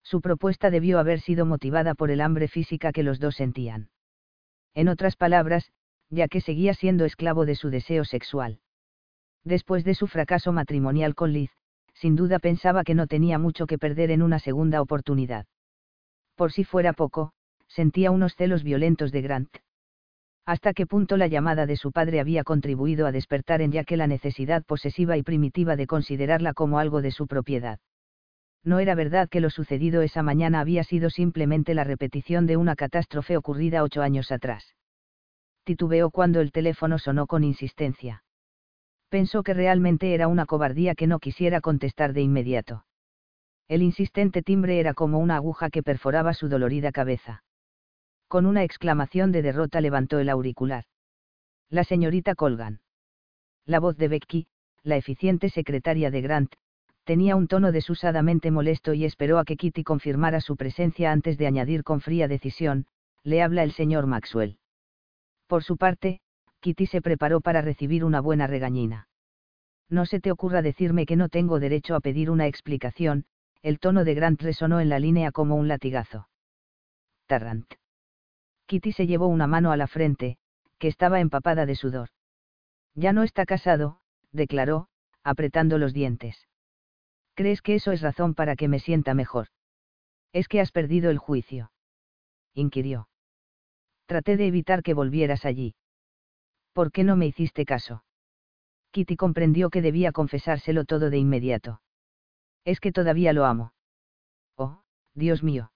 Su 0.03 0.19
propuesta 0.19 0.69
debió 0.69 0.99
haber 0.99 1.21
sido 1.21 1.45
motivada 1.45 1.95
por 1.95 2.11
el 2.11 2.19
hambre 2.19 2.49
física 2.49 2.91
que 2.91 3.01
los 3.01 3.21
dos 3.21 3.37
sentían. 3.37 3.91
En 4.73 4.89
otras 4.89 5.15
palabras, 5.15 5.71
ya 6.09 6.27
que 6.27 6.41
seguía 6.41 6.73
siendo 6.73 7.05
esclavo 7.05 7.45
de 7.45 7.55
su 7.55 7.69
deseo 7.69 8.03
sexual. 8.03 8.59
Después 9.45 9.85
de 9.85 9.95
su 9.95 10.07
fracaso 10.07 10.51
matrimonial 10.51 11.15
con 11.15 11.31
Liz, 11.31 11.51
sin 11.93 12.17
duda 12.17 12.39
pensaba 12.39 12.83
que 12.83 12.93
no 12.93 13.07
tenía 13.07 13.39
mucho 13.39 13.67
que 13.67 13.77
perder 13.77 14.11
en 14.11 14.21
una 14.21 14.39
segunda 14.39 14.81
oportunidad. 14.81 15.45
Por 16.35 16.51
si 16.51 16.65
fuera 16.65 16.91
poco, 16.91 17.31
sentía 17.69 18.11
unos 18.11 18.35
celos 18.35 18.63
violentos 18.63 19.13
de 19.13 19.21
Grant. 19.21 19.57
Hasta 20.47 20.73
qué 20.73 20.87
punto 20.87 21.17
la 21.17 21.27
llamada 21.27 21.65
de 21.65 21.75
su 21.75 21.91
padre 21.91 22.21
había 22.21 22.45
contribuido 22.45 23.05
a 23.05 23.11
despertar 23.11 23.61
en 23.61 23.71
que 23.83 23.97
la 23.97 24.07
necesidad 24.07 24.63
posesiva 24.63 25.17
y 25.17 25.21
primitiva 25.21 25.75
de 25.75 25.87
considerarla 25.87 26.53
como 26.53 26.79
algo 26.79 27.01
de 27.01 27.11
su 27.11 27.27
propiedad. 27.27 27.79
No 28.63 28.79
era 28.79 28.95
verdad 28.95 29.27
que 29.27 29.41
lo 29.41 29.49
sucedido 29.49 30.01
esa 30.03 30.23
mañana 30.23 30.61
había 30.61 30.85
sido 30.85 31.09
simplemente 31.09 31.73
la 31.73 31.83
repetición 31.83 32.47
de 32.47 32.55
una 32.55 32.77
catástrofe 32.77 33.35
ocurrida 33.35 33.83
ocho 33.83 34.01
años 34.01 34.31
atrás. 34.31 34.73
Titubeó 35.65 36.11
cuando 36.11 36.39
el 36.39 36.53
teléfono 36.53 36.97
sonó 36.97 37.27
con 37.27 37.43
insistencia. 37.43 38.23
Pensó 39.09 39.43
que 39.43 39.53
realmente 39.53 40.13
era 40.13 40.29
una 40.29 40.45
cobardía 40.45 40.95
que 40.95 41.07
no 41.07 41.19
quisiera 41.19 41.59
contestar 41.59 42.13
de 42.13 42.21
inmediato. 42.21 42.85
El 43.67 43.81
insistente 43.81 44.43
timbre 44.43 44.79
era 44.79 44.93
como 44.93 45.19
una 45.19 45.35
aguja 45.35 45.69
que 45.69 45.83
perforaba 45.83 46.33
su 46.33 46.47
dolorida 46.47 46.93
cabeza. 46.93 47.43
Con 48.27 48.45
una 48.45 48.63
exclamación 48.63 49.31
de 49.31 49.41
derrota 49.41 49.79
levantó 49.79 50.19
el 50.19 50.29
auricular. 50.29 50.83
La 51.69 51.83
señorita 51.83 52.35
Colgan. 52.35 52.81
La 53.65 53.79
voz 53.79 53.97
de 53.97 54.07
Becky, 54.07 54.47
la 54.83 54.97
eficiente 54.97 55.49
secretaria 55.49 56.11
de 56.11 56.21
Grant, 56.21 56.53
tenía 57.05 57.37
un 57.37 57.47
tono 57.47 57.71
desusadamente 57.71 58.51
molesto 58.51 58.93
y 58.93 59.05
esperó 59.05 59.39
a 59.39 59.45
que 59.45 59.55
Kitty 59.55 59.83
confirmara 59.83 60.41
su 60.41 60.57
presencia 60.57 61.11
antes 61.13 61.37
de 61.37 61.47
añadir 61.47 61.83
con 61.83 62.01
fría 62.01 62.27
decisión, 62.27 62.85
le 63.23 63.41
habla 63.41 63.63
el 63.63 63.71
señor 63.71 64.07
Maxwell. 64.07 64.57
Por 65.47 65.63
su 65.63 65.77
parte, 65.77 66.19
Kitty 66.59 66.85
se 66.85 67.01
preparó 67.01 67.39
para 67.39 67.61
recibir 67.61 68.03
una 68.03 68.19
buena 68.19 68.45
regañina. 68.45 69.07
No 69.89 70.05
se 70.05 70.19
te 70.19 70.31
ocurra 70.31 70.61
decirme 70.61 71.05
que 71.05 71.15
no 71.15 71.29
tengo 71.29 71.61
derecho 71.61 71.95
a 71.95 72.01
pedir 72.01 72.29
una 72.29 72.47
explicación, 72.47 73.23
el 73.61 73.79
tono 73.79 74.03
de 74.03 74.13
Grant 74.13 74.41
resonó 74.41 74.81
en 74.81 74.89
la 74.89 74.99
línea 74.99 75.31
como 75.31 75.55
un 75.55 75.69
latigazo. 75.69 76.27
Tarrant. 77.25 77.73
Kitty 78.67 78.91
se 78.91 79.07
llevó 79.07 79.27
una 79.27 79.47
mano 79.47 79.71
a 79.71 79.77
la 79.77 79.87
frente, 79.87 80.37
que 80.77 80.89
estaba 80.89 81.19
empapada 81.19 81.65
de 81.65 81.75
sudor. 81.75 82.09
Ya 82.93 83.13
no 83.13 83.23
está 83.23 83.45
casado, 83.45 84.01
declaró, 84.31 84.89
apretando 85.23 85.77
los 85.77 85.93
dientes. 85.93 86.47
¿Crees 87.33 87.61
que 87.61 87.75
eso 87.75 87.91
es 87.91 88.01
razón 88.01 88.33
para 88.33 88.55
que 88.55 88.67
me 88.67 88.79
sienta 88.79 89.13
mejor? 89.13 89.47
Es 90.33 90.47
que 90.47 90.59
has 90.59 90.71
perdido 90.71 91.09
el 91.09 91.17
juicio. 91.17 91.71
Inquirió. 92.53 93.07
Traté 94.05 94.37
de 94.37 94.47
evitar 94.47 94.83
que 94.83 94.93
volvieras 94.93 95.45
allí. 95.45 95.75
¿Por 96.73 96.91
qué 96.91 97.03
no 97.03 97.15
me 97.15 97.27
hiciste 97.27 97.65
caso? 97.65 98.03
Kitty 98.91 99.15
comprendió 99.15 99.69
que 99.69 99.81
debía 99.81 100.11
confesárselo 100.11 100.85
todo 100.85 101.09
de 101.09 101.17
inmediato. 101.17 101.81
Es 102.65 102.79
que 102.79 102.91
todavía 102.91 103.33
lo 103.33 103.45
amo. 103.45 103.73
Oh, 104.55 104.81
Dios 105.13 105.43
mío. 105.43 105.71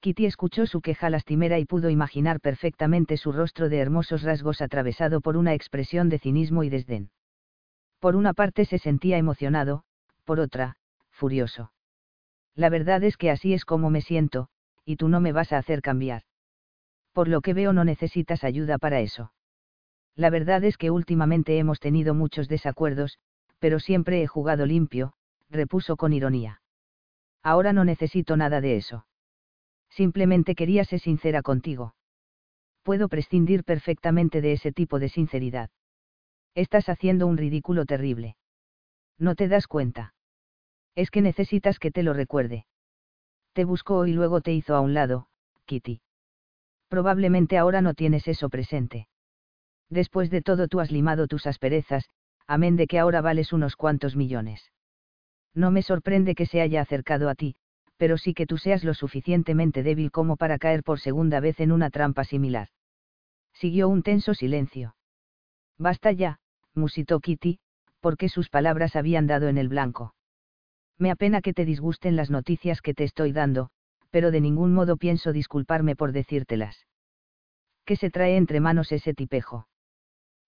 Kitty 0.00 0.26
escuchó 0.26 0.66
su 0.66 0.80
queja 0.80 1.10
lastimera 1.10 1.58
y 1.58 1.64
pudo 1.64 1.90
imaginar 1.90 2.40
perfectamente 2.40 3.16
su 3.16 3.32
rostro 3.32 3.68
de 3.68 3.78
hermosos 3.78 4.22
rasgos 4.22 4.62
atravesado 4.62 5.20
por 5.20 5.36
una 5.36 5.54
expresión 5.54 6.08
de 6.08 6.20
cinismo 6.20 6.62
y 6.62 6.70
desdén. 6.70 7.10
Por 7.98 8.14
una 8.14 8.32
parte 8.32 8.64
se 8.64 8.78
sentía 8.78 9.18
emocionado, 9.18 9.82
por 10.24 10.38
otra, 10.38 10.76
furioso. 11.10 11.72
La 12.54 12.68
verdad 12.68 13.02
es 13.02 13.16
que 13.16 13.30
así 13.30 13.54
es 13.54 13.64
como 13.64 13.90
me 13.90 14.00
siento, 14.00 14.48
y 14.84 14.96
tú 14.96 15.08
no 15.08 15.20
me 15.20 15.32
vas 15.32 15.52
a 15.52 15.58
hacer 15.58 15.82
cambiar. 15.82 16.22
Por 17.12 17.26
lo 17.26 17.40
que 17.40 17.54
veo 17.54 17.72
no 17.72 17.84
necesitas 17.84 18.44
ayuda 18.44 18.78
para 18.78 19.00
eso. 19.00 19.32
La 20.14 20.30
verdad 20.30 20.62
es 20.62 20.76
que 20.76 20.92
últimamente 20.92 21.58
hemos 21.58 21.80
tenido 21.80 22.14
muchos 22.14 22.46
desacuerdos, 22.46 23.18
pero 23.58 23.80
siempre 23.80 24.22
he 24.22 24.28
jugado 24.28 24.64
limpio, 24.64 25.14
repuso 25.50 25.96
con 25.96 26.12
ironía. 26.12 26.60
Ahora 27.42 27.72
no 27.72 27.84
necesito 27.84 28.36
nada 28.36 28.60
de 28.60 28.76
eso. 28.76 29.06
Simplemente 29.90 30.54
quería 30.54 30.84
ser 30.84 31.00
sincera 31.00 31.42
contigo. 31.42 31.94
Puedo 32.82 33.08
prescindir 33.08 33.64
perfectamente 33.64 34.40
de 34.40 34.52
ese 34.52 34.72
tipo 34.72 34.98
de 34.98 35.08
sinceridad. 35.08 35.70
Estás 36.54 36.88
haciendo 36.88 37.26
un 37.26 37.36
ridículo 37.36 37.84
terrible. 37.84 38.36
¿No 39.18 39.34
te 39.34 39.48
das 39.48 39.66
cuenta? 39.66 40.14
Es 40.94 41.10
que 41.10 41.22
necesitas 41.22 41.78
que 41.78 41.90
te 41.90 42.02
lo 42.02 42.12
recuerde. 42.12 42.66
Te 43.52 43.64
buscó 43.64 44.06
y 44.06 44.12
luego 44.12 44.40
te 44.40 44.52
hizo 44.52 44.74
a 44.74 44.80
un 44.80 44.94
lado, 44.94 45.28
Kitty. 45.66 46.00
Probablemente 46.88 47.58
ahora 47.58 47.82
no 47.82 47.94
tienes 47.94 48.26
eso 48.28 48.48
presente. 48.48 49.08
Después 49.90 50.30
de 50.30 50.42
todo 50.42 50.68
tú 50.68 50.80
has 50.80 50.90
limado 50.90 51.26
tus 51.26 51.46
asperezas, 51.46 52.08
amén 52.46 52.76
de 52.76 52.86
que 52.86 52.98
ahora 52.98 53.20
vales 53.20 53.52
unos 53.52 53.76
cuantos 53.76 54.16
millones. 54.16 54.72
No 55.54 55.70
me 55.70 55.82
sorprende 55.82 56.34
que 56.34 56.46
se 56.46 56.60
haya 56.60 56.80
acercado 56.80 57.28
a 57.28 57.34
ti, 57.34 57.56
pero 57.98 58.16
sí 58.16 58.32
que 58.32 58.46
tú 58.46 58.56
seas 58.56 58.84
lo 58.84 58.94
suficientemente 58.94 59.82
débil 59.82 60.10
como 60.10 60.36
para 60.36 60.58
caer 60.58 60.82
por 60.82 61.00
segunda 61.00 61.40
vez 61.40 61.60
en 61.60 61.72
una 61.72 61.90
trampa 61.90 62.24
similar. 62.24 62.68
Siguió 63.52 63.88
un 63.88 64.02
tenso 64.02 64.34
silencio. 64.34 64.94
Basta 65.76 66.12
ya, 66.12 66.38
musitó 66.74 67.20
Kitty, 67.20 67.58
porque 68.00 68.28
sus 68.28 68.48
palabras 68.48 68.96
habían 68.96 69.26
dado 69.26 69.48
en 69.48 69.58
el 69.58 69.68
blanco. 69.68 70.14
Me 70.96 71.10
apena 71.10 71.42
que 71.42 71.52
te 71.52 71.64
disgusten 71.64 72.16
las 72.16 72.30
noticias 72.30 72.80
que 72.80 72.94
te 72.94 73.04
estoy 73.04 73.32
dando, 73.32 73.70
pero 74.10 74.30
de 74.30 74.40
ningún 74.40 74.72
modo 74.72 74.96
pienso 74.96 75.32
disculparme 75.32 75.96
por 75.96 76.12
decírtelas. 76.12 76.86
¿Qué 77.84 77.96
se 77.96 78.10
trae 78.10 78.36
entre 78.36 78.60
manos 78.60 78.92
ese 78.92 79.12
tipejo? 79.12 79.68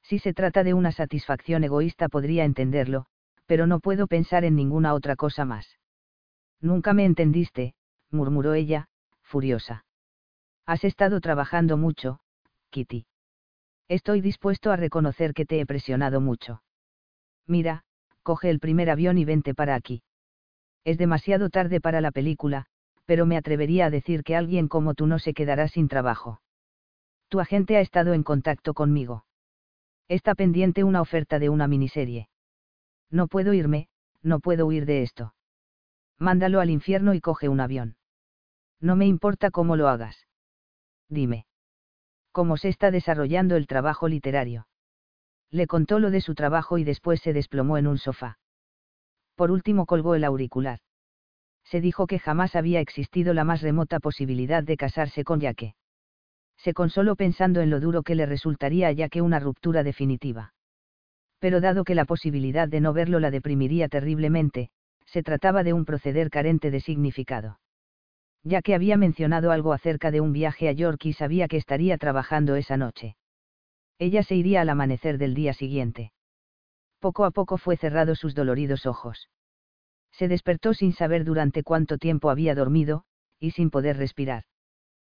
Si 0.02 0.18
se 0.18 0.32
trata 0.34 0.62
de 0.62 0.74
una 0.74 0.92
satisfacción 0.92 1.64
egoísta 1.64 2.08
podría 2.08 2.44
entenderlo, 2.44 3.06
pero 3.46 3.66
no 3.66 3.80
puedo 3.80 4.06
pensar 4.06 4.44
en 4.44 4.54
ninguna 4.54 4.94
otra 4.94 5.16
cosa 5.16 5.44
más. 5.44 5.79
Nunca 6.60 6.92
me 6.92 7.04
entendiste, 7.04 7.74
murmuró 8.10 8.54
ella, 8.54 8.88
furiosa. 9.22 9.84
Has 10.66 10.84
estado 10.84 11.20
trabajando 11.20 11.76
mucho, 11.76 12.20
Kitty. 12.70 13.06
Estoy 13.88 14.20
dispuesto 14.20 14.70
a 14.70 14.76
reconocer 14.76 15.32
que 15.32 15.46
te 15.46 15.58
he 15.58 15.66
presionado 15.66 16.20
mucho. 16.20 16.62
Mira, 17.46 17.82
coge 18.22 18.50
el 18.50 18.60
primer 18.60 18.90
avión 18.90 19.18
y 19.18 19.24
vente 19.24 19.54
para 19.54 19.74
aquí. 19.74 20.02
Es 20.84 20.98
demasiado 20.98 21.48
tarde 21.48 21.80
para 21.80 22.00
la 22.00 22.12
película, 22.12 22.66
pero 23.06 23.26
me 23.26 23.36
atrevería 23.36 23.86
a 23.86 23.90
decir 23.90 24.22
que 24.22 24.36
alguien 24.36 24.68
como 24.68 24.94
tú 24.94 25.06
no 25.06 25.18
se 25.18 25.34
quedará 25.34 25.66
sin 25.66 25.88
trabajo. 25.88 26.40
Tu 27.28 27.40
agente 27.40 27.76
ha 27.76 27.80
estado 27.80 28.12
en 28.12 28.22
contacto 28.22 28.74
conmigo. 28.74 29.24
Está 30.08 30.34
pendiente 30.34 30.84
una 30.84 31.00
oferta 31.00 31.38
de 31.38 31.48
una 31.48 31.66
miniserie. 31.66 32.28
No 33.10 33.28
puedo 33.28 33.54
irme, 33.54 33.88
no 34.22 34.40
puedo 34.40 34.66
huir 34.66 34.84
de 34.84 35.02
esto 35.02 35.34
mándalo 36.20 36.60
al 36.60 36.70
infierno 36.70 37.14
y 37.14 37.20
coge 37.20 37.48
un 37.48 37.58
avión. 37.58 37.96
No 38.80 38.94
me 38.94 39.06
importa 39.06 39.50
cómo 39.50 39.74
lo 39.74 39.88
hagas. 39.88 40.26
Dime. 41.08 41.46
¿Cómo 42.30 42.56
se 42.56 42.68
está 42.68 42.90
desarrollando 42.92 43.56
el 43.56 43.66
trabajo 43.66 44.06
literario? 44.06 44.68
Le 45.50 45.66
contó 45.66 45.98
lo 45.98 46.10
de 46.10 46.20
su 46.20 46.34
trabajo 46.34 46.78
y 46.78 46.84
después 46.84 47.20
se 47.20 47.32
desplomó 47.32 47.76
en 47.76 47.88
un 47.88 47.98
sofá. 47.98 48.38
Por 49.34 49.50
último 49.50 49.86
colgó 49.86 50.14
el 50.14 50.22
auricular. 50.22 50.78
Se 51.64 51.80
dijo 51.80 52.06
que 52.06 52.18
jamás 52.18 52.54
había 52.54 52.80
existido 52.80 53.34
la 53.34 53.44
más 53.44 53.62
remota 53.62 53.98
posibilidad 53.98 54.62
de 54.62 54.76
casarse 54.76 55.24
con 55.24 55.40
Yaque. 55.40 55.74
Se 56.58 56.74
consoló 56.74 57.16
pensando 57.16 57.60
en 57.60 57.70
lo 57.70 57.80
duro 57.80 58.02
que 58.02 58.14
le 58.14 58.26
resultaría 58.26 58.88
a 58.88 58.92
Yaque 58.92 59.22
una 59.22 59.40
ruptura 59.40 59.82
definitiva. 59.82 60.52
Pero 61.38 61.60
dado 61.60 61.84
que 61.84 61.94
la 61.94 62.04
posibilidad 62.04 62.68
de 62.68 62.80
no 62.80 62.92
verlo 62.92 63.18
la 63.18 63.30
deprimiría 63.30 63.88
terriblemente, 63.88 64.70
se 65.10 65.24
trataba 65.24 65.64
de 65.64 65.72
un 65.72 65.84
proceder 65.84 66.30
carente 66.30 66.70
de 66.70 66.80
significado. 66.80 67.58
Ya 68.44 68.62
que 68.62 68.76
había 68.76 68.96
mencionado 68.96 69.50
algo 69.50 69.72
acerca 69.72 70.12
de 70.12 70.20
un 70.20 70.32
viaje 70.32 70.68
a 70.68 70.72
York 70.72 71.04
y 71.04 71.12
sabía 71.14 71.48
que 71.48 71.56
estaría 71.56 71.98
trabajando 71.98 72.54
esa 72.54 72.76
noche. 72.76 73.16
Ella 73.98 74.22
se 74.22 74.36
iría 74.36 74.60
al 74.60 74.68
amanecer 74.68 75.18
del 75.18 75.34
día 75.34 75.52
siguiente. 75.52 76.12
Poco 77.00 77.24
a 77.24 77.32
poco 77.32 77.58
fue 77.58 77.76
cerrado 77.76 78.14
sus 78.14 78.36
doloridos 78.36 78.86
ojos. 78.86 79.28
Se 80.12 80.28
despertó 80.28 80.74
sin 80.74 80.92
saber 80.92 81.24
durante 81.24 81.64
cuánto 81.64 81.98
tiempo 81.98 82.30
había 82.30 82.54
dormido, 82.54 83.04
y 83.40 83.50
sin 83.50 83.70
poder 83.70 83.96
respirar. 83.96 84.44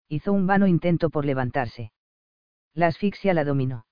Hizo 0.09 0.33
un 0.33 0.47
vano 0.47 0.69
intento 0.69 1.11
por 1.11 1.25
levantarse. 1.25 1.93
La 2.75 2.87
asfixia 2.87 3.35
la 3.35 3.45
dominó. 3.45 3.87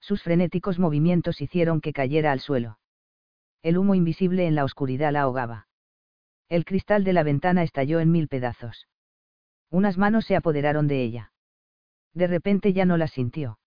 Sus 0.00 0.22
frenéticos 0.22 0.80
movimientos 0.80 1.40
hicieron 1.40 1.80
que 1.80 1.92
cayera 1.92 2.32
al 2.32 2.40
suelo 2.40 2.78
el 3.62 3.78
humo 3.78 3.94
invisible 3.94 4.46
en 4.46 4.54
la 4.54 4.64
oscuridad 4.64 5.12
la 5.12 5.22
ahogaba. 5.22 5.68
El 6.48 6.64
cristal 6.64 7.04
de 7.04 7.12
la 7.12 7.22
ventana 7.22 7.62
estalló 7.62 8.00
en 8.00 8.10
mil 8.10 8.28
pedazos. 8.28 8.88
Unas 9.70 9.96
manos 9.96 10.26
se 10.26 10.36
apoderaron 10.36 10.88
de 10.88 11.02
ella. 11.02 11.32
De 12.12 12.26
repente 12.26 12.72
ya 12.72 12.84
no 12.84 12.96
la 12.96 13.06
sintió. 13.06 13.58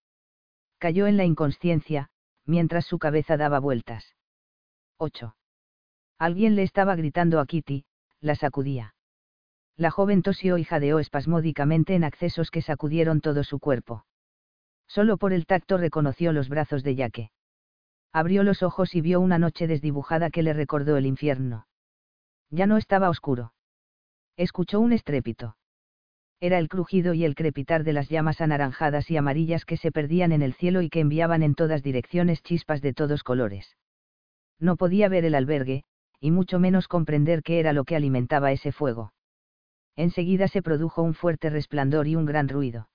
Cayó 0.78 1.08
en 1.08 1.18
la 1.18 1.24
inconsciencia, 1.24 2.10
mientras 2.46 2.86
su 2.86 3.00
cabeza 3.00 3.38
daba 3.38 3.60
vueltas. 3.60 4.16
8. 4.98 5.36
Alguien 6.20 6.56
le 6.56 6.64
estaba 6.64 6.96
gritando 6.96 7.40
a 7.40 7.46
Kitty, 7.46 7.86
la 8.20 8.36
sacudía. 8.36 8.96
La 9.78 9.92
joven 9.92 10.22
tosió 10.22 10.58
y 10.58 10.64
jadeó 10.64 11.00
espasmódicamente 11.00 11.96
en 11.96 12.04
accesos 12.04 12.52
que 12.52 12.62
sacudieron 12.62 13.22
todo 13.22 13.44
su 13.44 13.60
cuerpo. 13.60 14.06
Solo 14.88 15.18
por 15.18 15.34
el 15.34 15.46
tacto 15.46 15.78
reconoció 15.78 16.32
los 16.34 16.50
brazos 16.50 16.84
de 16.84 16.96
Yaque 16.96 17.32
abrió 18.16 18.44
los 18.44 18.64
ojos 18.64 18.96
y 18.96 19.02
vio 19.02 19.20
una 19.20 19.38
noche 19.40 19.68
desdibujada 19.68 20.30
que 20.30 20.42
le 20.42 20.54
recordó 20.54 20.96
el 20.96 21.06
infierno. 21.06 21.68
Ya 22.50 22.66
no 22.66 22.78
estaba 22.78 23.10
oscuro. 23.10 23.52
Escuchó 24.38 24.80
un 24.80 24.94
estrépito. 24.94 25.58
Era 26.40 26.58
el 26.60 26.70
crujido 26.70 27.14
y 27.14 27.26
el 27.26 27.36
crepitar 27.36 27.84
de 27.84 27.92
las 27.92 28.08
llamas 28.08 28.40
anaranjadas 28.40 29.12
y 29.12 29.18
amarillas 29.18 29.66
que 29.66 29.76
se 29.76 29.92
perdían 29.92 30.32
en 30.32 30.44
el 30.44 30.54
cielo 30.54 30.82
y 30.82 30.90
que 30.90 31.02
enviaban 31.02 31.44
en 31.44 31.56
todas 31.56 31.84
direcciones 31.84 32.42
chispas 32.42 32.82
de 32.82 32.94
todos 32.94 33.22
colores. 33.22 33.76
No 34.62 34.78
podía 34.78 35.10
ver 35.10 35.26
el 35.26 35.36
albergue, 35.36 35.84
y 36.22 36.32
mucho 36.32 36.58
menos 36.58 36.88
comprender 36.88 37.44
qué 37.44 37.60
era 37.60 37.74
lo 37.74 37.84
que 37.84 37.98
alimentaba 37.98 38.54
ese 38.54 38.72
fuego. 38.72 39.12
Enseguida 39.98 40.48
se 40.48 40.62
produjo 40.62 41.02
un 41.02 41.16
fuerte 41.16 41.50
resplandor 41.50 42.08
y 42.08 42.16
un 42.16 42.26
gran 42.26 42.48
ruido. 42.48 42.88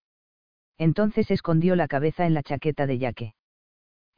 Entonces 0.79 1.31
escondió 1.31 1.77
la 1.77 1.89
cabeza 1.89 2.25
en 2.25 2.33
la 2.33 2.43
chaqueta 2.43 2.87
de 2.87 2.97
yaque. 2.97 3.35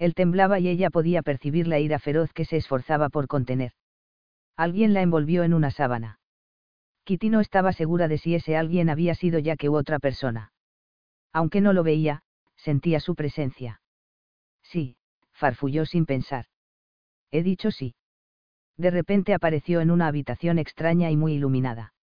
Él 0.02 0.16
temblaba 0.16 0.58
y 0.58 0.66
ella 0.66 0.90
podía 0.90 1.22
percibir 1.22 1.68
la 1.68 1.78
ira 1.78 2.00
feroz 2.00 2.32
que 2.32 2.44
se 2.44 2.56
esforzaba 2.56 3.08
por 3.08 3.28
contener. 3.28 3.70
Alguien 4.56 4.94
la 4.94 5.00
envolvió 5.00 5.44
en 5.44 5.54
una 5.54 5.70
sábana. 5.70 6.18
Kitty 7.04 7.30
no 7.30 7.38
estaba 7.38 7.72
segura 7.72 8.08
de 8.08 8.18
si 8.18 8.34
ese 8.34 8.56
alguien 8.56 8.90
había 8.90 9.14
sido 9.14 9.38
ya 9.38 9.54
que 9.54 9.68
u 9.68 9.76
otra 9.76 10.00
persona. 10.00 10.52
Aunque 11.32 11.60
no 11.60 11.72
lo 11.72 11.84
veía, 11.84 12.24
sentía 12.56 12.98
su 12.98 13.14
presencia. 13.14 13.80
Sí, 14.64 14.96
farfulló 15.30 15.86
sin 15.86 16.04
pensar. 16.04 16.46
He 17.30 17.44
dicho 17.44 17.70
sí. 17.70 17.94
De 18.76 18.90
repente 18.90 19.34
apareció 19.34 19.80
en 19.80 19.92
una 19.92 20.08
habitación 20.08 20.58
extraña 20.58 21.12
y 21.12 21.16
muy 21.16 21.34
iluminada. 21.34 21.94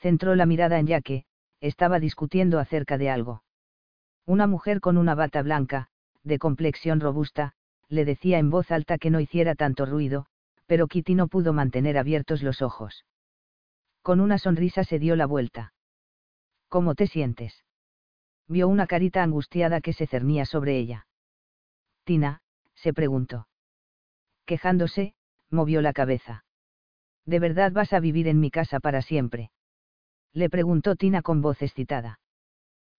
Centró 0.00 0.34
la 0.34 0.44
mirada 0.46 0.80
en 0.80 0.88
Yaque, 0.88 1.24
estaba 1.60 2.00
discutiendo 2.00 2.58
acerca 2.58 2.98
de 2.98 3.10
algo. 3.10 3.44
Una 4.26 4.48
mujer 4.48 4.80
con 4.80 4.98
una 4.98 5.14
bata 5.14 5.40
blanca, 5.42 5.91
de 6.24 6.38
complexión 6.38 7.00
robusta, 7.00 7.54
le 7.88 8.04
decía 8.04 8.38
en 8.38 8.50
voz 8.50 8.70
alta 8.70 8.98
que 8.98 9.10
no 9.10 9.20
hiciera 9.20 9.54
tanto 9.54 9.86
ruido, 9.86 10.26
pero 10.66 10.86
Kitty 10.86 11.14
no 11.14 11.28
pudo 11.28 11.52
mantener 11.52 11.98
abiertos 11.98 12.42
los 12.42 12.62
ojos. 12.62 13.04
Con 14.02 14.20
una 14.20 14.38
sonrisa 14.38 14.84
se 14.84 14.98
dio 14.98 15.16
la 15.16 15.26
vuelta. 15.26 15.74
¿Cómo 16.68 16.94
te 16.94 17.06
sientes? 17.06 17.64
Vio 18.48 18.68
una 18.68 18.86
carita 18.86 19.22
angustiada 19.22 19.80
que 19.80 19.92
se 19.92 20.06
cernía 20.06 20.46
sobre 20.46 20.78
ella. 20.78 21.06
Tina, 22.04 22.40
se 22.74 22.92
preguntó. 22.92 23.46
Quejándose, 24.46 25.14
movió 25.50 25.82
la 25.82 25.92
cabeza. 25.92 26.44
¿De 27.24 27.38
verdad 27.38 27.72
vas 27.72 27.92
a 27.92 28.00
vivir 28.00 28.26
en 28.26 28.40
mi 28.40 28.50
casa 28.50 28.80
para 28.80 29.02
siempre? 29.02 29.50
Le 30.32 30.50
preguntó 30.50 30.96
Tina 30.96 31.22
con 31.22 31.42
voz 31.42 31.62
excitada. 31.62 32.20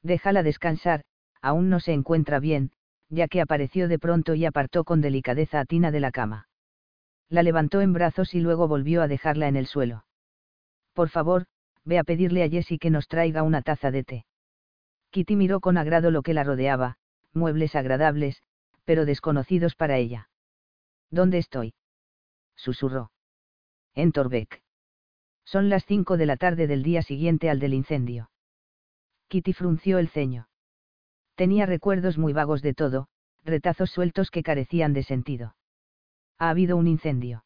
Déjala 0.01 0.43
descansar, 0.43 1.03
aún 1.41 1.69
no 1.69 1.79
se 1.79 1.93
encuentra 1.93 2.39
bien, 2.39 2.71
ya 3.13 3.27
que 3.27 3.41
apareció 3.41 3.87
de 3.87 3.99
pronto 3.99 4.33
y 4.33 4.45
apartó 4.45 4.83
con 4.83 4.99
delicadeza 4.99 5.59
a 5.59 5.65
Tina 5.65 5.91
de 5.91 5.99
la 5.99 6.11
cama. 6.11 6.47
La 7.29 7.43
levantó 7.43 7.81
en 7.81 7.93
brazos 7.93 8.33
y 8.33 8.39
luego 8.39 8.67
volvió 8.67 9.01
a 9.01 9.07
dejarla 9.07 9.47
en 9.47 9.55
el 9.55 9.67
suelo. 9.67 10.05
Por 10.93 11.09
favor, 11.09 11.45
ve 11.85 11.99
a 11.99 12.03
pedirle 12.03 12.43
a 12.43 12.49
Jessie 12.49 12.79
que 12.79 12.89
nos 12.89 13.07
traiga 13.07 13.43
una 13.43 13.61
taza 13.61 13.91
de 13.91 14.03
té. 14.03 14.25
Kitty 15.11 15.35
miró 15.35 15.59
con 15.59 15.77
agrado 15.77 16.09
lo 16.09 16.23
que 16.23 16.33
la 16.33 16.43
rodeaba, 16.43 16.97
muebles 17.33 17.75
agradables, 17.75 18.41
pero 18.83 19.05
desconocidos 19.05 19.75
para 19.75 19.97
ella. 19.97 20.29
¿Dónde 21.11 21.37
estoy? 21.37 21.75
susurró. 22.55 23.11
En 23.93 24.11
Torbeck. 24.11 24.63
Son 25.45 25.69
las 25.69 25.85
cinco 25.85 26.17
de 26.17 26.25
la 26.25 26.37
tarde 26.37 26.65
del 26.65 26.81
día 26.81 27.03
siguiente 27.03 27.49
al 27.49 27.59
del 27.59 27.75
incendio. 27.75 28.31
Kitty 29.27 29.53
frunció 29.53 29.99
el 29.99 30.09
ceño. 30.09 30.47
Tenía 31.35 31.65
recuerdos 31.65 32.17
muy 32.17 32.33
vagos 32.33 32.61
de 32.61 32.73
todo, 32.73 33.07
retazos 33.43 33.89
sueltos 33.91 34.29
que 34.29 34.43
carecían 34.43 34.93
de 34.93 35.03
sentido. 35.03 35.55
Ha 36.37 36.49
habido 36.49 36.77
un 36.77 36.87
incendio. 36.87 37.43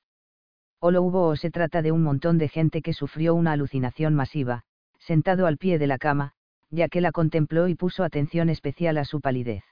O 0.80 0.92
lo 0.92 1.02
hubo 1.02 1.28
o 1.28 1.36
se 1.36 1.50
trata 1.50 1.82
de 1.82 1.92
un 1.92 2.04
montón 2.04 2.38
de 2.38 2.50
gente 2.50 2.82
que 2.82 2.94
sufrió 2.94 3.34
una 3.34 3.54
alucinación 3.54 4.14
masiva, 4.14 4.64
sentado 5.00 5.48
al 5.48 5.58
pie 5.58 5.80
de 5.80 5.88
la 5.88 5.98
cama, 5.98 6.34
ya 6.70 6.90
que 6.90 7.02
la 7.02 7.12
contempló 7.12 7.68
y 7.68 7.76
puso 7.76 8.04
atención 8.04 8.50
especial 8.50 8.98
a 8.98 9.06
su 9.06 9.22
palidez. 9.22 9.64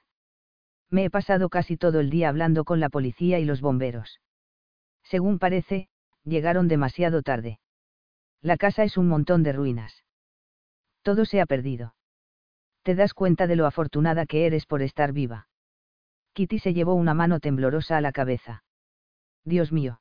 Me 0.90 1.04
he 1.04 1.10
pasado 1.10 1.48
casi 1.48 1.76
todo 1.76 2.00
el 2.00 2.10
día 2.10 2.28
hablando 2.28 2.64
con 2.64 2.80
la 2.80 2.88
policía 2.88 3.38
y 3.38 3.44
los 3.44 3.60
bomberos. 3.60 4.20
Según 5.02 5.38
parece, 5.38 5.88
llegaron 6.24 6.68
demasiado 6.68 7.22
tarde. 7.22 7.60
La 8.40 8.56
casa 8.56 8.84
es 8.84 8.96
un 8.96 9.08
montón 9.08 9.42
de 9.42 9.52
ruinas. 9.52 10.04
Todo 11.02 11.24
se 11.24 11.40
ha 11.40 11.46
perdido. 11.46 11.94
Te 12.86 12.94
das 12.94 13.14
cuenta 13.14 13.48
de 13.48 13.56
lo 13.56 13.66
afortunada 13.66 14.26
que 14.26 14.46
eres 14.46 14.64
por 14.64 14.80
estar 14.80 15.12
viva. 15.12 15.48
Kitty 16.34 16.60
se 16.60 16.72
llevó 16.72 16.94
una 16.94 17.14
mano 17.14 17.40
temblorosa 17.40 17.96
a 17.96 18.00
la 18.00 18.12
cabeza. 18.12 18.62
Dios 19.44 19.72
mío. 19.72 20.00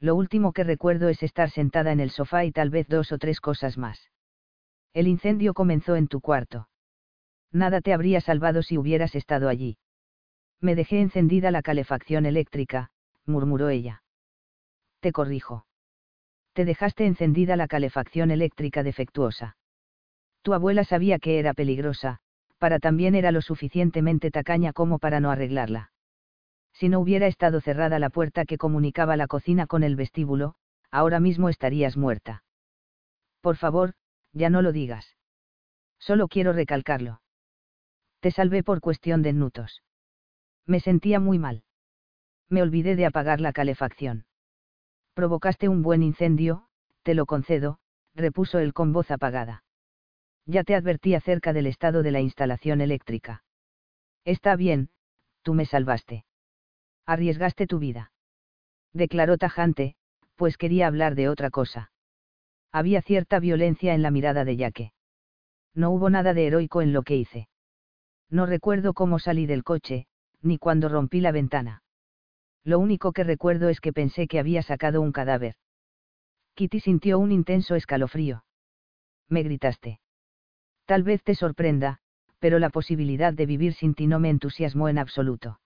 Lo 0.00 0.16
último 0.16 0.52
que 0.52 0.64
recuerdo 0.64 1.08
es 1.08 1.22
estar 1.22 1.48
sentada 1.50 1.92
en 1.92 2.00
el 2.00 2.10
sofá 2.10 2.44
y 2.44 2.50
tal 2.50 2.70
vez 2.70 2.88
dos 2.88 3.12
o 3.12 3.18
tres 3.18 3.40
cosas 3.40 3.78
más. 3.78 4.10
El 4.92 5.06
incendio 5.06 5.54
comenzó 5.54 5.94
en 5.94 6.08
tu 6.08 6.20
cuarto. 6.20 6.68
Nada 7.52 7.80
te 7.80 7.92
habría 7.92 8.20
salvado 8.20 8.64
si 8.64 8.78
hubieras 8.78 9.14
estado 9.14 9.48
allí. 9.48 9.78
Me 10.60 10.74
dejé 10.74 11.02
encendida 11.02 11.52
la 11.52 11.62
calefacción 11.62 12.26
eléctrica, 12.26 12.90
murmuró 13.26 13.68
ella. 13.68 14.02
Te 14.98 15.12
corrijo. 15.12 15.66
Te 16.52 16.64
dejaste 16.64 17.06
encendida 17.06 17.54
la 17.54 17.68
calefacción 17.68 18.32
eléctrica 18.32 18.82
defectuosa. 18.82 19.56
Tu 20.42 20.54
abuela 20.54 20.84
sabía 20.84 21.18
que 21.18 21.38
era 21.38 21.54
peligrosa, 21.54 22.18
para 22.58 22.78
también 22.78 23.14
era 23.14 23.32
lo 23.32 23.42
suficientemente 23.42 24.30
tacaña 24.30 24.72
como 24.72 24.98
para 24.98 25.20
no 25.20 25.30
arreglarla. 25.30 25.92
Si 26.72 26.88
no 26.88 27.00
hubiera 27.00 27.26
estado 27.26 27.60
cerrada 27.60 27.98
la 27.98 28.10
puerta 28.10 28.44
que 28.44 28.58
comunicaba 28.58 29.16
la 29.16 29.26
cocina 29.26 29.66
con 29.66 29.82
el 29.82 29.96
vestíbulo, 29.96 30.54
ahora 30.90 31.20
mismo 31.20 31.48
estarías 31.48 31.96
muerta. 31.96 32.44
Por 33.40 33.56
favor, 33.56 33.94
ya 34.32 34.50
no 34.50 34.62
lo 34.62 34.72
digas. 34.72 35.16
Solo 35.98 36.28
quiero 36.28 36.52
recalcarlo. 36.52 37.20
Te 38.20 38.30
salvé 38.30 38.62
por 38.62 38.80
cuestión 38.80 39.22
de 39.22 39.32
minutos. 39.32 39.82
Me 40.66 40.80
sentía 40.80 41.20
muy 41.20 41.38
mal. 41.38 41.64
Me 42.48 42.62
olvidé 42.62 42.96
de 42.96 43.06
apagar 43.06 43.40
la 43.40 43.52
calefacción. 43.52 44.26
Provocaste 45.14 45.68
un 45.68 45.82
buen 45.82 46.02
incendio, 46.02 46.66
te 47.02 47.14
lo 47.14 47.26
concedo, 47.26 47.78
repuso 48.14 48.58
él 48.58 48.72
con 48.72 48.92
voz 48.92 49.10
apagada. 49.10 49.64
Ya 50.46 50.64
te 50.64 50.74
advertí 50.74 51.14
acerca 51.14 51.52
del 51.52 51.66
estado 51.66 52.02
de 52.02 52.10
la 52.10 52.20
instalación 52.20 52.80
eléctrica. 52.80 53.44
Está 54.24 54.56
bien, 54.56 54.90
tú 55.42 55.54
me 55.54 55.66
salvaste. 55.66 56.24
Arriesgaste 57.06 57.66
tu 57.66 57.78
vida. 57.78 58.12
Declaró 58.92 59.38
tajante, 59.38 59.96
pues 60.36 60.56
quería 60.56 60.86
hablar 60.86 61.14
de 61.14 61.28
otra 61.28 61.50
cosa. 61.50 61.92
Había 62.72 63.02
cierta 63.02 63.38
violencia 63.38 63.94
en 63.94 64.02
la 64.02 64.10
mirada 64.10 64.44
de 64.44 64.56
Yaque. 64.56 64.92
No 65.74 65.90
hubo 65.90 66.10
nada 66.10 66.34
de 66.34 66.46
heroico 66.46 66.82
en 66.82 66.92
lo 66.92 67.02
que 67.02 67.16
hice. 67.16 67.48
No 68.30 68.46
recuerdo 68.46 68.94
cómo 68.94 69.18
salí 69.18 69.46
del 69.46 69.62
coche, 69.62 70.06
ni 70.40 70.58
cuando 70.58 70.88
rompí 70.88 71.20
la 71.20 71.32
ventana. 71.32 71.82
Lo 72.64 72.78
único 72.78 73.12
que 73.12 73.24
recuerdo 73.24 73.68
es 73.68 73.80
que 73.80 73.92
pensé 73.92 74.26
que 74.26 74.38
había 74.38 74.62
sacado 74.62 75.00
un 75.00 75.12
cadáver. 75.12 75.56
Kitty 76.54 76.80
sintió 76.80 77.18
un 77.18 77.32
intenso 77.32 77.74
escalofrío. 77.74 78.44
Me 79.28 79.42
gritaste. 79.42 80.00
Tal 80.92 81.04
vez 81.04 81.22
te 81.22 81.34
sorprenda, 81.34 82.00
pero 82.38 82.58
la 82.58 82.68
posibilidad 82.68 83.32
de 83.32 83.46
vivir 83.46 83.72
sin 83.72 83.94
ti 83.94 84.06
no 84.06 84.18
me 84.20 84.28
entusiasmó 84.28 84.90
en 84.90 84.98
absoluto. 84.98 85.58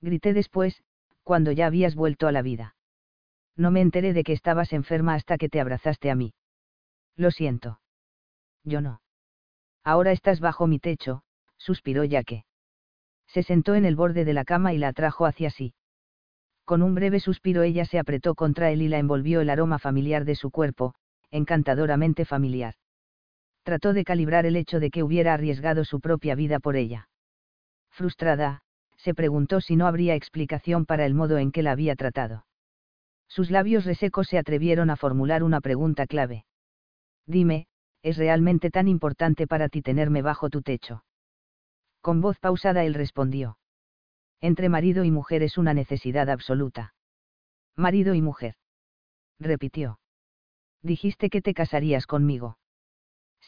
Grité 0.00 0.32
después, 0.32 0.82
cuando 1.22 1.52
ya 1.52 1.66
habías 1.66 1.94
vuelto 1.94 2.26
a 2.26 2.32
la 2.32 2.42
vida. 2.42 2.74
No 3.54 3.70
me 3.70 3.80
enteré 3.80 4.12
de 4.12 4.24
que 4.24 4.32
estabas 4.32 4.72
enferma 4.72 5.14
hasta 5.14 5.38
que 5.38 5.48
te 5.48 5.60
abrazaste 5.60 6.10
a 6.10 6.16
mí. 6.16 6.34
Lo 7.14 7.30
siento. 7.30 7.80
Yo 8.64 8.80
no. 8.80 9.02
Ahora 9.84 10.10
estás 10.10 10.40
bajo 10.40 10.66
mi 10.66 10.80
techo, 10.80 11.22
suspiró 11.56 12.02
Yaque 12.02 12.44
se 13.28 13.44
sentó 13.44 13.76
en 13.76 13.84
el 13.84 13.94
borde 13.94 14.24
de 14.24 14.34
la 14.34 14.44
cama 14.44 14.74
y 14.74 14.78
la 14.78 14.88
atrajo 14.88 15.26
hacia 15.26 15.50
sí. 15.50 15.74
Con 16.64 16.82
un 16.82 16.96
breve 16.96 17.20
suspiro 17.20 17.62
ella 17.62 17.84
se 17.84 18.00
apretó 18.00 18.34
contra 18.34 18.72
él 18.72 18.82
y 18.82 18.88
la 18.88 18.98
envolvió 18.98 19.42
el 19.42 19.50
aroma 19.50 19.78
familiar 19.78 20.24
de 20.24 20.34
su 20.34 20.50
cuerpo, 20.50 20.96
encantadoramente 21.30 22.24
familiar. 22.24 22.74
Trató 23.62 23.92
de 23.92 24.04
calibrar 24.04 24.46
el 24.46 24.56
hecho 24.56 24.80
de 24.80 24.90
que 24.90 25.02
hubiera 25.02 25.34
arriesgado 25.34 25.84
su 25.84 26.00
propia 26.00 26.34
vida 26.34 26.60
por 26.60 26.76
ella. 26.76 27.08
Frustrada, 27.90 28.62
se 28.96 29.14
preguntó 29.14 29.60
si 29.60 29.76
no 29.76 29.86
habría 29.86 30.14
explicación 30.14 30.86
para 30.86 31.06
el 31.06 31.14
modo 31.14 31.38
en 31.38 31.52
que 31.52 31.62
la 31.62 31.72
había 31.72 31.96
tratado. 31.96 32.46
Sus 33.28 33.50
labios 33.50 33.84
resecos 33.84 34.28
se 34.28 34.38
atrevieron 34.38 34.90
a 34.90 34.96
formular 34.96 35.42
una 35.42 35.60
pregunta 35.60 36.06
clave. 36.06 36.44
Dime, 37.26 37.66
¿es 38.02 38.16
realmente 38.16 38.70
tan 38.70 38.88
importante 38.88 39.46
para 39.46 39.68
ti 39.68 39.82
tenerme 39.82 40.22
bajo 40.22 40.50
tu 40.50 40.62
techo? 40.62 41.04
Con 42.00 42.20
voz 42.20 42.38
pausada 42.38 42.84
él 42.84 42.94
respondió. 42.94 43.58
Entre 44.40 44.68
marido 44.68 45.04
y 45.04 45.10
mujer 45.10 45.42
es 45.42 45.58
una 45.58 45.74
necesidad 45.74 46.30
absoluta. 46.30 46.94
Marido 47.76 48.14
y 48.14 48.22
mujer. 48.22 48.54
Repitió. 49.38 50.00
Dijiste 50.82 51.28
que 51.28 51.42
te 51.42 51.54
casarías 51.54 52.06
conmigo. 52.06 52.58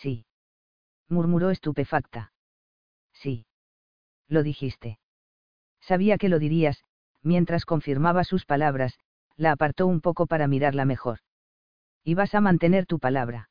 Sí. 0.02 0.24
Murmuró 1.08 1.50
estupefacta. 1.50 2.32
Sí. 3.12 3.46
Lo 4.28 4.42
dijiste. 4.42 4.98
Sabía 5.80 6.18
que 6.18 6.28
lo 6.28 6.40
dirías, 6.40 6.82
mientras 7.22 7.64
confirmaba 7.64 8.24
sus 8.24 8.44
palabras, 8.44 8.98
la 9.36 9.52
apartó 9.52 9.86
un 9.86 10.00
poco 10.00 10.26
para 10.26 10.48
mirarla 10.48 10.84
mejor. 10.84 11.20
Y 12.02 12.14
vas 12.14 12.34
a 12.34 12.40
mantener 12.40 12.84
tu 12.86 12.98
palabra. 12.98 13.48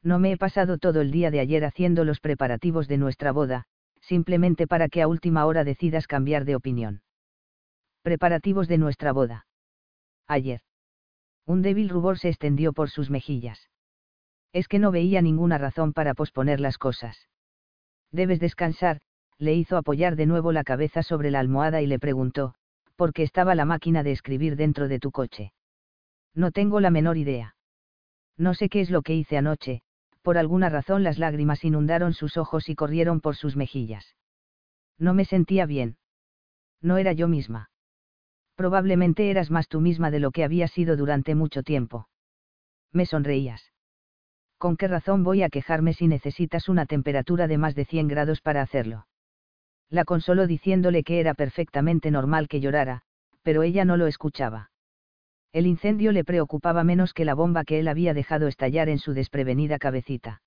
No 0.00 0.20
me 0.20 0.30
he 0.30 0.36
pasado 0.36 0.78
todo 0.78 1.00
el 1.00 1.10
día 1.10 1.32
de 1.32 1.40
ayer 1.40 1.64
haciendo 1.64 2.04
los 2.04 2.20
preparativos 2.20 2.86
de 2.86 2.98
nuestra 2.98 3.32
boda, 3.32 3.64
simplemente 4.00 4.68
para 4.68 4.88
que 4.88 5.02
a 5.02 5.08
última 5.08 5.44
hora 5.44 5.64
decidas 5.64 6.06
cambiar 6.06 6.44
de 6.44 6.54
opinión. 6.54 7.02
Preparativos 8.02 8.68
de 8.68 8.78
nuestra 8.78 9.12
boda. 9.12 9.46
Ayer. 10.28 10.60
Un 11.46 11.62
débil 11.62 11.88
rubor 11.88 12.18
se 12.18 12.28
extendió 12.28 12.72
por 12.72 12.90
sus 12.90 13.10
mejillas. 13.10 13.70
Es 14.54 14.68
que 14.68 14.78
no 14.78 14.92
veía 14.92 15.20
ninguna 15.20 15.58
razón 15.58 15.92
para 15.92 16.14
posponer 16.14 16.60
las 16.60 16.78
cosas. 16.78 17.28
Debes 18.12 18.38
descansar, 18.38 19.00
le 19.36 19.52
hizo 19.52 19.76
apoyar 19.76 20.14
de 20.14 20.26
nuevo 20.26 20.52
la 20.52 20.62
cabeza 20.62 21.02
sobre 21.02 21.32
la 21.32 21.40
almohada 21.40 21.82
y 21.82 21.88
le 21.88 21.98
preguntó, 21.98 22.54
¿por 22.94 23.12
qué 23.12 23.24
estaba 23.24 23.56
la 23.56 23.64
máquina 23.64 24.04
de 24.04 24.12
escribir 24.12 24.54
dentro 24.54 24.86
de 24.86 25.00
tu 25.00 25.10
coche? 25.10 25.52
No 26.34 26.52
tengo 26.52 26.78
la 26.78 26.90
menor 26.90 27.16
idea. 27.16 27.56
No 28.36 28.54
sé 28.54 28.68
qué 28.68 28.80
es 28.80 28.90
lo 28.90 29.02
que 29.02 29.16
hice 29.16 29.36
anoche, 29.36 29.82
por 30.22 30.38
alguna 30.38 30.68
razón 30.68 31.02
las 31.02 31.18
lágrimas 31.18 31.64
inundaron 31.64 32.14
sus 32.14 32.36
ojos 32.36 32.68
y 32.68 32.76
corrieron 32.76 33.20
por 33.20 33.34
sus 33.34 33.56
mejillas. 33.56 34.14
No 34.98 35.14
me 35.14 35.24
sentía 35.24 35.66
bien. 35.66 35.96
No 36.80 36.96
era 36.98 37.12
yo 37.12 37.26
misma. 37.26 37.70
Probablemente 38.54 39.30
eras 39.30 39.50
más 39.50 39.66
tú 39.66 39.80
misma 39.80 40.12
de 40.12 40.20
lo 40.20 40.30
que 40.30 40.44
había 40.44 40.68
sido 40.68 40.96
durante 40.96 41.34
mucho 41.34 41.64
tiempo. 41.64 42.08
Me 42.92 43.04
sonreías. 43.04 43.73
¿Con 44.58 44.76
qué 44.76 44.88
razón 44.88 45.24
voy 45.24 45.42
a 45.42 45.48
quejarme 45.48 45.92
si 45.92 46.08
necesitas 46.08 46.68
una 46.68 46.86
temperatura 46.86 47.46
de 47.46 47.58
más 47.58 47.74
de 47.74 47.84
100 47.84 48.08
grados 48.08 48.40
para 48.40 48.62
hacerlo? 48.62 49.06
La 49.90 50.04
consoló 50.04 50.46
diciéndole 50.46 51.02
que 51.02 51.20
era 51.20 51.34
perfectamente 51.34 52.10
normal 52.10 52.48
que 52.48 52.60
llorara, 52.60 53.02
pero 53.42 53.62
ella 53.62 53.84
no 53.84 53.96
lo 53.96 54.06
escuchaba. 54.06 54.70
El 55.52 55.66
incendio 55.66 56.10
le 56.10 56.24
preocupaba 56.24 56.82
menos 56.82 57.12
que 57.12 57.24
la 57.24 57.34
bomba 57.34 57.64
que 57.64 57.78
él 57.78 57.88
había 57.88 58.12
dejado 58.14 58.48
estallar 58.48 58.88
en 58.88 58.98
su 58.98 59.12
desprevenida 59.12 59.78
cabecita. 59.78 60.42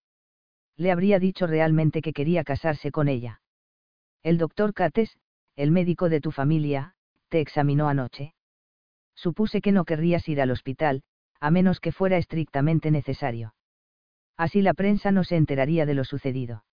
Le 0.76 0.92
habría 0.92 1.20
dicho 1.20 1.48
realmente 1.48 2.02
que 2.02 2.14
quería 2.14 2.44
casarse 2.44 2.92
con 2.92 3.08
ella. 3.08 3.42
El 4.22 4.38
doctor 4.38 4.74
Cates, 4.74 5.18
el 5.56 5.72
médico 5.72 6.10
de 6.10 6.22
tu 6.22 6.32
familia, 6.32 6.94
te 7.30 7.40
examinó 7.40 7.88
anoche. 7.88 8.34
Supuse 9.16 9.62
que 9.62 9.72
no 9.72 9.86
querrías 9.86 10.28
ir 10.28 10.42
al 10.42 10.52
hospital, 10.52 11.04
a 11.40 11.52
menos 11.52 11.80
que 11.80 11.92
fuera 11.92 12.18
estrictamente 12.18 12.92
necesario. 12.92 13.54
Así 14.38 14.62
la 14.62 14.74
prensa 14.74 15.12
no 15.12 15.24
se 15.24 15.36
enteraría 15.36 15.86
de 15.86 15.96
lo 15.96 16.04
sucedido. 16.04 16.64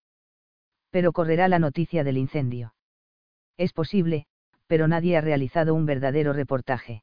Pero 0.91 1.13
correrá 1.13 1.49
la 1.49 1.59
noticia 1.59 2.05
del 2.05 2.19
incendio. 2.19 2.75
Es 3.57 3.73
posible, 3.73 4.27
pero 4.67 4.87
nadie 4.87 5.17
ha 5.17 5.21
realizado 5.21 5.75
un 5.75 5.87
verdadero 5.87 6.33
reportaje. 6.33 7.03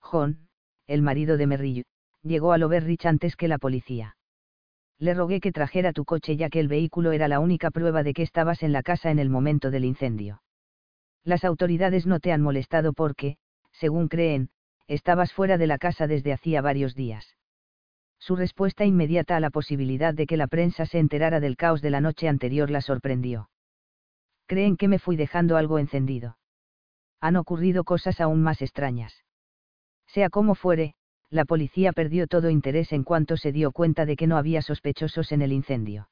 John, 0.00 0.48
el 0.86 1.02
marido 1.02 1.36
de 1.36 1.46
Merrill, 1.46 1.84
llegó 2.22 2.52
a 2.52 2.58
Loverrich 2.58 3.06
antes 3.06 3.36
que 3.36 3.48
la 3.48 3.58
policía. 3.58 4.16
Le 4.98 5.14
rogué 5.14 5.40
que 5.40 5.52
trajera 5.52 5.92
tu 5.92 6.04
coche 6.04 6.36
ya 6.36 6.50
que 6.50 6.60
el 6.60 6.68
vehículo 6.68 7.12
era 7.12 7.26
la 7.26 7.40
única 7.40 7.70
prueba 7.70 8.02
de 8.02 8.12
que 8.12 8.22
estabas 8.22 8.62
en 8.62 8.72
la 8.72 8.82
casa 8.82 9.10
en 9.10 9.18
el 9.18 9.30
momento 9.30 9.70
del 9.70 9.86
incendio. 9.86 10.42
Las 11.24 11.44
autoridades 11.44 12.06
no 12.06 12.20
te 12.20 12.32
han 12.32 12.42
molestado 12.42 12.92
porque, 12.92 13.38
según 13.72 14.08
creen, 14.08 14.50
estabas 14.86 15.32
fuera 15.32 15.56
de 15.56 15.66
la 15.66 15.78
casa 15.78 16.06
desde 16.06 16.32
hacía 16.32 16.60
varios 16.60 16.94
días. 16.94 17.36
Su 18.20 18.36
respuesta 18.36 18.84
inmediata 18.84 19.36
a 19.36 19.40
la 19.40 19.50
posibilidad 19.50 20.12
de 20.12 20.26
que 20.26 20.36
la 20.36 20.46
prensa 20.46 20.84
se 20.84 20.98
enterara 20.98 21.40
del 21.40 21.56
caos 21.56 21.80
de 21.80 21.90
la 21.90 22.02
noche 22.02 22.28
anterior 22.28 22.70
la 22.70 22.82
sorprendió. 22.82 23.50
Creen 24.46 24.76
que 24.76 24.88
me 24.88 24.98
fui 24.98 25.16
dejando 25.16 25.56
algo 25.56 25.78
encendido. 25.78 26.36
Han 27.20 27.36
ocurrido 27.36 27.82
cosas 27.82 28.20
aún 28.20 28.42
más 28.42 28.60
extrañas. 28.60 29.24
Sea 30.06 30.28
como 30.28 30.54
fuere, 30.54 30.94
la 31.30 31.44
policía 31.44 31.92
perdió 31.92 32.26
todo 32.26 32.50
interés 32.50 32.92
en 32.92 33.04
cuanto 33.04 33.36
se 33.36 33.52
dio 33.52 33.72
cuenta 33.72 34.04
de 34.04 34.16
que 34.16 34.26
no 34.26 34.36
había 34.36 34.60
sospechosos 34.60 35.32
en 35.32 35.42
el 35.42 35.52
incendio. 35.52 36.10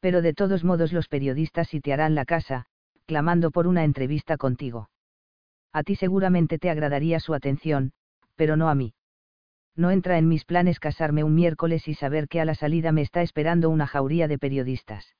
Pero 0.00 0.20
de 0.20 0.34
todos 0.34 0.62
modos 0.62 0.92
los 0.92 1.08
periodistas 1.08 1.68
sitiarán 1.68 2.14
la 2.14 2.26
casa, 2.26 2.66
clamando 3.06 3.50
por 3.50 3.66
una 3.66 3.84
entrevista 3.84 4.36
contigo. 4.36 4.90
A 5.72 5.82
ti 5.84 5.96
seguramente 5.96 6.58
te 6.58 6.68
agradaría 6.68 7.18
su 7.20 7.32
atención, 7.32 7.92
pero 8.34 8.56
no 8.56 8.68
a 8.68 8.74
mí. 8.74 8.94
No 9.76 9.90
entra 9.90 10.18
en 10.18 10.28
mis 10.28 10.44
planes 10.44 10.78
casarme 10.78 11.24
un 11.24 11.34
miércoles 11.34 11.88
y 11.88 11.94
saber 11.94 12.28
que 12.28 12.40
a 12.40 12.44
la 12.44 12.54
salida 12.54 12.92
me 12.92 13.02
está 13.02 13.22
esperando 13.22 13.70
una 13.70 13.86
jauría 13.86 14.28
de 14.28 14.38
periodistas. 14.38 15.14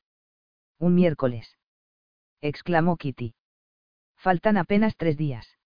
Un 0.78 0.94
miércoles. 0.94 1.58
exclamó 2.40 2.96
Kitty. 2.96 3.34
Faltan 4.16 4.56
apenas 4.56 4.96
tres 4.96 5.16
días. 5.16 5.58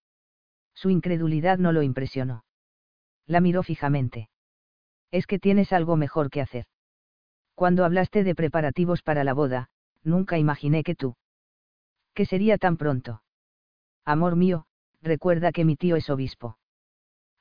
Su 0.75 0.91
incredulidad 0.91 1.59
no 1.59 1.73
lo 1.73 1.83
impresionó 1.83 2.45
la 3.29 3.41
miró 3.41 3.63
fijamente. 3.63 4.31
Es 5.13 5.27
que 5.27 5.39
tienes 5.39 5.73
algo 5.73 5.97
mejor 5.97 6.31
que 6.31 6.41
hacer. 6.41 6.67
Cuando 7.55 7.85
hablaste 7.85 8.25
de 8.25 8.35
preparativos 8.35 9.03
para 9.03 9.23
la 9.23 9.35
boda, 9.35 9.69
nunca 10.03 10.39
imaginé 10.39 10.83
que 10.83 10.95
tú. 10.95 11.17
Que 12.15 12.25
sería 12.25 12.59
tan 12.59 12.77
pronto. 12.77 13.23
Amor 14.05 14.37
mío, 14.37 14.67
recuerda 15.03 15.53
que 15.53 15.65
mi 15.65 15.77
tío 15.77 15.97
es 15.97 16.09
obispo. 16.11 16.59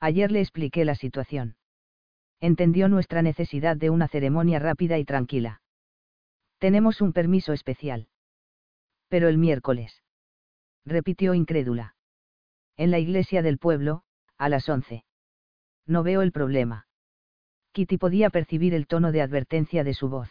Ayer 0.00 0.30
le 0.30 0.40
expliqué 0.40 0.84
la 0.84 0.94
situación. 0.94 1.56
Entendió 2.40 2.88
nuestra 2.88 3.22
necesidad 3.22 3.76
de 3.76 3.90
una 3.90 4.06
ceremonia 4.06 4.58
rápida 4.58 4.98
y 4.98 5.04
tranquila. 5.04 5.60
Tenemos 6.58 7.00
un 7.00 7.12
permiso 7.12 7.52
especial. 7.52 8.08
Pero 9.08 9.28
el 9.28 9.38
miércoles. 9.38 10.02
Repitió 10.84 11.34
incrédula. 11.34 11.96
En 12.76 12.90
la 12.90 12.98
iglesia 12.98 13.42
del 13.42 13.58
pueblo, 13.58 14.02
a 14.36 14.48
las 14.48 14.68
once. 14.68 15.04
No 15.86 16.02
veo 16.02 16.22
el 16.22 16.30
problema. 16.30 16.86
Kitty 17.72 17.98
podía 17.98 18.30
percibir 18.30 18.74
el 18.74 18.86
tono 18.86 19.10
de 19.10 19.22
advertencia 19.22 19.82
de 19.82 19.94
su 19.94 20.08
voz. 20.08 20.30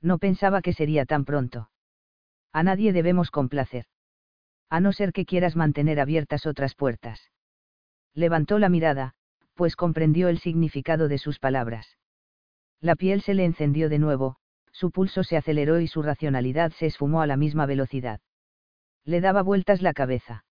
No 0.00 0.18
pensaba 0.18 0.62
que 0.62 0.72
sería 0.72 1.04
tan 1.04 1.24
pronto. 1.24 1.70
A 2.52 2.62
nadie 2.62 2.92
debemos 2.92 3.30
complacer. 3.30 3.86
A 4.68 4.80
no 4.80 4.92
ser 4.92 5.12
que 5.12 5.26
quieras 5.26 5.56
mantener 5.56 6.00
abiertas 6.00 6.46
otras 6.46 6.74
puertas. 6.74 7.30
Levantó 8.14 8.58
la 8.58 8.68
mirada, 8.68 9.14
pues 9.54 9.76
comprendió 9.76 10.28
el 10.28 10.38
significado 10.38 11.08
de 11.08 11.18
sus 11.18 11.38
palabras. 11.38 11.98
La 12.80 12.96
piel 12.96 13.22
se 13.22 13.34
le 13.34 13.44
encendió 13.44 13.88
de 13.88 13.98
nuevo, 13.98 14.36
su 14.72 14.90
pulso 14.90 15.22
se 15.24 15.36
aceleró 15.36 15.80
y 15.80 15.86
su 15.86 16.02
racionalidad 16.02 16.72
se 16.72 16.86
esfumó 16.86 17.22
a 17.22 17.26
la 17.26 17.36
misma 17.36 17.66
velocidad. 17.66 18.20
Le 19.04 19.20
daba 19.20 19.42
vueltas 19.42 19.82
la 19.82 19.92
cabeza. 19.92 20.44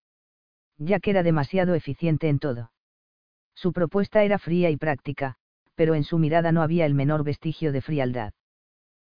Ya 0.77 0.99
que 0.99 1.11
era 1.11 1.23
demasiado 1.23 1.75
eficiente 1.75 2.29
en 2.29 2.39
todo. 2.39 2.71
Su 3.53 3.73
propuesta 3.73 4.23
era 4.23 4.39
fría 4.39 4.69
y 4.69 4.77
práctica, 4.77 5.35
pero 5.75 5.95
en 5.95 6.03
su 6.03 6.17
mirada 6.17 6.51
no 6.51 6.61
había 6.61 6.85
el 6.85 6.93
menor 6.93 7.23
vestigio 7.23 7.71
de 7.71 7.81
frialdad. 7.81 8.33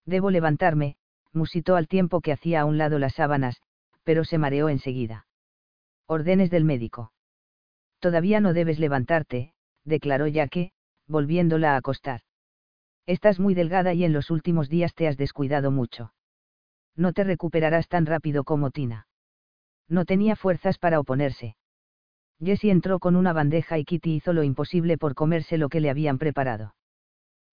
Debo 0.05 0.31
levantarme, 0.31 0.95
musitó 1.33 1.75
al 1.75 1.87
tiempo 1.87 2.21
que 2.21 2.31
hacía 2.31 2.61
a 2.61 2.65
un 2.65 2.77
lado 2.77 2.99
las 2.99 3.13
sábanas, 3.13 3.61
pero 4.03 4.23
se 4.23 4.37
mareó 4.37 4.69
enseguida. 4.69 5.27
Órdenes 6.07 6.49
del 6.49 6.65
médico. 6.65 7.11
Todavía 8.01 8.39
no 8.39 8.53
debes 8.53 8.79
levantarte, 8.79 9.53
declaró 9.85 10.25
Yaque, 10.25 10.71
volviéndola 11.07 11.75
a 11.75 11.77
acostar. 11.77 12.21
Estás 13.05 13.39
muy 13.39 13.53
delgada 13.53 13.93
y 13.93 14.03
en 14.03 14.11
los 14.11 14.31
últimos 14.31 14.69
días 14.69 14.95
te 14.95 15.07
has 15.07 15.17
descuidado 15.17 15.69
mucho. 15.69 16.11
No 16.95 17.13
te 17.13 17.23
recuperarás 17.23 17.87
tan 17.87 18.07
rápido 18.07 18.43
como 18.43 18.71
Tina. 18.71 19.07
No 19.87 20.05
tenía 20.05 20.35
fuerzas 20.35 20.79
para 20.79 20.99
oponerse. 20.99 21.55
Jessie 22.43 22.71
entró 22.71 22.97
con 22.97 23.15
una 23.15 23.33
bandeja 23.33 23.77
y 23.77 23.85
Kitty 23.85 24.15
hizo 24.15 24.33
lo 24.33 24.41
imposible 24.41 24.97
por 24.97 25.13
comerse 25.13 25.59
lo 25.59 25.69
que 25.69 25.79
le 25.79 25.91
habían 25.91 26.17
preparado. 26.17 26.73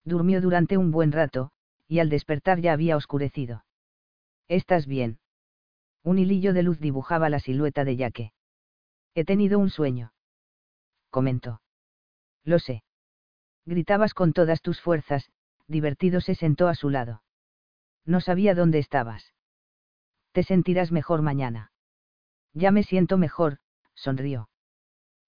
Durmió 0.05 0.41
durante 0.41 0.79
un 0.79 0.91
buen 0.91 1.13
rato, 1.13 1.51
y 1.87 1.99
al 1.99 2.09
despertar 2.09 2.61
ya 2.61 2.73
había 2.73 2.97
oscurecido. 2.97 3.65
¿Estás 4.49 4.87
bien? 4.87 5.19
Un 6.05 6.19
hilillo 6.19 6.55
de 6.55 6.63
luz 6.63 6.81
dibujaba 6.81 7.29
la 7.29 7.39
silueta 7.39 7.85
de 7.85 7.97
Yaque. 7.97 8.33
He 9.15 9.27
tenido 9.27 9.59
un 9.59 9.69
sueño. 9.69 10.13
Comentó. 11.11 11.61
Lo 12.45 12.59
sé. 12.59 12.83
Gritabas 13.65 14.15
con 14.15 14.33
todas 14.33 14.63
tus 14.63 14.81
fuerzas, 14.81 15.31
divertido 15.67 16.21
se 16.21 16.35
sentó 16.35 16.69
a 16.69 16.75
su 16.75 16.91
lado. 16.91 17.23
No 18.05 18.21
sabía 18.21 18.55
dónde 18.55 18.79
estabas. 18.79 19.35
Te 20.33 20.43
sentirás 20.43 20.93
mejor 20.93 21.23
mañana. 21.23 21.73
Ya 22.55 22.71
me 22.71 22.83
siento 22.83 23.19
mejor, 23.19 23.59
sonrió 23.95 24.49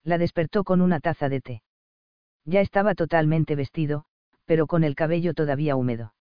la 0.02 0.18
despertó 0.18 0.65
con 0.65 0.81
una 0.81 1.00
taza 1.00 1.28
de 1.28 1.41
té. 1.41 1.62
Ya 2.44 2.60
estaba 2.60 2.94
totalmente 2.94 3.55
vestido, 3.55 4.05
pero 4.44 4.67
con 4.67 4.84
el 4.84 4.94
cabello 4.94 5.34
todavía 5.34 5.76
húmedo. 5.76 6.15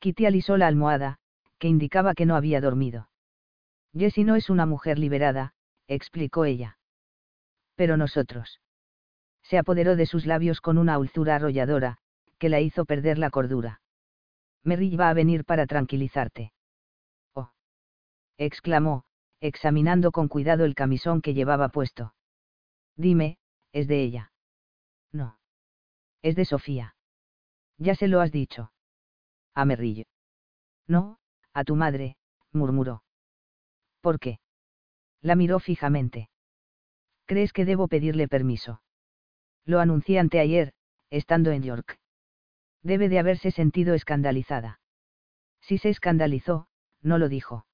Kitty 0.00 0.26
alisó 0.26 0.56
la 0.56 0.66
almohada, 0.66 1.18
que 1.58 1.68
indicaba 1.68 2.14
que 2.14 2.26
no 2.26 2.36
había 2.36 2.60
dormido. 2.60 3.08
Jessie 3.96 4.24
no 4.24 4.36
es 4.36 4.50
una 4.50 4.66
mujer 4.66 4.98
liberada, 4.98 5.54
explicó 5.86 6.44
ella. 6.44 6.78
Pero 7.74 7.96
nosotros. 7.96 8.60
Se 9.48 9.56
apoderó 9.56 9.96
de 9.96 10.04
sus 10.04 10.26
labios 10.26 10.60
con 10.60 10.76
una 10.76 10.96
dulzura 10.96 11.36
arrolladora, 11.36 11.96
que 12.38 12.50
la 12.50 12.60
hizo 12.60 12.84
perder 12.84 13.16
la 13.16 13.30
cordura. 13.30 13.80
Merrill 14.62 15.00
va 15.00 15.08
a 15.08 15.14
venir 15.14 15.46
para 15.46 15.66
tranquilizarte. 15.66 16.52
Oh. 17.32 17.50
exclamó, 18.36 19.04
examinando 19.40 20.12
con 20.12 20.28
cuidado 20.28 20.66
el 20.66 20.74
camisón 20.74 21.22
que 21.22 21.32
llevaba 21.32 21.70
puesto. 21.70 22.14
Dime, 22.94 23.38
¿es 23.72 23.88
de 23.88 24.02
ella? 24.02 24.32
No. 25.12 25.38
Es 26.20 26.36
de 26.36 26.44
Sofía. 26.44 26.94
Ya 27.78 27.94
se 27.94 28.06
lo 28.06 28.20
has 28.20 28.30
dicho. 28.30 28.70
A 29.54 29.64
Merrillo. 29.64 30.04
No, 30.86 31.20
a 31.54 31.64
tu 31.64 31.74
madre, 31.74 32.18
murmuró. 32.52 33.02
¿Por 34.02 34.20
qué? 34.20 34.40
La 35.22 35.36
miró 35.36 35.58
fijamente. 35.58 36.28
¿Crees 37.24 37.54
que 37.54 37.64
debo 37.64 37.88
pedirle 37.88 38.28
permiso? 38.28 38.82
Lo 39.68 39.80
anuncié 39.80 40.18
anteayer, 40.18 40.72
estando 41.10 41.50
en 41.50 41.62
York. 41.62 41.98
Debe 42.82 43.10
de 43.10 43.18
haberse 43.18 43.50
sentido 43.50 43.92
escandalizada. 43.92 44.80
Si 45.60 45.76
se 45.76 45.90
escandalizó, 45.90 46.68
no 47.02 47.18
lo 47.18 47.28
dijo. 47.28 47.66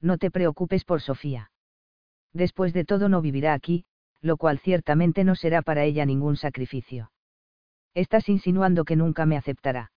No 0.00 0.16
te 0.16 0.30
preocupes 0.30 0.86
por 0.86 1.02
Sofía. 1.02 1.52
Después 2.32 2.72
de 2.72 2.86
todo 2.86 3.10
no 3.10 3.20
vivirá 3.20 3.52
aquí, 3.52 3.84
lo 4.22 4.38
cual 4.38 4.60
ciertamente 4.60 5.22
no 5.22 5.34
será 5.34 5.60
para 5.60 5.84
ella 5.84 6.06
ningún 6.06 6.38
sacrificio. 6.38 7.12
Estás 7.92 8.30
insinuando 8.30 8.86
que 8.86 8.96
nunca 8.96 9.26
me 9.26 9.36
aceptará. 9.36 9.92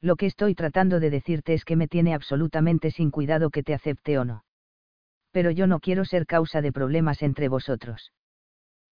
Lo 0.00 0.16
que 0.16 0.24
estoy 0.24 0.54
tratando 0.54 0.98
de 0.98 1.10
decirte 1.10 1.52
es 1.52 1.66
que 1.66 1.76
me 1.76 1.88
tiene 1.88 2.14
absolutamente 2.14 2.90
sin 2.90 3.10
cuidado 3.10 3.50
que 3.50 3.62
te 3.62 3.74
acepte 3.74 4.18
o 4.18 4.24
no. 4.24 4.44
Pero 5.30 5.50
yo 5.50 5.66
no 5.66 5.78
quiero 5.78 6.06
ser 6.06 6.24
causa 6.24 6.62
de 6.62 6.72
problemas 6.72 7.20
entre 7.22 7.48
vosotros. 7.48 8.12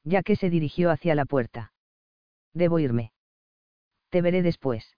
Ya 0.06 0.22
que 0.22 0.36
se 0.36 0.48
dirigió 0.48 0.90
hacia 0.90 1.14
la 1.14 1.26
puerta. 1.26 1.72
Debo 2.54 2.78
irme. 2.78 3.12
Te 4.08 4.22
veré 4.22 4.40
después. 4.40 4.96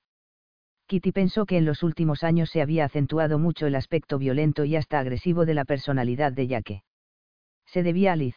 Kitty 0.87 1.11
pensó 1.11 1.47
que 1.47 1.57
en 1.57 1.65
los 1.65 1.83
últimos 1.83 2.23
años 2.23 2.51
se 2.51 2.63
había 2.63 2.85
acentuado 2.85 3.41
mucho 3.41 3.67
el 3.67 3.75
aspecto 3.75 4.19
violento 4.19 4.65
y 4.65 4.77
hasta 4.77 5.01
agresivo 5.01 5.47
de 5.47 5.55
la 5.55 5.65
personalidad 5.65 6.33
de 6.33 6.47
Yaque. 6.47 6.85
Se 7.67 7.83
debía 7.83 8.13
a 8.13 8.17
Liz 8.17 8.37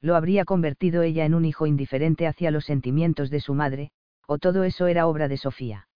lo 0.00 0.14
habría 0.14 0.44
convertido 0.44 1.02
ella 1.02 1.24
en 1.24 1.34
un 1.34 1.44
hijo 1.44 1.66
indiferente 1.66 2.26
hacia 2.26 2.50
los 2.50 2.64
sentimientos 2.64 3.30
de 3.30 3.40
su 3.40 3.54
madre, 3.54 3.90
o 4.26 4.38
todo 4.38 4.64
eso 4.64 4.86
era 4.86 5.06
obra 5.06 5.28
de 5.28 5.36
Sofía. 5.36 5.88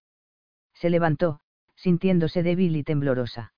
Se 0.74 0.90
levantó, 0.90 1.40
sintiéndose 1.76 2.42
débil 2.42 2.76
y 2.76 2.82
temblorosa. 2.82 3.52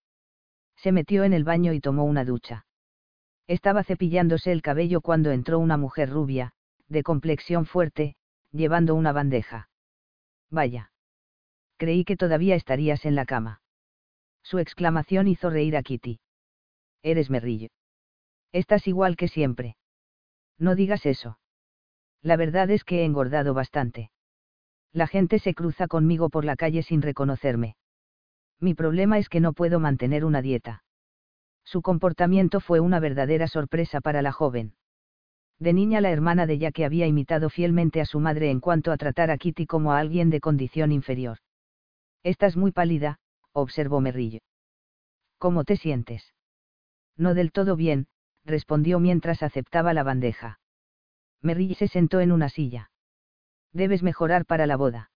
Se 0.76 0.92
metió 0.92 1.24
en 1.24 1.32
el 1.32 1.44
baño 1.44 1.72
y 1.72 1.80
tomó 1.80 2.04
una 2.04 2.24
ducha. 2.24 2.66
Estaba 3.46 3.84
cepillándose 3.84 4.52
el 4.52 4.62
cabello 4.62 5.00
cuando 5.00 5.30
entró 5.30 5.58
una 5.58 5.76
mujer 5.76 6.10
rubia, 6.10 6.52
de 6.88 7.02
complexión 7.02 7.66
fuerte, 7.66 8.16
llevando 8.52 8.94
una 8.94 9.12
bandeja. 9.12 9.68
Vaya. 10.50 10.92
Creí 11.76 12.04
que 12.04 12.16
todavía 12.16 12.54
estarías 12.54 13.04
en 13.04 13.14
la 13.14 13.26
cama. 13.26 13.60
Su 14.42 14.58
exclamación 14.58 15.26
hizo 15.26 15.50
reír 15.50 15.76
a 15.76 15.82
Kitty. 15.82 16.20
Eres 17.02 17.30
merrillo. 17.30 17.68
Estás 18.52 18.86
igual 18.86 19.16
que 19.16 19.28
siempre. 19.28 19.76
No 20.58 20.74
digas 20.74 21.04
eso. 21.06 21.38
La 22.22 22.36
verdad 22.36 22.70
es 22.70 22.84
que 22.84 23.00
he 23.00 23.04
engordado 23.04 23.52
bastante. 23.52 24.10
La 24.92 25.08
gente 25.08 25.40
se 25.40 25.54
cruza 25.54 25.88
conmigo 25.88 26.30
por 26.30 26.44
la 26.44 26.54
calle 26.54 26.82
sin 26.82 27.02
reconocerme. 27.02 27.76
Mi 28.60 28.74
problema 28.74 29.18
es 29.18 29.28
que 29.28 29.40
no 29.40 29.52
puedo 29.52 29.80
mantener 29.80 30.24
una 30.24 30.40
dieta. 30.40 30.83
Su 31.64 31.82
comportamiento 31.82 32.60
fue 32.60 32.80
una 32.80 33.00
verdadera 33.00 33.48
sorpresa 33.48 34.00
para 34.00 34.22
la 34.22 34.32
joven. 34.32 34.74
De 35.58 35.72
niña 35.72 36.00
la 36.00 36.10
hermana 36.10 36.46
de 36.46 36.72
que 36.72 36.84
había 36.84 37.06
imitado 37.06 37.48
fielmente 37.48 38.00
a 38.00 38.04
su 38.04 38.20
madre 38.20 38.50
en 38.50 38.60
cuanto 38.60 38.92
a 38.92 38.96
tratar 38.96 39.30
a 39.30 39.38
Kitty 39.38 39.66
como 39.66 39.92
a 39.92 39.98
alguien 39.98 40.30
de 40.30 40.40
condición 40.40 40.92
inferior. 40.92 41.38
Estás 42.22 42.56
muy 42.56 42.72
pálida, 42.72 43.18
observó 43.52 44.00
Merrillo. 44.00 44.40
¿Cómo 45.38 45.64
te 45.64 45.76
sientes? 45.76 46.34
No 47.16 47.34
del 47.34 47.52
todo 47.52 47.76
bien, 47.76 48.08
respondió 48.44 48.98
mientras 48.98 49.42
aceptaba 49.42 49.94
la 49.94 50.02
bandeja. 50.02 50.58
Merrillo 51.40 51.74
se 51.74 51.88
sentó 51.88 52.20
en 52.20 52.32
una 52.32 52.48
silla. 52.48 52.90
Debes 53.72 54.02
mejorar 54.02 54.46
para 54.46 54.66
la 54.66 54.76
boda. 54.76 55.10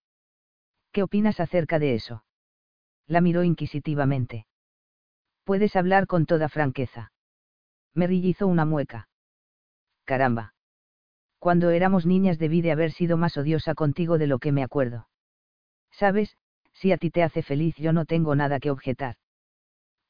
¿Qué 0.91 1.03
opinas 1.03 1.39
acerca 1.39 1.79
de 1.79 1.95
eso? 1.95 2.23
La 3.07 3.21
miró 3.21 3.43
inquisitivamente. 3.43 4.45
Puedes 5.49 5.75
hablar 5.75 6.05
con 6.05 6.27
toda 6.27 6.47
franqueza. 6.47 7.11
Merrill 7.95 8.23
hizo 8.23 8.45
una 8.45 8.65
mueca. 8.65 9.09
Caramba. 10.05 10.53
Cuando 11.39 11.71
éramos 11.71 12.05
niñas 12.05 12.37
debí 12.37 12.61
de 12.61 12.71
haber 12.71 12.91
sido 12.91 13.17
más 13.17 13.35
odiosa 13.35 13.73
contigo 13.73 14.19
de 14.19 14.27
lo 14.27 14.37
que 14.37 14.51
me 14.51 14.61
acuerdo. 14.61 15.09
Sabes, 15.89 16.37
si 16.73 16.91
a 16.91 16.97
ti 16.97 17.09
te 17.09 17.23
hace 17.23 17.41
feliz 17.41 17.75
yo 17.77 17.93
no 17.93 18.05
tengo 18.05 18.35
nada 18.35 18.59
que 18.59 18.69
objetar. 18.69 19.15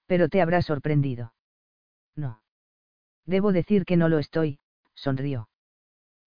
Pero 0.07 0.27
te 0.27 0.41
habrá 0.41 0.61
sorprendido. 0.61 1.33
No. 2.17 2.41
Debo 3.25 3.53
decir 3.53 3.85
que 3.85 3.95
no 3.95 4.09
lo 4.09 4.19
estoy, 4.19 4.59
sonrió. 4.93 5.47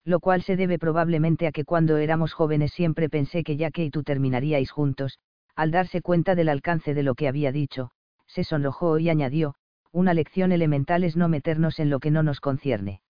Lo 0.07 0.20
cual 0.20 0.41
se 0.41 0.57
debe 0.57 0.78
probablemente 0.78 1.47
a 1.47 1.52
que 1.52 1.66
cuando 1.66 1.99
éramos 1.99 2.32
jóvenes 2.32 2.73
siempre 2.73 3.10
pensé 3.10 3.44
que 3.44 3.58
Jack 3.58 3.78
y 3.81 3.91
tú 3.91 4.05
terminaríais 4.05 4.70
juntos, 4.70 5.18
al 5.55 5.70
darse 5.70 6.00
cuenta 6.00 6.34
del 6.34 6.49
alcance 6.49 6.94
de 6.94 7.02
lo 7.02 7.15
que 7.15 7.28
había 7.28 7.52
dicho, 7.52 7.92
se 8.33 8.44
sonrojó 8.44 8.99
y 8.99 9.11
añadió, 9.11 9.55
una 9.93 10.15
lección 10.15 10.52
elemental 10.52 11.05
es 11.05 11.17
no 11.17 11.28
meternos 11.28 11.78
en 11.78 11.91
lo 11.91 12.01
que 12.01 12.11
no 12.11 12.23
nos 12.23 12.41
concierne. 12.41 13.02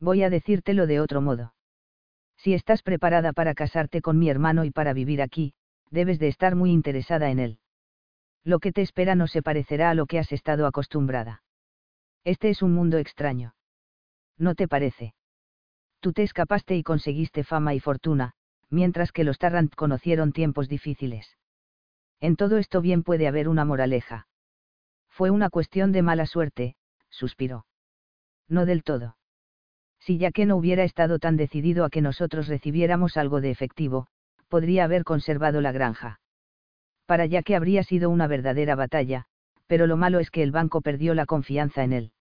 Voy 0.00 0.22
a 0.22 0.30
decírtelo 0.30 0.86
de 0.86 1.00
otro 1.00 1.20
modo. 1.20 1.54
Si 2.38 2.54
estás 2.54 2.82
preparada 2.82 3.32
para 3.32 3.54
casarte 3.54 4.00
con 4.00 4.18
mi 4.18 4.30
hermano 4.30 4.64
y 4.64 4.70
para 4.70 4.92
vivir 4.94 5.20
aquí, 5.20 5.54
debes 5.90 6.18
de 6.18 6.28
estar 6.28 6.54
muy 6.54 6.70
interesada 6.70 7.30
en 7.30 7.40
él. 7.40 7.58
Lo 8.44 8.60
que 8.60 8.72
te 8.72 8.80
espera 8.80 9.14
no 9.14 9.26
se 9.26 9.42
parecerá 9.42 9.90
a 9.90 9.94
lo 9.94 10.06
que 10.06 10.18
has 10.18 10.32
estado 10.32 10.66
acostumbrada. 10.66 11.42
Este 12.24 12.48
es 12.48 12.62
un 12.62 12.72
mundo 12.72 12.96
extraño. 12.98 13.54
¿No 14.38 14.54
te 14.54 14.68
parece? 14.68 15.14
Tú 16.00 16.12
te 16.12 16.22
escapaste 16.22 16.76
y 16.76 16.82
conseguiste 16.82 17.44
fama 17.44 17.74
y 17.74 17.80
fortuna, 17.80 18.34
mientras 18.70 19.12
que 19.12 19.24
los 19.24 19.38
Tarrant 19.38 19.74
conocieron 19.74 20.32
tiempos 20.32 20.68
difíciles. 20.68 21.36
En 22.20 22.36
todo 22.36 22.56
esto 22.56 22.80
bien 22.80 23.02
puede 23.02 23.28
haber 23.28 23.48
una 23.48 23.64
moraleja. 23.64 24.26
Fue 25.18 25.32
una 25.32 25.50
cuestión 25.50 25.90
de 25.90 26.02
mala 26.02 26.26
suerte, 26.26 26.76
suspiró. 27.10 27.66
No 28.48 28.66
del 28.66 28.84
todo. 28.84 29.16
Si 29.98 30.16
ya 30.16 30.30
que 30.30 30.46
no 30.46 30.56
hubiera 30.56 30.84
estado 30.84 31.18
tan 31.18 31.36
decidido 31.36 31.84
a 31.84 31.90
que 31.90 32.00
nosotros 32.00 32.46
recibiéramos 32.46 33.16
algo 33.16 33.40
de 33.40 33.50
efectivo, 33.50 34.06
podría 34.46 34.84
haber 34.84 35.02
conservado 35.02 35.60
la 35.60 35.72
granja. 35.72 36.20
Para 37.04 37.26
ya 37.26 37.42
que 37.42 37.56
habría 37.56 37.82
sido 37.82 38.10
una 38.10 38.28
verdadera 38.28 38.76
batalla, 38.76 39.24
pero 39.66 39.88
lo 39.88 39.96
malo 39.96 40.20
es 40.20 40.30
que 40.30 40.44
el 40.44 40.52
banco 40.52 40.82
perdió 40.82 41.14
la 41.14 41.26
confianza 41.26 41.82
en 41.82 41.94
él. 41.94 42.12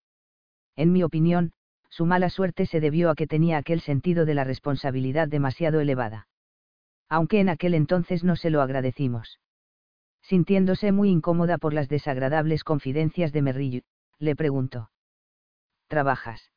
En 0.75 0.91
mi 0.91 1.03
opinión, 1.03 1.51
su 1.91 2.07
mala 2.07 2.31
suerte 2.31 2.65
se 2.65 2.79
debió 2.79 3.11
a 3.11 3.15
que 3.15 3.27
tenía 3.27 3.59
aquel 3.59 3.79
sentido 3.81 4.25
de 4.25 4.33
la 4.33 4.43
responsabilidad 4.43 5.27
demasiado 5.27 5.81
elevada. 5.81 6.27
Aunque 7.09 7.41
en 7.41 7.49
aquel 7.49 7.75
entonces 7.75 8.23
no 8.23 8.35
se 8.35 8.49
lo 8.49 8.63
agradecimos. 8.63 9.39
Sintiéndose 10.27 10.91
muy 10.91 11.09
incómoda 11.09 11.57
por 11.57 11.73
las 11.73 11.87
desagradables 11.87 12.65
confidencias 12.65 13.31
de 13.31 13.41
Merrill, 13.41 13.83
le 14.19 14.35
preguntó. 14.35 14.91
¿Trabajas? 15.87 16.51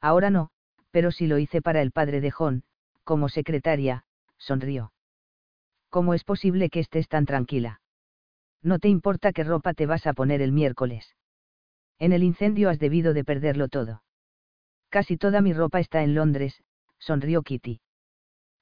Ahora 0.00 0.30
no, 0.30 0.50
pero 0.92 1.10
sí 1.10 1.26
lo 1.26 1.38
hice 1.38 1.60
para 1.60 1.82
el 1.82 1.90
padre 1.90 2.20
de 2.20 2.30
John, 2.30 2.62
como 3.02 3.28
secretaria, 3.28 4.04
sonrió. 4.38 4.92
¿Cómo 5.90 6.14
es 6.14 6.22
posible 6.22 6.70
que 6.70 6.78
estés 6.78 7.08
tan 7.08 7.26
tranquila? 7.26 7.80
No 8.62 8.78
te 8.78 8.88
importa 8.88 9.32
qué 9.32 9.42
ropa 9.42 9.74
te 9.74 9.86
vas 9.86 10.06
a 10.06 10.12
poner 10.12 10.40
el 10.40 10.52
miércoles. 10.52 11.16
En 11.98 12.12
el 12.12 12.22
incendio 12.22 12.70
has 12.70 12.78
debido 12.78 13.12
de 13.12 13.24
perderlo 13.24 13.66
todo. 13.66 14.04
Casi 14.88 15.16
toda 15.16 15.40
mi 15.40 15.52
ropa 15.52 15.80
está 15.80 16.04
en 16.04 16.14
Londres, 16.14 16.62
sonrió 16.98 17.42
Kitty. 17.42 17.80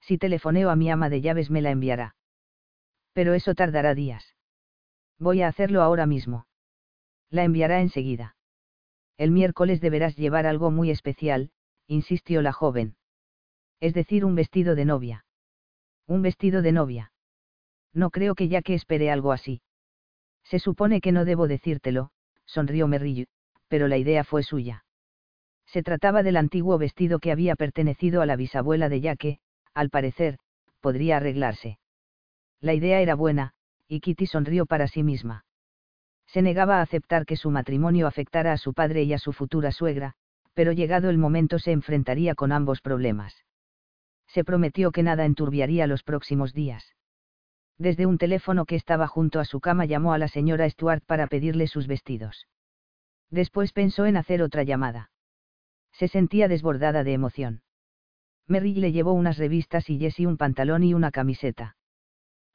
Si 0.01 0.17
telefoneo 0.17 0.71
a 0.71 0.77
mi 0.77 0.91
ama 0.91 1.11
de 1.11 1.21
llaves 1.21 1.51
me 1.51 1.61
la 1.61 1.71
enviará. 1.71 2.17
Pero 3.13 3.35
eso 3.35 3.55
tardará 3.55 3.95
días. 3.95 4.35
Voy 5.19 5.43
a 5.43 5.49
hacerlo 5.49 5.83
ahora 5.83 6.07
mismo. 6.07 6.47
La 7.31 7.45
enviará 7.45 7.81
enseguida. 7.81 8.37
El 9.17 9.31
miércoles 9.31 9.81
deberás 9.81 10.17
llevar 10.17 10.47
algo 10.47 10.71
muy 10.71 10.91
especial, 10.91 11.51
insistió 11.87 12.43
la 12.43 12.53
joven. 12.53 12.97
Es 13.81 13.95
decir, 13.95 14.25
un 14.25 14.35
vestido 14.35 14.75
de 14.75 14.85
novia. 14.85 15.25
Un 16.07 16.23
vestido 16.23 16.63
de 16.63 16.73
novia. 16.73 17.13
No 17.93 18.11
creo 18.11 18.35
que 18.35 18.49
ya 18.49 18.63
que 18.63 18.75
espere 18.75 19.11
algo 19.11 19.33
así. 19.33 19.61
Se 20.45 20.59
supone 20.59 21.01
que 21.01 21.13
no 21.13 21.25
debo 21.25 21.47
decírtelo, 21.47 22.11
sonrió 22.47 22.89
Merrill, 22.89 23.29
pero 23.69 23.89
la 23.89 23.99
idea 23.99 24.25
fue 24.25 24.43
suya. 24.43 24.85
Se 25.67 25.83
trataba 25.83 26.23
del 26.23 26.37
antiguo 26.37 26.79
vestido 26.79 27.19
que 27.19 27.33
había 27.33 27.57
pertenecido 27.57 28.23
a 28.23 28.27
la 28.27 28.37
bisabuela 28.37 28.89
de 28.89 29.01
Yaque, 29.01 29.39
al 29.73 29.89
parecer, 29.89 30.39
podría 30.81 31.17
arreglarse. 31.19 31.79
La 32.63 32.75
idea 32.75 33.01
era 33.01 33.17
buena, 33.17 33.55
y 33.89 33.99
Kitty 33.99 34.27
sonrió 34.27 34.67
para 34.67 34.87
sí 34.87 35.03
misma. 35.03 35.45
Se 36.29 36.43
negaba 36.43 36.79
a 36.79 36.83
aceptar 36.83 37.27
que 37.27 37.37
su 37.37 37.51
matrimonio 37.51 38.07
afectara 38.07 38.53
a 38.53 38.57
su 38.57 38.73
padre 38.73 39.03
y 39.03 39.13
a 39.13 39.19
su 39.19 39.33
futura 39.33 39.73
suegra, 39.73 40.15
pero 40.55 40.71
llegado 40.71 41.11
el 41.11 41.19
momento 41.19 41.59
se 41.59 41.73
enfrentaría 41.73 42.37
con 42.37 42.53
ambos 42.53 42.81
problemas. 42.81 43.45
Se 44.29 44.45
prometió 44.45 44.93
que 44.93 45.03
nada 45.03 45.25
enturbiaría 45.25 45.89
los 45.89 46.05
próximos 46.05 46.55
días. 46.55 46.95
Desde 47.79 48.07
un 48.07 48.17
teléfono 48.17 48.65
que 48.65 48.77
estaba 48.77 49.09
junto 49.09 49.41
a 49.41 49.45
su 49.45 49.61
cama 49.61 49.85
llamó 49.85 50.13
a 50.13 50.19
la 50.19 50.29
señora 50.29 50.71
Stuart 50.71 51.05
para 51.05 51.27
pedirle 51.27 51.67
sus 51.67 51.89
vestidos. 51.89 52.47
Después 53.29 53.73
pensó 53.73 54.07
en 54.07 54.17
hacer 54.17 54.41
otra 54.41 54.63
llamada. 54.63 55.11
Se 55.91 56.07
sentía 56.07 56.47
desbordada 56.47 57.03
de 57.03 57.13
emoción. 57.13 57.63
Merrill 58.47 58.81
le 58.81 58.93
llevó 58.93 59.15
unas 59.15 59.37
revistas 59.37 59.91
y 59.91 59.99
Jessie 59.99 60.29
un 60.29 60.37
pantalón 60.37 60.85
y 60.85 60.95
una 60.95 61.11
camiseta 61.11 61.75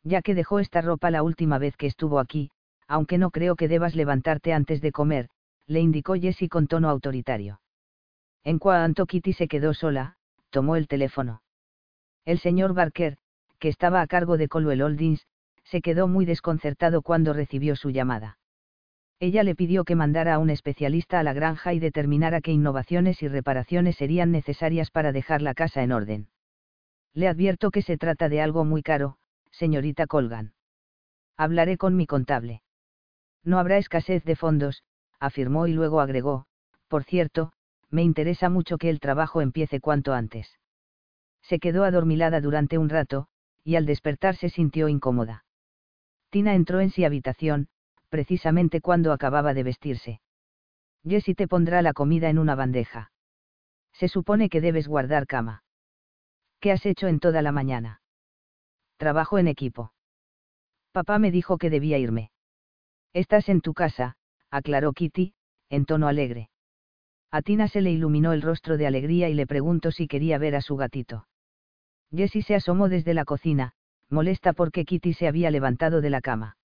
ya 0.03 0.21
que 0.21 0.35
dejó 0.35 0.59
esta 0.59 0.81
ropa 0.81 1.11
la 1.11 1.23
última 1.23 1.57
vez 1.57 1.75
que 1.77 1.87
estuvo 1.87 2.19
aquí, 2.19 2.51
aunque 2.87 3.17
no 3.17 3.31
creo 3.31 3.55
que 3.55 3.67
debas 3.67 3.95
levantarte 3.95 4.53
antes 4.53 4.81
de 4.81 4.91
comer, 4.91 5.29
le 5.67 5.81
indicó 5.81 6.15
Jessie 6.15 6.49
con 6.49 6.67
tono 6.67 6.89
autoritario. 6.89 7.59
En 8.43 8.59
cuanto 8.59 9.05
Kitty 9.05 9.33
se 9.33 9.47
quedó 9.47 9.73
sola, 9.73 10.15
tomó 10.49 10.75
el 10.75 10.87
teléfono. 10.87 11.41
El 12.25 12.39
señor 12.39 12.73
Barker, 12.73 13.17
que 13.59 13.69
estaba 13.69 14.01
a 14.01 14.07
cargo 14.07 14.37
de 14.37 14.47
Colwell 14.47 14.81
Holdings, 14.81 15.25
se 15.65 15.81
quedó 15.81 16.07
muy 16.07 16.25
desconcertado 16.25 17.01
cuando 17.01 17.33
recibió 17.33 17.75
su 17.75 17.89
llamada. 17.89 18.37
Ella 19.19 19.43
le 19.43 19.55
pidió 19.55 19.83
que 19.83 19.95
mandara 19.95 20.35
a 20.35 20.39
un 20.39 20.49
especialista 20.49 21.19
a 21.19 21.23
la 21.23 21.33
granja 21.33 21.73
y 21.73 21.79
determinara 21.79 22.39
qué 22.39 22.51
innovaciones 22.51 23.21
y 23.23 23.27
reparaciones 23.27 23.97
serían 23.97 24.31
necesarias 24.31 24.91
para 24.91 25.11
dejar 25.11 25.41
la 25.41 25.55
casa 25.55 25.83
en 25.83 25.91
orden. 25.91 26.27
Le 27.13 27.27
advierto 27.27 27.71
que 27.71 27.81
se 27.81 27.97
trata 27.97 28.29
de 28.29 28.41
algo 28.41 28.63
muy 28.63 28.83
caro, 28.83 29.17
señorita 29.57 30.05
Colgan. 30.05 30.53
Hablaré 31.35 31.77
con 31.77 31.95
mi 31.95 32.05
contable. 32.05 32.61
No 33.43 33.59
habrá 33.59 33.77
escasez 33.77 34.23
de 34.23 34.35
fondos, 34.35 34.83
afirmó 35.19 35.67
y 35.67 35.73
luego 35.73 35.99
agregó, 35.99 36.45
por 36.87 37.03
cierto, 37.03 37.51
me 37.89 38.03
interesa 38.03 38.49
mucho 38.49 38.77
que 38.77 38.89
el 38.89 38.99
trabajo 38.99 39.41
empiece 39.41 39.79
cuanto 39.79 40.13
antes. 40.13 40.59
Se 41.41 41.59
quedó 41.59 41.85
adormilada 41.85 42.41
durante 42.41 42.77
un 42.77 42.89
rato, 42.89 43.27
y 43.63 43.75
al 43.75 43.85
despertar 43.85 44.35
se 44.35 44.49
sintió 44.49 44.89
incómoda. 44.89 45.45
Tina 46.29 46.53
entró 46.53 46.79
en 46.81 46.89
su 46.89 47.05
habitación, 47.05 47.67
precisamente 48.09 48.81
cuando 48.81 49.11
acababa 49.11 49.53
de 49.53 49.63
vestirse. 49.63 50.21
Jessie 51.03 51.35
te 51.35 51.47
pondrá 51.47 51.81
la 51.81 51.93
comida 51.93 52.29
en 52.29 52.37
una 52.37 52.55
bandeja. 52.55 53.11
Se 53.93 54.07
supone 54.07 54.49
que 54.49 54.61
debes 54.61 54.87
guardar 54.87 55.25
cama. 55.25 55.63
¿Qué 56.59 56.71
has 56.71 56.85
hecho 56.85 57.07
en 57.07 57.19
toda 57.19 57.41
la 57.41 57.51
mañana? 57.51 58.01
Trabajo 58.97 59.37
en 59.37 59.47
equipo. 59.47 59.93
Papá 60.91 61.19
me 61.19 61.31
dijo 61.31 61.57
que 61.57 61.69
debía 61.69 61.97
irme. 61.97 62.31
Estás 63.13 63.49
en 63.49 63.61
tu 63.61 63.73
casa, 63.73 64.17
aclaró 64.49 64.93
Kitty, 64.93 65.33
en 65.69 65.85
tono 65.85 66.07
alegre. 66.07 66.49
A 67.29 67.41
Tina 67.41 67.67
se 67.67 67.81
le 67.81 67.91
iluminó 67.91 68.33
el 68.33 68.41
rostro 68.41 68.77
de 68.77 68.87
alegría 68.87 69.29
y 69.29 69.33
le 69.33 69.45
preguntó 69.45 69.91
si 69.91 70.07
quería 70.07 70.37
ver 70.37 70.55
a 70.55 70.61
su 70.61 70.75
gatito. 70.77 71.27
Jessie 72.11 72.41
se 72.41 72.55
asomó 72.55 72.89
desde 72.89 73.13
la 73.13 73.25
cocina, 73.25 73.73
molesta 74.09 74.53
porque 74.53 74.85
Kitty 74.85 75.13
se 75.13 75.27
había 75.27 75.51
levantado 75.51 76.01
de 76.01 76.09
la 76.09 76.21
cama. 76.21 76.57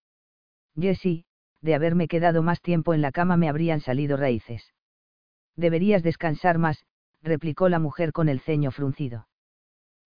Jessie, 0.78 1.24
de 1.60 1.74
haberme 1.74 2.08
quedado 2.08 2.42
más 2.42 2.60
tiempo 2.60 2.94
en 2.94 3.02
la 3.02 3.12
cama 3.12 3.36
me 3.36 3.48
habrían 3.48 3.80
salido 3.80 4.16
raíces. 4.16 4.72
Deberías 5.56 6.02
descansar 6.02 6.58
más, 6.58 6.86
replicó 7.22 7.68
la 7.68 7.78
mujer 7.78 8.12
con 8.12 8.28
el 8.28 8.40
ceño 8.40 8.70
fruncido. 8.70 9.28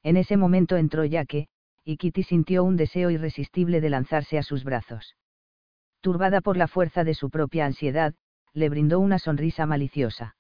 En 0.03 0.17
ese 0.17 0.37
momento 0.37 0.77
entró 0.77 1.05
Yaque, 1.05 1.47
y 1.85 1.97
Kitty 1.97 2.23
sintió 2.23 2.64
un 2.64 2.75
deseo 2.75 3.11
irresistible 3.11 3.80
de 3.80 3.89
lanzarse 3.91 4.39
a 4.39 4.43
sus 4.43 4.64
brazos. 4.64 5.15
Turbada 6.01 6.41
por 6.41 6.57
la 6.57 6.67
fuerza 6.67 7.03
de 7.03 7.14
su 7.14 7.30
propia 7.30 7.65
ansiedad, 7.65 8.15
le 8.53 8.69
brindó 8.69 8.99
una 8.99 9.19
sonrisa 9.19 9.67
maliciosa. 9.67 10.35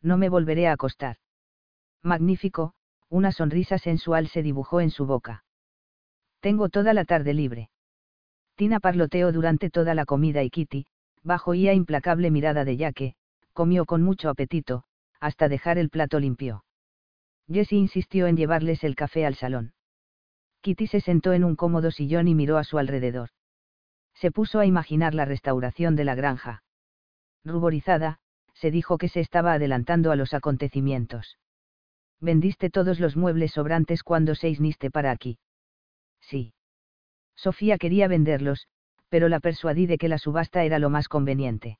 No 0.00 0.16
me 0.16 0.28
volveré 0.28 0.68
a 0.68 0.72
acostar. 0.72 1.16
Magnífico, 2.02 2.74
una 3.08 3.32
sonrisa 3.32 3.78
sensual 3.78 4.28
se 4.28 4.42
dibujó 4.42 4.80
en 4.80 4.90
su 4.90 5.06
boca. 5.06 5.44
Tengo 6.38 6.68
toda 6.68 6.94
la 6.94 7.04
tarde 7.04 7.34
libre. 7.34 7.70
Tina 8.54 8.78
parloteó 8.78 9.32
durante 9.32 9.70
toda 9.70 9.94
la 9.94 10.04
comida 10.04 10.42
y 10.44 10.50
Kitty, 10.50 10.86
bajo 11.22 11.54
ía 11.54 11.74
implacable 11.74 12.30
mirada 12.30 12.64
de 12.64 12.76
Yaque, 12.76 13.14
comió 13.52 13.86
con 13.86 14.02
mucho 14.02 14.28
apetito, 14.28 14.84
hasta 15.18 15.48
dejar 15.48 15.78
el 15.78 15.90
plato 15.90 16.20
limpio. 16.20 16.64
Jessie 17.48 17.78
insistió 17.78 18.28
en 18.28 18.36
llevarles 18.36 18.84
el 18.84 18.94
café 18.94 19.26
al 19.26 19.34
salón. 19.34 19.72
Kitty 20.62 20.86
se 20.86 21.00
sentó 21.00 21.32
en 21.32 21.44
un 21.44 21.56
cómodo 21.56 21.90
sillón 21.90 22.28
y 22.28 22.34
miró 22.34 22.58
a 22.58 22.64
su 22.64 22.78
alrededor. 22.78 23.30
Se 24.14 24.30
puso 24.30 24.58
a 24.58 24.66
imaginar 24.66 25.14
la 25.14 25.24
restauración 25.24 25.96
de 25.96 26.04
la 26.04 26.14
granja. 26.14 26.62
Ruborizada, 27.44 28.18
se 28.54 28.70
dijo 28.70 28.98
que 28.98 29.08
se 29.08 29.20
estaba 29.20 29.54
adelantando 29.54 30.12
a 30.12 30.16
los 30.16 30.34
acontecimientos. 30.34 31.38
Vendiste 32.20 32.68
todos 32.68 33.00
los 33.00 33.16
muebles 33.16 33.52
sobrantes 33.52 34.02
cuando 34.02 34.34
se 34.34 34.50
isniste 34.50 34.90
para 34.90 35.10
aquí. 35.10 35.38
Sí. 36.20 36.52
Sofía 37.34 37.78
quería 37.78 38.08
venderlos, 38.08 38.68
pero 39.08 39.30
la 39.30 39.40
persuadí 39.40 39.86
de 39.86 39.96
que 39.96 40.08
la 40.08 40.18
subasta 40.18 40.64
era 40.64 40.78
lo 40.78 40.90
más 40.90 41.08
conveniente. 41.08 41.78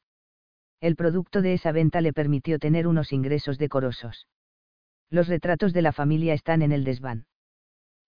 El 0.81 0.97
producto 0.97 1.43
de 1.43 1.53
esa 1.53 1.73
venta 1.73 2.01
le 2.01 2.15
permitió 2.15 2.59
tener 2.59 2.87
unos 2.87 3.13
ingresos 3.13 3.59
decorosos. 3.59 4.27
Los 5.11 5.29
retratos 5.29 5.75
de 5.75 5.83
la 5.83 5.93
familia 5.93 6.33
están 6.33 6.63
en 6.63 6.73
el 6.73 6.85
desván. 6.85 7.27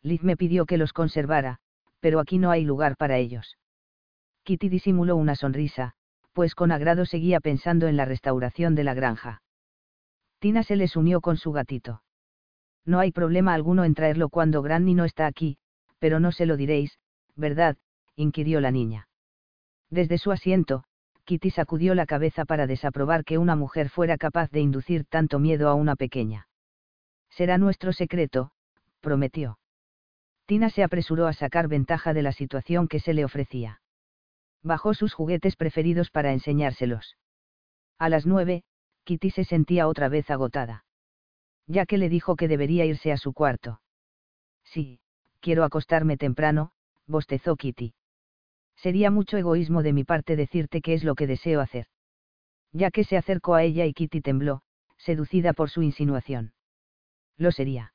Liz 0.02 0.22
me 0.22 0.36
pidió 0.36 0.66
que 0.66 0.78
los 0.78 0.92
conservara, 0.92 1.58
pero 2.00 2.18
aquí 2.18 2.38
no 2.38 2.50
hay 2.50 2.64
lugar 2.64 2.96
para 2.96 3.18
ellos. 3.18 3.56
Kitty 4.44 4.68
disimuló 4.68 5.16
una 5.16 5.36
sonrisa, 5.36 5.94
pues 6.32 6.54
con 6.54 6.72
agrado 6.72 7.06
seguía 7.06 7.40
pensando 7.40 7.86
en 7.86 7.96
la 7.96 8.04
restauración 8.04 8.74
de 8.74 8.84
la 8.84 8.94
granja. 8.94 9.42
Tina 10.40 10.64
se 10.64 10.74
les 10.74 10.96
unió 10.96 11.20
con 11.20 11.36
su 11.36 11.52
gatito. 11.52 12.02
No 12.84 12.98
hay 12.98 13.12
problema 13.12 13.54
alguno 13.54 13.84
en 13.84 13.94
traerlo 13.94 14.28
cuando 14.28 14.62
Granny 14.62 14.94
no 14.94 15.04
está 15.04 15.26
aquí, 15.26 15.58
pero 16.00 16.18
no 16.18 16.32
se 16.32 16.46
lo 16.46 16.56
diréis, 16.56 16.98
¿verdad? 17.36 17.76
inquirió 18.16 18.60
la 18.60 18.72
niña. 18.72 19.08
Desde 19.88 20.18
su 20.18 20.32
asiento, 20.32 20.82
Kitty 21.24 21.50
sacudió 21.50 21.94
la 21.94 22.06
cabeza 22.06 22.44
para 22.44 22.66
desaprobar 22.66 23.24
que 23.24 23.38
una 23.38 23.54
mujer 23.54 23.88
fuera 23.88 24.16
capaz 24.18 24.50
de 24.50 24.60
inducir 24.60 25.04
tanto 25.04 25.38
miedo 25.38 25.68
a 25.68 25.74
una 25.74 25.94
pequeña. 25.94 26.48
Será 27.30 27.58
nuestro 27.58 27.92
secreto, 27.92 28.50
prometió. 29.00 29.58
Tina 30.52 30.68
se 30.68 30.82
apresuró 30.82 31.28
a 31.28 31.32
sacar 31.32 31.66
ventaja 31.66 32.12
de 32.12 32.20
la 32.20 32.30
situación 32.30 32.86
que 32.86 33.00
se 33.00 33.14
le 33.14 33.24
ofrecía. 33.24 33.80
Bajó 34.62 34.92
sus 34.92 35.14
juguetes 35.14 35.56
preferidos 35.56 36.10
para 36.10 36.34
enseñárselos. 36.34 37.16
A 37.98 38.10
las 38.10 38.26
nueve, 38.26 38.62
Kitty 39.04 39.30
se 39.30 39.44
sentía 39.44 39.88
otra 39.88 40.10
vez 40.10 40.30
agotada. 40.30 40.84
Ya 41.66 41.86
que 41.86 41.96
le 41.96 42.10
dijo 42.10 42.36
que 42.36 42.48
debería 42.48 42.84
irse 42.84 43.12
a 43.12 43.16
su 43.16 43.32
cuarto. 43.32 43.80
Sí, 44.62 45.00
quiero 45.40 45.64
acostarme 45.64 46.18
temprano, 46.18 46.72
bostezó 47.06 47.56
Kitty. 47.56 47.94
Sería 48.76 49.10
mucho 49.10 49.38
egoísmo 49.38 49.82
de 49.82 49.94
mi 49.94 50.04
parte 50.04 50.36
decirte 50.36 50.82
qué 50.82 50.92
es 50.92 51.02
lo 51.02 51.14
que 51.14 51.26
deseo 51.26 51.62
hacer. 51.62 51.86
Ya 52.72 52.90
que 52.90 53.04
se 53.04 53.16
acercó 53.16 53.54
a 53.54 53.62
ella 53.62 53.86
y 53.86 53.94
Kitty 53.94 54.20
tembló, 54.20 54.64
seducida 54.98 55.54
por 55.54 55.70
su 55.70 55.80
insinuación. 55.80 56.52
Lo 57.38 57.52
sería. 57.52 57.94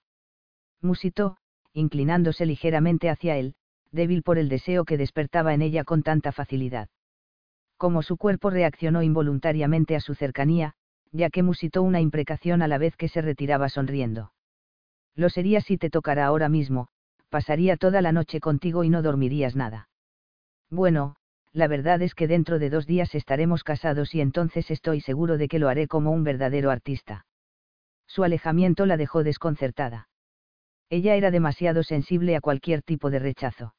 Musitó, 0.81 1.37
inclinándose 1.77 2.45
ligeramente 2.45 3.09
hacia 3.09 3.37
él, 3.37 3.53
débil 3.91 4.23
por 4.23 4.39
el 4.39 4.49
deseo 4.49 4.83
que 4.83 4.97
despertaba 4.97 5.53
en 5.53 5.61
ella 5.61 5.83
con 5.83 6.01
tanta 6.01 6.31
facilidad. 6.31 6.89
Como 7.77 8.01
su 8.01 8.17
cuerpo 8.17 8.49
reaccionó 8.49 9.03
involuntariamente 9.03 9.95
a 9.95 9.99
su 9.99 10.15
cercanía, 10.15 10.73
ya 11.11 11.29
que 11.29 11.43
musitó 11.43 11.83
una 11.83 12.01
imprecación 12.01 12.63
a 12.63 12.67
la 12.67 12.79
vez 12.79 12.95
que 12.97 13.07
se 13.07 13.21
retiraba 13.21 13.69
sonriendo. 13.69 14.33
Lo 15.15 15.29
sería 15.29 15.61
si 15.61 15.77
te 15.77 15.91
tocara 15.91 16.25
ahora 16.25 16.49
mismo, 16.49 16.87
pasaría 17.29 17.77
toda 17.77 18.01
la 18.01 18.11
noche 18.11 18.39
contigo 18.39 18.83
y 18.83 18.89
no 18.89 19.03
dormirías 19.03 19.55
nada. 19.55 19.87
Bueno, 20.71 21.15
la 21.53 21.67
verdad 21.67 22.01
es 22.01 22.15
que 22.15 22.27
dentro 22.27 22.57
de 22.57 22.71
dos 22.71 22.87
días 22.87 23.13
estaremos 23.13 23.63
casados 23.63 24.15
y 24.15 24.21
entonces 24.21 24.71
estoy 24.71 25.01
seguro 25.01 25.37
de 25.37 25.47
que 25.47 25.59
lo 25.59 25.69
haré 25.69 25.87
como 25.87 26.11
un 26.11 26.23
verdadero 26.23 26.71
artista. 26.71 27.25
Su 28.07 28.23
alejamiento 28.23 28.85
la 28.87 28.97
dejó 28.97 29.23
desconcertada. 29.23 30.06
Ella 30.89 31.15
era 31.15 31.31
demasiado 31.31 31.83
sensible 31.83 32.35
a 32.35 32.41
cualquier 32.41 32.81
tipo 32.81 33.09
de 33.09 33.19
rechazo. 33.19 33.75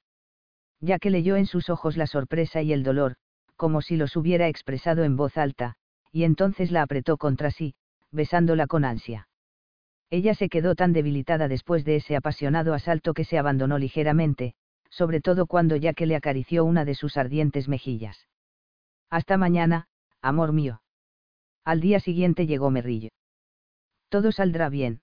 Ya 0.80 0.98
que 0.98 1.10
leyó 1.10 1.36
en 1.36 1.46
sus 1.46 1.70
ojos 1.70 1.96
la 1.96 2.06
sorpresa 2.06 2.62
y 2.62 2.72
el 2.72 2.82
dolor, 2.82 3.16
como 3.56 3.82
si 3.82 3.96
los 3.96 4.14
hubiera 4.16 4.48
expresado 4.48 5.04
en 5.04 5.16
voz 5.16 5.36
alta, 5.36 5.74
y 6.12 6.24
entonces 6.24 6.70
la 6.70 6.82
apretó 6.82 7.16
contra 7.16 7.50
sí, 7.50 7.74
besándola 8.10 8.66
con 8.66 8.84
ansia. 8.84 9.28
Ella 10.10 10.34
se 10.34 10.48
quedó 10.48 10.74
tan 10.74 10.92
debilitada 10.92 11.48
después 11.48 11.84
de 11.84 11.96
ese 11.96 12.16
apasionado 12.16 12.72
asalto 12.72 13.12
que 13.14 13.24
se 13.24 13.38
abandonó 13.38 13.78
ligeramente, 13.78 14.54
sobre 14.90 15.20
todo 15.20 15.46
cuando 15.46 15.76
ya 15.76 15.92
que 15.92 16.06
le 16.06 16.16
acarició 16.16 16.64
una 16.64 16.84
de 16.84 16.94
sus 16.94 17.16
ardientes 17.16 17.68
mejillas. 17.68 18.26
Hasta 19.10 19.36
mañana, 19.36 19.88
amor 20.22 20.52
mío. 20.52 20.82
Al 21.64 21.80
día 21.80 22.00
siguiente 22.00 22.46
llegó 22.46 22.70
Merrillo. 22.70 23.10
Todo 24.08 24.32
saldrá 24.32 24.70
bien. 24.70 25.00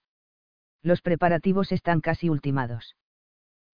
Los 0.85 1.01
preparativos 1.01 1.73
están 1.73 1.99
casi 1.99 2.29
ultimados. 2.29 2.95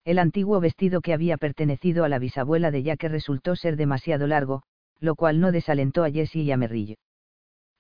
El 0.04 0.18
antiguo 0.18 0.60
vestido 0.60 1.02
que 1.02 1.14
había 1.14 1.38
pertenecido 1.38 2.06
a 2.06 2.10
la 2.10 2.18
bisabuela 2.18 2.72
de 2.72 2.82
Jack 2.82 3.04
resultó 3.04 3.56
ser 3.56 3.76
demasiado 3.76 4.26
largo, 4.26 4.64
lo 5.00 5.14
cual 5.14 5.40
no 5.40 5.52
desalentó 5.52 6.04
a 6.04 6.10
Jessie 6.10 6.42
y 6.42 6.52
a 6.52 6.58
Merrillo 6.58 6.96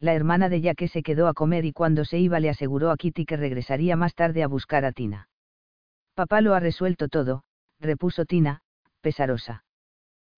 la 0.01 0.15
hermana 0.15 0.49
de 0.49 0.61
Jaque 0.61 0.87
se 0.87 1.03
quedó 1.03 1.27
a 1.27 1.35
comer 1.35 1.63
y 1.63 1.73
cuando 1.73 2.05
se 2.05 2.17
iba 2.17 2.39
le 2.39 2.49
aseguró 2.49 2.89
a 2.89 2.97
Kitty 2.97 3.23
que 3.23 3.37
regresaría 3.37 3.95
más 3.95 4.15
tarde 4.15 4.41
a 4.41 4.47
buscar 4.47 4.83
a 4.83 4.91
Tina. 4.91 5.29
Papá 6.15 6.41
lo 6.41 6.55
ha 6.55 6.59
resuelto 6.59 7.07
todo, 7.07 7.43
repuso 7.79 8.25
Tina, 8.25 8.63
pesarosa. 9.01 9.63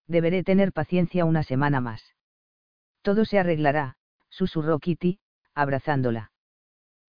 Deberé 0.06 0.44
tener 0.44 0.74
paciencia 0.74 1.24
una 1.24 1.44
semana 1.44 1.80
más. 1.80 2.14
Todo 3.02 3.24
se 3.24 3.40
arreglará, 3.40 3.96
susurró 4.30 4.80
Kitty, 4.80 5.20
abrazándola. 5.56 6.33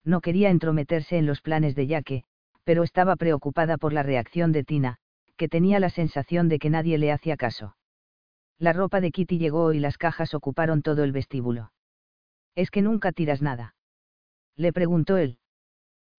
No 0.04 0.20
quería 0.20 0.50
entrometerse 0.50 1.16
en 1.16 1.26
los 1.26 1.40
planes 1.40 1.74
de 1.74 1.88
Jaque, 1.88 2.24
pero 2.64 2.82
estaba 2.82 3.16
preocupada 3.16 3.78
por 3.78 3.92
la 3.92 4.02
reacción 4.02 4.52
de 4.52 4.64
Tina, 4.64 4.98
que 5.36 5.48
tenía 5.48 5.80
la 5.80 5.90
sensación 5.90 6.48
de 6.48 6.58
que 6.58 6.70
nadie 6.70 6.98
le 6.98 7.10
hacía 7.10 7.36
caso. 7.36 7.76
La 8.58 8.72
ropa 8.72 9.00
de 9.00 9.10
Kitty 9.10 9.38
llegó 9.38 9.72
y 9.72 9.80
las 9.80 9.98
cajas 9.98 10.34
ocuparon 10.34 10.82
todo 10.82 11.04
el 11.04 11.12
vestíbulo. 11.12 11.72
¿Es 12.54 12.70
que 12.70 12.82
nunca 12.82 13.12
tiras 13.12 13.42
nada? 13.42 13.74
Le 14.56 14.72
preguntó 14.72 15.16
él. 15.16 15.38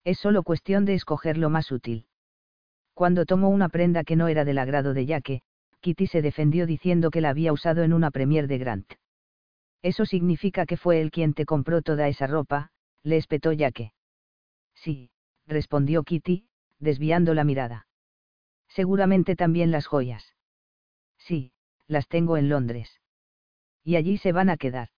Es 0.03 0.19
solo 0.19 0.43
cuestión 0.43 0.85
de 0.85 0.95
escoger 0.95 1.37
lo 1.37 1.49
más 1.49 1.71
útil. 1.71 2.07
Cuando 2.93 3.25
tomó 3.25 3.49
una 3.49 3.69
prenda 3.69 4.03
que 4.03 4.15
no 4.15 4.27
era 4.27 4.45
del 4.45 4.57
agrado 4.57 4.93
de 4.93 5.05
Yaque, 5.05 5.41
Kitty 5.79 6.07
se 6.07 6.21
defendió 6.21 6.65
diciendo 6.65 7.11
que 7.11 7.21
la 7.21 7.29
había 7.29 7.53
usado 7.53 7.83
en 7.83 7.93
una 7.93 8.11
premier 8.11 8.47
de 8.47 8.57
Grant. 8.57 8.93
Eso 9.81 10.05
significa 10.05 10.65
que 10.65 10.77
fue 10.77 11.01
él 11.01 11.11
quien 11.11 11.33
te 11.33 11.45
compró 11.45 11.81
toda 11.81 12.07
esa 12.07 12.27
ropa, 12.27 12.71
le 13.05 13.17
espetó. 13.17 13.51
Sí, 14.73 15.11
respondió 15.45 16.03
Kitty, 16.03 16.47
desviando 16.79 17.33
la 17.35 17.43
mirada. 17.43 17.87
Seguramente 18.67 19.35
también 19.35 19.71
las 19.71 19.85
joyas. 19.85 20.35
Sí, 21.19 21.53
las 21.87 22.07
tengo 22.07 22.35
en 22.35 22.49
Londres. 22.49 22.99
Y 23.83 23.95
allí 23.95 24.17
se 24.17 24.31
van 24.31 24.49
a 24.49 24.57
quedar. 24.57 24.89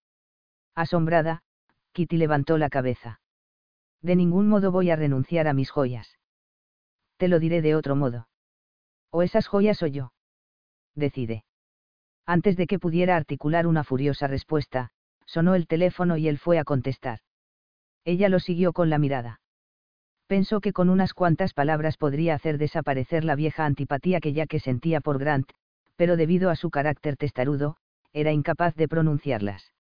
Asombrada, 0.74 1.44
Kitty 1.92 2.16
levantó 2.18 2.58
la 2.58 2.70
cabeza. 2.70 3.20
De 4.02 4.16
ningún 4.16 4.48
modo 4.48 4.72
voy 4.72 4.90
a 4.90 4.96
renunciar 4.96 5.48
a 5.48 5.54
mis 5.54 5.70
joyas. 5.70 6.18
Te 7.18 7.28
lo 7.28 7.40
diré 7.40 7.62
de 7.62 7.76
otro 7.76 7.96
modo. 7.98 8.30
O 9.12 9.22
esas 9.22 9.48
joyas 9.48 9.84
o 9.84 9.88
yo. 9.88 10.14
Decide. 10.96 11.44
Antes 12.26 12.56
de 12.56 12.68
que 12.68 12.80
pudiera 12.80 13.18
articular 13.18 13.68
una 13.68 13.84
furiosa 13.84 14.28
respuesta, 14.28 14.92
sonó 15.26 15.56
el 15.56 15.68
teléfono 15.68 16.16
y 16.16 16.30
él 16.30 16.38
fue 16.38 16.58
a 16.58 16.64
contestar. 16.64 17.20
Ella 18.08 18.30
lo 18.30 18.40
siguió 18.40 18.72
con 18.72 18.90
la 18.90 19.00
mirada. 19.00 19.42
Pensó 20.28 20.62
que 20.62 20.72
con 20.72 20.90
unas 20.90 21.14
cuantas 21.14 21.54
palabras 21.54 21.98
podría 21.98 22.36
hacer 22.36 22.58
desaparecer 22.58 23.26
la 23.26 23.36
vieja 23.36 23.66
antipatía 23.66 24.22
que 24.22 24.32
ya 24.32 24.48
que 24.48 24.62
sentía 24.62 25.02
por 25.02 25.20
Grant, 25.20 25.52
pero 25.98 26.16
debido 26.16 26.50
a 26.50 26.56
su 26.56 26.70
carácter 26.70 27.18
testarudo, 27.18 27.76
era 28.14 28.32
incapaz 28.32 28.76
de 28.76 28.88
pronunciarlas. 28.88 29.74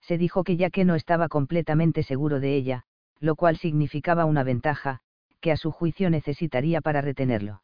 Se 0.00 0.16
dijo 0.16 0.44
que 0.44 0.56
ya 0.56 0.70
que 0.70 0.86
no 0.86 0.94
estaba 0.94 1.28
completamente 1.28 2.02
seguro 2.02 2.40
de 2.40 2.56
ella, 2.56 2.84
lo 3.20 3.36
cual 3.36 3.58
significaba 3.58 4.24
una 4.24 4.44
ventaja, 4.44 5.00
que 5.42 5.52
a 5.52 5.58
su 5.58 5.72
juicio 5.72 6.08
necesitaría 6.08 6.80
para 6.80 7.02
retenerlo. 7.02 7.62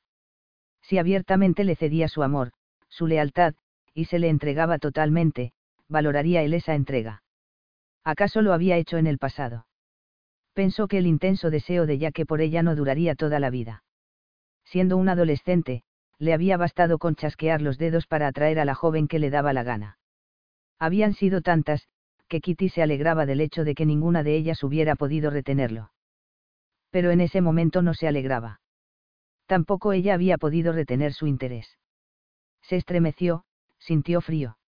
Si 0.83 0.99
abiertamente 0.99 1.65
le 1.65 1.76
cedía 1.76 2.08
su 2.08 2.23
amor, 2.23 2.52
su 2.91 3.07
lealtad, 3.07 3.55
y 3.94 4.05
se 4.05 4.18
le 4.18 4.28
entregaba 4.28 4.78
totalmente, 4.78 5.52
valoraría 5.89 6.42
él 6.42 6.52
esa 6.52 6.75
entrega. 6.75 7.23
¿Acaso 8.05 8.42
lo 8.42 8.52
había 8.52 8.76
hecho 8.76 8.99
en 8.99 9.07
el 9.07 9.17
pasado? 9.17 9.65
Pensó 10.58 10.88
que 10.88 10.98
el 10.98 11.06
intenso 11.06 11.50
deseo 11.50 11.86
de 11.86 11.98
Yaque 11.98 12.26
por 12.26 12.40
ella 12.40 12.64
no 12.64 12.74
duraría 12.74 13.14
toda 13.14 13.38
la 13.38 13.48
vida. 13.48 13.84
Siendo 14.64 14.96
un 14.96 15.08
adolescente, 15.08 15.84
le 16.18 16.34
había 16.34 16.56
bastado 16.56 16.98
con 16.98 17.14
chasquear 17.14 17.62
los 17.62 17.78
dedos 17.78 18.08
para 18.08 18.26
atraer 18.26 18.58
a 18.58 18.64
la 18.64 18.74
joven 18.74 19.06
que 19.06 19.20
le 19.20 19.30
daba 19.30 19.52
la 19.52 19.62
gana. 19.62 19.98
Habían 20.80 21.14
sido 21.14 21.42
tantas, 21.42 21.86
que 22.26 22.40
Kitty 22.40 22.70
se 22.70 22.82
alegraba 22.82 23.24
del 23.24 23.40
hecho 23.40 23.62
de 23.62 23.76
que 23.76 23.86
ninguna 23.86 24.24
de 24.24 24.34
ellas 24.34 24.64
hubiera 24.64 24.96
podido 24.96 25.30
retenerlo. 25.30 25.92
Pero 26.90 27.12
en 27.12 27.20
ese 27.20 27.40
momento 27.40 27.80
no 27.80 27.94
se 27.94 28.08
alegraba. 28.08 28.60
Tampoco 29.46 29.92
ella 29.92 30.14
había 30.14 30.38
podido 30.38 30.72
retener 30.72 31.12
su 31.12 31.28
interés. 31.28 31.78
Se 32.62 32.74
estremeció, 32.74 33.44
sintió 33.78 34.20
frío. 34.20 34.58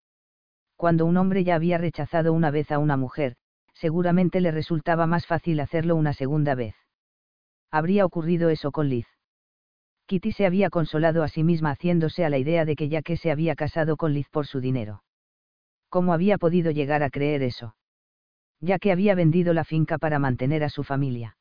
Cuando 0.76 1.04
un 1.04 1.16
hombre 1.16 1.42
ya 1.42 1.56
había 1.56 1.78
rechazado 1.78 2.32
una 2.32 2.52
vez 2.52 2.70
a 2.70 2.78
una 2.78 2.96
mujer, 2.96 3.34
seguramente 3.80 4.42
le 4.42 4.50
resultaba 4.50 5.06
más 5.06 5.26
fácil 5.26 5.58
hacerlo 5.58 5.96
una 5.96 6.12
segunda 6.12 6.54
vez. 6.54 6.74
Habría 7.70 8.04
ocurrido 8.04 8.50
eso 8.50 8.72
con 8.72 8.90
Liz. 8.90 9.06
Kitty 10.06 10.32
se 10.32 10.44
había 10.44 10.68
consolado 10.68 11.22
a 11.22 11.28
sí 11.28 11.44
misma 11.44 11.70
haciéndose 11.70 12.24
a 12.24 12.30
la 12.30 12.36
idea 12.36 12.66
de 12.66 12.76
que 12.76 12.90
ya 12.90 13.00
que 13.00 13.16
se 13.16 13.30
había 13.30 13.54
casado 13.54 13.96
con 13.96 14.12
Liz 14.12 14.28
por 14.28 14.46
su 14.46 14.60
dinero. 14.60 15.02
¿Cómo 15.88 16.12
había 16.12 16.36
podido 16.36 16.70
llegar 16.70 17.02
a 17.02 17.10
creer 17.10 17.42
eso? 17.42 17.74
Ya 18.60 18.78
que 18.78 18.92
había 18.92 19.14
vendido 19.14 19.54
la 19.54 19.64
finca 19.64 19.96
para 19.96 20.18
mantener 20.18 20.62
a 20.62 20.68
su 20.68 20.84
familia. 20.84 21.38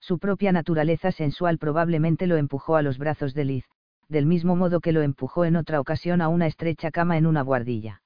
Su 0.00 0.18
propia 0.18 0.50
naturaleza 0.50 1.12
sensual 1.12 1.58
probablemente 1.58 2.26
lo 2.26 2.38
empujó 2.38 2.74
a 2.74 2.82
los 2.82 2.98
brazos 2.98 3.34
de 3.34 3.44
Liz, 3.44 3.64
del 4.08 4.26
mismo 4.26 4.56
modo 4.56 4.80
que 4.80 4.90
lo 4.90 5.02
empujó 5.02 5.44
en 5.44 5.54
otra 5.54 5.80
ocasión 5.80 6.22
a 6.22 6.28
una 6.28 6.48
estrecha 6.48 6.90
cama 6.90 7.16
en 7.18 7.26
una 7.26 7.42
guardilla. 7.42 8.02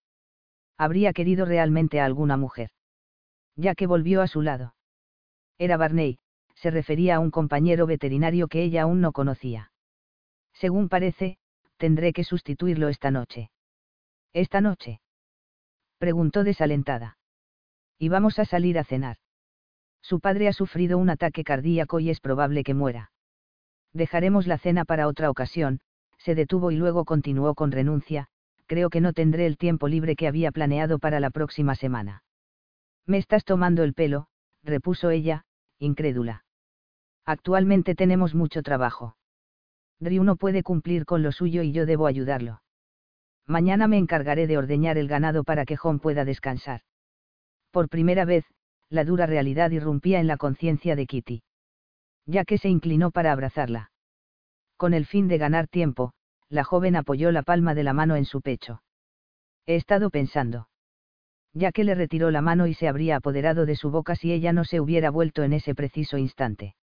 Habría 0.76 1.14
querido 1.14 1.46
realmente 1.46 2.00
a 2.00 2.04
alguna 2.04 2.36
mujer 2.36 2.70
ya 3.56 3.74
que 3.74 3.86
volvió 3.86 4.22
a 4.22 4.28
su 4.28 4.42
lado. 4.42 4.74
Era 5.58 5.76
Barney, 5.76 6.18
se 6.54 6.70
refería 6.70 7.16
a 7.16 7.20
un 7.20 7.30
compañero 7.30 7.86
veterinario 7.86 8.48
que 8.48 8.62
ella 8.62 8.82
aún 8.82 9.00
no 9.00 9.12
conocía. 9.12 9.72
Según 10.52 10.88
parece, 10.88 11.38
tendré 11.76 12.12
que 12.12 12.24
sustituirlo 12.24 12.88
esta 12.88 13.10
noche. 13.10 13.50
¿Esta 14.32 14.60
noche? 14.60 15.00
preguntó 15.98 16.44
desalentada. 16.44 17.18
Y 17.98 18.08
vamos 18.08 18.38
a 18.38 18.44
salir 18.44 18.78
a 18.78 18.84
cenar. 18.84 19.16
Su 20.02 20.20
padre 20.20 20.48
ha 20.48 20.52
sufrido 20.52 20.98
un 20.98 21.10
ataque 21.10 21.42
cardíaco 21.42 22.00
y 22.00 22.10
es 22.10 22.20
probable 22.20 22.62
que 22.64 22.74
muera. 22.74 23.10
Dejaremos 23.92 24.46
la 24.46 24.58
cena 24.58 24.84
para 24.84 25.08
otra 25.08 25.30
ocasión, 25.30 25.80
se 26.18 26.34
detuvo 26.34 26.70
y 26.70 26.76
luego 26.76 27.04
continuó 27.04 27.54
con 27.54 27.72
renuncia, 27.72 28.28
creo 28.66 28.90
que 28.90 29.00
no 29.00 29.12
tendré 29.12 29.46
el 29.46 29.56
tiempo 29.56 29.88
libre 29.88 30.16
que 30.16 30.28
había 30.28 30.52
planeado 30.52 30.98
para 30.98 31.18
la 31.18 31.30
próxima 31.30 31.74
semana. 31.74 32.22
Me 33.06 33.18
estás 33.18 33.44
tomando 33.44 33.84
el 33.84 33.94
pelo, 33.94 34.26
repuso 34.64 35.10
ella, 35.10 35.44
incrédula. 35.78 36.44
Actualmente 37.24 37.94
tenemos 37.94 38.34
mucho 38.34 38.62
trabajo. 38.62 39.16
Drew 40.00 40.24
no 40.24 40.36
puede 40.36 40.62
cumplir 40.62 41.06
con 41.06 41.22
lo 41.22 41.30
suyo 41.30 41.62
y 41.62 41.72
yo 41.72 41.86
debo 41.86 42.06
ayudarlo. 42.06 42.62
Mañana 43.46 43.86
me 43.86 43.98
encargaré 43.98 44.48
de 44.48 44.58
ordeñar 44.58 44.98
el 44.98 45.06
ganado 45.06 45.44
para 45.44 45.64
que 45.64 45.76
John 45.76 46.00
pueda 46.00 46.24
descansar. 46.24 46.80
Por 47.70 47.88
primera 47.88 48.24
vez, 48.24 48.44
la 48.90 49.04
dura 49.04 49.26
realidad 49.26 49.70
irrumpía 49.70 50.18
en 50.18 50.26
la 50.26 50.36
conciencia 50.36 50.96
de 50.96 51.06
Kitty. 51.06 51.42
Ya 52.26 52.44
que 52.44 52.58
se 52.58 52.68
inclinó 52.68 53.12
para 53.12 53.30
abrazarla. 53.30 53.92
Con 54.76 54.94
el 54.94 55.06
fin 55.06 55.28
de 55.28 55.38
ganar 55.38 55.68
tiempo, 55.68 56.12
la 56.48 56.64
joven 56.64 56.96
apoyó 56.96 57.30
la 57.30 57.42
palma 57.42 57.74
de 57.74 57.84
la 57.84 57.92
mano 57.92 58.16
en 58.16 58.24
su 58.24 58.40
pecho. 58.40 58.82
He 59.64 59.76
estado 59.76 60.10
pensando 60.10 60.68
ya 61.56 61.72
que 61.72 61.84
le 61.84 61.94
retiró 61.94 62.30
la 62.30 62.42
mano 62.42 62.66
y 62.66 62.74
se 62.74 62.86
habría 62.86 63.16
apoderado 63.16 63.64
de 63.64 63.76
su 63.76 63.90
boca 63.90 64.14
si 64.14 64.30
ella 64.30 64.52
no 64.52 64.64
se 64.64 64.78
hubiera 64.78 65.10
vuelto 65.10 65.42
en 65.42 65.54
ese 65.54 65.74
preciso 65.74 66.18
instante. 66.18 66.76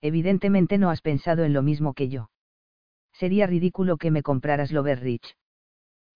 Evidentemente 0.00 0.78
no 0.78 0.88
has 0.88 1.02
pensado 1.02 1.44
en 1.44 1.52
lo 1.52 1.60
mismo 1.60 1.92
que 1.92 2.08
yo. 2.08 2.30
Sería 3.12 3.46
ridículo 3.46 3.98
que 3.98 4.10
me 4.10 4.22
compraras 4.22 4.72
Rich. 4.72 5.36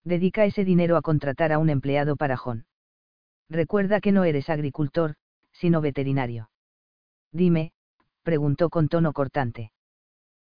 Dedica 0.03 0.45
ese 0.45 0.65
dinero 0.65 0.97
a 0.97 1.03
contratar 1.03 1.51
a 1.51 1.59
un 1.59 1.69
empleado 1.69 2.15
para 2.15 2.37
John. 2.37 2.65
Recuerda 3.49 4.01
que 4.01 4.11
no 4.11 4.23
eres 4.23 4.49
agricultor, 4.49 5.13
sino 5.51 5.79
veterinario. 5.79 6.49
Dime, 7.31 7.71
preguntó 8.23 8.71
con 8.71 8.87
tono 8.87 9.13
cortante. 9.13 9.71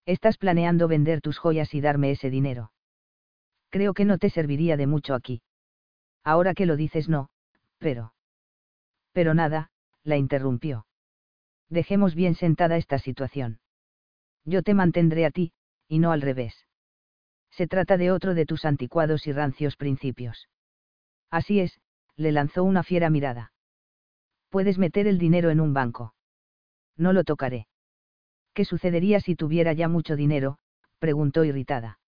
¿Estás 0.07 0.39
planeando 0.39 0.87
vender 0.87 1.21
tus 1.21 1.37
joyas 1.37 1.71
y 1.75 1.81
darme 1.81 2.09
ese 2.09 2.31
dinero? 2.31 2.71
Creo 3.69 3.93
que 3.93 4.05
no 4.05 4.17
te 4.17 4.31
serviría 4.31 4.75
de 4.75 4.87
mucho 4.87 5.13
aquí. 5.13 5.43
Ahora 6.27 6.53
que 6.53 6.65
lo 6.65 6.75
dices 6.75 7.07
no, 7.07 7.29
pero... 7.77 8.13
Pero 9.13 9.33
nada, 9.33 9.71
la 10.03 10.17
interrumpió. 10.17 10.85
Dejemos 11.69 12.15
bien 12.15 12.35
sentada 12.35 12.75
esta 12.75 12.99
situación. 12.99 13.61
Yo 14.43 14.61
te 14.61 14.73
mantendré 14.73 15.25
a 15.25 15.31
ti, 15.31 15.53
y 15.87 15.99
no 15.99 16.11
al 16.11 16.21
revés. 16.21 16.67
Se 17.51 17.65
trata 17.65 17.95
de 17.95 18.11
otro 18.11 18.33
de 18.33 18.45
tus 18.45 18.65
anticuados 18.65 19.25
y 19.25 19.31
rancios 19.31 19.77
principios. 19.77 20.49
Así 21.31 21.61
es, 21.61 21.79
le 22.17 22.33
lanzó 22.33 22.65
una 22.65 22.83
fiera 22.83 23.09
mirada. 23.09 23.53
Puedes 24.49 24.77
meter 24.77 25.07
el 25.07 25.19
dinero 25.19 25.49
en 25.49 25.61
un 25.61 25.73
banco. 25.73 26.13
No 26.97 27.13
lo 27.13 27.23
tocaré. 27.23 27.69
¿Qué 28.53 28.65
sucedería 28.65 29.21
si 29.21 29.37
tuviera 29.37 29.71
ya 29.71 29.87
mucho 29.87 30.17
dinero? 30.17 30.59
preguntó 30.99 31.45
irritada. 31.45 31.99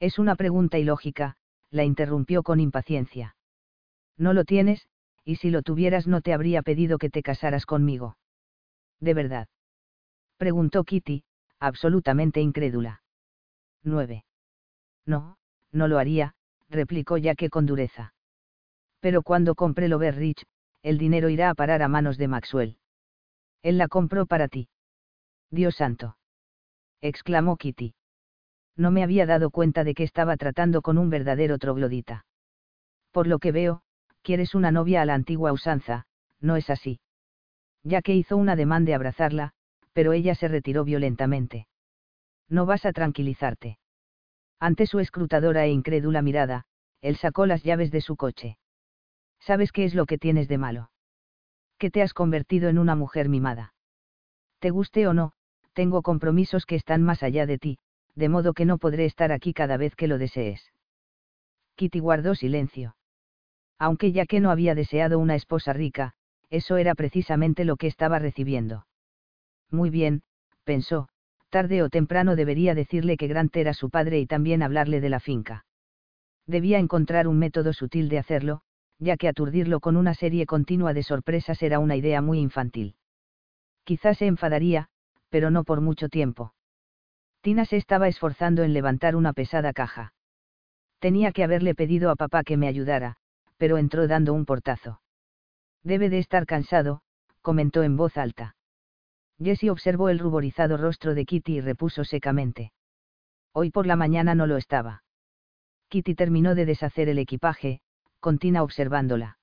Es 0.00 0.18
una 0.18 0.34
pregunta 0.34 0.78
ilógica, 0.78 1.36
la 1.70 1.84
interrumpió 1.84 2.42
con 2.42 2.58
impaciencia 2.58 3.35
no 4.16 4.32
lo 4.32 4.44
tienes, 4.44 4.88
y 5.24 5.36
si 5.36 5.50
lo 5.50 5.62
tuvieras 5.62 6.06
no 6.06 6.20
te 6.20 6.32
habría 6.32 6.62
pedido 6.62 6.98
que 6.98 7.10
te 7.10 7.22
casaras 7.22 7.66
conmigo. 7.66 8.16
¿De 9.00 9.14
verdad? 9.14 9.48
Preguntó 10.36 10.84
Kitty, 10.84 11.24
absolutamente 11.58 12.40
incrédula. 12.40 13.02
9. 13.82 14.24
No, 15.04 15.38
no 15.72 15.88
lo 15.88 15.98
haría, 15.98 16.34
replicó 16.68 17.16
que 17.36 17.50
con 17.50 17.66
dureza. 17.66 18.14
Pero 19.00 19.22
cuando 19.22 19.54
compré 19.54 19.88
Rich, 20.12 20.44
el 20.82 20.98
dinero 20.98 21.28
irá 21.28 21.50
a 21.50 21.54
parar 21.54 21.82
a 21.82 21.88
manos 21.88 22.18
de 22.18 22.28
Maxwell. 22.28 22.78
Él 23.62 23.78
la 23.78 23.88
compró 23.88 24.26
para 24.26 24.48
ti. 24.48 24.68
Dios 25.50 25.76
santo. 25.76 26.16
exclamó 27.00 27.56
Kitty. 27.56 27.94
No 28.76 28.90
me 28.90 29.02
había 29.02 29.26
dado 29.26 29.50
cuenta 29.50 29.84
de 29.84 29.94
que 29.94 30.02
estaba 30.02 30.36
tratando 30.36 30.82
con 30.82 30.98
un 30.98 31.08
verdadero 31.08 31.58
troglodita. 31.58 32.26
Por 33.10 33.26
lo 33.26 33.38
que 33.38 33.52
veo, 33.52 33.82
quieres 34.26 34.56
una 34.56 34.72
novia 34.72 35.02
a 35.02 35.04
la 35.04 35.14
antigua 35.14 35.52
usanza, 35.52 36.04
no 36.40 36.56
es 36.56 36.68
así. 36.68 36.98
Ya 37.84 38.02
que 38.02 38.16
hizo 38.16 38.36
un 38.36 38.48
ademán 38.48 38.84
de 38.84 38.92
abrazarla, 38.92 39.52
pero 39.92 40.12
ella 40.12 40.34
se 40.34 40.48
retiró 40.48 40.82
violentamente. 40.82 41.68
No 42.48 42.66
vas 42.66 42.84
a 42.86 42.92
tranquilizarte. 42.92 43.78
Ante 44.58 44.86
su 44.86 44.98
escrutadora 44.98 45.64
e 45.64 45.70
incrédula 45.70 46.22
mirada, 46.22 46.64
él 47.02 47.14
sacó 47.14 47.46
las 47.46 47.62
llaves 47.62 47.92
de 47.92 48.00
su 48.00 48.16
coche. 48.16 48.58
¿Sabes 49.38 49.70
qué 49.70 49.84
es 49.84 49.94
lo 49.94 50.06
que 50.06 50.18
tienes 50.18 50.48
de 50.48 50.58
malo? 50.58 50.90
Que 51.78 51.92
te 51.92 52.02
has 52.02 52.12
convertido 52.12 52.68
en 52.68 52.78
una 52.78 52.96
mujer 52.96 53.28
mimada. 53.28 53.74
Te 54.58 54.70
guste 54.70 55.06
o 55.06 55.14
no, 55.14 55.34
tengo 55.72 56.02
compromisos 56.02 56.66
que 56.66 56.74
están 56.74 57.04
más 57.04 57.22
allá 57.22 57.46
de 57.46 57.58
ti, 57.58 57.78
de 58.16 58.28
modo 58.28 58.54
que 58.54 58.64
no 58.64 58.78
podré 58.78 59.04
estar 59.04 59.30
aquí 59.30 59.54
cada 59.54 59.76
vez 59.76 59.94
que 59.94 60.08
lo 60.08 60.18
desees. 60.18 60.72
Kitty 61.76 62.00
guardó 62.00 62.34
silencio. 62.34 62.96
Aunque 63.78 64.12
ya 64.12 64.26
que 64.26 64.40
no 64.40 64.50
había 64.50 64.74
deseado 64.74 65.18
una 65.18 65.34
esposa 65.34 65.72
rica, 65.72 66.14
eso 66.50 66.76
era 66.76 66.94
precisamente 66.94 67.64
lo 67.64 67.76
que 67.76 67.86
estaba 67.86 68.18
recibiendo. 68.18 68.86
Muy 69.70 69.90
bien, 69.90 70.22
pensó, 70.64 71.08
tarde 71.50 71.82
o 71.82 71.88
temprano 71.88 72.36
debería 72.36 72.74
decirle 72.74 73.16
que 73.16 73.28
Grant 73.28 73.54
era 73.56 73.74
su 73.74 73.90
padre 73.90 74.20
y 74.20 74.26
también 74.26 74.62
hablarle 74.62 75.00
de 75.00 75.10
la 75.10 75.20
finca. 75.20 75.64
Debía 76.46 76.78
encontrar 76.78 77.26
un 77.26 77.38
método 77.38 77.72
sutil 77.72 78.08
de 78.08 78.18
hacerlo, 78.18 78.60
ya 78.98 79.16
que 79.16 79.28
aturdirlo 79.28 79.80
con 79.80 79.96
una 79.96 80.14
serie 80.14 80.46
continua 80.46 80.94
de 80.94 81.02
sorpresas 81.02 81.62
era 81.62 81.78
una 81.78 81.96
idea 81.96 82.22
muy 82.22 82.38
infantil. 82.38 82.94
Quizás 83.84 84.18
se 84.18 84.26
enfadaría, 84.26 84.88
pero 85.28 85.50
no 85.50 85.64
por 85.64 85.80
mucho 85.80 86.08
tiempo. 86.08 86.54
Tina 87.40 87.64
se 87.64 87.76
estaba 87.76 88.08
esforzando 88.08 88.62
en 88.62 88.72
levantar 88.72 89.16
una 89.16 89.32
pesada 89.32 89.72
caja. 89.72 90.14
Tenía 90.98 91.32
que 91.32 91.44
haberle 91.44 91.74
pedido 91.74 92.10
a 92.10 92.16
papá 92.16 92.42
que 92.42 92.56
me 92.56 92.68
ayudara, 92.68 93.18
pero 93.56 93.78
entró 93.78 94.06
dando 94.06 94.32
un 94.34 94.44
portazo. 94.44 95.00
Debe 95.82 96.08
de 96.10 96.18
estar 96.18 96.46
cansado, 96.46 97.02
comentó 97.42 97.82
en 97.82 97.96
voz 97.96 98.16
alta. 98.16 98.56
Jessie 99.38 99.70
observó 99.70 100.08
el 100.08 100.18
ruborizado 100.18 100.76
rostro 100.76 101.14
de 101.14 101.24
Kitty 101.24 101.58
y 101.58 101.60
repuso 101.60 102.04
secamente. 102.04 102.72
Hoy 103.52 103.70
por 103.70 103.86
la 103.86 103.96
mañana 103.96 104.34
no 104.34 104.46
lo 104.46 104.56
estaba. 104.56 105.04
Kitty 105.88 106.14
terminó 106.14 106.54
de 106.54 106.66
deshacer 106.66 107.08
el 107.08 107.18
equipaje, 107.18 107.80
con 108.20 108.38
Tina 108.38 108.62
observándola. 108.62 109.38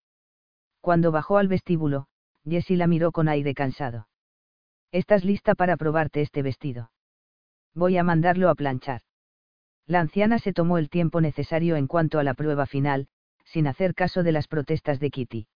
Cuando 0.82 1.12
bajó 1.12 1.38
al 1.38 1.48
vestíbulo, 1.48 2.08
Jessie 2.44 2.76
la 2.76 2.88
miró 2.88 3.12
con 3.12 3.30
aire 3.30 3.54
cansado. 3.54 4.08
¿Estás 4.92 5.24
lista 5.24 5.56
para 5.56 5.78
probarte 5.78 6.22
este 6.22 6.42
vestido? 6.42 6.92
Voy 7.74 7.98
a 7.98 8.04
mandarlo 8.04 8.50
a 8.50 8.56
planchar. 8.56 9.02
La 9.88 10.00
anciana 10.02 10.40
se 10.40 10.54
tomó 10.54 10.78
el 10.78 10.90
tiempo 10.90 11.22
necesario 11.22 11.76
en 11.76 11.88
cuanto 11.88 12.20
a 12.20 12.24
la 12.24 12.34
prueba 12.34 12.66
final, 12.66 13.08
sin 13.46 13.68
hacer 13.68 13.94
caso 13.94 14.24
de 14.24 14.32
las 14.32 14.48
protestas 14.48 15.00
de 15.00 15.10
Kitty. 15.10 15.48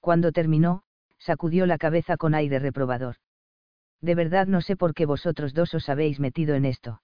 Cuando 0.00 0.32
terminó, 0.32 0.82
sacudió 1.18 1.66
la 1.66 1.78
cabeza 1.78 2.16
con 2.16 2.34
aire 2.34 2.58
reprobador. 2.58 3.16
De 4.00 4.14
verdad 4.14 4.46
no 4.46 4.62
sé 4.62 4.76
por 4.76 4.94
qué 4.94 5.04
vosotros 5.06 5.52
dos 5.52 5.74
os 5.74 5.88
habéis 5.88 6.18
metido 6.20 6.54
en 6.54 6.64
esto. 6.64 7.02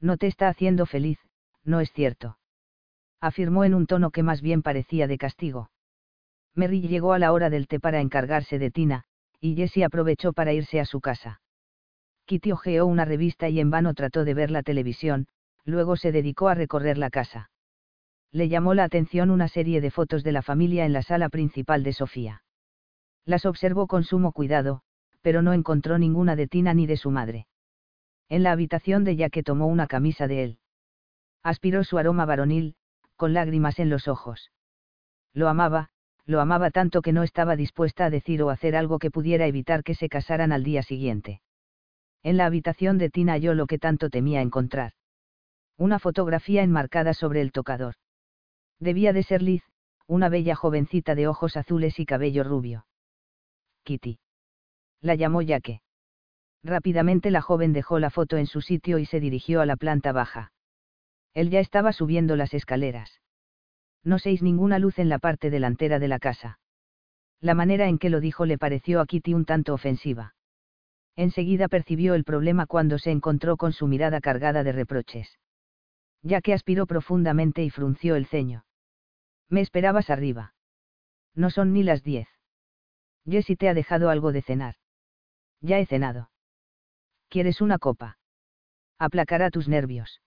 No 0.00 0.16
te 0.16 0.26
está 0.26 0.48
haciendo 0.48 0.86
feliz, 0.86 1.18
no 1.64 1.80
es 1.80 1.92
cierto. 1.92 2.38
Afirmó 3.20 3.64
en 3.64 3.74
un 3.74 3.86
tono 3.86 4.10
que 4.10 4.22
más 4.22 4.40
bien 4.40 4.62
parecía 4.62 5.06
de 5.06 5.18
castigo. 5.18 5.70
Mary 6.54 6.80
llegó 6.80 7.12
a 7.12 7.18
la 7.18 7.32
hora 7.32 7.50
del 7.50 7.68
té 7.68 7.80
para 7.80 8.00
encargarse 8.00 8.58
de 8.58 8.70
Tina, 8.70 9.04
y 9.40 9.56
Jessie 9.56 9.84
aprovechó 9.84 10.32
para 10.32 10.52
irse 10.52 10.80
a 10.80 10.86
su 10.86 11.00
casa. 11.00 11.40
Kitty 12.24 12.52
hojeó 12.52 12.86
una 12.86 13.04
revista 13.04 13.48
y 13.48 13.60
en 13.60 13.70
vano 13.70 13.94
trató 13.94 14.24
de 14.24 14.34
ver 14.34 14.50
la 14.50 14.62
televisión, 14.62 15.28
luego 15.64 15.96
se 15.96 16.12
dedicó 16.12 16.48
a 16.48 16.54
recorrer 16.54 16.98
la 16.98 17.10
casa. 17.10 17.50
Le 18.32 18.48
llamó 18.48 18.74
la 18.74 18.84
atención 18.84 19.30
una 19.30 19.48
serie 19.48 19.80
de 19.80 19.90
fotos 19.90 20.22
de 20.24 20.32
la 20.32 20.42
familia 20.42 20.84
en 20.84 20.92
la 20.92 21.02
sala 21.02 21.28
principal 21.28 21.82
de 21.82 21.92
Sofía. 21.92 22.42
Las 23.24 23.46
observó 23.46 23.86
con 23.86 24.04
sumo 24.04 24.32
cuidado, 24.32 24.82
pero 25.22 25.42
no 25.42 25.52
encontró 25.52 25.98
ninguna 25.98 26.36
de 26.36 26.46
Tina 26.46 26.74
ni 26.74 26.86
de 26.86 26.96
su 26.96 27.10
madre. 27.10 27.46
En 28.28 28.42
la 28.42 28.52
habitación 28.52 29.04
de 29.04 29.30
que 29.30 29.42
tomó 29.42 29.66
una 29.66 29.86
camisa 29.86 30.26
de 30.26 30.44
él. 30.44 30.58
Aspiró 31.42 31.84
su 31.84 31.98
aroma 31.98 32.24
varonil, 32.26 32.74
con 33.16 33.32
lágrimas 33.32 33.78
en 33.78 33.90
los 33.90 34.08
ojos. 34.08 34.52
Lo 35.32 35.48
amaba, 35.48 35.90
lo 36.26 36.40
amaba 36.40 36.70
tanto 36.70 37.02
que 37.02 37.12
no 37.12 37.22
estaba 37.22 37.56
dispuesta 37.56 38.06
a 38.06 38.10
decir 38.10 38.42
o 38.42 38.50
hacer 38.50 38.76
algo 38.76 38.98
que 38.98 39.10
pudiera 39.10 39.46
evitar 39.46 39.82
que 39.82 39.94
se 39.94 40.08
casaran 40.08 40.52
al 40.52 40.64
día 40.64 40.82
siguiente. 40.82 41.40
En 42.22 42.36
la 42.36 42.46
habitación 42.46 42.98
de 42.98 43.10
Tina 43.10 43.34
halló 43.34 43.54
lo 43.54 43.66
que 43.66 43.78
tanto 43.78 44.10
temía 44.10 44.40
encontrar. 44.40 44.92
Una 45.76 45.98
fotografía 45.98 46.62
enmarcada 46.62 47.14
sobre 47.14 47.40
el 47.40 47.52
tocador. 47.52 47.94
Debía 48.78 49.12
de 49.12 49.22
ser 49.22 49.42
Liz, 49.42 49.62
una 50.06 50.28
bella 50.28 50.54
jovencita 50.54 51.14
de 51.14 51.28
ojos 51.28 51.56
azules 51.56 51.98
y 51.98 52.04
cabello 52.04 52.44
rubio. 52.44 52.86
Kitty. 53.84 54.18
La 55.00 55.14
llamó 55.14 55.40
Yaque. 55.40 55.80
Rápidamente 56.62 57.30
la 57.30 57.40
joven 57.40 57.72
dejó 57.72 57.98
la 57.98 58.10
foto 58.10 58.36
en 58.36 58.46
su 58.46 58.60
sitio 58.60 58.98
y 58.98 59.06
se 59.06 59.20
dirigió 59.20 59.60
a 59.60 59.66
la 59.66 59.76
planta 59.76 60.12
baja. 60.12 60.52
Él 61.32 61.50
ya 61.50 61.60
estaba 61.60 61.92
subiendo 61.92 62.36
las 62.36 62.52
escaleras. 62.54 63.20
No 64.02 64.18
seis 64.18 64.42
ninguna 64.42 64.78
luz 64.78 64.98
en 64.98 65.08
la 65.08 65.18
parte 65.18 65.50
delantera 65.50 65.98
de 65.98 66.08
la 66.08 66.18
casa. 66.18 66.58
La 67.40 67.54
manera 67.54 67.88
en 67.88 67.98
que 67.98 68.10
lo 68.10 68.20
dijo 68.20 68.46
le 68.46 68.58
pareció 68.58 69.00
a 69.00 69.06
Kitty 69.06 69.34
un 69.34 69.44
tanto 69.44 69.74
ofensiva. 69.74 70.34
Enseguida 71.14 71.68
percibió 71.68 72.14
el 72.14 72.24
problema 72.24 72.66
cuando 72.66 72.98
se 72.98 73.10
encontró 73.10 73.56
con 73.56 73.72
su 73.72 73.86
mirada 73.86 74.20
cargada 74.20 74.64
de 74.64 74.72
reproches 74.72 75.38
ya 76.26 76.40
que 76.40 76.52
aspiró 76.52 76.86
profundamente 76.86 77.62
y 77.62 77.70
frunció 77.70 78.16
el 78.16 78.26
ceño. 78.26 78.64
Me 79.48 79.60
esperabas 79.60 80.10
arriba. 80.10 80.54
No 81.34 81.50
son 81.50 81.72
ni 81.72 81.82
las 81.82 82.02
diez. 82.02 82.28
Jessie 83.28 83.56
te 83.56 83.68
ha 83.68 83.74
dejado 83.74 84.10
algo 84.10 84.32
de 84.32 84.42
cenar. 84.42 84.76
Ya 85.60 85.78
he 85.78 85.86
cenado. 85.86 86.30
¿Quieres 87.28 87.60
una 87.60 87.78
copa? 87.78 88.18
Aplacará 88.98 89.50
tus 89.50 89.68
nervios. 89.68 90.20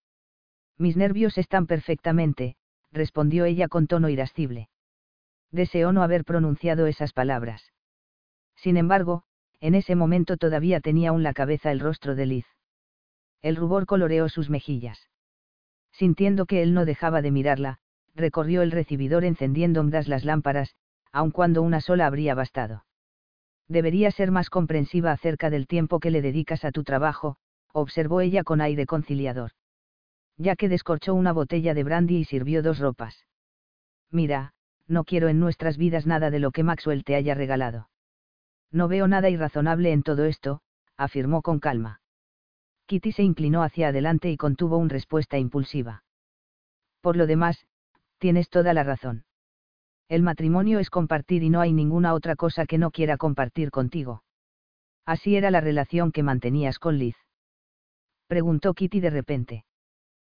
Mis 0.78 0.96
nervios 0.96 1.38
están 1.38 1.66
perfectamente, 1.68 2.56
respondió 2.92 3.46
ella 3.46 3.68
con 3.68 3.88
tono 3.88 4.10
irascible. 4.10 4.70
Deseó 5.52 5.92
no 5.92 6.04
haber 6.04 6.26
pronunciado 6.26 6.88
esas 6.88 7.14
palabras. 7.14 7.74
Sin 8.56 8.78
embargo, 8.78 9.24
en 9.60 9.76
ese 9.76 9.96
momento 9.96 10.38
todavía 10.38 10.80
tenía 10.80 11.10
aún 11.10 11.24
la 11.24 11.34
cabeza 11.34 11.72
el 11.72 11.80
rostro 11.80 12.16
de 12.16 12.26
Liz. 12.26 12.46
El 13.42 13.56
rubor 13.56 13.86
coloreó 13.86 14.30
sus 14.30 14.50
mejillas 14.50 15.10
sintiendo 16.00 16.46
que 16.46 16.62
él 16.62 16.74
no 16.74 16.86
dejaba 16.86 17.22
de 17.22 17.32
mirarla, 17.32 17.80
recorrió 18.16 18.62
el 18.62 18.72
recibidor 18.72 19.26
encendiendo 19.26 19.82
ondas 19.82 20.08
las 20.08 20.26
lámparas, 20.26 20.76
aun 21.12 21.32
cuando 21.32 21.62
una 21.62 21.82
sola 21.82 22.06
habría 22.06 22.36
bastado. 22.36 22.86
Debería 23.68 24.12
ser 24.12 24.32
más 24.32 24.50
comprensiva 24.50 25.12
acerca 25.12 25.50
del 25.50 25.68
tiempo 25.68 26.00
que 26.00 26.12
le 26.12 26.22
dedicas 26.22 26.66
a 26.66 26.72
tu 26.72 26.84
trabajo, 26.84 27.38
observó 27.72 28.22
ella 28.22 28.44
con 28.44 28.62
aire 28.62 28.86
conciliador. 28.86 29.52
Ya 30.38 30.56
que 30.56 30.70
descorchó 30.70 31.14
una 31.14 31.34
botella 31.34 31.74
de 31.74 31.84
brandy 31.84 32.18
y 32.18 32.26
sirvió 32.26 32.64
dos 32.64 32.80
ropas. 32.80 33.26
Mira, 34.12 34.54
no 34.88 35.04
quiero 35.04 35.28
en 35.28 35.40
nuestras 35.40 35.78
vidas 35.78 36.08
nada 36.08 36.32
de 36.32 36.40
lo 36.40 36.52
que 36.52 36.64
Maxwell 36.64 37.04
te 37.04 37.16
haya 37.16 37.36
regalado. 37.36 37.90
No 38.72 38.88
veo 38.88 39.08
nada 39.08 39.30
irrazonable 39.30 39.92
en 39.92 40.02
todo 40.02 40.26
esto, 40.26 40.62
afirmó 40.98 41.42
con 41.42 41.60
calma. 41.60 42.02
Kitty 42.88 43.12
se 43.12 43.24
inclinó 43.24 43.62
hacia 43.62 43.90
adelante 43.90 44.32
y 44.32 44.38
contuvo 44.38 44.78
una 44.78 44.90
respuesta 44.90 45.38
impulsiva. 45.38 46.04
Por 47.02 47.16
lo 47.16 47.28
demás, 47.28 47.68
tienes 48.20 48.50
toda 48.50 48.74
la 48.74 48.84
razón. 48.84 49.26
El 50.08 50.22
matrimonio 50.24 50.80
es 50.80 50.90
compartir 50.90 51.44
y 51.44 51.50
no 51.50 51.62
hay 51.62 51.74
ninguna 51.74 52.14
otra 52.14 52.36
cosa 52.36 52.66
que 52.66 52.78
no 52.78 52.92
quiera 52.92 53.18
compartir 53.18 53.72
contigo. 53.72 54.24
Así 55.06 55.36
era 55.36 55.52
la 55.52 55.62
relación 55.62 56.12
que 56.12 56.24
mantenías 56.24 56.80
con 56.80 56.98
Liz. 56.98 57.16
Preguntó 58.28 58.74
Kitty 58.74 59.00
de 59.00 59.10
repente. 59.10 59.66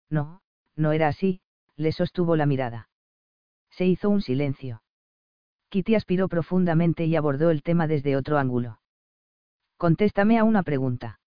No, 0.10 0.42
no 0.76 0.92
era 0.92 1.08
así, 1.08 1.42
le 1.76 1.92
sostuvo 1.92 2.36
la 2.36 2.46
mirada. 2.46 2.90
Se 3.70 3.86
hizo 3.86 4.10
un 4.10 4.22
silencio. 4.22 4.82
Kitty 5.70 5.96
aspiró 5.96 6.28
profundamente 6.28 7.06
y 7.06 7.16
abordó 7.16 7.52
el 7.52 7.64
tema 7.64 7.88
desde 7.88 8.16
otro 8.16 8.38
ángulo. 8.38 8.80
Contéstame 9.78 10.40
a 10.40 10.44
una 10.44 10.64
pregunta 10.64 11.20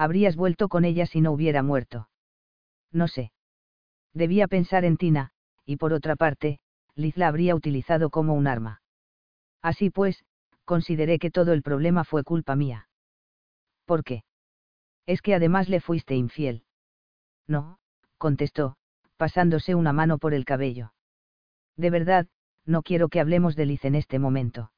habrías 0.00 0.34
vuelto 0.34 0.70
con 0.70 0.86
ella 0.86 1.04
si 1.04 1.20
no 1.20 1.30
hubiera 1.30 1.62
muerto. 1.62 2.08
No 2.90 3.06
sé. 3.06 3.32
Debía 4.14 4.48
pensar 4.48 4.86
en 4.86 4.96
Tina, 4.96 5.32
y 5.64 5.76
por 5.76 5.92
otra 5.92 6.16
parte, 6.16 6.60
Liz 6.94 7.16
la 7.16 7.28
habría 7.28 7.54
utilizado 7.54 8.10
como 8.10 8.34
un 8.34 8.46
arma. 8.46 8.82
Así 9.62 9.90
pues, 9.90 10.24
consideré 10.64 11.18
que 11.18 11.30
todo 11.30 11.52
el 11.52 11.62
problema 11.62 12.04
fue 12.04 12.24
culpa 12.24 12.56
mía. 12.56 12.88
¿Por 13.84 14.04
qué? 14.04 14.24
Es 15.06 15.22
que 15.22 15.34
además 15.34 15.68
le 15.68 15.80
fuiste 15.80 16.14
infiel. 16.14 16.64
No, 17.46 17.78
contestó, 18.18 18.76
pasándose 19.16 19.74
una 19.74 19.92
mano 19.92 20.18
por 20.18 20.34
el 20.34 20.44
cabello. 20.44 20.92
De 21.76 21.90
verdad, 21.90 22.28
no 22.64 22.82
quiero 22.82 23.08
que 23.08 23.20
hablemos 23.20 23.56
de 23.56 23.66
Liz 23.66 23.84
en 23.84 23.94
este 23.94 24.18
momento. 24.18 24.72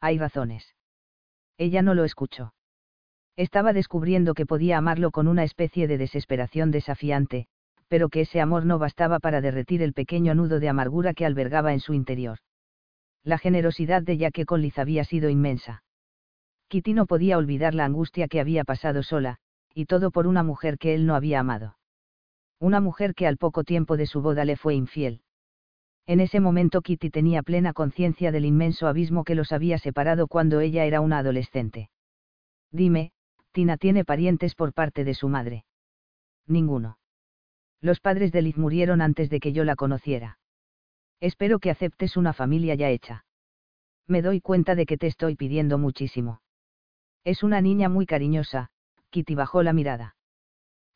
Hay 0.00 0.18
razones. 0.18 0.74
Ella 1.56 1.82
no 1.82 1.94
lo 1.94 2.04
escuchó. 2.04 2.52
Estaba 3.36 3.72
descubriendo 3.72 4.34
que 4.34 4.46
podía 4.46 4.78
amarlo 4.78 5.10
con 5.10 5.28
una 5.28 5.44
especie 5.44 5.88
de 5.88 5.98
desesperación 5.98 6.70
desafiante, 6.70 7.48
pero 7.88 8.08
que 8.08 8.22
ese 8.22 8.40
amor 8.40 8.64
no 8.64 8.78
bastaba 8.78 9.18
para 9.18 9.40
derretir 9.40 9.82
el 9.82 9.92
pequeño 9.92 10.34
nudo 10.34 10.60
de 10.60 10.68
amargura 10.68 11.14
que 11.14 11.26
albergaba 11.26 11.72
en 11.72 11.80
su 11.80 11.94
interior. 11.94 12.38
La 13.22 13.38
generosidad 13.38 14.02
de 14.02 14.18
Jack 14.18 14.44
con 14.44 14.62
Liz 14.62 14.78
había 14.78 15.04
sido 15.04 15.28
inmensa. 15.28 15.82
Kitty 16.68 16.94
no 16.94 17.06
podía 17.06 17.38
olvidar 17.38 17.74
la 17.74 17.84
angustia 17.84 18.28
que 18.28 18.40
había 18.40 18.64
pasado 18.64 19.02
sola, 19.02 19.38
y 19.74 19.86
todo 19.86 20.10
por 20.10 20.26
una 20.26 20.42
mujer 20.42 20.78
que 20.78 20.94
él 20.94 21.06
no 21.06 21.14
había 21.14 21.40
amado. 21.40 21.76
Una 22.58 22.80
mujer 22.80 23.14
que 23.14 23.26
al 23.26 23.36
poco 23.36 23.64
tiempo 23.64 23.96
de 23.96 24.06
su 24.06 24.22
boda 24.22 24.44
le 24.44 24.56
fue 24.56 24.74
infiel. 24.74 25.20
En 26.06 26.20
ese 26.20 26.40
momento 26.40 26.82
Kitty 26.82 27.10
tenía 27.10 27.42
plena 27.42 27.72
conciencia 27.72 28.32
del 28.32 28.44
inmenso 28.44 28.86
abismo 28.86 29.24
que 29.24 29.34
los 29.34 29.52
había 29.52 29.78
separado 29.78 30.28
cuando 30.28 30.60
ella 30.60 30.84
era 30.84 31.00
una 31.00 31.18
adolescente. 31.18 31.90
Dime, 32.70 33.12
Tina 33.52 33.76
tiene 33.76 34.04
parientes 34.04 34.54
por 34.54 34.72
parte 34.72 35.04
de 35.04 35.14
su 35.14 35.28
madre. 35.28 35.64
Ninguno. 36.46 36.98
Los 37.80 38.00
padres 38.00 38.32
de 38.32 38.42
Liz 38.42 38.56
murieron 38.56 39.00
antes 39.00 39.30
de 39.30 39.40
que 39.40 39.52
yo 39.52 39.64
la 39.64 39.76
conociera. 39.76 40.38
Espero 41.20 41.58
que 41.58 41.70
aceptes 41.70 42.16
una 42.16 42.32
familia 42.32 42.74
ya 42.74 42.90
hecha. 42.90 43.24
Me 44.06 44.22
doy 44.22 44.40
cuenta 44.40 44.74
de 44.74 44.86
que 44.86 44.98
te 44.98 45.06
estoy 45.06 45.36
pidiendo 45.36 45.78
muchísimo. 45.78 46.40
Es 47.24 47.42
una 47.42 47.60
niña 47.60 47.88
muy 47.88 48.06
cariñosa, 48.06 48.70
Kitty 49.10 49.34
bajó 49.34 49.62
la 49.62 49.72
mirada. 49.72 50.16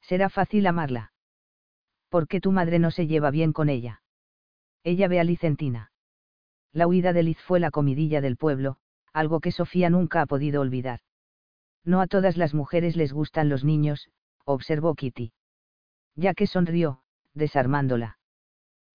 Será 0.00 0.28
fácil 0.28 0.67
amarla. 0.67 1.12
¿Por 2.09 2.28
qué 2.28 2.41
tu 2.41 2.52
madre 2.52 2.78
no 2.78 2.91
se 2.91 3.07
lleva 3.07 3.31
bien 3.31 3.52
con 3.52 3.68
ella? 3.68 4.02
Ella 4.84 5.09
ve 5.09 5.20
a 5.20 5.25
Liz 5.25 5.42
en 5.44 5.57
Tina. 5.57 5.92
La 6.73 6.86
huida 6.86 7.12
de 7.12 7.23
Liz 7.23 7.39
fue 7.41 7.60
la 7.60 7.70
comidilla 7.70 8.20
del 8.20 8.36
pueblo, 8.36 8.76
algo 9.12 9.41
que 9.41 9.52
Sofía 9.52 9.91
nunca 9.91 10.23
ha 10.23 10.26
podido 10.26 10.60
olvidar. 10.60 11.00
No 11.84 12.00
a 12.00 12.07
todas 12.07 12.36
las 12.36 12.55
mujeres 12.55 12.97
les 12.97 13.12
gustan 13.12 13.49
los 13.49 13.65
niños, 13.65 14.10
observó 14.44 14.94
Kitty. 14.94 15.33
Ya 16.20 16.34
que 16.34 16.47
sonrió, 16.47 17.00
desarmándola. 17.32 18.18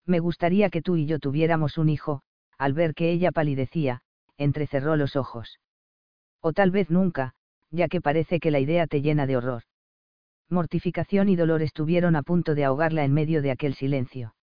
Me 0.06 0.20
gustaría 0.20 0.70
que 0.70 0.84
tú 0.84 0.96
y 0.96 1.08
yo 1.08 1.18
tuviéramos 1.18 1.80
un 1.80 1.90
hijo, 1.90 2.22
al 2.60 2.74
ver 2.74 2.94
que 2.94 3.12
ella 3.12 3.32
palidecía, 3.32 4.04
entrecerró 4.38 4.96
los 4.96 5.16
ojos. 5.16 5.60
O 6.40 6.54
tal 6.54 6.70
vez 6.70 6.92
nunca, 6.92 7.34
ya 7.72 7.88
que 7.88 8.00
parece 8.00 8.40
que 8.40 8.52
la 8.52 8.60
idea 8.60 8.86
te 8.86 9.02
llena 9.02 9.26
de 9.26 9.38
horror. 9.38 9.64
Mortificación 10.50 11.28
y 11.28 11.36
dolor 11.36 11.64
estuvieron 11.64 12.16
a 12.16 12.22
punto 12.22 12.54
de 12.54 12.64
ahogarla 12.64 13.04
en 13.04 13.14
medio 13.14 13.42
de 13.42 13.50
aquel 13.50 13.74
silencio. 13.74 14.36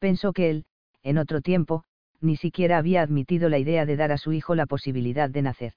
Pensó 0.00 0.32
que 0.32 0.50
él, 0.50 0.64
en 1.04 1.18
otro 1.18 1.40
tiempo, 1.40 1.84
ni 2.20 2.34
siquiera 2.34 2.78
había 2.78 3.02
admitido 3.02 3.48
la 3.48 3.60
idea 3.60 3.86
de 3.86 3.94
dar 3.94 4.10
a 4.10 4.18
su 4.18 4.32
hijo 4.32 4.56
la 4.56 4.66
posibilidad 4.66 5.30
de 5.30 5.42
nacer. 5.42 5.74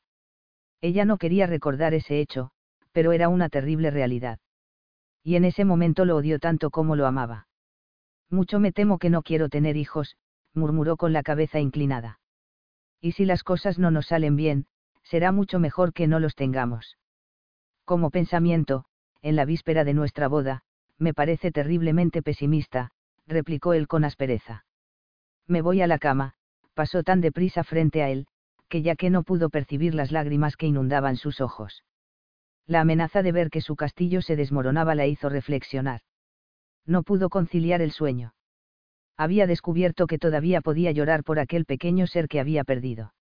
Ella 0.81 1.05
no 1.05 1.19
quería 1.19 1.45
recordar 1.45 1.93
ese 1.93 2.19
hecho, 2.19 2.49
pero 2.93 3.11
era 3.11 3.29
una 3.29 3.49
terrible 3.49 3.91
realidad. 3.91 4.39
Y 5.25 5.37
en 5.37 5.43
ese 5.43 5.65
momento 5.65 6.05
lo 6.05 6.15
odió 6.15 6.37
tanto 6.37 6.69
como 6.69 6.95
lo 6.95 7.07
amaba. 7.07 7.47
Mucho 8.29 8.59
me 8.59 8.71
temo 8.71 8.99
que 8.99 9.09
no 9.09 9.23
quiero 9.23 9.49
tener 9.49 9.75
hijos, 9.75 10.17
murmuró 10.53 10.97
con 10.97 11.13
la 11.13 11.23
cabeza 11.23 11.59
inclinada. 11.59 12.19
Y 13.01 13.13
si 13.13 13.25
las 13.25 13.43
cosas 13.43 13.79
no 13.79 13.89
nos 13.89 14.05
salen 14.05 14.35
bien, 14.35 14.67
será 15.01 15.31
mucho 15.31 15.57
mejor 15.57 15.93
que 15.93 16.05
no 16.05 16.19
los 16.19 16.35
tengamos. 16.35 16.99
Como 17.85 18.11
pensamiento, 18.11 18.85
en 19.23 19.35
la 19.35 19.45
víspera 19.45 19.83
de 19.83 19.95
nuestra 19.95 20.27
boda, 20.27 20.61
me 20.99 21.15
parece 21.15 21.51
terriblemente 21.51 22.21
pesimista, 22.21 22.91
replicó 23.25 23.73
él 23.73 23.87
con 23.87 24.03
aspereza. 24.03 24.65
Me 25.47 25.63
voy 25.63 25.81
a 25.81 25.87
la 25.87 25.97
cama, 25.97 26.35
pasó 26.75 27.01
tan 27.01 27.19
deprisa 27.19 27.63
frente 27.63 28.03
a 28.03 28.09
él, 28.11 28.27
que 28.69 28.83
ya 28.83 28.95
que 28.95 29.09
no 29.09 29.23
pudo 29.23 29.49
percibir 29.49 29.95
las 29.95 30.11
lágrimas 30.11 30.55
que 30.55 30.67
inundaban 30.67 31.17
sus 31.17 31.41
ojos. 31.41 31.83
La 32.67 32.81
amenaza 32.81 33.21
de 33.21 33.31
ver 33.31 33.49
que 33.49 33.61
su 33.61 33.75
castillo 33.75 34.21
se 34.21 34.35
desmoronaba 34.35 34.95
la 34.95 35.05
hizo 35.05 35.29
reflexionar. 35.29 36.01
No 36.85 37.03
pudo 37.03 37.29
conciliar 37.29 37.81
el 37.81 37.91
sueño. 37.91 38.33
Había 39.17 39.47
descubierto 39.47 40.07
que 40.07 40.17
todavía 40.19 40.61
podía 40.61 40.91
llorar 40.91 41.23
por 41.23 41.39
aquel 41.39 41.65
pequeño 41.65 42.07
ser 42.07 42.27
que 42.27 42.39
había 42.39 42.63
perdido. 42.63 43.13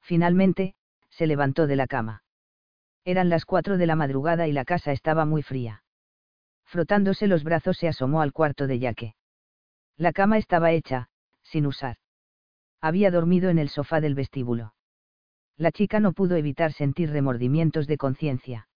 Finalmente, 0.00 0.74
se 1.10 1.26
levantó 1.26 1.66
de 1.66 1.76
la 1.76 1.86
cama. 1.86 2.22
Eran 3.04 3.28
las 3.28 3.44
cuatro 3.44 3.76
de 3.76 3.86
la 3.86 3.96
madrugada 3.96 4.46
y 4.46 4.52
la 4.52 4.64
casa 4.64 4.92
estaba 4.92 5.24
muy 5.24 5.42
fría. 5.42 5.82
Frotándose 6.64 7.26
los 7.26 7.44
brazos 7.44 7.76
se 7.78 7.88
asomó 7.88 8.22
al 8.22 8.32
cuarto 8.32 8.66
de 8.66 8.78
Yaque. 8.78 9.14
La 9.96 10.12
cama 10.12 10.38
estaba 10.38 10.70
hecha, 10.72 11.08
sin 11.42 11.66
usar. 11.66 11.96
Había 12.80 13.10
dormido 13.10 13.50
en 13.50 13.58
el 13.58 13.68
sofá 13.68 14.00
del 14.00 14.14
vestíbulo. 14.14 14.72
La 15.60 15.72
chica 15.72 16.00
no 16.00 16.14
pudo 16.14 16.36
evitar 16.36 16.72
sentir 16.72 17.10
remordimientos 17.10 17.86
de 17.86 17.98
conciencia. 17.98 18.66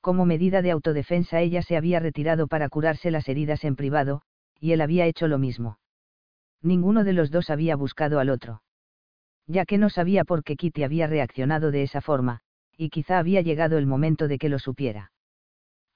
Como 0.00 0.24
medida 0.24 0.62
de 0.62 0.70
autodefensa 0.70 1.42
ella 1.42 1.60
se 1.60 1.76
había 1.76 2.00
retirado 2.00 2.46
para 2.46 2.70
curarse 2.70 3.10
las 3.10 3.28
heridas 3.28 3.62
en 3.62 3.76
privado, 3.76 4.22
y 4.58 4.72
él 4.72 4.80
había 4.80 5.04
hecho 5.04 5.28
lo 5.28 5.36
mismo. 5.36 5.78
Ninguno 6.62 7.04
de 7.04 7.12
los 7.12 7.30
dos 7.30 7.50
había 7.50 7.76
buscado 7.76 8.20
al 8.20 8.30
otro. 8.30 8.62
Ya 9.46 9.66
que 9.66 9.76
no 9.76 9.90
sabía 9.90 10.24
por 10.24 10.44
qué 10.44 10.56
Kitty 10.56 10.82
había 10.82 11.08
reaccionado 11.08 11.70
de 11.70 11.82
esa 11.82 12.00
forma, 12.00 12.40
y 12.74 12.88
quizá 12.88 13.18
había 13.18 13.42
llegado 13.42 13.76
el 13.76 13.84
momento 13.84 14.28
de 14.28 14.38
que 14.38 14.48
lo 14.48 14.58
supiera. 14.58 15.12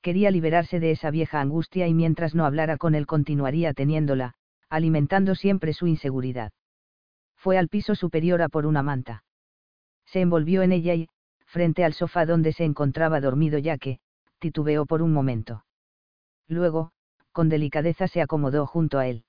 Quería 0.02 0.31
liberarse 0.31 0.78
de 0.78 0.91
esa 0.91 1.10
vieja 1.10 1.41
angustia 1.41 1.89
y 1.89 1.94
mientras 1.94 2.34
no 2.34 2.44
hablara 2.44 2.76
con 2.76 2.94
él 2.94 3.07
continuaría 3.07 3.73
teniéndola, 3.73 4.34
alimentando 4.68 5.34
siempre 5.34 5.73
su 5.73 5.86
inseguridad. 5.86 6.52
Fue 7.34 7.57
al 7.57 7.70
piso 7.70 7.94
superior 7.94 8.42
a 8.42 8.50
por 8.50 8.66
una 8.66 8.82
manta. 8.82 9.24
Se 10.12 10.20
envolvió 10.20 10.60
en 10.60 10.73
ella 10.73 10.94
y, 10.94 11.08
frente 11.47 11.84
al 11.84 11.94
sofá 11.94 12.26
donde 12.26 12.52
se 12.52 12.65
encontraba 12.65 13.18
dormido 13.18 13.58
ya 13.58 13.78
que, 13.78 13.99
titubeó 14.41 14.84
por 14.84 15.00
un 15.00 15.10
momento. 15.10 15.65
Luego, 16.49 16.92
con 17.32 17.49
delicadeza 17.49 18.07
se 18.08 18.20
acomodó 18.20 18.66
junto 18.66 18.99
a 18.99 19.07
él. 19.07 19.24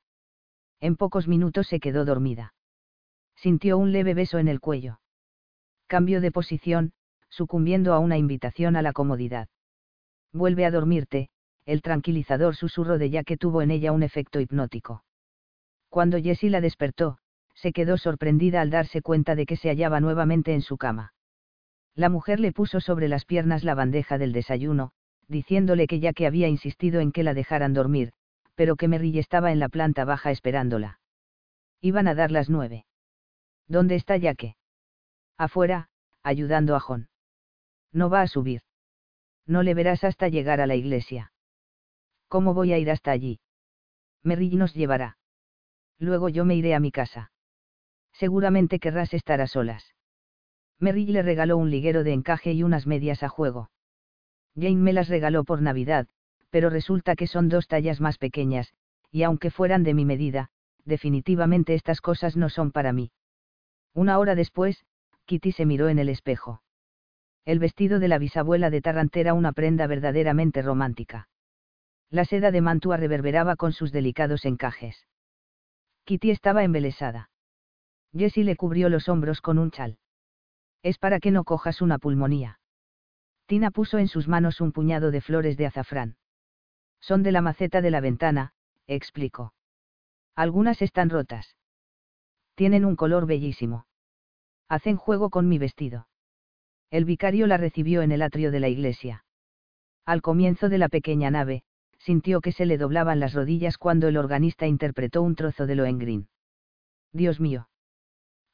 En 0.82 0.98
pocos 0.98 1.30
minutos 1.30 1.68
se 1.68 1.80
quedó 1.80 2.04
dormida. 2.04 2.54
Sintió 3.38 3.78
un 3.78 3.94
leve 3.94 4.14
beso 4.14 4.40
en 4.40 4.50
el 4.50 4.60
cuello. 4.60 5.00
Cambió 5.88 6.20
de 6.20 6.34
posición, 6.34 6.92
sucumbiendo 7.30 7.94
a 7.94 8.00
una 8.00 8.18
invitación 8.18 8.76
a 8.76 8.82
la 8.82 8.92
comodidad. 8.92 9.48
Vuelve 10.34 10.66
a 10.66 10.72
dormirte, 10.72 11.30
el 11.66 11.82
tranquilizador 11.82 12.58
susurro 12.58 12.98
de 12.98 13.10
ya 13.10 13.24
que 13.24 13.38
tuvo 13.38 13.62
en 13.62 13.72
ella 13.72 13.94
un 13.94 14.04
efecto 14.04 14.42
hipnótico. 14.42 15.06
Cuando 15.88 16.20
Jessie 16.22 16.50
la 16.50 16.60
despertó, 16.60 17.20
se 17.54 17.72
quedó 17.72 17.98
sorprendida 17.98 18.62
al 18.62 18.70
darse 18.70 19.02
cuenta 19.02 19.36
de 19.36 19.46
que 19.46 19.56
se 19.56 19.70
hallaba 19.70 20.00
nuevamente 20.00 20.54
en 20.54 20.62
su 20.62 20.78
cama. 20.78 21.14
La 21.96 22.10
mujer 22.10 22.40
le 22.40 22.52
puso 22.52 22.80
sobre 22.80 23.08
las 23.08 23.26
piernas 23.26 23.64
la 23.64 23.76
bandeja 23.76 24.18
del 24.18 24.34
desayuno, 24.34 24.92
diciéndole 25.28 25.88
que 25.88 26.00
ya 26.00 26.14
que 26.14 26.28
había 26.28 26.48
insistido 26.48 27.02
en 27.02 27.12
que 27.12 27.24
la 27.24 27.34
dejaran 27.34 27.74
dormir, 27.74 28.14
pero 28.56 28.76
que 28.76 28.88
Merrill 28.88 29.18
estaba 29.18 29.52
en 29.52 29.60
la 29.60 29.70
planta 29.70 30.06
baja 30.06 30.32
esperándola. 30.32 31.00
Iban 31.82 32.08
a 32.08 32.16
dar 32.16 32.32
las 32.32 32.50
nueve. 32.50 32.86
¿Dónde 33.68 33.96
está 33.96 34.18
Yaque? 34.18 34.56
Afuera, 35.38 35.90
ayudando 36.22 36.76
a 36.76 36.80
Jon. 36.80 37.10
No 37.92 38.10
va 38.10 38.22
a 38.22 38.28
subir. 38.28 38.62
No 39.46 39.64
le 39.64 39.74
verás 39.74 40.04
hasta 40.04 40.30
llegar 40.30 40.62
a 40.62 40.68
la 40.68 40.76
iglesia. 40.76 41.34
¿Cómo 42.28 42.54
voy 42.54 42.74
a 42.74 42.78
ir 42.78 42.90
hasta 42.90 43.12
allí? 43.12 43.40
Merrill 44.24 44.58
nos 44.58 44.74
llevará. 44.74 45.18
Luego 46.00 46.30
yo 46.30 46.46
me 46.46 46.56
iré 46.56 46.74
a 46.74 46.80
mi 46.80 46.92
casa. 46.92 47.33
Seguramente 48.14 48.80
querrás 48.80 49.14
estar 49.14 49.42
a 49.42 49.48
solas. 49.48 49.94
Merrill 50.80 51.14
le 51.14 51.24
regaló 51.24 51.58
un 51.58 51.70
liguero 51.70 52.04
de 52.04 52.14
encaje 52.14 52.54
y 52.54 52.64
unas 52.64 52.88
medias 52.88 53.24
a 53.24 53.30
juego. 53.30 53.70
Jane 54.56 54.76
me 54.76 54.94
las 54.94 55.10
regaló 55.10 55.44
por 55.44 55.62
Navidad, 55.62 56.08
pero 56.50 56.70
resulta 56.70 57.16
que 57.16 57.28
son 57.28 57.50
dos 57.50 57.68
tallas 57.68 58.00
más 58.00 58.18
pequeñas, 58.18 58.74
y 59.12 59.24
aunque 59.24 59.50
fueran 59.50 59.84
de 59.84 59.94
mi 59.94 60.06
medida, 60.06 60.50
definitivamente 60.86 61.74
estas 61.74 62.02
cosas 62.02 62.38
no 62.38 62.50
son 62.50 62.72
para 62.72 62.94
mí. 62.94 63.12
Una 63.94 64.20
hora 64.20 64.36
después, 64.36 64.86
Kitty 65.26 65.52
se 65.52 65.66
miró 65.66 65.90
en 65.90 66.00
el 66.00 66.10
espejo. 66.10 66.62
El 67.46 67.60
vestido 67.60 68.00
de 68.00 68.08
la 68.08 68.18
bisabuela 68.18 68.70
de 68.70 68.82
Tarrant 68.82 69.16
era 69.16 69.34
una 69.34 69.52
prenda 69.52 69.88
verdaderamente 69.88 70.62
romántica. 70.62 71.28
La 72.10 72.26
seda 72.26 72.52
de 72.52 72.62
mantua 72.62 72.98
reverberaba 72.98 73.56
con 73.56 73.74
sus 73.74 73.92
delicados 73.92 74.46
encajes. 74.46 75.08
Kitty 76.06 76.32
estaba 76.32 76.64
embelesada. 76.64 77.30
Jessie 78.16 78.44
le 78.44 78.56
cubrió 78.56 78.90
los 78.90 79.10
hombros 79.10 79.42
con 79.42 79.58
un 79.58 79.72
chal. 79.72 79.98
Es 80.84 80.98
para 80.98 81.20
que 81.20 81.32
no 81.32 81.44
cojas 81.44 81.82
una 81.82 81.98
pulmonía. 81.98 82.60
Tina 83.48 83.72
puso 83.72 83.98
en 83.98 84.08
sus 84.08 84.28
manos 84.28 84.62
un 84.62 84.72
puñado 84.72 85.12
de 85.12 85.22
flores 85.22 85.58
de 85.58 85.66
azafrán. 85.66 86.18
Son 87.00 87.24
de 87.24 87.32
la 87.32 87.42
maceta 87.42 87.82
de 87.82 87.92
la 87.92 88.00
ventana, 88.00 88.54
explicó. 88.88 89.54
Algunas 90.36 90.82
están 90.82 91.10
rotas. 91.10 91.56
Tienen 92.56 92.86
un 92.86 92.96
color 92.96 93.26
bellísimo. 93.26 93.86
Hacen 94.70 94.96
juego 94.98 95.30
con 95.30 95.50
mi 95.50 95.58
vestido. 95.58 96.08
El 96.90 97.06
vicario 97.06 97.48
la 97.48 97.58
recibió 97.58 98.02
en 98.02 98.12
el 98.12 98.22
atrio 98.22 98.52
de 98.52 98.60
la 98.60 98.70
iglesia. 98.70 99.26
Al 100.06 100.22
comienzo 100.22 100.70
de 100.70 100.78
la 100.78 100.90
pequeña 100.90 101.32
nave, 101.32 101.64
sintió 101.98 102.42
que 102.42 102.52
se 102.52 102.66
le 102.66 102.78
doblaban 102.78 103.20
las 103.20 103.34
rodillas 103.34 103.78
cuando 103.78 104.08
el 104.08 104.18
organista 104.18 104.68
interpretó 104.68 105.22
un 105.22 105.36
trozo 105.36 105.66
de 105.66 105.76
Lohengrin. 105.76 106.28
Dios 107.12 107.40
mío. 107.40 107.68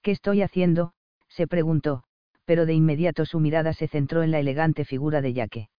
¿Qué 0.02 0.12
estoy 0.12 0.42
haciendo? 0.42 0.94
se 1.28 1.48
preguntó, 1.48 2.04
pero 2.46 2.66
de 2.66 2.74
inmediato 2.74 3.26
su 3.26 3.40
mirada 3.40 3.74
se 3.74 3.88
centró 3.88 4.24
en 4.24 4.32
la 4.32 4.40
elegante 4.40 4.86
figura 4.86 5.22
de 5.22 5.34
Yaque. 5.34 5.70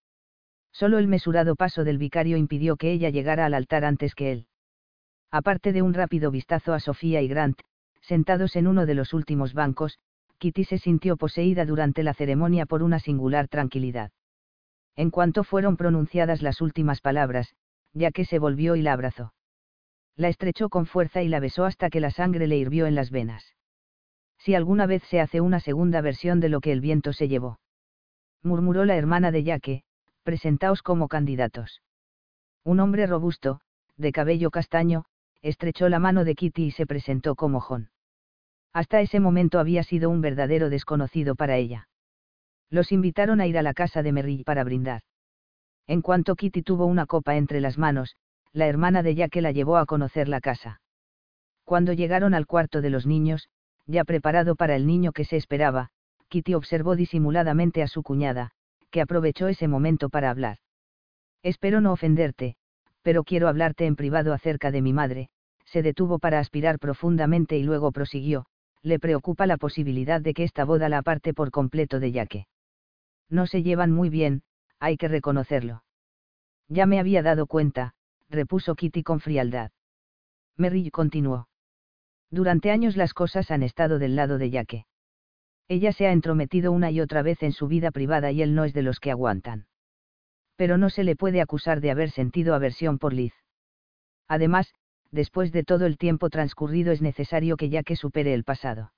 Solo 0.72 0.98
el 0.98 1.08
mesurado 1.08 1.56
paso 1.56 1.84
del 1.84 1.98
vicario 1.98 2.36
impidió 2.36 2.76
que 2.76 2.92
ella 2.92 3.10
llegara 3.10 3.46
al 3.46 3.54
altar 3.54 3.84
antes 3.84 4.14
que 4.14 4.32
él. 4.32 4.46
Aparte 5.30 5.72
de 5.72 5.82
un 5.82 5.94
rápido 5.94 6.30
vistazo 6.30 6.74
a 6.74 6.80
Sofía 6.80 7.22
y 7.22 7.28
Grant, 7.28 7.60
sentados 8.00 8.56
en 8.56 8.66
uno 8.66 8.86
de 8.86 8.94
los 8.94 9.12
últimos 9.12 9.54
bancos, 9.54 9.98
Kitty 10.38 10.64
se 10.64 10.78
sintió 10.78 11.16
poseída 11.16 11.64
durante 11.64 12.02
la 12.02 12.14
ceremonia 12.14 12.66
por 12.66 12.82
una 12.82 12.98
singular 12.98 13.48
tranquilidad. 13.48 14.10
En 14.96 15.10
cuanto 15.10 15.44
fueron 15.44 15.76
pronunciadas 15.76 16.42
las 16.42 16.60
últimas 16.60 17.00
palabras, 17.00 17.54
ya 17.92 18.10
que 18.10 18.24
se 18.24 18.38
volvió 18.38 18.76
y 18.76 18.82
la 18.82 18.92
abrazó. 18.92 19.34
La 20.16 20.28
estrechó 20.28 20.68
con 20.68 20.86
fuerza 20.86 21.22
y 21.22 21.28
la 21.28 21.40
besó 21.40 21.64
hasta 21.64 21.90
que 21.90 22.00
la 22.00 22.10
sangre 22.10 22.46
le 22.46 22.56
hirvió 22.56 22.86
en 22.86 22.94
las 22.94 23.10
venas. 23.10 23.54
Si 24.40 24.54
alguna 24.54 24.86
vez 24.86 25.02
se 25.04 25.20
hace 25.20 25.42
una 25.42 25.60
segunda 25.60 26.00
versión 26.00 26.40
de 26.40 26.48
lo 26.48 26.60
que 26.60 26.72
el 26.72 26.80
viento 26.80 27.12
se 27.12 27.28
llevó. 27.28 27.60
Murmuró 28.42 28.86
la 28.86 28.96
hermana 28.96 29.30
de 29.30 29.44
Yaque, 29.44 29.82
presentaos 30.22 30.82
como 30.82 31.08
candidatos. 31.08 31.82
Un 32.64 32.80
hombre 32.80 33.06
robusto, 33.06 33.60
de 33.98 34.12
cabello 34.12 34.50
castaño, 34.50 35.04
estrechó 35.42 35.90
la 35.90 35.98
mano 35.98 36.24
de 36.24 36.34
Kitty 36.34 36.64
y 36.64 36.70
se 36.70 36.86
presentó 36.86 37.34
como 37.34 37.60
Jon. 37.60 37.90
Hasta 38.72 39.02
ese 39.02 39.20
momento 39.20 39.58
había 39.58 39.82
sido 39.82 40.08
un 40.08 40.22
verdadero 40.22 40.70
desconocido 40.70 41.34
para 41.34 41.58
ella. 41.58 41.88
Los 42.70 42.92
invitaron 42.92 43.42
a 43.42 43.46
ir 43.46 43.58
a 43.58 43.62
la 43.62 43.74
casa 43.74 44.02
de 44.02 44.12
Merrill 44.12 44.44
para 44.44 44.64
brindar. 44.64 45.02
En 45.86 46.00
cuanto 46.00 46.34
Kitty 46.34 46.62
tuvo 46.62 46.86
una 46.86 47.04
copa 47.04 47.36
entre 47.36 47.60
las 47.60 47.76
manos, 47.76 48.16
la 48.52 48.68
hermana 48.68 49.02
de 49.02 49.14
Jack 49.14 49.36
la 49.36 49.52
llevó 49.52 49.76
a 49.76 49.84
conocer 49.84 50.28
la 50.28 50.40
casa. 50.40 50.80
Cuando 51.64 51.92
llegaron 51.92 52.32
al 52.32 52.46
cuarto 52.46 52.80
de 52.80 52.90
los 52.90 53.06
niños, 53.06 53.50
ya 53.86 54.04
preparado 54.04 54.56
para 54.56 54.76
el 54.76 54.86
niño 54.86 55.12
que 55.12 55.24
se 55.24 55.36
esperaba, 55.36 55.90
Kitty 56.28 56.54
observó 56.54 56.96
disimuladamente 56.96 57.82
a 57.82 57.88
su 57.88 58.02
cuñada, 58.02 58.52
que 58.90 59.00
aprovechó 59.00 59.48
ese 59.48 59.68
momento 59.68 60.08
para 60.08 60.30
hablar. 60.30 60.58
Espero 61.42 61.80
no 61.80 61.92
ofenderte, 61.92 62.56
pero 63.02 63.24
quiero 63.24 63.48
hablarte 63.48 63.86
en 63.86 63.96
privado 63.96 64.32
acerca 64.32 64.70
de 64.70 64.82
mi 64.82 64.92
madre, 64.92 65.28
se 65.64 65.82
detuvo 65.82 66.18
para 66.18 66.38
aspirar 66.38 66.78
profundamente 66.78 67.56
y 67.56 67.62
luego 67.62 67.92
prosiguió, 67.92 68.46
le 68.82 68.98
preocupa 68.98 69.46
la 69.46 69.56
posibilidad 69.56 70.20
de 70.20 70.34
que 70.34 70.44
esta 70.44 70.64
boda 70.64 70.88
la 70.88 70.98
aparte 70.98 71.34
por 71.34 71.50
completo 71.50 72.00
de 72.00 72.12
Yaque. 72.12 72.46
No 73.28 73.46
se 73.46 73.62
llevan 73.62 73.92
muy 73.92 74.08
bien, 74.08 74.42
hay 74.78 74.96
que 74.96 75.08
reconocerlo. 75.08 75.84
Ya 76.68 76.86
me 76.86 76.98
había 76.98 77.22
dado 77.22 77.46
cuenta, 77.46 77.94
repuso 78.28 78.74
Kitty 78.74 79.02
con 79.02 79.20
frialdad. 79.20 79.70
Merrill 80.56 80.90
continuó. 80.90 81.49
Durante 82.30 82.70
años 82.70 82.96
las 82.96 83.12
cosas 83.12 83.50
han 83.50 83.62
estado 83.62 83.98
del 83.98 84.14
lado 84.14 84.38
de 84.38 84.50
Yaque. 84.50 84.86
Ella 85.68 85.92
se 85.92 86.06
ha 86.06 86.12
entrometido 86.12 86.72
una 86.72 86.90
y 86.90 87.00
otra 87.00 87.22
vez 87.22 87.42
en 87.42 87.52
su 87.52 87.68
vida 87.68 87.90
privada 87.90 88.32
y 88.32 88.42
él 88.42 88.54
no 88.54 88.64
es 88.64 88.72
de 88.72 88.82
los 88.82 89.00
que 89.00 89.10
aguantan. 89.10 89.66
Pero 90.56 90.78
no 90.78 90.90
se 90.90 91.04
le 91.04 91.16
puede 91.16 91.40
acusar 91.40 91.80
de 91.80 91.90
haber 91.90 92.10
sentido 92.10 92.54
aversión 92.54 92.98
por 92.98 93.12
Liz. 93.12 93.34
Además, 94.28 94.74
después 95.10 95.52
de 95.52 95.64
todo 95.64 95.86
el 95.86 95.98
tiempo 95.98 96.30
transcurrido 96.30 96.92
es 96.92 97.02
necesario 97.02 97.56
que 97.56 97.68
Yaque 97.68 97.96
supere 97.96 98.34
el 98.34 98.44
pasado. 98.44 98.92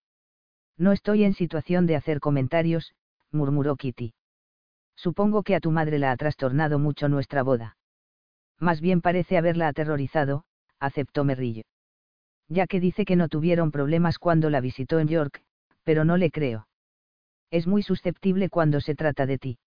No 0.77 0.93
estoy 0.93 1.25
en 1.25 1.35
situación 1.35 1.87
de 1.87 1.97
hacer 1.97 2.21
comentarios, 2.21 2.95
murmuró 3.31 3.77
Kitty. 3.77 4.15
Supongo 4.95 5.43
que 5.43 5.55
a 5.55 5.61
tu 5.61 5.71
madre 5.71 5.99
la 5.99 6.11
ha 6.11 6.17
trastornado 6.17 6.79
mucho 6.79 7.09
nuestra 7.09 7.43
boda. 7.43 7.77
Más 8.59 8.81
bien 8.81 9.01
parece 9.01 9.37
haberla 9.37 9.69
aterrorizado, 9.69 10.45
aceptó 10.79 11.25
Merrillo. 11.25 11.63
Ya 12.49 12.67
que 12.67 12.81
dice 12.81 13.05
que 13.05 13.17
no 13.17 13.29
tuvieron 13.29 13.71
problemas 13.71 14.19
cuando 14.19 14.51
la 14.51 14.61
visitó 14.61 14.99
en 14.99 15.09
York, 15.09 15.43
pero 15.85 16.05
no 16.05 16.17
le 16.17 16.31
creo. 16.31 16.69
Es 17.51 17.67
muy 17.67 17.83
susceptible 17.83 18.49
cuando 18.49 18.81
se 18.81 18.95
trata 18.95 19.27
de 19.27 19.39
ti. 19.39 19.59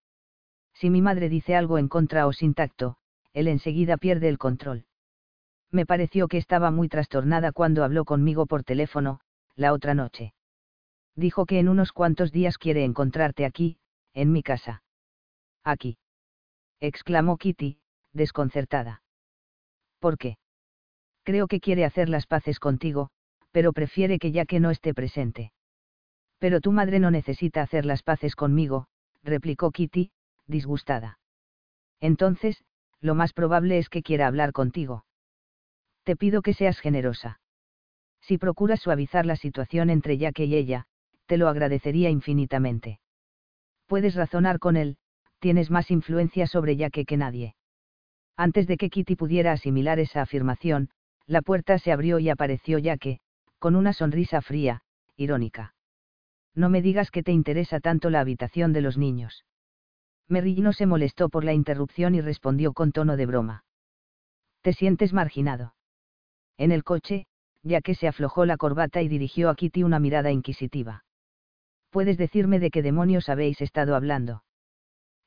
Si 0.73 0.89
mi 0.89 1.01
madre 1.01 1.29
dice 1.29 1.55
algo 1.55 1.77
en 1.77 1.87
contra 1.87 2.27
o 2.27 2.33
sin 2.33 2.53
tacto, 2.53 2.97
él 3.33 3.47
enseguida 3.47 3.97
pierde 3.97 4.27
el 4.29 4.37
control. 4.37 4.85
Me 5.71 5.85
pareció 5.85 6.27
que 6.27 6.37
estaba 6.37 6.71
muy 6.71 6.89
trastornada 6.89 7.51
cuando 7.51 7.83
habló 7.83 8.05
conmigo 8.05 8.45
por 8.45 8.63
teléfono, 8.63 9.19
la 9.55 9.73
otra 9.73 9.93
noche. 9.93 10.33
Dijo 11.15 11.45
que 11.45 11.59
en 11.59 11.69
unos 11.69 11.91
cuantos 11.91 12.31
días 12.31 12.57
quiere 12.57 12.83
encontrarte 12.83 13.45
aquí, 13.45 13.77
en 14.13 14.31
mi 14.31 14.43
casa. 14.43 14.83
Aquí. 15.63 15.97
exclamó 16.79 17.37
Kitty, 17.37 17.79
desconcertada. 18.13 19.01
¿Por 19.99 20.17
qué? 20.17 20.37
Creo 21.25 21.47
que 21.47 21.59
quiere 21.59 21.85
hacer 21.85 22.07
las 22.07 22.27
paces 22.27 22.59
contigo, 22.59 23.09
pero 23.51 23.73
prefiere 23.73 24.19
que 24.19 24.31
ya 24.31 24.45
que 24.45 24.59
no 24.59 24.69
esté 24.69 24.93
presente. 24.93 25.51
Pero 26.37 26.61
tu 26.61 26.71
madre 26.71 26.99
no 26.99 27.09
necesita 27.09 27.63
hacer 27.63 27.83
las 27.83 28.03
paces 28.03 28.35
conmigo, 28.35 28.85
replicó 29.23 29.71
Kitty, 29.71 30.11
disgustada. 30.45 31.17
Entonces, 31.99 32.63
lo 33.01 33.15
más 33.15 33.33
probable 33.33 33.79
es 33.79 33.89
que 33.89 34.03
quiera 34.03 34.27
hablar 34.27 34.51
contigo. 34.51 35.05
Te 36.03 36.15
pido 36.15 36.43
que 36.43 36.53
seas 36.53 36.79
generosa. 36.79 37.39
Si 38.21 38.37
procuras 38.37 38.81
suavizar 38.81 39.25
la 39.25 39.35
situación 39.35 39.89
entre 39.89 40.19
Jack 40.19 40.39
y 40.41 40.55
ella, 40.55 40.85
te 41.25 41.37
lo 41.37 41.47
agradecería 41.47 42.11
infinitamente. 42.11 42.99
Puedes 43.87 44.13
razonar 44.13 44.59
con 44.59 44.77
él, 44.77 44.97
tienes 45.39 45.71
más 45.71 45.89
influencia 45.89 46.45
sobre 46.45 46.75
Jack 46.75 47.03
que 47.07 47.17
nadie. 47.17 47.55
Antes 48.37 48.67
de 48.67 48.77
que 48.77 48.91
Kitty 48.91 49.15
pudiera 49.15 49.53
asimilar 49.53 49.97
esa 49.97 50.21
afirmación, 50.21 50.89
la 51.27 51.41
puerta 51.41 51.79
se 51.79 51.91
abrió 51.91 52.19
y 52.19 52.29
apareció 52.29 52.77
Jack, 52.77 53.19
con 53.59 53.75
una 53.75 53.93
sonrisa 53.93 54.41
fría, 54.41 54.81
irónica. 55.15 55.73
No 56.53 56.69
me 56.69 56.81
digas 56.81 57.11
que 57.11 57.23
te 57.23 57.31
interesa 57.31 57.79
tanto 57.79 58.09
la 58.09 58.19
habitación 58.19 58.73
de 58.73 58.81
los 58.81 58.97
niños. 58.97 59.45
Merrill 60.27 60.63
no 60.63 60.73
se 60.73 60.85
molestó 60.85 61.29
por 61.29 61.43
la 61.43 61.53
interrupción 61.53 62.15
y 62.15 62.21
respondió 62.21 62.73
con 62.73 62.91
tono 62.91 63.17
de 63.17 63.25
broma. 63.25 63.65
¿Te 64.61 64.73
sientes 64.73 65.13
marginado? 65.13 65.75
En 66.57 66.71
el 66.71 66.83
coche, 66.83 67.27
ya 67.61 67.81
que 67.81 67.95
se 67.95 68.07
aflojó 68.07 68.45
la 68.45 68.57
corbata 68.57 69.01
y 69.01 69.07
dirigió 69.07 69.49
a 69.49 69.55
Kitty 69.55 69.83
una 69.83 69.99
mirada 69.99 70.31
inquisitiva. 70.31 71.03
¿Puedes 71.89 72.17
decirme 72.17 72.59
de 72.59 72.71
qué 72.71 72.81
demonios 72.81 73.29
habéis 73.29 73.61
estado 73.61 73.95
hablando? 73.95 74.43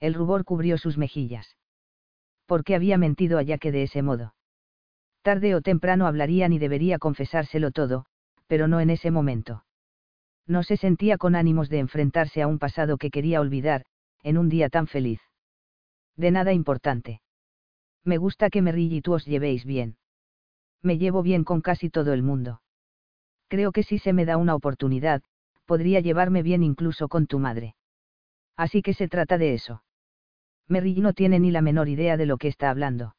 El 0.01 0.15
rubor 0.15 0.45
cubrió 0.45 0.79
sus 0.79 0.97
mejillas. 0.97 1.57
¿Por 2.47 2.65
qué 2.65 2.75
había 2.75 2.99
mentido 2.99 3.39
a 3.39 3.45
Jaque 3.45 3.73
de 3.73 3.83
ese 3.83 4.03
modo? 4.03 4.35
Tarde 5.29 5.55
o 5.55 5.61
temprano 5.61 6.07
hablarían 6.07 6.55
y 6.55 6.59
debería 6.59 6.99
confesárselo 6.99 7.71
todo, 7.71 8.07
pero 8.47 8.67
no 8.67 8.81
en 8.81 8.89
ese 8.89 9.11
momento. 9.11 9.63
No 10.47 10.63
se 10.63 10.79
sentía 10.79 11.19
con 11.19 11.35
ánimos 11.35 11.69
de 11.69 11.81
enfrentarse 11.81 12.41
a 12.41 12.47
un 12.47 12.59
pasado 12.59 12.97
que 12.97 13.11
quería 13.11 13.43
olvidar, 13.43 13.85
en 14.23 14.39
un 14.39 14.49
día 14.49 14.71
tan 14.71 14.87
feliz. 14.87 15.21
De 16.17 16.31
nada 16.31 16.55
importante. 16.55 17.21
Me 18.07 18.17
gusta 18.17 18.49
que 18.49 18.63
Merrill 18.63 18.95
y 18.95 19.03
tú 19.03 19.13
os 19.13 19.27
llevéis 19.27 19.67
bien. 19.67 19.99
Me 20.83 20.97
llevo 20.97 21.23
bien 21.23 21.45
con 21.45 21.61
casi 21.61 21.91
todo 21.91 22.15
el 22.15 22.23
mundo. 22.23 22.63
Creo 23.49 23.71
que 23.71 23.83
si 23.83 23.99
se 23.99 24.15
me 24.15 24.25
da 24.25 24.39
una 24.39 24.55
oportunidad, 24.55 25.23
podría 25.67 26.01
llevarme 26.01 26.43
bien 26.43 26.63
incluso 26.63 27.09
con 27.09 27.27
tu 27.27 27.39
madre. 27.39 27.77
Así 28.57 28.81
que 28.81 28.95
se 28.95 29.09
trata 29.09 29.37
de 29.37 29.53
eso. 29.53 29.83
Merrill 30.69 31.03
no 31.03 31.13
tiene 31.13 31.39
ni 31.39 31.51
la 31.51 31.61
menor 31.61 31.91
idea 31.91 32.17
de 32.17 32.25
lo 32.25 32.39
que 32.39 32.49
está 32.49 32.71
hablando. 32.71 33.15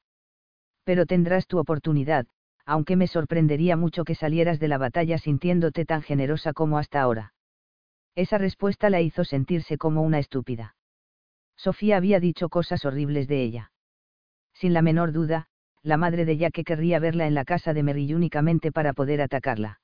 Pero 0.90 1.06
tendrás 1.06 1.46
tu 1.46 1.60
oportunidad, 1.60 2.26
aunque 2.66 2.96
me 2.96 3.06
sorprendería 3.06 3.78
mucho 3.78 4.04
que 4.04 4.16
salieras 4.16 4.60
de 4.60 4.68
la 4.68 4.80
batalla 4.80 5.20
sintiéndote 5.20 5.86
tan 5.86 6.02
generosa 6.02 6.52
como 6.52 6.80
hasta 6.80 7.00
ahora. 7.00 7.36
Esa 8.16 8.40
respuesta 8.40 8.90
la 8.90 9.00
hizo 9.00 9.24
sentirse 9.24 9.78
como 9.78 10.02
una 10.02 10.18
estúpida. 10.18 10.76
Sofía 11.56 11.98
había 11.98 12.20
dicho 12.20 12.50
cosas 12.50 12.86
horribles 12.86 13.28
de 13.28 13.44
ella. 13.44 13.72
Sin 14.56 14.74
la 14.74 14.82
menor 14.82 15.12
duda, 15.12 15.46
la 15.84 15.98
madre 15.98 16.26
de 16.26 16.38
Jack 16.38 16.64
querría 16.66 16.98
verla 16.98 17.28
en 17.28 17.36
la 17.36 17.46
casa 17.46 17.72
de 17.72 17.84
Merrill 17.84 18.16
únicamente 18.16 18.72
para 18.72 18.94
poder 18.94 19.22
atacarla. 19.22 19.82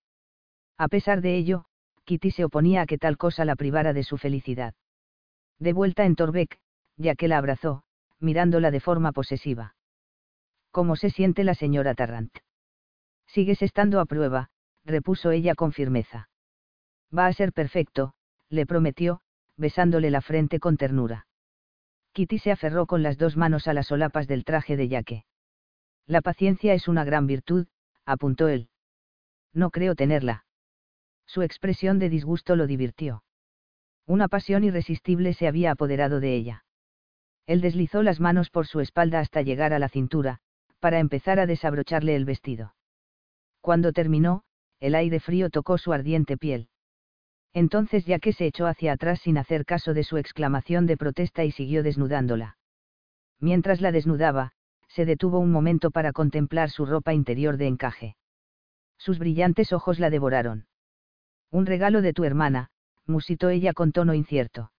A 0.75 0.87
pesar 0.87 1.21
de 1.21 1.35
ello, 1.35 1.65
Kitty 2.05 2.31
se 2.31 2.45
oponía 2.45 2.81
a 2.81 2.85
que 2.87 2.97
tal 2.97 3.17
cosa 3.17 3.45
la 3.45 3.55
privara 3.55 3.93
de 3.93 4.01
su 4.01 4.17
felicidad. 4.17 4.73
De 5.59 5.71
vuelta 5.71 6.03
en 6.03 6.15
Torbeck, 6.15 6.57
que 7.15 7.27
la 7.27 7.37
abrazó, 7.37 7.83
mirándola 8.19 8.71
de 8.71 8.79
forma 8.79 9.11
posesiva. 9.11 9.75
¿Cómo 10.75 10.97
se 10.97 11.09
siente 11.09 11.45
la 11.45 11.53
señora 11.53 11.95
Tarrant? 11.95 12.37
Sigues 13.27 13.61
estando 13.61 14.01
a 14.01 14.05
prueba, 14.05 14.49
repuso 14.83 15.31
ella 15.31 15.55
con 15.55 15.71
firmeza. 15.71 16.27
Va 17.17 17.27
a 17.27 17.31
ser 17.31 17.53
perfecto, 17.53 18.13
le 18.49 18.65
prometió, 18.65 19.21
besándole 19.55 20.11
la 20.11 20.19
frente 20.19 20.59
con 20.59 20.75
ternura. 20.75 21.27
Kitty 22.11 22.39
se 22.39 22.51
aferró 22.51 22.87
con 22.87 23.03
las 23.03 23.17
dos 23.17 23.37
manos 23.37 23.69
a 23.69 23.73
las 23.73 23.87
solapas 23.87 24.27
del 24.27 24.43
traje 24.43 24.75
de 24.75 24.89
Yaque. 24.89 25.23
La 26.07 26.19
paciencia 26.19 26.73
es 26.73 26.89
una 26.89 27.05
gran 27.05 27.25
virtud, 27.25 27.67
apuntó 28.05 28.49
él. 28.49 28.67
No 29.53 29.69
creo 29.69 29.95
tenerla. 29.95 30.43
Su 31.25 31.41
expresión 31.41 31.99
de 31.99 32.09
disgusto 32.09 32.57
lo 32.57 32.67
divirtió. 32.67 33.23
Una 34.05 34.27
pasión 34.27 34.65
irresistible 34.65 35.35
se 35.35 35.47
había 35.47 35.71
apoderado 35.71 36.19
de 36.19 36.35
ella. 36.35 36.65
Él 37.45 37.61
deslizó 37.61 38.03
las 38.03 38.19
manos 38.19 38.49
por 38.49 38.67
su 38.67 38.81
espalda 38.81 39.21
hasta 39.21 39.41
llegar 39.41 39.71
a 39.71 39.79
la 39.79 39.87
cintura, 39.87 40.41
para 40.85 40.99
empezar 40.99 41.39
a 41.39 41.47
desabrocharle 41.47 42.15
el 42.15 42.25
vestido. 42.25 42.75
Cuando 43.59 43.91
terminó, 43.91 44.43
el 44.79 44.93
aire 44.93 45.19
frío 45.19 45.49
tocó 45.49 45.79
su 45.79 45.91
ardiente 45.93 46.37
piel. 46.37 46.69
Entonces 47.55 48.05
ya 48.05 48.19
que 48.19 48.33
se 48.33 48.45
echó 48.45 48.67
hacia 48.67 48.93
atrás 48.93 49.21
sin 49.21 49.39
hacer 49.39 49.65
caso 49.65 49.95
de 49.95 50.03
su 50.03 50.17
exclamación 50.17 50.85
de 50.85 50.95
protesta 50.95 51.43
y 51.43 51.49
siguió 51.49 51.81
desnudándola. 51.81 52.59
Mientras 53.39 53.81
la 53.81 53.91
desnudaba, 53.91 54.51
se 54.87 55.05
detuvo 55.05 55.39
un 55.39 55.51
momento 55.51 55.89
para 55.89 56.13
contemplar 56.13 56.69
su 56.69 56.85
ropa 56.85 57.15
interior 57.15 57.57
de 57.57 57.65
encaje. 57.65 58.15
Sus 58.99 59.17
brillantes 59.17 59.73
ojos 59.73 59.97
la 59.97 60.11
devoraron. 60.11 60.67
Un 61.49 61.65
regalo 61.65 62.03
de 62.03 62.13
tu 62.13 62.25
hermana, 62.25 62.69
musitó 63.07 63.49
ella 63.49 63.73
con 63.73 63.91
tono 63.91 64.13
incierto. 64.13 64.71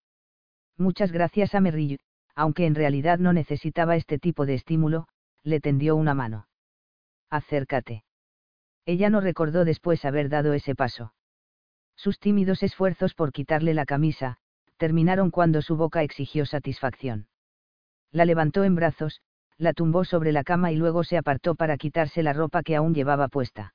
Muchas 0.79 1.11
gracias 1.11 1.57
a 1.57 1.61
Merrill, 1.61 1.99
aunque 2.37 2.65
en 2.65 2.77
realidad 2.77 3.19
no 3.19 3.33
necesitaba 3.33 3.97
este 3.97 4.21
tipo 4.21 4.47
de 4.47 4.55
estímulo, 4.55 5.09
le 5.47 5.61
tendió 5.61 5.95
una 5.95 6.13
mano. 6.13 6.49
Acércate. 7.31 8.03
Ella 8.85 9.11
no 9.11 9.21
recordó 9.21 9.65
después 9.65 10.05
haber 10.05 10.29
dado 10.29 10.53
ese 10.55 10.75
paso. 10.75 11.15
Sus 11.95 12.19
tímidos 12.19 12.65
esfuerzos 12.65 13.15
por 13.15 13.33
quitarle 13.33 13.73
la 13.73 13.87
camisa, 13.87 14.39
terminaron 14.77 15.31
cuando 15.31 15.63
su 15.63 15.77
boca 15.77 16.03
exigió 16.03 16.47
satisfacción. 16.47 17.29
La 18.11 18.25
levantó 18.25 18.65
en 18.65 18.75
brazos, 18.75 19.21
la 19.57 19.73
tumbó 19.73 20.05
sobre 20.05 20.33
la 20.33 20.43
cama 20.43 20.73
y 20.73 20.77
luego 20.77 21.05
se 21.05 21.17
apartó 21.17 21.55
para 21.55 21.77
quitarse 21.77 22.25
la 22.25 22.33
ropa 22.33 22.65
que 22.65 22.75
aún 22.75 22.93
llevaba 22.93 23.29
puesta. 23.29 23.73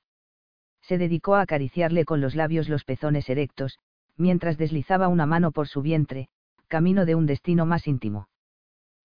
Se 0.82 0.98
dedicó 0.98 1.36
a 1.36 1.40
acariciarle 1.40 2.04
con 2.04 2.20
los 2.20 2.34
labios 2.34 2.68
los 2.68 2.84
pezones 2.84 3.30
erectos, 3.30 3.78
mientras 4.18 4.58
deslizaba 4.58 5.08
una 5.08 5.24
mano 5.24 5.52
por 5.52 5.68
su 5.68 5.80
vientre, 5.80 6.28
camino 6.68 7.06
de 7.06 7.14
un 7.14 7.24
destino 7.24 7.64
más 7.64 7.86
íntimo 7.86 8.28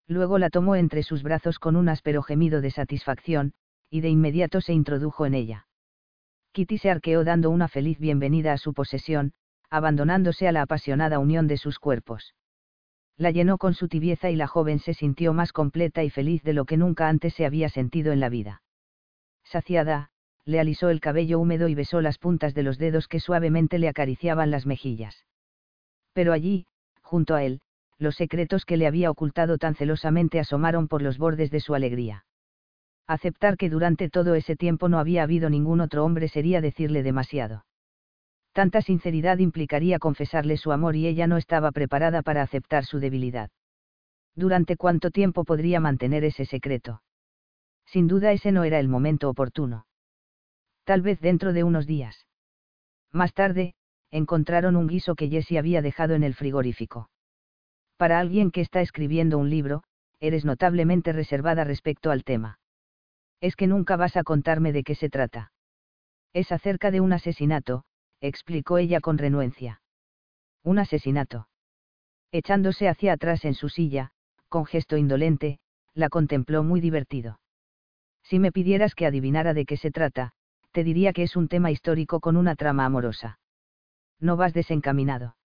luego 0.07 0.39
la 0.39 0.49
tomó 0.49 0.75
entre 0.75 1.03
sus 1.03 1.23
brazos 1.23 1.59
con 1.59 1.75
un 1.75 1.89
áspero 1.89 2.23
gemido 2.23 2.61
de 2.61 2.71
satisfacción, 2.71 3.53
y 3.89 4.01
de 4.01 4.09
inmediato 4.09 4.61
se 4.61 4.73
introdujo 4.73 5.25
en 5.25 5.33
ella. 5.33 5.67
Kitty 6.51 6.77
se 6.77 6.89
arqueó 6.89 7.23
dando 7.23 7.49
una 7.49 7.67
feliz 7.67 7.99
bienvenida 7.99 8.53
a 8.53 8.57
su 8.57 8.73
posesión, 8.73 9.33
abandonándose 9.69 10.47
a 10.47 10.51
la 10.51 10.61
apasionada 10.61 11.19
unión 11.19 11.47
de 11.47 11.57
sus 11.57 11.79
cuerpos. 11.79 12.33
La 13.17 13.31
llenó 13.31 13.57
con 13.57 13.73
su 13.73 13.87
tibieza 13.87 14.29
y 14.29 14.35
la 14.35 14.47
joven 14.47 14.79
se 14.79 14.93
sintió 14.93 15.33
más 15.33 15.51
completa 15.51 16.03
y 16.03 16.09
feliz 16.09 16.43
de 16.43 16.53
lo 16.53 16.65
que 16.65 16.77
nunca 16.77 17.09
antes 17.09 17.33
se 17.33 17.45
había 17.45 17.67
sentido 17.69 18.13
en 18.13 18.19
la 18.19 18.29
vida. 18.29 18.61
Saciada, 19.43 20.09
le 20.45 20.59
alisó 20.59 20.89
el 20.89 21.01
cabello 21.01 21.39
húmedo 21.39 21.67
y 21.67 21.75
besó 21.75 22.01
las 22.01 22.17
puntas 22.17 22.53
de 22.53 22.63
los 22.63 22.77
dedos 22.77 23.07
que 23.07 23.19
suavemente 23.19 23.79
le 23.79 23.89
acariciaban 23.89 24.51
las 24.51 24.65
mejillas. 24.65 25.25
Pero 26.13 26.31
allí, 26.31 26.67
junto 27.01 27.35
a 27.35 27.43
él, 27.43 27.61
los 27.99 28.15
secretos 28.15 28.65
que 28.65 28.77
le 28.77 28.87
había 28.87 29.09
ocultado 29.09 29.57
tan 29.57 29.75
celosamente 29.75 30.39
asomaron 30.39 30.87
por 30.87 31.01
los 31.01 31.17
bordes 31.17 31.51
de 31.51 31.59
su 31.59 31.73
alegría. 31.75 32.25
Aceptar 33.07 33.57
que 33.57 33.69
durante 33.69 34.09
todo 34.09 34.35
ese 34.35 34.55
tiempo 34.55 34.89
no 34.89 34.99
había 34.99 35.23
habido 35.23 35.49
ningún 35.49 35.81
otro 35.81 36.03
hombre 36.03 36.27
sería 36.27 36.61
decirle 36.61 37.03
demasiado. 37.03 37.65
Tanta 38.51 38.81
sinceridad 38.81 39.37
implicaría 39.37 39.99
confesarle 39.99 40.57
su 40.57 40.71
amor 40.71 40.95
y 40.95 41.07
ella 41.07 41.27
no 41.27 41.37
estaba 41.37 41.71
preparada 41.71 42.21
para 42.21 42.41
aceptar 42.41 42.85
su 42.85 42.99
debilidad. 42.99 43.49
¿Durante 44.35 44.77
cuánto 44.77 45.09
tiempo 45.09 45.45
podría 45.45 45.79
mantener 45.79 46.23
ese 46.23 46.45
secreto? 46.45 47.01
Sin 47.85 48.07
duda 48.07 48.31
ese 48.31 48.51
no 48.51 48.63
era 48.63 48.79
el 48.79 48.87
momento 48.87 49.29
oportuno. 49.29 49.85
Tal 50.83 51.01
vez 51.01 51.19
dentro 51.21 51.53
de 51.53 51.63
unos 51.63 51.87
días. 51.87 52.27
Más 53.11 53.33
tarde, 53.33 53.73
encontraron 54.11 54.75
un 54.75 54.87
guiso 54.87 55.15
que 55.15 55.29
Jessie 55.29 55.57
había 55.57 55.81
dejado 55.81 56.13
en 56.13 56.23
el 56.23 56.33
frigorífico. 56.33 57.09
Para 57.97 58.19
alguien 58.19 58.51
que 58.51 58.61
está 58.61 58.81
escribiendo 58.81 59.37
un 59.37 59.49
libro, 59.49 59.83
eres 60.19 60.45
notablemente 60.45 61.11
reservada 61.13 61.63
respecto 61.63 62.11
al 62.11 62.23
tema. 62.23 62.59
Es 63.41 63.55
que 63.55 63.67
nunca 63.67 63.97
vas 63.97 64.17
a 64.17 64.23
contarme 64.23 64.71
de 64.71 64.83
qué 64.83 64.95
se 64.95 65.09
trata. 65.09 65.51
Es 66.33 66.51
acerca 66.51 66.91
de 66.91 67.01
un 67.01 67.13
asesinato, 67.13 67.83
explicó 68.21 68.77
ella 68.77 68.99
con 68.99 69.17
renuencia. 69.17 69.81
Un 70.63 70.79
asesinato. 70.79 71.47
Echándose 72.31 72.87
hacia 72.87 73.13
atrás 73.13 73.45
en 73.45 73.53
su 73.53 73.69
silla, 73.69 74.11
con 74.49 74.65
gesto 74.65 74.97
indolente, 74.97 75.59
la 75.93 76.09
contempló 76.09 76.63
muy 76.63 76.81
divertido. 76.81 77.39
Si 78.23 78.39
me 78.39 78.51
pidieras 78.51 78.93
que 78.93 79.05
adivinara 79.05 79.53
de 79.53 79.65
qué 79.65 79.77
se 79.77 79.91
trata, 79.91 80.33
te 80.71 80.83
diría 80.83 81.13
que 81.13 81.23
es 81.23 81.35
un 81.35 81.47
tema 81.47 81.71
histórico 81.71 82.19
con 82.19 82.37
una 82.37 82.55
trama 82.55 82.85
amorosa. 82.85 83.39
No 84.19 84.35
vas 84.35 84.53
desencaminado. 84.53 85.36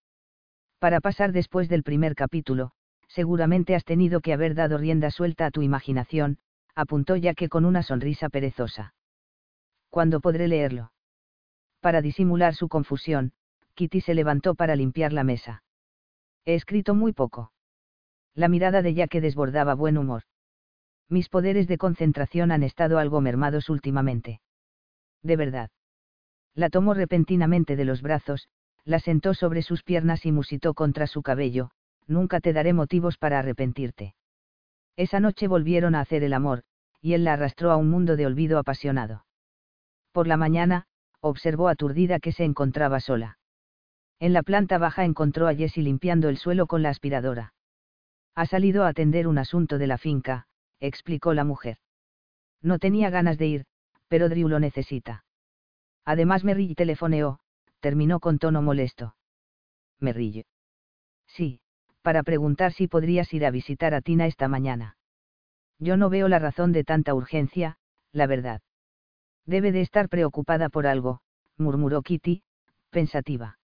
Para 0.82 1.00
pasar 1.00 1.30
después 1.30 1.68
del 1.68 1.84
primer 1.84 2.16
capítulo, 2.16 2.72
seguramente 3.06 3.76
has 3.76 3.84
tenido 3.84 4.20
que 4.20 4.32
haber 4.32 4.56
dado 4.56 4.78
rienda 4.78 5.12
suelta 5.12 5.46
a 5.46 5.52
tu 5.52 5.62
imaginación, 5.62 6.38
apuntó 6.74 7.14
ya 7.14 7.34
que 7.34 7.48
con 7.48 7.64
una 7.64 7.84
sonrisa 7.84 8.28
perezosa. 8.28 8.92
¿Cuándo 9.90 10.18
podré 10.18 10.48
leerlo? 10.48 10.90
Para 11.78 12.02
disimular 12.02 12.56
su 12.56 12.68
confusión, 12.68 13.30
Kitty 13.74 14.00
se 14.00 14.14
levantó 14.14 14.56
para 14.56 14.74
limpiar 14.74 15.12
la 15.12 15.22
mesa. 15.22 15.62
He 16.44 16.56
escrito 16.56 16.96
muy 16.96 17.12
poco. 17.12 17.52
La 18.34 18.48
mirada 18.48 18.82
de 18.82 18.92
Jack 18.94 19.12
desbordaba 19.20 19.74
buen 19.74 19.96
humor. 19.96 20.24
Mis 21.08 21.28
poderes 21.28 21.68
de 21.68 21.78
concentración 21.78 22.50
han 22.50 22.64
estado 22.64 22.98
algo 22.98 23.20
mermados 23.20 23.68
últimamente. 23.68 24.40
De 25.22 25.36
verdad. 25.36 25.70
La 26.56 26.70
tomó 26.70 26.92
repentinamente 26.92 27.76
de 27.76 27.84
los 27.84 28.02
brazos, 28.02 28.48
la 28.84 28.98
sentó 28.98 29.34
sobre 29.34 29.62
sus 29.62 29.82
piernas 29.82 30.26
y 30.26 30.32
musitó 30.32 30.74
contra 30.74 31.06
su 31.06 31.22
cabello, 31.22 31.70
nunca 32.06 32.40
te 32.40 32.52
daré 32.52 32.72
motivos 32.72 33.18
para 33.18 33.38
arrepentirte. 33.38 34.14
Esa 34.96 35.20
noche 35.20 35.48
volvieron 35.48 35.94
a 35.94 36.00
hacer 36.00 36.24
el 36.24 36.32
amor, 36.32 36.64
y 37.00 37.14
él 37.14 37.24
la 37.24 37.34
arrastró 37.34 37.70
a 37.70 37.76
un 37.76 37.90
mundo 37.90 38.16
de 38.16 38.26
olvido 38.26 38.58
apasionado. 38.58 39.24
Por 40.12 40.26
la 40.26 40.36
mañana, 40.36 40.86
observó 41.20 41.68
aturdida 41.68 42.20
que 42.20 42.32
se 42.32 42.44
encontraba 42.44 43.00
sola. 43.00 43.38
En 44.18 44.32
la 44.32 44.42
planta 44.42 44.78
baja 44.78 45.04
encontró 45.04 45.48
a 45.48 45.54
Jessie 45.54 45.82
limpiando 45.82 46.28
el 46.28 46.36
suelo 46.36 46.66
con 46.66 46.82
la 46.82 46.90
aspiradora. 46.90 47.54
Ha 48.34 48.46
salido 48.46 48.84
a 48.84 48.88
atender 48.88 49.26
un 49.26 49.38
asunto 49.38 49.78
de 49.78 49.86
la 49.86 49.98
finca, 49.98 50.46
explicó 50.80 51.34
la 51.34 51.44
mujer. 51.44 51.78
No 52.60 52.78
tenía 52.78 53.10
ganas 53.10 53.38
de 53.38 53.46
ir, 53.46 53.64
pero 54.08 54.28
Drew 54.28 54.48
lo 54.48 54.60
necesita. 54.60 55.24
Además 56.04 56.44
Merrill 56.44 56.74
telefoneó, 56.74 57.40
terminó 57.82 58.20
con 58.20 58.38
tono 58.38 58.62
molesto. 58.62 59.16
Merrill. 59.98 60.46
Sí, 61.26 61.60
para 62.00 62.22
preguntar 62.22 62.72
si 62.72 62.86
podrías 62.86 63.34
ir 63.34 63.44
a 63.44 63.50
visitar 63.50 63.92
a 63.92 64.00
Tina 64.00 64.26
esta 64.26 64.46
mañana. 64.46 64.96
Yo 65.80 65.96
no 65.96 66.08
veo 66.08 66.28
la 66.28 66.38
razón 66.38 66.70
de 66.70 66.84
tanta 66.84 67.12
urgencia, 67.12 67.78
la 68.12 68.28
verdad. 68.28 68.62
Debe 69.46 69.72
de 69.72 69.80
estar 69.80 70.08
preocupada 70.08 70.68
por 70.68 70.86
algo, 70.86 71.22
murmuró 71.58 72.02
Kitty, 72.02 72.44
pensativa. 72.90 73.58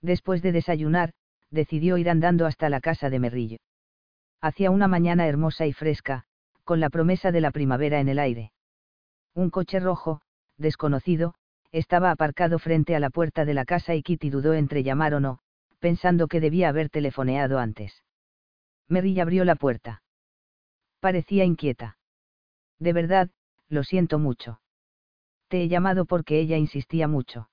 Después 0.00 0.40
de 0.40 0.52
desayunar, 0.52 1.12
decidió 1.50 1.98
ir 1.98 2.08
andando 2.08 2.46
hasta 2.46 2.70
la 2.70 2.80
casa 2.80 3.10
de 3.10 3.18
Merrillo. 3.18 3.58
Hacía 4.40 4.70
una 4.70 4.88
mañana 4.88 5.26
hermosa 5.26 5.66
y 5.66 5.74
fresca, 5.74 6.24
con 6.64 6.80
la 6.80 6.88
promesa 6.88 7.30
de 7.30 7.42
la 7.42 7.50
primavera 7.50 8.00
en 8.00 8.08
el 8.08 8.18
aire. 8.18 8.52
Un 9.34 9.50
coche 9.50 9.80
rojo, 9.80 10.22
desconocido, 10.56 11.34
estaba 11.74 12.12
aparcado 12.12 12.60
frente 12.60 12.94
a 12.94 13.00
la 13.00 13.10
puerta 13.10 13.44
de 13.44 13.52
la 13.52 13.64
casa 13.64 13.96
y 13.96 14.02
Kitty 14.02 14.30
dudó 14.30 14.54
entre 14.54 14.84
llamar 14.84 15.12
o 15.14 15.18
no, 15.20 15.40
pensando 15.80 16.28
que 16.28 16.40
debía 16.40 16.68
haber 16.68 16.88
telefoneado 16.88 17.58
antes. 17.58 18.04
Merrill 18.86 19.18
abrió 19.18 19.44
la 19.44 19.56
puerta. 19.56 20.04
Parecía 21.00 21.44
inquieta. 21.44 21.98
De 22.78 22.92
verdad, 22.92 23.28
lo 23.68 23.82
siento 23.82 24.20
mucho. 24.20 24.60
Te 25.48 25.64
he 25.64 25.68
llamado 25.68 26.04
porque 26.04 26.38
ella 26.38 26.56
insistía 26.58 27.08
mucho. 27.08 27.50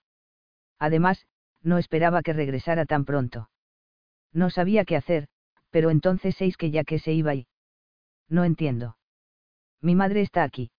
Además, 0.78 1.26
no 1.64 1.80
esperaba 1.80 2.22
que 2.22 2.34
regresara 2.34 2.86
tan 2.86 3.06
pronto. 3.06 3.50
No 4.34 4.52
sabía 4.52 4.86
qué 4.86 4.98
hacer, 4.98 5.30
pero 5.72 5.90
entonces 5.90 6.36
seis 6.38 6.58
que 6.58 6.70
ya 6.70 6.84
que 6.84 7.00
se 7.00 7.12
iba 7.12 7.34
y... 7.34 7.48
No 8.30 8.44
entiendo. 8.44 8.98
Mi 9.82 9.96
madre 9.96 10.22
está 10.22 10.44
aquí. 10.44 10.72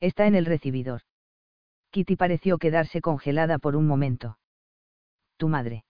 Está 0.00 0.26
en 0.26 0.34
el 0.34 0.44
recibidor. 0.44 1.00
Kitty 1.90 2.16
pareció 2.16 2.58
quedarse 2.58 3.00
congelada 3.00 3.58
por 3.58 3.76
un 3.76 3.86
momento. 3.86 4.38
Tu 5.36 5.48
madre. 5.48 5.84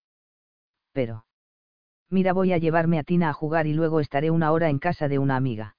Pero. 0.92 1.24
Mira, 2.10 2.32
voy 2.32 2.52
a 2.52 2.58
llevarme 2.58 2.98
a 2.98 3.02
Tina 3.02 3.30
a 3.30 3.32
jugar 3.32 3.66
y 3.66 3.74
luego 3.74 4.00
estaré 4.00 4.30
una 4.30 4.52
hora 4.52 4.70
en 4.70 4.78
casa 4.78 5.08
de 5.08 5.18
una 5.18 5.36
amiga. 5.36 5.76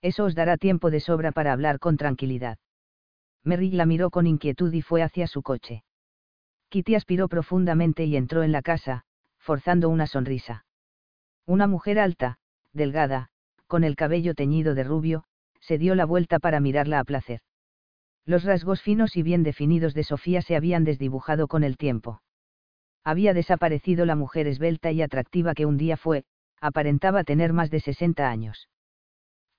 Eso 0.00 0.24
os 0.24 0.34
dará 0.34 0.56
tiempo 0.56 0.90
de 0.90 1.00
sobra 1.00 1.32
para 1.32 1.52
hablar 1.52 1.78
con 1.78 1.96
tranquilidad. 1.96 2.58
Merrill 3.44 3.76
la 3.76 3.86
miró 3.86 4.10
con 4.10 4.26
inquietud 4.26 4.72
y 4.72 4.82
fue 4.82 5.02
hacia 5.02 5.26
su 5.26 5.42
coche. 5.42 5.84
Kitty 6.68 6.94
aspiró 6.94 7.28
profundamente 7.28 8.04
y 8.04 8.16
entró 8.16 8.42
en 8.42 8.52
la 8.52 8.62
casa, 8.62 9.04
forzando 9.38 9.88
una 9.88 10.06
sonrisa. 10.06 10.64
Una 11.46 11.66
mujer 11.66 11.98
alta, 11.98 12.38
delgada, 12.72 13.28
con 13.66 13.84
el 13.84 13.96
cabello 13.96 14.34
teñido 14.34 14.74
de 14.74 14.84
rubio, 14.84 15.24
se 15.60 15.78
dio 15.78 15.94
la 15.94 16.04
vuelta 16.04 16.38
para 16.38 16.60
mirarla 16.60 16.98
a 16.98 17.04
placer. 17.04 17.40
Los 18.24 18.44
rasgos 18.44 18.82
finos 18.82 19.16
y 19.16 19.22
bien 19.22 19.42
definidos 19.42 19.94
de 19.94 20.04
Sofía 20.04 20.42
se 20.42 20.56
habían 20.56 20.84
desdibujado 20.84 21.48
con 21.48 21.64
el 21.64 21.76
tiempo. 21.76 22.22
Había 23.04 23.34
desaparecido 23.34 24.06
la 24.06 24.14
mujer 24.14 24.46
esbelta 24.46 24.92
y 24.92 25.02
atractiva 25.02 25.54
que 25.54 25.66
un 25.66 25.76
día 25.76 25.96
fue, 25.96 26.24
aparentaba 26.60 27.24
tener 27.24 27.52
más 27.52 27.70
de 27.70 27.80
60 27.80 28.30
años. 28.30 28.68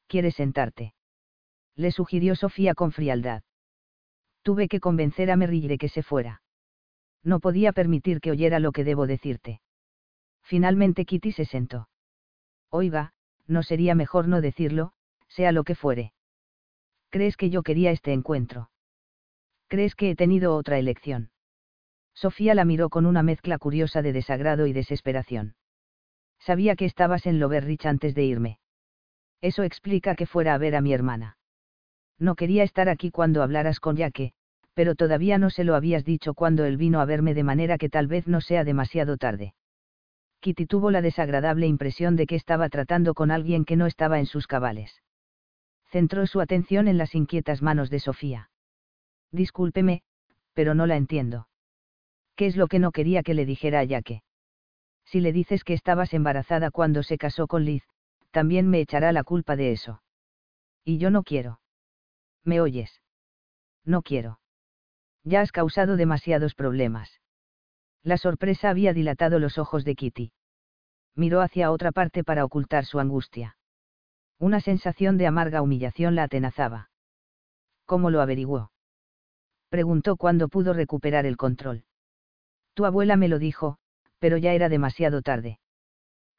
¿Quieres 0.07 0.35
sentarte? 0.35 0.93
Le 1.75 1.91
sugirió 1.91 2.35
Sofía 2.35 2.73
con 2.73 2.91
frialdad. 2.91 3.43
Tuve 4.43 4.67
que 4.67 4.79
convencer 4.79 5.29
a 5.31 5.35
Merrill 5.35 5.67
de 5.67 5.77
que 5.77 5.89
se 5.89 6.03
fuera. 6.03 6.41
No 7.23 7.39
podía 7.39 7.73
permitir 7.73 8.21
que 8.21 8.31
oyera 8.31 8.59
lo 8.59 8.71
que 8.71 8.83
debo 8.83 9.07
decirte. 9.07 9.61
Finalmente 10.41 11.05
Kitty 11.05 11.31
se 11.31 11.45
sentó. 11.45 11.89
Oiga, 12.69 13.13
no 13.47 13.63
sería 13.63 13.95
mejor 13.95 14.27
no 14.27 14.41
decirlo, 14.41 14.93
sea 15.27 15.51
lo 15.51 15.63
que 15.63 15.75
fuere. 15.75 16.12
¿Crees 17.13 17.37
que 17.37 17.51
yo 17.51 17.61
quería 17.61 17.91
este 17.91 18.11
encuentro? 18.11 18.71
¿Crees 19.67 19.93
que 19.93 20.09
he 20.09 20.15
tenido 20.15 20.55
otra 20.55 20.79
elección? 20.79 21.29
Sofía 22.15 22.55
la 22.55 22.65
miró 22.65 22.89
con 22.89 23.05
una 23.05 23.21
mezcla 23.21 23.59
curiosa 23.59 24.01
de 24.01 24.13
desagrado 24.13 24.65
y 24.65 24.73
desesperación. 24.73 25.53
Sabía 26.39 26.75
que 26.75 26.85
estabas 26.85 27.27
en 27.27 27.39
Loverrich 27.39 27.85
antes 27.85 28.15
de 28.15 28.23
irme. 28.23 28.59
Eso 29.41 29.61
explica 29.61 30.15
que 30.15 30.25
fuera 30.25 30.55
a 30.55 30.57
ver 30.57 30.75
a 30.75 30.81
mi 30.81 30.91
hermana. 30.91 31.37
No 32.17 32.33
quería 32.33 32.63
estar 32.63 32.89
aquí 32.89 33.11
cuando 33.11 33.43
hablaras 33.43 33.79
con 33.79 33.95
Yaque, 33.95 34.33
pero 34.73 34.95
todavía 34.95 35.37
no 35.37 35.51
se 35.51 35.63
lo 35.63 35.75
habías 35.75 36.05
dicho 36.05 36.33
cuando 36.33 36.65
él 36.65 36.77
vino 36.77 36.99
a 36.99 37.05
verme 37.05 37.35
de 37.35 37.43
manera 37.43 37.77
que 37.77 37.89
tal 37.89 38.07
vez 38.07 38.27
no 38.27 38.41
sea 38.41 38.63
demasiado 38.63 39.17
tarde. 39.17 39.53
Kitty 40.39 40.65
tuvo 40.65 40.89
la 40.89 41.03
desagradable 41.03 41.67
impresión 41.67 42.15
de 42.15 42.25
que 42.25 42.37
estaba 42.37 42.69
tratando 42.69 43.13
con 43.13 43.29
alguien 43.29 43.65
que 43.65 43.75
no 43.75 43.85
estaba 43.85 44.17
en 44.17 44.25
sus 44.25 44.47
cabales. 44.47 45.03
Centró 45.93 46.25
su 46.25 46.41
atención 46.41 46.87
en 46.87 46.97
las 46.97 47.13
inquietas 47.13 47.61
manos 47.61 47.91
de 47.91 47.99
Sofía. 47.99 48.49
Discúlpeme, 49.31 50.01
pero 50.53 50.73
no 50.73 50.87
la 50.87 50.95
entiendo. 50.95 51.47
¿Qué 52.35 52.47
es 52.47 52.57
lo 52.57 52.65
que 52.65 52.79
no 52.79 52.91
quería 52.91 53.21
que 53.21 53.35
le 53.35 53.45
dijera 53.45 53.77
a 53.77 53.83
Yaque? 53.83 54.23
Si 55.05 55.19
le 55.19 55.31
dices 55.31 55.63
que 55.63 55.75
estabas 55.75 56.15
embarazada 56.15 56.71
cuando 56.71 57.03
se 57.03 57.19
casó 57.19 57.45
con 57.45 57.63
Liz, 57.63 57.83
también 58.31 58.71
me 58.71 58.79
echará 58.79 59.11
la 59.11 59.23
culpa 59.23 59.55
de 59.55 59.71
eso. 59.71 60.01
Y 60.83 60.97
yo 60.97 61.11
no 61.11 61.21
quiero. 61.21 61.59
¿Me 62.43 62.59
oyes? 62.59 63.03
No 63.85 64.01
quiero. 64.01 64.39
Ya 65.23 65.41
has 65.41 65.51
causado 65.51 65.95
demasiados 65.95 66.55
problemas. 66.55 67.21
La 68.01 68.17
sorpresa 68.17 68.71
había 68.71 68.93
dilatado 68.93 69.37
los 69.37 69.59
ojos 69.59 69.85
de 69.85 69.93
Kitty. 69.93 70.31
Miró 71.13 71.41
hacia 71.41 71.69
otra 71.69 71.91
parte 71.91 72.23
para 72.23 72.45
ocultar 72.45 72.83
su 72.85 72.99
angustia. 72.99 73.57
Una 74.43 74.59
sensación 74.59 75.17
de 75.17 75.25
amarga 75.25 75.61
humillación 75.61 76.15
la 76.15 76.23
atenazaba. 76.23 76.89
¿Cómo 77.85 78.09
lo 78.09 78.19
averiguó? 78.19 78.73
Preguntó 79.69 80.17
cuando 80.17 80.49
pudo 80.49 80.73
recuperar 80.73 81.25
el 81.25 81.37
control. 81.37 81.85
Tu 82.73 82.83
abuela 82.83 83.15
me 83.15 83.29
lo 83.29 83.39
dijo, 83.39 83.77
pero 84.19 84.35
ya 84.35 84.51
era 84.51 84.67
demasiado 84.67 85.21
tarde. 85.21 85.61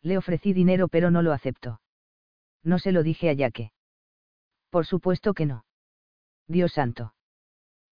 Le 0.02 0.18
ofrecí 0.18 0.52
dinero 0.52 0.88
pero 0.88 1.10
no 1.10 1.22
lo 1.22 1.32
aceptó. 1.32 1.80
No 2.62 2.78
se 2.78 2.92
lo 2.92 3.02
dije 3.02 3.30
a 3.30 3.32
Yaque. 3.32 3.72
Por 4.68 4.84
supuesto 4.84 5.32
que 5.32 5.46
no. 5.46 5.64
Dios 6.46 6.74
santo. 6.74 7.14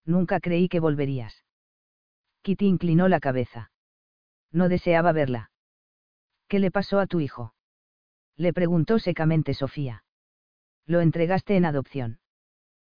Nunca 0.04 0.40
creí 0.40 0.68
que 0.68 0.80
volverías. 0.80 1.42
Kitty 2.42 2.66
inclinó 2.66 3.08
la 3.08 3.18
cabeza. 3.18 3.70
No 4.50 4.68
deseaba 4.68 5.12
verla. 5.12 5.50
¿Qué 6.48 6.58
le 6.58 6.70
pasó 6.70 7.00
a 7.00 7.06
tu 7.06 7.20
hijo? 7.20 7.54
Le 8.36 8.52
preguntó 8.52 8.98
secamente 8.98 9.54
Sofía. 9.54 10.04
Lo 10.86 11.00
entregaste 11.00 11.56
en 11.56 11.64
adopción. 11.64 12.18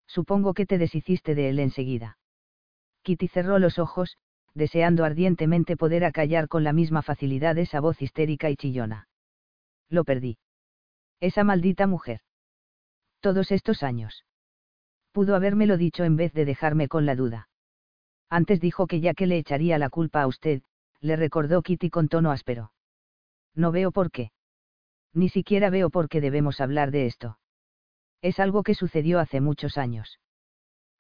Supongo 0.07 0.55
que 0.55 0.67
te 0.67 0.79
deshiciste 0.79 1.35
de 1.35 1.51
él 1.51 1.59
enseguida. 1.59 2.19
Kitty 3.03 3.29
cerró 3.29 3.59
los 3.59 3.79
ojos, 3.79 4.19
deseando 4.55 5.05
ardientemente 5.05 5.77
poder 5.77 6.05
acallar 6.05 6.49
con 6.49 6.65
la 6.65 6.73
misma 6.73 7.03
facilidad 7.03 7.59
esa 7.59 7.81
voz 7.81 8.01
histérica 8.01 8.51
y 8.51 8.57
chillona. 8.57 9.09
Lo 9.89 10.05
perdí. 10.05 10.39
Esa 11.21 11.45
maldita 11.45 11.87
mujer. 11.87 12.21
Todos 13.21 13.53
estos 13.53 13.83
años. 13.83 14.25
Pudo 15.13 15.35
habérmelo 15.35 15.77
dicho 15.77 16.05
en 16.05 16.17
vez 16.17 16.33
de 16.33 16.45
dejarme 16.45 16.89
con 16.89 17.07
la 17.07 17.17
duda. 17.17 17.49
Antes 18.29 18.61
dijo 18.61 18.87
que 18.87 19.01
ya 19.01 19.15
que 19.15 19.27
le 19.27 19.39
echaría 19.39 19.79
la 19.79 19.89
culpa 19.89 20.23
a 20.23 20.27
usted, 20.27 20.63
le 21.01 21.17
recordó 21.17 21.63
Kitty 21.63 21.91
con 21.91 22.09
tono 22.09 22.31
áspero. 22.31 22.73
No 23.55 23.73
veo 23.73 23.93
por 23.93 24.11
qué. 24.11 24.31
Ni 25.17 25.31
siquiera 25.31 25.71
veo 25.71 25.89
por 25.89 26.11
qué 26.11 26.21
debemos 26.21 26.61
hablar 26.61 26.91
de 26.91 27.07
esto. 27.07 27.39
Es 28.21 28.39
algo 28.39 28.63
que 28.63 28.75
sucedió 28.75 29.19
hace 29.19 29.41
muchos 29.41 29.79
años. 29.79 30.21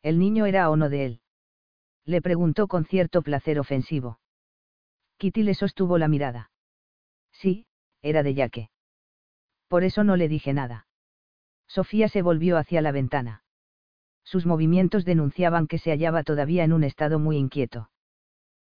¿El 0.02 0.18
niño 0.18 0.46
era 0.46 0.70
o 0.70 0.76
no 0.76 0.88
de 0.88 1.04
él? 1.04 1.20
Le 2.06 2.22
preguntó 2.22 2.66
con 2.66 2.86
cierto 2.86 3.20
placer 3.20 3.60
ofensivo. 3.60 4.18
Kitty 5.18 5.42
le 5.42 5.52
sostuvo 5.52 5.98
la 5.98 6.08
mirada. 6.08 6.50
Sí, 7.30 7.66
era 8.00 8.22
de 8.22 8.32
Yaque. 8.32 8.70
Por 9.68 9.84
eso 9.84 10.02
no 10.02 10.16
le 10.16 10.28
dije 10.28 10.54
nada. 10.54 10.86
Sofía 11.66 12.08
se 12.08 12.22
volvió 12.22 12.56
hacia 12.56 12.80
la 12.80 12.92
ventana. 12.92 13.44
Sus 14.24 14.46
movimientos 14.46 15.04
denunciaban 15.04 15.66
que 15.66 15.76
se 15.76 15.90
hallaba 15.90 16.22
todavía 16.22 16.64
en 16.64 16.72
un 16.72 16.84
estado 16.84 17.18
muy 17.18 17.36
inquieto. 17.36 17.90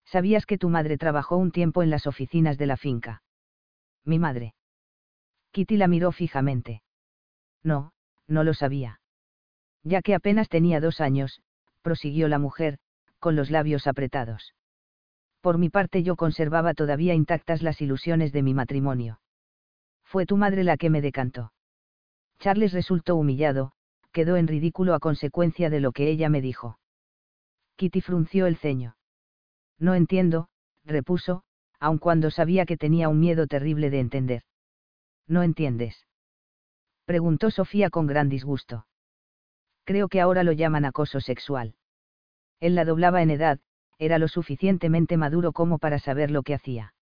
¿Sabías 0.05 0.45
que 0.45 0.59
tu 0.59 0.69
madre 0.69 0.99
trabajó 0.99 1.39
un 1.39 1.53
tiempo 1.53 1.83
en 1.83 1.89
las 1.89 2.07
oficinas 2.07 2.59
de 2.59 2.67
la 2.67 2.77
finca? 2.77 3.23
Mi 4.05 4.19
madre. 4.19 4.55
Kitty 5.59 5.77
la 5.77 5.89
miró 5.89 6.13
fijamente. 6.13 6.83
No, 7.65 7.91
no 8.29 8.45
lo 8.45 8.55
sabía. 8.55 9.01
Ya 9.83 10.03
que 10.03 10.15
apenas 10.15 10.49
tenía 10.49 10.79
dos 10.79 11.01
años, 11.01 11.43
prosiguió 11.83 12.29
la 12.29 12.39
mujer, 12.39 12.79
con 13.19 13.35
los 13.35 13.51
labios 13.51 13.89
apretados. 13.89 14.55
Por 15.41 15.59
mi 15.59 15.69
parte 15.69 16.05
yo 16.05 16.15
conservaba 16.15 16.75
todavía 16.75 17.15
intactas 17.15 17.61
las 17.61 17.81
ilusiones 17.81 18.31
de 18.31 18.45
mi 18.45 18.55
matrimonio. 18.55 19.19
Fue 20.05 20.27
tu 20.27 20.37
madre 20.37 20.63
la 20.63 20.77
que 20.77 20.91
me 20.91 21.01
decantó. 21.01 21.53
Charles 22.39 22.73
resultó 22.73 23.17
humillado, 23.17 23.73
quedó 24.13 24.37
en 24.37 24.47
ridículo 24.47 24.95
a 24.95 25.01
consecuencia 25.01 25.71
de 25.71 25.81
lo 25.81 25.91
que 25.91 26.09
ella 26.09 26.29
me 26.29 26.41
dijo. 26.41 26.79
Kitty 27.75 28.01
frunció 28.01 28.47
el 28.47 28.59
ceño. 28.59 28.97
No 29.77 29.97
entiendo, 29.97 30.51
repuso, 30.85 31.43
aun 31.81 31.99
cuando 31.99 32.31
sabía 32.31 32.65
que 32.65 32.77
tenía 32.77 33.09
un 33.09 33.19
miedo 33.19 33.49
terrible 33.49 33.91
de 33.91 33.99
entender. 33.99 34.43
¿No 35.29 35.43
entiendes? 35.43 36.07
Preguntó 37.05 37.51
Sofía 37.51 37.91
con 37.91 38.07
gran 38.07 38.29
disgusto. 38.29 38.87
Creo 39.85 40.09
que 40.09 40.21
ahora 40.21 40.43
lo 40.43 40.53
llaman 40.53 40.85
acoso 40.85 41.21
sexual. 41.21 41.75
Él 42.61 42.75
la 42.75 42.85
doblaba 42.85 43.23
en 43.23 43.31
edad, 43.31 43.61
era 43.99 44.19
lo 44.19 44.29
suficientemente 44.29 45.17
maduro 45.17 45.53
como 45.53 45.79
para 45.79 45.99
saber 45.99 46.31
lo 46.31 46.43
que 46.43 46.55
hacía. 46.55 46.95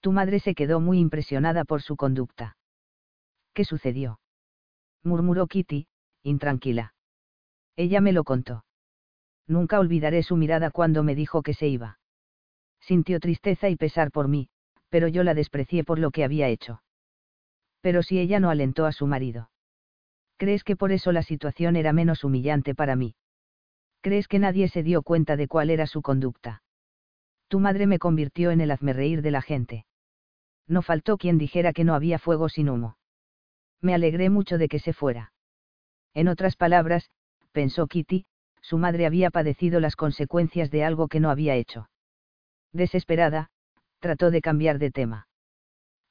Tu 0.00 0.12
madre 0.12 0.40
se 0.40 0.54
quedó 0.54 0.80
muy 0.80 0.98
impresionada 0.98 1.64
por 1.64 1.82
su 1.82 1.96
conducta. 1.96 2.56
¿Qué 3.54 3.64
sucedió? 3.64 4.20
murmuró 5.02 5.46
Kitty, 5.46 5.88
intranquila. 6.22 6.94
Ella 7.76 8.00
me 8.00 8.12
lo 8.12 8.24
contó. 8.24 8.64
Nunca 9.46 9.80
olvidaré 9.80 10.22
su 10.22 10.36
mirada 10.36 10.70
cuando 10.70 11.02
me 11.02 11.14
dijo 11.14 11.42
que 11.42 11.54
se 11.54 11.68
iba. 11.68 11.98
Sintió 12.80 13.18
tristeza 13.20 13.68
y 13.68 13.76
pesar 13.76 14.10
por 14.10 14.28
mí, 14.28 14.50
pero 14.88 15.08
yo 15.08 15.24
la 15.24 15.34
desprecié 15.34 15.84
por 15.84 15.98
lo 15.98 16.10
que 16.10 16.24
había 16.24 16.48
hecho. 16.48 16.82
Pero 17.88 18.02
si 18.02 18.18
ella 18.18 18.38
no 18.38 18.50
alentó 18.50 18.84
a 18.84 18.92
su 18.92 19.06
marido. 19.06 19.48
¿Crees 20.36 20.62
que 20.62 20.76
por 20.76 20.92
eso 20.92 21.10
la 21.10 21.22
situación 21.22 21.74
era 21.74 21.94
menos 21.94 22.22
humillante 22.22 22.74
para 22.74 22.96
mí? 22.96 23.14
¿Crees 24.02 24.28
que 24.28 24.38
nadie 24.38 24.68
se 24.68 24.82
dio 24.82 25.00
cuenta 25.00 25.38
de 25.38 25.48
cuál 25.48 25.70
era 25.70 25.86
su 25.86 26.02
conducta? 26.02 26.62
Tu 27.48 27.60
madre 27.60 27.86
me 27.86 27.98
convirtió 27.98 28.50
en 28.50 28.60
el 28.60 28.72
hazmerreír 28.72 29.22
de 29.22 29.30
la 29.30 29.40
gente. 29.40 29.86
No 30.66 30.82
faltó 30.82 31.16
quien 31.16 31.38
dijera 31.38 31.72
que 31.72 31.84
no 31.84 31.94
había 31.94 32.18
fuego 32.18 32.50
sin 32.50 32.68
humo. 32.68 32.98
Me 33.80 33.94
alegré 33.94 34.28
mucho 34.28 34.58
de 34.58 34.68
que 34.68 34.80
se 34.80 34.92
fuera. 34.92 35.32
En 36.12 36.28
otras 36.28 36.56
palabras, 36.56 37.10
pensó 37.52 37.86
Kitty, 37.86 38.26
su 38.60 38.76
madre 38.76 39.06
había 39.06 39.30
padecido 39.30 39.80
las 39.80 39.96
consecuencias 39.96 40.70
de 40.70 40.84
algo 40.84 41.08
que 41.08 41.20
no 41.20 41.30
había 41.30 41.54
hecho. 41.54 41.88
Desesperada, 42.70 43.48
trató 43.98 44.30
de 44.30 44.42
cambiar 44.42 44.78
de 44.78 44.90
tema. 44.90 45.27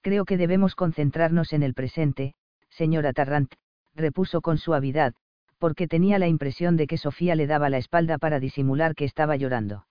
Creo 0.02 0.26
que 0.26 0.38
debemos 0.38 0.76
concentrarnos 0.76 1.54
en 1.54 1.64
el 1.64 1.74
presente, 1.74 2.34
señora 2.70 3.14
Tarrant, 3.14 3.54
repuso 3.96 4.42
con 4.42 4.58
suavidad, 4.58 5.14
porque 5.58 5.88
tenía 5.88 6.20
la 6.20 6.28
impresión 6.28 6.78
de 6.78 6.88
que 6.88 6.98
Sofía 6.98 7.36
le 7.36 7.48
daba 7.48 7.70
la 7.70 7.78
espalda 7.78 8.18
para 8.18 8.40
disimular 8.40 8.96
que 8.96 9.06
estaba 9.06 9.36
llorando. 9.36 9.88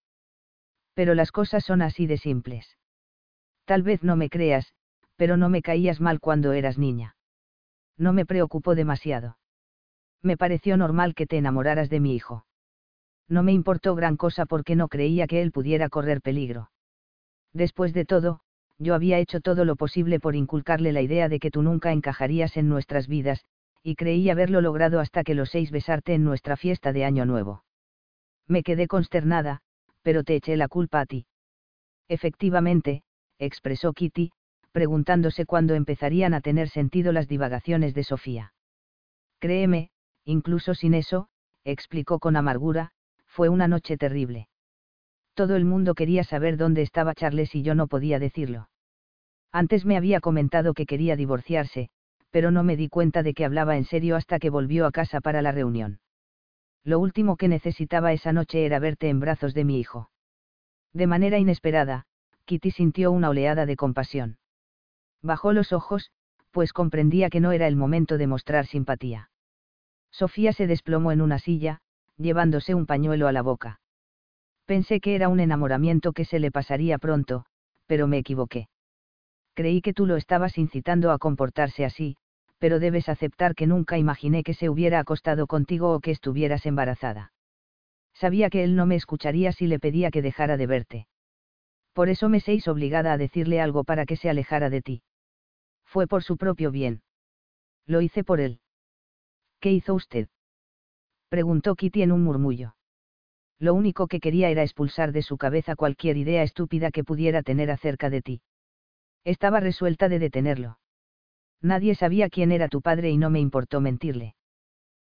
Pero 0.95 1.15
las 1.15 1.33
cosas 1.33 1.65
son 1.65 1.83
así 1.83 2.07
de 2.07 2.17
simples. 2.17 2.79
Tal 3.65 3.83
vez 3.83 4.03
no 4.03 4.17
me 4.17 4.31
creas, 4.31 4.73
pero 5.17 5.37
no 5.37 5.49
me 5.49 5.63
caías 5.63 6.01
mal 6.01 6.21
cuando 6.21 6.53
eras 6.53 6.79
niña. 6.79 7.17
No 7.99 8.13
me 8.13 8.25
preocupó 8.25 8.75
demasiado. 8.75 9.39
Me 10.23 10.37
pareció 10.37 10.77
normal 10.77 11.15
que 11.15 11.27
te 11.27 11.39
enamoraras 11.39 11.91
de 11.91 12.01
mi 12.01 12.15
hijo. 12.15 12.47
No 13.29 13.43
me 13.43 13.53
importó 13.53 13.95
gran 13.95 14.17
cosa 14.17 14.47
porque 14.47 14.77
no 14.77 14.89
creía 14.89 15.27
que 15.27 15.43
él 15.43 15.51
pudiera 15.51 15.89
correr 15.89 16.21
peligro. 16.23 16.71
Después 17.53 17.93
de 17.93 18.05
todo, 18.05 18.41
yo 18.79 18.95
había 18.95 19.19
hecho 19.19 19.41
todo 19.41 19.65
lo 19.65 19.77
posible 19.77 20.21
por 20.21 20.35
inculcarle 20.35 20.93
la 20.93 21.03
idea 21.03 21.29
de 21.29 21.39
que 21.39 21.51
tú 21.51 21.63
nunca 21.63 21.93
encajarías 21.93 22.57
en 22.57 22.69
nuestras 22.69 23.09
vidas, 23.09 23.45
y 23.83 23.95
creí 23.95 24.29
haberlo 24.31 24.61
logrado 24.61 25.01
hasta 25.01 25.25
que 25.25 25.35
los 25.35 25.51
seis 25.51 25.71
besarte 25.71 26.15
en 26.15 26.25
nuestra 26.25 26.57
fiesta 26.57 26.93
de 26.93 27.05
Año 27.05 27.25
Nuevo. 27.25 27.65
Me 28.47 28.63
quedé 28.63 28.87
consternada, 28.87 29.61
pero 30.03 30.25
te 30.25 30.37
eché 30.37 30.57
la 30.57 30.69
culpa 30.69 31.01
a 31.01 31.07
ti. 31.07 31.27
Efectivamente, 32.09 33.03
expresó 33.39 33.93
Kitty, 33.93 34.33
preguntándose 34.73 35.47
cuándo 35.47 35.75
empezarían 35.75 36.35
a 36.35 36.41
tener 36.41 36.69
sentido 36.69 37.13
las 37.13 37.29
divagaciones 37.29 37.95
de 37.95 38.05
Sofía. 38.05 38.53
Créeme, 39.39 39.91
incluso 40.25 40.75
sin 40.75 40.95
eso, 40.95 41.29
explicó 41.65 42.19
con 42.19 42.37
amargura, 42.37 42.93
fue 43.27 43.49
una 43.49 43.69
noche 43.69 43.97
terrible. 43.97 44.49
Todo 45.37 45.55
el 45.55 45.67
mundo 45.67 45.95
quería 45.95 46.25
saber 46.25 46.57
dónde 46.57 46.81
estaba 46.81 47.15
Charles 47.15 47.55
y 47.55 47.61
yo 47.63 47.75
no 47.75 47.89
podía 47.89 48.19
decirlo. 48.19 48.71
Antes 49.53 49.85
me 49.85 49.99
había 49.99 50.21
comentado 50.21 50.73
que 50.73 50.87
quería 50.87 51.15
divorciarse, 51.15 51.91
pero 52.31 52.51
no 52.51 52.65
me 52.65 52.75
di 52.75 52.89
cuenta 52.89 53.23
de 53.23 53.35
que 53.35 53.45
hablaba 53.45 53.77
en 53.77 53.85
serio 53.85 54.17
hasta 54.17 54.39
que 54.39 54.49
volvió 54.49 54.87
a 54.87 54.93
casa 54.93 55.21
para 55.21 55.43
la 55.43 55.53
reunión. 55.53 56.01
Lo 56.85 56.99
último 56.99 57.37
que 57.37 57.49
necesitaba 57.49 58.15
esa 58.15 58.33
noche 58.33 58.65
era 58.65 58.79
verte 58.79 59.11
en 59.11 59.21
brazos 59.21 59.53
de 59.53 59.65
mi 59.65 59.79
hijo. 59.79 60.11
De 60.95 61.07
manera 61.07 61.39
inesperada, 61.39 62.07
Kitty 62.47 62.71
sintió 62.71 63.13
una 63.13 63.29
oleada 63.29 63.67
de 63.67 63.77
compasión. 63.77 64.39
Bajó 65.21 65.53
los 65.53 65.75
ojos, 65.75 66.13
pues 66.51 66.73
comprendía 66.73 67.29
que 67.29 67.41
no 67.41 67.53
era 67.53 67.67
el 67.67 67.77
momento 67.77 68.17
de 68.17 68.27
mostrar 68.27 68.65
simpatía. 68.65 69.29
Sofía 70.11 70.55
se 70.55 70.67
desplomó 70.67 71.13
en 71.13 71.21
una 71.21 71.39
silla, 71.39 71.83
llevándose 72.17 72.75
un 72.75 72.87
pañuelo 72.87 73.29
a 73.29 73.33
la 73.33 73.43
boca. 73.43 73.81
Pensé 74.67 75.01
que 75.01 75.15
era 75.15 75.29
un 75.29 75.39
enamoramiento 75.39 76.13
que 76.13 76.25
se 76.25 76.41
le 76.41 76.51
pasaría 76.51 76.99
pronto, 76.99 77.47
pero 77.87 78.09
me 78.09 78.19
equivoqué. 78.19 78.69
Creí 79.55 79.81
que 79.81 79.95
tú 79.95 80.07
lo 80.07 80.17
estabas 80.17 80.59
incitando 80.59 81.13
a 81.13 81.19
comportarse 81.19 81.85
así, 81.85 82.17
pero 82.59 82.81
debes 82.81 83.09
aceptar 83.09 83.55
que 83.55 83.69
nunca 83.69 83.97
imaginé 83.97 84.43
que 84.43 84.55
se 84.55 84.69
hubiera 84.69 84.99
acostado 84.99 85.47
contigo 85.47 85.95
o 85.95 86.01
que 86.01 86.11
estuvieras 86.11 86.67
embarazada. 86.67 87.33
Sabía 88.13 88.51
que 88.51 88.65
él 88.65 88.75
no 88.75 88.87
me 88.87 88.97
escucharía 88.97 89.53
si 89.53 89.69
le 89.69 89.79
pedía 89.79 90.11
que 90.11 90.21
dejara 90.21 90.57
de 90.57 90.67
verte. 90.67 91.07
Por 91.93 92.09
eso 92.09 92.29
me 92.29 92.41
seis 92.41 92.67
obligada 92.67 93.13
a 93.13 93.19
decirle 93.19 93.61
algo 93.61 93.85
para 93.85 94.05
que 94.05 94.17
se 94.17 94.29
alejara 94.29 94.69
de 94.69 94.83
ti. 94.83 95.03
Fue 95.85 96.09
por 96.09 96.25
su 96.25 96.37
propio 96.37 96.73
bien. 96.73 97.03
Lo 97.87 98.01
hice 98.01 98.25
por 98.25 98.41
él. 98.41 98.61
¿Qué 99.61 99.71
hizo 99.71 99.95
usted? 99.95 100.29
Preguntó 101.29 101.77
Kitty 101.77 102.03
en 102.03 102.13
un 102.13 102.25
murmullo 102.25 102.76
lo 103.59 103.75
único 103.75 104.07
que 104.07 104.21
quería 104.21 104.51
era 104.51 104.63
expulsar 104.63 105.13
de 105.13 105.23
su 105.23 105.39
cabeza 105.39 105.77
cualquier 105.77 106.17
idea 106.17 106.43
estúpida 106.43 106.91
que 106.91 107.05
pudiera 107.05 107.43
tener 107.43 107.71
acerca 107.71 108.11
de 108.11 108.23
ti. 108.23 108.43
Estaba 109.25 109.61
resuelta 109.61 110.09
de 110.09 110.19
detenerlo. 110.19 110.79
Nadie 111.63 111.95
sabía 111.95 112.29
quién 112.29 112.53
era 112.53 112.69
tu 112.69 112.83
padre 112.83 113.11
y 113.11 113.17
no 113.17 113.31
me 113.31 113.41
importó 113.41 113.81
mentirle. 113.81 114.35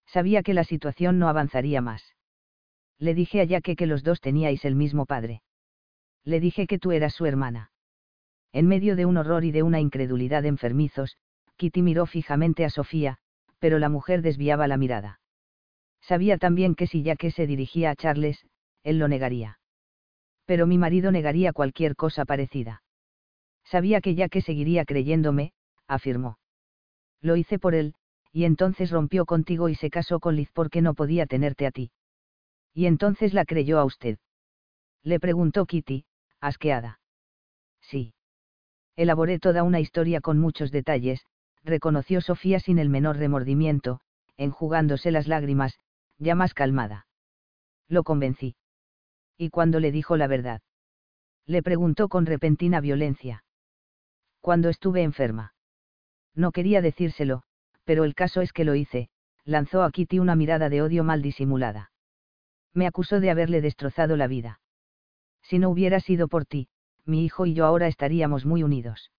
Sabía 0.06 0.44
que 0.44 0.54
la 0.54 0.64
situación 0.64 1.18
no 1.18 1.28
avanzaría 1.28 1.82
más. 1.82 2.16
Le 3.00 3.14
dije 3.14 3.42
a 3.42 3.44
Yaque 3.44 3.76
que 3.76 3.88
los 3.88 4.04
dos 4.04 4.22
teníais 4.22 4.64
el 4.64 4.76
mismo 4.76 5.06
padre. 5.06 5.42
Le 6.24 6.40
dije 6.40 6.68
que 6.68 6.80
tú 6.80 6.92
eras 6.92 7.14
su 7.14 7.26
hermana. 7.26 7.72
En 8.54 8.68
medio 8.68 8.96
de 8.96 9.06
un 9.06 9.18
horror 9.18 9.44
y 9.44 9.52
de 9.52 9.64
una 9.64 9.82
incredulidad 9.82 10.46
enfermizos, 10.46 11.18
Kitty 11.58 11.82
miró 11.82 12.06
fijamente 12.06 12.64
a 12.64 12.70
Sofía, 12.70 13.18
pero 13.60 13.80
la 13.80 13.90
mujer 13.90 14.22
desviaba 14.22 14.68
la 14.68 14.78
mirada. 14.78 15.20
Sabía 16.08 16.38
también 16.38 16.75
que 16.75 16.85
si 16.85 17.01
Jack 17.01 17.32
se 17.32 17.48
dirigía 17.48 17.90
a 17.90 17.95
Charles, 17.95 18.45
él 18.84 19.00
lo 19.00 19.08
negaría. 19.08 19.59
Pero 20.45 20.67
mi 20.67 20.77
marido 20.77 21.11
negaría 21.11 21.51
cualquier 21.51 21.95
cosa 21.95 22.25
parecida. 22.25 22.84
Sabía 23.64 24.01
que 24.01 24.14
Jack 24.14 24.40
seguiría 24.42 24.85
creyéndome, 24.85 25.53
afirmó. 25.88 26.38
Lo 27.22 27.35
hice 27.38 27.58
por 27.58 27.74
él, 27.74 27.95
y 28.32 28.43
entonces 28.43 28.92
rompió 28.92 29.25
contigo 29.25 29.67
y 29.67 29.74
se 29.74 29.90
casó 29.90 30.19
con 30.19 30.35
Liz 30.35 30.51
porque 30.53 30.84
no 30.84 30.93
podía 30.93 31.25
tenerte 31.25 31.66
a 31.66 31.72
ti. 31.72 31.92
Y 32.72 32.85
entonces 32.85 33.34
la 33.34 33.45
creyó 33.45 33.80
a 33.80 33.85
usted. 33.85 34.19
Le 35.01 35.19
preguntó 35.19 35.66
Kitty, 35.66 36.06
asqueada. 36.40 37.00
Sí. 37.82 38.14
Elaboré 38.95 39.40
toda 39.40 39.64
una 39.64 39.80
historia 39.80 40.22
con 40.22 40.38
muchos 40.38 40.72
detalles, 40.72 41.25
reconoció 41.64 42.22
Sofía 42.22 42.59
sin 42.59 42.77
el 42.77 42.90
menor 42.90 43.17
remordimiento, 43.17 44.01
enjugándose 44.38 45.09
las 45.09 45.27
lágrimas, 45.27 45.80
ya 46.18 46.35
más 46.35 46.53
calmada. 46.53 47.08
Lo 47.88 48.03
convencí. 48.03 48.56
¿Y 49.38 49.50
cuando 49.50 49.80
le 49.80 49.92
dijo 49.92 50.18
la 50.18 50.27
verdad? 50.27 50.61
Le 51.45 51.61
preguntó 51.61 52.10
con 52.10 52.26
repentina 52.26 52.80
violencia. 52.82 53.44
Cuando 54.42 54.69
estuve 54.69 55.03
enferma. 55.03 55.53
No 56.34 56.52
quería 56.52 56.82
decírselo, 56.82 57.44
pero 57.84 58.03
el 58.03 58.16
caso 58.16 58.42
es 58.42 58.53
que 58.53 58.66
lo 58.66 58.76
hice, 58.76 59.10
lanzó 59.44 59.84
a 59.84 59.92
Kitty 59.92 60.19
una 60.19 60.35
mirada 60.35 60.69
de 60.69 60.82
odio 60.82 61.03
mal 61.03 61.22
disimulada. 61.22 61.92
Me 62.74 62.88
acusó 62.88 63.19
de 63.19 63.30
haberle 63.30 63.61
destrozado 63.61 64.18
la 64.18 64.27
vida. 64.27 64.60
Si 65.44 65.60
no 65.60 65.69
hubiera 65.69 66.00
sido 66.00 66.27
por 66.27 66.45
ti, 66.45 66.68
mi 67.06 67.24
hijo 67.24 67.45
y 67.45 67.53
yo 67.53 67.66
ahora 67.66 67.88
estaríamos 67.88 68.45
muy 68.45 68.64
unidos. 68.64 69.11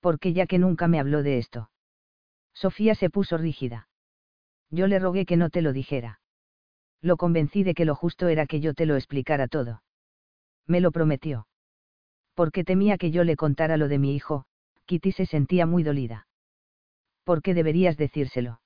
Porque 0.00 0.32
ya 0.32 0.46
que 0.46 0.58
nunca 0.58 0.88
me 0.88 0.98
habló 0.98 1.22
de 1.22 1.38
esto. 1.38 1.70
Sofía 2.54 2.94
se 2.94 3.10
puso 3.10 3.36
rígida. 3.36 3.85
Yo 4.70 4.86
le 4.86 4.98
rogué 4.98 5.26
que 5.26 5.36
no 5.36 5.50
te 5.50 5.62
lo 5.62 5.72
dijera. 5.72 6.20
Lo 7.00 7.16
convencí 7.16 7.62
de 7.62 7.74
que 7.74 7.84
lo 7.84 7.94
justo 7.94 8.28
era 8.28 8.46
que 8.46 8.60
yo 8.60 8.74
te 8.74 8.86
lo 8.86 8.96
explicara 8.96 9.48
todo. 9.48 9.82
Me 10.66 10.80
lo 10.80 10.90
prometió. 10.90 11.46
Porque 12.34 12.64
temía 12.64 12.98
que 12.98 13.10
yo 13.10 13.24
le 13.24 13.36
contara 13.36 13.76
lo 13.76 13.88
de 13.88 13.98
mi 13.98 14.14
hijo, 14.14 14.44
Kitty 14.86 15.12
se 15.12 15.26
sentía 15.26 15.66
muy 15.66 15.82
dolida. 15.82 16.26
¿Por 17.24 17.42
qué 17.42 17.54
deberías 17.54 17.96
decírselo? 17.96 18.60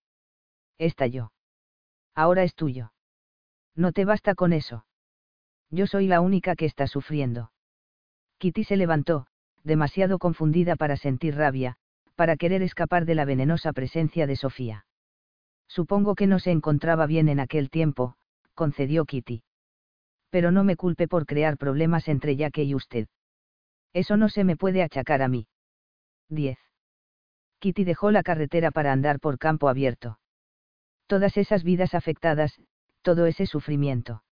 yo. 1.10 1.32
Ahora 2.14 2.42
es 2.42 2.54
tuyo. 2.54 2.92
No 3.74 3.92
te 3.92 4.04
basta 4.04 4.34
con 4.34 4.52
eso. 4.52 4.86
Yo 5.70 5.86
soy 5.86 6.06
la 6.06 6.20
única 6.20 6.56
que 6.56 6.66
está 6.66 6.86
sufriendo. 6.86 7.52
Kitty 8.38 8.64
se 8.64 8.76
levantó, 8.76 9.26
demasiado 9.62 10.18
confundida 10.18 10.76
para 10.76 10.96
sentir 10.96 11.36
rabia, 11.36 11.76
para 12.16 12.36
querer 12.36 12.62
escapar 12.62 13.04
de 13.04 13.14
la 13.14 13.24
venenosa 13.24 13.72
presencia 13.72 14.26
de 14.26 14.36
Sofía. 14.36 14.84
Supongo 15.70 16.16
que 16.16 16.26
no 16.26 16.40
se 16.40 16.50
encontraba 16.50 17.06
bien 17.06 17.28
en 17.28 17.38
aquel 17.38 17.70
tiempo, 17.70 18.16
concedió 18.54 19.04
Kitty. 19.04 19.44
Pero 20.28 20.50
no 20.50 20.64
me 20.64 20.74
culpe 20.74 21.06
por 21.06 21.26
crear 21.26 21.56
problemas 21.58 22.08
entre 22.08 22.34
Jack 22.34 22.58
y 22.58 22.74
usted. 22.74 23.06
Eso 23.92 24.16
no 24.16 24.28
se 24.28 24.42
me 24.42 24.56
puede 24.56 24.82
achacar 24.82 25.22
a 25.22 25.28
mí. 25.28 25.46
10. 26.28 26.58
Kitty 27.60 27.84
dejó 27.84 28.10
la 28.10 28.24
carretera 28.24 28.72
para 28.72 28.90
andar 28.90 29.20
por 29.20 29.38
campo 29.38 29.68
abierto. 29.68 30.18
Todas 31.06 31.36
esas 31.36 31.62
vidas 31.62 31.94
afectadas, 31.94 32.60
todo 33.02 33.26
ese 33.26 33.46
sufrimiento. 33.46 34.24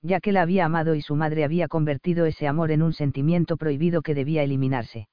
Ya 0.00 0.20
que 0.20 0.32
la 0.32 0.42
había 0.42 0.64
amado 0.64 0.94
y 0.94 1.02
su 1.02 1.14
madre 1.14 1.44
había 1.44 1.68
convertido 1.68 2.24
ese 2.24 2.46
amor 2.46 2.70
en 2.70 2.82
un 2.82 2.94
sentimiento 2.94 3.58
prohibido 3.58 4.00
que 4.00 4.14
debía 4.14 4.42
eliminarse. 4.42 5.08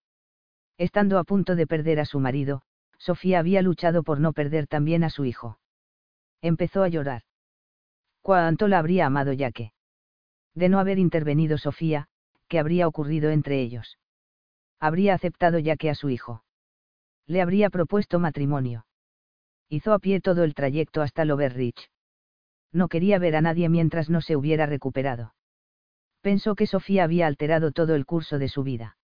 Estando 0.78 1.20
a 1.20 1.26
punto 1.26 1.56
de 1.56 1.68
perder 1.68 2.00
a 2.00 2.06
su 2.06 2.20
marido, 2.22 2.64
Sofía 3.02 3.40
había 3.40 3.62
luchado 3.64 4.04
por 4.04 4.20
no 4.20 4.32
perder 4.32 4.68
también 4.68 5.04
a 5.04 5.10
su 5.10 5.26
hijo. 5.26 5.60
Empezó 6.42 6.84
a 6.84 6.88
llorar. 6.88 7.24
¿Cuánto 8.22 8.68
la 8.68 8.78
habría 8.78 9.08
amado 9.08 9.34
ya 9.34 9.52
que? 9.52 9.74
De 10.54 10.70
no 10.70 10.80
haber 10.80 11.00
intervenido 11.00 11.58
Sofía, 11.58 12.08
¿qué 12.48 12.60
habría 12.60 12.88
ocurrido 12.88 13.32
entre 13.32 13.60
ellos? 13.62 13.98
Habría 14.80 15.16
aceptado 15.16 15.58
ya 15.58 15.78
que 15.78 15.90
a 15.90 15.96
su 15.96 16.10
hijo 16.10 16.44
le 17.32 17.42
habría 17.42 17.70
propuesto 17.70 18.20
matrimonio. 18.20 18.86
Hizo 19.70 19.94
a 19.94 20.00
pie 20.00 20.20
todo 20.20 20.44
el 20.44 20.54
trayecto 20.54 21.02
hasta 21.02 21.24
Loverrich. 21.24 21.90
No 22.74 22.90
quería 22.90 23.20
ver 23.20 23.38
a 23.38 23.42
nadie 23.42 23.70
mientras 23.70 24.10
no 24.10 24.20
se 24.20 24.36
hubiera 24.36 24.66
recuperado. 24.66 25.34
Pensó 26.20 26.56
que 26.56 26.68
Sofía 26.68 27.06
había 27.06 27.28
alterado 27.28 27.72
todo 27.72 27.96
el 27.96 28.06
curso 28.06 28.38
de 28.38 28.50
su 28.50 28.64
vida. 28.64 28.98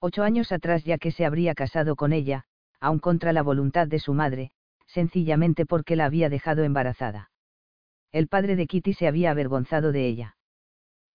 Ocho 0.00 0.24
años 0.24 0.50
atrás 0.50 0.82
ya 0.84 0.98
que 0.98 1.12
se 1.12 1.24
habría 1.24 1.54
casado 1.54 1.94
con 1.94 2.12
ella, 2.12 2.46
aun 2.84 2.98
contra 2.98 3.32
la 3.32 3.42
voluntad 3.42 3.88
de 3.88 3.98
su 3.98 4.12
madre, 4.12 4.52
sencillamente 4.86 5.64
porque 5.64 5.96
la 5.96 6.04
había 6.04 6.28
dejado 6.28 6.64
embarazada. 6.64 7.30
El 8.12 8.28
padre 8.28 8.56
de 8.56 8.66
Kitty 8.66 8.92
se 8.92 9.08
había 9.08 9.30
avergonzado 9.30 9.90
de 9.90 10.06
ella. 10.06 10.36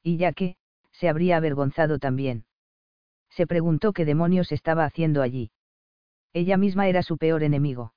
Y 0.01 0.17
ya 0.17 0.33
que, 0.33 0.57
se 0.91 1.07
habría 1.07 1.37
avergonzado 1.37 1.99
también. 1.99 2.45
Se 3.29 3.45
preguntó 3.45 3.93
qué 3.93 4.03
demonios 4.03 4.51
estaba 4.51 4.83
haciendo 4.83 5.21
allí. 5.21 5.51
Ella 6.33 6.57
misma 6.57 6.87
era 6.87 7.03
su 7.03 7.19
peor 7.19 7.43
enemigo. 7.43 7.93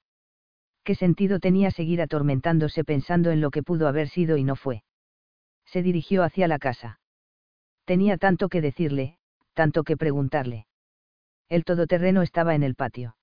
¿Qué 0.85 0.95
sentido 0.95 1.41
tenía 1.41 1.71
seguir 1.71 2.03
atormentándose 2.03 2.85
pensando 2.85 3.31
en 3.31 3.41
lo 3.41 3.51
que 3.51 3.63
pudo 3.63 3.89
haber 3.89 4.09
sido 4.09 4.37
y 4.37 4.45
no 4.45 4.55
fue? 4.55 4.83
Se 5.65 5.83
dirigió 5.83 6.25
hacia 6.25 6.47
la 6.47 6.59
casa. 6.59 7.01
Tenía 7.87 8.19
tanto 8.19 8.51
que 8.51 8.61
decirle, 8.61 9.17
tanto 9.55 9.83
que 9.83 9.97
preguntarle. 9.97 10.67
El 11.49 11.65
todoterreno 11.65 12.21
estaba 12.21 12.55
en 12.55 12.65
el 12.65 12.75
patio. 12.75 13.17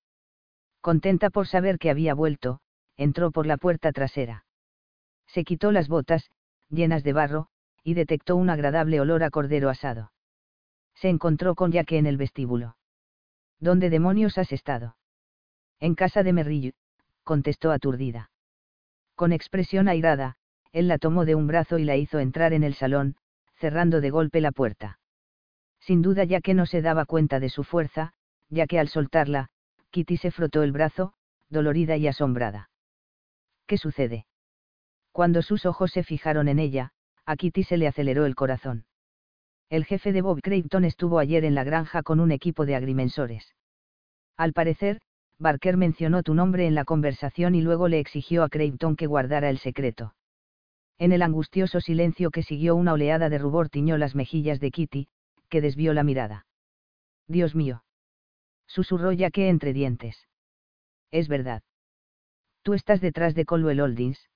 Contenta 0.80 1.30
por 1.30 1.46
saber 1.46 1.78
que 1.78 1.90
había 1.90 2.14
vuelto, 2.14 2.60
entró 2.96 3.30
por 3.30 3.46
la 3.46 3.56
puerta 3.56 3.92
trasera. 3.92 4.44
Se 5.26 5.44
quitó 5.44 5.72
las 5.72 5.88
botas, 5.88 6.30
llenas 6.68 7.04
de 7.04 7.12
barro, 7.12 7.48
y 7.82 7.94
detectó 7.94 8.36
un 8.36 8.50
agradable 8.50 9.00
olor 9.00 9.22
a 9.22 9.30
cordero 9.30 9.68
asado. 9.68 10.12
Se 10.94 11.08
encontró 11.08 11.54
con 11.54 11.72
Yaque 11.72 11.98
en 11.98 12.06
el 12.06 12.16
vestíbulo. 12.16 12.76
¿Dónde 13.58 13.90
demonios 13.90 14.38
has 14.38 14.52
estado? 14.52 14.96
En 15.78 15.94
casa 15.94 16.22
de 16.22 16.32
Merrill, 16.32 16.74
contestó 17.24 17.72
aturdida. 17.72 18.30
Con 19.14 19.32
expresión 19.32 19.88
airada, 19.88 20.36
él 20.72 20.88
la 20.88 20.98
tomó 20.98 21.24
de 21.24 21.34
un 21.34 21.46
brazo 21.46 21.78
y 21.78 21.84
la 21.84 21.96
hizo 21.96 22.18
entrar 22.18 22.52
en 22.52 22.64
el 22.64 22.74
salón, 22.74 23.16
cerrando 23.56 24.00
de 24.00 24.10
golpe 24.10 24.40
la 24.40 24.52
puerta. 24.52 24.98
Sin 25.80 26.02
duda 26.02 26.24
ya 26.24 26.40
que 26.40 26.54
no 26.54 26.66
se 26.66 26.82
daba 26.82 27.04
cuenta 27.04 27.40
de 27.40 27.48
su 27.48 27.64
fuerza, 27.64 28.12
ya 28.48 28.66
que 28.66 28.78
al 28.78 28.88
soltarla, 28.88 29.50
Kitty 29.90 30.16
se 30.16 30.30
frotó 30.30 30.62
el 30.62 30.72
brazo, 30.72 31.12
dolorida 31.48 31.96
y 31.96 32.06
asombrada. 32.06 32.70
¿Qué 33.66 33.76
sucede? 33.76 34.26
Cuando 35.12 35.42
sus 35.42 35.66
ojos 35.66 35.90
se 35.90 36.02
fijaron 36.02 36.48
en 36.48 36.58
ella, 36.58 36.92
a 37.24 37.36
Kitty 37.36 37.64
se 37.64 37.76
le 37.76 37.88
aceleró 37.88 38.26
el 38.26 38.34
corazón. 38.34 38.86
El 39.68 39.84
jefe 39.84 40.12
de 40.12 40.22
Bob 40.22 40.40
Creighton 40.42 40.84
estuvo 40.84 41.18
ayer 41.18 41.44
en 41.44 41.54
la 41.54 41.64
granja 41.64 42.02
con 42.02 42.20
un 42.20 42.32
equipo 42.32 42.66
de 42.66 42.74
agrimensores. 42.74 43.54
Al 44.36 44.52
parecer, 44.52 45.00
Barker 45.38 45.76
mencionó 45.76 46.22
tu 46.22 46.34
nombre 46.34 46.66
en 46.66 46.74
la 46.74 46.84
conversación 46.84 47.54
y 47.54 47.62
luego 47.62 47.88
le 47.88 47.98
exigió 47.98 48.42
a 48.42 48.48
Creighton 48.48 48.96
que 48.96 49.06
guardara 49.06 49.48
el 49.48 49.58
secreto. 49.58 50.14
En 50.98 51.12
el 51.12 51.22
angustioso 51.22 51.80
silencio 51.80 52.30
que 52.30 52.42
siguió 52.42 52.76
una 52.76 52.92
oleada 52.92 53.28
de 53.28 53.38
rubor 53.38 53.70
tiñó 53.70 53.96
las 53.96 54.14
mejillas 54.14 54.60
de 54.60 54.70
Kitty, 54.70 55.08
que 55.48 55.60
desvió 55.60 55.94
la 55.94 56.02
mirada. 56.02 56.46
Dios 57.26 57.54
mío. 57.54 57.82
Susurró 58.74 59.12
ya 59.12 59.30
que 59.30 59.48
entre 59.48 59.72
dientes. 59.72 60.16
Es 61.10 61.28
verdad. 61.28 61.62
Tú 62.62 62.74
estás 62.74 63.00
detrás 63.00 63.34
de 63.34 63.44
Colwell 63.44 63.80
Holdings. 63.80 64.30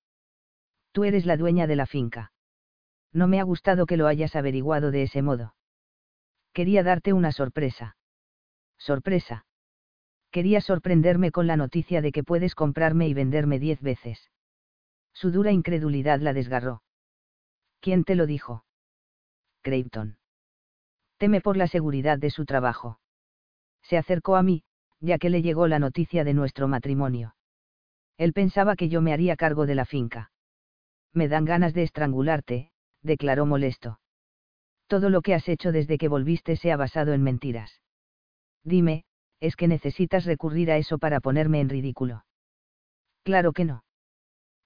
Tú 0.92 1.04
eres 1.04 1.24
la 1.24 1.36
dueña 1.36 1.66
de 1.66 1.76
la 1.76 1.86
finca. 1.86 2.32
No 3.12 3.28
me 3.28 3.38
ha 3.38 3.44
gustado 3.44 3.86
que 3.86 3.96
lo 3.96 4.06
hayas 4.06 4.34
averiguado 4.34 4.90
de 4.90 5.04
ese 5.04 5.22
modo. 5.22 5.54
Quería 6.52 6.82
darte 6.82 7.12
una 7.12 7.32
sorpresa. 7.32 7.96
Sorpresa 8.76 9.46
quería 10.34 10.60
sorprenderme 10.60 11.30
con 11.30 11.46
la 11.46 11.56
noticia 11.56 12.02
de 12.02 12.10
que 12.10 12.24
puedes 12.24 12.56
comprarme 12.56 13.06
y 13.06 13.14
venderme 13.14 13.60
diez 13.60 13.80
veces. 13.80 14.32
Su 15.12 15.30
dura 15.30 15.52
incredulidad 15.52 16.18
la 16.18 16.32
desgarró. 16.32 16.82
¿Quién 17.78 18.02
te 18.02 18.16
lo 18.16 18.26
dijo? 18.26 18.64
Creighton. 19.62 20.18
Teme 21.18 21.40
por 21.40 21.56
la 21.56 21.68
seguridad 21.68 22.18
de 22.18 22.30
su 22.30 22.46
trabajo. 22.46 22.98
Se 23.84 23.96
acercó 23.96 24.36
a 24.36 24.42
mí, 24.42 24.64
ya 25.00 25.18
que 25.18 25.30
le 25.30 25.42
llegó 25.42 25.68
la 25.68 25.78
noticia 25.78 26.24
de 26.24 26.34
nuestro 26.34 26.68
matrimonio. 26.68 27.36
Él 28.16 28.32
pensaba 28.32 28.76
que 28.76 28.88
yo 28.88 29.00
me 29.00 29.12
haría 29.12 29.36
cargo 29.36 29.66
de 29.66 29.74
la 29.74 29.84
finca. 29.84 30.30
Me 31.12 31.28
dan 31.28 31.44
ganas 31.44 31.74
de 31.74 31.82
estrangularte, 31.82 32.70
declaró 33.02 33.46
molesto. 33.46 34.00
Todo 34.86 35.10
lo 35.10 35.22
que 35.22 35.34
has 35.34 35.48
hecho 35.48 35.72
desde 35.72 35.98
que 35.98 36.08
volviste 36.08 36.56
se 36.56 36.72
ha 36.72 36.76
basado 36.76 37.12
en 37.12 37.22
mentiras. 37.22 37.80
Dime, 38.64 39.04
es 39.40 39.56
que 39.56 39.68
necesitas 39.68 40.24
recurrir 40.24 40.70
a 40.70 40.78
eso 40.78 40.98
para 40.98 41.20
ponerme 41.20 41.60
en 41.60 41.68
ridículo. 41.68 42.24
Claro 43.22 43.52
que 43.52 43.64
no. 43.64 43.84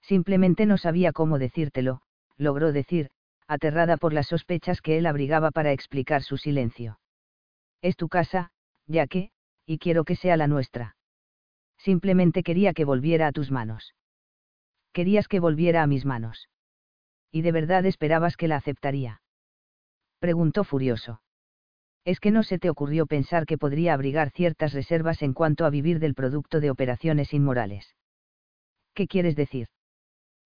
Simplemente 0.01 0.65
no 0.65 0.77
sabía 0.77 1.11
cómo 1.11 1.39
decírtelo, 1.39 2.01
logró 2.37 2.71
decir, 2.71 3.11
aterrada 3.47 3.97
por 3.97 4.13
las 4.13 4.27
sospechas 4.27 4.81
que 4.81 4.97
él 4.97 5.05
abrigaba 5.05 5.51
para 5.51 5.71
explicar 5.71 6.23
su 6.23 6.37
silencio. 6.37 6.99
Es 7.81 7.95
tu 7.95 8.07
casa, 8.09 8.51
ya 8.89 9.07
que, 9.07 9.31
y 9.65 9.77
quiero 9.77 10.03
que 10.03 10.15
sea 10.15 10.35
la 10.35 10.47
nuestra. 10.47 10.97
Simplemente 11.77 12.43
quería 12.43 12.73
que 12.73 12.85
volviera 12.85 13.27
a 13.27 13.31
tus 13.31 13.51
manos. 13.51 13.93
Querías 14.91 15.27
que 15.27 15.39
volviera 15.39 15.83
a 15.83 15.87
mis 15.87 16.05
manos. 16.05 16.49
¿Y 17.31 17.43
de 17.43 17.51
verdad 17.51 17.85
esperabas 17.85 18.35
que 18.35 18.47
la 18.47 18.57
aceptaría? 18.57 19.21
Preguntó 20.17 20.63
furioso. 20.63 21.21
¿Es 22.03 22.19
que 22.19 22.31
no 22.31 22.41
se 22.41 22.57
te 22.57 22.71
ocurrió 22.71 23.05
pensar 23.05 23.45
que 23.45 23.59
podría 23.59 23.93
abrigar 23.93 24.31
ciertas 24.31 24.73
reservas 24.73 25.21
en 25.21 25.33
cuanto 25.33 25.65
a 25.65 25.69
vivir 25.69 25.99
del 25.99 26.15
producto 26.15 26.59
de 26.59 26.71
operaciones 26.71 27.33
inmorales? 27.33 27.95
¿Qué 28.95 29.07
quieres 29.07 29.35
decir? 29.35 29.67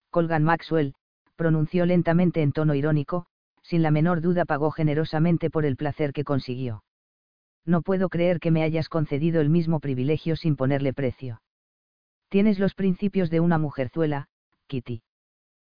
Colgan 0.10 0.44
Maxwell, 0.44 0.94
pronunció 1.38 1.86
lentamente 1.86 2.42
en 2.42 2.52
tono 2.52 2.76
irónico, 2.76 3.26
sin 3.62 3.82
la 3.82 3.92
menor 3.92 4.20
duda 4.20 4.44
pagó 4.44 4.72
generosamente 4.72 5.50
por 5.50 5.66
el 5.66 5.78
placer 5.78 6.12
que 6.12 6.26
consiguió. 6.26 6.84
No 7.66 7.82
puedo 7.82 8.10
creer 8.10 8.40
que 8.40 8.52
me 8.52 8.64
hayas 8.64 8.90
concedido 8.90 9.42
el 9.42 9.50
mismo 9.50 9.80
privilegio 9.80 10.36
sin 10.36 10.56
ponerle 10.56 10.94
precio. 10.94 11.42
Tienes 12.30 12.60
los 12.60 12.74
principios 12.74 13.30
de 13.30 13.40
una 13.40 13.58
mujerzuela, 13.58 14.28
Kitty. 14.68 15.04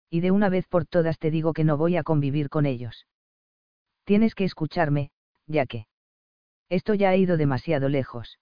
Y 0.09 0.21
de 0.21 0.31
una 0.31 0.49
vez 0.49 0.67
por 0.67 0.85
todas 0.85 1.19
te 1.19 1.31
digo 1.31 1.53
que 1.53 1.63
no 1.63 1.77
voy 1.77 1.97
a 1.97 2.03
convivir 2.03 2.49
con 2.49 2.65
ellos. 2.65 3.07
Tienes 4.03 4.35
que 4.35 4.43
escucharme, 4.43 5.11
ya 5.47 5.65
que. 5.65 5.87
Esto 6.67 6.93
ya 6.93 7.09
ha 7.09 7.15
ido 7.15 7.37
demasiado 7.37 7.89
lejos. 7.89 8.39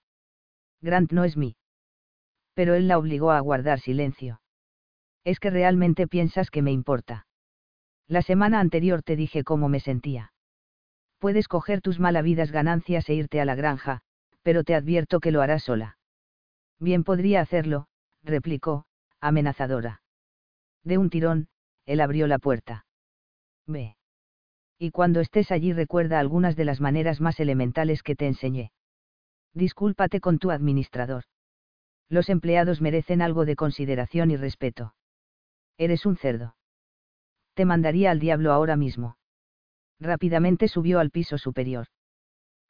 Grant 0.80 1.12
no 1.12 1.24
es 1.24 1.36
mí. 1.36 1.56
Pero 2.54 2.74
él 2.74 2.88
la 2.88 2.98
obligó 2.98 3.30
a 3.30 3.40
guardar 3.40 3.80
silencio. 3.80 4.40
Es 5.24 5.40
que 5.40 5.50
realmente 5.50 6.06
piensas 6.06 6.50
que 6.50 6.62
me 6.62 6.72
importa. 6.72 7.26
La 8.06 8.22
semana 8.22 8.60
anterior 8.60 9.02
te 9.02 9.16
dije 9.16 9.44
cómo 9.44 9.68
me 9.68 9.80
sentía. 9.80 10.32
Puedes 11.18 11.48
coger 11.48 11.80
tus 11.80 11.98
malavidas 11.98 12.52
ganancias 12.52 13.08
e 13.08 13.14
irte 13.14 13.40
a 13.40 13.44
la 13.44 13.54
granja, 13.54 14.00
pero 14.42 14.64
te 14.64 14.74
advierto 14.74 15.20
que 15.20 15.32
lo 15.32 15.42
harás 15.42 15.64
sola. 15.64 15.98
Bien 16.78 17.04
podría 17.04 17.40
hacerlo, 17.40 17.88
replicó, 18.22 18.84
amenazadora. 19.20 20.02
De 20.84 20.96
un 20.96 21.10
tirón, 21.10 21.48
él 21.86 22.00
abrió 22.00 22.26
la 22.26 22.38
puerta. 22.38 22.86
Ve. 23.66 23.96
Y 24.78 24.92
cuando 24.92 25.20
estés 25.20 25.50
allí 25.50 25.72
recuerda 25.72 26.20
algunas 26.20 26.54
de 26.54 26.64
las 26.64 26.80
maneras 26.80 27.20
más 27.20 27.40
elementales 27.40 28.02
que 28.02 28.14
te 28.14 28.26
enseñé. 28.26 28.70
Discúlpate 29.54 30.20
con 30.20 30.38
tu 30.38 30.52
administrador. 30.52 31.24
Los 32.08 32.30
empleados 32.30 32.80
merecen 32.80 33.22
algo 33.22 33.44
de 33.44 33.56
consideración 33.56 34.30
y 34.30 34.36
respeto. 34.36 34.94
Eres 35.76 36.06
un 36.06 36.16
cerdo. 36.16 36.56
Te 37.54 37.64
mandaría 37.64 38.12
al 38.12 38.20
diablo 38.20 38.52
ahora 38.52 38.76
mismo. 38.76 39.17
Rápidamente 40.00 40.68
subió 40.68 41.00
al 41.00 41.10
piso 41.10 41.38
superior. 41.38 41.86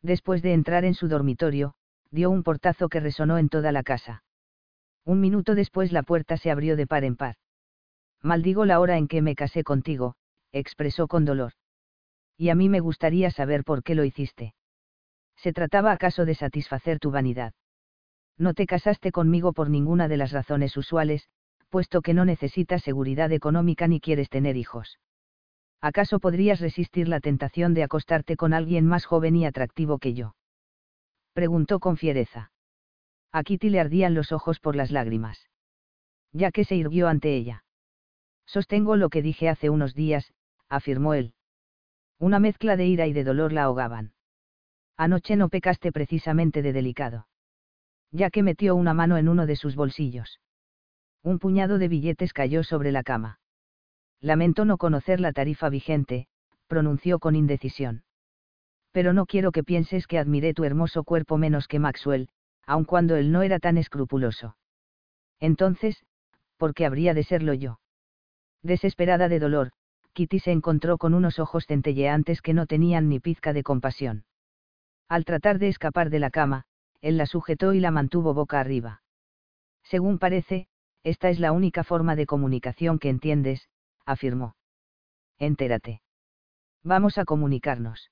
Después 0.02 0.42
de 0.42 0.52
entrar 0.54 0.84
en 0.84 0.94
su 0.94 1.08
dormitorio, 1.08 1.74
dio 2.10 2.30
un 2.30 2.42
portazo 2.42 2.88
que 2.88 3.00
resonó 3.00 3.38
en 3.38 3.48
toda 3.48 3.72
la 3.72 3.82
casa. 3.82 4.22
Un 5.04 5.20
minuto 5.20 5.54
después 5.54 5.92
la 5.92 6.02
puerta 6.02 6.36
se 6.36 6.50
abrió 6.50 6.76
de 6.76 6.86
par 6.86 7.04
en 7.04 7.16
par. 7.16 7.36
Maldigo 8.22 8.64
la 8.64 8.80
hora 8.80 8.96
en 8.96 9.08
que 9.08 9.22
me 9.22 9.34
casé 9.34 9.64
contigo, 9.64 10.14
expresó 10.52 11.06
con 11.06 11.24
dolor. 11.24 11.52
Y 12.36 12.50
a 12.50 12.54
mí 12.54 12.68
me 12.68 12.80
gustaría 12.80 13.30
saber 13.30 13.64
por 13.64 13.82
qué 13.82 13.94
lo 13.94 14.04
hiciste. 14.04 14.54
¿Se 15.36 15.52
trataba 15.52 15.92
acaso 15.92 16.24
de 16.24 16.34
satisfacer 16.34 16.98
tu 16.98 17.10
vanidad? 17.10 17.52
No 18.36 18.54
te 18.54 18.66
casaste 18.66 19.12
conmigo 19.12 19.52
por 19.52 19.70
ninguna 19.70 20.08
de 20.08 20.16
las 20.16 20.32
razones 20.32 20.76
usuales, 20.76 21.28
puesto 21.68 22.00
que 22.02 22.14
no 22.14 22.24
necesitas 22.24 22.82
seguridad 22.82 23.32
económica 23.32 23.88
ni 23.88 24.00
quieres 24.00 24.30
tener 24.30 24.56
hijos. 24.56 24.98
¿Acaso 25.80 26.18
podrías 26.18 26.60
resistir 26.60 27.08
la 27.08 27.20
tentación 27.20 27.72
de 27.72 27.84
acostarte 27.84 28.36
con 28.36 28.52
alguien 28.52 28.86
más 28.86 29.04
joven 29.04 29.36
y 29.36 29.46
atractivo 29.46 29.98
que 29.98 30.14
yo? 30.14 30.34
Preguntó 31.32 31.78
con 31.78 31.96
fiereza. 31.96 32.50
A 33.30 33.44
Kitty 33.44 33.70
le 33.70 33.80
ardían 33.80 34.14
los 34.14 34.32
ojos 34.32 34.58
por 34.58 34.74
las 34.74 34.90
lágrimas. 34.90 35.48
Ya 36.32 36.50
que 36.50 36.64
se 36.64 36.74
irguió 36.74 37.08
ante 37.08 37.36
ella. 37.36 37.64
Sostengo 38.44 38.96
lo 38.96 39.08
que 39.08 39.22
dije 39.22 39.48
hace 39.48 39.70
unos 39.70 39.94
días, 39.94 40.32
afirmó 40.68 41.14
él. 41.14 41.34
Una 42.18 42.40
mezcla 42.40 42.76
de 42.76 42.86
ira 42.86 43.06
y 43.06 43.12
de 43.12 43.22
dolor 43.22 43.52
la 43.52 43.64
ahogaban. 43.64 44.14
Anoche 44.96 45.36
no 45.36 45.48
pecaste 45.48 45.92
precisamente 45.92 46.62
de 46.62 46.72
delicado. 46.72 47.28
Ya 48.10 48.30
que 48.30 48.42
metió 48.42 48.74
una 48.74 48.94
mano 48.94 49.16
en 49.16 49.28
uno 49.28 49.46
de 49.46 49.54
sus 49.54 49.76
bolsillos. 49.76 50.40
Un 51.22 51.38
puñado 51.38 51.78
de 51.78 51.88
billetes 51.88 52.32
cayó 52.32 52.64
sobre 52.64 52.90
la 52.90 53.04
cama. 53.04 53.38
Lamento 54.20 54.64
no 54.64 54.78
conocer 54.78 55.20
la 55.20 55.32
tarifa 55.32 55.68
vigente, 55.68 56.26
pronunció 56.66 57.18
con 57.18 57.36
indecisión. 57.36 58.02
Pero 58.92 59.12
no 59.12 59.26
quiero 59.26 59.52
que 59.52 59.62
pienses 59.62 60.06
que 60.06 60.18
admiré 60.18 60.54
tu 60.54 60.64
hermoso 60.64 61.04
cuerpo 61.04 61.38
menos 61.38 61.68
que 61.68 61.78
Maxwell, 61.78 62.28
aun 62.66 62.84
cuando 62.84 63.16
él 63.16 63.30
no 63.32 63.42
era 63.42 63.58
tan 63.58 63.78
escrupuloso. 63.78 64.56
Entonces, 65.40 66.04
¿por 66.56 66.74
qué 66.74 66.84
habría 66.84 67.14
de 67.14 67.22
serlo 67.22 67.54
yo? 67.54 67.80
Desesperada 68.62 69.28
de 69.28 69.38
dolor, 69.38 69.70
Kitty 70.12 70.40
se 70.40 70.50
encontró 70.50 70.98
con 70.98 71.14
unos 71.14 71.38
ojos 71.38 71.64
centelleantes 71.66 72.42
que 72.42 72.54
no 72.54 72.66
tenían 72.66 73.08
ni 73.08 73.20
pizca 73.20 73.52
de 73.52 73.62
compasión. 73.62 74.24
Al 75.08 75.24
tratar 75.24 75.58
de 75.58 75.68
escapar 75.68 76.10
de 76.10 76.18
la 76.18 76.30
cama, 76.30 76.64
él 77.00 77.16
la 77.16 77.26
sujetó 77.26 77.72
y 77.72 77.80
la 77.80 77.92
mantuvo 77.92 78.34
boca 78.34 78.58
arriba. 78.58 79.02
Según 79.84 80.18
parece, 80.18 80.66
esta 81.04 81.30
es 81.30 81.38
la 81.38 81.52
única 81.52 81.84
forma 81.84 82.16
de 82.16 82.26
comunicación 82.26 82.98
que 82.98 83.08
entiendes, 83.08 83.68
afirmó. 84.08 84.56
Entérate. 85.38 86.00
Vamos 86.82 87.18
a 87.18 87.24
comunicarnos. 87.24 88.10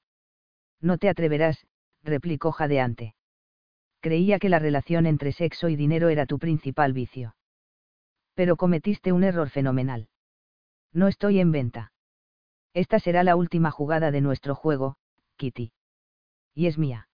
No 0.80 0.98
te 0.98 1.08
atreverás, 1.08 1.66
replicó 2.02 2.52
jadeante. 2.52 3.14
Creía 4.00 4.38
que 4.38 4.48
la 4.48 4.58
relación 4.58 5.06
entre 5.06 5.32
sexo 5.32 5.68
y 5.68 5.76
dinero 5.76 6.10
era 6.10 6.26
tu 6.26 6.38
principal 6.38 6.92
vicio. 6.92 7.34
Pero 8.34 8.56
cometiste 8.56 9.12
un 9.12 9.24
error 9.24 9.48
fenomenal. 9.48 10.08
No 10.92 11.08
estoy 11.08 11.40
en 11.40 11.50
venta. 11.50 11.92
Esta 12.74 13.00
será 13.00 13.24
la 13.24 13.34
última 13.34 13.70
jugada 13.70 14.10
de 14.10 14.20
nuestro 14.20 14.54
juego, 14.54 14.96
Kitty. 15.36 15.72
Y 16.54 16.66
es 16.66 16.76
mía. 16.76 17.08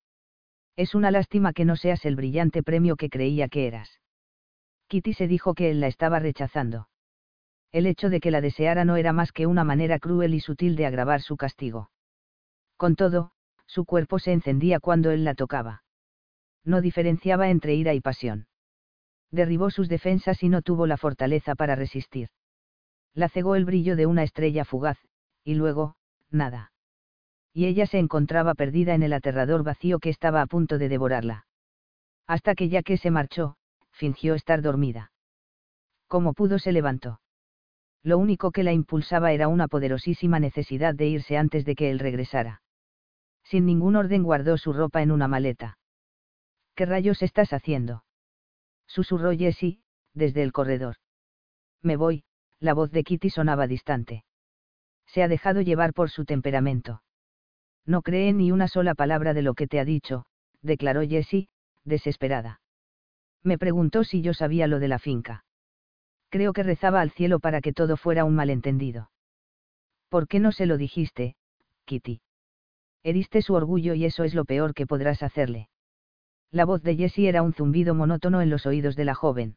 Es 0.77 0.95
una 0.95 1.11
lástima 1.11 1.53
que 1.53 1.65
no 1.65 1.77
seas 1.77 2.05
el 2.05 2.17
brillante 2.17 2.63
premio 2.63 2.97
que 2.97 3.11
creía 3.11 3.49
que 3.49 3.67
eras. 3.69 4.01
Kitty 4.89 5.15
se 5.15 5.29
dijo 5.29 5.55
que 5.55 5.71
él 5.71 5.81
la 5.81 5.87
estaba 5.87 6.19
rechazando 6.19 6.89
el 7.73 7.87
hecho 7.87 8.11
de 8.11 8.21
que 8.21 8.31
la 8.31 8.43
deseara 8.43 8.85
no 8.85 8.97
era 8.97 9.15
más 9.15 9.33
que 9.33 9.47
una 9.47 9.65
manera 9.65 9.99
cruel 9.99 10.35
y 10.35 10.41
sutil 10.41 10.77
de 10.77 10.87
agravar 10.87 11.23
su 11.23 11.39
castigo. 11.39 11.91
Con 12.77 12.97
todo, 12.97 13.33
su 13.67 13.87
cuerpo 13.87 14.19
se 14.19 14.33
encendía 14.33 14.79
cuando 14.79 15.11
él 15.11 15.25
la 15.25 15.35
tocaba. 15.35 15.83
No 16.65 16.83
diferenciaba 16.83 17.49
entre 17.49 17.75
ira 17.75 17.95
y 17.95 18.01
pasión. 18.01 18.47
Derribó 19.31 19.71
sus 19.71 19.89
defensas 19.89 20.43
y 20.43 20.51
no 20.51 20.61
tuvo 20.61 20.87
la 20.87 20.99
fortaleza 20.99 21.55
para 21.55 21.75
resistir. 21.75 22.29
La 23.15 23.31
cegó 23.31 23.57
el 23.57 23.65
brillo 23.65 23.97
de 23.97 24.05
una 24.05 24.23
estrella 24.23 24.67
fugaz, 24.67 24.99
y 25.43 25.55
luego, 25.55 25.97
nada. 26.31 26.73
Y 27.55 27.67
ella 27.67 27.87
se 27.87 27.99
encontraba 27.99 28.55
perdida 28.55 28.95
en 28.95 29.03
el 29.03 29.15
aterrador 29.15 29.65
vacío 29.65 29.99
que 29.99 30.11
estaba 30.11 30.43
a 30.43 30.47
punto 30.47 30.77
de 30.77 30.91
devorarla. 30.91 31.47
Hasta 32.27 32.55
que 32.55 32.69
ya 32.69 32.83
que 32.83 32.99
se 32.99 33.11
marchó, 33.11 33.57
fingió 33.93 34.35
estar 34.35 34.61
dormida. 34.61 35.13
Como 36.07 36.35
pudo 36.35 36.59
se 36.59 36.73
levantó 36.73 37.22
lo 38.03 38.19
único 38.19 38.51
que 38.51 38.65
la 38.65 38.73
impulsaba 38.73 39.33
era 39.33 39.49
una 39.49 39.69
poderosísima 39.69 40.41
necesidad 40.41 40.95
de 40.95 41.07
irse 41.07 41.37
antes 41.37 41.65
de 41.65 41.75
que 41.75 41.91
él 41.91 41.99
regresara. 41.99 42.63
Sin 43.45 43.65
ningún 43.65 43.97
orden 43.97 44.23
guardó 44.23 44.59
su 44.59 44.73
ropa 44.73 45.03
en 45.03 45.13
una 45.13 45.29
maleta. 45.29 45.79
¿Qué 46.75 46.87
rayos 46.87 47.23
estás 47.23 47.53
haciendo? 47.53 48.05
Susurró 48.87 49.33
Jessie, 49.33 49.83
desde 50.15 50.43
el 50.43 50.53
corredor. 50.53 50.97
Me 51.81 51.97
voy, 51.97 52.25
la 52.59 52.75
voz 52.75 52.91
de 52.91 53.05
Kitty 53.05 53.31
sonaba 53.31 53.67
distante. 53.67 54.25
Se 55.07 55.23
ha 55.23 55.29
dejado 55.29 55.61
llevar 55.61 55.93
por 55.93 56.11
su 56.11 56.25
temperamento. 56.25 57.03
No 57.85 58.03
cree 58.03 58.33
ni 58.33 58.53
una 58.53 58.69
sola 58.69 58.95
palabra 58.95 59.35
de 59.35 59.43
lo 59.43 59.55
que 59.55 59.67
te 59.67 59.81
ha 59.81 59.85
dicho, 59.85 60.25
declaró 60.61 61.03
Jessie, 61.03 61.49
desesperada. 61.85 62.61
Me 63.43 63.59
preguntó 63.59 64.05
si 64.05 64.23
yo 64.23 64.35
sabía 64.35 64.67
lo 64.67 64.79
de 64.79 64.89
la 64.89 64.99
finca 64.99 65.45
creo 66.33 66.55
que 66.55 66.63
rezaba 66.63 67.03
al 67.03 67.11
cielo 67.11 67.41
para 67.41 67.61
que 67.61 67.75
todo 67.75 67.99
fuera 67.99 68.25
un 68.25 68.35
malentendido. 68.35 69.11
¿Por 70.09 70.27
qué 70.27 70.41
no 70.41 70.51
se 70.51 70.65
lo 70.65 70.79
dijiste, 70.79 71.37
Kitty? 71.85 72.23
Heriste 73.03 73.43
su 73.43 73.53
orgullo 73.53 73.93
y 73.93 74.07
eso 74.07 74.25
es 74.25 74.35
lo 74.35 74.47
peor 74.47 74.73
que 74.73 74.87
podrás 74.87 75.23
hacerle. 75.23 75.69
La 76.51 76.65
voz 76.65 76.83
de 76.83 76.97
Jessie 76.97 77.29
era 77.29 77.43
un 77.43 77.53
zumbido 77.53 77.95
monótono 77.95 78.41
en 78.41 78.49
los 78.49 78.65
oídos 78.65 78.97
de 78.97 79.05
la 79.05 79.15
joven. 79.15 79.57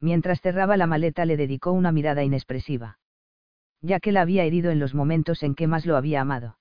Mientras 0.00 0.40
cerraba 0.40 0.76
la 0.76 0.86
maleta 0.86 1.24
le 1.24 1.36
dedicó 1.36 1.72
una 1.72 1.90
mirada 1.90 2.22
inexpresiva. 2.22 3.00
Ya 3.82 3.98
que 3.98 4.12
la 4.12 4.20
había 4.20 4.44
herido 4.44 4.70
en 4.70 4.78
los 4.78 4.94
momentos 4.94 5.42
en 5.42 5.56
que 5.56 5.66
más 5.66 5.86
lo 5.86 5.96
había 5.96 6.20
amado. 6.20 6.58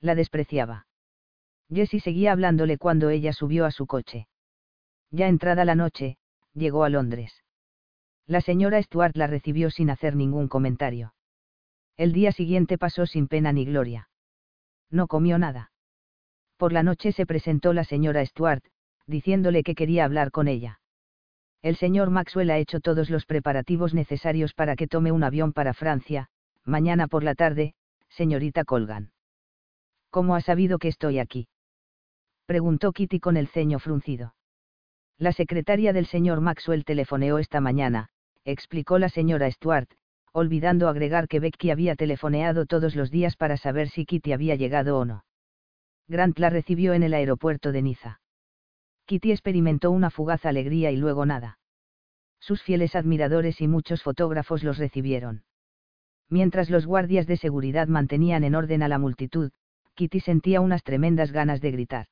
La 0.00 0.16
despreciaba. 0.16 0.86
Jessie 1.72 2.00
seguía 2.00 2.32
hablándole 2.32 2.78
cuando 2.78 3.10
ella 3.10 3.32
subió 3.32 3.64
a 3.64 3.70
su 3.70 3.86
coche. 3.86 4.26
Ya 5.12 5.28
entrada 5.28 5.64
la 5.64 5.76
noche, 5.76 6.18
llegó 6.52 6.82
a 6.82 6.88
Londres. 6.88 7.39
La 8.30 8.40
señora 8.40 8.80
Stuart 8.80 9.16
la 9.16 9.26
recibió 9.26 9.70
sin 9.70 9.90
hacer 9.90 10.14
ningún 10.14 10.46
comentario. 10.46 11.14
El 11.96 12.12
día 12.12 12.30
siguiente 12.30 12.78
pasó 12.78 13.04
sin 13.04 13.26
pena 13.26 13.52
ni 13.52 13.64
gloria. 13.64 14.08
No 14.88 15.08
comió 15.08 15.36
nada. 15.36 15.72
Por 16.56 16.72
la 16.72 16.84
noche 16.84 17.10
se 17.10 17.26
presentó 17.26 17.72
la 17.72 17.82
señora 17.82 18.24
Stuart, 18.24 18.64
diciéndole 19.04 19.64
que 19.64 19.74
quería 19.74 20.04
hablar 20.04 20.30
con 20.30 20.46
ella. 20.46 20.80
El 21.60 21.74
señor 21.74 22.10
Maxwell 22.10 22.52
ha 22.52 22.58
hecho 22.58 22.78
todos 22.78 23.10
los 23.10 23.26
preparativos 23.26 23.94
necesarios 23.94 24.54
para 24.54 24.76
que 24.76 24.86
tome 24.86 25.10
un 25.10 25.24
avión 25.24 25.52
para 25.52 25.74
Francia, 25.74 26.28
mañana 26.64 27.08
por 27.08 27.24
la 27.24 27.34
tarde, 27.34 27.74
señorita 28.10 28.62
Colgan. 28.62 29.10
¿Cómo 30.08 30.36
ha 30.36 30.40
sabido 30.40 30.78
que 30.78 30.86
estoy 30.86 31.18
aquí? 31.18 31.48
preguntó 32.46 32.92
Kitty 32.92 33.18
con 33.18 33.36
el 33.36 33.48
ceño 33.48 33.80
fruncido. 33.80 34.36
La 35.18 35.32
secretaria 35.32 35.92
del 35.92 36.06
señor 36.06 36.40
Maxwell 36.40 36.84
telefoneó 36.84 37.38
esta 37.38 37.60
mañana, 37.60 38.08
explicó 38.44 38.98
la 38.98 39.08
señora 39.08 39.50
Stuart, 39.50 39.90
olvidando 40.32 40.88
agregar 40.88 41.28
que 41.28 41.40
Becky 41.40 41.70
había 41.70 41.96
telefoneado 41.96 42.66
todos 42.66 42.94
los 42.94 43.10
días 43.10 43.36
para 43.36 43.56
saber 43.56 43.88
si 43.88 44.06
Kitty 44.06 44.32
había 44.32 44.54
llegado 44.54 44.98
o 44.98 45.04
no. 45.04 45.24
Grant 46.08 46.38
la 46.38 46.50
recibió 46.50 46.92
en 46.94 47.02
el 47.02 47.14
aeropuerto 47.14 47.72
de 47.72 47.82
Niza. 47.82 48.20
Kitty 49.06 49.32
experimentó 49.32 49.90
una 49.90 50.10
fugaz 50.10 50.46
alegría 50.46 50.90
y 50.90 50.96
luego 50.96 51.26
nada. 51.26 51.58
Sus 52.38 52.62
fieles 52.62 52.94
admiradores 52.96 53.60
y 53.60 53.68
muchos 53.68 54.02
fotógrafos 54.02 54.62
los 54.64 54.78
recibieron. 54.78 55.44
Mientras 56.28 56.70
los 56.70 56.86
guardias 56.86 57.26
de 57.26 57.36
seguridad 57.36 57.88
mantenían 57.88 58.44
en 58.44 58.54
orden 58.54 58.82
a 58.82 58.88
la 58.88 58.98
multitud, 58.98 59.50
Kitty 59.94 60.20
sentía 60.20 60.60
unas 60.60 60.84
tremendas 60.84 61.32
ganas 61.32 61.60
de 61.60 61.72
gritar. 61.72 62.06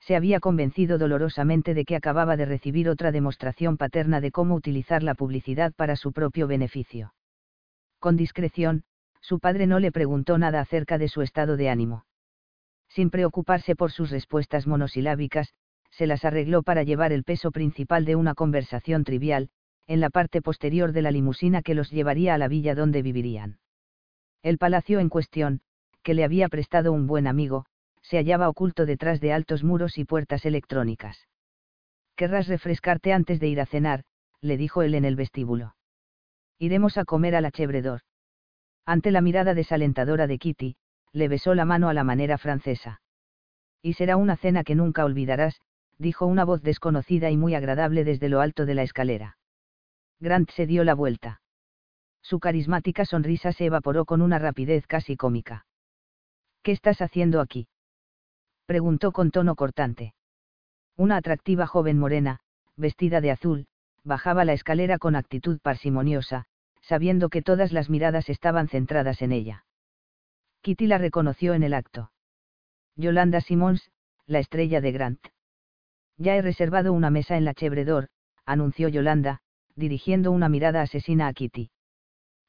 Se 0.00 0.16
había 0.16 0.40
convencido 0.40 0.98
dolorosamente 0.98 1.74
de 1.74 1.84
que 1.84 1.96
acababa 1.96 2.36
de 2.36 2.46
recibir 2.46 2.88
otra 2.88 3.12
demostración 3.12 3.76
paterna 3.76 4.20
de 4.20 4.30
cómo 4.30 4.54
utilizar 4.54 5.02
la 5.02 5.14
publicidad 5.14 5.72
para 5.74 5.96
su 5.96 6.12
propio 6.12 6.46
beneficio. 6.46 7.14
Con 7.98 8.16
discreción, 8.16 8.84
su 9.20 9.40
padre 9.40 9.66
no 9.66 9.80
le 9.80 9.92
preguntó 9.92 10.38
nada 10.38 10.60
acerca 10.60 10.98
de 10.98 11.08
su 11.08 11.22
estado 11.22 11.56
de 11.56 11.68
ánimo. 11.68 12.06
Sin 12.88 13.10
preocuparse 13.10 13.76
por 13.76 13.90
sus 13.90 14.10
respuestas 14.10 14.66
monosilábicas, 14.66 15.52
se 15.90 16.06
las 16.06 16.24
arregló 16.24 16.62
para 16.62 16.82
llevar 16.82 17.12
el 17.12 17.24
peso 17.24 17.50
principal 17.50 18.04
de 18.04 18.16
una 18.16 18.34
conversación 18.34 19.04
trivial, 19.04 19.50
en 19.86 20.00
la 20.00 20.10
parte 20.10 20.42
posterior 20.42 20.92
de 20.92 21.02
la 21.02 21.10
limusina 21.10 21.62
que 21.62 21.74
los 21.74 21.90
llevaría 21.90 22.34
a 22.34 22.38
la 22.38 22.48
villa 22.48 22.74
donde 22.74 23.02
vivirían. 23.02 23.58
El 24.42 24.58
palacio 24.58 25.00
en 25.00 25.08
cuestión, 25.08 25.60
que 26.02 26.14
le 26.14 26.24
había 26.24 26.48
prestado 26.48 26.92
un 26.92 27.06
buen 27.06 27.26
amigo, 27.26 27.66
se 28.02 28.16
hallaba 28.16 28.48
oculto 28.48 28.86
detrás 28.86 29.20
de 29.20 29.32
altos 29.32 29.64
muros 29.64 29.98
y 29.98 30.04
puertas 30.04 30.44
electrónicas. 30.44 31.26
Querrás 32.16 32.48
refrescarte 32.48 33.12
antes 33.12 33.40
de 33.40 33.48
ir 33.48 33.60
a 33.60 33.66
cenar, 33.66 34.04
le 34.40 34.56
dijo 34.56 34.82
él 34.82 34.94
en 34.94 35.04
el 35.04 35.16
vestíbulo. 35.16 35.76
Iremos 36.58 36.98
a 36.98 37.04
comer 37.04 37.36
a 37.36 37.40
la. 37.40 37.52
Ante 38.84 39.10
la 39.10 39.20
mirada 39.20 39.54
desalentadora 39.54 40.26
de 40.26 40.38
Kitty, 40.38 40.76
le 41.12 41.28
besó 41.28 41.54
la 41.54 41.64
mano 41.64 41.88
a 41.88 41.94
la 41.94 42.04
manera 42.04 42.38
francesa. 42.38 43.00
Y 43.82 43.92
será 43.92 44.16
una 44.16 44.36
cena 44.36 44.64
que 44.64 44.74
nunca 44.74 45.04
olvidarás, 45.04 45.60
dijo 45.98 46.26
una 46.26 46.44
voz 46.44 46.62
desconocida 46.62 47.30
y 47.30 47.36
muy 47.36 47.54
agradable 47.54 48.04
desde 48.04 48.28
lo 48.28 48.40
alto 48.40 48.66
de 48.66 48.74
la 48.74 48.82
escalera. 48.82 49.38
Grant 50.20 50.50
se 50.50 50.66
dio 50.66 50.84
la 50.84 50.94
vuelta. 50.94 51.40
Su 52.22 52.40
carismática 52.40 53.04
sonrisa 53.04 53.52
se 53.52 53.66
evaporó 53.66 54.04
con 54.04 54.22
una 54.22 54.38
rapidez 54.38 54.86
casi 54.86 55.16
cómica. 55.16 55.66
¿Qué 56.62 56.72
estás 56.72 57.00
haciendo 57.00 57.40
aquí? 57.40 57.68
Preguntó 58.68 59.12
con 59.12 59.30
tono 59.30 59.54
cortante. 59.54 60.12
Una 60.94 61.16
atractiva 61.16 61.66
joven 61.66 61.98
morena, 61.98 62.40
vestida 62.76 63.22
de 63.22 63.30
azul, 63.30 63.66
bajaba 64.04 64.44
la 64.44 64.52
escalera 64.52 64.98
con 64.98 65.16
actitud 65.16 65.58
parsimoniosa, 65.62 66.44
sabiendo 66.82 67.30
que 67.30 67.40
todas 67.40 67.72
las 67.72 67.88
miradas 67.88 68.28
estaban 68.28 68.68
centradas 68.68 69.22
en 69.22 69.32
ella. 69.32 69.64
Kitty 70.60 70.86
la 70.86 70.98
reconoció 70.98 71.54
en 71.54 71.62
el 71.62 71.72
acto. 71.72 72.12
Yolanda 72.94 73.40
Simons, 73.40 73.90
la 74.26 74.38
estrella 74.38 74.82
de 74.82 74.92
Grant. 74.92 75.26
Ya 76.18 76.36
he 76.36 76.42
reservado 76.42 76.92
una 76.92 77.08
mesa 77.08 77.38
en 77.38 77.46
la 77.46 77.54
Chebredor, 77.54 78.08
anunció 78.44 78.88
Yolanda, 78.88 79.40
dirigiendo 79.76 80.30
una 80.30 80.50
mirada 80.50 80.82
asesina 80.82 81.26
a 81.26 81.32
Kitty. 81.32 81.70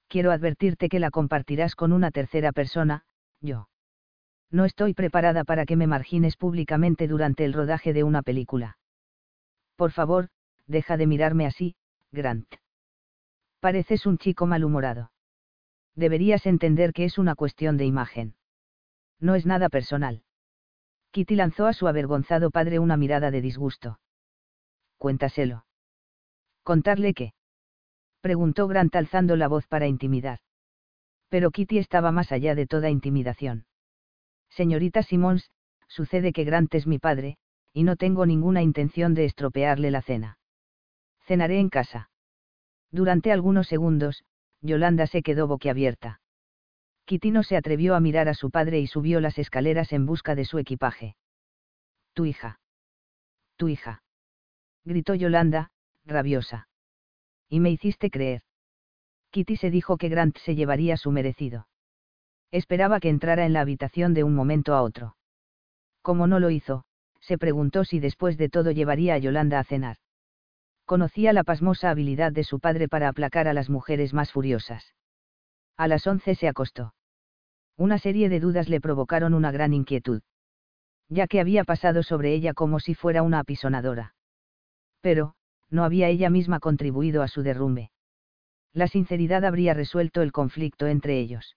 Quiero 0.09 0.33
advertirte 0.33 0.89
que 0.89 0.99
la 0.99 1.11
compartirás 1.11 1.75
con 1.75 1.93
una 1.93 2.11
tercera 2.11 2.51
persona, 2.51 3.05
yo. 3.39 3.68
No 4.51 4.65
estoy 4.65 4.93
preparada 4.93 5.43
para 5.43 5.65
que 5.65 5.75
me 5.75 5.87
margines 5.87 6.35
públicamente 6.35 7.07
durante 7.07 7.45
el 7.45 7.53
rodaje 7.53 7.93
de 7.93 8.03
una 8.03 8.23
película. 8.23 8.77
Por 9.75 9.91
favor, 9.91 10.29
deja 10.65 10.97
de 10.97 11.07
mirarme 11.07 11.45
así, 11.45 11.75
Grant. 12.11 12.47
Pareces 13.59 14.05
un 14.05 14.17
chico 14.17 14.45
malhumorado. 14.47 15.11
Deberías 15.95 16.45
entender 16.45 16.93
que 16.93 17.05
es 17.05 17.17
una 17.17 17.35
cuestión 17.35 17.77
de 17.77 17.85
imagen. 17.85 18.35
No 19.19 19.35
es 19.35 19.45
nada 19.45 19.69
personal. 19.69 20.23
Kitty 21.11 21.35
lanzó 21.35 21.65
a 21.65 21.73
su 21.73 21.87
avergonzado 21.87 22.51
padre 22.51 22.79
una 22.79 22.97
mirada 22.97 23.31
de 23.31 23.41
disgusto. 23.41 23.99
Cuéntaselo. 24.97 25.65
¿Contarle 26.63 27.13
qué? 27.13 27.33
Preguntó 28.21 28.67
Grant 28.67 28.95
alzando 28.95 29.35
la 29.35 29.47
voz 29.47 29.67
para 29.67 29.87
intimidar. 29.87 30.39
Pero 31.29 31.51
Kitty 31.51 31.77
estaba 31.77 32.11
más 32.11 32.31
allá 32.31 32.55
de 32.55 32.67
toda 32.67 32.89
intimidación. 32.89 33.65
Señorita 34.49 35.03
Simons, 35.03 35.51
sucede 35.87 36.33
que 36.33 36.43
Grant 36.43 36.73
es 36.75 36.87
mi 36.87 36.99
padre, 36.99 37.37
y 37.73 37.83
no 37.83 37.95
tengo 37.95 38.25
ninguna 38.25 38.61
intención 38.61 39.13
de 39.13 39.25
estropearle 39.25 39.91
la 39.91 40.01
cena. 40.01 40.37
Cenaré 41.25 41.59
en 41.59 41.69
casa. 41.69 42.09
Durante 42.91 43.31
algunos 43.31 43.67
segundos, 43.67 44.23
Yolanda 44.61 45.07
se 45.07 45.21
quedó 45.21 45.47
boquiabierta. 45.47 46.21
Kitty 47.05 47.31
no 47.31 47.43
se 47.43 47.57
atrevió 47.57 47.95
a 47.95 47.99
mirar 47.99 48.29
a 48.29 48.33
su 48.33 48.51
padre 48.51 48.79
y 48.79 48.87
subió 48.87 49.19
las 49.19 49.37
escaleras 49.37 49.93
en 49.93 50.05
busca 50.05 50.35
de 50.35 50.45
su 50.45 50.59
equipaje. 50.59 51.15
Tu 52.13 52.25
hija. 52.25 52.59
Tu 53.55 53.69
hija. 53.69 54.03
Gritó 54.83 55.15
Yolanda, 55.15 55.71
rabiosa. 56.05 56.67
Y 57.47 57.59
me 57.59 57.71
hiciste 57.71 58.09
creer. 58.09 58.41
Kitty 59.31 59.57
se 59.57 59.69
dijo 59.69 59.97
que 59.97 60.09
Grant 60.09 60.37
se 60.37 60.55
llevaría 60.55 60.97
su 60.97 61.11
merecido. 61.11 61.67
Esperaba 62.51 62.99
que 62.99 63.09
entrara 63.09 63.45
en 63.45 63.53
la 63.53 63.61
habitación 63.61 64.13
de 64.13 64.23
un 64.23 64.33
momento 64.33 64.73
a 64.73 64.81
otro. 64.81 65.15
Como 66.01 66.27
no 66.27 66.39
lo 66.39 66.49
hizo, 66.49 66.85
se 67.19 67.37
preguntó 67.37 67.83
si 67.83 67.99
después 67.99 68.37
de 68.37 68.49
todo 68.49 68.71
llevaría 68.71 69.13
a 69.13 69.17
Yolanda 69.19 69.59
a 69.59 69.63
cenar. 69.63 69.97
Conocía 70.85 71.33
la 71.33 71.43
pasmosa 71.43 71.91
habilidad 71.91 72.31
de 72.31 72.43
su 72.43 72.59
padre 72.59 72.87
para 72.87 73.09
aplacar 73.09 73.47
a 73.47 73.53
las 73.53 73.69
mujeres 73.69 74.13
más 74.13 74.31
furiosas. 74.31 74.95
A 75.77 75.87
las 75.87 76.07
once 76.07 76.33
se 76.33 76.47
acostó. 76.47 76.95
Una 77.77 77.99
serie 77.99 78.27
de 78.27 78.39
dudas 78.39 78.67
le 78.67 78.81
provocaron 78.81 79.35
una 79.35 79.51
gran 79.51 79.73
inquietud. 79.73 80.21
Ya 81.07 81.27
que 81.27 81.39
había 81.39 81.63
pasado 81.63 82.01
sobre 82.01 82.33
ella 82.33 82.53
como 82.53 82.79
si 82.79 82.95
fuera 82.95 83.21
una 83.21 83.39
apisonadora. 83.39 84.15
Pero, 85.01 85.35
no 85.69 85.83
había 85.83 86.07
ella 86.09 86.29
misma 86.29 86.59
contribuido 86.59 87.21
a 87.21 87.27
su 87.27 87.43
derrumbe. 87.43 87.91
La 88.73 88.87
sinceridad 88.87 89.45
habría 89.45 89.73
resuelto 89.73 90.21
el 90.21 90.31
conflicto 90.31 90.87
entre 90.87 91.19
ellos. 91.19 91.55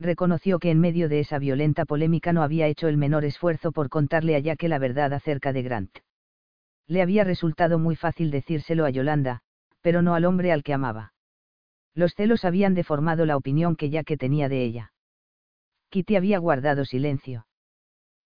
Reconoció 0.00 0.58
que 0.58 0.70
en 0.70 0.80
medio 0.80 1.10
de 1.10 1.20
esa 1.20 1.38
violenta 1.38 1.84
polémica 1.84 2.32
no 2.32 2.42
había 2.42 2.66
hecho 2.66 2.88
el 2.88 2.96
menor 2.96 3.26
esfuerzo 3.26 3.70
por 3.70 3.90
contarle 3.90 4.34
a 4.34 4.56
que 4.56 4.68
la 4.68 4.78
verdad 4.78 5.12
acerca 5.12 5.52
de 5.52 5.62
Grant. 5.62 5.98
Le 6.86 7.02
había 7.02 7.22
resultado 7.22 7.78
muy 7.78 7.96
fácil 7.96 8.30
decírselo 8.30 8.86
a 8.86 8.90
Yolanda, 8.90 9.42
pero 9.82 10.00
no 10.00 10.14
al 10.14 10.24
hombre 10.24 10.52
al 10.52 10.62
que 10.62 10.72
amaba. 10.72 11.12
Los 11.94 12.14
celos 12.14 12.46
habían 12.46 12.72
deformado 12.74 13.26
la 13.26 13.36
opinión 13.36 13.76
que 13.76 13.90
que 14.02 14.16
tenía 14.16 14.48
de 14.48 14.64
ella. 14.64 14.92
Kitty 15.90 16.16
había 16.16 16.38
guardado 16.38 16.86
silencio. 16.86 17.46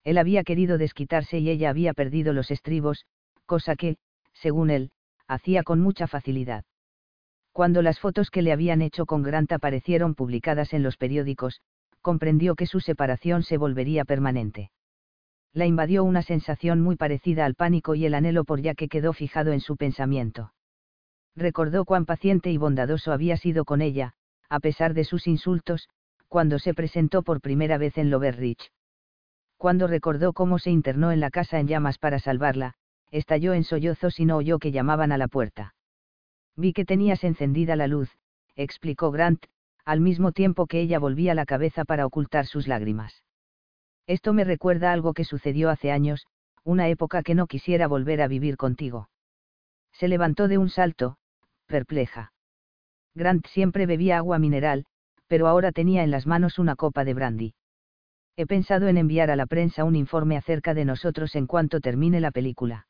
Él 0.05 0.19
había 0.19 0.44
querido 0.44 0.78
desquitarse 0.78 1.41
y 1.41 1.51
ella 1.51 1.70
había 1.70 1.93
perdido 1.93 2.33
los 2.33 2.53
estribos, 2.53 3.05
cosa 3.47 3.75
que, 3.75 3.97
según 4.33 4.70
él, 4.70 4.93
hacía 5.27 5.65
con 5.65 5.81
mucha 5.81 6.07
facilidad. 6.07 6.65
Cuando 7.55 7.83
las 7.83 8.00
fotos 8.00 8.33
que 8.33 8.42
le 8.42 8.50
habían 8.50 8.83
hecho 8.83 9.07
con 9.07 9.23
Grant 9.23 9.52
aparecieron 9.52 10.16
publicadas 10.16 10.73
en 10.73 10.83
los 10.83 10.97
periódicos, 10.97 11.60
comprendió 12.02 12.57
que 12.57 12.66
su 12.66 12.81
separación 12.81 13.44
se 13.44 13.58
volvería 13.58 14.05
permanente. 14.05 14.73
La 15.52 15.65
invadió 15.65 16.02
una 16.02 16.23
sensación 16.23 16.81
muy 16.81 16.97
parecida 16.97 17.44
al 17.44 17.55
pánico 17.55 17.94
y 17.94 18.07
el 18.07 18.15
anhelo 18.15 18.42
por 18.42 18.60
ya 18.60 18.74
que 18.74 18.89
quedó 18.89 19.12
fijado 19.12 19.52
en 19.52 19.60
su 19.60 19.76
pensamiento. 19.76 20.52
Recordó 21.36 21.84
cuán 21.84 22.07
paciente 22.07 22.50
y 22.50 22.57
bondadoso 22.57 23.12
había 23.12 23.36
sido 23.36 23.65
con 23.65 23.83
ella, 23.83 24.15
a 24.49 24.58
pesar 24.58 24.92
de 24.92 25.05
sus 25.05 25.28
insultos, 25.28 25.89
cuando 26.26 26.58
se 26.58 26.74
presentó 26.74 27.23
por 27.23 27.41
primera 27.41 27.78
vez 27.78 27.97
en 27.99 28.10
Loverridge. 28.10 28.73
Cuando 29.58 29.86
recordó 29.86 30.33
cómo 30.33 30.58
se 30.58 30.73
internó 30.73 31.12
en 31.12 31.20
la 31.20 31.31
casa 31.31 31.60
en 31.60 31.68
llamas 31.68 31.99
para 31.99 32.18
salvarla, 32.18 32.74
estalló 33.12 33.55
en 33.55 33.62
sollozos 33.62 34.18
y 34.18 34.24
no 34.24 34.39
oyó 34.39 34.58
que 34.58 34.73
llamaban 34.73 35.12
a 35.12 35.18
la 35.18 35.28
puerta. 35.28 35.74
Vi 36.57 36.73
que 36.73 36.84
tenías 36.84 37.24
encendida 37.24 37.76
la 37.76 37.86
luz, 37.86 38.10
explicó 38.57 39.10
Grant, 39.10 39.44
al 39.84 40.00
mismo 40.00 40.33
tiempo 40.33 40.66
que 40.66 40.81
ella 40.81 40.99
volvía 40.99 41.34
la 41.34 41.47
cabeza 41.47 41.84
para 41.84 42.07
ocultar 42.07 42.47
sus 42.47 42.68
lágrimas. 42.68 43.23
Esto 44.07 44.33
me 44.33 44.44
recuerda 44.44 44.92
algo 44.92 45.15
que 45.15 45.24
sucedió 45.24 45.70
hace 45.70 45.91
años, 45.91 46.26
una 46.62 46.89
época 46.89 47.23
que 47.23 47.34
no 47.34 47.47
quisiera 47.47 47.86
volver 47.86 48.23
a 48.23 48.28
vivir 48.28 48.57
contigo. 48.57 49.08
Se 49.92 50.08
levantó 50.08 50.49
de 50.49 50.58
un 50.58 50.70
salto, 50.70 51.16
perpleja. 51.66 52.33
Grant 53.15 53.47
siempre 53.47 53.86
bebía 53.86 54.18
agua 54.18 54.39
mineral, 54.39 54.86
pero 55.26 55.47
ahora 55.47 55.73
tenía 55.73 56.02
en 56.02 56.10
las 56.10 56.26
manos 56.26 56.58
una 56.58 56.76
copa 56.76 57.05
de 57.05 57.15
brandy. 57.15 57.55
He 58.36 58.47
pensado 58.47 58.89
en 58.89 58.99
enviar 58.99 59.31
a 59.31 59.36
la 59.36 59.47
prensa 59.47 59.84
un 59.84 59.94
informe 59.94 60.36
acerca 60.36 60.74
de 60.74 60.84
nosotros 60.84 61.36
en 61.36 61.47
cuanto 61.47 61.81
termine 61.81 62.20
la 62.20 62.33
película. 62.33 62.89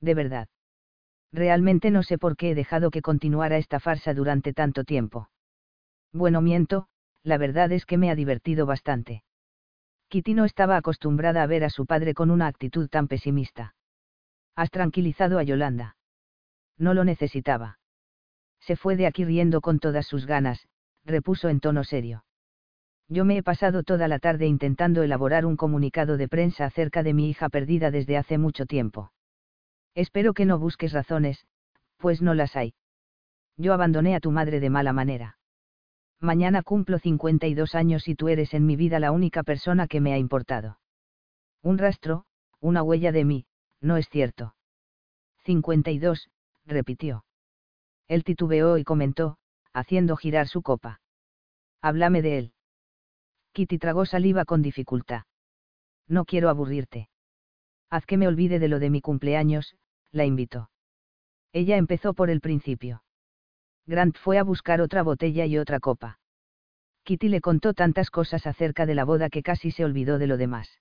De 0.00 0.14
verdad. 0.14 0.48
Realmente 1.36 1.90
no 1.90 2.02
sé 2.02 2.16
por 2.16 2.34
qué 2.34 2.52
he 2.52 2.54
dejado 2.54 2.90
que 2.90 3.02
continuara 3.02 3.58
esta 3.58 3.78
farsa 3.78 4.14
durante 4.14 4.54
tanto 4.54 4.84
tiempo. 4.84 5.28
Bueno, 6.10 6.40
miento, 6.40 6.88
la 7.22 7.36
verdad 7.36 7.70
es 7.72 7.84
que 7.84 7.98
me 7.98 8.10
ha 8.10 8.14
divertido 8.14 8.64
bastante. 8.64 9.22
Kitty 10.08 10.32
no 10.32 10.46
estaba 10.46 10.78
acostumbrada 10.78 11.42
a 11.42 11.46
ver 11.46 11.62
a 11.62 11.68
su 11.68 11.84
padre 11.84 12.14
con 12.14 12.30
una 12.30 12.46
actitud 12.46 12.88
tan 12.88 13.06
pesimista. 13.06 13.74
Has 14.54 14.70
tranquilizado 14.70 15.38
a 15.38 15.42
Yolanda. 15.42 15.98
No 16.78 16.94
lo 16.94 17.04
necesitaba. 17.04 17.80
Se 18.60 18.74
fue 18.74 18.96
de 18.96 19.06
aquí 19.06 19.26
riendo 19.26 19.60
con 19.60 19.78
todas 19.78 20.06
sus 20.06 20.24
ganas, 20.24 20.66
repuso 21.04 21.50
en 21.50 21.60
tono 21.60 21.84
serio. 21.84 22.24
Yo 23.10 23.26
me 23.26 23.36
he 23.36 23.42
pasado 23.42 23.82
toda 23.82 24.08
la 24.08 24.20
tarde 24.20 24.46
intentando 24.46 25.02
elaborar 25.02 25.44
un 25.44 25.58
comunicado 25.58 26.16
de 26.16 26.28
prensa 26.28 26.64
acerca 26.64 27.02
de 27.02 27.12
mi 27.12 27.28
hija 27.28 27.50
perdida 27.50 27.90
desde 27.90 28.16
hace 28.16 28.38
mucho 28.38 28.64
tiempo. 28.64 29.12
Espero 29.96 30.34
que 30.34 30.44
no 30.44 30.58
busques 30.58 30.92
razones, 30.92 31.46
pues 31.96 32.20
no 32.20 32.34
las 32.34 32.54
hay. 32.54 32.74
Yo 33.56 33.72
abandoné 33.72 34.14
a 34.14 34.20
tu 34.20 34.30
madre 34.30 34.60
de 34.60 34.68
mala 34.68 34.92
manera. 34.92 35.38
Mañana 36.20 36.62
cumplo 36.62 36.98
52 36.98 37.74
años 37.74 38.06
y 38.06 38.14
tú 38.14 38.28
eres 38.28 38.52
en 38.52 38.66
mi 38.66 38.76
vida 38.76 39.00
la 39.00 39.10
única 39.10 39.42
persona 39.42 39.88
que 39.88 40.02
me 40.02 40.12
ha 40.12 40.18
importado. 40.18 40.78
Un 41.62 41.78
rastro, 41.78 42.26
una 42.60 42.82
huella 42.82 43.10
de 43.10 43.24
mí, 43.24 43.46
no 43.80 43.96
es 43.96 44.06
cierto. 44.10 44.54
52, 45.44 46.28
repitió. 46.66 47.24
Él 48.06 48.22
titubeó 48.22 48.76
y 48.76 48.84
comentó, 48.84 49.38
haciendo 49.72 50.16
girar 50.16 50.46
su 50.46 50.60
copa. 50.60 51.00
Háblame 51.80 52.20
de 52.20 52.38
él. 52.38 52.52
Kitty 53.52 53.78
tragó 53.78 54.04
saliva 54.04 54.44
con 54.44 54.60
dificultad. 54.60 55.22
No 56.06 56.26
quiero 56.26 56.50
aburrirte. 56.50 57.08
Haz 57.88 58.04
que 58.04 58.18
me 58.18 58.28
olvide 58.28 58.58
de 58.58 58.68
lo 58.68 58.78
de 58.78 58.90
mi 58.90 59.00
cumpleaños, 59.00 59.74
la 60.12 60.24
invitó. 60.24 60.70
Ella 61.52 61.76
empezó 61.76 62.14
por 62.14 62.30
el 62.30 62.40
principio. 62.40 63.02
Grant 63.86 64.16
fue 64.16 64.38
a 64.38 64.42
buscar 64.42 64.80
otra 64.80 65.02
botella 65.02 65.46
y 65.46 65.58
otra 65.58 65.80
copa. 65.80 66.18
Kitty 67.04 67.28
le 67.28 67.40
contó 67.40 67.72
tantas 67.72 68.10
cosas 68.10 68.46
acerca 68.46 68.84
de 68.84 68.94
la 68.96 69.04
boda 69.04 69.30
que 69.30 69.42
casi 69.42 69.70
se 69.70 69.84
olvidó 69.84 70.18
de 70.18 70.26
lo 70.26 70.36
demás. 70.36 70.80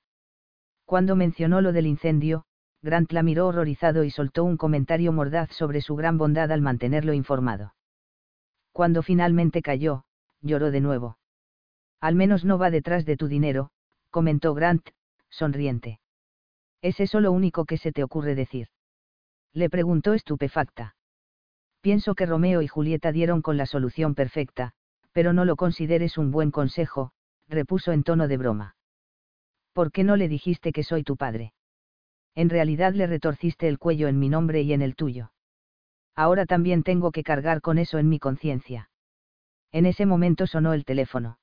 Cuando 0.83 1.15
mencionó 1.15 1.61
lo 1.61 1.71
del 1.71 1.85
incendio, 1.85 2.45
Grant 2.81 3.11
la 3.11 3.23
miró 3.23 3.47
horrorizado 3.47 4.03
y 4.03 4.11
soltó 4.11 4.43
un 4.43 4.57
comentario 4.57 5.11
mordaz 5.11 5.51
sobre 5.51 5.81
su 5.81 5.95
gran 5.95 6.17
bondad 6.17 6.51
al 6.51 6.61
mantenerlo 6.61 7.13
informado. 7.13 7.75
Cuando 8.71 9.01
finalmente 9.03 9.61
cayó, 9.61 10.03
lloró 10.41 10.71
de 10.71 10.81
nuevo. 10.81 11.17
Al 12.01 12.15
menos 12.15 12.43
no 12.43 12.57
va 12.57 12.69
detrás 12.69 13.05
de 13.05 13.17
tu 13.17 13.27
dinero, 13.27 13.71
comentó 14.09 14.53
Grant, 14.53 14.89
sonriente. 15.29 15.99
¿Es 16.81 16.99
eso 16.99 17.19
lo 17.19 17.31
único 17.31 17.65
que 17.65 17.77
se 17.77 17.91
te 17.91 18.03
ocurre 18.03 18.35
decir? 18.35 18.67
Le 19.55 19.69
preguntó 19.69 20.13
estupefacta. 20.13 20.97
Pienso 21.79 22.13
que 22.13 22.25
Romeo 22.25 22.61
y 22.61 22.67
Julieta 22.67 23.13
dieron 23.13 23.41
con 23.41 23.55
la 23.55 23.65
solución 23.65 24.13
perfecta, 24.13 24.73
pero 25.13 25.31
no 25.31 25.45
lo 25.45 25.55
consideres 25.55 26.17
un 26.17 26.29
buen 26.29 26.51
consejo, 26.51 27.13
repuso 27.47 27.93
en 27.93 28.03
tono 28.03 28.27
de 28.27 28.35
broma. 28.35 28.75
¿Por 29.71 29.93
qué 29.93 30.03
no 30.03 30.17
le 30.17 30.27
dijiste 30.27 30.73
que 30.73 30.83
soy 30.83 31.03
tu 31.03 31.15
padre? 31.15 31.53
En 32.35 32.49
realidad 32.49 32.93
le 32.93 33.07
retorciste 33.07 33.69
el 33.69 33.79
cuello 33.79 34.09
en 34.09 34.19
mi 34.19 34.27
nombre 34.27 34.61
y 34.61 34.73
en 34.73 34.81
el 34.81 34.97
tuyo. 34.97 35.31
Ahora 36.15 36.45
también 36.45 36.83
tengo 36.83 37.13
que 37.13 37.23
cargar 37.23 37.61
con 37.61 37.77
eso 37.77 37.97
en 37.97 38.09
mi 38.09 38.19
conciencia. 38.19 38.89
En 39.71 39.85
ese 39.85 40.05
momento 40.05 40.47
sonó 40.47 40.73
el 40.73 40.83
teléfono. 40.83 41.39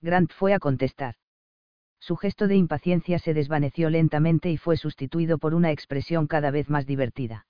Grant 0.00 0.32
fue 0.32 0.54
a 0.54 0.60
contestar 0.60 1.16
su 2.04 2.16
gesto 2.16 2.48
de 2.48 2.56
impaciencia 2.56 3.18
se 3.18 3.32
desvaneció 3.32 3.88
lentamente 3.88 4.50
y 4.50 4.58
fue 4.58 4.76
sustituido 4.76 5.38
por 5.38 5.54
una 5.54 5.70
expresión 5.70 6.26
cada 6.26 6.50
vez 6.50 6.68
más 6.68 6.84
divertida. 6.84 7.46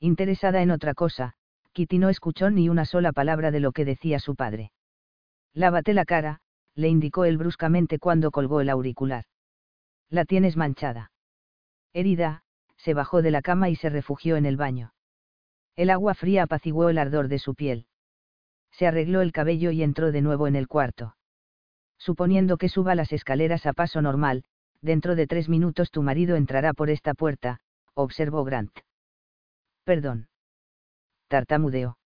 Interesada 0.00 0.62
en 0.62 0.70
otra 0.70 0.94
cosa, 0.94 1.34
Kitty 1.72 1.98
no 1.98 2.08
escuchó 2.08 2.48
ni 2.48 2.70
una 2.70 2.86
sola 2.86 3.12
palabra 3.12 3.50
de 3.50 3.60
lo 3.60 3.72
que 3.72 3.84
decía 3.84 4.18
su 4.18 4.34
padre. 4.34 4.72
Lávate 5.52 5.92
la 5.92 6.06
cara, 6.06 6.40
le 6.74 6.88
indicó 6.88 7.26
él 7.26 7.36
bruscamente 7.36 7.98
cuando 7.98 8.30
colgó 8.30 8.62
el 8.62 8.70
auricular. 8.70 9.24
La 10.08 10.24
tienes 10.24 10.56
manchada. 10.56 11.12
Herida, 11.92 12.44
se 12.78 12.94
bajó 12.94 13.20
de 13.20 13.30
la 13.30 13.42
cama 13.42 13.68
y 13.68 13.76
se 13.76 13.90
refugió 13.90 14.36
en 14.36 14.46
el 14.46 14.56
baño. 14.56 14.94
El 15.74 15.90
agua 15.90 16.14
fría 16.14 16.44
apaciguó 16.44 16.88
el 16.88 16.96
ardor 16.96 17.28
de 17.28 17.38
su 17.38 17.54
piel. 17.54 17.86
Se 18.70 18.86
arregló 18.86 19.20
el 19.20 19.32
cabello 19.32 19.70
y 19.70 19.82
entró 19.82 20.12
de 20.12 20.22
nuevo 20.22 20.46
en 20.46 20.56
el 20.56 20.66
cuarto. 20.66 21.15
Suponiendo 21.98 22.56
que 22.56 22.68
suba 22.68 22.94
las 22.94 23.12
escaleras 23.12 23.66
a 23.66 23.72
paso 23.72 24.02
normal, 24.02 24.44
dentro 24.80 25.16
de 25.16 25.26
tres 25.26 25.48
minutos 25.48 25.90
tu 25.90 26.02
marido 26.02 26.36
entrará 26.36 26.72
por 26.72 26.90
esta 26.90 27.14
puerta, 27.14 27.60
observó 27.94 28.44
Grant. 28.44 28.72
Perdón. 29.84 30.28
Tartamudeó. 31.28 31.98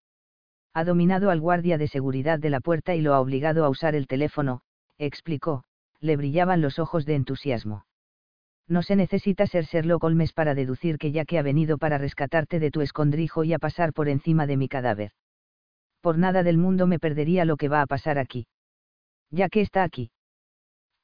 Ha 0.73 0.85
dominado 0.85 1.31
al 1.31 1.41
guardia 1.41 1.79
de 1.79 1.89
seguridad 1.89 2.39
de 2.39 2.51
la 2.51 2.61
puerta 2.61 2.95
y 2.95 3.01
lo 3.01 3.15
ha 3.15 3.21
obligado 3.21 3.65
a 3.65 3.69
usar 3.69 3.95
el 3.95 4.07
teléfono, 4.07 4.63
explicó, 4.99 5.65
le 6.01 6.17
brillaban 6.17 6.61
los 6.61 6.79
ojos 6.79 7.05
de 7.07 7.17
entusiasmo. 7.17 7.85
No 8.69 8.83
se 8.83 8.95
necesita 8.95 9.47
ser 9.49 9.65
Sherlock 9.65 10.05
Holmes 10.05 10.33
para 10.33 10.55
deducir 10.55 10.97
que 10.97 11.11
ya 11.11 11.25
que 11.25 11.39
ha 11.39 11.43
venido 11.43 11.77
para 11.77 11.99
rescatarte 11.99 12.61
de 12.61 12.71
tu 12.71 12.83
escondrijo 12.83 13.43
y 13.43 13.53
a 13.53 13.59
pasar 13.59 13.93
por 13.93 14.09
encima 14.09 14.47
de 14.47 14.57
mi 14.57 14.69
cadáver. 14.69 15.11
Por 16.01 16.19
nada 16.19 16.45
del 16.45 16.57
mundo 16.57 16.87
me 16.87 17.01
perdería 17.01 17.45
lo 17.45 17.57
que 17.57 17.69
va 17.69 17.83
a 17.83 17.87
pasar 17.87 18.17
aquí 18.17 18.47
ya 19.31 19.49
que 19.49 19.61
está 19.61 19.83
aquí. 19.83 20.11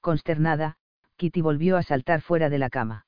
Consternada, 0.01 0.77
Kitty 1.17 1.41
volvió 1.41 1.77
a 1.77 1.83
saltar 1.83 2.21
fuera 2.21 2.51
de 2.51 2.59
la 2.59 2.71
cama. 2.71 3.07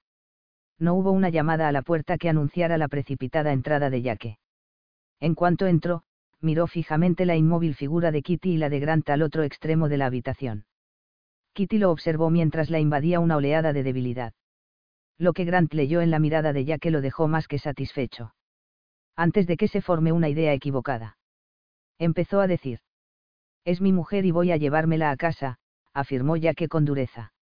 No 0.78 0.94
hubo 0.94 1.10
una 1.10 1.28
llamada 1.28 1.68
a 1.68 1.72
la 1.72 1.82
puerta 1.82 2.18
que 2.18 2.28
anunciara 2.28 2.78
la 2.78 2.88
precipitada 2.88 3.52
entrada 3.52 3.90
de 3.90 4.02
Yaque. 4.02 4.38
En 5.20 5.34
cuanto 5.34 5.66
entró, 5.66 6.02
miró 6.40 6.66
fijamente 6.66 7.26
la 7.26 7.36
inmóvil 7.36 7.74
figura 7.74 8.12
de 8.12 8.22
Kitty 8.22 8.52
y 8.52 8.56
la 8.56 8.68
de 8.68 8.78
Grant 8.78 9.08
al 9.10 9.22
otro 9.22 9.42
extremo 9.42 9.88
de 9.88 9.96
la 9.96 10.06
habitación. 10.06 10.66
Kitty 11.52 11.78
lo 11.78 11.90
observó 11.90 12.30
mientras 12.30 12.70
la 12.70 12.78
invadía 12.78 13.18
una 13.18 13.36
oleada 13.36 13.72
de 13.72 13.82
debilidad. 13.82 14.32
Lo 15.18 15.32
que 15.32 15.44
Grant 15.44 15.74
leyó 15.74 16.00
en 16.00 16.12
la 16.12 16.20
mirada 16.20 16.52
de 16.52 16.64
Yaque 16.64 16.92
lo 16.92 17.00
dejó 17.00 17.26
más 17.26 17.48
que 17.48 17.58
satisfecho. 17.58 18.34
Antes 19.16 19.48
de 19.48 19.56
que 19.56 19.66
se 19.66 19.80
forme 19.80 20.12
una 20.12 20.28
idea 20.28 20.52
equivocada. 20.52 21.18
Empezó 21.98 22.40
a 22.40 22.46
decir. 22.46 22.78
Es 23.68 23.82
mi 23.82 23.92
mujer 23.92 24.24
y 24.24 24.30
voy 24.30 24.50
a 24.50 24.56
llevármela 24.56 25.10
a 25.10 25.16
casa, 25.18 25.58
afirmó 25.92 26.36
Jaque 26.40 26.68
con 26.68 26.86
dureza. 26.86 27.34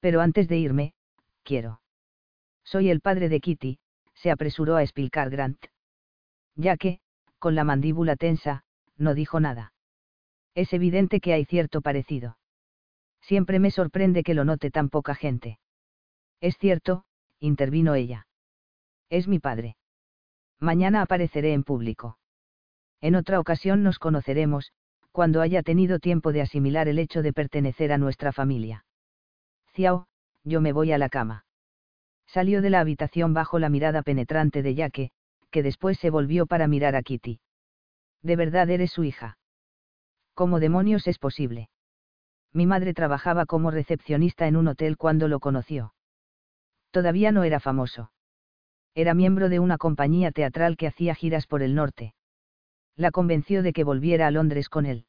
Pero 0.00 0.20
antes 0.20 0.48
de 0.48 0.58
irme, 0.58 0.94
quiero. 1.44 1.80
Soy 2.64 2.90
el 2.90 3.00
padre 3.00 3.28
de 3.28 3.38
Kitty, 3.38 3.78
se 4.14 4.32
apresuró 4.32 4.74
a 4.74 4.82
explicar 4.82 5.30
Grant. 5.30 5.64
que, 6.80 6.98
con 7.38 7.54
la 7.54 7.62
mandíbula 7.62 8.16
tensa, 8.16 8.64
no 8.96 9.14
dijo 9.14 9.38
nada. 9.38 9.72
Es 10.56 10.72
evidente 10.72 11.20
que 11.20 11.34
hay 11.34 11.44
cierto 11.44 11.82
parecido. 11.82 12.36
Siempre 13.20 13.60
me 13.60 13.70
sorprende 13.70 14.24
que 14.24 14.34
lo 14.34 14.44
note 14.44 14.72
tan 14.72 14.88
poca 14.88 15.14
gente. 15.14 15.60
Es 16.40 16.58
cierto, 16.58 17.04
intervino 17.38 17.94
ella. 17.94 18.26
Es 19.08 19.28
mi 19.28 19.38
padre. 19.38 19.76
Mañana 20.58 21.00
apareceré 21.00 21.52
en 21.52 21.62
público. 21.62 22.18
En 23.00 23.14
otra 23.14 23.38
ocasión 23.38 23.84
nos 23.84 24.00
conoceremos, 24.00 24.72
cuando 25.18 25.40
haya 25.40 25.64
tenido 25.64 25.98
tiempo 25.98 26.32
de 26.32 26.42
asimilar 26.42 26.86
el 26.86 27.00
hecho 27.00 27.22
de 27.22 27.32
pertenecer 27.32 27.90
a 27.90 27.98
nuestra 27.98 28.30
familia. 28.30 28.84
Ciao, 29.74 30.06
yo 30.44 30.60
me 30.60 30.72
voy 30.72 30.92
a 30.92 30.98
la 30.98 31.08
cama. 31.08 31.44
Salió 32.28 32.62
de 32.62 32.70
la 32.70 32.78
habitación 32.78 33.34
bajo 33.34 33.58
la 33.58 33.68
mirada 33.68 34.02
penetrante 34.02 34.62
de 34.62 34.76
Yaque, 34.76 35.10
que 35.50 35.64
después 35.64 35.98
se 35.98 36.10
volvió 36.10 36.46
para 36.46 36.68
mirar 36.68 36.94
a 36.94 37.02
Kitty. 37.02 37.40
¿De 38.22 38.36
verdad 38.36 38.70
eres 38.70 38.92
su 38.92 39.02
hija? 39.02 39.38
¿Cómo 40.34 40.60
demonios 40.60 41.08
es 41.08 41.18
posible? 41.18 41.68
Mi 42.52 42.66
madre 42.66 42.94
trabajaba 42.94 43.44
como 43.44 43.72
recepcionista 43.72 44.46
en 44.46 44.54
un 44.54 44.68
hotel 44.68 44.96
cuando 44.96 45.26
lo 45.26 45.40
conoció. 45.40 45.94
Todavía 46.92 47.32
no 47.32 47.42
era 47.42 47.58
famoso. 47.58 48.12
Era 48.94 49.14
miembro 49.14 49.48
de 49.48 49.58
una 49.58 49.78
compañía 49.78 50.30
teatral 50.30 50.76
que 50.76 50.86
hacía 50.86 51.16
giras 51.16 51.48
por 51.48 51.64
el 51.64 51.74
norte. 51.74 52.14
La 52.94 53.10
convenció 53.10 53.64
de 53.64 53.72
que 53.72 53.82
volviera 53.82 54.28
a 54.28 54.30
Londres 54.30 54.68
con 54.68 54.86
él. 54.86 55.06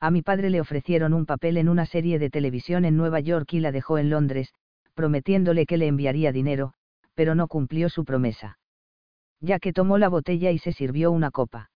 A 0.00 0.10
mi 0.10 0.22
padre 0.22 0.50
le 0.50 0.60
ofrecieron 0.60 1.12
un 1.12 1.26
papel 1.26 1.56
en 1.56 1.68
una 1.68 1.84
serie 1.84 2.18
de 2.18 2.30
televisión 2.30 2.84
en 2.84 2.96
Nueva 2.96 3.20
York 3.20 3.52
y 3.52 3.60
la 3.60 3.72
dejó 3.72 3.98
en 3.98 4.10
Londres, 4.10 4.54
prometiéndole 4.94 5.66
que 5.66 5.76
le 5.76 5.88
enviaría 5.88 6.30
dinero, 6.30 6.72
pero 7.14 7.34
no 7.34 7.48
cumplió 7.48 7.88
su 7.88 8.04
promesa. 8.04 8.58
Ya 9.40 9.58
que 9.58 9.72
tomó 9.72 9.98
la 9.98 10.08
botella 10.08 10.50
y 10.52 10.58
se 10.58 10.72
sirvió 10.72 11.10
una 11.10 11.30
copa. 11.30 11.70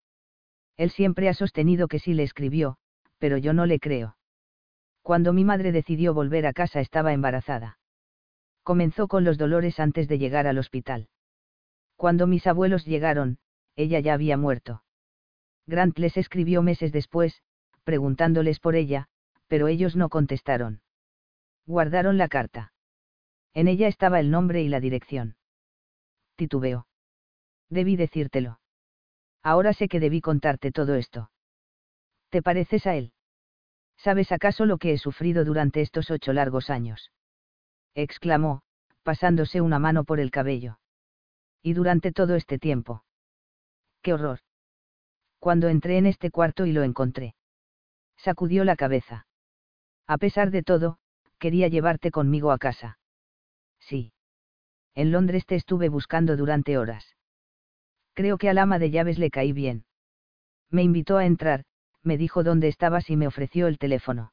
Él 0.77 0.89
siempre 0.89 1.27
ha 1.29 1.33
sostenido 1.33 1.87
que 1.87 1.99
sí 1.99 2.13
le 2.13 2.23
escribió, 2.23 2.77
pero 3.17 3.37
yo 3.37 3.53
no 3.53 3.65
le 3.65 3.79
creo. 3.79 4.17
Cuando 5.01 5.33
mi 5.33 5.43
madre 5.43 5.73
decidió 5.73 6.13
volver 6.13 6.45
a 6.45 6.53
casa 6.53 6.79
estaba 6.79 7.11
embarazada. 7.13 7.77
Comenzó 8.63 9.09
con 9.09 9.25
los 9.25 9.37
dolores 9.37 9.79
antes 9.81 10.07
de 10.07 10.17
llegar 10.17 10.47
al 10.47 10.57
hospital. 10.57 11.09
Cuando 11.97 12.25
mis 12.25 12.47
abuelos 12.47 12.85
llegaron, 12.85 13.37
ella 13.75 13.99
ya 13.99 14.13
había 14.13 14.37
muerto. 14.37 14.83
Grant 15.67 15.97
les 15.99 16.15
escribió 16.17 16.61
meses 16.61 16.91
después, 16.91 17.41
preguntándoles 17.83 18.59
por 18.59 18.75
ella, 18.75 19.07
pero 19.47 19.67
ellos 19.67 19.95
no 19.95 20.09
contestaron. 20.09 20.81
Guardaron 21.65 22.17
la 22.17 22.27
carta. 22.27 22.73
En 23.53 23.67
ella 23.67 23.87
estaba 23.87 24.19
el 24.19 24.31
nombre 24.31 24.61
y 24.61 24.67
la 24.67 24.79
dirección. 24.79 25.35
Titubeó. 26.35 26.87
Debí 27.69 27.95
decírtelo. 27.95 28.59
Ahora 29.43 29.73
sé 29.73 29.87
que 29.87 29.99
debí 29.99 30.21
contarte 30.21 30.71
todo 30.71 30.95
esto. 30.95 31.29
¿Te 32.29 32.41
pareces 32.41 32.87
a 32.87 32.95
él? 32.95 33.13
¿Sabes 33.97 34.31
acaso 34.31 34.65
lo 34.65 34.77
que 34.77 34.93
he 34.93 34.97
sufrido 34.97 35.45
durante 35.45 35.81
estos 35.81 36.09
ocho 36.09 36.33
largos 36.33 36.69
años? 36.69 37.11
exclamó, 37.93 38.63
pasándose 39.03 39.61
una 39.61 39.79
mano 39.79 40.03
por 40.03 40.19
el 40.19 40.31
cabello. 40.31 40.79
Y 41.61 41.73
durante 41.73 42.11
todo 42.11 42.35
este 42.35 42.57
tiempo. 42.57 43.03
¡Qué 44.01 44.13
horror! 44.13 44.39
Cuando 45.39 45.67
entré 45.69 45.97
en 45.97 46.07
este 46.07 46.31
cuarto 46.31 46.65
y 46.65 46.71
lo 46.71 46.83
encontré. 46.83 47.35
Sacudió 48.23 48.63
la 48.63 48.77
cabeza. 48.77 49.27
A 50.07 50.17
pesar 50.17 50.49
de 50.49 50.63
todo, 50.63 50.97
quería 51.39 51.67
llevarte 51.67 52.09
conmigo 52.09 52.53
a 52.53 52.57
casa. 52.57 52.97
Sí. 53.81 54.13
En 54.95 55.11
Londres 55.11 55.45
te 55.45 55.55
estuve 55.55 55.89
buscando 55.89 56.37
durante 56.37 56.77
horas. 56.77 57.17
Creo 58.13 58.37
que 58.37 58.47
al 58.47 58.59
ama 58.59 58.79
de 58.79 58.91
llaves 58.91 59.19
le 59.19 59.29
caí 59.29 59.51
bien. 59.51 59.83
Me 60.69 60.83
invitó 60.83 61.17
a 61.17 61.25
entrar, 61.25 61.65
me 62.01 62.17
dijo 62.17 62.43
dónde 62.43 62.69
estabas 62.69 63.09
y 63.09 63.17
me 63.17 63.27
ofreció 63.27 63.67
el 63.67 63.77
teléfono. 63.77 64.31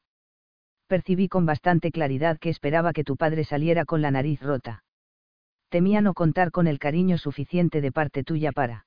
Percibí 0.87 1.27
con 1.27 1.45
bastante 1.45 1.91
claridad 1.91 2.39
que 2.39 2.49
esperaba 2.49 2.93
que 2.93 3.03
tu 3.03 3.17
padre 3.17 3.43
saliera 3.43 3.83
con 3.83 4.01
la 4.01 4.11
nariz 4.11 4.41
rota. 4.41 4.85
Temía 5.67 5.99
no 5.99 6.13
contar 6.13 6.51
con 6.51 6.67
el 6.67 6.79
cariño 6.79 7.17
suficiente 7.17 7.81
de 7.81 7.91
parte 7.91 8.23
tuya 8.23 8.53
para. 8.53 8.85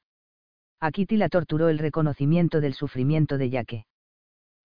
A 0.81 0.91
Kitty 0.91 1.19
la 1.19 1.29
torturó 1.29 1.69
el 1.69 1.79
reconocimiento 1.79 2.63
del 2.63 2.73
sufrimiento 2.73 3.37
de 3.37 3.51
Yaque. 3.51 3.87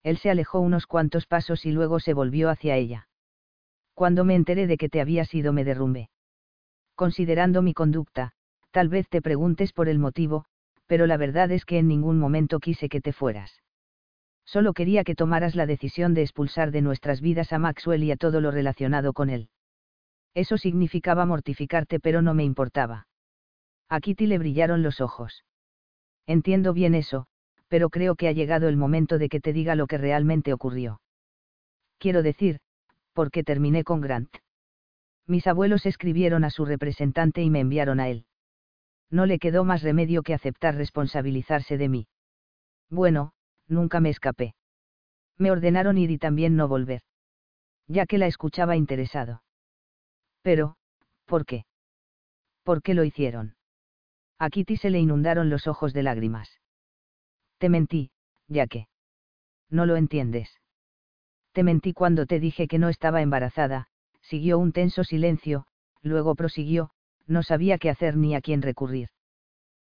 Él 0.03 0.17
se 0.17 0.29
alejó 0.29 0.59
unos 0.59 0.87
cuantos 0.87 1.25
pasos 1.25 1.65
y 1.65 1.71
luego 1.71 1.99
se 1.99 2.13
volvió 2.13 2.49
hacia 2.49 2.75
ella. 2.75 3.07
Cuando 3.93 4.23
me 4.23 4.35
enteré 4.35 4.67
de 4.67 4.77
que 4.77 4.89
te 4.89 5.01
habías 5.01 5.33
ido 5.33 5.51
me 5.51 5.65
derrumbé. 5.65 6.09
Considerando 6.95 7.61
mi 7.61 7.73
conducta, 7.73 8.31
tal 8.71 8.89
vez 8.89 9.09
te 9.09 9.21
preguntes 9.21 9.73
por 9.73 9.89
el 9.89 9.99
motivo, 9.99 10.45
pero 10.85 11.05
la 11.05 11.17
verdad 11.17 11.51
es 11.51 11.65
que 11.65 11.77
en 11.77 11.87
ningún 11.87 12.17
momento 12.17 12.59
quise 12.59 12.89
que 12.89 13.01
te 13.01 13.13
fueras. 13.13 13.61
Solo 14.45 14.73
quería 14.73 15.03
que 15.03 15.15
tomaras 15.15 15.55
la 15.55 15.65
decisión 15.65 16.13
de 16.13 16.21
expulsar 16.21 16.71
de 16.71 16.81
nuestras 16.81 17.21
vidas 17.21 17.53
a 17.53 17.59
Maxwell 17.59 18.03
y 18.03 18.11
a 18.11 18.15
todo 18.15 18.41
lo 18.41 18.51
relacionado 18.51 19.13
con 19.13 19.29
él. 19.29 19.49
Eso 20.33 20.57
significaba 20.57 21.25
mortificarte 21.25 21.99
pero 21.99 22.21
no 22.21 22.33
me 22.33 22.43
importaba. 22.43 23.07
A 23.89 23.99
Kitty 23.99 24.27
le 24.27 24.37
brillaron 24.37 24.81
los 24.81 25.01
ojos. 25.01 25.43
Entiendo 26.25 26.73
bien 26.73 26.95
eso, 26.95 27.27
pero 27.69 27.89
creo 27.89 28.15
que 28.15 28.27
ha 28.27 28.33
llegado 28.33 28.67
el 28.67 28.75
momento 28.75 29.17
de 29.17 29.29
que 29.29 29.39
te 29.39 29.53
diga 29.53 29.75
lo 29.75 29.87
que 29.87 29.97
realmente 29.97 30.51
ocurrió. 30.51 31.01
Quiero 31.97 32.21
decir, 32.21 32.59
¿por 33.13 33.31
qué 33.31 33.43
terminé 33.43 33.83
con 33.83 34.01
Grant? 34.01 34.35
Mis 35.25 35.47
abuelos 35.47 35.85
escribieron 35.85 36.43
a 36.43 36.49
su 36.49 36.65
representante 36.65 37.41
y 37.41 37.49
me 37.49 37.61
enviaron 37.61 37.99
a 37.99 38.09
él 38.09 38.25
no 39.11 39.25
le 39.25 39.39
quedó 39.39 39.63
más 39.63 39.81
remedio 39.81 40.23
que 40.23 40.33
aceptar 40.33 40.75
responsabilizarse 40.75 41.77
de 41.77 41.89
mí. 41.89 42.07
Bueno, 42.89 43.33
nunca 43.67 43.99
me 43.99 44.09
escapé. 44.09 44.55
Me 45.37 45.51
ordenaron 45.51 45.97
ir 45.97 46.11
y 46.11 46.17
también 46.17 46.55
no 46.55 46.67
volver. 46.67 47.01
Ya 47.87 48.05
que 48.05 48.17
la 48.17 48.27
escuchaba 48.27 48.75
interesado. 48.75 49.43
Pero, 50.41 50.75
¿por 51.25 51.45
qué? 51.45 51.65
¿Por 52.63 52.81
qué 52.81 52.93
lo 52.93 53.03
hicieron? 53.03 53.55
A 54.37 54.49
Kitty 54.49 54.77
se 54.77 54.89
le 54.89 54.99
inundaron 54.99 55.49
los 55.49 55.67
ojos 55.67 55.93
de 55.93 56.03
lágrimas. 56.03 56.59
Te 57.59 57.69
mentí, 57.69 58.11
ya 58.47 58.67
que. 58.67 58.87
No 59.69 59.85
lo 59.85 59.97
entiendes. 59.97 60.49
Te 61.51 61.63
mentí 61.63 61.93
cuando 61.93 62.25
te 62.25 62.39
dije 62.39 62.67
que 62.67 62.79
no 62.79 62.89
estaba 62.89 63.21
embarazada, 63.21 63.87
siguió 64.21 64.57
un 64.57 64.71
tenso 64.71 65.03
silencio, 65.03 65.67
luego 66.01 66.35
prosiguió, 66.35 66.91
no 67.27 67.43
sabía 67.43 67.77
qué 67.77 67.89
hacer 67.89 68.15
ni 68.15 68.33
a 68.33 68.41
quién 68.41 68.61
recurrir. 68.61 69.09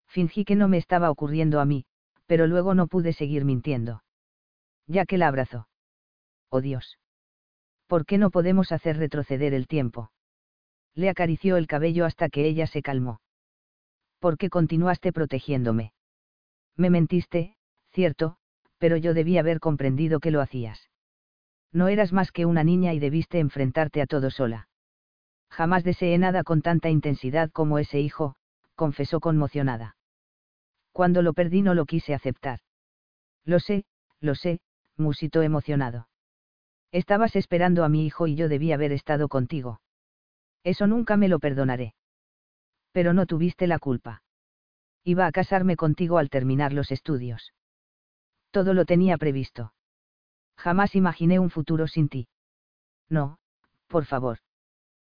Fingí 0.06 0.44
que 0.44 0.54
no 0.54 0.68
me 0.68 0.76
estaba 0.76 1.10
ocurriendo 1.10 1.60
a 1.60 1.64
mí, 1.64 1.86
pero 2.26 2.46
luego 2.46 2.74
no 2.74 2.86
pude 2.86 3.12
seguir 3.12 3.44
mintiendo. 3.44 4.04
Ya 4.86 5.06
que 5.06 5.16
la 5.16 5.28
abrazó. 5.28 5.68
Oh 6.50 6.60
Dios. 6.60 6.98
¿Por 7.86 8.04
qué 8.04 8.18
no 8.18 8.30
podemos 8.30 8.72
hacer 8.72 8.98
retroceder 8.98 9.54
el 9.54 9.66
tiempo? 9.66 10.12
Le 10.94 11.08
acarició 11.08 11.56
el 11.56 11.66
cabello 11.66 12.04
hasta 12.04 12.28
que 12.28 12.46
ella 12.46 12.66
se 12.66 12.82
calmó. 12.82 13.20
¿Por 14.18 14.36
qué 14.36 14.50
continuaste 14.50 15.12
protegiéndome? 15.12 15.94
Me 16.76 16.90
mentiste, 16.90 17.56
cierto, 17.92 18.36
pero 18.78 18.96
yo 18.96 19.14
debí 19.14 19.38
haber 19.38 19.60
comprendido 19.60 20.18
que 20.20 20.30
lo 20.30 20.40
hacías. 20.40 20.90
No 21.72 21.88
eras 21.88 22.12
más 22.12 22.32
que 22.32 22.44
una 22.46 22.64
niña 22.64 22.92
y 22.92 22.98
debiste 22.98 23.38
enfrentarte 23.38 24.02
a 24.02 24.06
todo 24.06 24.30
sola. 24.30 24.68
Jamás 25.48 25.84
deseé 25.84 26.18
nada 26.18 26.44
con 26.44 26.62
tanta 26.62 26.90
intensidad 26.90 27.50
como 27.50 27.78
ese 27.78 28.00
hijo, 28.00 28.34
confesó 28.74 29.20
conmocionada. 29.20 29.96
Cuando 30.92 31.22
lo 31.22 31.32
perdí 31.32 31.62
no 31.62 31.74
lo 31.74 31.86
quise 31.86 32.14
aceptar. 32.14 32.60
Lo 33.44 33.60
sé, 33.60 33.84
lo 34.20 34.34
sé, 34.34 34.60
musitó 34.96 35.42
emocionado. 35.42 36.08
Estabas 36.90 37.36
esperando 37.36 37.84
a 37.84 37.88
mi 37.88 38.04
hijo 38.06 38.26
y 38.26 38.34
yo 38.34 38.48
debí 38.48 38.72
haber 38.72 38.92
estado 38.92 39.28
contigo. 39.28 39.80
Eso 40.64 40.86
nunca 40.86 41.16
me 41.16 41.28
lo 41.28 41.38
perdonaré. 41.38 41.94
Pero 42.92 43.14
no 43.14 43.26
tuviste 43.26 43.66
la 43.66 43.78
culpa. 43.78 44.22
Iba 45.02 45.26
a 45.26 45.32
casarme 45.32 45.76
contigo 45.76 46.18
al 46.18 46.28
terminar 46.28 46.72
los 46.72 46.92
estudios. 46.92 47.52
Todo 48.52 48.74
lo 48.74 48.84
tenía 48.84 49.18
previsto. 49.18 49.72
Jamás 50.56 50.94
imaginé 50.94 51.40
un 51.40 51.50
futuro 51.50 51.88
sin 51.88 52.08
ti. 52.08 52.28
No, 53.08 53.38
por 53.88 54.04
favor. 54.04 54.38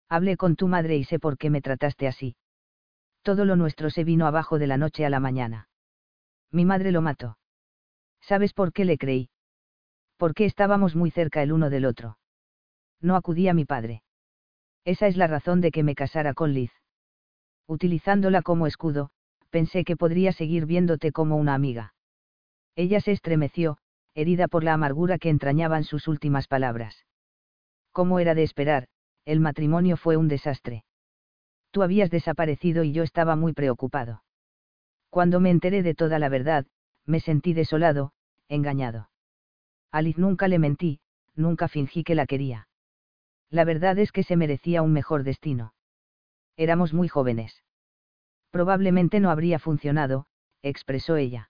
Hablé 0.08 0.36
con 0.36 0.56
tu 0.56 0.68
madre 0.68 0.96
y 0.96 1.04
sé 1.04 1.18
por 1.18 1.38
qué 1.38 1.48
me 1.48 1.62
trataste 1.62 2.08
así. 2.08 2.36
Todo 3.22 3.44
lo 3.44 3.56
nuestro 3.56 3.90
se 3.90 4.04
vino 4.04 4.26
abajo 4.26 4.58
de 4.58 4.66
la 4.66 4.76
noche 4.76 5.06
a 5.06 5.10
la 5.10 5.20
mañana. 5.20 5.68
Mi 6.50 6.64
madre 6.64 6.92
lo 6.92 7.00
mató. 7.00 7.38
¿Sabes 8.20 8.52
por 8.52 8.72
qué 8.72 8.84
le 8.84 8.98
creí? 8.98 9.30
Porque 10.16 10.44
estábamos 10.44 10.96
muy 10.96 11.10
cerca 11.10 11.42
el 11.42 11.52
uno 11.52 11.70
del 11.70 11.84
otro. 11.84 12.18
No 13.00 13.14
acudí 13.14 13.48
a 13.48 13.54
mi 13.54 13.64
padre. 13.64 14.02
Esa 14.84 15.06
es 15.06 15.16
la 15.16 15.28
razón 15.28 15.60
de 15.60 15.70
que 15.70 15.84
me 15.84 15.94
casara 15.94 16.34
con 16.34 16.52
Liz. 16.54 16.72
Utilizándola 17.66 18.42
como 18.42 18.66
escudo, 18.66 19.10
pensé 19.50 19.84
que 19.84 19.96
podría 19.96 20.32
seguir 20.32 20.66
viéndote 20.66 21.12
como 21.12 21.36
una 21.36 21.54
amiga. 21.54 21.94
Ella 22.78 23.00
se 23.00 23.10
estremeció, 23.10 23.76
herida 24.14 24.46
por 24.46 24.62
la 24.62 24.72
amargura 24.72 25.18
que 25.18 25.30
entrañaban 25.30 25.82
sus 25.82 26.06
últimas 26.06 26.46
palabras. 26.46 27.06
Como 27.90 28.20
era 28.20 28.36
de 28.36 28.44
esperar, 28.44 28.86
el 29.24 29.40
matrimonio 29.40 29.96
fue 29.96 30.16
un 30.16 30.28
desastre. 30.28 30.84
Tú 31.72 31.82
habías 31.82 32.08
desaparecido 32.08 32.84
y 32.84 32.92
yo 32.92 33.02
estaba 33.02 33.34
muy 33.34 33.52
preocupado. 33.52 34.22
Cuando 35.10 35.40
me 35.40 35.50
enteré 35.50 35.82
de 35.82 35.96
toda 35.96 36.20
la 36.20 36.28
verdad, 36.28 36.66
me 37.04 37.18
sentí 37.18 37.52
desolado, 37.52 38.12
engañado. 38.48 39.10
A 39.90 40.00
Liz 40.00 40.16
nunca 40.16 40.46
le 40.46 40.60
mentí, 40.60 41.00
nunca 41.34 41.66
fingí 41.66 42.04
que 42.04 42.14
la 42.14 42.26
quería. 42.26 42.68
La 43.50 43.64
verdad 43.64 43.98
es 43.98 44.12
que 44.12 44.22
se 44.22 44.36
merecía 44.36 44.82
un 44.82 44.92
mejor 44.92 45.24
destino. 45.24 45.74
Éramos 46.56 46.94
muy 46.94 47.08
jóvenes. 47.08 47.64
Probablemente 48.52 49.18
no 49.18 49.32
habría 49.32 49.58
funcionado, 49.58 50.26
expresó 50.62 51.16
ella. 51.16 51.47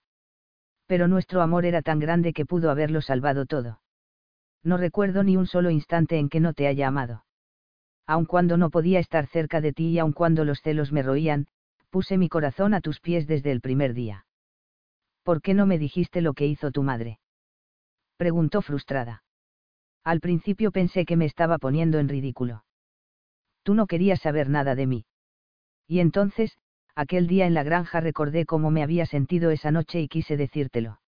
Pero 0.88 1.06
nuestro 1.06 1.40
amor 1.42 1.64
era 1.64 1.82
tan 1.82 2.00
grande 2.00 2.32
que 2.32 2.44
pudo 2.44 2.72
haberlo 2.72 3.00
salvado 3.00 3.46
todo. 3.46 3.80
No 4.64 4.76
recuerdo 4.76 5.22
ni 5.22 5.36
un 5.36 5.46
solo 5.46 5.70
instante 5.70 6.18
en 6.18 6.28
que 6.28 6.40
no 6.40 6.52
te 6.52 6.66
haya 6.66 6.88
amado 6.88 7.22
aun 8.08 8.24
cuando 8.24 8.56
no 8.56 8.70
podía 8.70 9.00
estar 9.00 9.26
cerca 9.26 9.60
de 9.60 9.74
ti 9.74 9.88
y 9.90 9.98
aun 9.98 10.12
cuando 10.12 10.46
los 10.46 10.62
celos 10.62 10.92
me 10.92 11.02
roían, 11.02 11.46
puse 11.90 12.16
mi 12.16 12.30
corazón 12.30 12.72
a 12.72 12.80
tus 12.80 13.00
pies 13.00 13.26
desde 13.26 13.52
el 13.52 13.60
primer 13.60 13.92
día. 13.92 14.24
¿Por 15.22 15.42
qué 15.42 15.52
no 15.52 15.66
me 15.66 15.78
dijiste 15.78 16.22
lo 16.22 16.32
que 16.32 16.46
hizo 16.46 16.70
tu 16.70 16.82
madre? 16.82 17.20
preguntó 18.16 18.62
frustrada. 18.62 19.22
Al 20.04 20.20
principio 20.20 20.72
pensé 20.72 21.04
que 21.04 21.16
me 21.16 21.26
estaba 21.26 21.58
poniendo 21.58 21.98
en 21.98 22.08
ridículo. 22.08 22.64
Tú 23.62 23.74
no 23.74 23.86
querías 23.86 24.20
saber 24.20 24.48
nada 24.48 24.74
de 24.74 24.86
mí. 24.86 25.04
Y 25.86 26.00
entonces, 26.00 26.56
aquel 26.98 27.26
día 27.26 27.46
en 27.46 27.54
la 27.54 27.62
granja 27.62 28.00
recordé 28.00 28.44
cómo 28.44 28.70
me 28.70 28.82
había 28.82 29.06
sentido 29.06 29.50
esa 29.50 29.70
noche 29.70 30.00
y 30.00 30.08
quise 30.08 30.36
decírtelo. 30.36 31.00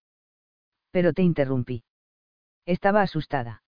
Pero 0.91 1.13
te 1.13 1.23
interrumpí. 1.23 1.85
Estaba 2.67 3.03
asustada. 3.03 3.63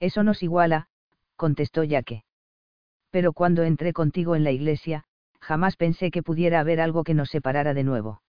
Eso 0.00 0.22
nos 0.22 0.42
iguala, 0.42 0.88
contestó 1.36 1.84
Yaque 1.84 2.26
pero 3.16 3.32
cuando 3.32 3.62
entré 3.62 3.94
contigo 3.94 4.36
en 4.36 4.44
la 4.44 4.50
iglesia, 4.50 5.04
jamás 5.40 5.76
pensé 5.76 6.10
que 6.10 6.22
pudiera 6.22 6.60
haber 6.60 6.82
algo 6.82 7.02
que 7.02 7.14
nos 7.14 7.30
separara 7.30 7.72
de 7.72 7.82
nuevo. 7.82 8.20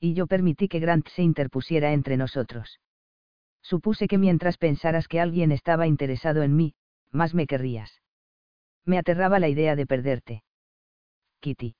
Y 0.00 0.12
yo 0.12 0.26
permití 0.26 0.68
que 0.68 0.80
Grant 0.80 1.08
se 1.08 1.22
interpusiera 1.22 1.94
entre 1.94 2.18
nosotros. 2.18 2.78
Supuse 3.62 4.08
que 4.08 4.18
mientras 4.18 4.58
pensaras 4.58 5.08
que 5.08 5.18
alguien 5.18 5.50
estaba 5.50 5.86
interesado 5.86 6.42
en 6.42 6.54
mí, 6.54 6.74
más 7.10 7.32
me 7.32 7.46
querrías. 7.46 8.02
Me 8.84 8.98
aterraba 8.98 9.38
la 9.38 9.48
idea 9.48 9.76
de 9.76 9.86
perderte. 9.86 10.42
Kitty. 11.40 11.74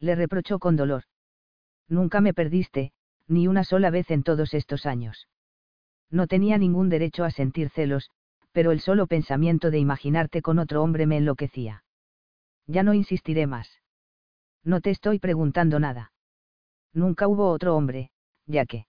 Le 0.00 0.14
reprochó 0.14 0.58
con 0.58 0.76
dolor. 0.76 1.04
Nunca 1.88 2.20
me 2.20 2.34
perdiste, 2.34 2.92
ni 3.26 3.46
una 3.46 3.64
sola 3.64 3.90
vez 3.90 4.10
en 4.10 4.22
todos 4.22 4.54
estos 4.54 4.86
años. 4.86 5.28
No 6.10 6.26
tenía 6.26 6.58
ningún 6.58 6.88
derecho 6.88 7.24
a 7.24 7.30
sentir 7.30 7.70
celos, 7.70 8.10
pero 8.52 8.70
el 8.70 8.80
solo 8.80 9.06
pensamiento 9.06 9.70
de 9.70 9.78
imaginarte 9.78 10.42
con 10.42 10.58
otro 10.58 10.82
hombre 10.82 11.06
me 11.06 11.16
enloquecía. 11.16 11.84
Ya 12.66 12.82
no 12.82 12.94
insistiré 12.94 13.46
más. 13.46 13.68
No 14.62 14.80
te 14.80 14.90
estoy 14.90 15.18
preguntando 15.18 15.80
nada. 15.80 16.12
Nunca 16.92 17.28
hubo 17.28 17.50
otro 17.50 17.76
hombre, 17.76 18.10
ya 18.46 18.64
que. 18.64 18.86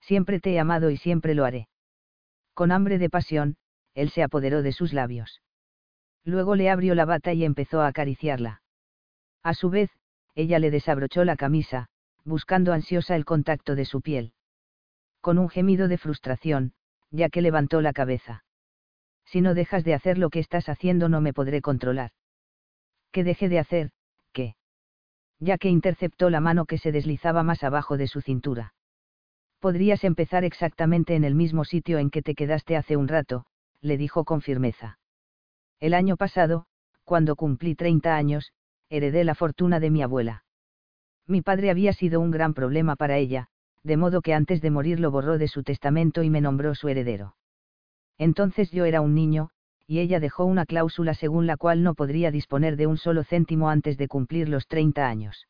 Siempre 0.00 0.40
te 0.40 0.52
he 0.52 0.58
amado 0.58 0.90
y 0.90 0.96
siempre 0.96 1.34
lo 1.34 1.44
haré. 1.44 1.68
Con 2.54 2.70
hambre 2.70 2.98
de 2.98 3.10
pasión, 3.10 3.56
él 3.94 4.10
se 4.10 4.22
apoderó 4.22 4.62
de 4.62 4.72
sus 4.72 4.92
labios. 4.92 5.42
Luego 6.24 6.54
le 6.54 6.70
abrió 6.70 6.94
la 6.94 7.04
bata 7.04 7.32
y 7.32 7.44
empezó 7.44 7.80
a 7.80 7.88
acariciarla. 7.88 8.62
A 9.42 9.54
su 9.54 9.68
vez, 9.68 9.90
ella 10.36 10.60
le 10.60 10.70
desabrochó 10.70 11.24
la 11.24 11.34
camisa, 11.34 11.88
buscando 12.24 12.72
ansiosa 12.72 13.16
el 13.16 13.24
contacto 13.24 13.74
de 13.74 13.86
su 13.86 14.02
piel. 14.02 14.32
Con 15.20 15.38
un 15.38 15.48
gemido 15.48 15.88
de 15.88 15.98
frustración, 15.98 16.74
ya 17.10 17.30
que 17.30 17.42
levantó 17.42 17.80
la 17.80 17.92
cabeza. 17.92 18.44
Si 19.24 19.40
no 19.40 19.54
dejas 19.54 19.82
de 19.82 19.94
hacer 19.94 20.18
lo 20.18 20.30
que 20.30 20.38
estás 20.38 20.68
haciendo 20.68 21.08
no 21.08 21.20
me 21.20 21.32
podré 21.32 21.60
controlar. 21.62 22.12
¿Qué 23.10 23.24
deje 23.24 23.48
de 23.48 23.58
hacer? 23.58 23.90
¿Qué? 24.32 24.54
Ya 25.40 25.58
que 25.58 25.68
interceptó 25.68 26.30
la 26.30 26.40
mano 26.40 26.66
que 26.66 26.78
se 26.78 26.92
deslizaba 26.92 27.42
más 27.42 27.64
abajo 27.64 27.96
de 27.96 28.06
su 28.06 28.20
cintura. 28.20 28.74
Podrías 29.58 30.04
empezar 30.04 30.44
exactamente 30.44 31.16
en 31.16 31.24
el 31.24 31.34
mismo 31.34 31.64
sitio 31.64 31.98
en 31.98 32.10
que 32.10 32.22
te 32.22 32.34
quedaste 32.34 32.76
hace 32.76 32.96
un 32.96 33.08
rato, 33.08 33.46
le 33.80 33.96
dijo 33.96 34.24
con 34.24 34.42
firmeza. 34.42 34.98
El 35.80 35.94
año 35.94 36.16
pasado, 36.16 36.66
cuando 37.04 37.36
cumplí 37.36 37.74
30 37.74 38.14
años, 38.14 38.52
heredé 38.88 39.24
la 39.24 39.34
fortuna 39.34 39.80
de 39.80 39.90
mi 39.90 40.02
abuela. 40.02 40.44
Mi 41.26 41.42
padre 41.42 41.70
había 41.70 41.92
sido 41.92 42.20
un 42.20 42.30
gran 42.30 42.54
problema 42.54 42.96
para 42.96 43.18
ella, 43.18 43.48
de 43.82 43.96
modo 43.96 44.22
que 44.22 44.34
antes 44.34 44.60
de 44.60 44.70
morir 44.70 45.00
lo 45.00 45.10
borró 45.10 45.38
de 45.38 45.48
su 45.48 45.62
testamento 45.62 46.22
y 46.22 46.30
me 46.30 46.40
nombró 46.40 46.74
su 46.74 46.88
heredero. 46.88 47.36
Entonces 48.18 48.70
yo 48.70 48.84
era 48.84 49.00
un 49.00 49.14
niño, 49.14 49.50
y 49.86 50.00
ella 50.00 50.20
dejó 50.20 50.44
una 50.44 50.66
cláusula 50.66 51.14
según 51.14 51.46
la 51.46 51.56
cual 51.56 51.82
no 51.82 51.94
podría 51.94 52.30
disponer 52.30 52.76
de 52.76 52.86
un 52.86 52.96
solo 52.96 53.24
céntimo 53.24 53.70
antes 53.70 53.98
de 53.98 54.08
cumplir 54.08 54.48
los 54.48 54.66
30 54.66 55.06
años. 55.06 55.48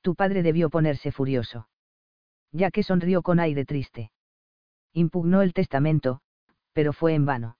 Tu 0.00 0.14
padre 0.14 0.42
debió 0.42 0.70
ponerse 0.70 1.12
furioso 1.12 1.68
ya 2.52 2.70
que 2.70 2.82
sonrió 2.82 3.22
con 3.22 3.40
aire 3.40 3.64
triste. 3.64 4.12
Impugnó 4.92 5.42
el 5.42 5.54
testamento, 5.54 6.20
pero 6.72 6.92
fue 6.92 7.14
en 7.14 7.24
vano. 7.24 7.56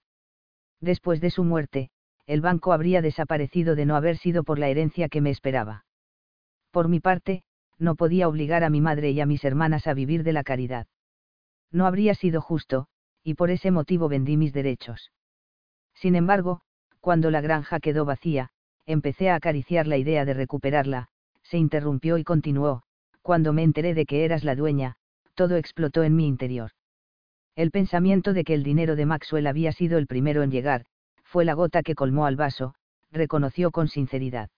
Después 0.80 1.20
de 1.20 1.30
su 1.30 1.44
muerte, 1.44 1.90
el 2.32 2.40
banco 2.40 2.72
habría 2.72 3.02
desaparecido 3.02 3.74
de 3.74 3.84
no 3.84 3.94
haber 3.94 4.16
sido 4.16 4.42
por 4.42 4.58
la 4.58 4.70
herencia 4.70 5.10
que 5.10 5.20
me 5.20 5.28
esperaba. 5.28 5.84
Por 6.70 6.88
mi 6.88 6.98
parte, 6.98 7.42
no 7.78 7.94
podía 7.94 8.26
obligar 8.26 8.64
a 8.64 8.70
mi 8.70 8.80
madre 8.80 9.10
y 9.10 9.20
a 9.20 9.26
mis 9.26 9.44
hermanas 9.44 9.86
a 9.86 9.92
vivir 9.92 10.24
de 10.24 10.32
la 10.32 10.42
caridad. 10.42 10.86
No 11.70 11.84
habría 11.84 12.14
sido 12.14 12.40
justo, 12.40 12.86
y 13.22 13.34
por 13.34 13.50
ese 13.50 13.70
motivo 13.70 14.08
vendí 14.08 14.38
mis 14.38 14.54
derechos. 14.54 15.12
Sin 15.92 16.14
embargo, 16.14 16.62
cuando 17.00 17.30
la 17.30 17.42
granja 17.42 17.80
quedó 17.80 18.06
vacía, 18.06 18.48
empecé 18.86 19.28
a 19.28 19.34
acariciar 19.34 19.86
la 19.86 19.98
idea 19.98 20.24
de 20.24 20.32
recuperarla, 20.32 21.08
se 21.42 21.58
interrumpió 21.58 22.16
y 22.16 22.24
continuó, 22.24 22.82
cuando 23.20 23.52
me 23.52 23.62
enteré 23.62 23.92
de 23.92 24.06
que 24.06 24.24
eras 24.24 24.42
la 24.42 24.56
dueña, 24.56 24.96
todo 25.34 25.56
explotó 25.56 26.02
en 26.02 26.16
mi 26.16 26.26
interior. 26.26 26.70
El 27.56 27.70
pensamiento 27.70 28.32
de 28.32 28.44
que 28.44 28.54
el 28.54 28.62
dinero 28.62 28.96
de 28.96 29.04
Maxwell 29.04 29.46
había 29.46 29.72
sido 29.72 29.98
el 29.98 30.06
primero 30.06 30.42
en 30.42 30.50
llegar, 30.50 30.86
fue 31.32 31.46
la 31.46 31.54
gota 31.54 31.82
que 31.82 31.94
colmó 31.94 32.26
al 32.26 32.36
vaso, 32.36 32.74
reconoció 33.10 33.70
con 33.70 33.88
sinceridad. 33.88 34.50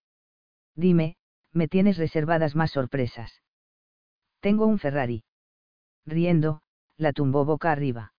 Dime, 0.74 1.16
me 1.52 1.68
tienes 1.68 1.98
reservadas 1.98 2.56
más 2.56 2.72
sorpresas. 2.72 3.42
Tengo 4.40 4.66
un 4.66 4.80
Ferrari. 4.80 5.22
Riendo, 6.04 6.62
la 6.96 7.12
tumbó 7.12 7.44
boca 7.44 7.70
arriba. 7.70 8.12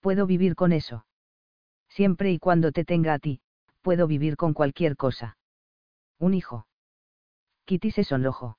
Puedo 0.00 0.26
vivir 0.26 0.56
con 0.56 0.72
eso. 0.72 1.06
Siempre 1.88 2.32
y 2.32 2.38
cuando 2.38 2.70
te 2.70 2.84
tenga 2.84 3.14
a 3.14 3.18
ti, 3.18 3.40
puedo 3.80 4.06
vivir 4.06 4.36
con 4.36 4.52
cualquier 4.52 4.94
cosa. 4.94 5.38
Un 6.18 6.34
hijo. 6.34 6.66
Kitty 7.64 7.92
se 7.92 8.04
sonrojó. 8.04 8.58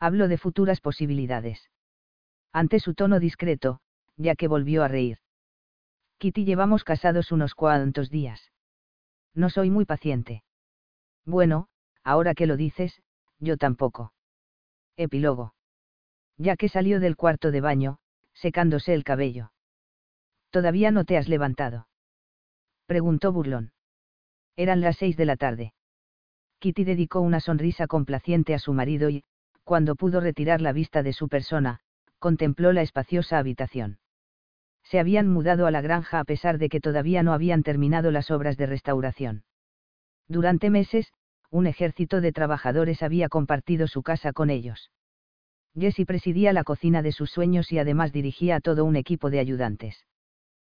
Hablo 0.00 0.28
de 0.28 0.38
futuras 0.38 0.80
posibilidades. 0.80 1.68
Ante 2.54 2.80
su 2.80 2.94
tono 2.94 3.20
discreto, 3.20 3.80
ya 4.16 4.34
que 4.34 4.48
volvió 4.48 4.82
a 4.82 4.88
reír. 4.88 5.18
Kitty 6.18 6.44
llevamos 6.44 6.84
casados 6.84 7.32
unos 7.32 7.54
cuantos 7.54 8.10
días. 8.10 8.52
No 9.34 9.50
soy 9.50 9.70
muy 9.70 9.84
paciente. 9.84 10.42
Bueno, 11.24 11.68
ahora 12.02 12.34
que 12.34 12.46
lo 12.46 12.56
dices, 12.56 13.02
yo 13.38 13.56
tampoco. 13.56 14.12
Epílogo. 14.96 15.54
Ya 16.36 16.56
que 16.56 16.68
salió 16.68 17.00
del 17.00 17.16
cuarto 17.16 17.50
de 17.50 17.60
baño, 17.60 17.98
secándose 18.32 18.94
el 18.94 19.04
cabello. 19.04 19.52
¿Todavía 20.50 20.90
no 20.90 21.04
te 21.04 21.16
has 21.16 21.28
levantado? 21.28 21.88
Preguntó 22.86 23.32
burlón. 23.32 23.72
Eran 24.56 24.80
las 24.80 24.96
seis 24.98 25.16
de 25.16 25.24
la 25.24 25.36
tarde. 25.36 25.74
Kitty 26.60 26.84
dedicó 26.84 27.20
una 27.20 27.40
sonrisa 27.40 27.86
complaciente 27.86 28.54
a 28.54 28.58
su 28.58 28.72
marido 28.72 29.10
y, 29.10 29.24
cuando 29.64 29.96
pudo 29.96 30.20
retirar 30.20 30.60
la 30.60 30.72
vista 30.72 31.02
de 31.02 31.12
su 31.12 31.28
persona, 31.28 31.80
contempló 32.18 32.72
la 32.72 32.82
espaciosa 32.82 33.38
habitación. 33.38 33.98
Se 34.84 35.00
habían 35.00 35.28
mudado 35.28 35.66
a 35.66 35.70
la 35.70 35.80
granja 35.80 36.20
a 36.20 36.24
pesar 36.24 36.58
de 36.58 36.68
que 36.68 36.80
todavía 36.80 37.22
no 37.22 37.32
habían 37.32 37.62
terminado 37.62 38.10
las 38.10 38.30
obras 38.30 38.56
de 38.56 38.66
restauración. 38.66 39.44
Durante 40.28 40.70
meses, 40.70 41.12
un 41.50 41.66
ejército 41.66 42.20
de 42.20 42.32
trabajadores 42.32 43.02
había 43.02 43.28
compartido 43.28 43.86
su 43.86 44.02
casa 44.02 44.32
con 44.32 44.50
ellos. 44.50 44.90
Jesse 45.78 46.06
presidía 46.06 46.52
la 46.52 46.64
cocina 46.64 47.02
de 47.02 47.12
sus 47.12 47.30
sueños 47.30 47.72
y 47.72 47.78
además 47.78 48.12
dirigía 48.12 48.56
a 48.56 48.60
todo 48.60 48.84
un 48.84 48.96
equipo 48.96 49.30
de 49.30 49.40
ayudantes. 49.40 50.06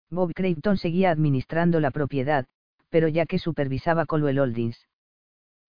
Bob 0.10 0.34
Creighton 0.34 0.78
seguía 0.78 1.12
administrando 1.12 1.80
la 1.80 1.92
propiedad, 1.92 2.46
pero 2.90 3.08
ya 3.08 3.26
que 3.26 3.40
supervisaba 3.40 4.06
Colwell 4.06 4.40
Holdings. 4.40 4.88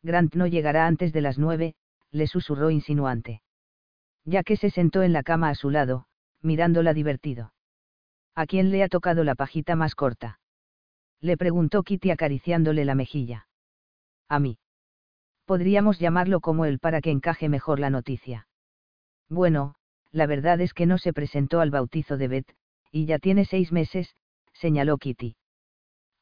Grant 0.02 0.34
no 0.34 0.46
llegará 0.46 0.86
antes 0.86 1.12
de 1.12 1.20
las 1.20 1.38
nueve, 1.38 1.74
le 2.12 2.26
susurró 2.26 2.70
insinuante. 2.70 3.42
Ya 4.24 4.42
que 4.42 4.56
se 4.56 4.70
sentó 4.70 5.02
en 5.02 5.12
la 5.12 5.22
cama 5.22 5.48
a 5.48 5.54
su 5.54 5.70
lado, 5.70 6.06
mirándola 6.42 6.94
divertido. 6.94 7.52
¿A 8.36 8.44
quién 8.44 8.70
le 8.70 8.82
ha 8.82 8.88
tocado 8.88 9.24
la 9.24 9.34
pajita 9.34 9.76
más 9.76 9.94
corta? 9.94 10.38
Le 11.22 11.38
preguntó 11.38 11.82
Kitty 11.82 12.10
acariciándole 12.10 12.84
la 12.84 12.94
mejilla. 12.94 13.48
A 14.28 14.38
mí. 14.38 14.58
Podríamos 15.46 15.98
llamarlo 15.98 16.40
como 16.40 16.66
él 16.66 16.78
para 16.78 17.00
que 17.00 17.10
encaje 17.10 17.48
mejor 17.48 17.80
la 17.80 17.88
noticia. 17.88 18.46
Bueno, 19.30 19.74
la 20.12 20.26
verdad 20.26 20.60
es 20.60 20.74
que 20.74 20.84
no 20.84 20.98
se 20.98 21.14
presentó 21.14 21.60
al 21.60 21.70
bautizo 21.70 22.18
de 22.18 22.28
Beth, 22.28 22.54
y 22.90 23.06
ya 23.06 23.18
tiene 23.18 23.46
seis 23.46 23.72
meses, 23.72 24.14
señaló 24.52 24.98
Kitty. 24.98 25.36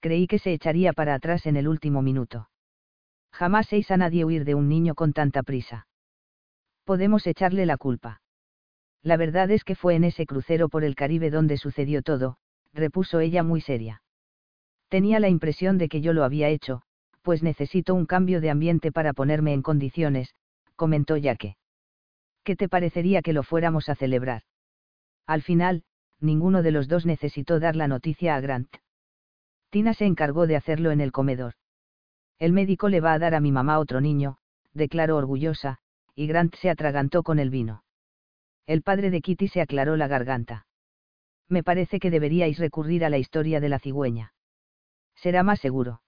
Creí 0.00 0.28
que 0.28 0.38
se 0.38 0.52
echaría 0.52 0.92
para 0.92 1.14
atrás 1.14 1.46
en 1.46 1.56
el 1.56 1.66
último 1.66 2.00
minuto. 2.00 2.48
Jamás 3.32 3.66
seis 3.66 3.90
a 3.90 3.96
nadie 3.96 4.24
huir 4.24 4.44
de 4.44 4.54
un 4.54 4.68
niño 4.68 4.94
con 4.94 5.12
tanta 5.12 5.42
prisa. 5.42 5.88
Podemos 6.84 7.26
echarle 7.26 7.66
la 7.66 7.76
culpa. 7.76 8.20
La 9.04 9.18
verdad 9.18 9.50
es 9.50 9.64
que 9.64 9.74
fue 9.74 9.96
en 9.96 10.04
ese 10.04 10.24
crucero 10.24 10.70
por 10.70 10.82
el 10.82 10.94
Caribe 10.94 11.30
donde 11.30 11.58
sucedió 11.58 12.00
todo, 12.00 12.38
repuso 12.72 13.20
ella 13.20 13.42
muy 13.42 13.60
seria. 13.60 14.02
Tenía 14.88 15.20
la 15.20 15.28
impresión 15.28 15.76
de 15.76 15.90
que 15.90 16.00
yo 16.00 16.14
lo 16.14 16.24
había 16.24 16.48
hecho, 16.48 16.80
pues 17.20 17.42
necesito 17.42 17.94
un 17.94 18.06
cambio 18.06 18.40
de 18.40 18.48
ambiente 18.48 18.92
para 18.92 19.12
ponerme 19.12 19.52
en 19.52 19.60
condiciones, 19.60 20.34
comentó 20.74 21.18
Yaque. 21.18 21.56
¿Qué 22.44 22.56
te 22.56 22.68
parecería 22.68 23.20
que 23.20 23.34
lo 23.34 23.42
fuéramos 23.42 23.90
a 23.90 23.94
celebrar? 23.94 24.42
Al 25.26 25.42
final, 25.42 25.84
ninguno 26.18 26.62
de 26.62 26.70
los 26.70 26.88
dos 26.88 27.04
necesitó 27.04 27.60
dar 27.60 27.76
la 27.76 27.88
noticia 27.88 28.36
a 28.36 28.40
Grant. 28.40 28.74
Tina 29.68 29.92
se 29.92 30.06
encargó 30.06 30.46
de 30.46 30.56
hacerlo 30.56 30.92
en 30.92 31.02
el 31.02 31.12
comedor. 31.12 31.54
El 32.38 32.52
médico 32.52 32.88
le 32.88 33.00
va 33.00 33.12
a 33.12 33.18
dar 33.18 33.34
a 33.34 33.40
mi 33.40 33.52
mamá 33.52 33.78
otro 33.78 34.00
niño, 34.00 34.38
declaró 34.72 35.16
orgullosa, 35.16 35.78
y 36.14 36.26
Grant 36.26 36.54
se 36.56 36.70
atragantó 36.70 37.22
con 37.22 37.38
el 37.38 37.50
vino. 37.50 37.83
El 38.66 38.82
padre 38.82 39.10
de 39.10 39.20
Kitty 39.20 39.48
se 39.48 39.60
aclaró 39.60 39.96
la 39.96 40.08
garganta. 40.08 40.66
Me 41.48 41.62
parece 41.62 41.98
que 41.98 42.10
deberíais 42.10 42.58
recurrir 42.58 43.04
a 43.04 43.10
la 43.10 43.18
historia 43.18 43.60
de 43.60 43.68
la 43.68 43.78
cigüeña. 43.78 44.32
Será 45.14 45.42
más 45.42 45.60
seguro. 45.60 46.00